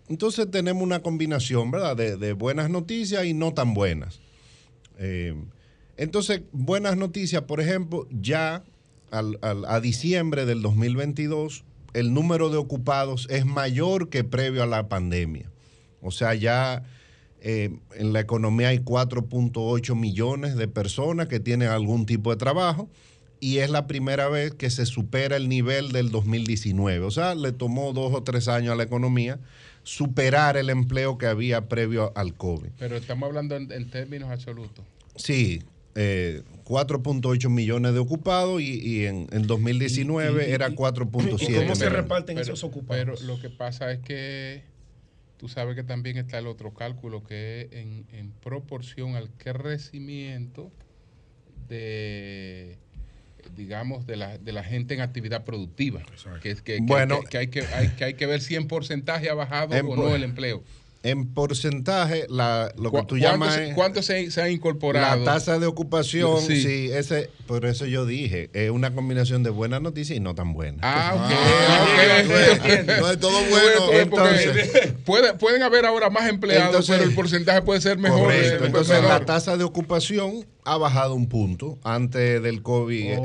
Entonces 0.08 0.50
tenemos 0.50 0.82
una 0.84 1.02
combinación, 1.02 1.70
¿verdad?, 1.72 1.96
de, 1.98 2.18
de 2.18 2.34
buenas 2.34 2.70
noticias 2.70 3.26
y 3.26 3.34
no 3.34 3.54
tan 3.54 3.74
buenas. 3.74 4.20
Eh, 4.98 5.36
entonces, 5.98 6.42
buenas 6.52 6.98
noticias, 6.98 7.44
por 7.44 7.60
ejemplo, 7.62 8.08
ya 8.10 8.64
al- 9.12 9.38
a 9.42 9.80
diciembre 9.82 10.46
del 10.46 10.62
2022, 10.62 11.64
el 11.94 12.14
número 12.14 12.50
de 12.50 12.58
ocupados 12.58 13.28
es 13.30 13.46
mayor 13.46 14.10
que 14.10 14.24
previo 14.24 14.64
a 14.64 14.68
la 14.68 14.88
pandemia. 14.88 15.50
O 16.02 16.12
sea, 16.12 16.34
ya 16.36 16.84
eh, 17.42 17.70
en 17.96 18.14
la 18.14 18.20
economía 18.20 18.70
hay 18.70 18.80
4.8 18.80 19.96
millones 19.96 20.56
de 20.56 20.68
personas 20.68 21.28
que 21.28 21.40
tienen 21.40 21.70
algún 21.70 22.06
tipo 22.06 22.32
de 22.32 22.38
trabajo 22.38 22.90
y 23.40 23.58
es 23.60 23.70
la 23.70 23.88
primera 23.88 24.28
vez 24.28 24.54
que 24.54 24.70
se 24.70 24.86
supera 24.86 25.38
el 25.38 25.48
nivel 25.48 25.92
del 25.94 26.12
2019. 26.12 27.06
O 27.06 27.12
sea, 27.12 27.36
le 27.36 27.52
tomó 27.54 27.94
dos 27.94 28.14
o 28.14 28.24
tres 28.24 28.48
años 28.50 28.74
a 28.74 28.76
la 28.76 28.84
economía 28.84 29.40
superar 29.84 30.58
el 30.58 30.70
empleo 30.70 31.18
que 31.18 31.26
había 31.28 31.68
previo 31.70 32.12
al 32.16 32.34
COVID. 32.36 32.70
Pero 32.78 32.98
estamos 32.98 33.28
hablando 33.28 33.56
en, 33.56 33.72
en 33.72 33.90
términos 33.90 34.30
absolutos. 34.30 34.84
Sí, 35.16 35.64
eh, 35.96 36.44
4.8 36.66 37.50
millones 37.50 37.94
de 37.94 38.00
ocupados 38.00 38.62
y, 38.62 38.80
y 38.80 39.06
en, 39.06 39.28
en 39.32 39.48
2019 39.48 40.46
Y- 40.46 40.50
y- 40.50 40.54
era 40.54 40.70
y- 40.70 40.76
4.7. 40.76 41.50
¿y 41.50 41.56
cómo 41.56 41.76
se 41.76 41.90
reparten 41.90 42.38
esos 42.38 42.64
ocupados? 42.64 43.20
Pero 43.22 43.34
lo 43.34 43.42
que 43.42 43.50
pasa 43.50 43.92
es 43.92 44.00
que 44.00 44.64
tú 45.40 45.48
sabes 45.48 45.76
que 45.76 45.84
también 45.84 46.18
está 46.18 46.38
el 46.38 46.48
otro 46.48 46.74
cálculo 46.74 47.24
que 47.24 47.62
es 47.62 47.72
en, 47.72 48.06
en 48.12 48.32
proporción 48.34 49.16
al 49.16 49.30
crecimiento 49.32 50.70
de 51.68 52.78
digamos 53.56 54.06
de 54.06 54.18
la, 54.18 54.38
de 54.38 54.52
la 54.52 54.64
gente 54.64 54.94
en 54.94 55.02
actividad 55.02 55.46
productiva 55.46 56.04
que, 56.42 56.52
es 56.52 56.62
que, 56.62 56.76
que- 56.76 56.82
Bueno. 56.82 57.22
que, 57.22 57.30
que 57.30 57.38
hay 57.38 57.48
que 57.48 57.62
hay, 57.74 57.88
que 57.90 58.04
hay 58.04 58.14
que 58.16 58.26
ver 58.26 58.42
si 58.42 58.56
en 58.56 58.68
porcentaje 58.68 59.30
ha 59.30 59.34
bajado 59.34 59.76
En 59.76 59.86
o 59.88 59.96
no 59.96 60.14
el 60.16 60.24
empleo 60.24 60.64
En 61.02 61.34
porcentaje, 61.34 62.26
la, 62.28 62.74
lo 62.78 62.92
que 62.92 62.98
¿Cu- 62.98 63.06
tú 63.06 63.18
llamas 63.18 63.58
es- 63.58 63.74
cuánto 63.74 64.02
se, 64.04 64.30
se 64.32 64.42
ha 64.42 64.50
incorporado 64.50 65.24
La 65.24 65.34
tasa 65.34 65.58
de 65.58 65.66
ocupación, 65.66 66.42
Sí. 66.42 66.62
sí. 66.62 66.90
ese, 66.92 67.30
por 67.48 67.66
eso 67.66 67.86
yo 67.86 68.06
dije, 68.06 68.50
es 68.52 68.70
una 68.70 68.94
combinación 68.94 69.42
de 69.42 69.50
buenas 69.50 69.82
noticias 69.82 70.18
y 70.18 70.20
no 70.20 70.36
tan 70.36 70.52
buenas. 70.52 70.82
Ah, 70.84 71.14
ok. 71.16 71.32
Ah, 71.32 71.84
ok. 71.86 73.00
No 73.00 73.10
es 73.12 73.20
todo 73.22 73.32
Bueno, 73.50 73.86
bueno. 73.88 74.00
Entonces- 74.02 74.94
puede- 75.06 75.34
pueden 75.36 75.64
haber 75.64 75.86
ahora 75.86 76.10
más 76.10 76.28
empleados, 76.28 76.66
Entonces- 76.68 76.98
pero 76.98 77.10
el 77.10 77.16
porcentaje 77.16 77.62
puede 77.62 77.80
ser 77.80 77.98
mejor. 77.98 78.24
Correcto. 78.24 78.64
eh, 78.66 78.68
Entonces 78.68 79.02
la 79.02 79.24
tasa 79.26 79.56
de 79.56 79.64
ocupación 79.64 80.46
ha 80.66 80.76
bajado 80.76 81.16
un 81.16 81.30
punto. 81.30 81.78
Antes 81.86 82.44
del 82.44 82.62
COVID 82.62 83.06
eh, 83.14 83.20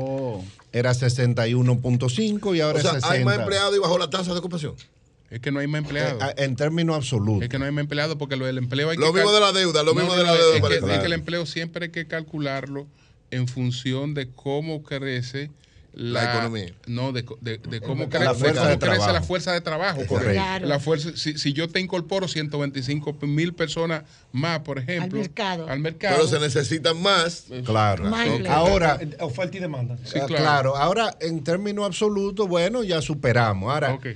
era 0.71 0.93
61.5 0.93 2.55
y 2.55 2.61
ahora 2.61 2.79
O 2.79 2.81
sea, 2.81 2.91
es 2.91 2.95
60. 3.03 3.11
hay 3.13 3.25
más 3.25 3.39
empleados 3.39 3.75
y 3.75 3.79
bajó 3.79 3.97
la 3.97 4.09
tasa 4.09 4.31
de 4.31 4.39
ocupación. 4.39 4.75
Es 5.35 5.41
que 5.41 5.51
no 5.51 5.59
hay 5.59 5.67
más 5.67 5.79
empleados. 5.79 6.23
Eh, 6.23 6.33
En 6.45 6.55
términos 6.55 6.95
absolutos. 6.95 7.43
Es 7.43 7.49
que 7.49 7.59
no 7.59 7.65
hay 7.65 7.71
más 7.71 7.81
empleados 7.81 8.15
porque 8.17 8.37
lo 8.37 8.45
del 8.45 8.57
empleo 8.57 8.89
hay 8.89 8.97
Lo 8.97 9.11
que 9.11 9.19
mismo 9.19 9.33
de 9.33 9.41
la 9.41 9.51
deuda, 9.51 9.83
lo 9.83 9.93
No, 9.93 9.99
mismo 9.99 10.13
no, 10.13 10.17
de 10.19 10.23
la 10.23 10.33
deuda, 10.33 10.47
Es 10.49 10.55
que, 10.55 10.61
parece. 10.61 10.79
es 10.79 10.83
que 10.85 10.87
Claro. 10.91 11.05
el 11.05 11.13
empleo 11.13 11.45
siempre 11.45 11.85
hay 11.85 11.91
que 11.91 12.07
calcularlo 12.07 12.87
en 13.31 13.47
función 13.49 14.13
de 14.13 14.29
cómo 14.29 14.81
crece 14.81 15.51
la, 15.93 16.23
La 16.23 16.33
economía. 16.33 16.73
No, 16.87 17.11
de, 17.13 17.25
de- 17.41 17.57
de 17.57 17.79
cómo, 17.81 18.03
La 18.03 18.09
crece, 18.09 18.33
fuerza 18.35 18.59
cómo 18.61 18.69
de 18.71 18.79
crece 18.79 19.13
la 19.13 19.21
fuerza 19.21 19.51
de 19.53 19.61
trabajo. 19.61 19.97
porque 20.07 20.25
Correcto. 20.25 20.33
Claro. 20.33 20.67
La 20.67 20.79
fuerza, 20.79 21.11
si, 21.15 21.37
si 21.37 21.53
yo 21.53 21.69
te 21.69 21.79
incorporo 21.79 22.27
125 22.27 23.17
mil 23.21 23.53
personas 23.53 24.03
más, 24.33 24.59
por 24.59 24.77
ejemplo, 24.79 25.19
mercado. 25.19 25.67
al 25.69 25.79
mercado, 25.79 26.15
Pero 26.17 26.27
se 26.27 26.39
necesitan 26.39 27.01
más. 27.01 27.45
Claro. 27.63 28.05
Más 28.09 28.27
empleo. 28.27 28.51
Ahora, 28.51 28.99
Oferta 29.19 29.55
y 29.57 29.59
demanda. 29.61 29.97
Sí, 30.03 30.19
ah, 30.21 30.25
claro. 30.25 30.35
claro. 30.35 30.75
Ahora 30.77 31.15
en 31.21 31.43
términos 31.43 31.85
absolutos, 31.85 32.47
bueno, 32.47 32.83
ya 32.83 33.01
superamos. 33.01 33.73
Ahora, 33.73 33.93
Ok. 33.93 34.07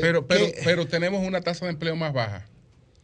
Pero, 0.00 0.26
pero, 0.26 0.46
¿qué- 0.46 0.60
pero 0.64 0.86
tenemos 0.86 1.26
una 1.26 1.40
tasa 1.40 1.64
de 1.66 1.72
empleo 1.72 1.96
más 1.96 2.12
baja. 2.12 2.46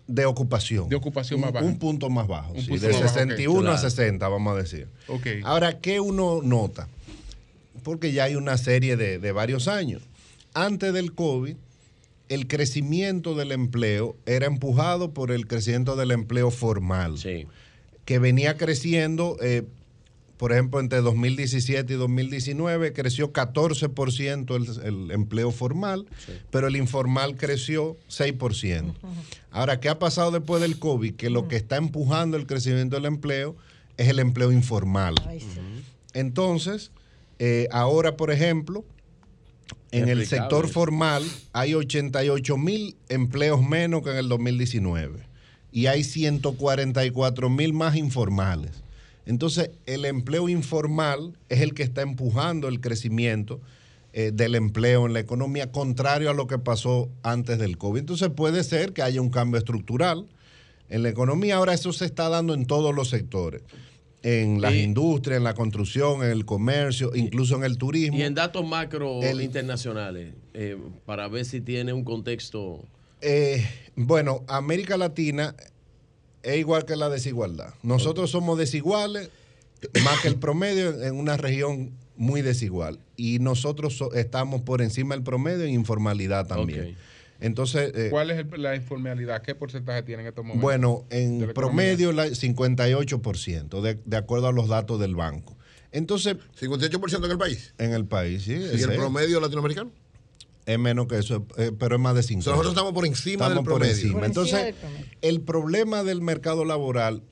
de 0.08 0.24
ocupación. 0.24 0.88
De 0.88 0.94
ocupación 0.96 1.38
un, 1.40 1.46
más 1.46 1.52
baja. 1.52 1.66
Un 1.66 1.78
punto 1.78 2.08
más 2.10 2.28
bajo. 2.28 2.52
Un 2.52 2.60
sí, 2.62 2.68
punto 2.68 2.86
de 2.86 2.92
más 2.92 3.02
bajo, 3.02 3.12
ok. 3.14 3.18
61 3.18 3.58
a 3.70 3.72
Claro. 3.74 3.90
60, 3.90 4.28
vamos 4.28 4.54
a 4.54 4.56
decir. 4.62 4.88
Ok. 5.08 5.26
Ahora, 5.44 5.80
¿qué 5.80 5.98
uno 6.00 6.40
nota? 6.44 6.88
Porque 7.82 8.12
ya 8.12 8.24
hay 8.24 8.36
una 8.36 8.56
serie 8.56 8.96
de, 8.96 9.18
de 9.18 9.32
varios 9.32 9.66
años. 9.68 10.02
Antes 10.54 10.92
del 10.92 11.12
COVID, 11.12 11.56
el 12.28 12.46
crecimiento 12.48 13.34
del 13.34 13.52
empleo 13.52 14.16
era 14.26 14.46
empujado 14.46 15.12
por 15.12 15.30
el 15.30 15.46
crecimiento 15.46 15.96
del 15.96 16.10
empleo 16.12 16.50
formal, 16.50 17.16
que 18.04 18.18
venía 18.18 18.56
creciendo, 18.56 19.36
eh, 19.42 19.64
por 20.36 20.52
ejemplo, 20.52 20.80
entre 20.80 21.00
2017 21.00 21.92
y 21.92 21.96
2019 21.96 22.92
creció 22.92 23.32
14% 23.32 24.54
el, 24.54 24.86
el 24.86 25.10
empleo 25.10 25.50
formal, 25.50 26.06
pero 26.50 26.66
el 26.66 26.76
informal 26.76 27.36
creció 27.36 27.96
6%. 28.10 28.94
Ahora, 29.50 29.80
¿qué 29.80 29.88
ha 29.88 29.98
pasado 29.98 30.30
después 30.30 30.60
del 30.60 30.78
COVID? 30.78 31.14
Que 31.14 31.30
lo 31.30 31.48
que 31.48 31.56
está 31.56 31.76
empujando 31.76 32.36
el 32.36 32.46
crecimiento 32.46 32.96
del 32.96 33.06
empleo 33.06 33.56
es 33.96 34.08
el 34.08 34.18
empleo 34.18 34.52
informal. 34.52 35.14
Entonces, 36.12 36.90
eh, 37.38 37.68
ahora, 37.70 38.16
por 38.16 38.30
ejemplo, 38.30 38.84
En 39.90 40.08
el 40.08 40.26
sector 40.26 40.64
eso. 40.66 40.74
formal 40.74 41.24
hay 41.52 41.74
88 41.74 42.56
mil 42.58 42.96
empleos 43.08 43.62
menos 43.62 44.02
que 44.02 44.10
en 44.10 44.16
el 44.16 44.28
2019 44.28 45.26
y 45.72 45.86
hay 45.86 46.04
144 46.04 47.48
mil 47.50 47.72
más 47.72 47.96
informales. 47.96 48.85
Entonces, 49.26 49.70
el 49.86 50.04
empleo 50.04 50.48
informal 50.48 51.36
es 51.48 51.60
el 51.60 51.74
que 51.74 51.82
está 51.82 52.02
empujando 52.02 52.68
el 52.68 52.80
crecimiento 52.80 53.60
eh, 54.12 54.30
del 54.32 54.54
empleo 54.54 55.04
en 55.06 55.12
la 55.12 55.20
economía, 55.20 55.70
contrario 55.72 56.30
a 56.30 56.34
lo 56.34 56.46
que 56.46 56.58
pasó 56.58 57.10
antes 57.22 57.58
del 57.58 57.76
COVID. 57.76 58.00
Entonces, 58.00 58.30
puede 58.34 58.64
ser 58.64 58.92
que 58.92 59.02
haya 59.02 59.20
un 59.20 59.30
cambio 59.30 59.58
estructural 59.58 60.26
en 60.88 61.02
la 61.02 61.08
economía. 61.10 61.56
Ahora, 61.56 61.74
eso 61.74 61.92
se 61.92 62.04
está 62.06 62.28
dando 62.28 62.54
en 62.54 62.64
todos 62.66 62.94
los 62.94 63.10
sectores. 63.10 63.62
En 64.22 64.60
las 64.60 64.72
Y- 64.74 64.80
industrias, 64.82 65.36
en 65.38 65.44
la 65.44 65.54
construcción, 65.54 66.24
en 66.24 66.30
el 66.30 66.44
comercio, 66.46 67.12
incluso 67.14 67.56
en 67.56 67.64
el 67.64 67.76
turismo. 67.78 68.16
Y 68.16 68.22
en 68.22 68.34
datos 68.34 68.66
macro 68.66 69.22
El- 69.22 69.40
internacionales, 69.40 70.34
eh, 70.54 70.76
para 71.04 71.28
ver 71.28 71.44
si 71.44 71.60
tiene 71.60 71.92
un 71.92 72.02
contexto. 72.02 72.82
Eh, 73.20 73.64
bueno, 73.96 74.42
América 74.48 74.96
Latina 74.96 75.54
es 76.46 76.56
igual 76.58 76.84
que 76.84 76.96
la 76.96 77.08
desigualdad. 77.08 77.74
Nosotros 77.82 78.30
somos 78.30 78.58
desiguales 78.58 79.30
más 80.04 80.20
que 80.20 80.28
el 80.28 80.36
promedio 80.36 81.02
en- 81.02 81.14
una 81.14 81.36
región 81.36 81.90
muy 82.16 82.40
desigual. 82.42 82.98
Y 83.16 83.38
nosotros 83.40 83.96
so- 83.98 84.12
estamos 84.14 84.62
por 84.62 84.80
encima 84.80 85.14
del 85.14 85.22
promedio 85.24 85.64
en 85.64 85.70
informalidad 85.74 86.46
también. 86.46 86.96
Entonces, 87.40 87.92
eh, 87.94 88.08
¿Cuál 88.10 88.30
es 88.30 88.38
el- 88.38 88.62
la 88.62 88.74
informalidad? 88.74 89.42
¿Qué 89.42 89.54
porcentaje 89.54 90.02
tiene 90.02 90.22
en 90.22 90.28
estos 90.28 90.42
momentos? 90.44 90.62
bueno, 90.62 91.04
en 91.10 91.46
la 91.48 91.52
promedio 91.52 92.12
la 92.12 92.26
58%, 92.28 93.82
de, 93.82 93.98
de 94.04 94.16
acuerdo 94.16 94.48
a 94.48 94.52
los 94.52 94.68
datos 94.68 94.98
del 95.00 95.14
banco. 95.14 95.56
Entonces, 95.92 96.36
58% 96.58 97.24
en 97.26 97.30
el 97.32 97.38
país. 97.38 97.74
En 97.78 97.92
el 97.92 98.06
país, 98.06 98.42
sí. 98.44 98.52
¿Y 98.52 98.82
el 98.82 98.90
es. 98.90 98.96
promedio 98.96 99.40
latinoamericano? 99.40 99.90
Es 100.66 100.78
menos 100.78 101.06
que 101.06 101.18
eso, 101.18 101.46
eh, 101.56 101.70
pero 101.78 101.94
es 101.96 102.02
más 102.02 102.14
de 102.16 102.22
50. 102.24 102.50
nosotros 102.50 102.72
estamos 102.72 102.92
por 102.92 103.06
encima 103.06 103.46
Estamos 103.46 103.54
del 103.54 103.64
por 103.64 103.72
promedio. 103.80 103.92
encima. 103.94 104.12
Por 104.18 104.24
encima 104.24 104.26
Entonces, 104.26 104.64
del 104.64 104.74
promedio. 104.74 105.06
el 105.22 105.40
problema 105.40 106.02
del 106.02 106.20
mercado 106.20 106.64
laboral 106.64 107.22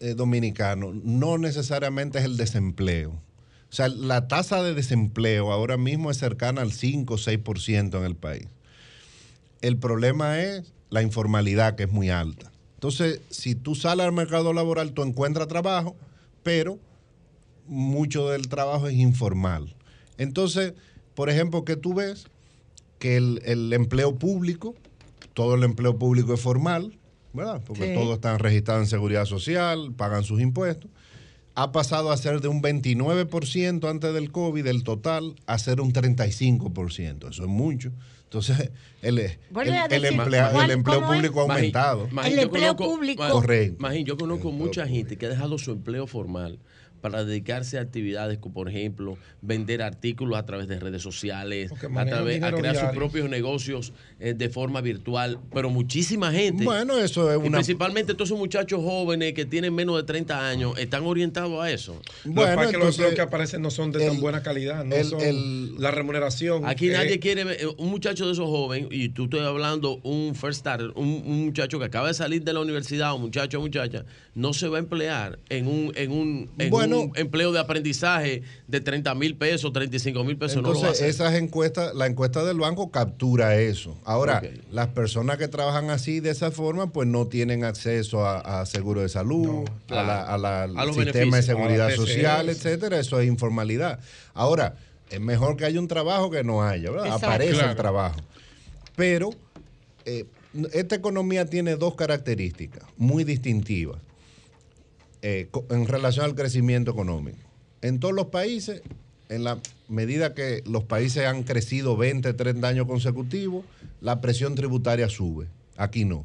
eh, 0.00 0.14
dominicano 0.14 0.92
no 0.94 1.36
necesariamente 1.36 2.18
es 2.18 2.24
el 2.24 2.36
desempleo. 2.38 3.10
O 3.12 3.72
sea, 3.72 3.88
la 3.88 4.26
tasa 4.26 4.62
de 4.62 4.74
desempleo 4.74 5.52
ahora 5.52 5.76
mismo 5.76 6.10
es 6.10 6.16
cercana 6.16 6.62
al 6.62 6.72
5 6.72 7.14
o 7.14 7.18
6% 7.18 7.98
en 7.98 8.04
el 8.04 8.16
país. 8.16 8.48
El 9.60 9.76
problema 9.76 10.40
es 10.40 10.72
la 10.88 11.02
informalidad, 11.02 11.76
que 11.76 11.82
es 11.84 11.92
muy 11.92 12.08
alta. 12.08 12.50
Entonces, 12.74 13.20
si 13.28 13.54
tú 13.54 13.74
sales 13.74 14.06
al 14.06 14.12
mercado 14.12 14.54
laboral, 14.54 14.92
tú 14.92 15.02
encuentras 15.02 15.46
trabajo, 15.48 15.94
pero 16.42 16.78
mucho 17.66 18.30
del 18.30 18.48
trabajo 18.48 18.88
es 18.88 18.94
informal. 18.94 19.76
Entonces, 20.16 20.72
por 21.14 21.28
ejemplo, 21.28 21.64
que 21.66 21.76
tú 21.76 21.92
ves 21.94 22.26
que 23.00 23.16
el, 23.16 23.42
el 23.44 23.72
empleo 23.72 24.14
público, 24.14 24.76
todo 25.34 25.56
el 25.56 25.64
empleo 25.64 25.98
público 25.98 26.32
es 26.34 26.40
formal, 26.40 26.96
¿verdad? 27.32 27.60
Porque 27.66 27.88
Sí. 27.88 27.94
todos 27.94 28.14
están 28.14 28.38
registrados 28.38 28.84
en 28.84 28.88
seguridad 28.88 29.24
social, 29.24 29.92
pagan 29.96 30.22
sus 30.22 30.40
impuestos. 30.40 30.88
Ha 31.56 31.72
pasado 31.72 32.12
a 32.12 32.16
ser 32.16 32.40
de 32.40 32.46
un 32.48 32.62
29% 32.62 33.90
antes 33.90 34.14
del 34.14 34.30
COVID, 34.30 34.62
del 34.64 34.84
total, 34.84 35.34
a 35.46 35.58
ser 35.58 35.80
un 35.80 35.92
35%. 35.92 37.28
Eso 37.28 37.42
es 37.42 37.48
mucho. 37.48 37.90
Entonces, 38.24 38.70
el, 39.02 39.18
el, 39.18 39.36
el 39.54 40.02
decir, 40.02 40.18
emplea- 40.20 40.50
¿cuál- 40.52 40.64
el 40.66 40.70
empleo 40.70 41.04
público 41.06 41.42
ha 41.42 41.46
Magín, 41.48 41.58
aumentado. 41.64 42.08
Magín, 42.12 42.32
El 42.32 42.38
yo 42.38 42.42
empleo 42.44 42.76
conozco- 42.76 42.94
público. 42.94 43.28
Correcto. 43.28 43.76
Magín, 43.80 44.06
yo 44.06 44.16
conozco 44.16 44.52
mucha 44.52 44.86
gente 44.86 45.18
que 45.18 45.26
ha 45.26 45.28
dejado 45.30 45.58
su 45.58 45.72
empleo 45.72 46.06
formal 46.06 46.58
para 47.00 47.24
dedicarse 47.24 47.78
a 47.78 47.82
actividades 47.82 48.38
como, 48.38 48.54
por 48.54 48.68
ejemplo, 48.68 49.16
vender 49.42 49.82
artículos 49.82 50.38
a 50.38 50.44
través 50.46 50.68
de 50.68 50.78
redes 50.78 51.02
sociales, 51.02 51.72
a, 51.72 52.04
través, 52.06 52.42
a 52.42 52.52
crear 52.52 52.76
sus 52.76 52.88
propios 52.94 53.28
negocios 53.28 53.92
eh, 54.18 54.34
de 54.34 54.48
forma 54.48 54.80
virtual, 54.80 55.38
pero 55.52 55.70
muchísima 55.70 56.30
gente. 56.32 56.64
Bueno, 56.64 56.98
eso 56.98 57.30
es 57.32 57.36
Y 57.42 57.46
una- 57.48 57.58
principalmente 57.58 58.14
todos 58.14 58.28
esos 58.28 58.38
muchachos 58.38 58.80
jóvenes 58.82 59.32
que 59.34 59.44
tienen 59.46 59.74
menos 59.74 59.96
de 59.96 60.02
30 60.02 60.48
años 60.48 60.78
están 60.78 61.04
orientados 61.04 61.62
a 61.62 61.70
eso. 61.70 62.00
Lo 62.24 62.32
que 62.34 62.40
pasa 62.40 62.64
es 62.64 62.70
que 62.70 62.78
los 62.78 62.88
empleos 62.90 63.14
que 63.14 63.20
aparecen 63.22 63.62
no 63.62 63.70
son 63.70 63.92
de 63.92 64.06
tan 64.06 64.20
buena 64.20 64.42
calidad, 64.42 64.84
no 64.84 64.96
el- 64.96 65.04
son 65.06 65.20
el- 65.20 65.80
la 65.80 65.90
remuneración. 65.90 66.66
Aquí 66.66 66.88
eh, 66.88 66.92
nadie 66.92 67.18
quiere 67.18 67.44
ver, 67.44 67.56
eh, 67.60 67.66
un 67.78 67.88
muchacho 67.90 68.26
de 68.26 68.32
esos 68.32 68.46
jóvenes, 68.46 68.88
y 68.90 69.08
tú 69.10 69.24
estoy 69.24 69.40
hablando 69.40 70.00
un 70.02 70.34
first 70.34 70.60
starter, 70.60 70.88
un, 70.96 71.22
un 71.26 71.44
muchacho 71.46 71.78
que 71.78 71.86
acaba 71.86 72.08
de 72.08 72.14
salir 72.14 72.42
de 72.44 72.52
la 72.52 72.60
universidad, 72.60 73.14
un 73.14 73.22
muchacho 73.22 73.58
o 73.58 73.62
muchacha, 73.62 74.04
no 74.34 74.52
se 74.52 74.68
va 74.68 74.76
a 74.76 74.80
emplear 74.80 75.38
en 75.48 75.66
un, 75.66 75.92
en 75.96 76.12
un, 76.12 76.48
en 76.58 76.70
Bueno. 76.70 77.00
un 77.00 77.12
empleo 77.16 77.50
de 77.52 77.58
aprendizaje 77.58 78.42
de 78.68 78.80
30 78.80 79.14
mil 79.16 79.34
pesos, 79.36 79.72
35 79.72 80.22
mil 80.22 80.36
pesos. 80.36 80.56
no 80.62 80.62
lo 80.62 80.68
va 80.68 80.74
a 80.74 80.78
Entonces, 80.80 81.02
hacer. 81.02 81.08
esas 81.10 81.34
encuestas, 81.42 81.94
la 81.96 82.06
encuesta 82.06 82.44
del 82.44 82.58
banco 82.58 82.90
captura 82.92 83.56
eso. 83.56 83.98
Ahora, 84.04 84.40
las 84.70 84.86
personas 84.88 85.36
que 85.36 85.48
trabajan 85.48 85.90
así, 85.90 86.20
de 86.20 86.30
esa 86.30 86.52
forma, 86.52 86.92
pues 86.92 87.08
no 87.08 87.26
tienen 87.26 87.64
acceso 87.64 88.24
a, 88.24 88.60
a 88.60 88.66
seguro 88.66 89.00
de 89.02 89.08
salud, 89.08 89.64
claro. 89.88 90.02
a 90.02 90.06
la, 90.06 90.22
a 90.22 90.38
la- 90.38 90.62
A 90.80 90.84
los 90.86 90.96
al 90.96 91.04
sistema 91.04 91.36
de 91.38 91.42
seguridad 91.42 91.90
social, 91.90 92.48
etcétera. 92.48 93.00
Eso 93.00 93.18
es 93.20 93.26
informalidad. 93.26 93.98
Ahora, 94.32 94.76
es 95.10 95.20
mejor 95.20 95.56
que 95.56 95.64
haya 95.64 95.80
un 95.80 95.88
trabajo 95.88 96.30
que 96.30 96.44
no 96.44 96.62
haya, 96.62 96.88
¿verdad? 96.90 97.06
Exacto. 97.06 97.26
Aparece 97.26 97.52
Claro. 97.54 97.70
el 97.70 97.76
trabajo. 97.76 98.20
Pero 98.94 99.30
eh, 100.04 100.24
esta 100.72 100.94
economía 100.94 101.46
tiene 101.46 101.74
dos 101.74 101.96
características 101.96 102.84
muy 102.96 103.24
distintivas 103.24 103.98
eh, 105.22 105.48
en 105.70 105.86
relación 105.86 106.24
al 106.24 106.34
crecimiento 106.34 106.90
económico. 106.90 107.38
En 107.82 108.00
todos 108.00 108.14
los 108.14 108.26
países, 108.26 108.82
en 109.28 109.44
la 109.44 109.58
medida 109.88 110.34
que 110.34 110.62
los 110.66 110.84
países 110.84 111.26
han 111.26 111.42
crecido 111.44 111.96
20, 111.96 112.32
30 112.34 112.66
años 112.68 112.86
consecutivos, 112.86 113.64
la 114.00 114.20
presión 114.20 114.54
tributaria 114.54 115.08
sube. 115.08 115.48
Aquí 115.76 116.04
no. 116.04 116.24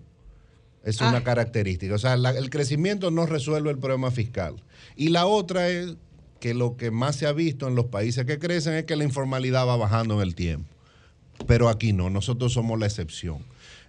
Es 0.83 1.01
una 1.01 1.17
Ah. 1.17 1.23
característica. 1.23 1.95
O 1.95 1.97
sea, 1.97 2.15
la- 2.17 2.31
el 2.31 2.49
crecimiento 2.49 3.09
no 3.11 3.25
resuelve 3.25 3.71
el 3.71 3.77
problema 3.79 4.11
fiscal. 4.11 4.55
Y 4.95 5.09
la 5.09 5.25
otra 5.25 5.67
es 5.69 5.95
que 6.39 6.53
lo 6.53 6.77
que 6.77 6.91
más 6.91 7.15
se 7.15 7.25
ha 7.25 7.31
visto 7.31 7.67
en 7.67 7.75
los 7.75 7.85
países 7.85 8.25
que 8.25 8.37
crecen 8.37 8.73
es 8.75 8.83
que 8.85 8.95
la 8.95 9.03
informalidad 9.03 9.65
va 9.67 9.77
bajando 9.77 10.15
en 10.15 10.21
el 10.21 10.35
tiempo. 10.35 10.67
Pero 11.47 11.69
aquí 11.69 11.91
no, 11.91 12.09
nosotros 12.09 12.53
somos 12.53 12.79
la 12.79 12.85
excepción. 12.85 13.39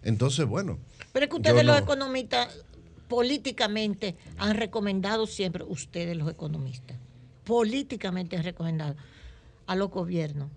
Entonces, 0.02 0.46
bueno. 0.46 0.78
Pero 1.12 1.24
es 1.24 1.30
que 1.30 1.36
ustedes 1.36 1.64
los 1.64 1.76
no- 1.76 1.82
economistas 1.82 2.64
políticamente 3.08 4.16
han 4.38 4.56
recomendado 4.56 5.26
siempre, 5.26 5.64
ustedes 5.64 6.16
los 6.16 6.30
economistas, 6.30 6.96
políticamente 7.44 8.36
han 8.36 8.42
recomendado 8.44 8.96
a 9.66 9.74
los 9.76 9.90
gobiernos 9.90 10.48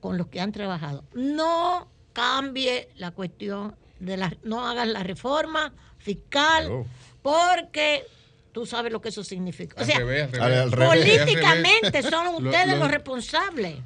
con 0.00 0.16
los 0.18 0.28
que 0.28 0.40
han 0.40 0.52
trabajado, 0.52 1.04
no 1.14 1.88
cambie 2.12 2.88
la 2.96 3.10
cuestión 3.10 3.74
de 4.00 4.16
la, 4.16 4.32
no 4.44 4.66
hagan 4.66 4.92
la 4.92 5.02
reforma 5.02 5.72
fiscal 5.98 6.84
porque 7.22 8.04
tú 8.52 8.64
sabes 8.66 8.92
lo 8.92 9.00
que 9.00 9.08
eso 9.10 9.24
significa. 9.24 9.80
O 9.80 9.84
sea, 9.84 9.96
al 9.96 10.02
revés. 10.06 10.34
Al- 10.40 10.52
al 10.54 10.72
revés. 10.72 10.88
políticamente 11.18 12.02
son 12.08 12.26
Lo- 12.26 12.48
ustedes 12.50 12.68
lo- 12.68 12.76
los 12.76 12.90
responsables. 12.90 13.76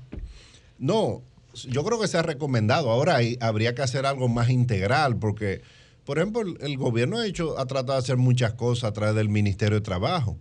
No, 0.78 1.22
yo 1.54 1.84
creo 1.84 2.00
que 2.00 2.08
se 2.08 2.18
ha 2.18 2.22
recomendado. 2.22 2.90
Ahora 2.90 3.16
hay- 3.16 3.38
habría 3.40 3.74
que 3.74 3.82
hacer 3.82 4.06
algo 4.06 4.28
más 4.28 4.50
integral 4.50 5.16
porque, 5.16 5.62
por 6.04 6.18
ejemplo, 6.18 6.40
el, 6.42 6.56
el 6.60 6.76
gobierno 6.76 7.18
ha 7.18 7.26
hecho, 7.26 7.58
ha 7.58 7.66
tratado 7.66 7.92
de 7.94 7.98
hacer 7.98 8.16
muchas 8.16 8.54
cosas 8.54 8.90
a 8.90 8.92
través 8.92 9.14
del 9.14 9.28
Ministerio 9.28 9.76
de 9.78 9.82
Trabajo. 9.84 10.36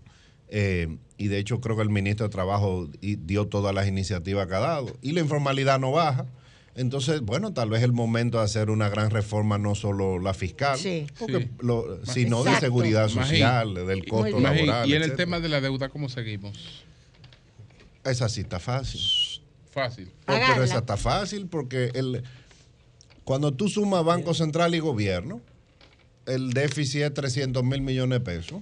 Eh, 0.50 0.98
y 1.18 1.28
de 1.28 1.38
hecho 1.38 1.62
creo 1.62 1.76
que 1.78 1.84
el 1.84 1.90
ministro 1.90 2.26
de 2.28 2.32
Trabajo 2.32 2.90
dio 3.02 3.48
todas 3.48 3.74
las 3.74 3.88
iniciativas 3.88 4.48
que 4.48 4.56
ha 4.56 4.60
dado. 4.60 4.98
Y 5.02 5.12
la 5.14 5.22
informalidad 5.22 5.80
no 5.80 5.92
baja. 5.92 6.26
Entonces, 6.74 7.22
bueno, 7.22 7.54
tal 7.54 7.70
vez 7.70 7.80
es 7.80 7.86
el 7.86 7.92
momento 7.92 8.38
de 8.40 8.46
hacer 8.46 8.70
una 8.70 8.88
gran 8.90 9.10
reforma, 9.12 9.58
no 9.58 9.76
solo 9.76 10.20
la 10.20 10.34
fiscal, 10.34 10.78
Sí. 10.80 11.06
porque 11.20 11.40
Sí. 11.40 11.50
lo- 11.60 12.06
sino 12.06 12.44
de 12.44 12.56
seguridad 12.60 13.10
Magín. 13.12 13.24
social, 13.24 13.74
del 13.76 14.06
costo 14.06 14.40
Magín, 14.40 14.68
laboral. 14.68 14.90
Y 14.90 14.92
en 14.92 14.98
el 14.98 15.04
etcétera. 15.04 15.18
tema 15.18 15.40
de 15.42 15.50
la 15.50 15.60
deuda, 15.62 15.90
¿cómo 15.90 16.08
seguimos? 16.10 16.58
Esa 18.04 18.30
sí 18.30 18.42
está 18.42 18.60
fácil. 18.60 19.02
Fácil. 19.72 20.12
Pero 20.26 20.64
esa 20.64 20.80
está 20.80 20.98
fácil 20.98 21.48
porque 21.48 21.92
el, 21.94 22.24
cuando 23.24 23.54
tú 23.54 23.70
sumas 23.70 24.04
Banco 24.04 24.34
Central 24.34 24.74
y 24.76 24.80
Gobierno, 24.80 25.42
el 26.26 26.54
déficit 26.54 27.02
es 27.02 27.14
300 27.14 27.64
mil 27.64 27.82
millones 27.82 28.20
de 28.20 28.26
pesos 28.26 28.62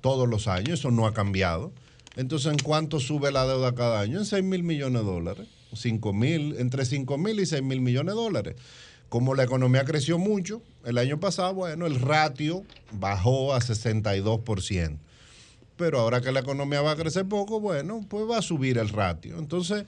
todos 0.00 0.28
los 0.28 0.46
años, 0.46 0.80
eso 0.80 0.90
no 0.90 1.06
ha 1.06 1.14
cambiado. 1.14 1.72
Entonces, 2.16 2.52
¿en 2.52 2.58
cuánto 2.58 3.00
sube 3.00 3.32
la 3.32 3.46
deuda 3.46 3.74
cada 3.74 4.00
año? 4.00 4.18
En 4.18 4.24
6 4.24 4.44
mil 4.44 4.62
millones 4.62 5.02
de 5.02 5.06
dólares. 5.06 5.48
5 5.74 6.12
mil, 6.12 6.56
entre 6.58 6.84
5 6.84 7.18
mil 7.18 7.40
y 7.40 7.46
6 7.46 7.62
mil 7.62 7.80
millones 7.80 8.14
de 8.14 8.20
dólares. 8.20 8.56
Como 9.08 9.34
la 9.34 9.44
economía 9.44 9.84
creció 9.84 10.18
mucho, 10.18 10.62
el 10.84 10.98
año 10.98 11.18
pasado, 11.18 11.54
bueno, 11.54 11.86
el 11.86 12.00
ratio 12.00 12.62
bajó 12.92 13.54
a 13.54 13.60
62%. 13.60 14.98
Pero 15.76 16.00
ahora 16.00 16.20
que 16.20 16.32
la 16.32 16.40
economía 16.40 16.82
va 16.82 16.92
a 16.92 16.96
crecer 16.96 17.26
poco, 17.26 17.60
bueno, 17.60 18.04
pues 18.08 18.28
va 18.28 18.38
a 18.38 18.42
subir 18.42 18.78
el 18.78 18.88
ratio. 18.88 19.38
Entonces, 19.38 19.84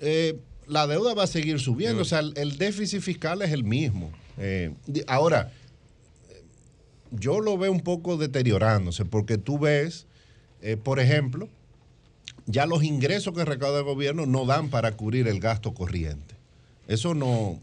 eh, 0.00 0.38
la 0.66 0.86
deuda 0.86 1.14
va 1.14 1.24
a 1.24 1.26
seguir 1.26 1.58
subiendo. 1.60 2.02
O 2.02 2.04
sea, 2.04 2.20
el, 2.20 2.34
el 2.36 2.58
déficit 2.58 3.00
fiscal 3.00 3.42
es 3.42 3.52
el 3.52 3.64
mismo. 3.64 4.12
Eh, 4.38 4.72
ahora, 5.06 5.52
yo 7.12 7.40
lo 7.40 7.56
veo 7.58 7.70
un 7.70 7.80
poco 7.80 8.16
deteriorándose 8.16 9.04
porque 9.04 9.38
tú 9.38 9.58
ves, 9.58 10.06
eh, 10.60 10.76
por 10.76 11.00
ejemplo, 11.00 11.48
ya 12.46 12.66
los 12.66 12.82
ingresos 12.82 13.34
que 13.34 13.44
recauda 13.44 13.78
el 13.78 13.84
gobierno 13.84 14.26
no 14.26 14.46
dan 14.46 14.70
para 14.70 14.92
cubrir 14.92 15.28
el 15.28 15.40
gasto 15.40 15.74
corriente. 15.74 16.34
Eso 16.88 17.14
no 17.14 17.60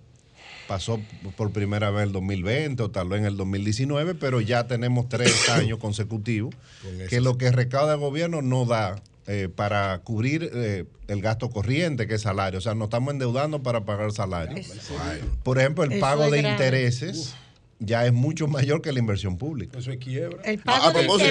pasó 0.68 1.00
por 1.36 1.52
primera 1.52 1.90
vez 1.90 2.04
en 2.04 2.08
el 2.10 2.14
2020 2.14 2.84
o 2.84 2.92
tal 2.92 3.10
vez 3.10 3.20
en 3.20 3.26
el 3.26 3.38
2019, 3.38 4.16
pero 4.16 4.40
ya 4.40 4.68
tenemos 4.68 5.10
tres 5.10 5.50
años 5.50 5.80
consecutivos 5.80 6.54
Con 6.84 7.08
que 7.08 7.22
lo 7.22 7.38
que 7.38 7.52
recauda 7.52 7.96
el 7.96 8.00
gobierno 8.00 8.42
no 8.42 8.66
da 8.66 9.02
eh, 9.26 9.50
para 9.54 9.98
cubrir 10.00 10.50
eh, 10.54 10.86
el 11.08 11.22
gasto 11.22 11.50
corriente, 11.50 12.08
que 12.08 12.16
es 12.16 12.22
salario. 12.22 12.60
O 12.60 12.62
sea, 12.62 12.76
nos 12.76 12.86
estamos 12.86 13.14
endeudando 13.14 13.62
para 13.62 13.84
pagar 13.86 14.12
salario. 14.12 14.64
Por 15.44 15.60
ejemplo, 15.60 15.84
el 15.84 16.00
pago 16.00 16.30
de 16.30 16.40
intereses 16.40 17.36
ya 17.80 18.06
es 18.06 18.14
mucho 18.14 18.48
mayor 18.48 18.82
que 18.82 18.92
la 18.92 19.00
inversión 19.00 19.38
pública. 19.38 19.80
Eso 19.80 19.92
es 19.92 19.98
quiebra. 19.98 20.42
El 20.44 20.62
A- 20.66 20.92
propósito. 20.92 21.30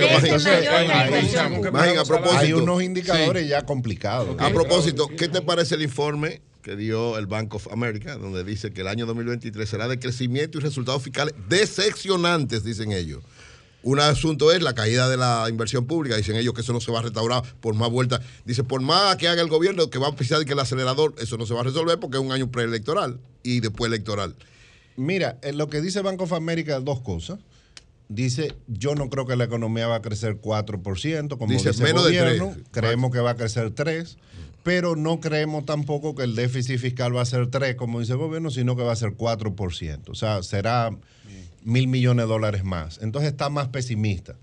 Hay 2.39 2.53
unos 2.53 2.83
indicadores 2.83 3.49
ya 3.49 3.65
complicados. 3.67 4.37
A 4.41 4.51
propósito, 4.51 5.09
¿qué 5.09 5.29
te 5.29 5.43
parece 5.43 5.75
el 5.75 5.83
informe 5.83 6.41
que 6.63 6.75
dio 6.77 7.19
el 7.19 7.27
Bank 7.27 7.55
of 7.55 7.69
America, 7.73 8.17
donde 8.17 8.45
dice 8.45 8.73
que 8.73 8.81
el 8.81 8.89
año 8.89 9.05
2023 9.07 9.69
será 9.69 9.89
de 9.89 9.99
crecimiento 9.99 10.59
y 10.59 10.63
resultados 10.63 11.03
fiscales 11.03 11.35
decepcionantes, 11.49 12.65
dicen 12.65 12.93
ellos? 12.93 13.23
Un 13.83 14.01
asunto 14.01 14.51
es 14.51 14.61
la 14.61 14.75
caída 14.75 15.09
de 15.09 15.17
la 15.17 15.47
inversión 15.49 15.87
pública, 15.87 16.17
dicen 16.17 16.35
ellos 16.37 16.53
que 16.53 16.63
eso 16.63 16.73
no 16.73 16.81
se 16.81 16.91
va 16.91 16.99
a 16.99 17.03
restaurar 17.03 17.43
por 17.61 17.75
más 17.75 17.89
vueltas. 17.91 18.21
Dice, 18.45 18.65
por 18.65 18.81
más 18.81 19.17
que 19.17 19.29
haga 19.29 19.41
el 19.41 19.49
gobierno 19.49 19.89
que 19.89 19.99
va 19.99 20.09
a 20.09 20.17
pisar 20.17 20.45
que 20.45 20.53
el 20.55 20.59
acelerador, 20.59 21.15
eso 21.19 21.37
no 21.39 21.47
se 21.47 21.55
va 21.55 21.61
a 21.61 21.65
resolver 21.65 21.99
porque 22.01 22.17
es 22.17 22.23
un 22.23 22.33
año 22.33 22.51
preelectoral 22.51 23.21
y 23.45 23.61
después 23.61 23.89
electoral. 23.89 24.35
Mira, 24.99 25.39
en 25.43 25.57
lo 25.59 25.69
que 25.69 25.81
dice 25.81 26.03
Bank 26.03 26.21
of 26.21 26.33
America, 26.33 26.81
dos 26.81 27.01
cosas. 27.01 27.39
Dice, 28.09 28.55
yo 28.67 28.97
no 28.97 29.11
creo 29.11 29.27
que 29.27 29.37
la 29.37 29.45
economía 29.45 29.87
va 29.87 29.97
a 29.97 30.03
crecer 30.03 30.41
4%, 30.41 31.39
como 31.39 31.53
Dice, 31.53 31.71
dice, 31.71 31.85
menos 31.85 32.07
el 32.07 32.13
de 32.13 32.21
gobierno. 32.21 32.57
Creemos 32.73 33.13
que 33.13 33.21
va 33.21 33.31
a 33.31 33.37
crecer 33.37 33.73
3%, 33.73 34.17
pero 34.65 34.97
no 34.97 35.21
creemos 35.21 35.67
tampoco 35.67 36.17
que 36.17 36.25
el 36.25 36.35
déficit 36.35 36.81
fiscal 36.81 37.15
va 37.15 37.21
a 37.21 37.27
ser 37.27 37.49
3%, 37.49 37.77
como 37.77 38.01
dice 38.01 38.13
el 38.13 38.19
gobierno, 38.19 38.51
sino 38.51 38.75
que 38.77 38.83
va 38.83 38.93
a 38.93 38.97
ser 38.97 39.11
4%. 39.11 40.09
O 40.09 40.15
sea, 40.17 40.43
será 40.43 40.91
mil 41.63 41.87
millones 41.87 42.25
de 42.25 42.29
dólares 42.29 42.65
más. 42.65 42.99
Entonces 43.01 43.31
está 43.31 43.51
más 43.51 43.69
pesimista. 43.69 44.37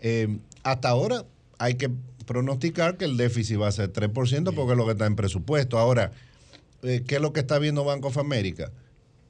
Eh, 0.00 0.38
hasta 0.62 0.88
ahora 0.88 1.26
hay 1.58 1.74
que 1.74 1.90
pronosticar 2.24 2.96
que 2.96 3.04
el 3.04 3.18
déficit 3.18 3.60
va 3.60 3.68
a 3.68 3.72
ser 3.72 3.92
3% 3.92 4.54
porque 4.54 4.72
es 4.72 4.78
lo 4.78 4.86
que 4.86 4.92
está 4.92 5.04
en 5.04 5.16
presupuesto. 5.16 5.78
Ahora, 5.78 6.12
eh, 6.82 7.02
¿qué 7.06 7.16
es 7.16 7.20
lo 7.20 7.34
que 7.34 7.40
está 7.40 7.58
viendo 7.58 7.84
Bank 7.84 8.04
of 8.06 8.16
America? 8.16 8.72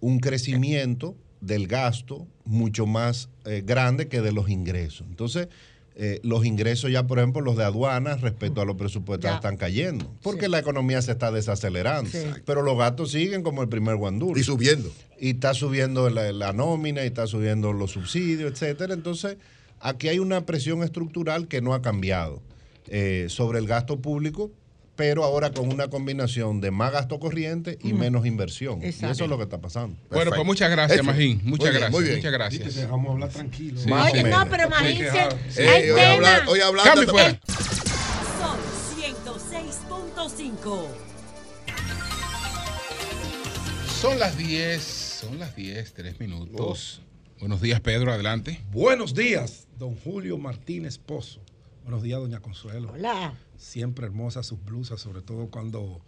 Un 0.02 0.18
crecimiento 0.18 1.16
del 1.40 1.66
gasto 1.68 2.26
mucho 2.44 2.86
más 2.86 3.28
eh, 3.44 3.62
grande 3.64 4.08
que 4.08 4.20
de 4.20 4.32
los 4.32 4.48
ingresos. 4.50 5.06
Entonces, 5.08 5.48
eh, 5.94 6.20
los 6.22 6.44
ingresos 6.44 6.90
ya, 6.90 7.06
por 7.06 7.18
ejemplo, 7.18 7.40
los 7.40 7.56
de 7.56 7.64
aduanas 7.64 8.20
respecto 8.20 8.60
a 8.60 8.64
los 8.64 8.76
presupuestos 8.76 9.31
Ya. 9.31 9.36
están 9.36 9.56
cayendo, 9.56 10.12
porque 10.22 10.48
la 10.48 10.58
economía 10.58 11.00
se 11.02 11.12
está 11.12 11.31
desacelerando. 11.31 12.10
Sí. 12.10 12.18
Pero 12.44 12.62
los 12.62 12.76
gastos 12.76 13.12
siguen 13.12 13.42
como 13.42 13.62
el 13.62 13.68
primer 13.68 13.97
guandul. 13.97 14.36
Y 14.39 14.42
subiendo. 14.42 14.90
Y 15.20 15.31
está 15.31 15.55
subiendo 15.55 16.10
la, 16.10 16.32
la 16.32 16.52
nómina, 16.52 17.05
y 17.05 17.06
está 17.06 17.26
subiendo 17.26 17.72
los 17.72 17.92
subsidios, 17.92 18.50
etcétera. 18.52 18.92
Entonces, 18.94 19.36
aquí 19.81 20.08
hay 20.08 20.18
una 20.18 20.47
presión 20.47 20.82
estructural 20.82 21.47
que 21.47 21.60
no 21.60 21.74
ha 21.74 21.82
cambiado 21.82 22.42
eh, 22.89 23.26
sobre 23.28 23.60
el 23.60 23.66
gasto 23.68 24.00
público, 24.00 24.50
pero 24.97 25.25
ahora 25.25 25.51
con 25.53 25.69
una 25.73 25.89
combinación 25.89 26.61
de 26.61 26.71
más 26.71 26.93
gasto 26.93 27.19
corriente 27.19 27.79
y 27.83 27.93
menos 27.93 28.27
inversión. 28.27 28.83
Y 28.83 28.89
eso 28.89 29.07
es 29.11 29.29
lo 29.29 29.37
que 29.39 29.45
está 29.45 29.61
pasando. 29.61 29.97
Bueno, 30.11 30.31
pues 30.33 30.45
muchas 30.45 30.71
gracias, 30.71 31.01
Eso. 31.01 31.05
Magín. 31.05 31.39
Muy 31.43 31.53
Muchas 31.53 31.71
bien, 31.71 31.81
gracias. 31.81 31.93
muy 31.93 32.05
bien. 32.05 32.17
Muchas 32.17 32.33
gracias. 32.33 32.75
te 32.75 32.81
dejamos 32.81 33.12
hablar 33.12 33.29
tranquilo. 33.31 33.81
Sí. 33.81 33.89
Más 33.89 34.11
o 34.11 34.12
Oye, 34.12 34.23
no, 34.25 34.49
pero 34.49 34.67
imagínense, 34.67 35.29
Sí, 35.49 35.62
hay 35.62 35.83
Ey, 35.83 35.91
hoy 36.47 36.61
Cambio 36.85 37.09
fuera. 37.09 37.41
Sol 38.41 38.59
106.5. 38.99 40.87
Son 44.01 44.19
las 44.19 44.37
10, 44.37 44.83
son 44.83 45.39
las 45.39 45.55
10, 45.57 45.95
3 45.95 46.21
minutos. 46.21 47.01
Buenos 47.39 47.61
días, 47.61 47.81
Pedro, 47.81 48.12
adelante. 48.12 48.61
Buenos 48.71 49.15
días, 49.15 49.67
don 49.79 49.97
Julio 49.97 50.39
Martínez 50.39 50.99
Pozo. 50.99 51.41
Buenos 51.83 52.02
días, 52.02 52.20
doña 52.20 52.41
Consuelo. 52.41 52.93
Hola. 52.93 53.35
Siempre 53.57 54.07
hermosas 54.07 54.47
sus 54.47 54.62
blusas, 54.65 55.01
sobre 55.01 55.23
todo 55.23 55.49
cuando 55.51 56.01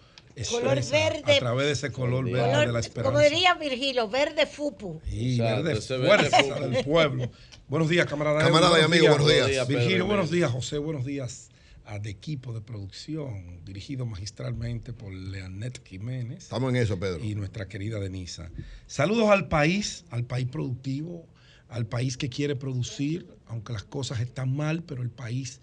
Color 0.51 0.81
verde. 0.91 1.37
a 1.37 1.39
través 1.39 1.67
de 1.67 1.73
ese 1.73 1.93
color 1.93 2.25
verde 2.25 2.41
Color- 2.41 2.67
de 2.67 2.73
la 2.73 2.81
esperanza. 2.81 3.13
como 3.13 3.25
diría 3.25 3.55
Virgilio, 3.55 4.09
verde 4.09 4.47
fupu. 4.47 5.01
Y 5.11 5.35
Exacto, 5.41 5.63
verde 6.01 6.31
fuerza 6.31 6.61
del 6.69 6.85
pueblo. 6.85 7.31
Buenos 7.69 7.89
días, 7.89 8.07
camarada. 8.07 8.41
Camarada 8.41 8.79
y 8.81 8.83
amigo, 8.83 9.09
buenos 9.09 9.27
días. 9.29 9.39
Buenos 9.47 9.51
días, 9.51 9.69
Virgilio, 9.69 10.07
buenos 10.07 10.31
días. 10.31 10.51
José, 10.51 10.79
buenos 10.79 11.05
días. 11.05 11.51
A 11.87 11.99
de 11.99 12.09
equipo 12.09 12.55
de 12.55 12.63
producción, 12.63 13.63
dirigido 13.65 14.07
magistralmente 14.07 14.95
por 14.95 15.13
Leanet 15.13 15.87
Jiménez 15.87 16.45
Estamos 16.45 16.71
en 16.71 16.77
eso, 16.77 16.99
Pedro. 16.99 17.23
y 17.23 17.35
nuestra 17.35 17.69
querida 17.69 18.01
Denisa. 18.01 18.51
Saludos 18.87 19.29
al 19.29 19.49
país, 19.49 20.07
al 20.09 20.25
país 20.25 20.49
productivo, 20.51 21.27
al 21.75 21.87
país 21.87 22.17
que 22.17 22.29
quiere 22.29 22.55
producir, 22.55 23.27
aunque 23.49 23.73
las 23.73 23.83
cosas 23.83 24.21
están 24.21 24.55
mal, 24.55 24.85
pero 24.85 25.03
el 25.03 25.11
país 25.11 25.61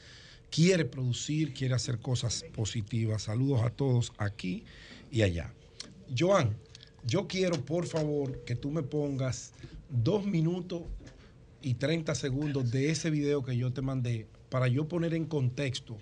quiere 0.49 0.83
producir, 0.83 1.53
quiere 1.53 1.73
hacer 1.73 1.99
cosas 1.99 2.43
positivas. 2.53 3.23
Saludos 3.23 3.61
a 3.63 3.69
todos 3.69 4.11
aquí 4.17 4.65
y 5.09 5.21
allá. 5.21 5.53
Joan, 6.15 6.57
yo 7.05 7.29
quiero, 7.29 7.63
por 7.63 7.87
favor, 7.87 8.43
que 8.43 8.57
tú 8.57 8.71
me 8.71 8.83
pongas 8.83 9.53
dos 9.89 10.25
minutos 10.25 10.81
y 11.61 11.75
30 11.75 12.13
segundos 12.13 12.69
de 12.71 12.89
ese 12.89 13.09
video 13.09 13.41
que 13.41 13.55
yo 13.55 13.71
te 13.71 13.81
mandé 13.81 14.27
para 14.49 14.67
yo 14.67 14.89
poner 14.89 15.13
en 15.13 15.23
contexto 15.23 15.97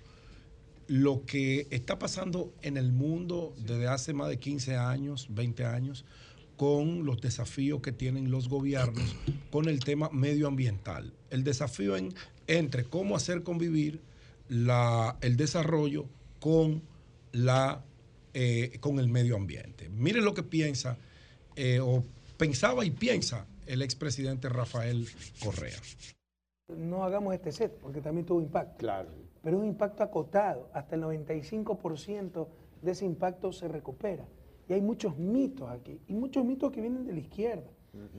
lo 0.88 1.24
que 1.24 1.68
está 1.70 2.00
pasando 2.00 2.52
en 2.62 2.76
el 2.76 2.90
mundo 2.90 3.54
desde 3.58 3.86
hace 3.86 4.12
más 4.12 4.28
de 4.28 4.40
15 4.40 4.74
años, 4.74 5.28
20 5.30 5.64
años, 5.66 6.04
con 6.60 7.06
los 7.06 7.22
desafíos 7.22 7.80
que 7.80 7.90
tienen 7.90 8.30
los 8.30 8.50
gobiernos 8.50 9.16
con 9.50 9.66
el 9.66 9.80
tema 9.82 10.10
medioambiental. 10.12 11.10
El 11.30 11.42
desafío 11.42 11.96
en, 11.96 12.12
entre 12.48 12.84
cómo 12.84 13.16
hacer 13.16 13.42
convivir 13.42 14.02
la- 14.50 15.16
el 15.22 15.38
desarrollo 15.38 16.04
con, 16.38 16.82
la, 17.32 17.82
eh, 18.34 18.76
con 18.80 18.98
el 18.98 19.08
medio 19.08 19.36
ambiente. 19.36 19.88
Miren 19.88 20.22
lo 20.22 20.34
que 20.34 20.42
piensa, 20.42 20.98
eh, 21.56 21.80
o 21.80 22.04
pensaba 22.36 22.84
y 22.84 22.90
piensa 22.90 23.46
el 23.64 23.80
expresidente 23.80 24.50
Rafael 24.50 25.08
Correa. 25.42 25.78
no 26.76 27.04
hagamos 27.04 27.32
este 27.32 27.52
set, 27.52 27.72
porque 27.80 28.02
también 28.02 28.26
tuvo 28.26 28.42
impacto. 28.42 28.76
Claro. 28.76 29.08
Pero 29.42 29.56
es 29.56 29.62
un 29.62 29.66
impacto 29.68 30.02
acotado. 30.02 30.68
Hasta 30.74 30.94
el 30.94 31.00
95% 31.04 32.48
de 32.82 32.90
ese 32.90 33.06
impacto 33.06 33.50
se 33.50 33.66
recupera. 33.66 34.26
Y 34.70 34.72
hay 34.72 34.82
muchos 34.82 35.18
mitos 35.18 35.68
aquí, 35.68 35.98
y 36.06 36.14
muchos 36.14 36.44
mitos 36.44 36.70
que 36.70 36.80
vienen 36.80 37.04
de 37.04 37.12
la 37.12 37.18
izquierda. 37.18 37.68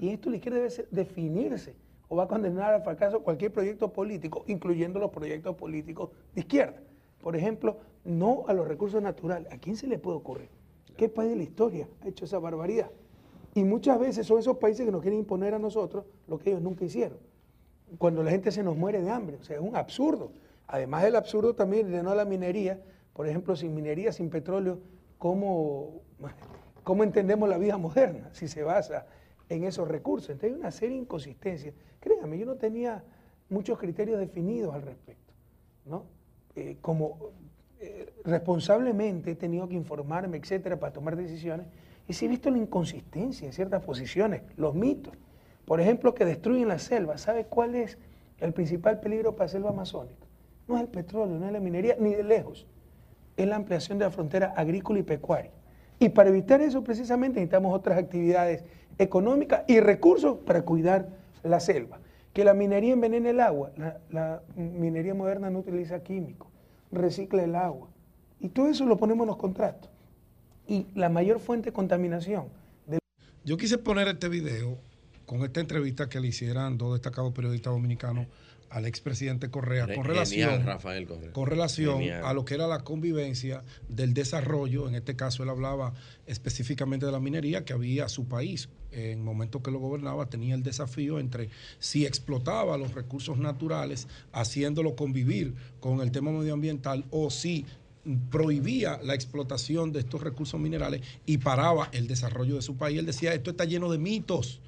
Y 0.02 0.10
esto 0.10 0.30
la 0.30 0.36
izquierda 0.36 0.60
debe 0.60 0.88
definirse, 0.92 1.76
o 2.10 2.18
va 2.18 2.24
a 2.24 2.28
condenar 2.28 2.74
al 2.74 2.82
fracaso 2.82 3.22
cualquier 3.22 3.54
proyecto 3.54 3.94
político, 3.94 4.44
incluyendo 4.48 5.00
los 5.00 5.12
proyectos 5.12 5.56
políticos 5.56 6.10
de 6.36 6.42
izquierda. 6.42 6.82
Por 7.22 7.38
ejemplo, 7.38 7.78
no 8.04 8.44
a 8.48 8.54
los 8.54 8.68
recursos 8.68 9.02
naturales. 9.02 9.50
¿A 9.50 9.60
quién 9.60 9.78
se 9.78 9.88
le 9.88 9.98
puede 9.98 10.18
ocurrir? 10.18 10.50
¿Qué 10.98 11.08
país 11.08 11.30
de 11.30 11.38
la 11.38 11.44
historia 11.44 11.88
ha 12.02 12.10
hecho 12.10 12.26
esa 12.26 12.38
barbaridad? 12.38 12.92
Y 13.56 13.64
muchas 13.64 13.98
veces 13.98 14.28
son 14.28 14.40
esos 14.40 14.58
países 14.58 14.86
que 14.86 14.92
nos 14.92 15.02
quieren 15.02 15.20
imponer 15.22 15.54
a 15.54 15.60
nosotros 15.60 16.04
lo 16.28 16.38
que 16.38 16.50
ellos 16.50 16.62
nunca 16.62 16.84
hicieron 16.84 17.18
cuando 17.98 18.24
la 18.24 18.32
gente 18.32 18.52
se 18.52 18.62
nos 18.62 18.76
muere 18.76 19.02
de 19.02 19.10
hambre. 19.10 19.38
O 19.40 19.44
sea, 19.44 19.56
es 19.56 19.62
un 19.62 19.78
absurdo. 19.78 20.34
Además 20.68 21.04
del 21.04 21.16
absurdo 21.16 21.56
también 21.56 21.90
de 21.90 22.04
no 22.04 22.14
la 22.14 22.26
minería, 22.26 22.82
por 23.14 23.26
ejemplo, 23.26 23.56
sin 23.56 23.74
minería, 23.74 24.12
sin 24.12 24.30
petróleo, 24.30 24.80
¿cómo, 25.22 26.02
cómo 26.84 27.04
entendemos 27.04 27.48
la 27.48 27.60
vida 27.60 27.78
moderna 27.78 28.32
si 28.34 28.48
se 28.48 28.64
basa 28.64 29.06
en 29.50 29.66
esos 29.66 29.88
recursos? 29.88 30.32
Entonces 30.32 30.54
hay 30.56 30.60
una 30.60 30.72
serie 30.72 30.96
de 30.96 31.04
inconsistencias. 31.04 31.76
Créanme, 32.00 32.40
yo 32.40 32.48
no 32.48 32.56
tenía 32.56 33.04
muchos 33.48 33.78
criterios 33.78 34.20
definidos 34.20 34.74
al 34.74 34.82
respecto. 34.82 35.32
¿no? 35.86 36.06
Eh, 36.56 36.78
como 36.82 37.20
eh, 37.80 38.12
responsablemente 38.26 39.30
he 39.30 39.36
tenido 39.36 39.70
que 39.70 39.76
informarme, 39.76 40.38
etcétera, 40.38 40.80
para 40.80 40.92
tomar 40.92 41.16
decisiones, 41.16 41.68
y 42.08 42.14
sí 42.14 42.26
he 42.26 42.28
visto 42.28 42.50
la 42.50 42.58
inconsistencia 42.58 43.46
de 43.46 43.54
ciertas 43.54 43.84
posiciones, 43.84 44.42
los 44.58 44.74
mitos. 44.74 45.14
Por 45.66 45.82
ejemplo, 45.82 46.16
que 46.16 46.26
destruyen 46.26 46.68
la 46.68 46.80
selva. 46.80 47.20
¿Sabe 47.20 47.46
cuál 47.46 47.76
es 47.76 48.00
el 48.40 48.54
principal 48.54 49.00
peligro 49.00 49.36
para 49.36 49.46
la 49.46 49.50
selva 49.50 49.70
amazónica? 49.70 50.26
No 50.68 50.78
es 50.78 50.82
el 50.82 50.88
petróleo, 50.88 51.38
no 51.38 51.46
es 51.46 51.52
la 51.52 51.60
minería, 51.60 51.96
ni 52.00 52.16
de 52.16 52.24
lejos. 52.24 52.66
Es 53.42 53.48
la 53.48 53.56
ampliación 53.56 53.98
de 53.98 54.06
la 54.06 54.12
frontera 54.12 54.54
agrícola 54.56 55.00
y 55.00 55.04
pecuaria. 55.04 55.50
Y 55.98 56.10
para 56.10 56.30
evitar 56.30 56.62
eso, 56.62 56.84
precisamente, 56.84 57.40
necesitamos 57.40 57.76
otras 57.76 57.98
actividades 57.98 58.64
económicas 59.00 59.64
y 59.68 59.80
recursos 59.80 60.38
para 60.46 60.62
cuidar 60.62 61.10
la 61.42 61.60
selva. 61.60 62.00
Que 62.34 62.46
la 62.46 62.54
minería 62.54 62.94
envenene 62.94 63.32
el 63.32 63.40
agua. 63.40 63.72
La, 64.12 64.44
minería 64.56 65.16
moderna 65.16 65.50
no 65.50 65.58
utiliza 65.58 66.04
químicos, 66.04 66.50
recicla 66.92 67.44
el 67.44 67.56
agua. 67.56 67.88
Y 68.40 68.50
todo 68.50 68.68
eso 68.68 68.86
lo 68.86 68.98
ponemos 68.98 69.24
en 69.24 69.30
los 69.30 69.38
contratos. 69.38 69.90
Y 70.68 70.86
la 70.94 71.10
mayor 71.10 71.40
fuente 71.40 71.72
de 71.72 71.74
contaminación 71.74 72.46
Yo 73.44 73.58
quise 73.58 73.80
poner 73.80 74.08
este 74.08 74.30
video 74.30 74.78
con 75.26 75.42
esta 75.42 75.62
entrevista 75.62 76.10
que 76.10 76.20
le 76.20 76.28
hicieran 76.28 76.78
dos 76.78 76.94
destacados 76.94 77.34
periodistas 77.34 77.74
dominicanos 77.74 78.28
al 78.72 78.86
expresidente 78.86 79.50
Correa 79.50 79.84
con 79.84 79.96
Genial, 79.96 80.08
relación, 80.08 80.66
Rafael 80.66 81.06
Correa. 81.06 81.34
con 81.34 81.48
relación 81.48 82.00
Genial. 82.00 82.26
a 82.26 82.34
lo 82.34 82.46
que 82.46 82.54
era 82.54 82.68
la 82.68 82.80
convivencia 82.80 83.64
del 83.90 84.14
desarrollo. 84.14 84.88
En 84.88 84.96
este 84.96 85.16
caso, 85.16 85.44
él 85.44 85.50
hablaba 85.50 85.94
específicamente 86.26 87.06
de 87.06 87.12
la 87.12 87.20
minería 87.20 87.66
que 87.66 87.74
había 87.74 88.08
su 88.08 88.28
país. 88.28 88.70
En 88.92 89.24
momentos 89.24 89.62
que 89.62 89.72
lo 89.72 89.80
gobernaba, 89.80 90.28
tenía 90.28 90.56
el 90.56 90.64
desafío 90.64 91.20
entre 91.20 91.50
si 91.80 92.06
explotaba 92.06 92.78
los 92.78 92.94
recursos 92.94 93.38
naturales, 93.38 94.08
haciéndolo 94.32 94.96
convivir 94.96 95.54
con 95.80 96.02
el 96.02 96.12
tema 96.12 96.32
medioambiental, 96.32 97.06
o 97.12 97.30
si 97.30 97.66
prohibía 98.30 99.00
la 99.04 99.14
explotación 99.14 99.92
de 99.92 100.00
estos 100.00 100.22
recursos 100.22 100.60
minerales 100.60 101.02
y 101.26 101.38
paraba 101.38 101.90
el 101.92 102.08
desarrollo 102.08 102.56
de 102.56 102.62
su 102.62 102.76
país. 102.78 103.00
Él 103.00 103.06
decía, 103.06 103.34
esto 103.34 103.52
está 103.52 103.66
lleno 103.66 103.92
de 103.92 103.98
mitos, 103.98 104.60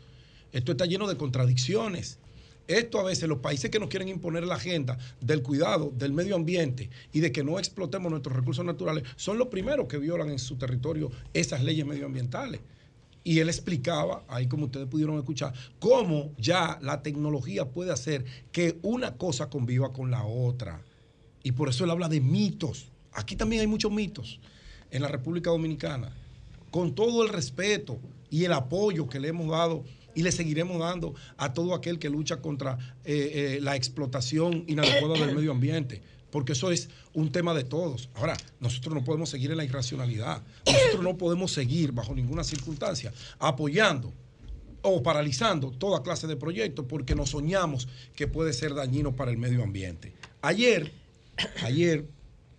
esto 0.51 0.73
está 0.73 0.85
lleno 0.85 1.07
de 1.07 1.17
contradicciones. 1.17 2.19
Esto 2.67 3.00
a 3.00 3.03
veces 3.03 3.27
los 3.27 3.40
países 3.40 3.69
que 3.69 3.80
nos 3.80 3.90
quieren 3.90 4.08
imponer 4.08 4.45
la 4.45 4.56
agenda 4.56 4.98
del 5.19 5.43
cuidado 5.43 5.92
del 5.95 6.14
medio 6.14 6.35
ambiente 6.35 6.90
y 7.11 7.19
de 7.19 7.32
que 7.32 7.43
no 7.43 7.59
explotemos 7.59 8.09
nuestros 8.09 8.35
recursos 8.35 8.64
naturales 8.64 9.03
son 9.17 9.38
los 9.38 9.50
primeros 9.50 9.88
que 9.88 9.98
violan 9.98 10.30
en 10.30 10.40
su 10.40 10.56
territorio 10.56 11.11
esas 11.33 11.64
leyes 11.64 11.85
medioambientales. 11.85 12.61
Y 13.25 13.40
él 13.40 13.50
explicaba, 13.50 14.24
ahí 14.27 14.48
como 14.48 14.66
ustedes 14.66 14.88
pudieron 14.88 15.17
escuchar, 15.17 15.53
cómo 15.80 16.32
ya 16.38 16.77
la 16.82 17.01
tecnología 17.01 17.66
puede 17.66 17.92
hacer 17.92 18.25
que 18.51 18.77
una 18.82 19.16
cosa 19.16 19.50
conviva 19.50 19.93
con 19.93 20.11
la 20.11 20.25
otra. 20.25 20.82
Y 21.42 21.51
por 21.53 21.69
eso 21.69 21.83
él 21.83 21.92
habla 21.92 22.09
de 22.09 22.22
mitos. 22.22 22.88
Aquí 23.14 23.35
también 23.35 23.61
hay 23.61 23.67
muchos 23.67 23.92
mitos 23.92 24.40
en 24.92 25.01
la 25.01 25.08
República 25.09 25.50
Dominicana. 25.50 26.11
Con 26.72 26.95
todo 26.95 27.24
el 27.24 27.30
respeto 27.30 28.00
y 28.30 28.45
el 28.45 28.53
apoyo 28.53 29.08
que 29.08 29.19
le 29.19 29.30
hemos 29.30 29.50
dado 29.50 29.83
y 30.16 30.24
le 30.24 30.32
seguiremos 30.32 30.80
dando 30.80 31.14
a 31.38 31.53
todo 31.53 31.74
aquel 31.74 32.00
que 32.00 32.09
lucha 32.09 32.42
contra 32.42 32.77
eh, 33.06 33.58
eh, 33.58 33.59
la 33.61 33.75
explotación 33.75 34.64
inadecuada 34.67 35.25
del 35.25 35.35
medio 35.35 35.51
ambiente. 35.51 36.01
Porque 36.32 36.53
eso 36.53 36.72
es 36.72 36.90
un 37.14 37.32
tema 37.32 37.53
de 37.53 37.64
todos. 37.64 38.09
Ahora, 38.16 38.35
nosotros 38.59 38.95
no 38.95 39.03
podemos 39.03 39.30
seguir 39.30 39.51
en 39.51 39.58
la 39.58 39.66
irracionalidad. 39.66 40.42
Nosotros 40.66 41.03
no 41.03 41.16
podemos 41.16 41.51
seguir 41.51 41.92
bajo 41.92 42.16
ninguna 42.16 42.43
circunstancia 42.43 43.14
apoyando 43.38 44.11
o 44.82 45.03
paralizando 45.03 45.72
toda 45.72 46.01
clase 46.01 46.27
de 46.27 46.35
proyectos 46.35 46.85
porque 46.90 47.16
nos 47.16 47.30
soñamos 47.30 47.88
que 48.16 48.27
puede 48.27 48.51
ser 48.53 48.74
dañino 48.74 49.16
para 49.16 49.32
el 49.32 49.38
medio 49.38 49.64
ambiente. 49.64 50.14
Ayer, 50.42 50.92
ayer 51.64 52.06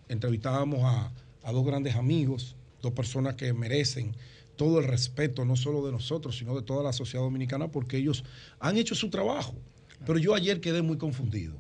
entrevistábamos 0.09 0.81
a, 0.85 1.13
a 1.43 1.53
dos 1.53 1.67
grandes 1.67 1.97
amigos, 1.97 2.57
dos 2.81 2.93
personas 2.93 3.35
que 3.35 3.53
merecen 3.53 4.15
todo 4.57 4.79
el 4.81 4.87
respeto, 4.87 5.45
no 5.45 5.57
solo 5.57 5.85
de 5.85 5.93
nosotros, 5.93 6.37
sino 6.39 6.55
de 6.55 6.63
toda 6.63 6.83
la 6.83 6.93
sociedad 6.93 7.25
dominicana, 7.25 7.69
porque 7.69 7.97
ellos 7.97 8.25
han 8.61 8.77
hecho 8.77 8.95
su 8.95 9.11
trabajo. 9.11 9.55
Pero 10.07 10.19
yo 10.19 10.35
ayer 10.35 10.61
quedé 10.61 10.83
muy 10.83 10.99
confundido. 10.99 11.55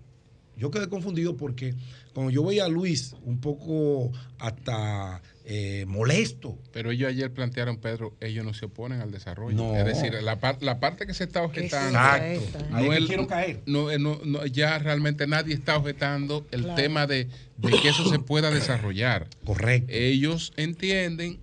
Yo 0.56 0.70
quedé 0.70 0.88
confundido 0.88 1.36
porque 1.36 1.74
cuando 2.12 2.30
yo 2.30 2.44
veía 2.44 2.66
a 2.66 2.68
Luis 2.68 3.16
un 3.24 3.40
poco 3.40 4.12
hasta 4.38 5.20
eh, 5.44 5.84
molesto. 5.88 6.56
Pero 6.72 6.92
ellos 6.92 7.08
ayer 7.08 7.32
plantearon, 7.32 7.78
Pedro, 7.78 8.14
ellos 8.20 8.44
no 8.44 8.54
se 8.54 8.66
oponen 8.66 9.00
al 9.00 9.10
desarrollo. 9.10 9.56
No. 9.56 9.74
Es 9.76 9.84
decir, 9.84 10.14
la, 10.22 10.38
par- 10.38 10.62
la 10.62 10.78
parte 10.78 11.06
que 11.06 11.14
se 11.14 11.24
está 11.24 11.42
objetando. 11.42 11.98
Exacto. 11.98 12.58
No 12.70 12.92
el- 12.92 13.08
quiero 13.08 13.26
caer. 13.26 13.62
no, 13.66 13.90
eh, 13.90 13.98
no, 13.98 14.20
no, 14.24 14.46
ya 14.46 14.78
realmente 14.78 15.26
nadie 15.26 15.54
está 15.54 15.76
objetando 15.76 16.46
el 16.52 16.62
Claro. 16.62 16.80
tema 16.80 17.06
de, 17.08 17.28
de 17.58 17.70
que 17.82 17.88
eso 17.88 18.08
se 18.08 18.20
pueda 18.20 18.50
desarrollar. 18.52 19.26
Correcto. 19.44 19.92
Ellos 19.92 20.52
entienden. 20.56 21.40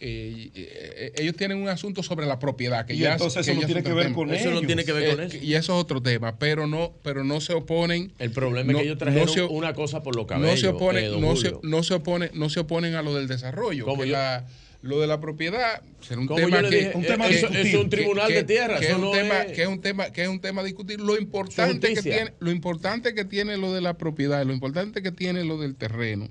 Eh, 0.00 0.50
eh, 0.54 1.12
ellos 1.16 1.36
tienen 1.36 1.58
un 1.58 1.68
asunto 1.68 2.02
sobre 2.02 2.26
la 2.26 2.38
propiedad 2.38 2.86
que 2.86 2.94
Y 2.94 2.98
ya 2.98 3.12
entonces 3.12 3.44
que 3.46 3.52
eso 3.52 3.60
no 3.60 3.66
tiene 3.66 3.82
que 3.82 3.92
ver 3.92 4.12
con 4.12 4.32
Eso 4.32 4.50
no 4.50 4.60
tiene 4.62 4.84
que 4.84 4.92
ver 4.92 5.10
con 5.16 5.20
Eh, 5.24 5.26
eso. 5.26 5.36
y 5.36 5.54
eso 5.54 5.74
es 5.74 5.82
otro 5.82 6.02
tema 6.02 6.38
pero 6.38 6.66
no 6.66 6.92
pero 7.02 7.22
no 7.24 7.40
se 7.40 7.52
oponen. 7.52 8.12
El 8.18 8.30
problema 8.30 8.72
es 8.72 8.78
que 8.78 8.84
ellos 8.84 8.98
trajeron 8.98 9.28
una 9.50 9.74
cosa 9.74 10.02
por 10.02 10.16
los 10.16 10.26
no 10.26 10.36
se 10.36 10.40
cabellos, 10.42 10.74
oponen 10.74 11.04
eh, 11.04 11.16
no, 11.20 11.36
se, 11.36 11.52
no 11.62 11.82
se 11.82 11.94
oponen 11.94 12.30
no 12.34 12.48
se 12.48 12.60
oponen 12.60 12.94
a 12.94 13.02
lo 13.02 13.14
del 13.14 13.28
desarrollo 13.28 13.84
Como 13.84 14.02
que 14.02 14.08
yo- 14.08 14.12
la- 14.14 14.46
lo 14.82 14.98
de 14.98 15.06
la 15.06 15.20
propiedad 15.20 15.82
será 16.00 16.22
un 16.22 16.28
tema 16.28 16.62
que 16.62 16.70
dije, 16.70 16.92
Un 16.94 17.04
es 17.04 17.74
un 17.74 17.90
tribunal 17.90 18.32
de 18.32 18.44
tierra, 18.44 18.78
que, 18.78 18.86
eso 18.86 18.92
es 18.92 18.98
un 18.98 19.04
no 19.04 19.10
tema 19.10 19.42
es- 19.42 19.52
que 19.52 19.62
es 19.62 19.68
un 19.68 19.80
tema 19.82 20.10
que 20.10 20.22
es 20.22 20.28
un 20.28 20.40
tema 20.40 20.62
a 20.62 20.64
discutir 20.64 21.00
lo 21.00 21.18
importante 21.18 21.92
que 21.92 22.00
tiene 22.00 22.32
lo 22.38 22.50
importante 22.50 23.12
que 23.14 23.26
tiene 23.26 23.58
lo 23.58 23.74
de 23.74 23.82
la 23.82 23.98
propiedad 23.98 24.42
lo 24.46 24.54
importante 24.54 25.02
que 25.02 25.12
tiene 25.12 25.44
lo 25.44 25.58
del 25.58 25.76
terreno 25.76 26.30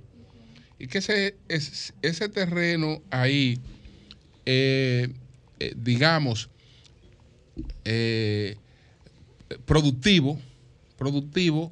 y 0.79 0.87
que 0.87 0.99
ese 0.99 1.35
es- 1.49 1.93
ese 2.01 2.29
terreno 2.29 3.01
ahí 3.11 3.59
eh, 4.45 5.09
eh, 5.59 5.73
digamos 5.75 6.49
eh, 7.85 8.55
productivo 9.65 10.39
productivo 10.97 11.71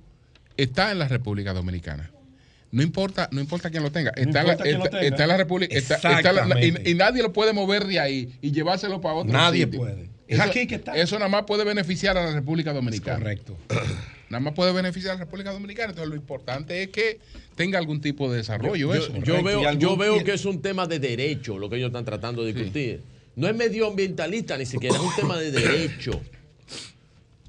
está 0.57 0.91
en 0.91 0.99
la 0.99 1.07
República 1.07 1.53
Dominicana 1.53 2.11
no 2.69 2.83
importa, 2.83 3.29
no 3.31 3.39
importa 3.39 3.69
quién 3.69 3.81
lo 3.81 3.93
tenga. 3.93 4.11
No 4.17 4.21
Está, 4.23 4.41
en 4.41 4.47
la- 4.47 4.53
lo 4.55 4.63
está- 4.65 4.89
tenga. 4.89 5.01
está 5.01 5.23
en 5.23 5.29
la 5.29 5.37
República. 5.37 5.73
está- 5.77 6.33
la- 6.33 6.61
y, 6.65 6.91
y 6.91 6.95
nadie 6.95 7.23
lo 7.23 7.31
puede 7.31 7.53
mover 7.53 7.87
de 7.87 7.97
ahí 7.97 8.37
y 8.41 8.51
llevárselo 8.51 8.99
para 8.99 9.15
otro 9.15 9.31
Nadie 9.31 9.63
sitio. 9.63 9.79
puede. 9.79 10.09
Es 10.27 10.39
Eso, 10.39 10.49
aquí 10.49 10.67
que 10.67 10.75
está. 10.75 10.95
Eso 10.95 11.17
nada 11.17 11.29
más 11.29 11.43
puede 11.43 11.63
beneficiar 11.63 12.17
a 12.17 12.25
la 12.25 12.33
República 12.33 12.73
Dominicana. 12.73 13.19
correcto. 13.19 13.57
Nada 14.29 14.41
más 14.41 14.53
puede 14.53 14.73
beneficiar 14.73 15.11
a 15.11 15.13
la 15.15 15.23
República 15.23 15.53
Dominicana. 15.53 15.91
Entonces, 15.91 16.09
lo 16.09 16.17
importante 16.17 16.83
es 16.83 16.89
que 16.89 17.19
tenga 17.55 17.79
algún 17.79 18.01
tipo 18.01 18.29
de 18.29 18.37
desarrollo. 18.37 18.93
Yo, 18.93 18.93
eso. 18.93 19.13
yo 19.23 19.41
veo, 19.41 19.71
yo 19.73 19.95
veo 19.95 20.21
que 20.25 20.33
es 20.33 20.43
un 20.43 20.61
tema 20.61 20.85
de 20.85 20.99
derecho 20.99 21.57
lo 21.57 21.69
que 21.69 21.77
ellos 21.77 21.87
están 21.87 22.03
tratando 22.03 22.43
de 22.43 22.51
discutir. 22.51 23.01
No 23.37 23.47
es 23.47 23.55
medioambientalista 23.55 24.57
ni 24.57 24.65
siquiera, 24.65 24.97
es 24.97 25.01
un 25.01 25.15
tema 25.15 25.37
de 25.37 25.51
derecho. 25.51 26.19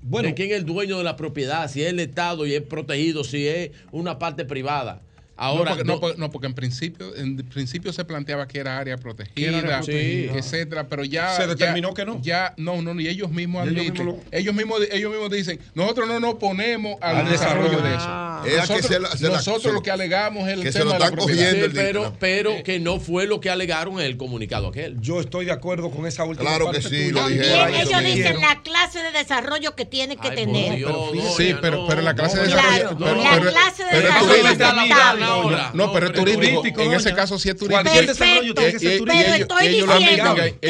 Bueno, 0.03 0.29
de 0.29 0.35
quién 0.35 0.51
es 0.51 0.59
el 0.59 0.67
dueño 0.67 0.99
de 0.99 1.05
la 1.05 1.17
propiedad, 1.17 1.69
si 1.69 1.83
es 1.83 1.89
el 1.89 1.99
Estado 1.99 2.47
y 2.47 2.55
es 2.55 2.63
protegido, 2.63 3.25
si 3.25 3.49
es 3.49 3.71
una 3.91 4.19
parte 4.19 4.45
privada. 4.45 5.03
Ahora, 5.41 5.71
no, 5.71 5.77
porque, 5.77 5.85
no- 5.85 5.95
no, 5.95 6.01
porque- 6.01 6.19
no, 6.19 6.31
porque 6.31 6.47
en 6.49 6.55
principio, 6.55 7.15
en 7.17 7.37
principio 7.37 7.93
se 7.93 8.05
planteaba 8.05 8.49
que 8.49 8.59
era 8.59 8.77
área 8.79 8.97
protegida, 8.97 9.59
era 9.59 9.77
protegida. 9.81 10.33
etcétera, 10.37 10.89
pero 10.89 11.05
ya 11.05 11.35
Se 11.37 11.43
ya- 11.43 11.47
determinó 11.47 11.95
que 11.95 12.05
no. 12.05 12.21
Ya 12.21 12.55
no, 12.57 12.83
no, 12.83 12.99
y 13.01 13.07
ellos 13.07 13.31
mismos 13.31 13.65
Y 13.67 13.71
ellos 13.71 13.81
admiten, 13.87 14.07
mismos 14.07 14.25
ellos 14.33 14.55
mismos 14.55 14.81
ellos 14.91 15.11
mismos 15.13 15.31
dicen, 15.31 15.61
nosotros 15.75 16.09
no 16.09 16.19
nos 16.19 16.35
oponemos 16.35 16.97
al, 17.01 17.19
Al 17.19 17.29
desarrollo, 17.31 17.81
desarrollo. 17.81 17.89
de 17.89 17.97
eso. 17.97 18.38
Es 18.47 18.59
a 18.59 18.63
que 18.63 18.81
Nosotros, 18.81 18.87
se 18.87 19.01
la- 19.01 19.11
se 19.11 19.25
la- 19.25 19.37
nosotros 19.37 19.63
se 19.63 19.73
lo 19.73 19.83
que 19.83 19.91
alegamos 19.91 20.47
es 20.49 20.55
el 20.55 20.63
que 20.63 20.73
se 20.73 20.79
tema 20.81 20.85
lo 20.87 20.93
de 20.95 20.99
la 20.99 21.05
están 21.07 21.17
propiedad. 21.19 21.45
cogiendo 21.51 21.67
Sí, 21.69 21.73
pero, 21.75 22.15
pero 22.19 22.63
que 22.63 22.79
no 22.81 23.01
fue 23.01 23.27
lo 23.27 23.41
que 23.41 23.51
alegaron 23.51 23.95
en 24.01 24.07
el 24.07 24.17
comunicado 24.17 24.69
aquel. 24.69 25.01
Yo 25.01 25.21
estoy 25.21 25.45
de 25.47 25.53
acuerdo 25.53 25.91
con 25.91 26.07
esa 26.07 26.25
última 26.25 26.51
Claro 26.51 26.67
parte 26.67 26.81
que 26.83 26.89
sí, 26.89 26.97
tuya. 27.09 27.13
lo 27.13 27.21
También 27.21 27.43
dijeron. 27.43 27.75
ellos 27.75 28.05
dicen 28.15 28.41
la 28.41 28.63
clase 28.63 29.03
de 29.03 29.13
desarrollo 29.13 29.75
que 29.75 29.85
tiene 29.85 30.17
que 30.17 30.29
Ay, 30.29 30.37
tener. 30.37 30.77
Dios, 30.77 30.95
Sí, 31.37 31.55
pero, 31.61 31.87
pero 31.89 32.03
la 32.03 32.15
clase 32.15 32.39
de 32.41 32.47
Claro, 32.49 32.71
desarrollo. 32.71 32.99
pero- 32.99 33.23
la 33.25 33.31
pero- 33.31 33.51
clase 33.51 33.83
de 33.85 33.89
pero 33.91 33.99
es 33.99 34.05
desarrollo 34.15 34.29
turístico. 34.43 34.53
está 34.65 35.15
la 35.15 35.27
ahora. 35.27 35.71
No, 35.75 35.93
pero 35.93 36.07
es 36.07 36.13
turístico. 36.13 36.81
En 36.83 36.93
ese 36.95 37.15
caso 37.15 37.39
sí 37.39 37.49
es 37.49 37.57
turístico. 37.57 37.91
Pero 37.91 38.01
ellos- 38.01 38.11
estoy 38.21 38.73
diciendo 38.79 39.15
que 39.59 39.69
ellos 39.69 39.87
lo 39.89 39.95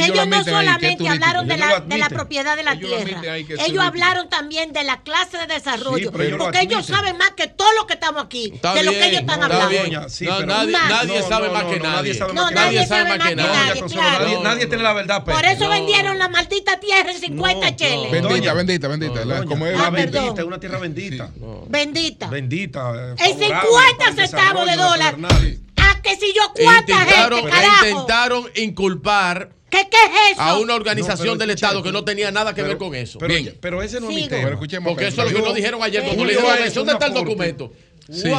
ellos 0.04 0.26
no 0.28 0.44
solamente 0.44 1.08
hablaron 1.08 1.48
de 1.48 1.56
la, 1.98 2.08
propiedad 2.08 2.56
de 2.56 2.62
la 2.62 2.78
tierra. 2.78 3.36
Ellos 3.36 3.84
hablaron 3.84 4.28
también 4.28 4.72
de 4.72 4.84
la 4.84 5.02
clase 5.02 5.38
de 5.38 5.46
desarrollo. 5.46 6.10
Porque 6.12 6.60
ellos 6.62 6.86
saben 6.86 7.16
más 7.16 7.30
que 7.32 7.46
todos 7.58 7.74
los 7.76 7.84
que 7.86 7.92
estamos 7.94 8.24
aquí 8.24 8.52
Está 8.54 8.72
de 8.74 8.84
lo 8.84 8.92
que 8.92 9.04
ellos 9.06 9.20
están 9.20 9.42
está 9.42 9.44
hablando. 9.46 9.68
bien. 9.68 9.82
Doña, 9.84 10.08
sí, 10.08 10.24
No, 10.24 10.34
pero- 10.36 10.46
nadie, 10.46 10.72
Más. 10.72 10.88
nadie 10.88 11.20
No, 11.20 11.28
sabe 11.28 11.48
más 11.50 11.64
que 11.64 11.80
nadie. 11.80 11.80
nadie 11.80 12.14
sabe 12.14 12.32
más 12.32 12.48
que 12.48 13.36
nadie 13.36 13.36
nadie, 13.36 13.82
claro. 13.88 14.58
tiene 14.68 14.82
la 14.82 14.92
verdad. 14.94 15.24
Por 15.24 15.44
eso 15.44 15.64
No. 15.64 15.70
vendieron 15.70 16.18
la 16.18 16.28
maldita 16.28 16.80
tierra 16.80 17.10
en 17.12 17.18
50 17.20 17.70
No, 17.70 17.76
cheles. 17.76 18.10
Bendita, 18.10 18.54
bendita, 18.54 18.88
bendita. 18.88 19.44
como 19.46 19.66
es- 19.66 19.74
una 19.74 19.86
Ah, 19.86 19.90
bendita, 19.90 20.44
una 20.44 20.58
tierra 20.60 20.78
bendita. 20.78 21.30
Bendita. 21.68 22.28
Bendita. 22.28 22.92
eh, 22.94 23.10
En 23.10 23.16
favorable 23.18 23.46
50 23.46 23.98
para 23.98 24.10
el 24.10 24.16
centavos 24.28 24.66
de 24.66 24.76
dólar. 24.76 25.14
Pedernales. 25.16 25.58
Ah, 25.76 26.00
que 26.02 26.16
si 26.16 26.32
yo 26.34 26.42
cuánta 26.54 26.96
gente, 26.98 27.14
carajo. 27.50 27.86
intentaron 27.88 28.46
inculpar 28.56 29.50
¿Qué, 29.70 29.78
¿Qué 29.90 29.96
es 30.06 30.32
eso? 30.32 30.40
a 30.42 30.58
una 30.58 30.74
organización 30.74 31.28
No, 31.28 31.36
del 31.36 31.50
Estado 31.50 31.82
que 31.82 31.92
no 31.92 32.04
tenía 32.04 32.30
nada 32.30 32.54
que 32.54 32.62
ver 32.62 32.78
con 32.78 32.94
eso. 32.94 33.18
Pero, 33.18 33.34
Bien. 33.34 33.56
pero 33.60 33.82
ese 33.82 34.00
no 34.00 34.08
es 34.10 34.16
mi 34.16 34.28
tema. 34.28 34.42
Pero 34.44 34.54
escuchemos. 34.54 34.90
Porque 34.92 35.08
eso 35.08 35.22
es 35.22 35.32
lo 35.32 35.38
que 35.38 35.44
nos 35.44 35.54
dijeron 35.54 35.82
ayer 35.82 36.02
cuando 36.02 36.24
le 36.24 36.34
Julio 36.34 36.40
dijeron, 36.48 36.62
ha 36.64 36.66
hecho 36.66 36.80
¿dónde 36.80 36.92
un 36.92 36.96
está 36.96 37.06
el 37.06 37.12
aporte. 37.12 37.28
documento? 37.30 37.72
Sí. 38.10 38.30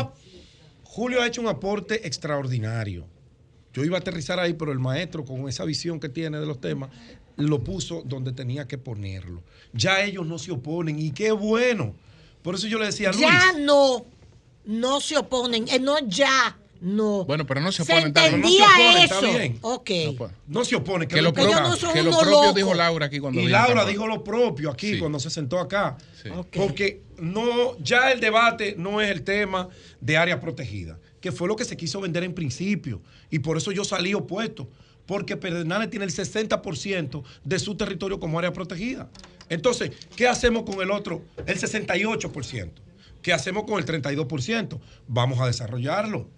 Julio 0.83 1.21
ha 1.21 1.27
hecho 1.27 1.41
un 1.41 1.47
aporte 1.47 2.07
extraordinario. 2.07 3.05
Yo 3.73 3.83
iba 3.85 3.97
a 3.97 4.01
aterrizar 4.01 4.39
ahí, 4.39 4.53
pero 4.53 4.71
el 4.71 4.79
maestro, 4.79 5.23
con 5.23 5.47
esa 5.47 5.63
visión 5.65 5.99
que 5.99 6.09
tiene 6.09 6.39
de 6.39 6.45
los 6.45 6.59
temas, 6.59 6.89
lo 7.37 7.63
puso 7.63 8.01
donde 8.05 8.31
tenía 8.33 8.67
que 8.67 8.77
ponerlo. 8.77 9.43
Ya 9.73 10.03
ellos 10.03 10.25
no 10.25 10.39
se 10.39 10.51
oponen 10.51 10.99
y 10.99 11.11
qué 11.11 11.31
bueno. 11.31 11.95
Por 12.41 12.55
eso 12.55 12.67
yo 12.67 12.79
le 12.79 12.87
decía 12.87 13.09
a 13.09 13.11
Luis. 13.13 13.25
Ya 13.25 13.53
no. 13.59 14.05
No 14.65 14.99
se 14.99 15.17
oponen. 15.17 15.67
Eh, 15.69 15.79
no, 15.79 15.99
ya. 16.07 16.57
No. 16.81 17.25
Bueno, 17.25 17.45
pero 17.45 17.59
no 17.61 17.71
se 17.71 17.83
se 17.83 17.91
oponen 17.91 18.13
tanto. 18.13 18.37
no 18.37 18.47
se 18.47 18.53
entendía 18.55 18.65
oponen, 18.65 19.03
está 19.03 19.19
eso. 19.19 19.37
bien. 19.37 19.57
Ok. 19.61 19.89
No. 20.19 20.31
No 20.47 20.65
se 20.65 20.75
opone. 20.75 21.07
Que 21.07 21.21
lo 21.21 21.33
Que 21.33 21.41
propio, 21.41 21.61
no 21.61 21.93
que 21.93 22.03
lo 22.03 22.17
propio 22.17 22.53
dijo 22.53 22.73
Laura 22.73 23.07
aquí 23.07 23.19
cuando 23.19 23.39
Y 23.41 23.45
vino 23.47 23.57
Laura 23.57 23.85
dijo 23.85 24.07
lo 24.07 24.23
propio 24.23 24.69
aquí 24.71 24.93
Sí. 24.93 24.99
cuando 24.99 25.19
se 25.19 25.29
sentó 25.29 25.59
acá. 25.59 25.97
Sí. 26.21 26.29
Porque 26.53 27.01
no, 27.17 27.77
ya 27.79 28.11
el 28.11 28.19
debate 28.19 28.75
no 28.77 29.01
es 29.01 29.11
el 29.11 29.23
tema 29.23 29.67
de 29.99 30.17
área 30.17 30.39
protegida, 30.39 30.97
que 31.19 31.31
fue 31.31 31.47
lo 31.49 31.55
que 31.55 31.65
se 31.65 31.75
quiso 31.75 31.99
vender 31.99 32.23
en 32.23 32.33
principio. 32.33 33.01
Y 33.29 33.39
por 33.39 33.57
eso 33.57 33.71
yo 33.71 33.83
salí 33.83 34.13
opuesto. 34.13 34.69
Porque 35.05 35.35
Pedernales 35.37 35.89
tiene 35.89 36.05
el 36.05 36.11
60% 36.11 37.23
de 37.43 37.57
su 37.59 37.75
territorio 37.75 38.19
como 38.19 38.37
área 38.37 38.53
protegida. 38.53 39.09
Entonces, 39.49 39.91
¿qué 40.15 40.27
hacemos 40.27 40.63
con 40.63 40.79
el 40.81 40.91
otro? 40.91 41.23
El 41.47 41.57
68%. 41.59 42.69
¿Qué 43.23 43.33
hacemos 43.33 43.63
con 43.63 43.79
el 43.79 43.85
32%? 43.85 44.79
Vamos 45.07 45.39
a 45.41 45.47
desarrollarlo. 45.47 46.29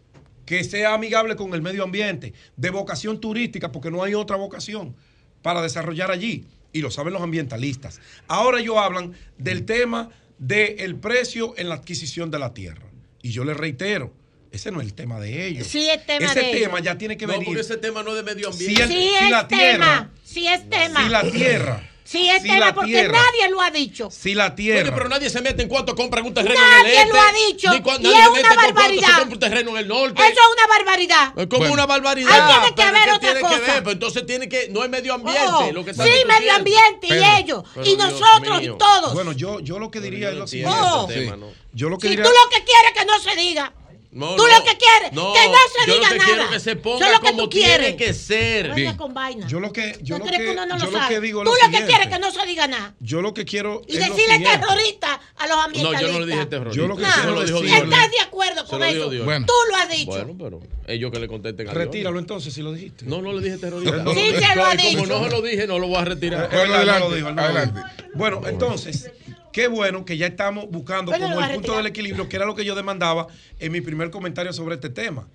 Que 0.46 0.64
sea 0.64 0.94
amigable 0.94 1.36
con 1.36 1.54
el 1.54 1.62
medio 1.62 1.84
ambiente, 1.84 2.34
de 2.58 2.70
vocación 2.72 3.20
turística, 3.22 3.72
porque 3.72 3.92
no 3.92 4.04
hay 4.04 4.14
otra 4.16 4.36
vocación 4.38 4.96
para 5.42 5.62
desarrollar 5.62 6.12
allí. 6.12 6.46
Y 6.74 6.82
lo 6.82 6.90
saben 6.92 7.14
los 7.14 7.22
ambientalistas. 7.22 8.00
Ahora 8.28 8.60
ellos 8.60 8.78
hablan 8.78 9.14
del 9.38 9.66
tema 9.66 10.10
del 10.38 10.96
precio 10.96 11.54
en 11.58 11.70
la 11.70 11.76
adquisición 11.76 12.32
de 12.32 12.40
la 12.40 12.54
tierra. 12.54 12.88
Y 13.22 13.32
yo 13.32 13.44
les 13.44 13.56
reitero, 13.58 14.14
ese 14.52 14.72
no 14.72 14.82
es 14.82 14.88
el 14.88 14.94
tema 14.94 15.20
de 15.20 15.46
ellos. 15.48 15.68
Sí 15.68 15.88
es 15.90 16.06
tema 16.06 16.26
ese 16.32 16.40
de 16.40 16.52
tema 16.54 16.78
ellos. 16.80 16.82
ya 16.86 16.98
tiene 16.98 17.18
que 17.18 17.28
No, 17.28 17.34
venir. 17.34 17.46
porque 17.46 17.62
ese 17.62 17.78
tema 17.78 18.02
no 18.04 18.10
es 18.12 18.16
de 18.18 18.24
medio 18.24 18.52
Si 18.52 18.66
ambiente. 18.68 18.84
el- 18.84 18.90
Sí 18.90 19.10
si 19.20 19.26
es 19.26 19.32
la 19.32 19.48
tierra, 19.48 19.72
tema, 19.72 20.12
sí 20.24 20.48
es 20.48 20.70
tema. 20.70 21.04
si 21.04 21.10
la 21.10 21.32
tierra, 21.32 21.90
Sí 22.12 22.30
es 22.30 22.42
si 22.42 22.50
tema 22.50 22.74
porque 22.74 22.92
tierra- 22.92 23.18
nadie 23.18 23.50
lo 23.50 23.62
ha 23.62 23.72
dicho. 23.72 24.10
si 24.12 24.34
la 24.36 24.54
tierra. 24.54 24.82
Oye, 24.82 24.92
pero 24.92 25.08
nadie 25.08 25.30
se 25.30 25.40
mete 25.42 25.62
en 25.62 25.70
cuánto 25.70 25.96
compran 25.96 26.26
un 26.26 26.34
terreno 26.34 26.60
Nadie 26.60 26.80
en 26.82 26.86
el 26.88 27.08
este. 27.08 27.14
lo 27.14 27.22
ha 27.22 27.32
dicho, 27.48 27.72
Ni 27.72 27.82
cuan- 27.82 28.02
y 28.02 28.04
nadie 28.04 28.18
es 28.20 28.26
se 28.26 28.30
una 28.54 28.56
barbaridad. 28.56 29.08
se 29.08 29.14
compra 29.20 29.34
un 29.34 29.40
terreno 29.40 29.72
en 29.72 29.78
el 29.78 29.88
norte. 29.88 30.22
Eso 30.22 30.32
es 30.32 30.54
una 30.58 30.68
barbaridad. 30.78 31.34
Es 31.38 31.48
como 31.48 31.72
una 31.72 31.86
barbaridad. 31.86 32.32
Ahí 32.32 32.52
tiene 32.60 32.76
que 32.76 32.82
haber 32.84 33.04
¿qué 33.04 33.12
otra 33.12 33.20
tiene 33.20 33.36
que 33.36 33.42
cosa. 33.60 33.74
ver? 33.74 33.84
Pues 33.84 33.94
entonces 33.94 34.26
tiene 34.26 34.50
que. 34.50 34.68
No 34.70 34.84
es 34.84 34.90
medio 34.90 35.14
ambiente. 35.14 35.42
Oh, 35.48 35.72
lo 35.72 35.86
que 35.86 35.92
está 35.92 36.04
sí, 36.04 36.12
medio 36.28 36.54
ambiente 36.54 37.08
y 37.08 37.10
Pero- 37.10 37.38
ellos, 37.38 37.64
pero 37.74 37.86
y 37.88 37.96
nosotros 37.96 38.62
y 38.62 38.68
todos. 38.78 39.14
Bueno, 39.14 39.32
yo, 39.32 39.60
yo 39.62 39.80
lo 39.80 39.90
que 39.90 40.02
diría 40.02 40.30
es 40.32 40.36
lo 40.36 40.48
siguiente. 40.48 40.76
que 41.08 41.14
si 41.14 41.20
diría. 41.20 42.24
tú 42.26 42.30
lo 42.30 42.50
que 42.50 42.64
quieres 42.66 42.92
que 42.94 43.06
no 43.06 43.20
se 43.20 43.36
diga. 43.36 43.74
No, 44.14 44.36
tú 44.36 44.44
no. 44.46 44.50
lo 44.58 44.64
que 44.66 44.78
quieres 44.78 45.14
No, 45.14 45.32
que 45.34 45.48
no 45.48 45.54
se 45.56 45.88
yo 45.88 45.94
diga 45.96 46.08
lo 46.08 46.12
que 46.14 46.18
nada. 46.18 46.26
quiero 46.34 46.50
que 46.50 46.60
se 46.60 46.76
ponga 46.76 47.12
lo 47.14 47.22
que 47.22 47.28
como 47.28 47.44
tú 47.44 47.50
tiene 47.50 47.96
que 47.96 48.14
ser. 48.14 48.68
No 48.70 48.76
Bien. 48.76 48.98
con 48.98 49.14
vaina. 49.14 49.48
Yo 49.48 49.62
lo 49.62 49.72
que, 49.72 49.98
yo 50.02 50.18
¿No 50.20 50.26
lo 50.26 50.32
que, 50.32 50.38
que 50.38 50.50
uno 50.52 50.66
no 50.66 50.78
yo 50.78 50.92
lo 50.92 51.08
que 51.08 51.22
digo 51.22 51.42
es 51.44 51.46
Tú 51.50 51.54
lo 51.56 51.66
lo 51.72 51.78
que 51.80 51.86
quieres 51.86 52.08
que 52.08 52.20
no 52.20 52.30
se 52.32 52.46
diga 52.46 52.68
nada. 52.68 52.94
Yo 53.00 53.22
lo 53.22 53.34
que 53.34 53.46
quiero 53.46 53.82
Y 53.88 53.96
decirle 53.96 54.40
terrorista 54.40 55.20
a 55.38 55.48
los 55.48 55.56
No, 55.56 55.62
ambientalistas. 55.64 56.02
yo 56.02 56.12
no 56.20 56.26
le 56.26 56.32
dije 56.34 56.46
terrorista. 56.46 56.82
Yo 56.82 56.88
lo 56.88 56.98
que 56.98 57.04
quiero 57.04 57.32
lo 57.36 57.44
dijo 57.46 57.62
Dios. 57.62 57.78
¿Estás 57.84 58.12
de 58.12 58.20
acuerdo 58.20 58.66
con 58.68 58.84
eso? 58.84 59.10
Dios. 59.10 59.24
Bueno. 59.26 59.46
Tú 59.46 59.54
lo 59.70 59.76
has 59.78 59.90
dicho. 59.90 60.12
Bueno, 60.12 60.36
pero 60.38 60.60
ellos 60.88 61.12
que 61.12 61.20
le 61.20 61.28
contesten 61.30 61.68
a 61.70 61.72
Dios. 61.72 61.84
Retíralo 61.86 62.20
entonces 62.20 62.54
si 62.54 62.62
lo 62.62 62.74
dijiste. 62.74 63.06
No, 63.06 63.22
no 63.22 63.32
le 63.32 63.42
dije 63.42 63.58
terrorista. 63.58 64.04
Sí, 64.14 64.32
se 64.46 64.56
lo 64.56 64.66
ha 64.66 64.74
Y 64.76 64.78
Como 64.78 65.04
dicho. 65.06 65.06
no 65.20 65.24
se 65.24 65.30
lo 65.32 65.42
dije, 65.42 65.68
no 65.68 65.80
lo 65.80 65.88
voy 65.88 65.98
a 65.98 66.06
retirar. 66.06 66.50
No 66.52 66.60
adelante, 66.60 67.72
no. 67.74 67.84
Bueno, 68.16 68.42
entonces, 68.46 69.10
qué 69.52 69.68
bueno 69.68 70.06
que 70.06 70.18
ya 70.18 70.28
estamos 70.28 70.70
buscando 70.70 71.12
Bueno, 71.12 71.28
como 71.34 71.46
el 71.46 71.54
punto 71.56 71.78
del 71.78 71.88
equilibrio, 71.88 72.28
que 72.30 72.36
era 72.36 72.46
lo 72.46 72.56
que 72.56 72.66
yo 72.66 72.76
demandaba 72.76 73.28
en 73.60 73.72
mi 73.72 73.82
primer 73.82 74.10
comentario 74.12 74.54
sobre 74.54 74.76
este 74.76 74.90
tema. 74.90 75.28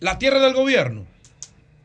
La 0.00 0.18
tierra 0.18 0.40
del 0.40 0.54
gobierno. 0.54 1.06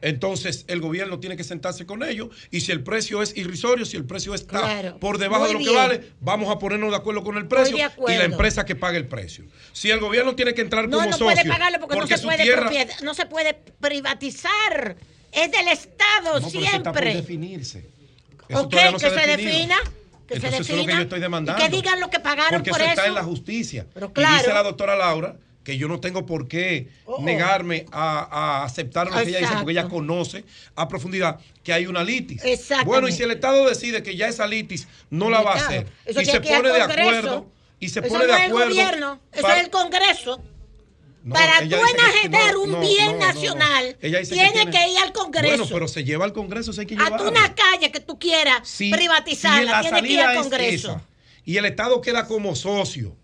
Entonces, 0.02 0.66
el 0.68 0.82
gobierno 0.82 1.20
tiene 1.20 1.36
que 1.36 1.44
sentarse 1.44 1.88
con 1.88 2.04
ellos 2.04 2.30
y 2.52 2.62
si 2.62 2.72
el 2.72 2.84
precio 2.84 3.24
es 3.24 3.36
irrisorio, 3.36 3.86
si 3.86 3.98
el 3.98 4.06
precio 4.06 4.36
está 4.36 4.60
Claro. 4.60 4.98
por 5.00 5.18
debajo 5.18 5.48
de 5.48 5.54
lo 5.54 5.60
bien. 5.60 5.72
que 5.72 5.76
vale, 5.76 6.12
vamos 6.20 6.52
a 6.54 6.60
ponernos 6.60 6.92
de 6.92 6.98
acuerdo 6.98 7.24
con 7.24 7.38
el 7.38 7.48
precio 7.48 7.76
y 7.76 8.12
la 8.16 8.26
empresa 8.26 8.66
que 8.66 8.76
pague 8.76 8.98
el 9.00 9.08
precio. 9.08 9.46
Si 9.74 9.90
el 9.90 10.00
gobierno 10.00 10.36
tiene 10.36 10.54
que 10.54 10.62
entrar 10.62 10.88
No, 10.88 10.98
como 10.98 11.10
no 11.10 11.18
socio, 11.18 11.26
puede 11.26 11.50
pagarlo 11.50 11.80
porque, 11.80 11.98
no 11.98 12.08
se 12.08 12.20
puede 12.20 12.44
tierra- 12.44 12.70
no 13.02 13.14
se 13.16 13.26
puede 13.26 13.56
privatizar. 13.80 14.96
Es 15.32 15.52
del 15.52 15.68
Estado 15.70 16.40
No, 16.40 16.48
pero 16.52 16.60
eso 16.60 16.60
está 16.60 16.92
por 16.94 17.02
siempre. 17.02 17.16
definirse. 17.16 17.90
Eso 18.48 18.62
Ok, 18.62 18.76
no 18.92 18.94
que 19.00 19.10
se 19.10 19.20
se, 19.20 19.28
defina. 19.28 19.76
Que 20.28 20.36
Entonces, 20.36 20.66
se 20.66 20.74
eso 20.74 20.74
es 20.74 20.80
lo 20.80 20.86
que 20.86 20.94
yo 20.94 21.02
estoy 21.04 21.20
demandando. 21.20 21.62
Y 21.62 21.70
que 21.70 21.76
digan 21.76 22.00
lo 22.00 22.10
que 22.10 22.20
pagaron 22.20 22.60
Porque 22.60 22.72
por 22.72 22.82
eso 22.82 22.90
está 22.90 23.06
en 23.06 23.14
la 23.14 23.24
justicia. 23.24 23.86
Pero 23.94 24.12
Y 24.16 24.20
dice 24.20 24.54
la 24.54 24.64
doctora 24.64 24.96
Laura 24.96 25.36
que 25.64 25.78
yo 25.78 25.88
no 25.88 26.00
tengo 26.00 26.26
por 26.28 26.48
qué 26.48 26.90
Oh. 27.06 27.22
negarme 27.24 27.86
a, 27.92 28.20
a 28.62 28.64
aceptar 28.64 29.08
lo 29.08 29.14
que 29.14 29.30
ella 29.30 29.40
dice, 29.40 29.54
porque 29.56 29.72
ella 29.72 29.88
conoce 29.90 30.46
a 30.76 30.88
profundidad 30.88 31.40
que 31.64 31.74
hay 31.74 31.88
una 31.88 32.04
litis. 32.04 32.42
Bueno, 32.86 33.08
y 33.08 33.12
si 33.12 33.24
el 33.24 33.32
Estado 33.32 33.68
decide 33.68 34.04
que 34.04 34.16
ya 34.16 34.28
esa 34.28 34.46
litis 34.48 34.88
no 35.10 35.30
la 35.30 35.42
va 35.42 35.54
a 35.54 35.56
hacer 35.56 35.88
Eso 36.06 36.22
y 36.22 36.26
se 36.26 36.40
pone 36.40 36.70
de 36.72 36.82
acuerdo 36.82 37.48
y 37.80 37.90
se 37.90 38.00
Eso 38.00 38.08
pone 38.10 38.28
no 38.28 38.34
de 38.34 38.40
es 38.40 38.46
el 38.46 38.52
gobierno, 38.52 39.20
eso 39.32 39.50
es 39.50 39.64
el 39.64 39.70
Congreso. 39.70 40.42
No, 41.26 41.34
Para 41.34 41.58
tú 41.58 41.76
enajenar 41.76 42.54
no, 42.54 42.62
un 42.62 42.72
no, 42.74 42.80
bien 42.82 43.18
nacional, 43.18 43.98
tiene 44.00 44.70
que 44.70 44.90
ir 44.90 45.00
al 45.00 45.12
Congreso. 45.12 45.58
Bueno, 45.58 45.68
pero 45.74 45.88
se 45.88 46.04
lleva 46.04 46.24
al 46.24 46.34
Congreso, 46.34 46.70
eso 46.70 46.82
hay 46.82 46.86
que 46.86 46.96
a 46.96 47.08
una 47.24 47.56
calle 47.56 47.92
que 47.92 48.00
tú 48.00 48.20
quieras 48.20 48.62
privatizarla, 48.92 49.82
tiene 49.82 50.04
que 50.04 50.14
ir 50.14 50.22
al 50.22 50.36
es 50.36 50.42
Congreso. 50.44 50.92
esa, 50.92 51.02
y 51.44 51.58
el 51.58 51.66
Estado 51.66 52.00
queda 52.00 52.28
como 52.28 52.56
socio 52.56 53.16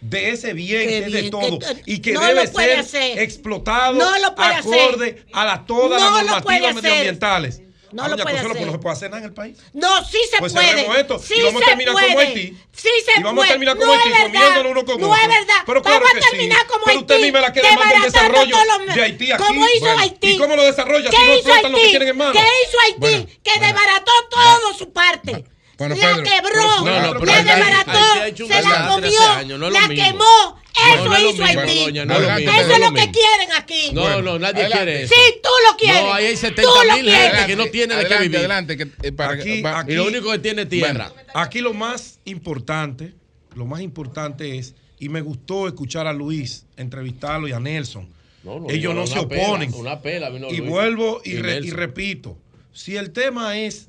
de 0.00 0.30
ese 0.30 0.54
bien 0.54 0.88
que 0.88 0.98
es 1.00 1.12
de 1.12 1.30
todo 1.30 1.58
que- 1.58 1.82
y 1.84 1.98
que 1.98 2.14
no 2.14 2.20
debe 2.24 2.46
ser 2.46 2.78
hacer. 2.78 3.18
explotado 3.18 3.98
No 3.98 4.14
acorde 4.56 5.04
hacer. 5.10 5.26
a 5.34 5.44
la, 5.44 5.66
todas 5.66 6.00
No 6.00 6.22
las 6.22 6.24
normativas 6.26 6.74
medioambientales. 6.76 7.60
No 7.94 8.02
Ah, 8.02 8.08
lo 8.08 8.16
puede 8.16 8.24
pues 8.40 8.44
hacer. 8.44 8.66
no 8.66 8.72
se 8.72 8.78
puede 8.78 8.92
hacer 8.96 9.10
nada 9.10 9.18
en 9.20 9.24
el 9.26 9.34
país. 9.34 9.56
No, 9.72 10.04
sí 10.04 10.18
se 10.28 10.38
Pues 10.38 10.52
puede. 10.52 10.66
cerremos 10.66 10.96
esto 10.98 11.18
sí 11.20 11.34
y 11.36 11.42
vamos 11.42 11.62
a 11.62 11.66
terminar 11.66 11.92
puede. 11.94 12.06
como 12.08 12.18
Haití. 12.18 12.58
Sí 12.72 12.88
se 13.04 13.20
Y 13.20 13.22
vamos 13.22 13.44
a 13.44 13.48
terminar 13.48 13.76
como 13.78 13.94
no 13.94 14.00
Haití, 14.02 14.10
comiéndonos 14.22 14.72
uno 14.72 14.84
con 14.84 15.00
no 15.00 15.10
otro. 15.10 15.22
es 15.22 15.28
verdad. 15.28 15.60
Pero 15.64 15.82
claro 15.82 16.00
vamos 16.00 16.12
que 16.12 16.18
a 16.18 16.22
sí. 16.22 16.30
terminar 16.30 16.66
como 16.66 16.84
Pero 16.86 16.98
usted 17.00 17.14
Haití. 17.14 17.24
misma 17.24 17.40
la 17.40 17.52
que 17.52 17.62
demanda 17.62 17.82
el 17.94 18.02
desbaratando 18.02 18.40
desarrollo 18.40 18.56
todos 18.56 18.86
los- 18.86 18.94
de 18.96 19.02
Haití 19.02 19.32
aquí. 19.32 19.44
¿Cómo 19.46 19.66
hizo 19.68 19.84
Bueno, 19.84 20.00
Haití? 20.00 20.28
¿y 20.30 20.38
cómo 20.38 20.56
lo 20.56 20.62
desarrolla 20.64 21.10
si 21.10 21.16
¿Qué 21.16 21.24
no 21.24 21.34
hizo 21.34 21.48
lo 21.48 21.54
que 21.54 21.66
Haití? 21.76 21.88
tienen 21.90 22.08
en 22.08 22.16
mano? 22.16 22.32
¿Qué 22.32 22.38
hizo 22.40 22.80
Haití? 22.80 22.96
Bueno, 22.98 23.26
que 23.44 23.60
desbarató 23.60 24.12
todo 24.28 24.74
su 24.74 24.92
parte. 24.92 25.44
Bueno, 25.78 25.94
la 25.96 26.00
Pedro, 26.02 26.22
quebró, 26.22 26.50
pero- 26.52 26.84
no, 26.84 27.00
no, 27.14 27.20
pero 27.20 27.24
la 27.26 27.42
desbarató, 27.42 28.46
se 28.46 28.62
la 28.62 28.88
comió, 28.88 29.58
no 29.58 29.70
la 29.70 29.88
mismo. 29.88 30.04
quemó. 30.04 30.64
Eso 30.94 31.04
No, 31.04 31.18
hizo 31.18 31.42
mismo, 31.42 31.60
Haití. 31.60 31.84
doña, 31.84 32.04
no 32.04 32.14
es 32.14 32.20
lo 32.20 32.26
Adelante, 32.30 32.42
mismo. 32.46 32.60
Eso 32.60 32.72
es 32.72 32.80
lo 32.80 32.92
que 32.94 33.10
quieren 33.12 33.52
aquí. 33.56 33.90
No, 33.92 34.22
no, 34.22 34.38
nadie 34.38 34.62
adelante. 34.62 34.76
quiere 34.76 35.02
eso. 35.04 35.14
Sí, 35.14 35.34
tú 35.42 35.48
lo 35.70 35.76
quieres. 35.76 36.02
No, 36.02 36.12
ahí 36.14 36.24
hay 36.26 36.34
Tú 36.34 36.40
70 36.40 36.84
lo 36.84 36.96
mil 36.96 37.10
gente 37.14 37.46
que 37.46 37.56
no 37.56 37.66
tiene 37.66 37.94
de 37.96 38.06
qué 38.06 38.18
vivir. 38.18 38.38
adelante, 38.38 38.76
que, 38.76 38.88
eh, 39.02 39.12
para- 39.12 39.32
Aquí- 39.34 39.62
Y 39.88 39.94
lo 39.94 40.06
único 40.06 40.30
que 40.32 40.38
tiene 40.40 40.62
es 40.62 40.68
tierra. 40.68 41.12
Aquí 41.34 41.60
lo 41.60 41.72
más 41.74 42.18
importante, 42.24 43.14
lo 43.54 43.66
más 43.66 43.80
importante 43.80 44.58
es, 44.58 44.74
y 44.98 45.08
me 45.08 45.20
gustó 45.20 45.66
escuchar 45.68 46.06
a 46.06 46.12
Luis, 46.12 46.66
entrevistarlo 46.76 47.46
y 47.48 47.52
a 47.52 47.60
Nelson. 47.60 48.08
No, 48.42 48.60
no, 48.60 48.68
Ellos 48.68 48.94
no 48.94 49.06
se 49.06 49.22
pela, 49.26 49.42
oponen. 49.44 49.72
una 49.74 50.02
pela 50.02 50.28
vino 50.28 50.48
y 50.50 50.58
Luis. 50.58 50.70
vuelvo 50.70 51.20
y, 51.24 51.30
Y 51.30 51.36
re- 51.38 51.60
y 51.64 51.70
repito, 51.70 52.36
si 52.72 52.96
el 52.96 53.10
tema 53.12 53.56
es 53.58 53.88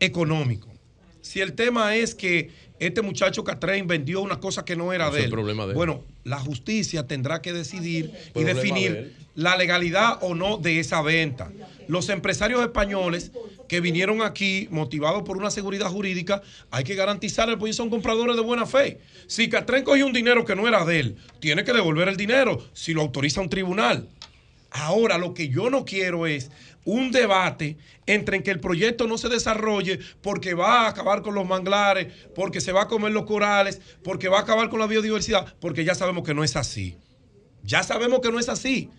económico, 0.00 0.68
si 1.22 1.40
el 1.40 1.52
tema 1.52 1.94
es 1.94 2.14
que 2.14 2.50
este 2.80 3.02
muchacho 3.02 3.44
Catrain 3.44 3.86
vendió 3.86 4.22
una 4.22 4.40
cosa 4.40 4.64
que 4.64 4.74
no 4.74 4.92
era 4.92 5.10
de 5.10 5.18
él, 5.18 5.24
el 5.26 5.30
problema 5.30 5.64
de 5.64 5.70
él. 5.70 5.76
bueno, 5.76 6.02
la 6.24 6.38
justicia 6.38 7.06
tendrá 7.06 7.42
que 7.42 7.52
decidir 7.52 8.10
y 8.34 8.42
de 8.42 8.54
definir 8.54 9.12
la 9.34 9.56
legalidad 9.56 10.18
o 10.22 10.34
no 10.34 10.56
de 10.56 10.80
esa 10.80 11.02
venta. 11.02 11.52
Los 11.88 12.08
empresarios 12.08 12.62
españoles 12.62 13.32
que 13.68 13.80
vinieron 13.80 14.22
aquí 14.22 14.66
motivados 14.70 15.22
por 15.22 15.36
una 15.36 15.50
seguridad 15.50 15.88
jurídica, 15.88 16.42
hay 16.70 16.82
que 16.82 16.94
garantizarles, 16.94 17.56
porque 17.56 17.68
ellos 17.68 17.76
son 17.76 17.90
compradores 17.90 18.34
de 18.34 18.42
buena 18.42 18.66
fe. 18.66 18.98
Si 19.28 19.48
Catrén 19.48 19.84
cogió 19.84 20.06
un 20.06 20.12
dinero 20.12 20.44
que 20.44 20.56
no 20.56 20.66
era 20.66 20.84
de 20.84 21.00
él, 21.00 21.16
tiene 21.38 21.62
que 21.62 21.72
devolver 21.72 22.08
el 22.08 22.16
dinero 22.16 22.66
si 22.72 22.94
lo 22.94 23.02
autoriza 23.02 23.40
un 23.40 23.48
tribunal. 23.48 24.08
Ahora, 24.72 25.18
lo 25.18 25.34
que 25.34 25.48
yo 25.48 25.70
no 25.70 25.84
quiero 25.84 26.26
es 26.26 26.50
un 26.84 27.10
debate 27.10 27.76
entre 28.06 28.36
en 28.36 28.42
que 28.42 28.50
el 28.50 28.60
proyecto 28.60 29.06
no 29.06 29.18
se 29.18 29.28
desarrolle 29.28 29.98
porque 30.22 30.54
va 30.54 30.82
a 30.82 30.88
acabar 30.88 31.22
con 31.22 31.34
los 31.34 31.46
manglares, 31.46 32.12
porque 32.34 32.60
se 32.60 32.72
va 32.72 32.82
a 32.82 32.88
comer 32.88 33.12
los 33.12 33.24
corales, 33.24 33.80
porque 34.02 34.28
va 34.28 34.38
a 34.38 34.42
acabar 34.42 34.68
con 34.68 34.80
la 34.80 34.86
biodiversidad, 34.86 35.54
porque 35.60 35.84
ya 35.84 35.94
sabemos 35.94 36.24
que 36.24 36.34
no 36.34 36.44
es 36.44 36.56
así. 36.56 36.96
Ya 37.62 37.82
sabemos 37.82 38.20
que 38.20 38.32
no 38.32 38.38
es 38.38 38.48
así. 38.48 38.90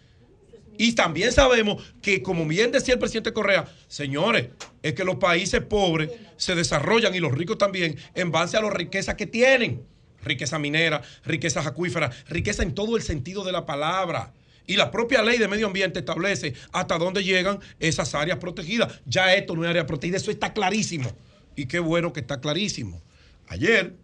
Y 0.78 0.94
también 0.94 1.32
sabemos 1.32 1.84
que, 2.02 2.24
como 2.24 2.46
bien 2.48 2.72
decía 2.72 2.94
el 2.94 3.00
presidente 3.00 3.34
Correa, 3.34 3.66
señores, 3.88 4.48
es 4.82 4.94
que 4.94 5.04
los 5.04 5.18
países 5.18 5.62
pobres 5.62 6.10
se 6.38 6.56
desarrollan 6.56 7.14
y 7.14 7.20
los 7.20 7.32
ricos 7.32 7.58
también 7.58 7.98
en 8.16 8.32
base 8.32 8.58
a 8.58 8.62
las 8.62 8.74
riquezas 8.74 9.16
que 9.16 9.28
tienen. 9.28 9.84
Riqueza 10.24 10.60
minera, 10.60 11.02
riquezas 11.26 11.66
acuíferas, 11.66 12.26
riqueza 12.28 12.64
en 12.64 12.74
todo 12.74 12.96
el 12.96 13.04
sentido 13.04 13.44
de 13.44 13.52
la 13.52 13.66
palabra. 13.66 14.34
Y 14.68 14.78
la 14.78 14.92
propia 14.92 15.22
ley 15.22 15.38
de 15.38 15.48
medio 15.48 15.68
ambiente 15.68 16.00
establece 16.00 16.54
hasta 16.72 16.98
dónde 16.98 17.24
llegan 17.24 17.60
esas 17.80 18.16
áreas 18.16 18.38
protegidas. 18.38 19.02
Ya 19.06 19.34
esto 19.34 19.56
no 19.56 19.64
es 19.64 19.70
área 19.70 19.86
protegida, 19.86 20.18
eso 20.18 20.32
está 20.32 20.54
clarísimo. 20.54 21.12
Y 21.56 21.66
qué 21.66 21.80
bueno 21.80 22.14
que 22.14 22.22
está 22.22 22.40
clarísimo. 22.40 23.02
Ayer 23.48 23.96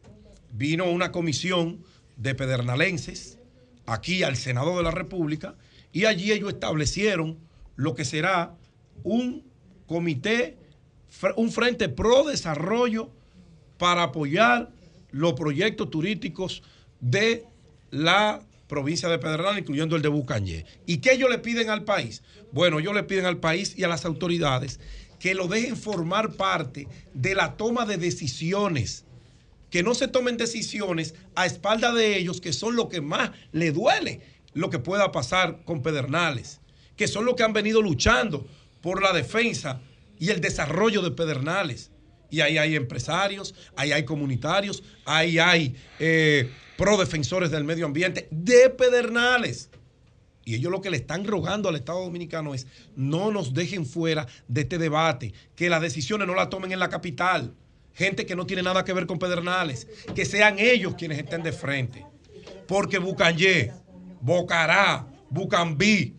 vino 0.52 0.86
una 0.86 1.12
comisión 1.12 1.84
de 2.18 2.36
pedernalenses 2.36 3.38
aquí 3.86 4.24
al 4.24 4.36
Senado 4.36 4.76
de 4.78 4.84
la 4.84 4.92
República 4.92 5.56
y 5.94 6.06
allí 6.06 6.32
ellos 6.32 6.54
establecieron 6.54 7.38
lo 7.76 7.96
que 7.96 8.06
será 8.06 8.56
un 9.04 9.44
comité, 9.86 10.58
un 11.36 11.52
frente 11.52 11.90
pro 11.90 12.26
desarrollo 12.26 13.10
para 13.78 14.04
apoyar 14.04 14.72
los 15.12 15.34
proyectos 15.34 15.90
turísticos 15.90 16.64
de 17.00 17.46
la 17.92 18.42
provincia 18.68 19.10
de 19.10 19.20
Pedernal, 19.20 19.58
incluyendo 19.58 19.96
el 19.96 20.02
de 20.02 20.10
Bucañé. 20.10 20.66
¿Y 20.86 20.98
qué 20.98 21.14
ellos 21.14 21.30
le 21.30 21.40
piden 21.40 21.70
al 21.70 21.84
país? 21.84 22.24
Bueno, 22.52 22.80
ellos 22.80 22.94
le 22.94 23.04
piden 23.04 23.26
al 23.26 23.38
país 23.38 23.74
y 23.78 23.84
a 23.84 23.88
las 23.88 24.06
autoridades 24.06 24.80
que 25.20 25.34
lo 25.34 25.48
dejen 25.48 25.78
formar 25.78 26.34
parte 26.34 26.88
de 27.14 27.34
la 27.34 27.58
toma 27.58 27.86
de 27.86 27.98
decisiones 27.98 29.06
que 29.70 29.84
no 29.84 29.94
se 29.94 30.08
tomen 30.08 30.38
decisiones 30.38 31.16
a 31.36 31.46
espalda 31.46 31.94
de 31.94 32.18
ellos, 32.18 32.42
que 32.42 32.54
son 32.54 32.76
lo 32.76 32.90
que 32.90 33.02
más 33.02 33.32
le 33.52 33.72
duele 33.72 34.22
lo 34.54 34.70
que 34.70 34.80
pueda 34.80 35.12
pasar 35.12 35.64
con 35.66 35.82
Pedernales, 35.84 36.62
que 36.96 37.08
son 37.08 37.26
los 37.26 37.36
que 37.36 37.44
han 37.44 37.54
venido 37.54 37.82
luchando 37.82 38.48
por 38.82 39.04
la 39.04 39.14
defensa 39.14 39.82
y 40.20 40.30
el 40.30 40.42
desarrollo 40.42 41.02
de 41.02 41.12
Pedernales. 41.12 41.92
Y 42.30 42.42
ahí 42.42 42.58
hay 42.58 42.76
empresarios, 42.76 43.54
ahí 43.76 43.92
hay 43.92 44.04
comunitarios, 44.04 44.84
ahí 45.06 45.38
hay 45.38 45.76
eh, 46.00 46.50
pro 46.78 46.98
defensores 46.98 47.52
del 47.52 47.64
medio 47.64 47.86
ambiente 47.86 48.28
de 48.32 48.70
Pedernales. 48.70 49.70
Y 50.46 50.56
ellos 50.56 50.72
lo 50.72 50.80
que 50.80 50.90
le 50.90 50.98
están 50.98 51.26
rogando 51.26 51.68
al 51.68 51.76
Estado 51.76 52.04
Dominicano 52.04 52.54
es 52.54 52.68
no 52.96 53.32
nos 53.32 53.54
dejen 53.54 53.86
fuera 53.86 54.28
de 54.48 54.62
este 54.62 54.78
debate, 54.78 55.34
que 55.56 55.70
las 55.70 55.82
decisiones 55.82 56.26
no 56.26 56.36
las 56.36 56.50
tomen 56.50 56.72
en 56.72 56.80
la 56.80 56.88
capital. 56.88 57.54
Gente 57.94 58.26
que 58.26 58.36
no 58.36 58.46
tiene 58.46 58.64
nada 58.64 58.86
que 58.86 58.94
ver 58.94 59.08
con 59.08 59.20
Pedernales, 59.20 59.88
que 60.16 60.24
sean 60.24 60.58
ellos 60.60 60.94
quienes 60.98 61.18
estén 61.18 61.44
de 61.44 61.52
frente. 61.52 62.06
Porque 62.68 63.00
Bucanyé, 63.00 63.74
Bocará, 64.22 65.08
Bucambí, 65.30 66.16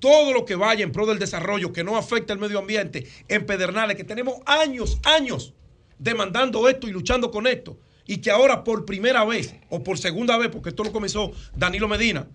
todo 0.00 0.32
lo 0.32 0.44
que 0.44 0.56
vaya 0.56 0.82
en 0.82 0.92
pro 0.92 1.06
del 1.06 1.18
desarrollo 1.18 1.72
que 1.72 1.84
no 1.84 1.96
afecte 1.96 2.32
al 2.32 2.38
medio 2.38 2.58
ambiente 2.58 3.06
en 3.28 3.46
Pedernales, 3.46 3.96
que 3.96 4.04
tenemos 4.04 4.36
años, 4.46 4.98
años 5.04 5.52
demandando 5.98 6.68
esto 6.68 6.88
y 6.88 6.92
luchando 6.92 7.30
con 7.30 7.46
esto, 7.46 7.78
y 8.12 8.18
que 8.18 8.30
ahora 8.32 8.64
por 8.64 8.84
primera 8.84 9.24
vez 9.24 9.54
o 9.68 9.84
por 9.84 9.96
segunda 9.96 10.36
vez, 10.36 10.48
porque 10.50 10.70
esto 10.70 10.82
lo 10.82 10.90
comenzó 10.90 11.30
Danilo 11.56 11.86
Medina, 11.86 12.26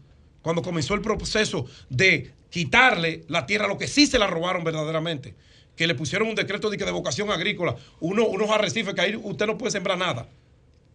cuando 0.41 0.61
comenzó 0.61 0.93
el 0.93 1.01
proceso 1.01 1.65
de 1.89 2.31
quitarle 2.49 3.25
la 3.27 3.45
tierra 3.45 3.65
a 3.65 3.67
lo 3.67 3.77
que 3.77 3.87
sí 3.89 4.07
se 4.07 4.17
la 4.17 4.27
robaron 4.27 4.63
verdaderamente, 4.63 5.35
que 5.75 5.85
le 5.85 5.93
pusieron 5.95 6.29
un 6.29 6.35
decreto 6.35 6.69
de, 6.69 6.77
que 6.77 6.85
de 6.85 6.91
vocación 6.91 7.29
agrícola, 7.29 7.75
uno- 7.99 8.25
unos 8.25 8.49
arrecifes 8.49 8.93
que 8.93 9.01
ahí 9.01 9.15
usted 9.21 9.47
no 9.47 9.57
puede 9.57 9.71
sembrar 9.71 9.97
nada. 9.97 10.29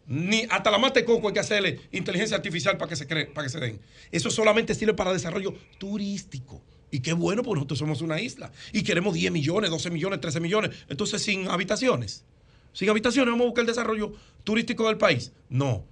Ni 0.07 0.47
hasta 0.49 0.71
la 0.71 0.79
mata 0.79 0.99
de 0.99 1.05
coco 1.05 1.29
hay 1.29 1.35
que 1.35 1.41
hacerle 1.41 1.81
inteligencia 1.93 2.37
artificial 2.39 2.79
para 2.79 2.89
que 2.89 2.97
se 2.97 3.07
cree, 3.07 3.27
para 3.27 3.45
que 3.47 3.51
se 3.51 3.61
den. 3.61 3.81
Eso 4.11 4.31
solamente 4.31 4.75
sirve 4.75 4.95
para 4.95 5.13
desarrollo 5.13 5.53
turístico. 5.79 6.63
Y 6.91 7.01
qué 7.01 7.13
bueno, 7.13 7.43
porque 7.43 7.57
nosotros 7.57 7.79
somos 7.81 8.01
una 8.01 8.19
isla. 8.21 8.51
Y 8.73 8.83
queremos 8.83 9.13
10 9.15 9.31
millones, 9.31 9.69
12 9.71 9.91
millones, 9.91 10.21
13 10.21 10.41
millones. 10.41 10.71
Entonces, 10.89 11.23
sin 11.23 11.49
habitaciones. 11.49 12.25
Sin 12.73 12.89
habitaciones 12.91 13.31
vamos 13.33 13.45
a 13.45 13.49
buscar 13.49 13.63
el 13.63 13.67
desarrollo 13.67 14.13
turístico 14.45 14.87
del 14.89 14.99
país. 14.99 15.33
No. 15.49 15.85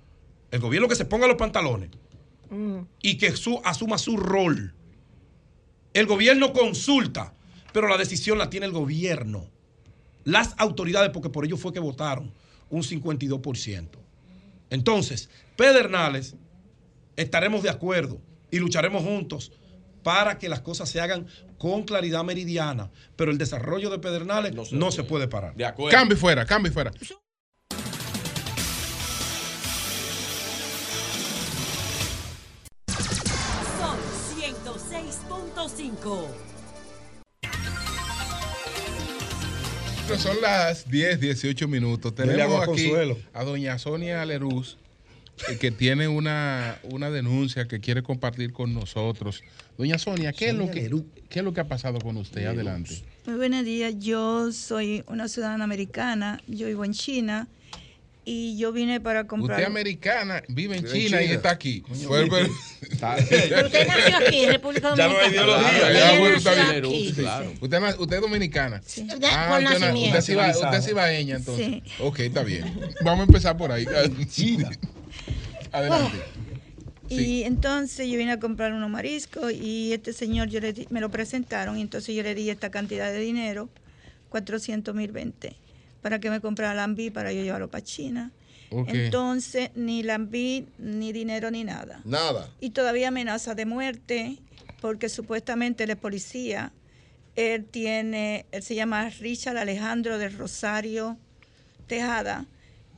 El 0.50 0.60
gobierno 0.60 0.88
que 0.88 0.94
se 0.94 1.04
ponga 1.04 1.26
los 1.26 1.36
pantalones 1.36 1.90
y 3.02 3.18
que 3.18 3.36
su- 3.36 3.60
asuma 3.64 3.98
su 3.98 4.16
rol. 4.16 4.74
El 5.92 6.06
gobierno 6.06 6.52
consulta, 6.52 7.34
pero 7.72 7.88
la 7.88 7.96
decisión 7.98 8.38
la 8.38 8.48
tiene 8.50 8.66
el 8.66 8.72
gobierno. 8.72 9.46
Las 10.24 10.54
autoridades, 10.58 11.10
porque 11.10 11.28
por 11.30 11.44
ello 11.44 11.56
fue 11.56 11.72
que 11.72 11.80
votaron 11.80 12.32
un 12.70 12.82
52%. 12.82 13.98
Entonces, 14.70 15.28
Pedernales, 15.56 16.36
estaremos 17.16 17.62
de 17.62 17.70
acuerdo 17.70 18.20
y 18.50 18.58
lucharemos 18.58 19.02
juntos 19.02 19.52
para 20.02 20.38
que 20.38 20.48
las 20.48 20.60
cosas 20.60 20.88
se 20.88 21.00
hagan 21.00 21.26
con 21.58 21.82
claridad 21.82 22.24
meridiana, 22.24 22.90
pero 23.16 23.30
el 23.30 23.38
desarrollo 23.38 23.90
de 23.90 23.98
Pedernales 23.98 24.72
no 24.72 24.90
se, 24.90 25.04
puede 25.04 25.28
parar. 25.28 25.54
De 25.54 25.70
Cambio 25.90 26.16
fuera, 26.16 26.46
cambio 26.46 26.72
fuera. 26.72 26.92
Son 26.92 27.18
106.5. 34.38 36.26
Pero 40.06 40.20
Son 40.20 40.40
las 40.40 40.88
10, 40.88 41.20
18 41.20 41.68
minutos. 41.68 42.14
Tenemos 42.14 42.62
aquí 42.62 42.88
Consuelo. 42.88 43.18
a 43.34 43.44
doña 43.44 43.78
Sonia 43.78 44.24
Leruz, 44.24 44.78
que 45.60 45.70
tiene 45.70 46.08
una, 46.08 46.78
una 46.84 47.10
denuncia 47.10 47.66
que 47.66 47.80
quiere 47.80 48.02
compartir 48.02 48.52
con 48.52 48.74
nosotros. 48.74 49.42
Doña 49.76 49.98
Sonia, 49.98 50.32
¿qué, 50.32 50.48
es, 50.48 50.54
lo 50.54 50.70
que, 50.70 50.90
¿qué 51.28 51.38
es 51.38 51.44
lo 51.44 51.52
que 51.52 51.60
ha 51.60 51.68
pasado 51.68 51.98
con 52.00 52.16
usted? 52.16 52.46
Adelante. 52.46 53.02
Muy 53.26 53.36
buenos 53.36 53.64
días, 53.64 53.94
yo 53.98 54.50
soy 54.52 55.04
una 55.06 55.28
ciudadana 55.28 55.64
americana, 55.64 56.40
yo 56.46 56.66
vivo 56.66 56.84
en 56.84 56.92
China 56.92 57.46
y 58.24 58.58
yo 58.58 58.72
vine 58.72 59.00
para 59.00 59.26
comprar... 59.26 59.52
Usted 59.56 59.62
es 59.62 59.68
americana, 59.70 60.42
vive 60.48 60.76
en 60.76 60.84
China, 60.84 61.22
y 61.22 61.26
China. 61.26 61.34
está 61.36 61.50
aquí. 61.50 61.82
Usted 61.90 62.08
nació 63.86 64.16
aquí, 64.26 64.40
en 64.44 64.52
República 64.52 64.94
Ya 64.96 65.08
no 65.08 65.18
hay 65.18 65.32
Dominicana. 65.34 66.68
ideología. 66.78 67.14
Claro. 67.14 67.52
Usted, 67.60 67.82
usted 67.98 68.16
es 68.16 68.22
dominicana. 68.22 68.80
De- 68.80 69.02
por 69.04 69.14
usted, 69.14 69.30
na- 69.30 69.60
nacimiento. 69.60 70.18
usted, 70.18 70.18
es 70.18 70.28
iba- 70.28 70.50
usted 70.50 70.78
es 70.78 70.88
ibaeña, 70.88 71.36
entonces. 71.36 71.66
Sí. 71.66 71.82
Ok, 72.00 72.18
está 72.20 72.42
bien. 72.42 72.64
Vamos 73.04 73.20
a 73.20 73.24
empezar 73.28 73.56
por 73.56 73.72
ahí. 73.72 73.86
Adelante. 75.72 76.16
Y 77.08 77.42
entonces 77.44 78.06
yo 78.08 78.18
vine 78.18 78.32
a 78.32 78.38
comprar 78.40 78.72
unos 78.74 78.90
mariscos 78.90 79.52
y 79.52 79.92
este 79.94 80.12
señor 80.12 80.48
yo 80.48 80.60
le 80.60 80.72
di- 80.74 80.86
me 80.90 81.00
lo 81.00 81.08
presentaron 81.10 81.78
y 81.78 81.80
entonces 81.82 82.14
yo 82.14 82.22
le 82.22 82.34
di 82.34 82.50
esta 82.50 82.70
cantidad 82.70 83.10
de 83.10 83.18
dinero, 83.20 83.68
400 84.28 84.94
mil 84.94 85.10
20, 85.12 85.56
para 86.02 86.18
que 86.18 86.28
me 86.28 86.40
comprara 86.40 86.74
lambí 86.74 87.10
para 87.10 87.32
yo 87.32 87.42
llevarlo 87.42 87.68
para 87.70 87.82
China. 87.82 88.30
Entonces 88.86 89.70
ni 89.74 90.02
lambí, 90.02 90.66
ni 90.78 91.12
dinero, 91.12 91.50
ni 91.50 91.64
nada. 91.64 92.02
Nada. 92.04 92.50
Y 92.60 92.70
todavía 92.70 93.08
amenaza 93.08 93.54
de 93.54 93.64
muerte 93.64 94.36
porque 94.82 95.08
supuestamente 95.08 95.84
él 95.84 95.90
es 95.90 95.96
policía. 95.96 96.72
Él 97.36 97.64
tiene, 97.64 98.44
él 98.52 98.62
se 98.62 98.74
llama 98.74 99.08
Richard 99.08 99.56
Alejandro 99.56 100.18
del 100.18 100.36
Rosario 100.36 101.16
Tejada. 101.86 102.44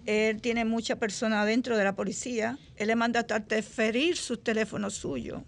Él 0.07 0.41
tiene 0.41 0.65
muchas 0.65 0.99
personas 0.99 1.47
dentro 1.47 1.77
de 1.77 1.85
la 1.85 1.95
policía. 1.95 2.59
Él 2.77 2.89
le 2.89 2.97
manda 2.97 3.21
hasta 3.21 3.37
interferir 3.37 4.17
sus 4.17 4.43
teléfonos 4.43 4.95
suyos. 4.95 5.43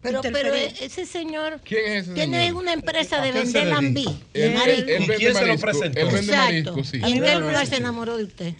Pero, 0.00 0.20
pero 0.22 0.54
ese 0.54 1.06
señor 1.06 1.60
¿Quién 1.64 1.84
es 1.86 2.04
ese 2.04 2.14
tiene 2.14 2.46
señor? 2.46 2.62
una 2.62 2.72
empresa 2.72 3.20
de 3.20 3.30
¿A 3.30 3.32
vender 3.32 3.66
lambí. 3.66 4.06
Él- 4.32 4.86
quién 5.16 5.34
se 5.34 5.44
lo 5.46 5.58
presentó? 5.58 5.98
Él 6.00 6.06
vende 6.06 6.18
Exacto. 6.32 6.74
marisco, 6.74 6.84
sí. 6.84 6.98
¿Y 7.04 7.12
en 7.14 7.22
qué 7.24 7.34
lugar 7.36 7.66
se 7.66 7.76
enamoró 7.76 8.16
de 8.16 8.24
usted? 8.24 8.54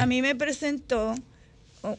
A 0.00 0.06
mí 0.06 0.22
me 0.22 0.34
presentó 0.34 1.14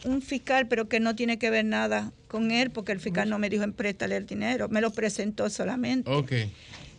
un 0.06 0.22
fiscal, 0.24 0.68
pero 0.68 0.88
que 0.90 1.00
no 1.00 1.16
tiene 1.16 1.38
que 1.38 1.50
ver 1.52 1.66
nada 1.66 2.12
con 2.28 2.50
él, 2.52 2.72
porque 2.72 2.92
el 2.92 3.00
fiscal 3.00 3.30
no 3.30 3.38
me 3.38 3.50
dijo 3.52 3.64
en 3.64 3.74
préstale 3.74 4.16
el 4.18 4.26
dinero, 4.26 4.68
me 4.70 4.82
lo 4.82 4.92
presentó 4.92 5.50
solamente. 5.52 6.10
Ok. 6.10 6.32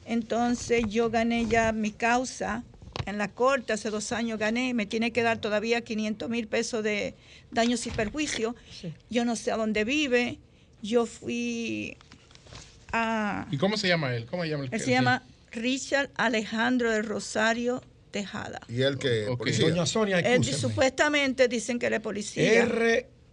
Entonces 0.06 0.84
yo 0.88 1.10
gané 1.10 1.46
ya 1.46 1.72
mi 1.72 1.90
causa 1.90 2.62
en 3.06 3.18
la 3.18 3.28
corte, 3.28 3.72
hace 3.72 3.90
dos 3.90 4.12
años 4.12 4.38
gané, 4.38 4.74
me 4.74 4.86
tiene 4.86 5.12
que 5.12 5.22
dar 5.22 5.38
todavía 5.38 5.80
500 5.82 6.28
mil 6.28 6.46
pesos 6.48 6.82
de 6.84 7.14
daños 7.50 7.86
y 7.86 7.90
perjuicios. 7.90 8.54
Yo 9.10 9.24
no 9.24 9.36
sé 9.36 9.50
a 9.52 9.56
dónde 9.56 9.84
vive, 9.84 10.38
yo 10.82 11.06
fui 11.06 11.96
a... 12.92 13.46
¿Y 13.50 13.58
cómo 13.58 13.76
se 13.76 13.88
llama 13.88 14.14
él? 14.14 14.26
¿Cómo 14.26 14.42
se 14.44 14.50
llama 14.50 14.64
el 14.64 14.68
Él 14.70 14.74
el- 14.74 14.84
se 14.84 14.90
llama 14.90 15.22
Richard 15.52 16.10
Alejandro 16.16 16.90
de 16.90 17.02
Rosario 17.02 17.82
Tejada. 18.10 18.60
¿Y 18.68 18.82
él 18.82 18.98
que 18.98 19.26
policía? 19.38 19.68
Doña 19.70 19.86
Sonia, 19.86 20.18
Él 20.20 20.44
supuestamente 20.44 21.48
dicen 21.48 21.78
que 21.78 21.86
él 21.86 21.94
es 21.94 22.00
policía. 22.00 22.68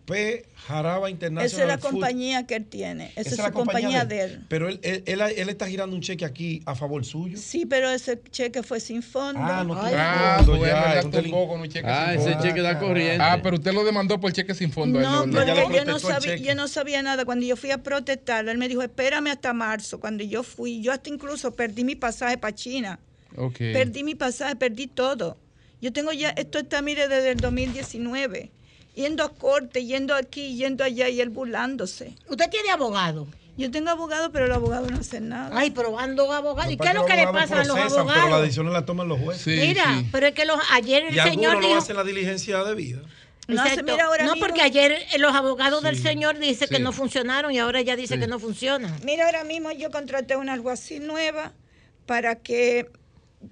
RP 0.10 0.46
Jaraba 0.68 1.10
International. 1.10 1.46
Esa 1.46 1.62
es 1.62 1.68
la 1.68 1.78
Food. 1.78 1.92
compañía 1.92 2.46
que 2.46 2.56
él 2.56 2.66
tiene. 2.66 3.12
Esa, 3.16 3.22
Esa 3.22 3.30
es 3.32 3.38
la 3.40 3.46
su 3.48 3.54
compañía 3.54 4.06
de 4.06 4.22
él. 4.22 4.46
Pero 4.50 4.68
él, 4.70 4.80
él, 4.84 5.04
él- 5.06 5.22
él 5.22 5.50
está 5.50 5.68
girando 5.68 5.96
un 5.96 6.02
cheque 6.02 6.26
aquí 6.26 6.62
a 6.66 6.76
favor 6.76 7.06
suyo. 7.06 7.38
Sí, 7.38 7.66
pero 7.66 7.90
ese 7.90 8.20
cheque 8.32 8.62
fue 8.64 8.80
sin 8.80 9.02
fondo. 9.02 9.40
Ah, 9.44 9.64
no 9.64 9.74
Ay, 9.82 9.94
Ah, 9.98 10.36
fondo 10.40 10.66
ya, 10.66 11.02
un 11.04 11.12
delin- 11.12 11.48
con 11.48 11.62
un 11.62 11.68
cheque 11.70 11.88
Ah, 11.88 12.12
sin 12.12 12.22
ese 12.22 12.32
fondo. 12.34 12.44
cheque 12.48 12.62
da 12.62 12.80
corriente. 12.80 13.24
Ah, 13.24 13.40
pero 13.42 13.56
usted 13.56 13.74
lo 13.74 13.84
demandó 13.84 14.20
por 14.20 14.32
cheque 14.34 14.54
sin 14.54 14.72
fondo. 14.72 15.00
No, 15.00 15.24
él 15.24 15.32
porque 15.32 15.76
yo 15.76 15.86
no, 15.86 15.96
el 15.96 16.02
sabía, 16.02 16.36
yo 16.38 16.56
no 16.56 16.68
sabía 16.68 17.02
nada. 17.02 17.26
Cuando 17.26 17.46
yo 17.46 17.56
fui 17.56 17.72
a 17.72 17.78
protestarlo, 17.84 18.52
él 18.52 18.58
me 18.58 18.68
dijo, 18.68 18.82
espérame 18.82 19.28
hasta 19.28 19.54
marzo. 19.54 20.00
Cuando 20.00 20.24
yo 20.24 20.44
fui, 20.44 20.82
yo 20.82 20.92
hasta 20.92 21.10
incluso 21.10 21.56
perdí 21.56 21.84
mi 21.84 21.96
pasaje 21.96 22.38
para 22.38 22.54
China. 22.56 23.00
Ok. 23.36 23.58
Perdí 23.58 24.04
mi 24.04 24.16
pasaje, 24.16 24.56
perdí 24.56 24.88
todo. 24.88 25.38
Yo 25.82 25.94
tengo 25.94 26.12
ya, 26.12 26.30
esto 26.32 26.60
está, 26.60 26.82
mire, 26.82 27.08
desde 27.08 27.32
el 27.32 27.38
2019. 27.38 28.52
Yendo 29.00 29.24
a 29.24 29.30
corte, 29.30 29.86
yendo 29.86 30.14
aquí, 30.14 30.56
yendo 30.58 30.84
allá 30.84 31.08
y 31.08 31.22
él 31.22 31.30
burlándose. 31.30 32.16
¿Usted 32.28 32.50
tiene 32.50 32.70
abogado? 32.72 33.28
Yo 33.56 33.72
tengo 33.72 33.90
abogado, 33.90 34.30
pero 34.34 34.48
los 34.48 34.58
abogados 34.58 34.92
no 34.92 35.00
hacen 35.00 35.30
nada. 35.30 35.58
Ay, 35.58 35.72
probando 35.72 36.32
abogado. 36.34 36.70
¿Y 36.70 36.76
qué 36.78 36.90
es 36.90 36.94
lo 36.94 37.06
que 37.06 37.14
le 37.16 37.22
abogados 37.22 37.50
pasa 37.50 37.62
a 37.62 37.66
los 37.66 37.76
procesan, 37.78 37.98
Pero 37.98 38.08
las 38.08 38.18
abogados? 38.24 38.42
decisiones 38.44 38.74
las 38.74 38.86
toman 38.86 39.08
los 39.08 39.20
jueces. 39.22 39.58
Mira, 39.68 40.04
pero 40.12 40.28
es 40.28 40.34
que 40.34 40.44
los, 40.46 40.60
ayer 40.74 41.04
el 41.06 41.16
y 41.16 41.20
señor 41.22 41.56
no 41.62 41.68
dijo... 41.68 41.78
hacen 41.80 41.96
la 41.96 42.04
diligencia 42.04 42.62
debida. 42.66 43.00
No 43.48 43.62
hace- 43.62 43.70
Exacto. 43.72 43.92
mira, 43.94 44.06
ahora 44.06 44.26
No, 44.26 44.34
mismo- 44.34 44.46
porque 44.48 44.62
ayer 44.62 44.92
eh, 44.92 45.18
los 45.18 45.34
abogados 45.34 45.82
del 45.82 45.98
señor 45.98 46.38
dice 46.40 46.68
que 46.68 46.80
no 46.80 46.92
funcionaron 46.92 47.52
y 47.54 47.60
ahora 47.60 47.80
ella 47.80 47.96
dice 47.96 48.16
Sí. 48.16 48.20
que 48.20 48.28
no 48.28 48.38
funcionan. 48.40 48.94
Mira, 49.06 49.26
ahora 49.28 49.46
mismo 49.46 49.72
yo 49.72 49.92
contraté 49.92 50.36
una 50.36 50.54
alguacil 50.54 51.08
nueva 51.08 51.54
para 52.06 52.36
que, 52.36 52.90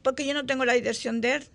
porque 0.04 0.26
yo 0.28 0.34
no 0.34 0.46
tengo 0.46 0.66
la 0.66 0.74
dirección 0.74 1.22
de 1.22 1.36
él. 1.36 1.48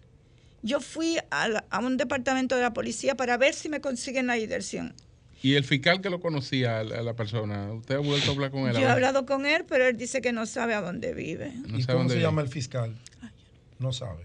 Yo 0.62 0.80
fui 0.80 1.18
a, 1.30 1.48
la- 1.48 1.64
a 1.70 1.78
un 1.80 1.96
departamento 1.96 2.56
de 2.56 2.62
la 2.62 2.72
policía 2.72 3.16
para 3.16 3.36
ver 3.36 3.54
si 3.54 3.68
me 3.68 3.80
consiguen 3.80 4.26
la 4.26 4.34
dirección. 4.34 4.94
Y 5.42 5.54
el 5.54 5.64
fiscal 5.64 6.00
que 6.00 6.08
lo 6.08 6.20
conocía 6.20 6.78
a 6.78 6.84
la, 6.84 7.00
a 7.00 7.02
la 7.02 7.14
persona, 7.14 7.72
¿usted 7.72 7.96
ha 7.96 7.98
vuelto 7.98 8.30
a 8.30 8.34
hablar 8.34 8.50
con 8.52 8.68
él? 8.68 8.74
Yo 8.74 8.80
he 8.82 8.86
hablado 8.86 9.26
con 9.26 9.44
él, 9.44 9.64
pero 9.68 9.86
él 9.88 9.96
dice 9.96 10.20
que 10.22 10.32
no 10.32 10.46
sabe 10.46 10.74
a 10.74 10.80
dónde 10.80 11.14
vive. 11.14 11.52
No 11.66 11.76
¿Y 11.78 11.82
sabe 11.82 11.94
cómo 11.94 11.98
dónde 11.98 12.12
se 12.14 12.18
vive. 12.18 12.28
llama 12.28 12.42
el 12.42 12.48
fiscal? 12.48 12.96
No 13.80 13.92
sabe. 13.92 14.24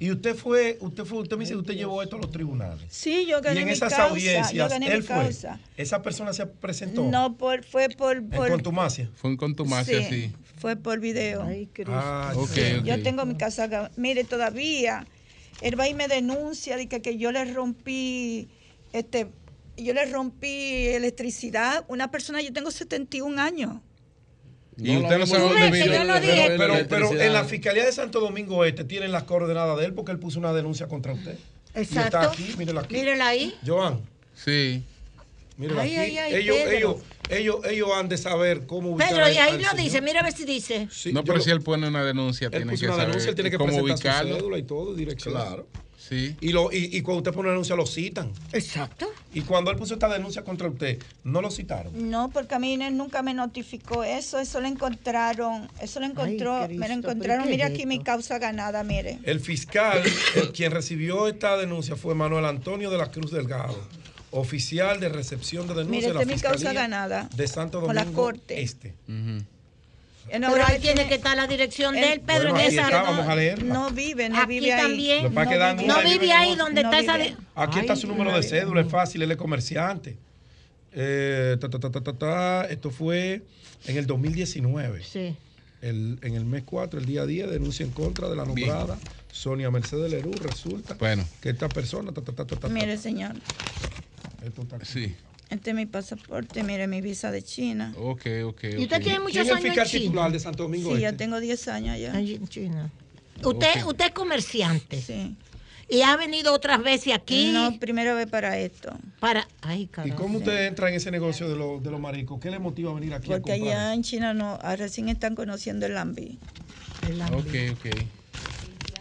Y 0.00 0.10
usted 0.10 0.34
fue, 0.34 0.78
usted 0.80 1.04
fue, 1.04 1.18
usted 1.18 1.36
me 1.36 1.40
dice 1.44 1.52
que 1.52 1.58
usted 1.58 1.74
llevó 1.74 2.02
esto 2.02 2.16
a 2.16 2.20
los 2.20 2.30
tribunales. 2.30 2.86
Sí, 2.88 3.26
yo 3.28 3.42
gané 3.42 3.56
y 3.56 3.62
en 3.64 3.66
mi 3.66 3.72
esas 3.72 3.90
causa, 3.92 4.08
audiencias, 4.08 4.72
él 4.80 5.02
fue. 5.02 5.14
causa. 5.16 5.60
Esa 5.76 6.00
persona 6.00 6.32
se 6.32 6.46
presentó. 6.46 7.02
No, 7.10 7.36
por, 7.36 7.62
fue 7.64 7.90
por... 7.90 8.16
En 8.16 8.30
por 8.30 8.48
contumacia. 8.48 9.10
Fue 9.16 9.28
en 9.30 9.36
contumacia, 9.36 10.08
sí, 10.08 10.28
sí. 10.30 10.32
fue 10.56 10.76
por 10.76 11.00
video. 11.00 11.46
Ah, 11.88 12.32
Ok, 12.34 12.48
Sí, 12.54 12.60
ok. 12.78 12.84
Yo 12.86 13.02
tengo 13.02 13.26
mi 13.26 13.34
casa. 13.34 13.64
acá. 13.64 13.90
Mire, 13.98 14.24
todavía 14.24 15.06
él 15.60 15.78
va 15.78 15.88
y 15.88 15.94
me 15.94 16.08
denuncia 16.08 16.76
de 16.76 16.88
que, 16.88 17.00
que 17.02 17.16
yo 17.16 17.32
le 17.32 17.44
rompí, 17.46 18.48
este, 18.92 19.28
yo 19.76 19.94
le 19.94 20.04
rompí 20.06 20.86
electricidad. 20.88 21.84
Una 21.88 22.10
persona, 22.10 22.40
yo 22.42 22.52
tengo 22.52 22.70
71 22.70 23.40
años. 23.40 23.74
Y 24.76 24.96
usted 24.96 25.18
no 25.18 25.26
sabe 25.26 25.42
dónde 25.42 25.70
vive. 25.70 26.04
no 26.04 26.14
Pero, 26.20 26.56
pero, 26.58 26.88
pero 26.88 27.20
en 27.20 27.32
la 27.32 27.44
Fiscalía 27.44 27.84
de 27.84 27.92
Santo 27.92 28.18
Domingo 28.20 28.64
Este 28.64 28.82
tienen 28.84 29.12
las 29.12 29.22
coordenadas 29.22 29.78
de 29.78 29.84
él 29.86 29.94
porque 29.94 30.10
él 30.12 30.18
puso 30.18 30.38
una 30.38 30.52
denuncia 30.52 30.88
contra 30.88 31.12
usted. 31.12 31.38
Y 31.76 31.80
está 31.80 32.06
Exacto. 32.06 32.30
aquí, 32.30 32.54
mírelo 32.58 32.80
aquí. 32.80 32.94
Mírela 32.94 33.28
ahí. 33.28 33.54
Joan. 33.64 34.00
Sí. 34.34 34.82
Mírelo 35.56 35.80
Ay, 35.80 35.96
aquí. 35.96 35.98
ay, 35.98 36.18
ay, 36.18 36.34
ellos, 36.34 36.56
ellos, 36.56 36.96
ellos, 37.30 37.56
ellos 37.68 37.88
han 37.94 38.08
de 38.08 38.16
saber 38.18 38.66
cómo 38.66 38.90
ubicar 38.90 39.10
Pedro, 39.10 39.28
y 39.28 39.32
ahí 39.32 39.38
al 39.54 39.62
lo 39.62 39.68
señor. 39.70 39.82
dice, 39.84 40.00
mira 40.00 40.20
a 40.20 40.22
ver 40.24 40.32
si 40.32 40.44
dice. 40.44 40.88
no, 41.12 41.24
pero 41.24 41.38
lo- 41.38 41.44
si 41.44 41.50
él 41.50 41.60
pone 41.62 41.88
una 41.88 42.04
denuncia, 42.04 42.46
Él 42.46 42.52
tiene 42.52 42.72
puso 42.72 42.80
que 42.80 42.86
una 42.86 42.94
saber 42.96 43.06
denuncia, 43.08 43.28
él 43.30 43.34
tiene 43.34 43.50
que 43.50 43.58
cómo 43.58 43.76
ubicarlo. 43.76 44.32
su 44.34 44.36
cédula 44.40 44.58
y 44.58 44.62
todo, 44.62 44.94
dirección. 44.94 45.34
Claro. 45.34 45.66
Sí. 45.96 46.36
Y, 46.42 46.50
lo, 46.52 46.70
y, 46.70 46.90
y 46.94 47.00
cuando 47.00 47.20
usted 47.20 47.30
pone 47.32 47.44
una 47.48 47.52
denuncia 47.52 47.74
lo 47.76 47.86
citan. 47.86 48.30
Exacto. 48.52 49.10
Y 49.32 49.40
cuando 49.40 49.70
él 49.70 49.78
puso 49.78 49.94
esta 49.94 50.06
denuncia 50.10 50.44
contra 50.44 50.68
usted, 50.68 50.98
no 51.24 51.40
lo 51.40 51.50
citaron. 51.50 52.10
No, 52.10 52.28
porque 52.28 52.54
a 52.54 52.58
mí 52.58 52.74
él 52.74 52.94
nunca 52.94 53.22
me 53.22 53.32
notificó 53.32 54.04
eso, 54.04 54.38
eso 54.38 54.60
lo 54.60 54.68
encontraron, 54.68 55.66
eso 55.80 56.00
lo 56.00 56.06
encontró, 56.06 56.58
Cristo, 56.66 56.68
me 56.68 56.74
lo 56.74 56.78
¿pero 56.80 56.92
encontraron, 56.94 57.48
es 57.48 57.62
aquí 57.62 57.86
mi 57.86 58.00
causa 58.00 58.38
ganada, 58.38 58.84
mire. 58.84 59.18
El 59.22 59.40
fiscal, 59.40 60.02
el 60.36 60.52
quien 60.52 60.72
recibió 60.72 61.26
esta 61.26 61.56
denuncia 61.56 61.96
fue 61.96 62.14
Manuel 62.14 62.44
Antonio 62.44 62.90
de 62.90 62.98
la 62.98 63.10
Cruz 63.10 63.30
Delgado, 63.30 63.74
oficial 64.38 65.00
de 65.00 65.08
recepción 65.08 65.66
de 65.68 65.74
denuncia 65.74 66.08
de 66.08 66.14
la 66.14 66.24
mi 66.24 66.36
causa 66.40 66.72
ganada. 66.72 67.28
de 67.34 67.46
Santo 67.48 67.80
con 67.80 67.94
Domingo 67.94 68.10
la 68.10 68.16
corte. 68.16 68.62
Este. 68.62 68.94
Pero 70.26 70.64
ahí 70.66 70.80
tiene 70.80 71.06
que 71.06 71.14
estar 71.16 71.36
la 71.36 71.46
dirección 71.46 71.94
de 71.94 72.14
él, 72.14 72.20
Pedro, 72.20 72.50
Bueno, 72.50 72.60
en 72.60 72.72
esa. 72.72 72.84
está, 72.86 73.02
vamos 73.02 73.28
a 73.28 73.36
leerla. 73.36 73.72
No 73.74 73.90
vive, 73.90 74.28
no 74.30 74.38
Aquí 74.40 74.58
vive 74.58 74.72
ahí. 74.72 74.82
también. 74.82 75.34
Vive- 75.34 75.86
No 75.86 76.02
vive 76.02 76.32
ahí 76.32 76.56
donde 76.56 76.82
No 76.82 76.90
está 76.90 77.00
esa. 77.00 77.16
vive. 77.18 77.36
Aquí 77.54 77.78
está 77.78 77.94
su 77.94 78.06
número 78.08 78.34
de 78.34 78.42
cédula, 78.42 78.80
es 78.80 78.88
fácil, 78.90 79.22
él 79.22 79.30
es 79.30 79.36
comerciante. 79.36 80.16
Eh, 80.92 81.56
ta, 81.60 81.68
ta, 81.68 81.78
ta, 81.78 81.90
ta, 81.90 82.00
ta, 82.00 82.12
ta. 82.14 82.64
Esto 82.70 82.90
fue 82.90 83.42
en 83.86 83.96
el 83.98 84.06
2019. 84.06 85.02
Sí. 85.04 85.36
El- 85.82 86.18
en 86.22 86.34
el 86.34 86.44
mes 86.46 86.62
4, 86.64 86.98
el 86.98 87.04
día 87.06 87.26
10, 87.26 87.50
denuncia 87.50 87.84
en 87.84 87.92
contra 87.92 88.28
de 88.30 88.36
la 88.36 88.44
Bien. 88.44 88.68
nombrada 88.70 88.98
Sonia 89.30 89.70
Mercedes 89.70 90.10
Lerú. 90.10 90.32
Resulta 90.40 90.94
Bueno. 90.94 91.24
que 91.42 91.50
esta 91.50 91.68
persona. 91.68 92.12
ta, 92.12 92.22
ta, 92.22 92.32
ta, 92.32 92.44
ta, 92.46 92.56
ta, 92.56 92.56
ta, 92.60 92.68
Mire, 92.68 92.96
señor, 92.96 93.34
esto 94.46 94.62
está 94.62 94.76
aquí. 94.76 94.86
Sí. 94.86 95.14
este 95.50 95.70
es 95.70 95.76
mi 95.76 95.86
pasaporte, 95.86 96.62
mire 96.62 96.86
mi 96.86 97.00
visa 97.00 97.30
de 97.30 97.42
China. 97.42 97.94
Ok, 97.98 98.22
ok. 98.46 98.64
¿Y 98.78 98.82
usted 98.84 99.02
tiene 99.02 99.20
muchos 99.20 99.32
¿Quién 99.32 99.44
es 99.44 99.48
el 99.50 99.56
años 99.56 99.76
en 99.78 99.84
China? 99.86 100.00
titular 100.02 100.32
de 100.32 100.40
Santo 100.40 100.62
Domingo 100.64 100.94
Sí, 100.94 101.02
ya 101.02 101.08
Este? 101.10 101.18
tengo 101.18 101.40
10 101.40 101.68
años 101.68 101.94
allá. 101.94 102.18
En 102.18 102.48
China. 102.48 102.90
Usted, 103.42 103.84
usted 103.86 104.06
es 104.06 104.10
comerciante 104.12 105.00
Sí. 105.02 105.36
y 105.88 106.00
ha 106.02 106.16
venido 106.16 106.52
otras 106.54 106.82
veces 106.82 107.12
aquí 107.14 107.50
No, 107.52 107.78
primera 107.78 108.14
vez 108.14 108.26
para 108.28 108.58
esto. 108.58 108.96
para. 109.20 109.46
Ay, 109.60 109.82
¿Y 109.82 109.86
caramba. 109.86 110.16
cómo 110.16 110.38
usted 110.38 110.66
entra 110.66 110.88
en 110.88 110.94
ese 110.94 111.10
negocio 111.10 111.48
de, 111.48 111.56
los 111.56 111.82
de 111.82 111.90
los 111.90 112.00
maricos? 112.00 112.40
¿Qué 112.40 112.50
le 112.50 112.58
motiva 112.58 112.90
a 112.90 112.94
venir 112.94 113.12
aquí 113.14 113.28
Porque 113.28 113.52
a 113.52 113.54
allá 113.54 113.94
en 113.94 114.02
China 114.02 114.32
no, 114.34 114.58
ah, 114.62 114.76
recién 114.76 115.08
están 115.08 115.34
conociendo 115.34 115.84
el 115.86 115.96
ambi. 115.96 116.38
El 117.08 117.20
hambre. 117.20 117.70
Ok, 117.70 117.78
ok. 117.78 117.96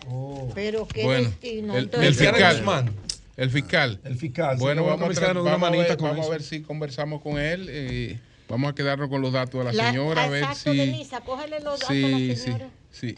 Oh. 0.10 0.52
Pero 0.54 0.88
qué 0.88 1.04
Bueno, 1.04 1.30
destino. 1.30 1.78
el, 1.78 1.84
Entonces- 1.86 2.10
el 2.10 2.16
fiscal. 2.16 2.58
Guzmán. 2.58 2.92
El 3.38 3.50
fiscal. 3.50 4.00
El 4.04 4.16
fiscal. 4.18 4.58
Bueno, 4.58 4.84
sí, 4.84 4.88
vamos, 4.90 5.02
a, 5.18 5.32
vamos, 5.44 5.68
a 5.68 5.72
ver, 5.72 5.98
vamos 5.98 6.28
a 6.28 6.30
ver 6.30 6.44
si 6.44 6.62
conversamos 6.62 7.22
con 7.22 7.40
él. 7.40 7.68
eh, 7.70 8.20
vamos 8.48 8.72
a 8.72 8.76
quedarnos 8.76 9.10
con 9.10 9.22
los 9.22 9.34
datos 9.34 9.60
de 9.60 9.66
la, 9.66 9.74
La- 9.74 9.90
señora. 9.92 10.24
a 10.26 10.30
ver 10.30 10.44
exacto, 10.44 10.72
si. 10.72 10.78
Denisa, 10.78 11.22
cógele 11.22 11.60
los 11.62 11.80
datos 11.80 11.88
sí, 11.88 12.04
a 12.04 12.08
la 12.10 12.18
sí, 12.18 12.36
señora. 12.36 12.70
sí, 12.92 13.18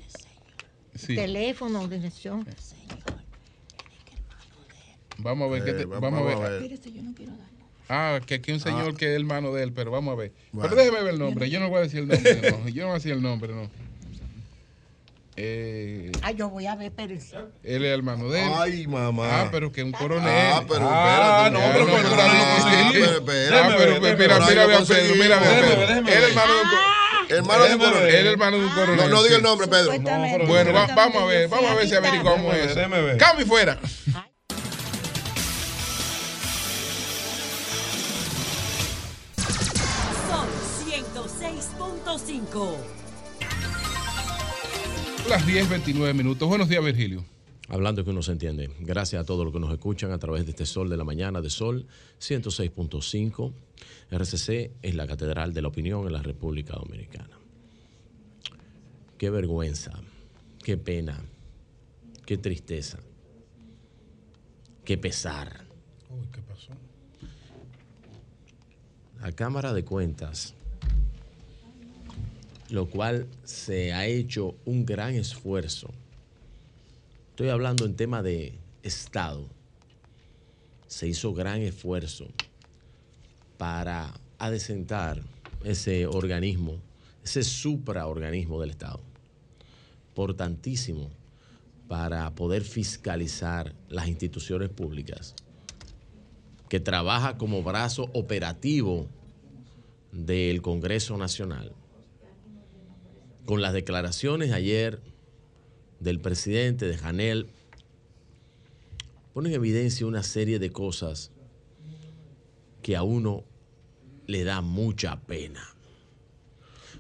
sí. 0.96 1.16
Teléfono, 1.16 1.88
dirección. 1.88 2.46
Vamos 5.18 5.48
a 5.48 5.52
ver. 5.54 5.64
qué 5.66 5.74
te- 5.74 5.82
Eh, 5.84 5.86
va- 5.86 6.00
vamos, 6.00 6.22
a 6.22 6.50
ver. 6.50 6.70
Ah, 7.88 8.20
que 8.26 8.36
aquí 8.36 8.52
un 8.52 8.60
señor 8.60 8.96
que 8.98 9.14
es 9.14 9.20
hermano 9.20 9.54
de 9.54 9.64
él, 9.64 9.72
pero 9.74 9.92
vamos 9.92 10.14
a 10.14 10.16
ver. 10.16 10.34
Bueno. 10.52 10.70
Pero 10.70 10.82
déjeme 10.82 11.04
ver 11.04 11.14
el 11.14 11.20
nombre. 11.20 11.50
Yo 11.50 11.60
no 11.60 11.70
voy 11.70 11.80
a 11.80 11.82
decir 11.82 12.00
el 12.00 12.08
nombre, 12.08 12.52
no. 12.52 12.68
Yo 12.70 12.82
no 12.84 12.88
voy 12.88 12.92
a 12.92 12.96
decir 12.96 13.12
el 13.12 13.22
nombre, 13.22 13.54
no. 13.54 13.70
Eh, 15.38 16.12
Ah, 16.22 16.32
yo 16.32 16.50
voy 16.50 16.66
a 16.66 16.76
ver, 16.76 16.92
pero. 16.96 17.14
él 17.14 17.86
es 17.86 17.92
hermano 17.94 18.30
de 18.30 18.42
él. 18.42 18.50
Ay, 18.56 18.88
mamá. 18.88 19.42
Ah, 19.42 19.50
pero 19.52 19.70
que 19.72 19.84
un 19.84 19.92
coronel. 19.92 20.30
Ah, 20.34 20.64
pero 20.68 20.88
Ah, 20.90 21.44
espérate. 21.48 21.52
no, 21.52 21.60
pero 21.74 21.86
no, 21.86 21.92
por 21.92 22.00
el 22.00 22.06
pero 22.06 22.10
coronel 22.10 22.38
no, 22.38 22.42
lo 22.42 22.46
conseguí. 22.56 22.80
Ah, 23.52 23.60
pero 23.78 24.00
déjeme 24.00 24.16
mira, 24.16 24.40
mira, 24.40 24.48
mira, 24.48 24.66
ve 24.66 24.76
a 24.76 24.80
Déjeme 24.80 24.88
Pedro. 24.88 25.78
ver, 25.78 25.88
déjeme 25.88 26.12
Él 26.12 26.18
es 26.18 26.22
ver. 26.22 26.30
hermano 26.30 26.54
de 26.54 26.62
un 26.62 26.70
co- 26.70 27.36
Hermano 27.36 27.64
de 27.66 27.74
un 27.76 27.80
coronel. 27.80 28.16
él 28.16 28.26
es 28.28 28.32
hermano 28.32 28.58
de 28.60 28.66
un 28.66 28.72
coronel. 28.72 28.98
No, 28.98 29.08
no 29.16 29.24
diga 29.24 29.36
el 29.38 29.44
nombre, 29.44 29.68
Pedro. 29.68 29.92
Bueno, 30.48 30.74
va- 30.74 30.88
vamos 30.96 31.22
a 31.22 31.26
ver, 31.26 31.48
vamos 31.50 31.72
a 31.72 31.76
ver 31.76 31.90
si 31.90 31.96
averiguamos 31.96 32.56
eso. 32.56 32.80
Cambio 33.18 33.46
y 33.46 33.50
fuera. 33.50 33.78
Sol 40.30 40.48
106.5. 40.86 42.78
Las 45.30 45.48
10.29 45.48 46.14
minutos. 46.14 46.48
Buenos 46.48 46.70
días, 46.70 46.84
Virgilio. 46.84 47.26
Hablando 47.68 48.04
que 48.04 48.12
uno 48.12 48.22
se 48.22 48.32
entiende. 48.32 48.70
Gracias 48.80 49.22
a 49.22 49.26
todos 49.26 49.44
los 49.44 49.54
que 49.54 49.60
nos 49.60 49.72
escuchan 49.72 50.12
a 50.12 50.20
través 50.20 50.46
de 50.46 50.52
este 50.52 50.66
Sol 50.66 50.88
de 50.88 50.98
la 50.98 51.04
Mañana 51.04 51.42
de 51.42 51.50
Sol 51.50 51.88
106.5. 52.20 53.52
RCC 54.12 54.72
es 54.82 54.96
la 54.96 55.08
Catedral 55.08 55.54
de 55.54 55.62
la 55.62 55.68
Opinión 55.68 56.06
en 56.06 56.14
la 56.14 56.22
República 56.22 56.76
Dominicana. 56.76 57.40
Qué 59.18 59.30
vergüenza, 59.30 59.94
qué 60.64 60.78
pena, 60.78 61.20
qué 62.26 62.38
tristeza, 62.38 63.00
qué 64.84 64.98
pesar. 64.98 65.66
Uy, 66.10 66.28
¿qué 66.32 66.42
pasó? 66.42 66.72
La 69.22 69.32
Cámara 69.32 69.74
de 69.74 69.84
Cuentas, 69.84 70.55
lo 72.70 72.90
cual 72.90 73.28
se 73.44 73.94
ha 73.94 74.08
hecho 74.08 74.56
un 74.66 74.86
gran 74.86 75.16
esfuerzo. 75.16 75.92
Estoy 77.30 77.50
hablando 77.50 77.86
en 77.86 77.96
tema 77.96 78.24
de 78.24 78.58
Estado. 78.82 79.48
Se 80.88 81.08
hizo 81.08 81.34
gran 81.34 81.62
esfuerzo 81.62 82.28
para 83.58 84.14
adecentar 84.40 85.22
ese 85.64 86.06
organismo, 86.06 86.80
ese 87.24 87.44
supraorganismo 87.44 88.62
del 88.62 88.72
Estado. 88.72 89.02
Importantísimo 90.10 91.10
para 91.88 92.34
poder 92.34 92.64
fiscalizar 92.64 93.76
las 93.90 94.08
instituciones 94.08 94.70
públicas 94.70 95.36
que 96.70 96.80
trabaja 96.80 97.38
como 97.38 97.62
brazo 97.62 98.10
operativo 98.14 99.08
del 100.12 100.62
Congreso 100.62 101.18
Nacional. 101.18 101.72
Con 103.46 103.62
las 103.62 103.74
declaraciones 103.74 104.52
ayer 104.52 105.00
del 106.00 106.20
presidente 106.20 106.88
de 106.88 106.98
Janel, 106.98 107.48
pone 109.34 109.50
en 109.50 109.56
evidencia 109.56 110.08
una 110.08 110.24
serie 110.24 110.60
de 110.60 110.72
cosas 110.72 111.32
que 112.82 112.96
a 112.96 113.04
uno 113.04 113.44
le 114.26 114.44
da 114.44 114.62
mucha 114.62 115.20
pena. 115.22 115.64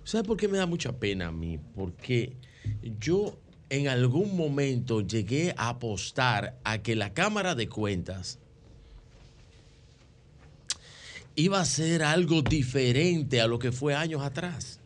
¿Sabe 0.03 0.23
por 0.23 0.37
qué 0.37 0.47
me 0.47 0.57
da 0.57 0.67
mucha 0.67 0.99
pena 0.99 1.27
a 1.27 1.31
mí? 1.31 1.57
Porque 1.75 2.33
yo 2.99 3.39
en 3.69 3.87
algún 3.87 4.37
momento 4.37 5.01
llegué 5.01 5.53
a 5.57 5.69
apostar 5.69 6.59
a 6.63 6.83
que 6.83 6.95
la 6.95 7.13
Cámara 7.13 7.55
de 7.55 7.67
Cuentas 7.67 8.37
iba 11.35 11.59
a 11.59 11.65
ser 11.65 12.03
algo 12.03 12.43
diferente 12.43 13.41
a 13.41 13.47
lo 13.47 13.57
que 13.57 13.71
fue 13.71 13.95
años 13.95 14.21
atrás. 14.21 14.79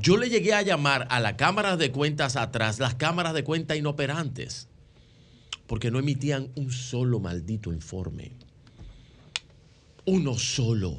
Yo 0.00 0.16
le 0.16 0.28
llegué 0.28 0.54
a 0.54 0.62
llamar 0.62 1.06
a 1.10 1.20
la 1.20 1.36
Cámara 1.36 1.76
de 1.76 1.92
Cuentas 1.92 2.36
atrás 2.36 2.78
las 2.78 2.94
cámaras 2.94 3.34
de 3.34 3.44
cuentas 3.44 3.76
inoperantes, 3.76 4.68
porque 5.66 5.90
no 5.90 5.98
emitían 5.98 6.50
un 6.56 6.72
solo 6.72 7.20
maldito 7.20 7.72
informe. 7.72 8.32
Uno 10.04 10.36
solo. 10.36 10.98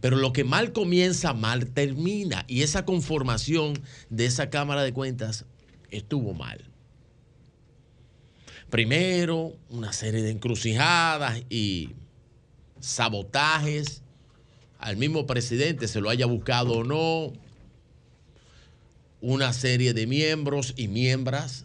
Pero 0.00 0.16
lo 0.16 0.32
que 0.32 0.44
mal 0.44 0.72
comienza, 0.72 1.34
mal 1.34 1.66
termina. 1.66 2.44
Y 2.46 2.62
esa 2.62 2.84
conformación 2.84 3.80
de 4.10 4.26
esa 4.26 4.48
Cámara 4.48 4.82
de 4.84 4.92
Cuentas 4.92 5.44
estuvo 5.90 6.34
mal. 6.34 6.64
Primero, 8.70 9.56
una 9.70 9.92
serie 9.92 10.22
de 10.22 10.30
encrucijadas 10.30 11.42
y 11.50 11.90
sabotajes 12.80 14.02
al 14.78 14.96
mismo 14.96 15.26
presidente, 15.26 15.88
se 15.88 16.00
lo 16.00 16.08
haya 16.08 16.26
buscado 16.26 16.72
o 16.72 16.84
no. 16.84 17.32
Una 19.20 19.52
serie 19.52 19.92
de 19.92 20.06
miembros 20.06 20.74
y 20.76 20.88
miembros. 20.88 21.64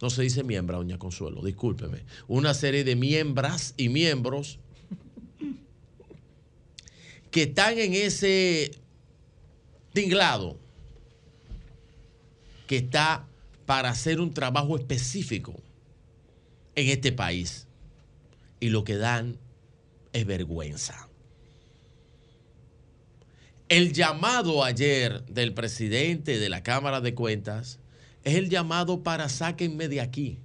No 0.00 0.10
se 0.10 0.22
dice 0.22 0.42
miembra, 0.44 0.78
doña 0.78 0.98
Consuelo, 0.98 1.42
discúlpeme. 1.42 2.04
Una 2.26 2.54
serie 2.54 2.84
de 2.84 2.96
miembras 2.96 3.74
y 3.76 3.88
miembros 3.88 4.58
que 7.30 7.42
están 7.42 7.78
en 7.78 7.92
ese 7.92 8.72
tinglado 9.92 10.58
que 12.66 12.78
está 12.78 13.26
para 13.66 13.90
hacer 13.90 14.20
un 14.20 14.32
trabajo 14.32 14.76
específico 14.76 15.54
en 16.74 16.88
este 16.88 17.12
país. 17.12 17.66
Y 18.58 18.70
lo 18.70 18.84
que 18.84 18.96
dan 18.96 19.38
es 20.12 20.24
vergüenza. 20.24 21.05
El 23.68 23.92
llamado 23.92 24.62
ayer 24.62 25.24
del 25.24 25.52
presidente 25.52 26.38
de 26.38 26.48
la 26.48 26.62
Cámara 26.62 27.00
de 27.00 27.14
Cuentas 27.14 27.80
es 28.22 28.36
el 28.36 28.48
llamado 28.48 29.02
para 29.02 29.28
sáquenme 29.28 29.88
de 29.88 30.00
aquí. 30.00 30.38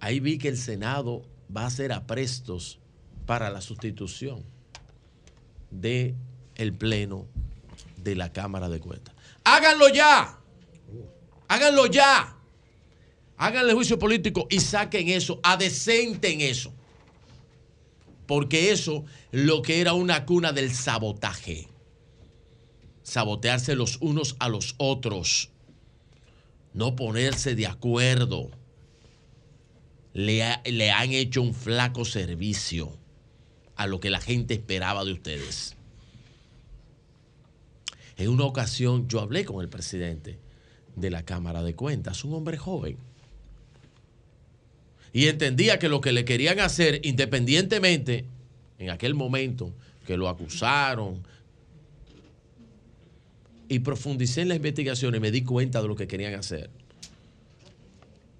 Ahí 0.00 0.18
vi 0.18 0.38
que 0.38 0.48
el 0.48 0.56
Senado 0.56 1.22
va 1.54 1.62
a 1.62 1.66
hacer 1.66 1.92
aprestos 1.92 2.80
para 3.24 3.50
la 3.50 3.60
sustitución 3.60 4.44
de 5.70 6.16
el 6.56 6.72
pleno 6.72 7.26
de 7.96 8.16
la 8.16 8.32
Cámara 8.32 8.68
de 8.68 8.80
Cuentas. 8.80 9.14
Háganlo 9.44 9.88
ya. 9.90 10.40
Háganlo 11.46 11.86
ya. 11.86 12.36
Háganle 13.36 13.74
juicio 13.74 13.96
político 13.96 14.48
y 14.50 14.58
saquen 14.58 15.08
eso, 15.08 15.38
adecenten 15.44 16.40
eso. 16.40 16.74
Porque 18.28 18.72
eso 18.72 19.06
lo 19.32 19.62
que 19.62 19.80
era 19.80 19.94
una 19.94 20.26
cuna 20.26 20.52
del 20.52 20.70
sabotaje. 20.70 21.66
Sabotearse 23.02 23.74
los 23.74 23.96
unos 24.02 24.36
a 24.38 24.50
los 24.50 24.74
otros. 24.76 25.48
No 26.74 26.94
ponerse 26.94 27.54
de 27.54 27.66
acuerdo. 27.66 28.50
Le, 30.12 30.44
le 30.66 30.90
han 30.90 31.12
hecho 31.12 31.40
un 31.40 31.54
flaco 31.54 32.04
servicio 32.04 32.92
a 33.76 33.86
lo 33.86 33.98
que 33.98 34.10
la 34.10 34.20
gente 34.20 34.52
esperaba 34.52 35.06
de 35.06 35.14
ustedes. 35.14 35.74
En 38.18 38.28
una 38.28 38.44
ocasión 38.44 39.08
yo 39.08 39.20
hablé 39.20 39.46
con 39.46 39.62
el 39.62 39.70
presidente 39.70 40.38
de 40.96 41.08
la 41.08 41.22
Cámara 41.22 41.62
de 41.62 41.74
Cuentas, 41.74 42.24
un 42.24 42.34
hombre 42.34 42.58
joven. 42.58 43.07
Y 45.18 45.26
entendía 45.26 45.80
que 45.80 45.88
lo 45.88 46.00
que 46.00 46.12
le 46.12 46.24
querían 46.24 46.60
hacer, 46.60 47.00
independientemente, 47.02 48.24
en 48.78 48.90
aquel 48.90 49.16
momento 49.16 49.74
que 50.06 50.16
lo 50.16 50.28
acusaron, 50.28 51.26
y 53.68 53.80
profundicé 53.80 54.42
en 54.42 54.48
la 54.50 54.54
investigación 54.54 55.16
y 55.16 55.18
me 55.18 55.32
di 55.32 55.42
cuenta 55.42 55.82
de 55.82 55.88
lo 55.88 55.96
que 55.96 56.06
querían 56.06 56.34
hacer. 56.34 56.70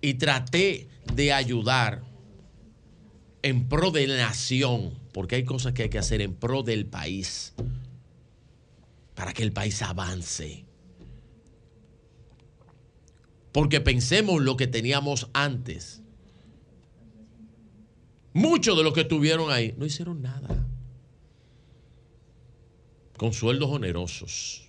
Y 0.01 0.15
traté 0.15 0.87
de 1.13 1.33
ayudar 1.33 2.05
en 3.43 3.69
pro 3.69 3.91
de 3.91 4.07
la 4.07 4.17
nación, 4.17 4.95
porque 5.13 5.35
hay 5.35 5.45
cosas 5.45 5.73
que 5.73 5.83
hay 5.83 5.89
que 5.89 5.99
hacer 5.99 6.21
en 6.21 6.33
pro 6.33 6.63
del 6.63 6.87
país, 6.87 7.55
para 9.17 9.33
que 9.33 9.43
el 9.43 9.51
país 9.51 9.83
avance. 9.83 10.65
Porque 13.51 13.81
pensemos 13.81 14.41
lo 14.41 14.57
que 14.57 14.69
teníamos 14.69 15.29
antes. 15.33 16.03
Muchos 18.33 18.77
de 18.77 18.85
los 18.85 18.93
que 18.93 19.01
estuvieron 19.01 19.51
ahí 19.51 19.75
no 19.77 19.87
hicieron 19.87 20.23
nada. 20.23 20.49
Con 23.17 23.33
sueldos 23.33 23.71
onerosos, 23.71 24.69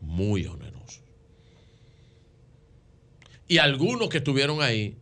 muy 0.00 0.46
onerosos. 0.46 1.02
Y 3.48 3.58
algunos 3.58 4.08
que 4.08 4.18
estuvieron 4.18 4.62
ahí, 4.62 4.96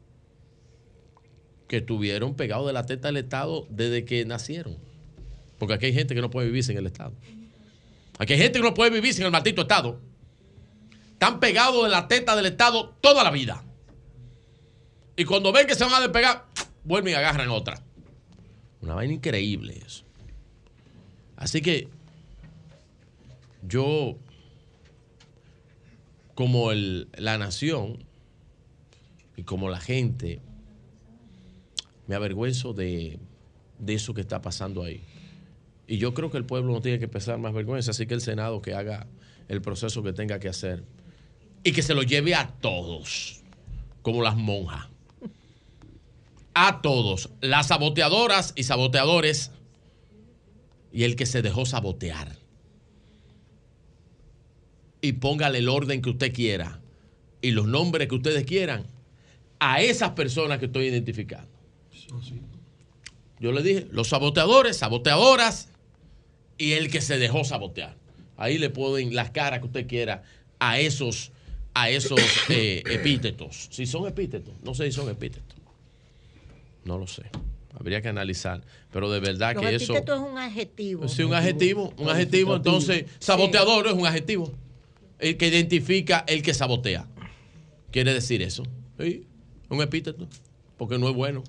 que 1.68 1.78
estuvieron 1.78 2.34
pegados 2.34 2.66
de 2.66 2.72
la 2.72 2.84
teta 2.84 3.08
del 3.08 3.18
Estado 3.18 3.66
desde 3.70 4.04
que 4.04 4.24
nacieron. 4.24 4.76
Porque 5.58 5.74
aquí 5.74 5.86
hay 5.86 5.94
gente 5.94 6.14
que 6.14 6.20
no 6.20 6.30
puede 6.30 6.48
vivir 6.48 6.64
sin 6.64 6.76
el 6.76 6.86
Estado. 6.86 7.14
Aquí 8.18 8.32
hay 8.34 8.38
gente 8.38 8.58
que 8.58 8.64
no 8.64 8.74
puede 8.74 8.90
vivir 8.90 9.14
sin 9.14 9.24
el 9.24 9.30
maldito 9.30 9.62
Estado. 9.62 10.00
Están 11.12 11.40
pegados 11.40 11.84
de 11.84 11.90
la 11.90 12.06
teta 12.06 12.36
del 12.36 12.46
Estado 12.46 12.90
toda 13.00 13.24
la 13.24 13.30
vida. 13.30 13.64
Y 15.16 15.24
cuando 15.24 15.52
ven 15.52 15.66
que 15.66 15.74
se 15.74 15.84
van 15.84 15.94
a 15.94 16.00
despegar, 16.00 16.46
vuelven 16.84 17.12
y 17.12 17.16
agarran 17.16 17.48
otra. 17.50 17.80
Una 18.80 18.94
vaina 18.94 19.14
increíble 19.14 19.80
eso. 19.84 20.04
Así 21.36 21.60
que 21.62 21.88
yo, 23.66 24.16
como 26.34 26.70
el- 26.72 27.08
la 27.16 27.38
nación 27.38 28.04
y 29.36 29.42
como 29.44 29.68
la 29.68 29.80
gente, 29.80 30.40
me 32.06 32.14
avergüenzo 32.14 32.72
de, 32.74 33.18
de 33.78 33.94
eso 33.94 34.14
que 34.14 34.20
está 34.20 34.42
pasando 34.42 34.82
ahí. 34.82 35.02
Y 35.86 35.98
yo 35.98 36.14
creo 36.14 36.30
que 36.30 36.38
el 36.38 36.44
pueblo 36.44 36.72
no 36.72 36.80
tiene 36.80 36.98
que 36.98 37.08
pesar 37.08 37.38
más 37.38 37.52
vergüenza, 37.52 37.90
así 37.92 38.06
que 38.06 38.14
el 38.14 38.20
Senado 38.20 38.60
que 38.62 38.74
haga 38.74 39.06
el 39.48 39.60
proceso 39.60 40.02
que 40.02 40.12
tenga 40.12 40.38
que 40.38 40.48
hacer 40.48 40.84
y 41.62 41.72
que 41.72 41.82
se 41.82 41.94
lo 41.94 42.02
lleve 42.02 42.34
a 42.34 42.48
todos, 42.48 43.42
como 44.02 44.22
las 44.22 44.36
monjas. 44.36 44.88
A 46.54 46.80
todos, 46.82 47.30
las 47.40 47.68
saboteadoras 47.68 48.52
y 48.56 48.62
saboteadores 48.62 49.50
y 50.92 51.02
el 51.02 51.16
que 51.16 51.26
se 51.26 51.42
dejó 51.42 51.66
sabotear. 51.66 52.38
Y 55.00 55.14
póngale 55.14 55.58
el 55.58 55.68
orden 55.68 56.00
que 56.00 56.10
usted 56.10 56.32
quiera 56.32 56.80
y 57.42 57.50
los 57.50 57.66
nombres 57.66 58.08
que 58.08 58.14
ustedes 58.14 58.44
quieran 58.44 58.86
a 59.58 59.82
esas 59.82 60.10
personas 60.10 60.58
que 60.58 60.66
estoy 60.66 60.86
identificando. 60.86 61.50
Yo 63.40 63.52
le 63.52 63.62
dije, 63.62 63.88
los 63.90 64.08
saboteadores, 64.08 64.78
saboteadoras 64.78 65.68
y 66.56 66.72
el 66.72 66.90
que 66.90 67.00
se 67.00 67.18
dejó 67.18 67.44
sabotear. 67.44 67.96
Ahí 68.36 68.58
le 68.58 68.70
ponen 68.70 69.14
las 69.14 69.30
caras 69.30 69.60
que 69.60 69.66
usted 69.66 69.86
quiera 69.86 70.22
a 70.58 70.78
esos, 70.78 71.32
a 71.74 71.90
esos 71.90 72.20
eh, 72.48 72.82
epítetos. 72.86 73.68
Si 73.70 73.86
son 73.86 74.06
epítetos, 74.06 74.54
no 74.62 74.74
sé 74.74 74.86
si 74.86 74.92
son 74.92 75.10
epítetos. 75.10 75.53
No 76.84 76.98
lo 76.98 77.06
sé. 77.06 77.24
Habría 77.78 78.00
que 78.00 78.08
analizar. 78.08 78.62
Pero 78.92 79.10
de 79.10 79.20
verdad 79.20 79.56
que 79.56 79.74
eso. 79.74 79.94
es 79.94 80.08
un 80.10 80.38
adjetivo. 80.38 81.08
Sí, 81.08 81.22
un 81.24 81.34
adjetivo, 81.34 81.92
un 81.98 82.08
adjetivo. 82.08 82.56
Entonces, 82.56 83.06
saboteador 83.18 83.86
es 83.88 83.92
un 83.94 84.06
adjetivo. 84.06 84.52
El 85.18 85.36
que 85.36 85.48
identifica 85.48 86.24
el 86.28 86.42
que 86.42 86.54
sabotea. 86.54 87.06
Quiere 87.90 88.12
decir 88.14 88.42
eso. 88.42 88.62
Sí, 88.98 89.26
un 89.68 89.80
epíteto. 89.82 90.28
Porque 90.76 90.98
no 90.98 91.08
es 91.08 91.14
bueno. 91.14 91.42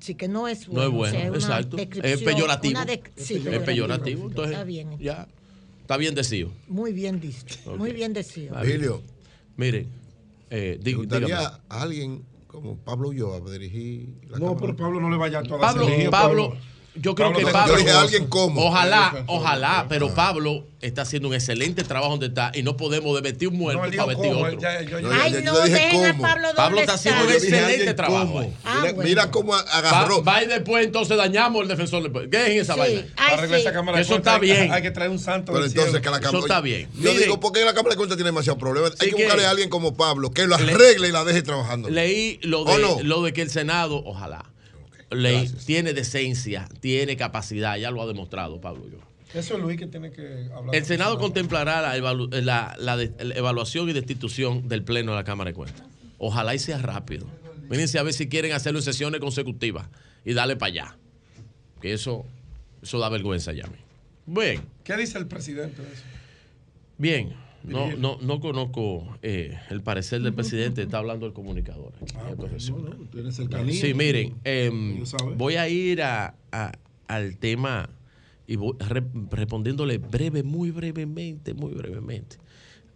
Sí, 0.00 0.14
que 0.14 0.28
no 0.28 0.46
es 0.46 0.68
No 0.68 0.82
es 0.84 0.90
bueno. 0.90 0.94
o 0.94 0.98
bueno, 0.98 1.18
sea, 1.18 1.28
una 1.28 1.36
exacto. 1.38 1.76
Es 1.78 2.22
peyorativo. 2.22 2.70
una 2.70 2.84
de- 2.84 3.02
sí, 3.16 3.42
es 3.50 3.58
peyorativo. 3.60 4.28
Entonces, 4.28 4.52
Está 4.52 4.64
bien. 4.64 4.98
ya. 4.98 5.26
Está 5.80 5.96
bien 5.96 6.14
decido. 6.14 6.52
Muy 6.68 6.92
bien 6.92 7.18
dicho. 7.20 7.76
Muy 7.76 7.92
bien 7.92 8.12
decido. 8.12 8.60
Emilio. 8.62 9.02
Miren, 9.56 9.88
eh, 10.50 10.78
¿Te 10.82 10.90
dí- 10.90 10.94
gustaría 10.94 11.26
dígame. 11.26 11.56
a 11.68 11.82
alguien 11.82 12.22
como 12.60 12.76
Pablo 12.78 13.08
Ulloa 13.08 13.40
dirigir 13.50 14.08
la 14.28 14.38
No, 14.38 14.46
Cámara? 14.54 14.60
pero 14.60 14.76
Pablo 14.76 15.00
no 15.00 15.10
le 15.10 15.16
vaya 15.16 15.38
a 15.40 15.42
toda 15.42 15.60
Pablo, 15.60 15.86
Pablo, 16.10 16.52
yo 17.00 17.14
creo 17.14 17.32
que 17.32 17.46
Pablo-. 17.46 17.74
Yo 17.74 17.78
dije 17.78 17.90
alguien 17.90 18.26
como. 18.26 18.64
Ojalá, 18.66 19.24
ojalá, 19.26 19.86
pero 19.88 20.14
Pablo 20.14 20.64
está 20.80 21.02
haciendo 21.02 21.26
un 21.28 21.34
excelente 21.34 21.82
trabajo 21.82 22.12
donde 22.12 22.26
está 22.26 22.52
y 22.54 22.62
no 22.62 22.76
podemos 22.76 23.12
desvestir 23.14 23.48
un 23.48 23.56
muerto 23.58 23.82
No, 23.84 23.90
para 23.90 24.06
vestir 24.06 24.30
cómo, 24.32 24.44
otro. 24.44 24.60
ya- 24.60 24.80
yo- 24.82 25.00
yo- 25.00 25.10
Ay, 25.12 25.32
yo- 25.32 25.40
no, 25.42 25.58
dejen 25.58 26.04
a. 26.06 26.54
Pablo 26.54 26.78
está 26.80 26.94
haciendo 26.94 27.24
un 27.24 27.32
excelente 27.32 27.94
trabajo. 27.94 28.52
Ah, 28.64 28.78
mira, 28.82 28.92
bueno. 28.94 29.08
mira 29.08 29.30
cómo 29.30 29.54
agarró. 29.54 30.22
va 30.22 30.42
y 30.42 30.46
después 30.46 30.84
entonces 30.86 31.16
dañamos 31.16 31.62
el 31.62 31.68
defensor 31.68 32.02
del 32.02 32.12
pueblo. 32.12 32.30
¿Qué 32.30 32.56
es 32.56 32.62
esa 32.62 32.74
Sí. 32.74 32.78
vaina? 32.80 33.00
Ay, 33.00 33.06
Para 33.16 33.32
arreglar 33.38 33.60
sí. 33.60 33.66
esa 33.66 33.72
cámara 33.74 33.96
de 33.98 34.02
Eso 34.04 34.16
está 34.16 34.38
bien. 34.38 34.72
Hay 34.72 34.82
que 34.82 34.90
traer 34.92 35.10
un 35.10 35.18
santo 35.18 35.52
Pero 35.52 35.64
entonces 35.64 35.90
cielo. 35.90 36.00
que 36.02 36.10
la 36.10 36.16
Eso 36.18 36.22
Cámara. 36.26 36.44
está 36.44 36.60
bien. 36.60 36.88
Yo 36.94 37.00
Miren. 37.10 37.18
digo, 37.18 37.40
¿por 37.40 37.52
qué 37.52 37.64
la 37.64 37.74
Cámara 37.74 37.90
de 37.94 37.96
Cuentas 37.96 38.16
tiene 38.16 38.28
demasiados 38.28 38.58
problemas? 38.60 38.92
Hay 39.00 39.08
que 39.10 39.16
buscarle 39.16 39.46
a 39.46 39.50
alguien 39.50 39.68
como 39.68 39.96
Pablo 39.96 40.30
que 40.30 40.46
lo 40.46 40.56
Le- 40.58 40.72
arregle 40.74 41.08
y 41.08 41.12
la 41.12 41.24
deje 41.24 41.42
trabajando. 41.42 41.88
Leí 41.90 42.38
lo 42.42 42.60
¿O 42.62 42.96
de, 42.98 43.04
lo 43.04 43.22
de 43.22 43.32
que 43.32 43.42
el 43.42 43.50
Senado, 43.50 44.00
ojalá, 44.04 44.44
leí, 45.10 45.48
tiene 45.66 45.92
decencia, 45.92 46.68
tiene 46.80 47.16
capacidad, 47.16 47.76
ya 47.76 47.90
lo 47.90 48.02
ha 48.02 48.06
demostrado 48.06 48.60
Pablo. 48.60 48.84
Yo. 48.90 48.98
Eso 49.38 49.56
es 49.56 49.60
Luis 49.60 49.78
que 49.78 49.86
tiene 49.86 50.10
que 50.10 50.48
hablar. 50.54 50.74
El 50.74 50.84
Senado 50.84 51.18
contemplará 51.18 51.82
la, 51.82 51.96
evalu- 51.98 52.30
la- 52.42 52.74
la 52.78 52.96
de- 52.96 53.12
la 53.24 53.34
evaluación 53.34 53.88
y 53.88 53.92
destitución 53.92 54.68
del 54.68 54.82
Pleno 54.84 55.12
de 55.12 55.16
la 55.18 55.24
Cámara 55.24 55.50
de 55.50 55.54
Cuentas. 55.54 55.82
Ojalá 56.18 56.54
y 56.54 56.58
sea 56.58 56.78
rápido. 56.78 57.26
Mírense 57.68 57.98
a 57.98 58.02
ver 58.02 58.14
si 58.14 58.28
quieren 58.28 58.52
hacerlo 58.52 58.78
en 58.78 58.84
sesiones 58.84 59.20
consecutivas 59.20 59.86
y 60.24 60.32
darle 60.32 60.56
para 60.56 60.72
allá. 60.72 60.96
Que 61.82 61.92
eso, 61.92 62.24
eso 62.82 62.98
da 62.98 63.08
vergüenza 63.10 63.52
ya. 63.52 63.64
a 63.64 63.68
mí. 63.68 63.76
Bien, 64.26 64.62
¿Qué 64.84 64.96
dice 64.96 65.18
el 65.18 65.26
presidente 65.26 65.80
de 65.82 65.92
eso? 65.92 66.02
bien. 66.96 67.34
No, 67.68 67.96
no, 67.96 68.18
no 68.20 68.40
conozco 68.40 69.06
eh, 69.22 69.58
el 69.70 69.82
parecer 69.82 70.22
del 70.22 70.34
presidente, 70.34 70.82
está 70.82 70.98
hablando 70.98 71.26
el 71.26 71.32
comunicador. 71.32 71.92
aquí, 72.00 72.16
Ah, 72.18 72.30
el 72.30 72.36
profesor. 72.36 72.80
no, 72.82 72.88
no, 72.90 73.32
cercanía. 73.32 73.74
Sí, 73.74 73.94
miren, 73.94 74.34
saben. 75.06 75.36
voy 75.36 75.56
a 75.56 75.68
ir 75.68 76.02
a- 76.02 76.34
a- 76.52 76.72
al 77.06 77.36
tema 77.38 77.90
y 78.46 78.56
voy 78.56 78.74
re- 78.78 79.04
respondiéndole 79.30 79.98
breve, 79.98 80.42
muy 80.42 80.70
brevemente, 80.70 81.54
muy 81.54 81.74
brevemente 81.74 82.36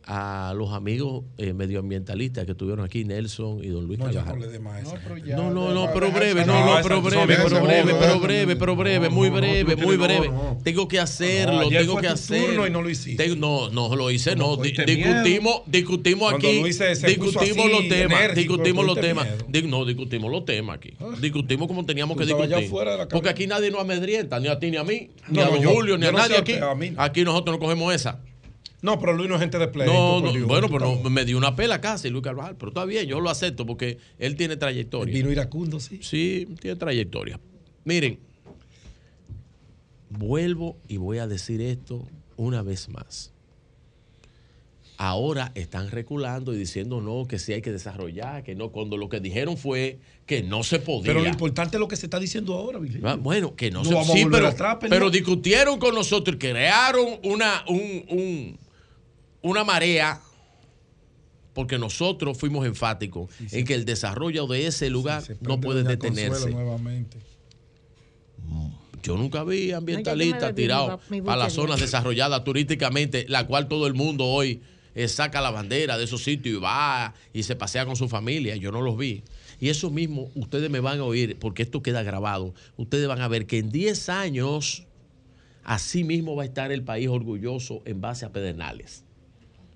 a 0.06 0.52
los 0.56 0.72
amigos 0.72 1.24
eh, 1.38 1.52
medioambientalistas 1.52 2.44
que 2.44 2.52
estuvieron 2.52 2.84
aquí, 2.84 3.04
Nelson 3.04 3.62
y 3.62 3.68
don 3.68 3.86
Luis 3.86 3.98
No, 3.98 4.06
Carvajal. 4.06 4.38
no. 4.40 5.36
No, 5.36 5.50
no, 5.50 5.72
no, 5.72 5.92
pero 5.92 6.10
breve, 6.10 6.44
no, 6.44 6.66
no, 6.66 6.82
pero 6.82 7.02
breve, 7.02 7.36
pero 7.36 7.62
breve, 7.62 7.94
pero 7.98 8.20
breve, 8.20 8.56
pero 8.56 8.76
breve, 8.76 9.08
muy 9.08 9.30
breve, 9.30 9.76
muy 9.76 9.96
breve. 9.96 10.30
Tengo 10.64 10.88
que 10.88 10.98
hacerlo, 10.98 11.68
tengo 11.68 11.96
que 11.96 12.08
hacerlo. 12.08 12.68
no 12.68 12.82
lo 12.82 12.90
hiciste. 12.90 13.36
No, 13.36 13.70
no 13.70 13.94
lo 13.94 14.10
hice, 14.10 14.36
no. 14.36 14.56
discutimos, 14.56 15.62
discutimos 15.66 16.34
aquí, 16.34 16.62
discutimos 16.62 17.70
los 17.70 17.88
temas, 17.88 18.34
discutimos 18.34 18.86
los 18.86 19.00
temas. 19.00 19.28
No, 19.64 19.84
discutimos 19.84 20.30
los 20.30 20.44
temas 20.44 20.76
aquí. 20.76 20.94
Discutimos 21.20 21.68
como 21.68 21.84
teníamos 21.86 22.16
que 22.16 22.26
discutir. 22.26 22.70
Porque 23.10 23.28
aquí 23.28 23.46
nadie 23.46 23.70
nos 23.70 23.80
amedrienta, 23.80 24.40
ni 24.40 24.48
a 24.48 24.58
ti 24.58 24.70
ni 24.70 24.76
a 24.76 24.84
mí, 24.84 25.10
ni 25.28 25.40
a 25.40 25.46
don 25.46 25.62
Julio, 25.62 25.96
ni 25.98 26.06
a 26.06 26.12
nadie 26.12 26.36
aquí. 26.36 26.54
Aquí 26.96 27.24
nosotros 27.24 27.56
no 27.56 27.60
cogemos 27.60 27.94
esa. 27.94 28.20
No, 28.82 28.98
pero 28.98 29.12
Luis 29.12 29.28
no 29.28 29.36
es 29.36 29.40
gente 29.40 29.58
de 29.58 29.68
pleito. 29.68 29.92
No, 29.92 30.20
no, 30.20 30.46
bueno, 30.46 30.68
pero 30.68 31.00
no, 31.02 31.08
me 31.08 31.24
dio 31.24 31.38
una 31.38 31.54
pela 31.56 31.80
casi 31.80 32.10
Luis 32.10 32.24
Carvajal, 32.24 32.56
pero 32.56 32.70
está 32.70 32.84
bien, 32.84 33.06
yo 33.06 33.20
lo 33.20 33.30
acepto 33.30 33.64
porque 33.64 33.98
él 34.18 34.34
tiene 34.36 34.56
trayectoria. 34.56 35.14
Vino 35.14 35.30
iracundo, 35.30 35.78
sí. 35.80 36.00
Sí, 36.02 36.48
tiene 36.60 36.76
trayectoria. 36.76 37.38
Miren, 37.84 38.18
vuelvo 40.10 40.76
y 40.88 40.96
voy 40.96 41.18
a 41.18 41.26
decir 41.26 41.60
esto 41.60 42.06
una 42.36 42.62
vez 42.62 42.88
más. 42.88 43.30
Ahora 44.98 45.50
están 45.56 45.90
reculando 45.90 46.54
y 46.54 46.58
diciendo 46.58 47.00
no, 47.00 47.26
que 47.26 47.38
sí 47.40 47.52
hay 47.52 47.62
que 47.62 47.72
desarrollar, 47.72 48.44
que 48.44 48.54
no, 48.54 48.70
cuando 48.70 48.96
lo 48.96 49.08
que 49.08 49.18
dijeron 49.20 49.56
fue 49.56 49.98
que 50.26 50.42
no 50.44 50.62
se 50.62 50.78
podía. 50.78 51.06
Pero 51.12 51.20
lo 51.22 51.28
importante 51.28 51.76
es 51.76 51.80
lo 51.80 51.88
que 51.88 51.96
se 51.96 52.06
está 52.06 52.20
diciendo 52.20 52.54
ahora, 52.54 52.78
Virgilio. 52.78 53.08
Ah, 53.08 53.16
Bueno, 53.16 53.56
que 53.56 53.70
no, 53.70 53.80
No 53.82 53.88
se 53.88 53.94
vamos 53.94 54.10
a 54.10 54.12
sí, 54.12 54.26
pero, 54.30 54.54
pero 54.88 55.10
discutieron 55.10 55.78
con 55.80 55.94
nosotros 55.94 56.36
y 56.36 56.38
crearon 56.38 57.06
una, 57.24 57.64
un- 57.68 58.04
un- 58.10 58.58
una 59.42 59.64
marea 59.64 60.20
porque 61.54 61.78
nosotros 61.78 62.38
fuimos 62.38 62.66
enfáticos 62.66 63.30
en 63.50 63.64
que 63.64 63.74
el 63.74 63.84
desarrollo 63.84 64.46
de 64.46 64.66
ese 64.66 64.88
lugar 64.90 65.22
no 65.40 65.60
puede 65.60 65.82
detenerse. 65.82 66.50
Nuevamente. 66.50 67.18
Yo 69.02 69.16
nunca 69.16 69.42
vi 69.44 69.72
ambientalistas 69.72 70.54
bebí 70.54 70.62
tirados 70.62 71.00
mi 71.10 71.20
para 71.20 71.44
las 71.44 71.54
zonas 71.54 71.80
desarrolladas 71.80 72.44
turísticamente, 72.44 73.26
la 73.28 73.46
cual 73.46 73.66
todo 73.66 73.86
el 73.86 73.94
mundo 73.94 74.26
hoy 74.26 74.62
eh, 74.94 75.08
saca 75.08 75.40
la 75.40 75.50
bandera 75.50 75.98
de 75.98 76.04
esos 76.04 76.22
sitios 76.22 76.56
y 76.56 76.60
va 76.60 77.12
y 77.32 77.42
se 77.42 77.56
pasea 77.56 77.84
con 77.84 77.96
su 77.96 78.08
familia. 78.08 78.54
Yo 78.56 78.70
no 78.70 78.80
los 78.80 78.96
vi. 78.96 79.24
Y 79.58 79.68
eso 79.68 79.90
mismo, 79.90 80.30
ustedes 80.34 80.70
me 80.70 80.80
van 80.80 81.00
a 81.00 81.04
oír, 81.04 81.36
porque 81.38 81.62
esto 81.62 81.82
queda 81.82 82.02
grabado. 82.02 82.54
Ustedes 82.76 83.08
van 83.08 83.20
a 83.20 83.28
ver 83.28 83.46
que 83.46 83.58
en 83.58 83.70
10 83.70 84.08
años, 84.08 84.86
así 85.64 86.04
mismo 86.04 86.36
va 86.36 86.44
a 86.44 86.46
estar 86.46 86.72
el 86.72 86.82
país 86.82 87.08
orgulloso 87.08 87.82
en 87.84 88.00
base 88.00 88.24
a 88.24 88.32
Pedernales. 88.32 89.04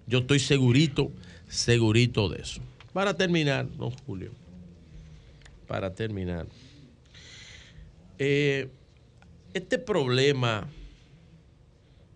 Yo 0.07 0.20
estoy 0.20 0.39
segurito, 0.39 1.10
segurito 1.49 2.28
de 2.28 2.43
eso. 2.43 2.60
Para 2.93 3.15
terminar, 3.15 3.68
don 3.76 3.91
Julio, 3.91 4.31
para 5.67 5.94
terminar, 5.94 6.47
eh, 8.18 8.68
este 9.52 9.78
problema 9.78 10.68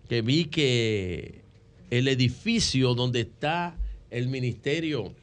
que 0.07 0.21
vi 0.21 0.45
que 0.45 1.41
el 1.89 2.07
edificio 2.07 2.93
donde 2.95 3.21
está 3.21 3.75
el 4.09 4.27
Ministerio 4.27 5.13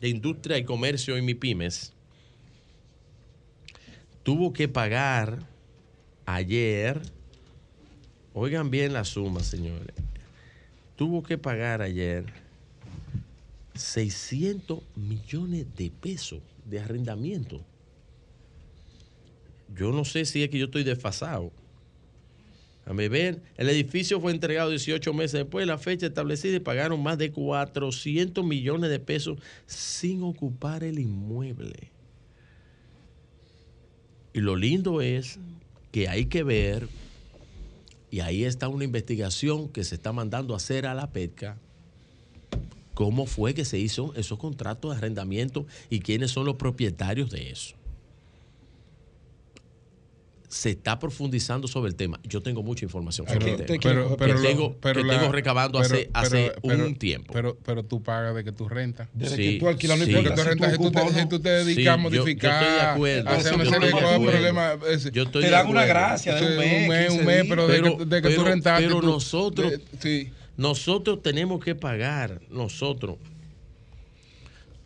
de 0.00 0.08
Industria 0.08 0.58
y 0.58 0.64
Comercio 0.64 1.16
y 1.16 1.22
MIPIMES 1.22 1.92
tuvo 4.22 4.52
que 4.52 4.68
pagar 4.68 5.46
ayer, 6.26 7.00
oigan 8.34 8.70
bien 8.70 8.92
la 8.92 9.04
suma, 9.04 9.40
señores, 9.40 9.94
tuvo 10.96 11.22
que 11.22 11.38
pagar 11.38 11.82
ayer 11.82 12.24
600 13.74 14.80
millones 14.96 15.66
de 15.76 15.90
pesos 15.90 16.40
de 16.64 16.80
arrendamiento. 16.80 17.60
Yo 19.74 19.90
no 19.92 20.04
sé 20.04 20.24
si 20.24 20.42
es 20.42 20.50
que 20.50 20.58
yo 20.58 20.66
estoy 20.66 20.84
desfasado. 20.84 21.50
A 22.84 22.92
mi 22.92 23.06
ver, 23.08 23.40
el 23.56 23.68
edificio 23.68 24.20
fue 24.20 24.32
entregado 24.32 24.70
18 24.70 25.14
meses 25.14 25.32
después 25.32 25.62
de 25.62 25.66
la 25.66 25.78
fecha 25.78 26.06
establecida 26.06 26.56
y 26.56 26.60
pagaron 26.60 27.02
más 27.02 27.16
de 27.16 27.30
400 27.30 28.44
millones 28.44 28.90
de 28.90 28.98
pesos 28.98 29.38
sin 29.66 30.22
ocupar 30.22 30.82
el 30.82 30.98
inmueble. 30.98 31.90
Y 34.34 34.40
lo 34.40 34.56
lindo 34.56 35.00
es 35.00 35.38
que 35.92 36.08
hay 36.08 36.26
que 36.26 36.42
ver, 36.42 36.88
y 38.12 38.20
ahí 38.20 38.44
está 38.44 38.68
una 38.68 38.84
investigación 38.84 39.70
que 39.70 39.84
se 39.84 39.94
está 39.94 40.12
mandando 40.12 40.52
a 40.52 40.58
hacer 40.58 40.84
a 40.86 40.92
la 40.92 41.10
PETCA, 41.12 41.56
cómo 42.92 43.24
fue 43.24 43.54
que 43.54 43.64
se 43.64 43.78
hizo 43.78 44.12
esos 44.14 44.38
contratos 44.38 44.90
de 44.90 44.98
arrendamiento 44.98 45.66
y 45.88 46.00
quiénes 46.00 46.30
son 46.30 46.44
los 46.44 46.56
propietarios 46.56 47.30
de 47.30 47.50
eso. 47.50 47.74
Se 50.52 50.68
está 50.68 50.98
profundizando 50.98 51.66
sobre 51.66 51.88
el 51.88 51.94
tema. 51.94 52.20
Yo 52.24 52.42
tengo 52.42 52.62
mucha 52.62 52.84
información 52.84 53.26
sobre 53.26 53.52
el 53.52 53.56
tema. 53.64 53.78
pero, 53.82 54.16
pero, 54.18 54.36
que 54.36 54.42
tengo, 54.48 54.76
pero 54.82 55.00
que 55.00 55.06
la- 55.06 55.18
tengo 55.18 55.32
recabando 55.32 55.80
pero- 55.80 55.94
hace, 55.94 56.10
hace 56.12 56.30
pero- 56.60 56.60
pero- 56.76 56.86
un 56.86 56.96
tiempo. 56.96 57.32
Pero, 57.32 57.56
pero 57.64 57.82
tú 57.86 58.02
pagas 58.02 58.34
de 58.34 58.44
que 58.44 58.52
tú 58.52 58.68
rentas. 58.68 59.08
Desde 59.14 59.36
que 59.36 59.42
Sí, 59.52 59.58
tú 59.58 59.68
alquilas, 59.68 59.98
no 59.98 60.04
sí. 60.04 60.10
importa 60.10 60.34
tú 60.34 60.36
si 60.36 60.42
tú 60.44 60.50
rentas, 60.50 60.72
si 60.72 60.76
tú, 60.78 60.90
te, 60.90 61.20
si 61.22 61.26
tú 61.28 61.40
te 61.40 61.48
dedicas 61.48 61.74
Sí, 61.76 61.88
a 61.88 61.96
yo- 61.96 61.96
yo 62.10 62.20
modificar, 62.20 62.62
estoy 62.62 62.74
de 62.74 62.80
acuerdo. 62.82 63.28
hacer 63.30 63.44
Yo 63.50 63.54
una 63.54 63.64
estoy 63.64 63.72
serie 63.72 63.80
de 63.80 63.86
de 63.86 63.92
cosas, 63.92 64.12
acuerdo. 64.14 64.32
problemas. 64.32 64.78
es- 64.90 65.10
Yo 65.12 65.22
estoy 65.22 65.42
te 65.42 65.50
dan 65.50 65.68
una 65.70 65.84
gracia 65.86 66.34
de 66.34 66.40
Sí, 66.40 66.44
un 66.44 66.58
mes, 66.58 66.82
un 66.82 66.88
mes, 66.88 67.06
15 67.08 67.20
un 67.20 67.26
mes, 67.26 67.34
días. 67.36 67.46
pero, 67.48 67.66
de 67.68 67.82
que, 67.82 68.04
de 68.04 68.22
que 68.22 68.28
tú 68.28 68.36
pero- 68.36 68.44
rentaste. 68.44 68.84
pero 68.86 69.00
tú- 69.00 69.06
nosotros, 69.06 69.70
de- 69.70 69.80
sí. 70.02 70.30
nosotros 70.58 71.22
tenemos 71.22 71.64
que 71.64 71.74
pagar, 71.74 72.42
nosotros, 72.50 73.16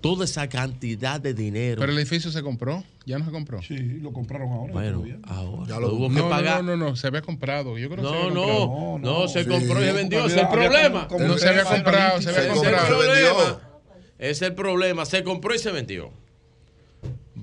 toda 0.00 0.24
esa 0.26 0.48
cantidad 0.48 1.20
de 1.20 1.34
dinero. 1.34 1.80
Pero 1.80 1.90
el 1.90 1.98
edificio 1.98 2.30
se 2.30 2.40
compró, 2.42 2.84
ya 3.06 3.18
no 3.20 3.24
se 3.24 3.30
compró. 3.30 3.62
Sí, 3.62 3.76
lo 3.76 4.12
compraron 4.12 4.50
ahora. 4.52 4.72
Bueno, 4.72 5.04
ahora 5.22 5.68
Ya 5.68 5.80
lo 5.80 5.94
hubo 5.94 6.08
que 6.08 6.16
no, 6.16 6.28
pagar. 6.28 6.64
No, 6.64 6.76
no, 6.76 6.88
no, 6.88 6.96
se 6.96 7.06
había 7.06 7.22
comprado. 7.22 7.78
Yo 7.78 7.88
creo 7.88 7.98
que 7.98 8.02
No, 8.02 8.10
se 8.10 8.16
había 8.18 8.34
no, 8.34 8.98
no, 8.98 9.28
se 9.28 9.46
compró 9.46 9.80
y 9.80 9.84
se 9.84 9.92
vendió. 9.92 10.26
Ese 10.26 10.36
es 10.36 10.42
el 10.42 10.48
problema. 10.48 11.08
No 11.18 11.38
se 11.38 11.48
había 11.48 11.64
comprado, 11.64 12.20
se 12.20 12.30
había 12.30 12.52
comprado. 12.52 12.76
Es 12.76 12.82
el 12.82 12.96
problema. 12.96 13.60
Ese 14.18 14.30
es 14.30 14.42
el 14.42 14.54
problema. 14.54 15.06
Se 15.06 15.22
compró 15.22 15.54
y 15.54 15.58
se 15.58 15.70
vendió. 15.70 16.10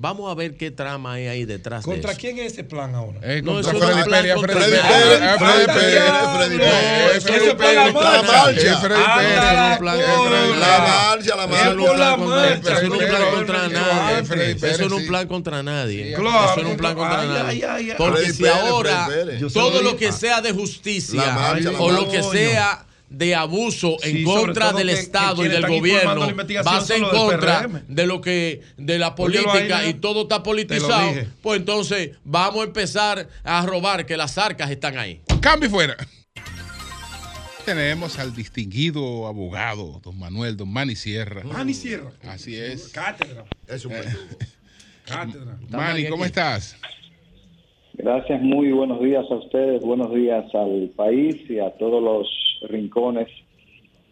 Vamos 0.04 0.30
a 0.30 0.36
ver 0.36 0.58
qué 0.58 0.70
trama 0.70 1.14
hay 1.14 1.28
ahí 1.28 1.46
detrás 1.46 1.86
de 1.86 1.90
¿Contra 1.90 2.12
eso. 2.12 2.20
quién 2.20 2.38
es 2.40 2.52
ese 2.52 2.66
plan 2.66 2.94
ahora? 2.94 3.20
Eh, 3.24 3.42
No, 3.42 3.58
eso 3.58 3.70
Freddy 3.70 4.00
es 4.00 4.04
plan 4.06 4.22
Pérez, 4.22 4.36
contra 4.36 4.54
Freddy. 4.56 4.72
Pérez, 4.72 4.90
Freddy 4.92 5.38
Freddy 5.40 5.66
Pérez, 5.66 6.04
Pérez, 6.04 6.34
Freddy 6.34 6.58
Pérez, 6.58 7.24
Freddy 7.24 7.46
es 7.48 7.94
por 7.94 8.04
la 8.04 8.12
Pérez, 8.12 8.28
marcha. 8.28 8.82
Pérez, 8.82 8.98
la 9.00 9.34
eso 9.34 9.48
no 9.48 9.64
es 9.64 9.72
un 9.72 9.78
plan- 9.80 10.00
cola. 10.18 10.58
La 10.60 10.80
marcha, 10.80 11.36
la 11.38 11.48
marcha. 11.48 11.74
no 11.74 11.84
es 11.84 11.90
un 11.90 11.96
plan 11.96 12.20
contra- 12.20 12.36
marcha, 12.36 12.74
eso 12.74 12.88
no 12.90 12.96
es 12.96 13.02
un 13.02 13.08
plan 13.08 13.22
Freddy 13.22 13.36
contra 13.36 13.60
Pérez, 13.62 13.72
nadie. 13.82 14.24
Freddy 14.26 14.56
Pérez, 14.60 14.76
Eso 14.80 14.90
no 14.90 14.96
es 14.98 15.02
un 15.02 15.08
plan 15.08 15.28
contra 15.30 15.64
nadie. 15.64 16.12
Eso 16.14 16.22
no 16.22 16.54
es 16.58 16.66
un 16.66 16.78
plan 16.78 16.96
contra 16.96 17.24
nadie. 17.26 17.96
Porque 17.98 18.18
Freddy 18.18 18.34
si 18.34 18.44
Pérez, 18.44 18.58
ahora 18.58 19.08
Pérez. 19.08 19.54
Todo 19.54 19.82
lo 19.82 19.96
que 19.96 20.12
sea 20.12 20.42
de 20.42 20.52
justicia 20.52 21.54
o 21.80 21.92
lo 21.92 22.10
que 22.12 22.22
sea 22.24 22.86
de 23.14 23.35
abuso 23.35 23.98
en 24.03 24.17
Sí, 24.17 24.24
contra 24.24 24.74
del 24.74 24.88
que- 24.88 24.93
que 24.95 25.00
Estado 25.00 25.45
y 25.45 25.48
del 25.48 25.67
gobierno 25.67 26.16
la 26.25 26.32
investigación 26.32 26.74
va 26.74 26.77
a 26.77 26.82
ser 26.82 26.98
en 26.98 27.03
contra 27.09 27.67
de 27.88 28.08
lo 28.08 28.19
que 28.22 28.61
de 28.75 28.98
la 28.98 29.08
ahí, 29.08 29.14
política 29.16 29.85
y 29.88 29.93
todo 29.93 30.24
está 30.24 30.42
politizado, 30.42 31.11
pues 31.43 31.59
entonces 31.59 32.17
vamos 32.24 32.61
a 32.61 32.64
empezar 32.66 33.30
a 33.43 33.66
robar 33.66 34.06
que 34.08 34.17
las 34.17 34.38
arcas 34.38 34.72
están 34.72 34.98
ahí. 34.98 35.22
Cambio 35.42 35.69
fuera. 35.69 35.95
Tenemos 37.66 38.19
al 38.19 38.35
distinguido 38.35 39.25
abogado, 39.27 40.01
don 40.03 40.19
Manuel, 40.19 40.58
don 40.58 40.69
Manny 40.74 40.95
Sierra. 40.95 41.43
Manny 41.45 41.74
Sierra. 41.74 42.11
Así 42.27 42.56
es. 42.58 42.90
Cátedra. 42.90 43.45
Es 43.67 43.85
un 43.85 43.93
Eh, 43.93 44.03
Cátedra. 45.06 45.58
Manny, 45.69 46.08
¿cómo 46.09 46.25
estás? 46.25 46.75
Gracias, 47.93 48.42
muy 48.42 48.72
buenos 48.72 49.00
días 49.01 49.24
a 49.30 49.35
ustedes, 49.35 49.82
buenos 49.83 50.14
días 50.14 50.43
al 50.56 50.92
país 50.95 51.35
y 51.50 51.59
a 51.59 51.69
todos 51.77 52.03
los 52.03 52.27
rincones 52.64 53.27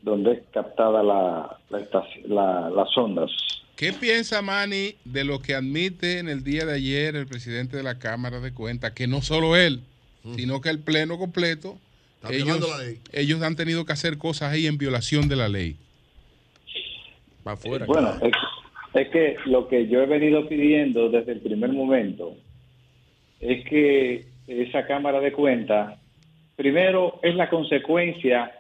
donde 0.02 0.34
es 0.34 0.40
captada 0.54 1.04
la, 1.04 1.58
la 1.70 1.88
la- 2.28 2.70
las 2.70 2.98
ondas. 2.98 3.30
¿Qué 3.76 3.94
piensa 3.94 4.42
Manny 4.42 4.96
de 5.06 5.24
lo 5.24 5.42
que 5.42 5.56
admite 5.56 6.20
en 6.20 6.30
el 6.30 6.44
día 6.44 6.66
de 6.66 6.74
ayer 6.76 7.16
el 7.16 7.26
presidente 7.28 7.78
de 7.78 7.84
la 7.84 7.98
Cámara 7.98 8.40
de 8.40 8.54
Cuentas? 8.54 8.92
Que 8.92 9.08
no 9.08 9.22
solo 9.22 9.56
él, 9.56 9.82
sino 10.36 10.62
que 10.62 10.70
el 10.70 10.80
Pleno 10.80 11.18
completo, 11.18 11.78
Está 12.22 12.34
ellos, 12.34 12.60
la 12.70 12.78
ley. 12.86 13.00
ellos 13.12 13.42
han 13.42 13.56
tenido 13.56 13.86
que 13.86 13.94
hacer 13.94 14.20
cosas 14.20 14.52
ahí 14.54 14.68
en 14.68 14.78
violación 14.78 15.28
de 15.28 15.36
la 15.36 15.50
ley. 15.50 15.76
Para 17.44 17.56
afuera. 17.56 17.86
Bueno, 17.88 18.14
es, 18.22 18.32
es 18.94 19.10
que 19.10 19.36
lo 19.46 19.68
que 19.68 19.88
yo 19.88 20.02
he 20.02 20.06
venido 20.06 20.48
pidiendo 20.48 21.10
desde 21.10 21.32
el 21.32 21.40
primer 21.40 21.72
momento 21.72 22.36
es 23.40 23.66
que 23.68 24.26
esa 24.48 24.86
Cámara 24.86 25.20
de 25.22 25.32
Cuentas, 25.32 25.98
primero, 26.62 27.20
es 27.24 27.34
la 27.34 27.50
consecuencia 27.50 28.52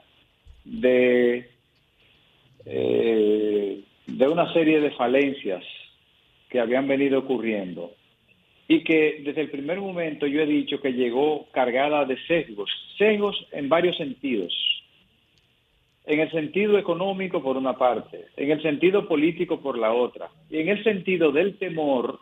de, 0.65 1.47
eh, 2.65 3.79
de 4.07 4.27
una 4.27 4.51
serie 4.53 4.79
de 4.81 4.89
falencias 4.89 5.63
que 6.49 6.59
habían 6.59 6.87
venido 6.87 7.19
ocurriendo 7.19 7.91
y 8.67 8.83
que 8.83 9.21
desde 9.23 9.41
el 9.41 9.51
primer 9.51 9.79
momento 9.79 10.25
yo 10.25 10.41
he 10.41 10.47
dicho 10.47 10.81
que 10.81 10.93
llegó 10.93 11.45
cargada 11.51 12.03
de 12.05 12.17
sesgos, 12.25 12.71
sesgos 12.97 13.35
en 13.51 13.69
varios 13.69 13.95
sentidos. 13.97 14.51
en 16.03 16.19
el 16.19 16.31
sentido 16.31 16.79
económico 16.79 17.43
por 17.43 17.55
una 17.55 17.73
parte, 17.77 18.25
en 18.35 18.49
el 18.49 18.61
sentido 18.63 19.07
político 19.07 19.61
por 19.61 19.77
la 19.77 19.93
otra, 19.93 20.29
y 20.49 20.57
en 20.57 20.69
el 20.69 20.83
sentido 20.83 21.31
del 21.31 21.59
temor, 21.59 22.19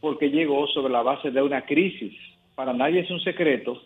porque 0.00 0.28
llegó 0.28 0.66
sobre 0.68 0.92
la 0.92 1.02
base 1.02 1.30
de 1.30 1.40
una 1.40 1.62
crisis. 1.62 2.12
Para 2.54 2.74
nadie 2.74 3.00
es 3.00 3.10
un 3.10 3.20
secreto 3.20 3.80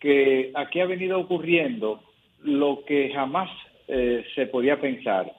que 0.00 0.50
aquí 0.54 0.80
ha 0.80 0.86
venido 0.86 1.18
ocurriendo 1.20 2.02
lo 2.42 2.84
que 2.86 3.10
jamás 3.12 3.50
eh, 3.88 4.24
se 4.34 4.46
podía 4.46 4.80
pensar. 4.80 5.32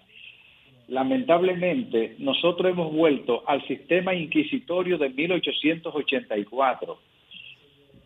Lamentablemente, 0.88 2.16
nosotros 2.20 2.72
hemos 2.72 2.92
vuelto 2.94 3.44
al 3.48 3.66
sistema 3.68 4.14
inquisitorio 4.14 4.98
de 4.98 5.10
1884. 5.10 7.00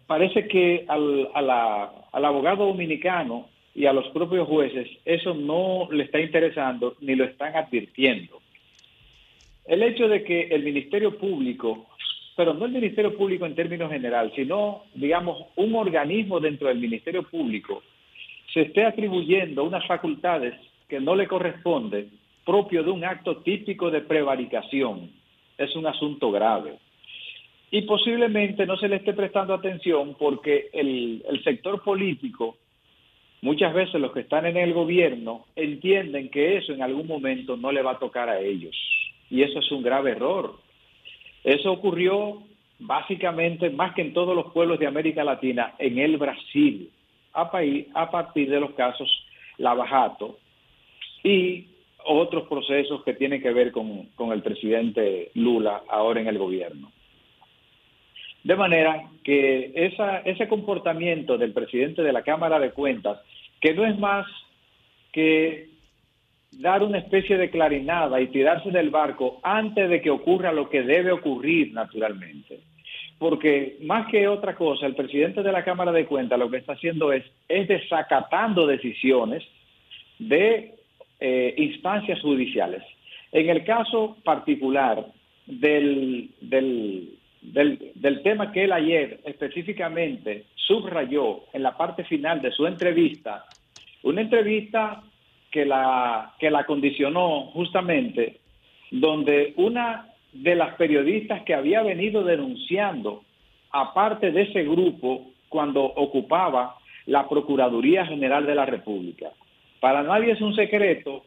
Parece 0.08 0.48
que 0.48 0.86
al, 0.88 1.30
a 1.34 1.42
la- 1.42 1.92
al 2.12 2.26
abogado 2.26 2.68
dominicano 2.68 3.50
y 3.74 3.88
a 3.88 3.94
los 3.94 4.08
propios 4.10 4.48
jueces 4.48 4.88
eso 5.04 5.34
no 5.34 5.90
le 5.92 6.04
está 6.04 6.20
interesando 6.20 6.96
ni 7.02 7.16
lo 7.16 7.26
están 7.26 7.56
advirtiendo. 7.56 8.40
El 9.66 9.82
hecho 9.82 10.08
de 10.08 10.24
que 10.24 10.44
el 10.52 10.64
Ministerio 10.64 11.18
Público, 11.18 11.88
pero 12.36 12.54
no 12.54 12.66
el 12.66 12.72
Ministerio 12.72 13.16
Público 13.18 13.46
en 13.46 13.56
términos 13.56 13.92
general, 13.92 14.32
sino, 14.36 14.84
digamos, 14.94 15.38
un 15.56 15.76
organismo 15.76 16.40
dentro 16.40 16.68
del 16.68 16.80
Ministerio 16.80 17.24
Público, 17.24 17.82
se 18.54 18.62
esté 18.62 18.86
atribuyendo 18.86 19.64
unas 19.64 19.86
facultades 19.88 20.54
que 20.88 21.00
no 21.00 21.16
le 21.16 21.28
corresponden 21.28 22.10
propio 22.46 22.84
de 22.84 22.92
un 22.92 23.04
acto 23.04 23.38
típico 23.38 23.90
de 23.90 24.02
prevaricación, 24.02 25.10
es 25.58 25.76
un 25.76 25.88
asunto 25.88 26.32
grave. 26.32 26.78
Y 27.72 27.82
posiblemente 27.82 28.66
no 28.66 28.78
se 28.78 28.88
le 28.88 28.98
esté 28.98 29.14
prestando 29.14 29.54
atención 29.54 30.16
porque 30.18 30.70
el, 30.72 31.24
el 31.28 31.44
sector 31.44 31.82
político, 31.84 32.58
muchas 33.42 33.74
veces 33.74 34.00
los 34.00 34.12
que 34.12 34.22
están 34.22 34.46
en 34.46 34.58
el 34.58 34.74
gobierno, 34.74 35.46
entienden 35.56 36.30
que 36.30 36.58
eso 36.58 36.74
en 36.74 36.84
algún 36.84 37.08
momento 37.08 37.58
no 37.58 37.72
le 37.72 37.82
va 37.82 37.94
a 37.94 38.00
tocar 38.00 38.30
a 38.30 38.40
ellos. 38.40 38.76
Y 39.30 39.42
eso 39.42 39.60
es 39.60 39.72
un 39.72 39.82
grave 39.82 40.12
error. 40.12 40.65
Eso 41.46 41.72
ocurrió 41.72 42.42
básicamente, 42.80 43.70
más 43.70 43.94
que 43.94 44.02
en 44.02 44.14
todos 44.14 44.36
los 44.36 44.52
pueblos 44.52 44.80
de 44.80 44.88
América 44.88 45.24
Latina, 45.24 45.76
en 45.78 46.00
el 46.00 46.18
Brasil, 46.18 46.90
a, 47.34 47.52
partir 48.12 48.50
de 48.50 48.60
los 48.60 48.72
casos 48.72 49.08
Lavajato 49.58 50.40
y 51.24 51.68
otros 52.04 52.48
procesos 52.48 53.04
que 53.04 53.14
tienen 53.14 53.42
que 53.42 53.54
ver 53.54 53.72
con, 53.72 54.10
el 54.32 54.42
presidente 54.42 55.32
Lula 55.36 55.84
ahora 55.88 56.20
en 56.20 56.28
el 56.28 56.38
gobierno. 56.40 56.92
De 58.44 58.56
manera 58.56 59.10
que 59.24 59.72
ese 60.26 60.48
comportamiento 60.48 61.38
del 61.38 61.54
presidente 61.54 62.02
de 62.02 62.14
la 62.14 62.24
Cámara 62.24 62.60
de 62.60 62.72
Cuentas, 62.72 63.20
que 63.62 63.74
no 63.74 63.86
es 63.86 63.98
más 64.00 64.26
que 65.12 65.70
dar 66.60 66.84
una 66.84 67.00
especie 67.00 67.38
de 67.38 67.50
clarinada 67.50 68.20
y 68.22 68.28
tirarse 68.28 68.72
del 68.72 68.90
barco 68.90 69.40
antes 69.44 69.90
de 69.90 70.02
que 70.02 70.10
ocurra 70.10 70.52
lo 70.52 70.70
que 70.70 70.84
debe 70.84 71.12
ocurrir 71.12 71.74
naturalmente. 71.74 72.60
Porque 73.18 73.78
más 73.82 74.08
que 74.08 74.28
otra 74.28 74.56
cosa, 74.56 74.86
el 74.86 74.96
presidente 74.96 75.42
de 75.42 75.52
la 75.52 75.64
Cámara 75.64 75.92
de 75.92 76.06
Cuentas 76.06 76.40
lo 76.40 76.50
que 76.50 76.58
está 76.58 76.74
haciendo 76.74 77.14
es, 77.14 77.24
es 77.48 77.68
desacatando 77.68 78.68
decisiones 78.68 79.44
de 80.20 80.76
eh, 81.20 81.54
instancias 81.58 82.22
judiciales. 82.22 82.84
En 83.32 83.50
el 83.50 83.64
caso 83.64 84.18
particular 84.24 85.06
del, 85.46 86.30
del, 86.42 87.18
del, 87.42 87.92
del 87.96 88.22
tema 88.22 88.52
que 88.52 88.66
él 88.66 88.74
ayer 88.74 89.20
específicamente 89.26 90.46
subrayó 90.56 91.44
en 91.54 91.64
la 91.64 91.78
parte 91.78 92.04
final 92.04 92.42
de 92.42 92.52
su 92.52 92.66
entrevista, 92.66 93.46
una 94.04 94.22
entrevista 94.22 95.02
que 95.56 95.64
la, 95.64 96.34
que 96.38 96.52
la 96.52 96.66
condicionó 96.66 97.46
justamente, 97.54 98.42
donde 98.92 99.54
una 99.56 100.10
de 100.34 100.54
las 100.54 100.76
periodistas 100.76 101.44
que 101.44 101.54
había 101.54 101.82
venido 101.82 102.26
denunciando, 102.26 103.24
aparte 103.72 104.32
de 104.34 104.42
ese 104.42 104.64
grupo, 104.64 105.28
cuando 105.48 105.82
ocupaba 105.82 106.76
la 107.06 107.30
Procuraduría 107.30 108.06
General 108.06 108.46
de 108.46 108.54
la 108.54 108.66
República. 108.66 109.30
Para 109.80 110.04
nadie 110.04 110.34
es 110.34 110.42
un 110.42 110.54
secreto 110.56 111.24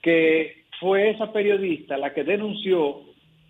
que 0.00 0.66
fue 0.78 1.10
esa 1.10 1.32
periodista 1.32 1.98
la 1.98 2.14
que 2.14 2.22
denunció 2.22 3.00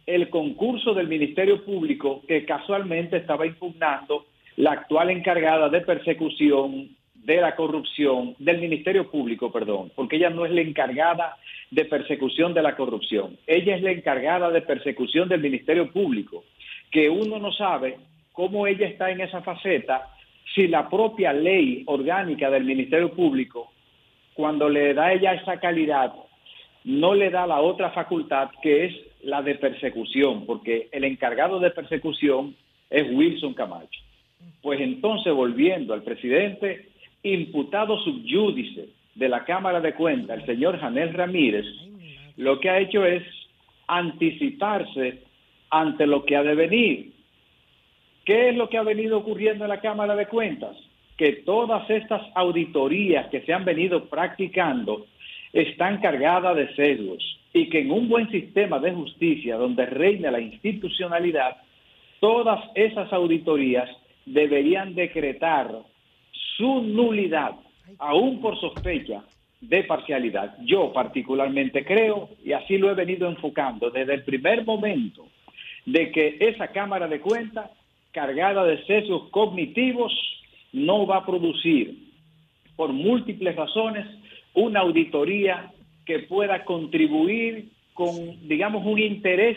el 0.06 0.30
concurso 0.30 0.94
del 0.94 1.08
Ministerio 1.08 1.62
Público 1.62 2.22
que 2.26 2.46
casualmente 2.46 3.18
estaba 3.18 3.44
impugnando 3.44 4.24
la 4.56 4.72
actual 4.72 5.10
encargada 5.10 5.68
de 5.68 5.82
persecución 5.82 6.96
de 7.25 7.41
la 7.41 7.57
corrupción, 7.57 8.35
del 8.39 8.61
Ministerio 8.61 9.11
Público, 9.11 9.51
perdón, 9.51 9.91
porque 9.94 10.17
ella 10.17 10.31
no 10.31 10.44
es 10.44 10.53
la 10.53 10.61
encargada 10.61 11.36
de 11.70 11.86
persecución 11.86 12.53
de 12.53 12.62
la 12.62 12.77
corrupción, 12.77 13.39
ella 13.47 13.77
es 13.77 13.83
la 13.83 13.93
encargada 13.93 14.51
de 14.51 14.61
persecución 14.61 15.28
del 15.28 15.41
Ministerio 15.41 15.91
Público, 15.91 16.44
que 16.91 17.09
uno 17.09 17.39
no 17.39 17.51
sabe 17.53 17.97
cómo 18.33 18.67
ella 18.67 18.86
está 18.86 19.11
en 19.11 19.23
esa 19.23 19.41
faceta 19.41 20.11
si 20.55 20.69
la 20.69 20.89
propia 20.91 21.33
ley 21.33 21.83
orgánica 21.86 22.51
del 22.51 22.65
Ministerio 22.65 23.11
Público, 23.12 23.73
cuando 24.35 24.69
le 24.69 24.93
da 24.93 25.12
ella 25.12 25.33
esa 25.33 25.59
calidad, 25.59 26.12
no 26.85 27.15
le 27.15 27.31
da 27.31 27.47
la 27.47 27.61
otra 27.61 27.91
facultad 27.91 28.51
que 28.62 28.85
es 28.85 28.94
la 29.23 29.41
de 29.41 29.55
persecución, 29.55 30.44
porque 30.44 30.89
el 30.93 31.05
encargado 31.05 31.59
de 31.59 31.70
persecución 31.70 32.55
es 32.91 33.11
Wilson 33.11 33.55
Camacho. 33.55 34.01
Pues 34.61 34.81
entonces, 34.81 35.33
volviendo 35.33 35.94
al 35.94 36.03
presidente, 36.03 36.89
imputado 37.25 37.99
subyúdice 38.01 38.89
de 39.15 39.28
la 39.28 39.44
Cámara 39.44 39.81
de 39.81 39.94
Cuentas, 39.94 40.41
el 40.41 40.47
señor 40.47 40.78
Janel 40.78 41.15
Ramírez, 41.15 41.65
lo 42.36 42.61
que 42.61 42.70
ha 42.70 42.78
hecho 42.78 43.05
es 43.05 43.23
anticiparse 43.86 45.23
ante 45.70 46.07
lo 46.07 46.25
que 46.25 46.36
ha 46.36 46.43
de 46.43 46.55
venir. 46.55 47.12
¿Qué 48.25 48.51
es 48.51 48.57
lo 48.57 48.69
que 48.69 48.78
ha 48.78 48.83
venido 48.83 49.19
ocurriendo 49.19 49.65
en 49.65 49.70
la 49.70 49.81
Cámara 49.81 50.15
de 50.17 50.27
Cuentas? 50.27 50.77
Que 51.17 51.33
todas 51.33 51.89
estas 51.91 52.23
auditorías 52.35 53.28
que 53.28 53.43
se 53.43 53.53
han 53.53 53.65
venido 53.65 54.07
practicando 54.07 55.07
están 55.53 56.01
cargadas 56.01 56.57
de 56.57 56.75
sesgos 56.75 57.23
y 57.53 57.69
que 57.69 57.81
en 57.81 57.91
un 57.91 58.09
buen 58.09 58.31
sistema 58.31 58.78
de 58.81 58.93
justicia 58.93 59.57
donde 59.57 59.86
reina 59.86 60.31
la 60.31 60.41
institucionalidad, 60.41 61.57
todas 62.19 62.61
esas 62.75 63.12
auditorías 63.12 63.89
deberían 64.27 64.94
decretar 64.94 65.70
su 66.57 66.83
nulidad, 66.83 67.52
aún 67.99 68.41
por 68.41 68.58
sospecha 68.60 69.23
de 69.60 69.84
parcialidad. 69.84 70.57
Yo 70.65 70.92
particularmente 70.92 71.84
creo, 71.84 72.28
y 72.44 72.52
así 72.52 72.78
lo 72.78 72.91
he 72.91 72.94
venido 72.94 73.28
enfocando 73.28 73.91
desde 73.91 74.15
el 74.15 74.24
primer 74.24 74.65
momento, 74.65 75.26
de 75.86 76.10
que 76.10 76.36
esa 76.41 76.68
Cámara 76.68 77.08
de 77.08 77.20
Cuentas, 77.20 77.70
cargada 78.12 78.65
de 78.65 78.84
sesgos 78.84 79.28
cognitivos, 79.31 80.12
no 80.73 81.07
va 81.07 81.18
a 81.18 81.26
producir, 81.26 81.99
por 82.76 82.92
múltiples 82.92 83.55
razones, 83.55 84.07
una 84.55 84.81
auditoría 84.81 85.70
que 86.05 86.20
pueda 86.20 86.65
contribuir 86.65 87.70
con, 87.94 88.49
digamos, 88.49 88.84
un 88.84 88.99
interés 88.99 89.57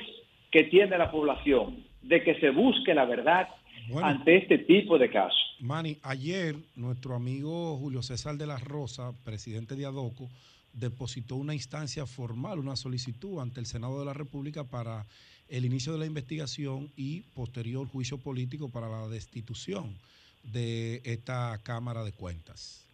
que 0.52 0.64
tiene 0.66 0.98
la 0.98 1.12
población, 1.12 1.84
de 2.02 2.24
que 2.24 2.36
se 2.36 2.52
busque 2.52 2.94
la 2.94 3.06
verdad 3.06 3.50
Bueno. 3.90 4.08
ante 4.08 4.38
este 4.38 4.60
tipo 4.60 4.98
de 4.98 5.10
casos. 5.10 5.47
Manny, 5.60 5.98
ayer 6.04 6.56
nuestro 6.76 7.16
amigo 7.16 7.78
Julio 7.78 8.04
César 8.04 8.36
de 8.36 8.46
la 8.46 8.58
Rosa, 8.58 9.12
presidente 9.26 9.76
de 9.76 9.86
ADOCO, 9.86 10.30
depositó 10.74 11.36
una 11.36 11.56
instancia 11.56 12.06
formal, 12.06 12.60
una 12.60 12.76
solicitud 12.76 13.40
ante 13.40 13.60
el 13.60 13.66
Senado 13.66 14.00
de 14.00 14.06
la 14.06 14.14
República 14.14 14.64
para 14.64 15.06
el 15.50 15.66
inicio 15.66 15.94
de 15.94 16.00
la 16.00 16.06
investigación 16.06 16.92
y 16.96 17.22
posterior 17.36 17.88
juicio 17.88 18.20
político 18.20 18.70
para 18.72 18.88
la 18.88 19.08
destitución 19.08 19.96
de 20.44 21.02
esta 21.04 21.60
Cámara 21.64 22.04
de 22.04 22.12
Cuentas. 22.12 22.86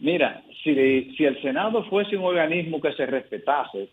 Mira, 0.00 0.42
si, 0.64 0.74
si 1.16 1.24
el 1.24 1.40
Senado 1.42 1.84
fuese 1.88 2.16
un 2.16 2.24
organismo 2.24 2.80
que 2.80 2.92
se 2.94 3.06
respetase, 3.06 3.90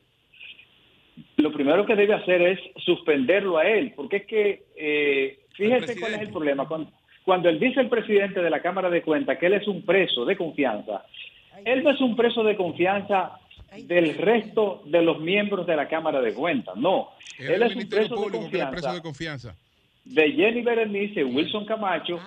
lo 1.37 1.51
primero 1.51 1.85
que 1.85 1.95
debe 1.95 2.15
hacer 2.15 2.41
es 2.41 2.59
suspenderlo 2.83 3.57
a 3.57 3.67
él, 3.67 3.93
porque 3.95 4.17
es 4.17 4.25
que, 4.25 4.63
eh, 4.75 5.39
fíjese 5.53 5.99
cuál 5.99 6.15
es 6.15 6.21
el 6.21 6.29
problema. 6.29 6.67
Cuando, 6.67 6.91
cuando 7.25 7.49
él 7.49 7.59
dice 7.59 7.81
el 7.81 7.89
presidente 7.89 8.39
de 8.41 8.49
la 8.49 8.61
Cámara 8.61 8.89
de 8.89 9.01
Cuentas 9.01 9.37
que 9.39 9.47
él 9.47 9.53
es 9.53 9.67
un 9.67 9.81
preso 9.81 10.23
de 10.25 10.37
confianza, 10.37 11.03
él 11.65 11.83
no 11.83 11.89
es 11.89 11.99
un 11.99 12.15
preso 12.15 12.43
de 12.43 12.55
confianza 12.55 13.39
del 13.83 14.15
resto 14.15 14.83
de 14.85 15.01
los 15.01 15.19
miembros 15.19 15.65
de 15.65 15.75
la 15.75 15.87
Cámara 15.87 16.21
de 16.21 16.33
Cuentas, 16.33 16.75
no. 16.77 17.09
Es 17.37 17.49
él 17.49 17.63
es 17.63 17.75
un 17.75 17.89
preso 17.89 18.15
de 18.15 18.21
preso 18.21 18.39
confianza 18.39 18.93
de 18.93 19.01
confianza. 19.01 19.55
de 20.05 20.31
Jenny 20.31 20.61
Berenice 20.61 21.23
Wilson 21.23 21.65
Camacho 21.65 22.19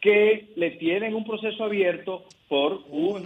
que 0.00 0.52
le 0.56 0.72
tienen 0.72 1.14
un 1.14 1.24
proceso 1.24 1.64
abierto 1.64 2.24
por 2.52 2.72
un, 2.90 3.24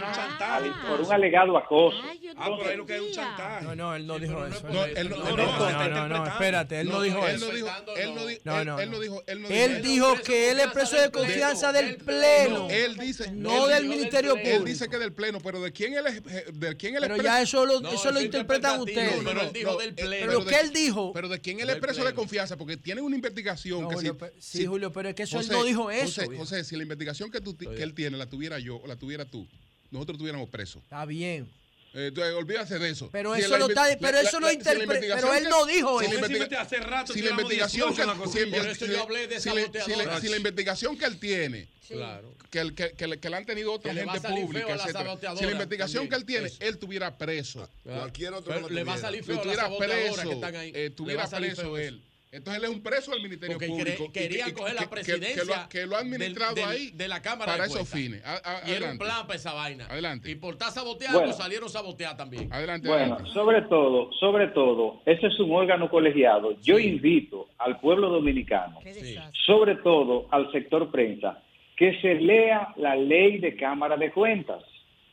por 0.87 1.01
un 1.01 1.11
alegado 1.11 1.57
acoso. 1.57 1.97
Ah, 2.37 2.47
pero 2.57 2.69
ahí 2.69 2.77
lo 2.77 2.85
que 2.85 2.95
es 2.95 3.01
un 3.01 3.11
chantaje. 3.11 3.65
No, 3.65 3.75
no, 3.75 3.93
él 3.93 4.07
no 4.07 4.17
dijo 4.19 4.45
eso. 4.45 4.61
no, 4.69 4.85
él 4.85 5.09
no- 5.09 5.17
no, 5.17 5.35
no, 5.35 5.35
no, 5.35 5.89
no, 5.89 6.07
no, 6.07 6.07
no, 6.07 6.27
espérate, 6.27 6.79
él 6.79 6.87
no 6.87 7.01
dijo 7.01 7.27
él 7.27 7.35
eso. 7.35 7.47
no 7.49 7.53
dijo, 7.53 7.67
él 7.97 8.15
no 8.15 8.25
di- 8.25 8.39
No, 8.45 8.59
él- 8.61 8.67
no, 8.67 8.79
él 8.79 9.01
dijo, 9.01 9.23
él 9.27 9.41
no 9.41 9.49
Él 9.49 9.81
dijo 9.81 10.15
que 10.23 10.51
él 10.51 10.61
es 10.61 10.67
preso 10.67 10.95
de 10.95 11.11
confianza 11.11 11.73
del 11.73 11.97
Pleno. 11.97 12.69
Él 12.69 12.95
dice, 12.95 13.29
No 13.33 13.65
él 13.65 13.73
del 13.73 13.83
dijo 13.83 13.95
Ministerio 13.95 14.35
Él 14.37 14.41
Público. 14.43 14.63
dice 14.63 14.87
que 14.87 14.97
del 14.97 15.11
pleno, 15.11 15.39
pero 15.43 15.59
de 15.61 15.73
quién 15.73 15.93
él 15.95 16.07
es, 16.07 16.23
de 16.57 16.77
quién 16.77 16.95
él 16.95 17.03
es 17.03 17.09
Pero 17.09 17.21
ya 17.21 17.41
eso 17.41 17.65
lo- 17.65 17.85
eso 17.91 18.09
lo 18.11 18.21
interpretan 18.21 18.79
ustedes. 18.79 19.21
No, 19.23 19.33
no, 19.33 19.39
pero 19.39 19.41
él 19.41 19.51
dijo 19.53 19.75
del 19.77 19.89
eh, 19.89 19.93
Pleno. 19.93 20.25
pero 20.27 20.45
que 20.45 20.55
él 20.61 20.71
dijo- 20.71 21.11
Pero 21.13 21.27
de 21.27 21.41
quién 21.41 21.59
él 21.59 21.69
es 21.69 21.75
preso 21.79 22.05
de 22.05 22.13
confianza, 22.13 22.55
porque 22.55 22.77
tienen 22.77 23.03
una 23.03 23.17
investigación 23.17 23.89
que 23.89 24.13
pero- 24.13 24.31
sí, 24.39 24.65
Julio, 24.65 24.93
pero 24.93 25.09
es 25.09 25.15
que 25.15 25.23
eso 25.23 25.37
él 25.41 25.47
no 25.51 25.65
dijo 25.65 25.91
eso, 25.91 26.21
José, 26.37 26.63
si 26.63 26.77
la 26.77 26.83
investigación 26.83 27.29
que, 27.29 27.41
tú, 27.41 27.53
ti- 27.53 27.67
que 27.67 27.83
él 27.83 27.93
tiene 27.93 28.15
la 28.15 28.27
tuviera 28.29 28.57
yo 28.59 28.77
o 28.77 28.87
la 28.87 28.95
tuviera 28.95 29.16
tú, 29.25 29.47
nosotros 29.91 30.15
estuviéramos 30.15 30.49
presos. 30.49 30.81
Está 30.83 31.05
bien. 31.05 31.49
Eh, 31.93 32.07
entonces, 32.07 32.33
olvídate 32.35 32.77
de 32.77 32.89
eso. 32.89 33.09
Pero 33.11 33.33
Si 33.33 33.41
eso 33.41 33.57
la 33.57 33.65
inve- 33.65 33.69
está- 33.69 33.87
la- 33.89 33.97
pero 33.97 34.11
la- 34.21 34.21
eso 34.29 34.39
no 34.39 34.47
la- 34.47 34.51
si 34.53 34.57
la 34.59 35.15
pero 35.15 35.33
él 35.33 35.43
no 35.49 35.65
dijo 35.65 35.99
si 35.99 36.05
eso. 36.05 36.19
la 36.19 36.61
hace 36.61 36.77
rato 36.79 37.13
si 37.13 37.21
la 37.21 37.29
investigación 37.31 37.95
que 37.95 38.05
la 38.05 38.13
si 38.13 38.39
la- 38.45 38.55
la- 39.55 40.05
la- 40.05 40.05
la- 40.05 40.19
la 40.29 40.37
investigación 40.37 40.97
que 40.97 41.05
él 41.05 41.19
tiene 41.19 41.67
Claro. 41.87 42.35
que, 42.51 42.59
el- 42.59 42.75
que, 42.75 42.91
que, 42.91 43.07
le- 43.07 43.19
que 43.19 43.29
le 43.29 43.35
han 43.37 43.45
tenido 43.45 43.71
otra 43.73 43.93
gente 43.93 44.19
pública, 44.19 44.75
la 44.75 44.83
etcétera. 44.83 45.17
Si 45.37 45.45
la 45.45 45.51
investigación 45.53 46.03
también, 46.03 46.09
que 46.09 46.15
él 46.17 46.25
tiene, 46.25 46.47
eso. 46.47 46.57
él 46.59 46.73
estuviera 46.73 47.17
preso. 47.17 47.67
Cualquier 47.83 48.33
otro 48.33 48.53
Pero 48.53 48.61
no 48.61 48.69
le 48.69 48.83
va 48.83 48.91
a 48.91 48.95
tuviera. 48.95 49.07
salir 49.07 49.23
feo 49.23 49.33
a 49.33 49.37
la 49.37 49.41
estuviera 49.41 49.63
saboteadora 49.63 50.03
preso, 50.13 50.29
que 50.29 50.35
están 50.35 50.55
ahí. 50.55 50.69
eh, 50.69 50.73
Le 50.73 50.79
va 50.81 50.85
estuviera 50.87 51.23
a 51.23 51.27
salir 51.27 51.49
preso 51.55 51.61
feo 51.63 51.77
él. 51.77 52.01
Entonces 52.29 52.61
él 52.61 52.69
es 52.69 52.75
un 52.75 52.83
preso 52.83 53.11
del 53.11 53.21
Ministerio 53.23 53.55
Porque 53.55 53.67
Público. 53.67 54.11
quere- 54.11 54.27
querían 54.27 54.49
y 54.49 54.51
que- 54.51 54.57
coger 54.59 54.73
la 54.75 54.79
que- 54.81 54.85
que- 54.85 54.91
presidencia 54.91 55.41
Que, 55.43 55.47
lo, 55.47 55.69
que 55.69 55.85
lo 55.85 55.95
ha 55.95 55.99
administrado 55.99 56.55
del- 56.55 56.65
del- 56.65 56.73
ahí 56.77 56.91
de 56.91 57.07
la 57.07 57.21
Cámara 57.21 57.53
para 57.53 57.63
de 57.63 57.69
esos 57.69 57.89
Cuentas. 57.89 57.99
fines. 57.99 58.25
A- 58.25 58.41
a- 58.65 58.69
Y 58.69 58.73
era 58.73 58.91
un 58.91 58.97
plan 58.97 59.25
para 59.25 59.35
esa 59.39 59.53
vaina. 59.53 59.85
Adelante. 59.85 60.29
Y 60.29 60.35
por 60.35 60.53
estar 60.55 60.71
saboteando 60.71 61.19
Bueno. 61.19 61.33
salieron 61.33 61.69
sabotear 61.69 62.17
también. 62.17 62.51
Adelante. 62.51 62.87
Bueno, 62.89 63.17
sobre 63.33 63.61
todo, 63.63 64.11
sobre 64.19 64.47
todo, 64.47 65.01
ese 65.05 65.27
es 65.27 65.39
un 65.39 65.53
órgano 65.55 65.89
colegiado. 65.89 66.59
Yo 66.61 66.77
invito 66.77 67.47
al 67.59 67.79
pueblo 67.79 68.09
dominicano, 68.09 68.79
sobre 69.45 69.75
todo 69.75 70.27
al 70.31 70.51
sector 70.51 70.91
prensa, 70.91 71.41
que 71.77 71.99
se 72.01 72.15
lea 72.15 72.73
la 72.75 72.95
ley 72.95 73.37
de 73.37 73.55
Cámara 73.55 73.95
de 73.95 74.11
Cuentas. 74.11 74.63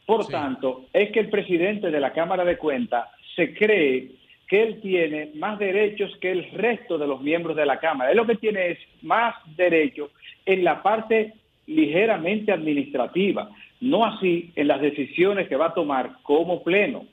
Por 0.07 0.27
tanto, 0.27 0.87
es 0.93 1.13
que 1.13 1.21
el 1.21 1.31
presidente 1.31 1.91
de 1.91 2.01
la 2.01 2.13
Cámara 2.13 2.45
de 2.45 2.59
Cuentas 2.59 3.07
se 3.37 3.55
cree 3.55 4.11
que 4.55 4.63
él 4.63 4.81
tiene 4.81 5.31
más 5.35 5.59
derechos 5.59 6.17
que 6.21 6.31
el 6.31 6.49
resto 6.53 6.97
de 6.97 7.09
los 7.09 7.21
miembros 7.21 7.57
de 7.57 7.67
la 7.67 7.81
Cámara. 7.81 8.13
Él 8.13 8.17
lo 8.17 8.25
que 8.25 8.37
tiene 8.37 8.69
es 8.69 8.79
más 9.03 9.35
derechos 9.57 10.13
en 10.47 10.63
la 10.63 10.81
parte 10.81 11.33
ligeramente 11.67 12.53
administrativa, 12.53 13.51
no 13.81 14.05
así 14.05 14.53
en 14.55 14.69
las 14.69 14.81
decisiones 14.81 15.49
que 15.49 15.57
va 15.57 15.67
a 15.67 15.75
tomar 15.75 16.19
como 16.23 16.63
pleno. 16.63 17.05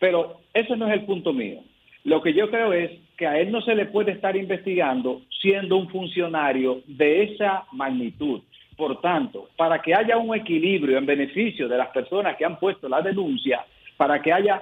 Pero 0.00 0.40
ese 0.52 0.76
no 0.76 0.88
es 0.88 0.94
el 0.94 1.04
punto 1.04 1.32
mío. 1.32 1.60
Lo 2.02 2.20
que 2.22 2.32
yo 2.32 2.50
creo 2.50 2.72
es 2.72 2.90
que 3.16 3.28
a 3.28 3.38
él 3.38 3.52
no 3.52 3.60
se 3.60 3.76
le 3.76 3.86
puede 3.86 4.10
estar 4.10 4.34
investigando 4.34 5.22
siendo 5.40 5.76
un 5.76 5.88
funcionario 5.90 6.82
de 6.88 7.22
esa 7.22 7.66
magnitud. 7.70 8.40
Por 8.76 9.00
tanto, 9.00 9.48
para 9.56 9.80
que 9.80 9.94
haya 9.94 10.16
un 10.16 10.34
equilibrio 10.34 10.98
en 10.98 11.06
beneficio 11.06 11.68
de 11.68 11.78
las 11.78 11.90
personas 11.90 12.36
que 12.36 12.44
han 12.44 12.58
puesto 12.58 12.88
la 12.88 13.00
denuncia, 13.00 13.64
para 13.96 14.20
que 14.20 14.32
haya 14.32 14.60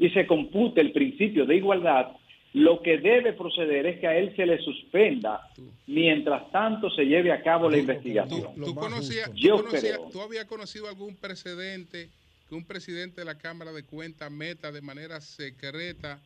y 0.00 0.08
se 0.10 0.26
compute 0.26 0.80
el 0.80 0.92
principio 0.92 1.44
de 1.44 1.56
igualdad, 1.56 2.08
lo 2.54 2.80
que 2.82 2.98
debe 2.98 3.34
proceder 3.34 3.84
es 3.86 4.00
que 4.00 4.06
a 4.08 4.16
él 4.16 4.34
se 4.34 4.46
le 4.46 4.58
suspenda 4.58 5.46
mientras 5.86 6.50
tanto 6.50 6.90
se 6.90 7.04
lleve 7.04 7.30
a 7.30 7.42
cabo 7.42 7.68
la 7.70 7.76
investigación. 7.78 8.54
¿Tú, 8.56 8.74
conocías, 8.74 9.30
tú 9.30 9.36
Yo 9.36 9.56
conocías- 9.62 9.98
creo. 9.98 10.08
tú 10.10 10.20
habías 10.22 10.46
conocido 10.46 10.88
algún 10.88 11.14
precedente 11.16 12.08
que 12.48 12.54
un 12.54 12.64
presidente 12.64 13.20
de 13.20 13.24
la 13.26 13.36
Cámara 13.38 13.72
de 13.72 13.84
Cuentas 13.84 14.32
meta 14.32 14.72
de 14.72 14.80
manera 14.80 15.20
secreta 15.20 16.18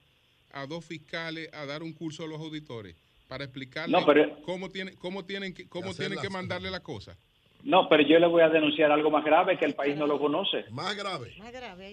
a 0.52 0.66
dos 0.66 0.84
fiscales 0.84 1.50
a 1.52 1.66
dar 1.66 1.82
un 1.82 1.92
curso 1.92 2.24
a 2.24 2.28
los 2.28 2.40
auditores 2.40 2.94
para 3.28 3.44
explicarles 3.44 3.90
No, 4.00 4.06
pero- 4.06 4.40
cómo, 4.42 4.70
tienen, 4.70 4.94
cómo, 4.96 5.24
tienen 5.24 5.52
que, 5.52 5.68
cómo 5.68 5.92
tienen 5.94 6.18
que 6.20 6.30
mandarle 6.30 6.70
la 6.70 6.80
cosa? 6.80 7.18
No, 7.64 7.88
pero 7.88 8.02
yo 8.02 8.18
le 8.18 8.26
voy 8.26 8.42
a 8.42 8.50
denunciar 8.50 8.92
algo 8.92 9.10
más 9.10 9.24
grave 9.24 9.56
que 9.58 9.64
el 9.64 9.74
país 9.74 9.96
no 9.96 10.06
lo 10.06 10.18
conoce. 10.18 10.64
Más 10.70 10.94
grave. 10.94 11.32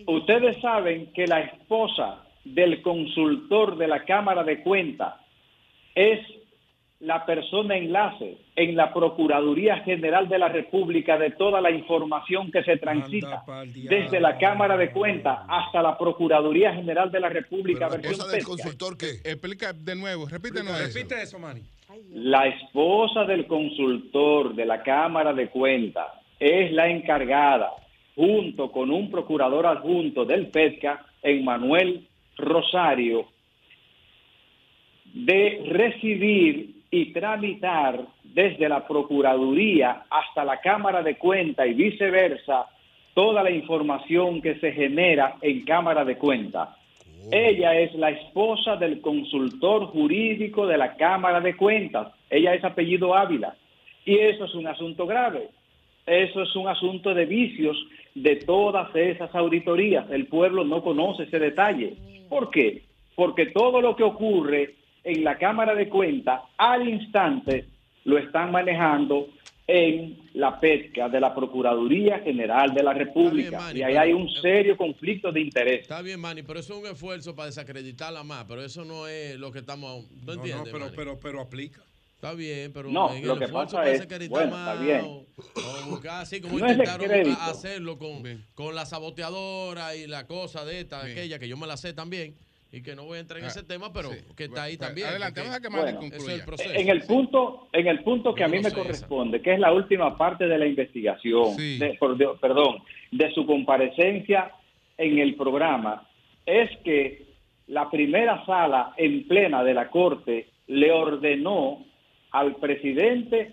Ustedes 0.05 0.59
saben 0.61 1.11
que 1.13 1.25
la 1.27 1.41
esposa 1.41 2.23
del 2.43 2.81
consultor 2.81 3.77
de 3.77 3.87
la 3.87 4.03
Cámara 4.03 4.43
de 4.43 4.61
Cuentas 4.63 5.15
es 5.95 6.19
la 6.99 7.25
persona 7.25 7.77
enlace 7.77 8.37
en 8.55 8.75
la 8.75 8.93
Procuraduría 8.93 9.77
General 9.77 10.29
de 10.29 10.37
la 10.37 10.49
República 10.49 11.17
de 11.17 11.31
toda 11.31 11.59
la 11.59 11.71
información 11.71 12.51
que 12.51 12.63
se 12.63 12.77
transita 12.77 13.43
desde 13.73 14.19
la 14.19 14.37
Cámara 14.37 14.77
de 14.77 14.91
Cuentas 14.91 15.39
hasta 15.47 15.81
la 15.81 15.97
Procuraduría 15.97 16.73
General 16.73 17.11
de 17.11 17.19
la 17.19 17.29
República. 17.29 17.89
pesca. 17.89 18.43
consultor 18.45 18.97
qué? 18.97 19.13
Explica 19.23 19.73
de 19.73 19.95
nuevo, 19.95 20.27
eso. 20.27 20.37
Repite 20.37 21.21
eso, 21.21 21.39
Manny. 21.39 21.61
La 22.13 22.47
esposa 22.47 23.25
del 23.25 23.47
consultor 23.47 24.55
de 24.55 24.65
la 24.65 24.81
Cámara 24.81 25.33
de 25.33 25.49
Cuentas 25.49 26.07
es 26.39 26.71
la 26.71 26.87
encargada, 26.87 27.71
junto 28.15 28.71
con 28.71 28.91
un 28.91 29.11
procurador 29.11 29.65
adjunto 29.65 30.23
del 30.23 30.47
PESCA, 30.47 31.05
Emmanuel 31.21 32.07
Rosario, 32.37 33.25
de 35.13 35.63
recibir 35.67 36.81
y 36.91 37.11
tramitar 37.11 37.99
desde 38.23 38.69
la 38.69 38.87
Procuraduría 38.87 40.03
hasta 40.09 40.45
la 40.45 40.61
Cámara 40.61 41.03
de 41.03 41.17
Cuentas 41.17 41.67
y 41.67 41.73
viceversa 41.73 42.67
toda 43.13 43.43
la 43.43 43.51
información 43.51 44.41
que 44.41 44.55
se 44.59 44.71
genera 44.71 45.35
en 45.41 45.65
Cámara 45.65 46.05
de 46.05 46.17
Cuentas. 46.17 46.69
Ella 47.29 47.79
es 47.79 47.93
la 47.95 48.09
esposa 48.09 48.75
del 48.77 49.01
consultor 49.01 49.87
jurídico 49.87 50.65
de 50.65 50.77
la 50.77 50.95
Cámara 50.95 51.39
de 51.39 51.55
Cuentas. 51.55 52.13
Ella 52.29 52.53
es 52.53 52.63
apellido 52.63 53.15
Ávila. 53.15 53.55
Y 54.05 54.17
eso 54.17 54.45
es 54.45 54.55
un 54.55 54.67
asunto 54.67 55.05
grave. 55.05 55.49
Eso 56.05 56.41
es 56.41 56.55
un 56.55 56.67
asunto 56.67 57.13
de 57.13 57.25
vicios 57.25 57.77
de 58.15 58.37
todas 58.37 58.93
esas 58.95 59.33
auditorías. 59.35 60.09
El 60.09 60.27
pueblo 60.27 60.63
no 60.63 60.81
conoce 60.81 61.23
ese 61.23 61.39
detalle. 61.39 61.93
¿Por 62.27 62.49
qué? 62.49 62.83
Porque 63.15 63.47
todo 63.47 63.81
lo 63.81 63.95
que 63.95 64.03
ocurre 64.03 64.75
en 65.03 65.23
la 65.23 65.37
Cámara 65.37 65.75
de 65.75 65.89
Cuentas 65.89 66.41
al 66.57 66.87
instante 66.87 67.65
lo 68.03 68.17
están 68.17 68.51
manejando 68.51 69.27
en 69.73 70.29
la 70.33 70.59
pesca 70.59 71.07
de 71.09 71.19
la 71.19 71.33
Procuraduría 71.33 72.19
General 72.19 72.73
de 72.73 72.83
la 72.83 72.93
República. 72.93 73.57
Manny, 73.57 73.79
y 73.79 73.83
ahí 73.83 73.91
pero- 73.93 74.01
hay 74.03 74.13
un 74.13 74.29
serio 74.41 74.75
conflicto 74.77 75.31
de 75.31 75.41
interés. 75.41 75.81
Está 75.81 76.01
bien, 76.01 76.19
Manny, 76.19 76.43
pero 76.43 76.59
eso 76.59 76.73
es 76.77 76.79
un 76.83 76.87
esfuerzo 76.91 77.35
para 77.35 77.47
desacreditarla 77.47 78.23
más, 78.23 78.45
pero 78.45 78.63
eso 78.63 78.83
no 78.85 79.07
es 79.07 79.37
lo 79.37 79.51
que 79.51 79.59
estamos... 79.59 80.05
¿No 80.25 80.33
entiendes, 80.33 80.69
pero, 80.71 80.91
pero, 80.95 81.17
pero 81.19 81.41
aplica. 81.41 81.81
Está 82.15 82.33
bien, 82.33 82.71
pero 82.71 82.89
No, 82.91 83.11
en 83.15 83.25
lo 83.25 83.33
el 83.33 83.39
que 83.39 83.45
esfuerzo 83.45 83.65
pasa 83.71 83.77
para 83.77 83.91
es- 83.91 83.99
desacreditar 83.99 84.47
bueno, 84.47 84.57
está 84.57 84.75
más 84.75 84.85
bien. 84.85 85.01
o, 85.05 85.25
o 85.85 85.89
buscar 85.89 86.21
así 86.21 86.39
como 86.39 86.59
No 86.59 86.69
intentaron 86.71 87.09
hacerlo 87.41 87.97
con, 87.97 88.21
con 88.53 88.75
la 88.75 88.85
saboteadora 88.85 89.95
y 89.95 90.05
la 90.05 90.27
cosa 90.27 90.63
de 90.65 90.81
esta, 90.81 91.03
aquella, 91.03 91.39
que 91.39 91.47
yo 91.47 91.57
me 91.57 91.65
la 91.65 91.77
sé 91.77 91.93
también, 91.93 92.35
y 92.71 92.81
que 92.81 92.95
no 92.95 93.03
voy 93.05 93.17
a 93.17 93.21
entrar 93.21 93.39
en 93.39 93.45
Ah, 93.45 93.49
ese 93.49 93.63
tema, 93.63 93.91
pero 93.91 94.09
que 94.35 94.45
está 94.45 94.63
ahí 94.63 94.77
Pues, 94.77 94.87
también. 94.87 95.07
adelante, 95.07 95.41
vamos 95.41 95.55
a 95.55 95.59
que 95.61 95.67
Bueno, 95.69 95.99
concluya. 95.99 96.33
Es 96.33 96.39
el 96.39 96.45
proceso. 96.45 96.73
En 96.73 96.89
el 96.89 97.01
punto, 97.03 97.67
en 97.73 97.87
el 97.87 97.99
punto 98.03 98.33
que 98.33 98.43
a 98.43 98.47
mí 98.47 98.59
me 98.59 98.71
corresponde, 98.71 99.41
que 99.41 99.53
es 99.53 99.59
la 99.59 99.73
última 99.73 100.17
parte 100.17 100.47
de 100.47 100.57
la 100.57 100.65
investigación, 100.65 101.53
Sí. 101.55 101.77
de- 101.79 101.95
por- 101.95 102.15
de- 102.17 102.29
perdón, 102.39 102.77
de 103.11 103.31
su 103.33 103.45
comparecencia 103.45 104.51
en 104.97 105.19
el 105.19 105.35
programa, 105.35 106.07
es 106.45 106.69
que 106.83 107.25
la 107.67 107.89
primera 107.89 108.45
sala 108.45 108.93
en 108.97 109.27
plena 109.27 109.63
de 109.63 109.73
la 109.73 109.89
Corte 109.89 110.47
le 110.67 110.91
ordenó 110.91 111.83
al 112.31 112.55
presidente 112.55 113.51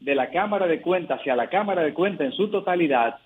de 0.00 0.14
la 0.14 0.30
Cámara 0.30 0.66
de 0.66 0.80
Cuentas 0.80 1.20
y 1.24 1.30
a 1.30 1.36
la 1.36 1.48
Cámara 1.48 1.82
de 1.84 1.94
Cuentas 1.94 2.26
en 2.26 2.32
su 2.32 2.48
totalidad 2.50 3.18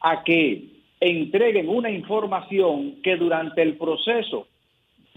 a 0.00 0.24
que 0.24 0.64
entreguen 1.00 1.68
una 1.68 1.90
información 1.90 3.00
que 3.02 3.16
durante 3.16 3.62
el 3.62 3.76
proceso 3.76 4.46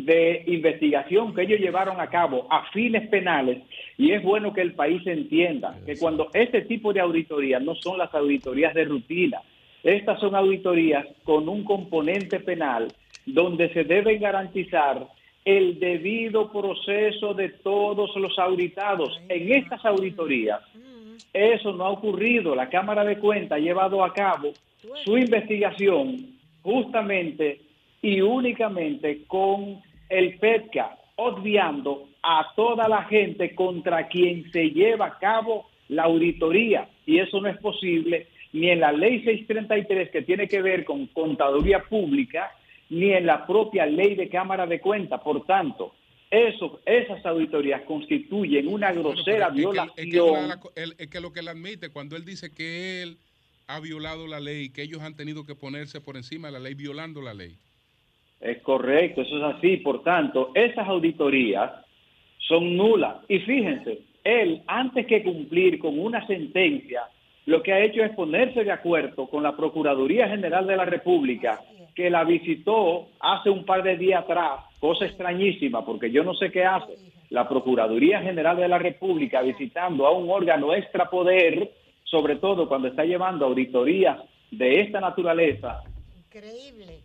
de 0.05 0.43
investigación 0.47 1.33
que 1.33 1.43
ellos 1.43 1.59
llevaron 1.59 1.99
a 2.01 2.07
cabo 2.07 2.47
a 2.49 2.69
fines 2.71 3.07
penales 3.09 3.63
y 3.97 4.11
es 4.11 4.21
bueno 4.21 4.53
que 4.53 4.61
el 4.61 4.73
país 4.73 5.05
entienda 5.05 5.77
que 5.85 5.97
cuando 5.97 6.29
este 6.33 6.61
tipo 6.61 6.91
de 6.91 6.99
auditorías 6.99 7.61
no 7.61 7.75
son 7.75 7.97
las 7.97 8.13
auditorías 8.13 8.73
de 8.73 8.85
rutina, 8.85 9.41
estas 9.83 10.19
son 10.19 10.35
auditorías 10.35 11.05
con 11.23 11.47
un 11.47 11.63
componente 11.63 12.39
penal 12.39 12.87
donde 13.25 13.71
se 13.73 13.83
deben 13.83 14.19
garantizar 14.19 15.07
el 15.45 15.79
debido 15.79 16.51
proceso 16.51 17.33
de 17.33 17.49
todos 17.49 18.15
los 18.15 18.37
auditados. 18.39 19.19
En 19.29 19.53
estas 19.53 19.85
auditorías 19.85 20.61
eso 21.33 21.73
no 21.73 21.85
ha 21.85 21.89
ocurrido. 21.89 22.55
La 22.55 22.69
Cámara 22.69 23.03
de 23.03 23.17
Cuentas 23.19 23.57
ha 23.57 23.61
llevado 23.61 24.03
a 24.03 24.13
cabo 24.13 24.51
su 25.03 25.17
investigación 25.17 26.33
justamente 26.61 27.61
y 28.01 28.21
únicamente 28.21 29.23
con 29.27 29.81
el 30.13 30.37
PETCA, 30.37 30.97
obviando 31.15 32.09
a 32.21 32.53
toda 32.55 32.87
la 32.87 33.03
gente 33.05 33.55
contra 33.55 34.07
quien 34.07 34.51
se 34.51 34.69
lleva 34.69 35.07
a 35.07 35.19
cabo 35.19 35.69
la 35.89 36.03
auditoría. 36.03 36.87
Y 37.05 37.19
eso 37.19 37.41
no 37.41 37.49
es 37.49 37.57
posible 37.57 38.27
ni 38.53 38.69
en 38.69 38.79
la 38.79 38.91
ley 38.91 39.23
633 39.23 40.11
que 40.11 40.21
tiene 40.21 40.47
que 40.47 40.61
ver 40.61 40.85
con 40.85 41.07
contaduría 41.07 41.83
pública, 41.83 42.51
ni 42.89 43.11
en 43.11 43.25
la 43.25 43.47
propia 43.47 43.85
ley 43.85 44.15
de 44.15 44.29
Cámara 44.29 44.67
de 44.67 44.79
Cuentas. 44.79 45.19
Por 45.21 45.45
tanto, 45.45 45.95
eso, 46.29 46.79
esas 46.85 47.25
auditorías 47.25 47.81
constituyen 47.81 48.67
una 48.67 48.91
grosera 48.91 49.49
violación. 49.49 49.91
Es 49.95 50.11
que, 50.11 51.03
es 51.03 51.09
que 51.09 51.19
lo 51.19 51.33
que 51.33 51.39
él 51.39 51.47
admite, 51.47 51.89
cuando 51.89 52.15
él 52.15 52.25
dice 52.25 52.51
que 52.51 53.01
él 53.01 53.17
ha 53.65 53.79
violado 53.79 54.27
la 54.27 54.39
ley, 54.39 54.69
que 54.69 54.83
ellos 54.83 55.01
han 55.01 55.15
tenido 55.15 55.45
que 55.45 55.55
ponerse 55.55 55.99
por 55.99 56.15
encima 56.15 56.49
de 56.49 56.53
la 56.53 56.59
ley, 56.59 56.75
violando 56.75 57.21
la 57.21 57.33
ley. 57.33 57.57
Es 58.43 58.61
correcto, 58.61 59.21
eso 59.21 59.37
es 59.37 59.55
así. 59.55 59.77
Por 59.77 60.03
tanto, 60.03 60.51
esas 60.53 60.85
auditorías 60.85 61.71
son 62.37 62.75
nulas. 62.75 63.15
Y 63.29 63.39
fíjense, 63.39 63.99
él, 64.21 64.61
antes 64.67 65.07
que 65.07 65.23
cumplir 65.23 65.79
con 65.79 65.97
una 65.97 66.27
sentencia, 66.27 67.03
lo 67.45 67.63
que 67.63 67.71
ha 67.71 67.79
hecho 67.79 68.03
es 68.03 68.11
ponerse 68.11 68.65
de 68.65 68.71
acuerdo 68.73 69.27
con 69.27 69.43
la 69.43 69.55
Procuraduría 69.55 70.27
General 70.27 70.67
de 70.67 70.75
la 70.75 70.83
República, 70.83 71.61
que 71.95 72.09
la 72.09 72.25
visitó 72.25 73.07
hace 73.21 73.49
un 73.49 73.63
par 73.63 73.81
de 73.81 73.95
días 73.95 74.23
atrás, 74.23 74.65
cosa 74.77 75.05
extrañísima, 75.05 75.85
porque 75.85 76.11
yo 76.11 76.25
no 76.25 76.33
sé 76.33 76.51
qué 76.51 76.65
hace 76.65 76.95
la 77.29 77.47
Procuraduría 77.47 78.21
General 78.21 78.57
de 78.57 78.67
la 78.67 78.77
República 78.77 79.41
visitando 79.41 80.05
a 80.05 80.11
un 80.11 80.29
órgano 80.29 80.73
extrapoder, 80.73 81.71
sobre 82.03 82.35
todo 82.35 82.67
cuando 82.67 82.89
está 82.89 83.05
llevando 83.05 83.45
auditorías 83.45 84.17
de 84.51 84.81
esta 84.81 84.99
naturaleza, 84.99 85.81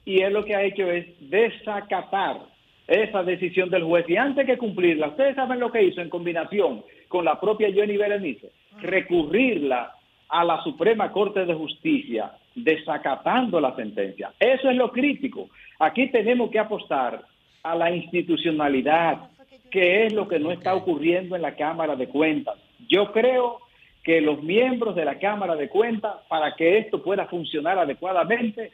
y 0.04 0.22
él 0.22 0.32
lo 0.32 0.44
que 0.44 0.54
ha 0.54 0.62
hecho 0.62 0.90
es 0.90 1.06
desacatar 1.20 2.40
esa 2.86 3.22
decisión 3.22 3.68
del 3.68 3.84
juez 3.84 4.08
y 4.08 4.16
antes 4.16 4.46
que 4.46 4.56
cumplirla, 4.56 5.08
ustedes 5.08 5.36
saben 5.36 5.60
lo 5.60 5.70
que 5.70 5.82
hizo 5.82 6.00
en 6.00 6.08
combinación 6.08 6.82
con 7.08 7.24
la 7.24 7.38
propia 7.38 7.70
Jenny 7.70 7.96
Berenice, 7.98 8.50
recurrirla 8.80 9.94
a 10.28 10.44
la 10.44 10.62
Suprema 10.62 11.12
Corte 11.12 11.44
de 11.44 11.54
Justicia, 11.54 12.32
desacatando 12.54 13.60
la 13.60 13.74
sentencia. 13.76 14.32
Eso 14.38 14.70
es 14.70 14.76
lo 14.76 14.90
crítico. 14.92 15.48
Aquí 15.78 16.08
tenemos 16.08 16.50
que 16.50 16.58
apostar 16.58 17.22
a 17.62 17.74
la 17.74 17.90
institucionalidad, 17.94 19.30
que 19.70 20.06
es 20.06 20.12
lo 20.12 20.26
que 20.26 20.38
no 20.38 20.50
está 20.50 20.74
ocurriendo 20.74 21.36
en 21.36 21.42
la 21.42 21.56
Cámara 21.56 21.96
de 21.96 22.08
Cuentas. 22.08 22.56
Yo 22.88 23.12
creo 23.12 23.60
que 24.02 24.20
los 24.22 24.42
miembros 24.42 24.94
de 24.94 25.04
la 25.04 25.18
Cámara 25.18 25.54
de 25.56 25.68
Cuentas, 25.68 26.14
para 26.28 26.54
que 26.56 26.78
esto 26.78 27.02
pueda 27.02 27.26
funcionar 27.26 27.78
adecuadamente, 27.78 28.72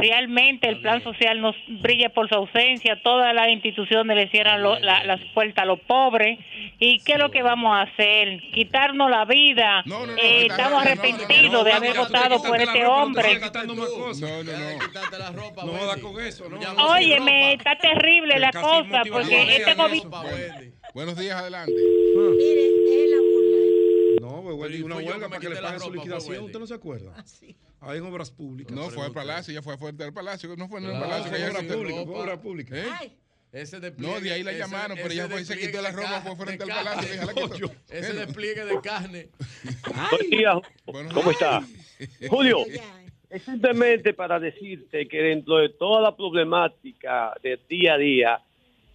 Realmente 0.00 0.68
el 0.68 0.80
plan 0.80 1.02
social 1.02 1.40
nos 1.40 1.54
brilla 1.68 2.08
por 2.08 2.28
su 2.28 2.34
ausencia, 2.34 3.00
todas 3.02 3.34
las 3.34 3.48
instituciones 3.50 4.16
le 4.16 4.28
cierran 4.30 4.62
lo- 4.62 4.78
la- 4.78 5.04
las 5.04 5.20
puertas 5.34 5.62
a 5.62 5.66
los 5.66 5.78
pobres. 5.80 6.38
¿Y 6.78 6.98
qué 7.00 7.12
es 7.12 7.18
lo 7.18 7.30
que 7.30 7.42
vamos 7.42 7.76
a 7.76 7.82
hacer? 7.82 8.40
Quitarnos 8.54 9.10
la 9.10 9.24
vida. 9.26 9.82
Eh, 10.16 10.46
estamos 10.46 10.82
arrepentidos 10.82 11.64
de 11.64 11.72
haber 11.72 11.90
votado 11.98 12.42
por 12.42 12.56
este 12.60 12.78
hombre. 12.86 13.22
No, 14.20 14.42
no, 14.42 14.52
no. 14.52 14.78
No 15.66 15.72
jodas 15.78 15.98
con 16.00 16.20
eso, 16.24 16.48
¿no? 16.48 16.58
Óyeme, 16.92 17.52
está 17.52 17.76
terrible 17.76 18.38
la 18.38 18.50
cosa, 18.52 19.02
porque 19.12 19.42
este 19.56 19.74
gobierno... 19.74 20.10
Buenos 20.94 21.16
días, 21.18 21.36
adelante. 21.36 21.72
No, 24.30 24.42
pues 24.42 24.80
una 24.82 24.96
huelga 24.96 25.28
para 25.28 25.40
que 25.40 25.48
le 25.48 25.56
paguen 25.60 25.80
su 25.80 25.92
liquidación. 25.92 26.44
¿Usted 26.44 26.58
no 26.58 26.66
se 26.66 26.74
acuerda? 26.74 27.24
Ahí 27.80 27.98
en 27.98 28.04
obras 28.04 28.30
públicas. 28.30 28.74
No, 28.74 28.90
fue 28.90 29.06
al 29.06 29.12
palacio, 29.12 29.54
ya 29.54 29.62
fue 29.62 29.76
fuerte 29.78 30.04
del 30.04 30.12
palacio. 30.12 30.54
No 30.56 30.68
fue 30.68 30.80
en 30.80 30.86
el 30.86 30.90
Claro, 30.92 31.06
palacio. 31.08 31.28
fue 31.30 31.36
que 31.38 31.42
ella 31.44 31.50
obra 31.52 31.60
quitó 31.62 31.74
pública, 31.74 31.98
ropa. 31.98 32.10
fue 32.12 32.20
obra 32.22 32.40
pública. 32.42 32.76
¿Eh? 32.78 33.12
Ese 33.52 33.80
despliegue, 33.80 34.14
No, 34.14 34.20
de 34.20 34.32
ahí 34.32 34.42
la 34.44 34.50
ese- 34.52 34.60
llamaron, 34.60 34.96
pero 34.96 35.08
ese 35.08 35.14
ella 35.16 35.28
fue 35.28 35.40
y 35.40 35.44
se 35.44 35.58
quitó 35.58 35.82
la 35.82 35.90
ropa, 35.90 36.20
fue 36.22 36.36
frente 36.46 36.62
al 36.64 36.68
palacio. 36.68 37.12
ella 37.12 37.24
la 37.26 37.34
quitó. 37.34 37.72
Ese 37.88 38.00
Bueno. 38.12 38.20
despliegue 38.26 38.64
de 38.64 38.80
carne. 38.80 39.28
Buen 40.10 40.30
día. 40.30 40.60
¿Cómo 41.14 41.30
está? 41.32 41.66
Julio, 42.28 42.58
es 43.30 43.42
simplemente 43.42 44.12
para 44.14 44.38
decirte 44.38 45.08
que 45.08 45.18
dentro 45.22 45.56
de 45.58 45.70
toda 45.70 46.00
la 46.02 46.16
problemática 46.16 47.32
del 47.42 47.60
día 47.68 47.94
a 47.94 47.98
día, 47.98 48.40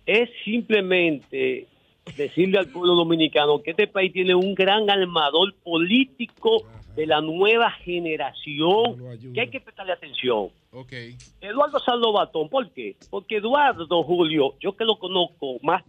es 0.06 0.30
simplemente 0.46 1.68
decirle 2.16 2.60
al 2.60 2.68
pueblo 2.68 2.94
dominicano 2.96 3.62
que 3.62 3.72
este 3.72 3.88
país 3.88 4.14
tiene 4.14 4.36
un 4.36 4.54
gran 4.56 4.90
armador 4.90 5.54
político 5.64 6.64
de 6.96 7.06
la 7.06 7.20
nueva 7.20 7.72
generación 7.72 8.96
que 9.34 9.42
hay 9.42 9.50
que 9.50 9.60
prestarle 9.60 9.92
atención. 9.94 10.48
Ok. 10.72 10.94
Eduardo 11.42 11.80
Saldobatón, 11.80 12.48
¿por 12.50 12.70
qué? 12.72 12.96
Porque 13.10 13.38
Eduardo, 13.38 14.04
Julio, 14.04 14.56
yo 14.62 14.76
que 14.78 14.86
lo 14.86 14.98
conozco 14.98 15.58
más 15.62 15.84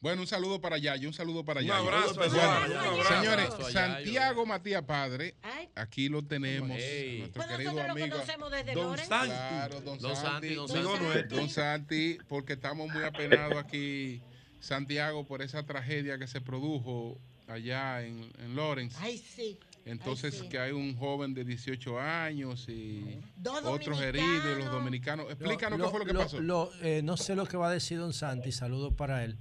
Bueno, 0.00 0.22
un 0.22 0.26
saludo 0.26 0.60
para 0.60 0.78
Yayo, 0.78 1.08
un 1.08 1.14
saludo 1.14 1.44
para 1.44 1.60
Un 1.60 1.66
Yayo. 1.66 1.82
abrazo, 1.88 2.14
Bueno, 2.16 2.34
Eduardo, 2.34 2.72
un 2.72 2.76
abrazo. 3.00 3.14
Señores, 3.20 3.46
a 3.50 3.58
Yayo. 3.58 3.70
Santiago 3.70 4.46
Matías 4.46 4.82
Padre, 4.82 5.34
aquí 5.76 6.08
lo 6.08 6.22
tenemos, 6.22 6.68
nuestro 6.70 7.42
querido 7.46 7.72
nosotros 7.72 7.86
lo 7.86 7.92
amigo. 7.92 8.08
conocemos 8.16 8.50
desde 8.50 8.72
Don 8.74 8.84
Loren. 8.86 9.06
Santi. 9.06 9.28
Claro, 9.28 9.80
Don, 9.80 9.98
Don 9.98 10.16
Santi. 10.16 10.48
Santi, 10.48 10.54
Don 10.54 10.70
Amigo 10.70 10.90
Santi. 10.90 11.04
nuestro. 11.04 11.36
Don 11.36 11.48
Santi, 11.48 12.18
porque 12.28 12.52
estamos 12.54 12.88
muy 12.92 13.02
apenados 13.04 13.56
aquí, 13.56 14.20
Santiago, 14.64 15.24
por 15.26 15.42
esa 15.42 15.64
tragedia 15.64 16.18
que 16.18 16.26
se 16.26 16.40
produjo 16.40 17.18
allá 17.46 18.02
en, 18.02 18.30
en 18.38 18.56
Lawrence. 18.56 18.96
Ay, 19.00 19.18
sí. 19.18 19.58
Entonces, 19.86 20.42
que 20.44 20.58
hay 20.58 20.72
un 20.72 20.96
joven 20.96 21.34
de 21.34 21.44
18 21.44 22.00
años 22.00 22.66
y 22.70 23.20
Dos 23.36 23.62
otros 23.64 24.00
heridos, 24.00 24.58
los 24.58 24.72
dominicanos. 24.72 25.26
Explícanos 25.30 25.78
Lo- 25.78 25.84
qué 25.84 25.90
fue 25.90 26.00
lo 26.00 26.06
que 26.06 26.12
lo- 26.14 26.20
pasó. 26.20 26.40
lo- 26.40 26.70
eh, 26.82 27.02
no 27.04 27.18
sé 27.18 27.34
lo 27.34 27.44
que 27.46 27.58
va 27.58 27.68
a 27.68 27.72
decir 27.72 27.98
Don 27.98 28.14
Santi, 28.14 28.50
saludos 28.50 28.94
para 28.94 29.24
él. 29.24 29.36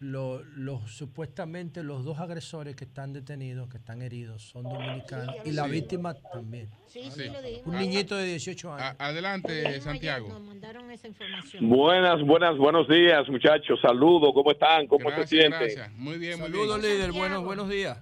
Lo- 0.00 0.42
los 0.56 0.90
supuestamente 0.96 1.82
los 1.82 2.06
dos 2.06 2.18
agresores 2.20 2.74
que 2.74 2.84
están 2.84 3.12
detenidos, 3.12 3.68
que 3.68 3.76
están 3.76 4.00
heridos, 4.00 4.40
son 4.42 4.62
dominicanos 4.62 5.34
y 5.44 5.52
la 5.52 5.64
Sí. 5.66 5.72
víctima 5.72 6.14
también. 6.32 6.70
Sí, 6.86 7.02
sí, 7.10 7.28
lo 7.28 7.42
dijimos. 7.42 7.66
Un 7.66 7.76
niñito 7.78 8.16
de 8.16 8.24
18 8.24 8.72
años. 8.72 8.96
A- 8.98 9.08
adelante, 9.08 9.78
Santiago. 9.82 10.30
Nos 10.30 10.40
mandaron 10.40 10.90
esa 10.90 11.06
información. 11.06 11.68
Buenas, 11.68 12.22
buenas, 12.22 12.56
buenos 12.56 12.88
días, 12.88 13.28
muchachos. 13.28 13.78
Saludos, 13.82 14.30
¿cómo 14.32 14.50
están? 14.52 14.86
¿Cómo 14.86 15.10
se 15.10 15.26
sienten? 15.26 15.92
Muy 15.98 16.16
bien, 16.16 16.38
Saludos, 16.38 16.80
líder. 16.80 17.12
Buenos, 17.12 17.44
buenos 17.44 17.68
días. 17.68 17.98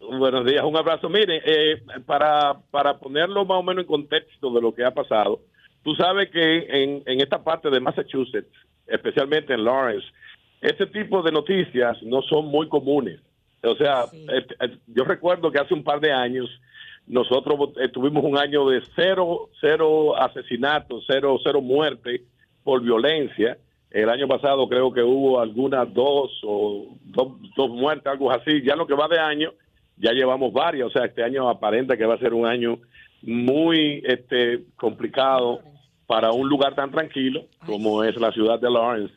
Buenos 0.00 0.44
días, 0.44 0.62
un 0.66 0.76
abrazo. 0.76 1.08
Mire, 1.08 1.40
eh, 1.46 1.82
para, 2.04 2.60
para 2.70 2.98
ponerlo 2.98 3.46
más 3.46 3.58
o 3.58 3.62
menos 3.62 3.84
en 3.84 3.88
contexto 3.88 4.52
de 4.52 4.60
lo 4.60 4.74
que 4.74 4.84
ha 4.84 4.90
pasado, 4.92 5.40
tú 5.82 5.94
sabes 5.94 6.28
que 6.30 6.58
en, 6.82 7.02
en 7.06 7.20
esta 7.22 7.42
parte 7.42 7.70
de 7.70 7.80
Massachusetts, 7.80 8.52
especialmente 8.86 9.54
en 9.54 9.64
Lawrence, 9.64 10.06
este 10.60 10.86
tipo 10.86 11.22
de 11.22 11.32
noticias 11.32 12.02
no 12.02 12.22
son 12.22 12.46
muy 12.46 12.68
comunes. 12.68 13.20
O 13.62 13.74
sea, 13.76 14.04
eh, 14.12 14.46
yo 14.86 15.04
recuerdo 15.04 15.50
que 15.50 15.58
hace 15.58 15.74
un 15.74 15.84
par 15.84 16.00
de 16.00 16.12
años 16.12 16.48
nosotros 17.06 17.70
eh, 17.80 17.88
tuvimos 17.88 18.24
un 18.24 18.38
año 18.38 18.68
de 18.68 18.82
cero, 18.94 19.48
cero 19.60 20.16
asesinatos, 20.16 21.04
cero, 21.06 21.38
cero 21.42 21.60
muertes 21.60 22.22
por 22.62 22.82
violencia. 22.82 23.58
El 23.90 24.08
año 24.08 24.28
pasado 24.28 24.68
creo 24.68 24.92
que 24.92 25.02
hubo 25.02 25.40
algunas 25.40 25.92
dos 25.92 26.30
o 26.44 26.96
dos, 27.04 27.32
dos 27.56 27.70
muertes, 27.70 28.06
algo 28.06 28.30
así. 28.30 28.62
Ya 28.62 28.76
lo 28.76 28.86
que 28.86 28.94
va 28.94 29.08
de 29.08 29.18
año 29.18 29.52
ya 29.96 30.12
llevamos 30.12 30.52
varias, 30.52 30.86
o 30.86 30.90
sea, 30.90 31.04
este 31.04 31.22
año 31.22 31.48
aparenta 31.48 31.96
que 31.96 32.06
va 32.06 32.14
a 32.14 32.18
ser 32.18 32.32
un 32.32 32.46
año 32.46 32.78
muy 33.22 34.02
este, 34.04 34.64
complicado 34.76 35.60
para 36.06 36.32
un 36.32 36.48
lugar 36.48 36.74
tan 36.74 36.90
tranquilo 36.90 37.44
como 37.66 38.02
es 38.02 38.16
la 38.16 38.32
ciudad 38.32 38.58
de 38.58 38.70
Lawrence. 38.70 39.14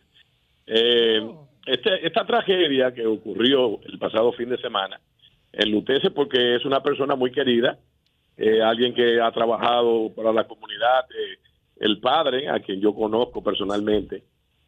Eh, 0.65 1.21
este- 1.65 2.05
esta 2.05 2.25
tragedia 2.25 2.93
que 2.93 3.05
ocurrió 3.05 3.79
el 3.85 3.97
pasado 3.99 4.31
fin 4.33 4.49
de 4.49 4.57
semana 4.57 4.99
enlutece 5.51 6.11
porque 6.11 6.55
es 6.55 6.65
una 6.65 6.81
persona 6.81 7.15
muy 7.15 7.31
querida, 7.31 7.77
eh, 8.37 8.61
alguien 8.61 8.93
que 8.93 9.21
ha 9.21 9.31
trabajado 9.31 10.11
para 10.15 10.33
la 10.33 10.45
comunidad, 10.45 11.05
eh, 11.11 11.37
el 11.79 11.99
padre, 11.99 12.49
a 12.49 12.59
quien 12.59 12.81
yo 12.81 12.93
conozco 12.93 13.43
personalmente, 13.43 14.23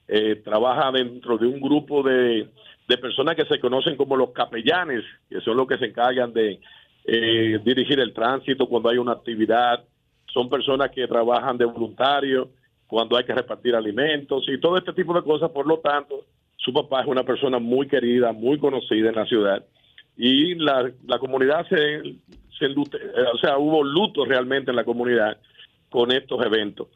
eh, 0.07 0.35
trabaja 0.43 0.91
dentro 0.91 1.38
de 1.38 1.48
un 1.48 1.59
grupo 1.59 2.03
de, 2.03 2.48
de 2.88 2.98
personas 2.98 3.35
que 3.35 3.45
se 3.45 3.59
conocen 3.59 3.95
como 3.95 4.15
los 4.15 4.32
capellanes, 4.32 5.03
que 5.30 5.41
son 5.41 5.57
los 5.57 5.67
que 5.67 5.77
se 5.77 5.85
encargan 5.85 6.32
de 6.33 6.59
eh, 7.07 7.59
dirigir 7.64 7.99
el 7.99 8.14
tránsito 8.14 8.67
cuando 8.67 8.90
hay 8.90 8.98
una 8.98 9.14
actividad, 9.14 9.83
son 10.32 10.49
personas 10.49 10.91
que 10.91 11.07
trabajan 11.07 11.57
de 11.57 11.65
voluntario 11.65 12.49
cuando 12.88 13.17
hay 13.17 13.23
que 13.23 13.33
repartir 13.33 13.75
alimentos 13.75 14.45
y 14.47 14.59
todo 14.59 14.77
este 14.77 14.93
tipo 14.93 15.14
de 15.14 15.23
cosas, 15.23 15.51
por 15.51 15.65
lo 15.65 15.80
tanto, 15.80 16.25
su 16.57 16.73
papá 16.73 17.01
es 17.01 17.07
una 17.07 17.23
persona 17.23 17.59
muy 17.59 17.88
querida, 17.88 18.31
muy 18.31 18.57
conocida 18.57 19.09
en 19.09 19.15
la 19.15 19.25
ciudad 19.25 19.65
y 20.17 20.55
la, 20.55 20.91
la 21.05 21.19
comunidad 21.19 21.67
se, 21.67 22.01
se 22.57 22.65
eh, 22.65 23.25
o 23.33 23.38
sea, 23.38 23.57
hubo 23.57 23.83
luto 23.83 24.25
realmente 24.25 24.72
en 24.72 24.77
la 24.77 24.83
comunidad 24.83 25.38
con 25.89 26.11
estos 26.11 26.43
eventos. 26.45 26.88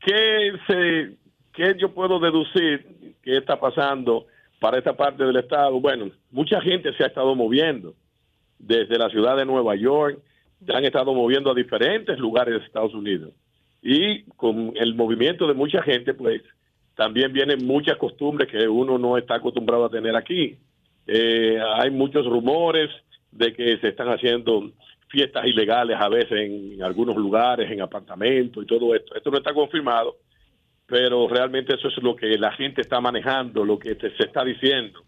¿Qué, 0.00 0.52
se, 0.66 1.16
¿Qué 1.52 1.74
yo 1.78 1.92
puedo 1.92 2.20
deducir 2.20 3.14
que 3.22 3.36
está 3.36 3.58
pasando 3.58 4.26
para 4.60 4.78
esta 4.78 4.96
parte 4.96 5.24
del 5.24 5.36
estado? 5.36 5.80
Bueno, 5.80 6.10
mucha 6.30 6.60
gente 6.60 6.92
se 6.96 7.04
ha 7.04 7.08
estado 7.08 7.34
moviendo 7.34 7.94
desde 8.58 8.98
la 8.98 9.08
ciudad 9.10 9.36
de 9.36 9.44
Nueva 9.44 9.74
York, 9.74 10.20
se 10.64 10.72
han 10.74 10.84
estado 10.84 11.14
moviendo 11.14 11.50
a 11.50 11.54
diferentes 11.54 12.18
lugares 12.18 12.54
de 12.54 12.66
Estados 12.66 12.94
Unidos. 12.94 13.32
Y 13.82 14.22
con 14.36 14.72
el 14.76 14.94
movimiento 14.94 15.46
de 15.46 15.54
mucha 15.54 15.82
gente, 15.82 16.14
pues 16.14 16.42
también 16.98 17.32
vienen 17.32 17.64
muchas 17.64 17.96
costumbres 17.96 18.50
que 18.50 18.66
uno 18.66 18.98
no 18.98 19.16
está 19.16 19.36
acostumbrado 19.36 19.84
a 19.84 19.90
tener 19.90 20.16
aquí. 20.16 20.56
Eh, 21.06 21.56
hay 21.76 21.90
muchos 21.90 22.26
rumores 22.26 22.90
de 23.30 23.52
que 23.52 23.78
se 23.78 23.88
están 23.88 24.08
haciendo 24.08 24.72
fiestas 25.08 25.46
ilegales 25.46 25.96
a 25.98 26.08
veces 26.08 26.32
en 26.32 26.82
algunos 26.82 27.16
lugares, 27.16 27.70
en 27.70 27.80
apartamentos 27.80 28.64
y 28.64 28.66
todo 28.66 28.94
esto. 28.94 29.14
Esto 29.14 29.30
no 29.30 29.38
está 29.38 29.54
confirmado, 29.54 30.16
pero 30.86 31.28
realmente 31.28 31.74
eso 31.74 31.88
es 31.88 32.02
lo 32.02 32.16
que 32.16 32.36
la 32.36 32.52
gente 32.52 32.80
está 32.80 33.00
manejando, 33.00 33.64
lo 33.64 33.78
que 33.78 33.94
se 33.94 34.08
está 34.24 34.44
diciendo. 34.44 35.00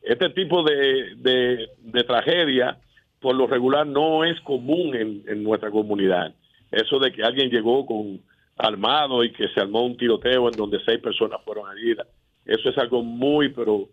Este 0.00 0.30
tipo 0.30 0.62
de, 0.62 1.14
de, 1.16 2.04
tragedia, 2.04 2.78
por 3.20 3.34
lo 3.34 3.46
regular, 3.46 3.86
no 3.86 4.24
es 4.24 4.40
común 4.40 4.94
en 4.94 5.42
nuestra 5.42 5.70
comunidad. 5.70 6.34
Eso 6.74 6.98
de 6.98 7.12
que 7.12 7.22
alguien 7.22 7.50
llegó 7.50 7.86
con 7.86 8.20
armado 8.56 9.22
y 9.24 9.32
que 9.32 9.48
se 9.48 9.60
armó 9.60 9.84
un 9.84 9.96
tiroteo 9.96 10.48
en 10.48 10.56
donde 10.56 10.78
seis 10.84 11.00
personas 11.00 11.40
fueron 11.44 11.70
heridas, 11.76 12.06
eso 12.44 12.68
es 12.68 12.78
algo 12.78 13.02
muy, 13.02 13.48
pero 13.50 13.88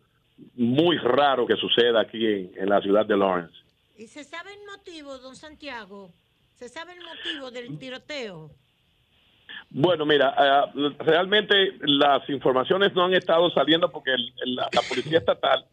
muy 0.55 0.97
raro 0.97 1.45
que 1.45 1.55
suceda 1.55 2.01
aquí 2.01 2.25
en, 2.25 2.51
en 2.55 2.69
la 2.69 2.81
ciudad 2.81 3.05
de 3.05 3.17
Lawrence. 3.17 3.53
¿Y 3.97 4.07
se 4.07 4.23
sabe 4.23 4.51
el 4.53 4.59
motivo, 4.65 5.17
don 5.19 5.35
Santiago? 5.35 6.09
¿Se 6.55 6.69
sabe 6.69 6.93
el 6.93 6.99
motivo 7.03 7.51
del 7.51 7.77
tiroteo? 7.79 8.49
Bueno, 9.69 10.05
mira, 10.05 10.35
eh, 10.75 10.89
realmente 10.99 11.73
las 11.81 12.27
informaciones 12.29 12.93
no 12.93 13.05
han 13.05 13.13
estado 13.13 13.49
saliendo 13.51 13.89
porque 13.91 14.11
el- 14.11 14.33
el- 14.43 14.55
la, 14.55 14.63
la 14.73 14.81
policía 14.87 15.19
estatal 15.19 15.65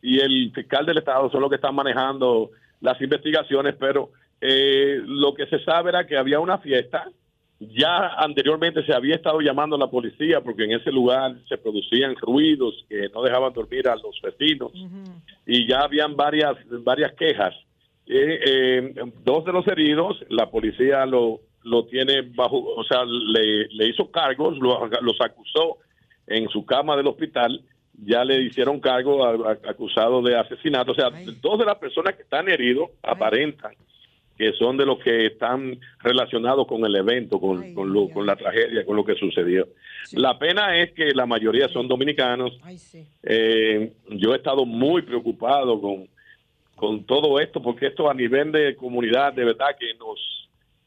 y 0.00 0.18
el 0.20 0.50
fiscal 0.54 0.86
del 0.86 0.98
estado 0.98 1.30
son 1.30 1.40
los 1.42 1.50
que 1.50 1.56
están 1.56 1.74
manejando 1.74 2.50
las 2.80 3.00
investigaciones, 3.00 3.74
pero 3.78 4.10
eh, 4.42 5.00
lo 5.06 5.32
que 5.34 5.46
se 5.46 5.58
sabe 5.64 5.90
era 5.90 6.06
que 6.06 6.16
había 6.18 6.40
una 6.40 6.58
fiesta. 6.58 7.08
Ya 7.60 8.08
anteriormente 8.18 8.84
se 8.84 8.92
había 8.92 9.14
estado 9.14 9.40
llamando 9.40 9.76
a 9.76 9.78
la 9.78 9.86
policía 9.86 10.40
porque 10.40 10.64
en 10.64 10.72
ese 10.72 10.90
lugar 10.90 11.36
se 11.48 11.56
producían 11.58 12.16
ruidos 12.16 12.74
que 12.88 13.08
no 13.14 13.22
dejaban 13.22 13.52
dormir 13.52 13.86
a 13.88 13.94
los 13.94 14.20
vecinos 14.20 14.72
y 15.46 15.68
ya 15.68 15.82
habían 15.82 16.16
varias 16.16 16.56
varias 16.82 17.12
quejas. 17.12 17.54
Eh, 18.08 18.40
eh, 18.44 18.94
dos 19.24 19.44
de 19.44 19.52
los 19.52 19.64
heridos, 19.68 20.18
la 20.28 20.50
policía 20.50 21.06
lo, 21.06 21.38
lo 21.62 21.84
tiene 21.86 22.22
bajo, 22.34 22.58
o 22.74 22.82
sea, 22.82 23.04
le, 23.04 23.68
le 23.68 23.86
hizo 23.90 24.10
cargos, 24.10 24.58
lo- 24.58 24.88
los 25.00 25.20
acusó 25.20 25.78
en 26.26 26.48
su 26.48 26.66
cama 26.66 26.96
del 26.96 27.06
hospital, 27.06 27.62
ya 28.04 28.24
le 28.24 28.42
hicieron 28.42 28.80
cargo 28.80 29.24
a- 29.24 29.52
a- 29.52 29.70
acusado 29.70 30.20
de 30.20 30.36
asesinato. 30.36 30.90
O 30.90 30.94
sea, 30.96 31.10
dos 31.40 31.60
de 31.60 31.64
las 31.64 31.76
personas 31.78 32.16
que 32.16 32.22
están 32.22 32.48
heridos 32.48 32.90
aparentan 33.04 33.74
que 34.42 34.52
son 34.54 34.76
de 34.76 34.84
los 34.84 34.98
que 34.98 35.26
están 35.26 35.78
relacionados 36.00 36.66
con 36.66 36.84
el 36.84 36.96
evento, 36.96 37.38
con, 37.38 37.72
con, 37.74 37.92
lo- 37.92 38.08
con 38.08 38.26
la 38.26 38.34
tragedia, 38.34 38.84
con 38.84 38.96
lo 38.96 39.04
que 39.04 39.14
sucedió. 39.14 39.68
La 40.14 40.36
pena 40.36 40.76
es 40.82 40.90
que 40.92 41.12
la 41.14 41.26
mayoría 41.26 41.68
son 41.68 41.86
dominicanos. 41.86 42.52
Eh, 43.22 43.92
yo 44.08 44.32
he 44.32 44.36
estado 44.36 44.64
muy 44.66 45.02
preocupado 45.02 45.80
con, 45.80 46.08
con 46.74 47.04
todo 47.04 47.38
esto, 47.38 47.62
porque 47.62 47.86
esto 47.86 48.10
a 48.10 48.14
nivel 48.14 48.50
de 48.50 48.74
comunidad 48.74 49.32
de 49.32 49.44
verdad 49.44 49.76
que 49.78 49.94
nos, 49.94 50.18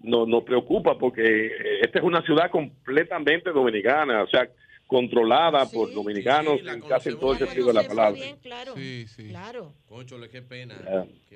nos, 0.01 0.27
nos 0.27 0.43
preocupa, 0.43 0.97
porque 0.97 1.51
esta 1.81 1.99
es 1.99 2.03
una 2.05 2.21
ciudad 2.23 2.51
completamente 2.51 3.51
dominicana, 3.51 4.23
o 4.23 4.27
sea, 4.27 4.49
controlada 4.85 5.65
por 5.71 5.93
dominicanos 5.93 6.59
en 6.59 6.81
casi 6.81 7.09
todo 7.15 7.31
el 7.31 7.37
sentido 7.39 7.67
de 7.67 7.73
la 7.73 7.87
palabra. 7.87 8.19
claro. 8.43 8.73
Sí, 8.75 9.07
sí. 9.07 9.29
Claro. 9.29 9.71
Conchole, 9.87 10.29
qué 10.29 10.41
pena. 10.41 10.75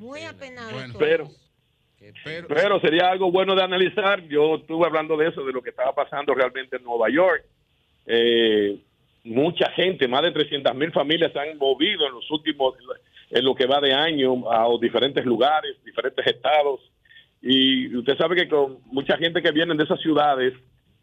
Muy 0.02 0.22
apenado. 0.24 0.78
Pero, 1.00 1.30
pero 2.48 2.80
sería 2.80 3.10
algo 3.10 3.32
bueno 3.32 3.56
de 3.56 3.64
analizar. 3.64 4.22
Yo 4.28 4.56
estuve 4.56 4.86
hablando 4.86 5.18
de 5.18 5.28
eso, 5.28 5.44
de 5.44 5.54
lo 5.54 5.62
que 5.62 5.72
estaba 5.72 5.94
pasando 5.94 6.34
realmente 6.34 6.78
en 6.78 6.84
Nueva 6.84 7.10
York. 7.10 7.44
Eh, 8.06 8.80
mucha 9.24 9.70
gente, 9.72 10.08
más 10.08 10.22
de 10.22 10.32
300 10.32 10.74
mil 10.76 10.92
familias 10.92 11.32
se 11.34 11.40
han 11.40 11.58
movido 11.58 12.08
en 12.08 12.14
los 12.14 12.30
últimos, 12.32 12.76
en 13.30 13.44
lo 13.44 13.54
que 13.54 13.66
va 13.66 13.80
de 13.82 13.94
año, 13.94 14.50
a 14.52 14.68
diferentes 14.80 15.26
lugares, 15.26 15.76
diferentes 15.84 16.26
estados. 16.26 16.80
Y 17.42 17.96
usted 17.96 18.18
sabe 18.18 18.36
que 18.36 18.50
con 18.50 18.80
mucha 18.86 19.18
gente 19.18 19.42
que 19.42 19.52
viene 19.52 19.76
de 19.76 19.84
esas 19.84 20.00
ciudades 20.02 20.54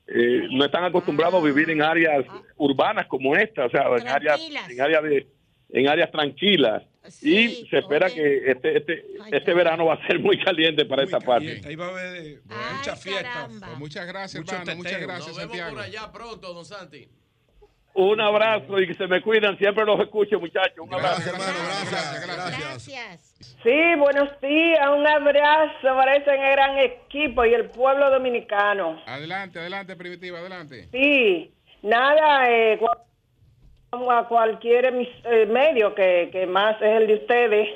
eh, 0.06 0.48
no 0.50 0.64
están 0.64 0.84
acostumbrados 0.84 1.42
a 1.42 1.46
vivir 1.46 1.70
en 1.70 1.82
áreas 1.82 2.24
urbanas 2.56 3.06
como 3.06 3.34
esta, 3.34 3.66
o 3.66 3.70
sea, 3.70 3.86
en 3.96 4.08
áreas, 4.08 4.40
en 4.70 4.80
áreas 4.80 5.02
de, 5.02 5.26
en 5.70 5.88
áreas 5.88 6.10
tranquilas. 6.10 6.82
y 7.22 7.66
se 7.70 7.78
espera 7.78 8.10
que 8.10 8.50
este, 8.50 8.78
este, 8.78 9.04
este 9.30 9.54
verano 9.54 9.86
va 9.86 9.94
a 9.94 10.06
ser 10.06 10.18
muy 10.18 10.38
caliente 10.42 10.84
para 10.86 11.04
esta 11.04 11.20
parte. 11.20 11.60
Ahí 11.64 11.76
va 11.76 11.86
a 11.86 11.90
haber 11.90 12.40
muchas 12.76 13.02
fiestas. 13.02 13.48
Pues 13.60 13.78
muchas 13.78 14.06
gracias, 14.06 14.40
Mucho 14.42 14.56
hermano. 14.56 14.76
Muchas 14.76 15.00
gracias, 15.00 15.28
Nos 15.28 15.36
vemos 15.36 15.50
Santiago. 15.56 15.70
por 15.76 15.80
allá 15.84 16.12
pronto, 16.12 16.52
don 16.52 16.64
Santi. 16.64 17.08
Un 17.94 18.20
abrazo 18.20 18.78
y 18.78 18.88
que 18.88 18.94
se 18.94 19.06
me 19.06 19.22
cuidan. 19.22 19.56
Siempre 19.56 19.84
los 19.86 19.98
escucho, 20.00 20.38
muchachos. 20.38 20.80
Un 20.80 20.92
abrazo. 20.92 21.30
Gracias. 22.26 23.34
Sí, 23.62 23.94
buenos 23.98 24.40
días, 24.40 24.86
un 24.96 25.06
abrazo 25.06 25.82
para 25.82 26.16
ese 26.16 26.30
gran 26.36 26.78
equipo 26.78 27.44
y 27.44 27.54
el 27.54 27.70
pueblo 27.70 28.10
dominicano. 28.10 29.00
Adelante, 29.06 29.58
adelante, 29.60 29.96
Primitiva, 29.96 30.38
adelante. 30.40 30.88
Sí, 30.92 31.50
nada, 31.82 32.50
eh, 32.50 32.78
a 33.92 34.24
cualquier 34.28 34.86
eh, 34.86 35.46
medio 35.46 35.94
que, 35.94 36.28
que 36.32 36.46
más 36.46 36.76
es 36.82 37.00
el 37.00 37.06
de 37.06 37.14
ustedes, 37.14 37.68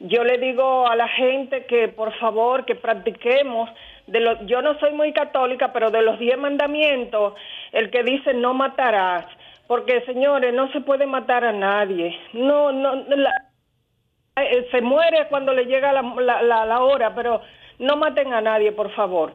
yo 0.00 0.24
le 0.24 0.38
digo 0.38 0.88
a 0.88 0.96
la 0.96 1.08
gente 1.08 1.64
que 1.66 1.88
por 1.88 2.12
favor 2.18 2.64
que 2.64 2.74
practiquemos 2.74 3.70
de 4.06 4.20
los, 4.20 4.38
yo 4.46 4.60
no 4.62 4.78
soy 4.80 4.92
muy 4.92 5.12
católica, 5.12 5.72
pero 5.72 5.90
de 5.90 6.02
los 6.02 6.18
diez 6.18 6.36
mandamientos, 6.38 7.34
el 7.72 7.90
que 7.90 8.02
dice 8.02 8.34
no 8.34 8.52
matarás, 8.54 9.26
porque 9.66 10.02
señores, 10.04 10.52
no 10.52 10.70
se 10.72 10.80
puede 10.80 11.06
matar 11.06 11.44
a 11.44 11.52
nadie, 11.52 12.18
no, 12.32 12.72
no, 12.72 12.96
la- 13.08 13.50
eh, 14.36 14.66
se 14.72 14.80
muere 14.80 15.26
cuando 15.28 15.52
le 15.52 15.64
llega 15.66 15.92
la, 15.92 16.02
la, 16.02 16.42
la- 16.42 16.66
la 16.66 16.80
hora, 16.82 17.14
pero 17.14 17.40
no 17.78 17.96
maten 17.96 18.32
a 18.32 18.40
nadie, 18.40 18.72
por 18.72 18.90
favor. 18.94 19.32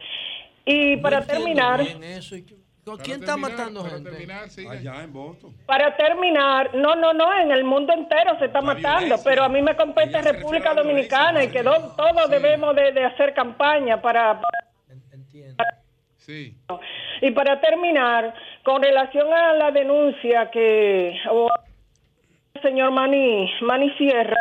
Y 0.65 0.97
para 0.97 1.21
terminar, 1.21 1.79
¿Con 1.93 2.68
quién 2.97 3.19
está 3.21 3.37
matando 3.37 3.83
gente? 3.83 4.09
Allá 4.67 5.03
en 5.03 5.13
Boston. 5.13 5.53
para 5.65 5.95
terminar, 5.95 6.73
no, 6.75 6.95
no, 6.95 7.13
no, 7.13 7.39
en 7.39 7.51
el 7.51 7.63
mundo 7.63 7.93
entero 7.93 8.37
se 8.39 8.45
está 8.45 8.61
matando, 8.61 9.15
pero 9.23 9.43
a 9.43 9.49
mí 9.49 9.61
me 9.61 9.75
compete 9.75 10.21
República 10.21 10.73
Dominicana 10.73 11.43
y 11.43 11.49
que 11.49 11.63
do- 11.63 11.93
todos 11.95 12.29
debemos 12.29 12.75
de, 12.75 12.91
de 12.91 13.05
hacer 13.05 13.33
campaña 13.33 14.01
para... 14.01 14.39
Sí. 16.17 16.55
Y 17.21 17.31
para 17.31 17.59
terminar, 17.59 18.33
con 18.63 18.81
relación 18.83 19.33
a 19.33 19.53
la 19.53 19.71
denuncia 19.71 20.49
que 20.51 21.15
o 21.31 21.49
el 22.53 22.61
señor 22.61 22.91
Mani, 22.91 23.49
Mani 23.61 23.89
Sierra, 23.97 24.37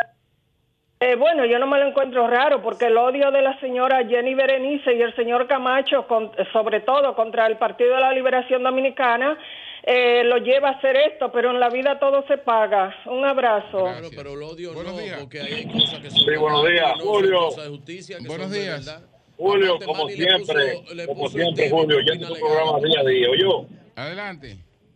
eh, 1.01 1.15
bueno, 1.15 1.45
yo 1.45 1.59
no 1.59 1.67
me 1.67 1.79
lo 1.79 1.87
encuentro 1.87 2.27
raro 2.27 2.61
porque 2.61 2.87
el 2.87 2.97
odio 2.97 3.31
de 3.31 3.41
la 3.41 3.57
señora 3.59 4.05
Jenny 4.05 4.33
Berenice 4.35 4.93
y 4.93 5.01
el 5.01 5.15
señor 5.15 5.47
Camacho, 5.47 6.05
con- 6.07 6.31
sobre 6.51 6.81
todo 6.81 7.15
contra 7.15 7.47
el 7.47 7.57
Partido 7.57 7.95
de 7.95 8.01
la 8.01 8.11
Liberación 8.11 8.63
Dominicana, 8.63 9.37
eh, 9.83 10.23
lo 10.25 10.37
lleva 10.39 10.69
a 10.69 10.71
hacer 10.73 10.97
esto, 10.97 11.31
pero 11.31 11.51
en 11.51 11.59
la 11.61 11.69
vida 11.69 11.99
todo 11.99 12.25
se 12.27 12.37
paga. 12.37 12.93
Un 13.05 13.23
abrazo. 13.25 13.85
Claro, 13.85 14.09
pero 14.13 14.33
el 14.33 14.43
odio 14.43 14.73
no, 14.73 14.81
porque 15.19 15.39
ahí 15.39 15.53
hay 15.53 15.65
cosas 15.71 15.99
que 15.99 16.11
son 16.11 16.19
Sí, 16.19 16.35
buenos 16.37 16.67
días, 16.67 16.91
no 16.97 17.03
Julio. 17.05 17.39
cosas 17.45 17.63
de 17.63 17.69
justicia, 17.69 18.17
que 18.21 18.27
Buenos 18.27 18.47
son 18.47 18.53
de 18.55 18.61
días. 18.61 18.85
verdad. 18.85 19.01
Julio, 19.37 19.75
Aparte, 19.75 19.85
como 19.85 20.03
Manny 20.03 20.15
siempre, 20.17 20.73
puso- 20.83 21.07
como 21.07 21.29
siempre, 21.29 21.69
Julio, 21.69 21.97
opina 21.99 22.27
tu 22.27 22.33
legal. 22.33 22.39
programa 22.39 22.79
día 22.85 22.99
a 22.99 23.03
día, 23.05 23.27
yo. 23.39 23.65
Adelante. 23.95 24.47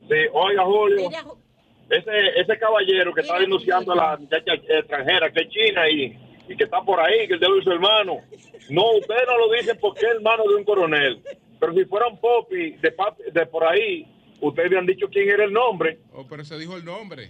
Sí, 0.01 0.15
oiga, 0.33 0.65
Julio, 0.65 1.09
ese, 1.89 2.39
ese 2.39 2.57
caballero 2.57 3.13
que 3.13 3.21
está 3.21 3.39
denunciando 3.39 3.93
a 3.93 3.95
la 3.95 4.17
muchacha 4.17 4.53
extranjera, 4.53 5.31
que 5.31 5.41
es 5.41 5.49
china 5.49 5.89
y, 5.89 6.17
y 6.49 6.55
que 6.57 6.63
está 6.63 6.81
por 6.81 6.99
ahí, 6.99 7.27
que 7.27 7.33
el 7.35 7.39
de 7.39 7.47
su 7.63 7.71
hermano. 7.71 8.17
No, 8.69 8.91
ustedes 8.93 9.23
no 9.27 9.37
lo 9.47 9.53
dicen 9.53 9.77
porque 9.79 10.05
es 10.05 10.11
hermano 10.15 10.43
de 10.47 10.55
un 10.55 10.63
coronel. 10.63 11.21
Pero 11.59 11.73
si 11.73 11.85
fuera 11.85 12.07
un 12.07 12.17
popi 12.19 12.71
de, 12.71 12.93
de 13.31 13.45
por 13.45 13.63
ahí, 13.65 14.05
ustedes 14.41 14.67
habían 14.67 14.85
dicho 14.85 15.07
quién 15.11 15.29
era 15.29 15.45
el 15.45 15.53
nombre. 15.53 15.99
Oh, 16.13 16.25
pero 16.27 16.43
se 16.43 16.57
dijo 16.57 16.75
el 16.75 16.83
nombre. 16.83 17.29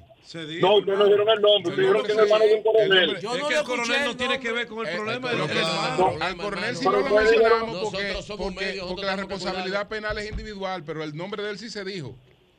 No, 0.62 0.76
ustedes 0.78 0.98
no 0.98 1.06
dieron 1.06 1.28
el 1.30 1.42
nombre, 1.42 1.70
ustedes 1.72 1.78
dijeron 1.78 2.06
que 2.06 2.12
es 2.14 2.18
hermano 2.18 2.46
de 2.46 2.56
un 2.56 2.64
coronel. 2.64 3.20
Yo 3.20 3.36
es 3.36 3.44
que 3.44 3.56
el 3.56 3.64
coronel 3.64 4.06
no 4.06 4.16
tiene 4.18 4.40
que 4.40 4.52
ver 4.54 4.68
con 4.68 4.88
el 4.88 4.96
problema 4.96 5.30
de 5.30 5.36
Lo 5.36 5.44
los 5.44 5.52
que- 5.52 5.60
hermanos. 5.60 6.22
al 6.22 6.38
coronel 6.38 6.76
sí 6.78 6.86
no 6.86 6.92
lo 6.92 6.98
dijeron- 7.00 7.24
mencionamos 7.24 7.92
porque, 8.38 8.80
porque, 8.88 9.04
la 9.06 9.16
responsabilidad 9.18 9.88
penal 9.90 10.18
es 10.18 10.30
individual, 10.32 10.84
pero 10.86 11.04
el 11.04 11.16
nombre 11.16 11.44
de 11.44 11.50
él 11.52 11.60
sí 11.60 11.70
se 11.70 11.84
dijo. 11.84 12.16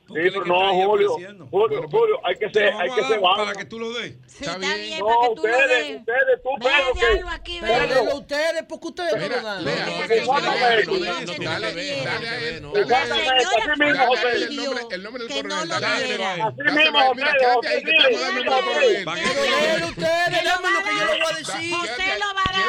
Sí, 0.06 0.12
pero 0.14 0.44
no, 0.44 0.54
Julio, 0.84 1.16
Julio, 1.50 1.88
Julio, 1.90 2.20
hay 2.24 2.36
que 2.36 2.50
ser, 2.50 2.74
hay 2.74 2.90
que 2.90 3.02
ser. 3.04 3.20
Para 3.20 3.52
que 3.54 3.64
tú 3.64 3.78
lo 3.78 3.90
des. 3.94 4.12
Está 4.38 4.58
bien. 4.58 4.98
No, 5.00 5.06
ustedes, 5.30 5.96
ustedes, 6.00 6.42
tú, 6.42 6.48
Pedro. 6.60 6.92
Pero 7.60 7.72
denlo 7.94 8.16
ustedes, 8.18 8.62
porque 8.68 8.86
ustedes 8.88 9.12
no 9.14 9.18
lo 9.36 9.42
dan. 9.42 9.64
Lea, 9.64 9.86
no, 9.86 9.92
porque- 10.08 10.20
no, 10.28 10.34
no, 10.44 10.50
dale, 10.60 10.84
no, 12.60 12.72
dale, 14.14 14.44
el 14.44 14.56
nombre, 14.56 14.82
el 14.90 15.02
nombre 15.02 15.22
del 15.22 15.30
él. 15.38 15.46
Así 16.42 16.62
mismo, 16.76 16.98
ustedes, 19.88 20.44
déjame 20.44 20.68
lo 20.70 20.82
que 20.84 20.90
yo 20.90 21.04
le 21.04 21.12
voy 21.22 21.32
a 21.32 21.36
decir. 21.38 21.74
José 21.74 22.06
lo 22.20 22.28
va 22.34 22.42
a 22.44 22.52
dar. 22.52 22.60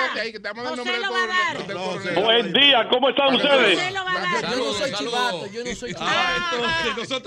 José 0.70 0.84
lo 1.00 1.12
va 1.12 1.24
a 1.24 1.28
dar. 1.28 1.58
Buen 2.24 2.54
día, 2.54 2.88
¿cómo 2.90 3.10
están 3.10 3.36
ustedes? 3.36 3.78
Yo 4.52 4.58
no 4.58 4.74
soy 4.74 4.92
chivato, 4.94 5.46
yo 5.48 5.64
no 5.66 5.76
soy 5.76 5.94
chivato. 5.94 6.16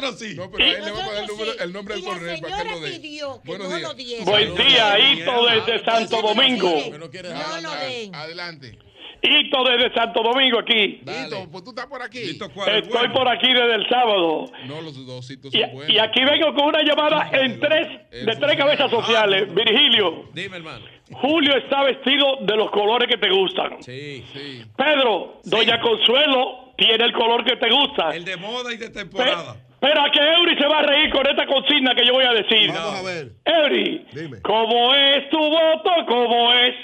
Ah, 0.00 0.12
sí. 0.16 0.34
No, 0.36 0.50
pero 0.50 0.64
a 0.64 0.68
él 0.68 0.84
le 0.84 0.90
vamos 0.92 1.08
a 1.08 1.12
dar 1.12 1.22
el 1.22 1.26
nombre, 1.28 1.46
sí. 1.54 1.54
el 1.60 1.72
nombre 1.72 1.94
del 1.94 2.02
Y 2.02 2.06
la 2.06 2.12
coronel 2.12 2.40
para 2.40 2.52
que 2.52 2.58
señora 2.58 2.76
lo 2.76 2.80
dé. 2.80 3.00
pidió 3.00 3.40
que 3.42 3.48
Buenos 3.48 3.68
no 3.68 3.76
días. 3.76 3.88
lo 3.88 3.94
diera. 3.94 4.24
Buen 4.24 4.54
día, 4.54 4.98
Hito 5.12 5.46
desde 5.46 5.84
Santo 5.84 6.22
Domingo. 6.22 6.74
No 6.92 7.60
lo 7.60 7.74
den. 7.76 8.14
Adelante. 8.14 8.78
Hito 9.20 9.64
desde 9.64 9.92
Santo 9.94 10.22
Domingo 10.22 10.60
aquí. 10.60 11.00
Hito, 11.02 11.48
pues 11.50 11.64
tú 11.64 11.70
estás 11.70 11.86
por 11.86 12.00
aquí. 12.00 12.18
Estoy 12.20 13.08
por 13.12 13.28
aquí 13.28 13.48
desde 13.48 13.74
el 13.74 13.88
sábado. 13.88 14.44
No, 14.66 14.80
los 14.80 15.04
dos 15.04 15.28
hitos 15.28 15.52
Y, 15.52 15.60
son 15.60 15.72
buenos. 15.72 15.92
y 15.92 15.98
aquí 15.98 16.20
vengo 16.24 16.54
con 16.54 16.66
una 16.66 16.82
llamada 16.84 17.28
en 17.32 17.58
tres, 17.58 17.88
de 18.12 18.36
tres 18.36 18.56
cabezas 18.56 18.88
sociales. 18.90 19.52
Virgilio, 19.52 20.28
Dime, 20.32 20.58
hermano. 20.58 20.84
Julio 21.10 21.56
está 21.56 21.82
vestido 21.82 22.36
de 22.42 22.54
los 22.56 22.70
colores 22.70 23.08
que 23.08 23.16
te 23.18 23.28
gustan. 23.30 23.82
Sí. 23.82 24.24
Sí. 24.32 24.62
Pedro, 24.76 25.40
Doña 25.42 25.80
Consuelo 25.80 26.74
tiene 26.76 27.02
el 27.04 27.12
color 27.12 27.44
que 27.44 27.56
te 27.56 27.70
gusta. 27.70 28.10
El 28.14 28.24
de 28.24 28.36
moda 28.36 28.72
y 28.72 28.76
de 28.76 28.86
Pe- 28.86 28.92
temporada. 29.00 29.56
Pero 29.80 30.00
a 30.02 30.10
que 30.10 30.18
Eury 30.18 30.56
se 30.58 30.66
va 30.66 30.78
a 30.80 30.82
reír 30.82 31.10
con 31.10 31.26
esta 31.26 31.46
consigna 31.46 31.94
que 31.94 32.04
yo 32.04 32.12
voy 32.12 32.24
a 32.24 32.32
decir. 32.32 32.72
Vamos 32.72 32.98
a 32.98 33.02
ver. 33.02 33.28
Eury, 33.44 34.06
Dime. 34.12 34.42
¿cómo 34.42 34.94
es 34.94 35.30
tu 35.30 35.38
voto? 35.38 35.90
¿Cómo 36.08 36.52
es? 36.52 36.74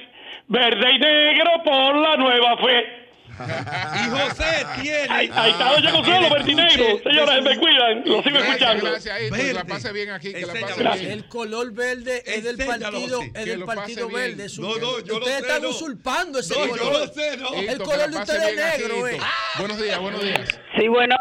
Verde 0.46 0.92
y 0.92 0.98
negro 0.98 1.50
por 1.64 1.96
la 1.96 2.16
nueva 2.16 2.56
fe. 2.58 3.00
Y 3.34 4.10
José 4.10 4.64
tiene. 4.80 5.06
Ahí, 5.10 5.28
ahí 5.34 5.50
está 5.50 5.72
Doña 5.72 5.90
Consuelo, 5.90 6.30
verde 6.30 6.52
y 6.52 6.54
negro. 6.54 6.84
Señores, 7.02 7.42
me 7.42 7.58
cuidan, 7.58 8.02
lo 8.04 8.22
sigo 8.22 8.38
Gracias, 8.38 8.48
escuchando. 8.54 8.90
gracias, 8.90 9.22
Hito. 9.22 9.34
Que 9.34 9.52
la 9.52 9.64
pase 9.64 9.92
bien 9.92 10.10
aquí, 10.10 10.32
que 10.32 10.46
la 10.46 10.52
pase 10.54 10.82
bien. 11.00 11.10
El 11.10 11.24
color 11.28 11.72
verde 11.72 12.22
es 12.26 12.44
del 12.44 12.56
partido, 12.64 13.20
es 13.22 13.32
del 13.44 13.58
lo 13.60 13.66
partido 13.66 14.08
verde. 14.08 14.44
es 14.44 14.56
un- 14.58 14.66
No, 14.68 14.74
no, 14.76 15.00
yo 15.00 15.14
lo 15.14 15.18
Ustedes 15.18 15.34
sé, 15.38 15.46
están 15.48 15.62
no. 15.62 15.68
usurpando 15.70 16.38
ese 16.38 16.54
No, 16.54 16.64
yo 16.66 16.70
color. 16.76 16.92
lo 16.92 17.06
sé, 17.08 17.36
no. 17.38 17.54
El 17.54 17.78
color 17.82 18.10
de 18.10 18.16
ustedes 18.18 18.42
es 18.56 18.78
negro, 18.80 19.08
eh. 19.08 19.18
Buenos 19.58 19.82
días, 19.82 19.98
buenos 19.98 20.22
días. 20.22 20.60
Sí, 20.78 20.86
bueno. 20.86 21.16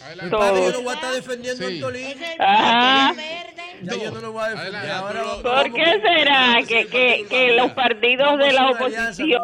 Adelante. 0.00 0.24
Mi 0.24 0.30
padre, 0.30 0.54
yo 0.56 0.60
Todos. 0.70 0.72
no 0.74 0.82
voy 0.82 0.92
a 0.92 0.94
estar 0.94 1.12
defendiendo 1.14 1.58
Sí. 1.68 1.72
a 1.72 1.74
Antolín. 1.76 2.06
Es 2.06 2.30
el 2.34 2.40
Ajá. 2.40 3.12
verde. 3.12 3.62
Ya 3.82 3.96
yo 3.96 4.10
no 4.12 4.20
lo 4.20 4.32
voy 4.32 4.42
a 4.44 4.48
defender. 4.50 4.74
Adelante, 4.76 4.92
Ahora 4.92 5.12
pero- 5.12 5.24
vamos- 5.26 5.42
¿Por 5.42 5.52
vamos 5.52 5.74
qué 5.74 5.84
con- 5.84 6.02
será 6.02 6.58
que, 6.68 6.86
que, 6.86 7.26
que 7.28 7.52
los 7.56 7.72
partidos 7.72 8.38
de 8.38 8.52
la 8.52 8.70
oposición 8.70 9.42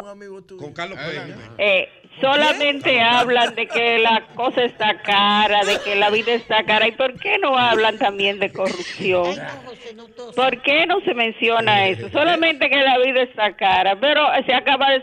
con. 0.49 0.59
Con 0.59 0.73
Carlos. 0.73 0.99
Peña. 0.99 1.37
eh, 1.59 1.89
solamente 2.21 3.01
hablan 3.01 3.55
de 3.57 3.67
que 3.67 3.99
la 3.99 4.27
cosa 4.35 4.63
está 4.65 5.01
cara, 5.03 5.65
de 5.65 5.81
que 5.81 5.95
la 5.97 6.11
vida 6.11 6.33
está 6.35 6.63
cara? 6.65 6.87
¿Y 6.89 6.93
por 6.93 7.15
qué 7.19 7.39
no 7.39 7.57
hablan 7.59 7.99
también 7.99 8.39
de 8.39 8.53
corrupción? 8.53 9.37
¿Por 10.37 10.63
qué 10.63 10.87
no 10.87 11.01
se 11.01 11.15
menciona 11.15 11.87
eso? 11.89 12.09
Solamente 12.11 12.69
que 12.71 12.77
la 12.77 12.99
vida 12.99 13.23
está 13.23 13.55
cara, 13.57 13.97
pero 14.01 14.25
se 14.47 14.55
acaba 14.55 14.91
de 14.91 15.03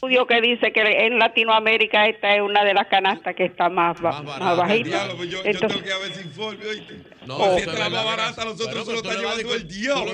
estudio 0.00 0.28
que 0.28 0.40
dice 0.40 0.70
que 0.72 0.80
en 1.06 1.18
Latinoamérica 1.18 2.06
esta 2.06 2.32
es 2.36 2.40
una 2.40 2.62
de 2.62 2.72
las 2.72 2.86
canastas 2.86 3.34
que 3.34 3.46
está 3.46 3.68
más, 3.68 4.00
ba- 4.00 4.22
Más 4.22 4.38
más, 4.38 4.56
bajita. 4.56 4.88
Diablo, 4.90 5.16
pues 5.16 5.28
yo, 5.28 5.42
yo 5.42 5.50
Entonces- 5.50 5.68
tengo 5.82 5.84
que 5.84 5.92
a 5.92 5.98
ver 5.98 6.14
si 6.14 6.20
informe, 6.20 6.66
oíste. 6.66 7.02
No, 7.26 7.36
Oh, 7.36 7.50
si 7.56 7.62
es 7.62 7.66
esta 7.66 7.84
es 7.86 7.90
más 7.92 8.04
barata, 8.04 8.44
nosotros 8.44 8.86
se 8.86 8.92
lo 8.92 8.98
está 8.98 9.14
llevando 9.14 9.54
el 9.54 9.66
diablo. 9.68 10.12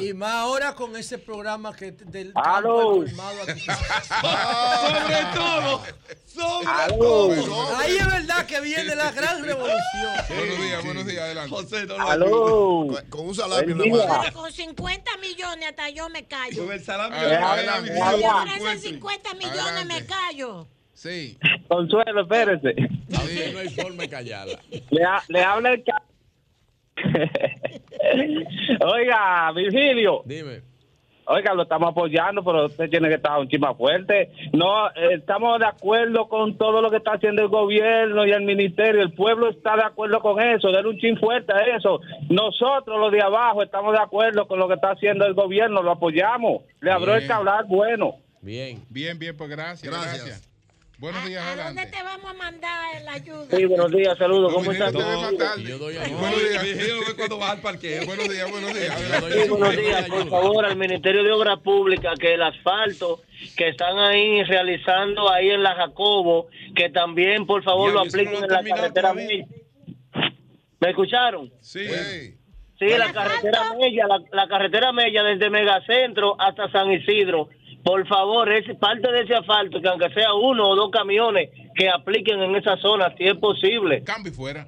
Y 0.00 0.14
más 0.14 0.32
ahora 0.32 0.74
con 0.74 0.96
ese 0.96 1.18
programa 1.18 1.76
que 1.76 1.92
del 1.92 2.32
Aló. 2.34 3.02
aquí. 3.46 3.60
Sobre 4.80 5.24
todo, 5.34 5.82
Aló. 6.42 6.96
todo. 6.98 7.76
Ahí 7.76 7.96
es 7.96 8.06
verdad 8.06 8.46
que 8.46 8.60
viene 8.60 8.94
la 8.94 9.10
gran 9.12 9.42
revolución. 9.44 9.78
Buenos 10.28 10.58
días, 10.62 10.84
buenos 10.84 11.06
días, 11.06 11.22
adelante. 11.22 11.50
José, 11.50 11.86
no 11.86 11.98
lo 11.98 12.08
Aló. 12.10 12.86
Con, 12.88 13.06
con 13.10 13.26
un 13.28 13.34
salami 13.34 13.72
en 13.72 13.78
la 13.78 14.06
mano. 14.06 14.32
Con 14.32 14.52
50 14.52 15.16
millones 15.18 15.68
hasta 15.68 15.90
yo 15.90 16.08
me 16.08 16.26
callo. 16.26 16.64
Con 16.64 16.72
el 16.72 16.84
salami 16.84 17.16
Ah, 17.18 17.24
de 17.24 17.30
la 17.40 18.34
ofrecen 18.58 18.94
encuentro. 18.96 19.30
50 19.30 19.34
millones 19.34 19.60
Adelante. 19.60 19.94
me 20.00 20.06
callo. 20.06 20.66
Sí. 20.94 21.38
Consuelo, 21.68 22.22
espérese. 22.22 22.74
Así 23.16 23.52
no 23.52 23.58
hay 23.60 23.68
forma 23.70 24.02
de 24.02 24.08
callarla. 24.08 24.60
Le, 24.90 25.04
ha- 25.04 25.22
le 25.28 25.44
habla 25.44 25.70
el... 25.70 25.84
ca- 25.84 26.02
Oiga, 28.84 29.52
Virgilio. 29.52 30.22
Dime. 30.24 30.62
Oiga, 31.30 31.52
lo 31.52 31.64
estamos 31.64 31.90
apoyando, 31.90 32.42
pero 32.42 32.66
usted 32.66 32.88
tiene 32.88 33.08
que 33.08 33.16
estar 33.16 33.38
un 33.38 33.48
chima 33.48 33.74
fuerte. 33.74 34.30
No, 34.54 34.88
eh, 34.88 35.14
estamos 35.18 35.58
de 35.58 35.66
acuerdo 35.66 36.26
con 36.26 36.56
todo 36.56 36.80
lo 36.80 36.90
que 36.90 36.96
está 36.96 37.12
haciendo 37.12 37.42
el 37.42 37.48
gobierno 37.48 38.26
y 38.26 38.30
el 38.30 38.44
ministerio. 38.44 39.02
El 39.02 39.12
pueblo 39.12 39.50
está 39.50 39.76
de 39.76 39.84
acuerdo 39.84 40.20
con 40.20 40.40
eso. 40.40 40.68
Denle 40.68 40.88
un 40.88 40.98
chin 40.98 41.18
fuerte 41.18 41.52
a 41.52 41.76
eso. 41.76 42.00
Nosotros, 42.30 42.98
los 42.98 43.12
de 43.12 43.20
abajo, 43.20 43.62
estamos 43.62 43.92
de 43.92 44.00
acuerdo 44.00 44.48
con 44.48 44.58
lo 44.58 44.68
que 44.68 44.74
está 44.74 44.92
haciendo 44.92 45.26
el 45.26 45.34
gobierno. 45.34 45.82
Lo 45.82 45.92
apoyamos. 45.92 46.62
Le 46.80 46.90
abrió 46.90 47.14
el 47.16 47.30
hablar 47.30 47.66
bueno. 47.66 48.14
Bien. 48.40 48.82
Bien, 48.88 49.18
bien, 49.18 49.36
pues 49.36 49.50
gracias, 49.50 49.82
Gracias. 49.82 50.24
gracias. 50.24 50.47
Buenos 50.98 51.24
días, 51.26 51.40
¿A 51.44 51.48
dónde 51.50 51.62
adelante. 51.62 51.96
te 51.96 52.02
vamos 52.02 52.28
a 52.28 52.34
mandar 52.34 53.02
la 53.04 53.12
ayuda? 53.12 53.56
Sí, 53.56 53.64
buenos 53.66 53.92
días, 53.92 54.18
saludos. 54.18 54.52
¿Cómo 54.52 54.72
estás? 54.72 54.92
yo 54.92 55.78
doy 55.78 55.96
ayuda. 55.96 56.18
Buenos 56.18 56.40
días. 56.50 56.62
Ve 56.64 57.14
cuando 57.16 57.38
baja 57.38 57.52
al 57.52 57.60
parqueo. 57.60 58.04
Buenos 58.04 58.28
días, 58.28 58.50
buenos 58.50 58.74
días. 58.74 59.20
Yo 59.20 59.42
Sí, 59.44 59.48
buenos 59.48 59.76
días, 59.76 60.08
por 60.08 60.28
favor, 60.28 60.66
al 60.66 60.76
Ministerio 60.76 61.22
de 61.22 61.30
Obras 61.30 61.60
Públicas, 61.60 62.18
que 62.18 62.34
el 62.34 62.42
asfalto 62.42 63.22
que 63.56 63.68
están 63.68 63.96
ahí 63.96 64.42
realizando 64.42 65.32
ahí 65.32 65.50
en 65.50 65.62
la 65.62 65.76
Jacobo, 65.76 66.48
que 66.74 66.90
también, 66.90 67.46
por 67.46 67.62
favor, 67.62 67.92
lo 67.92 68.02
no 68.02 68.08
apliquen 68.08 68.34
en 68.42 68.48
la 68.48 68.64
carretera. 68.64 69.14
Mella. 69.14 69.46
¿Me 70.80 70.90
escucharon? 70.90 71.52
Sí. 71.60 71.86
Sí. 71.86 72.34
Sí, 72.80 72.86
la 72.96 73.12
carretera 73.12 73.74
Mella, 73.74 74.06
la, 74.08 74.18
la 74.32 74.48
carretera 74.48 74.92
Mella 74.92 75.22
desde 75.22 75.48
Megacentro 75.48 76.34
hasta 76.40 76.68
San 76.72 76.90
Isidro. 76.90 77.48
Por 77.84 78.06
favor, 78.06 78.52
es 78.52 78.64
parte 78.78 79.10
de 79.10 79.22
ese 79.22 79.34
asfalto, 79.34 79.80
que 79.80 79.88
aunque 79.88 80.10
sea 80.10 80.34
uno 80.34 80.68
o 80.68 80.76
dos 80.76 80.90
camiones 80.90 81.50
que 81.74 81.88
apliquen 81.88 82.42
en 82.42 82.56
esa 82.56 82.76
zona, 82.76 83.14
si 83.16 83.24
es 83.24 83.36
posible. 83.36 84.02
Cambio 84.04 84.32
fuera. 84.32 84.66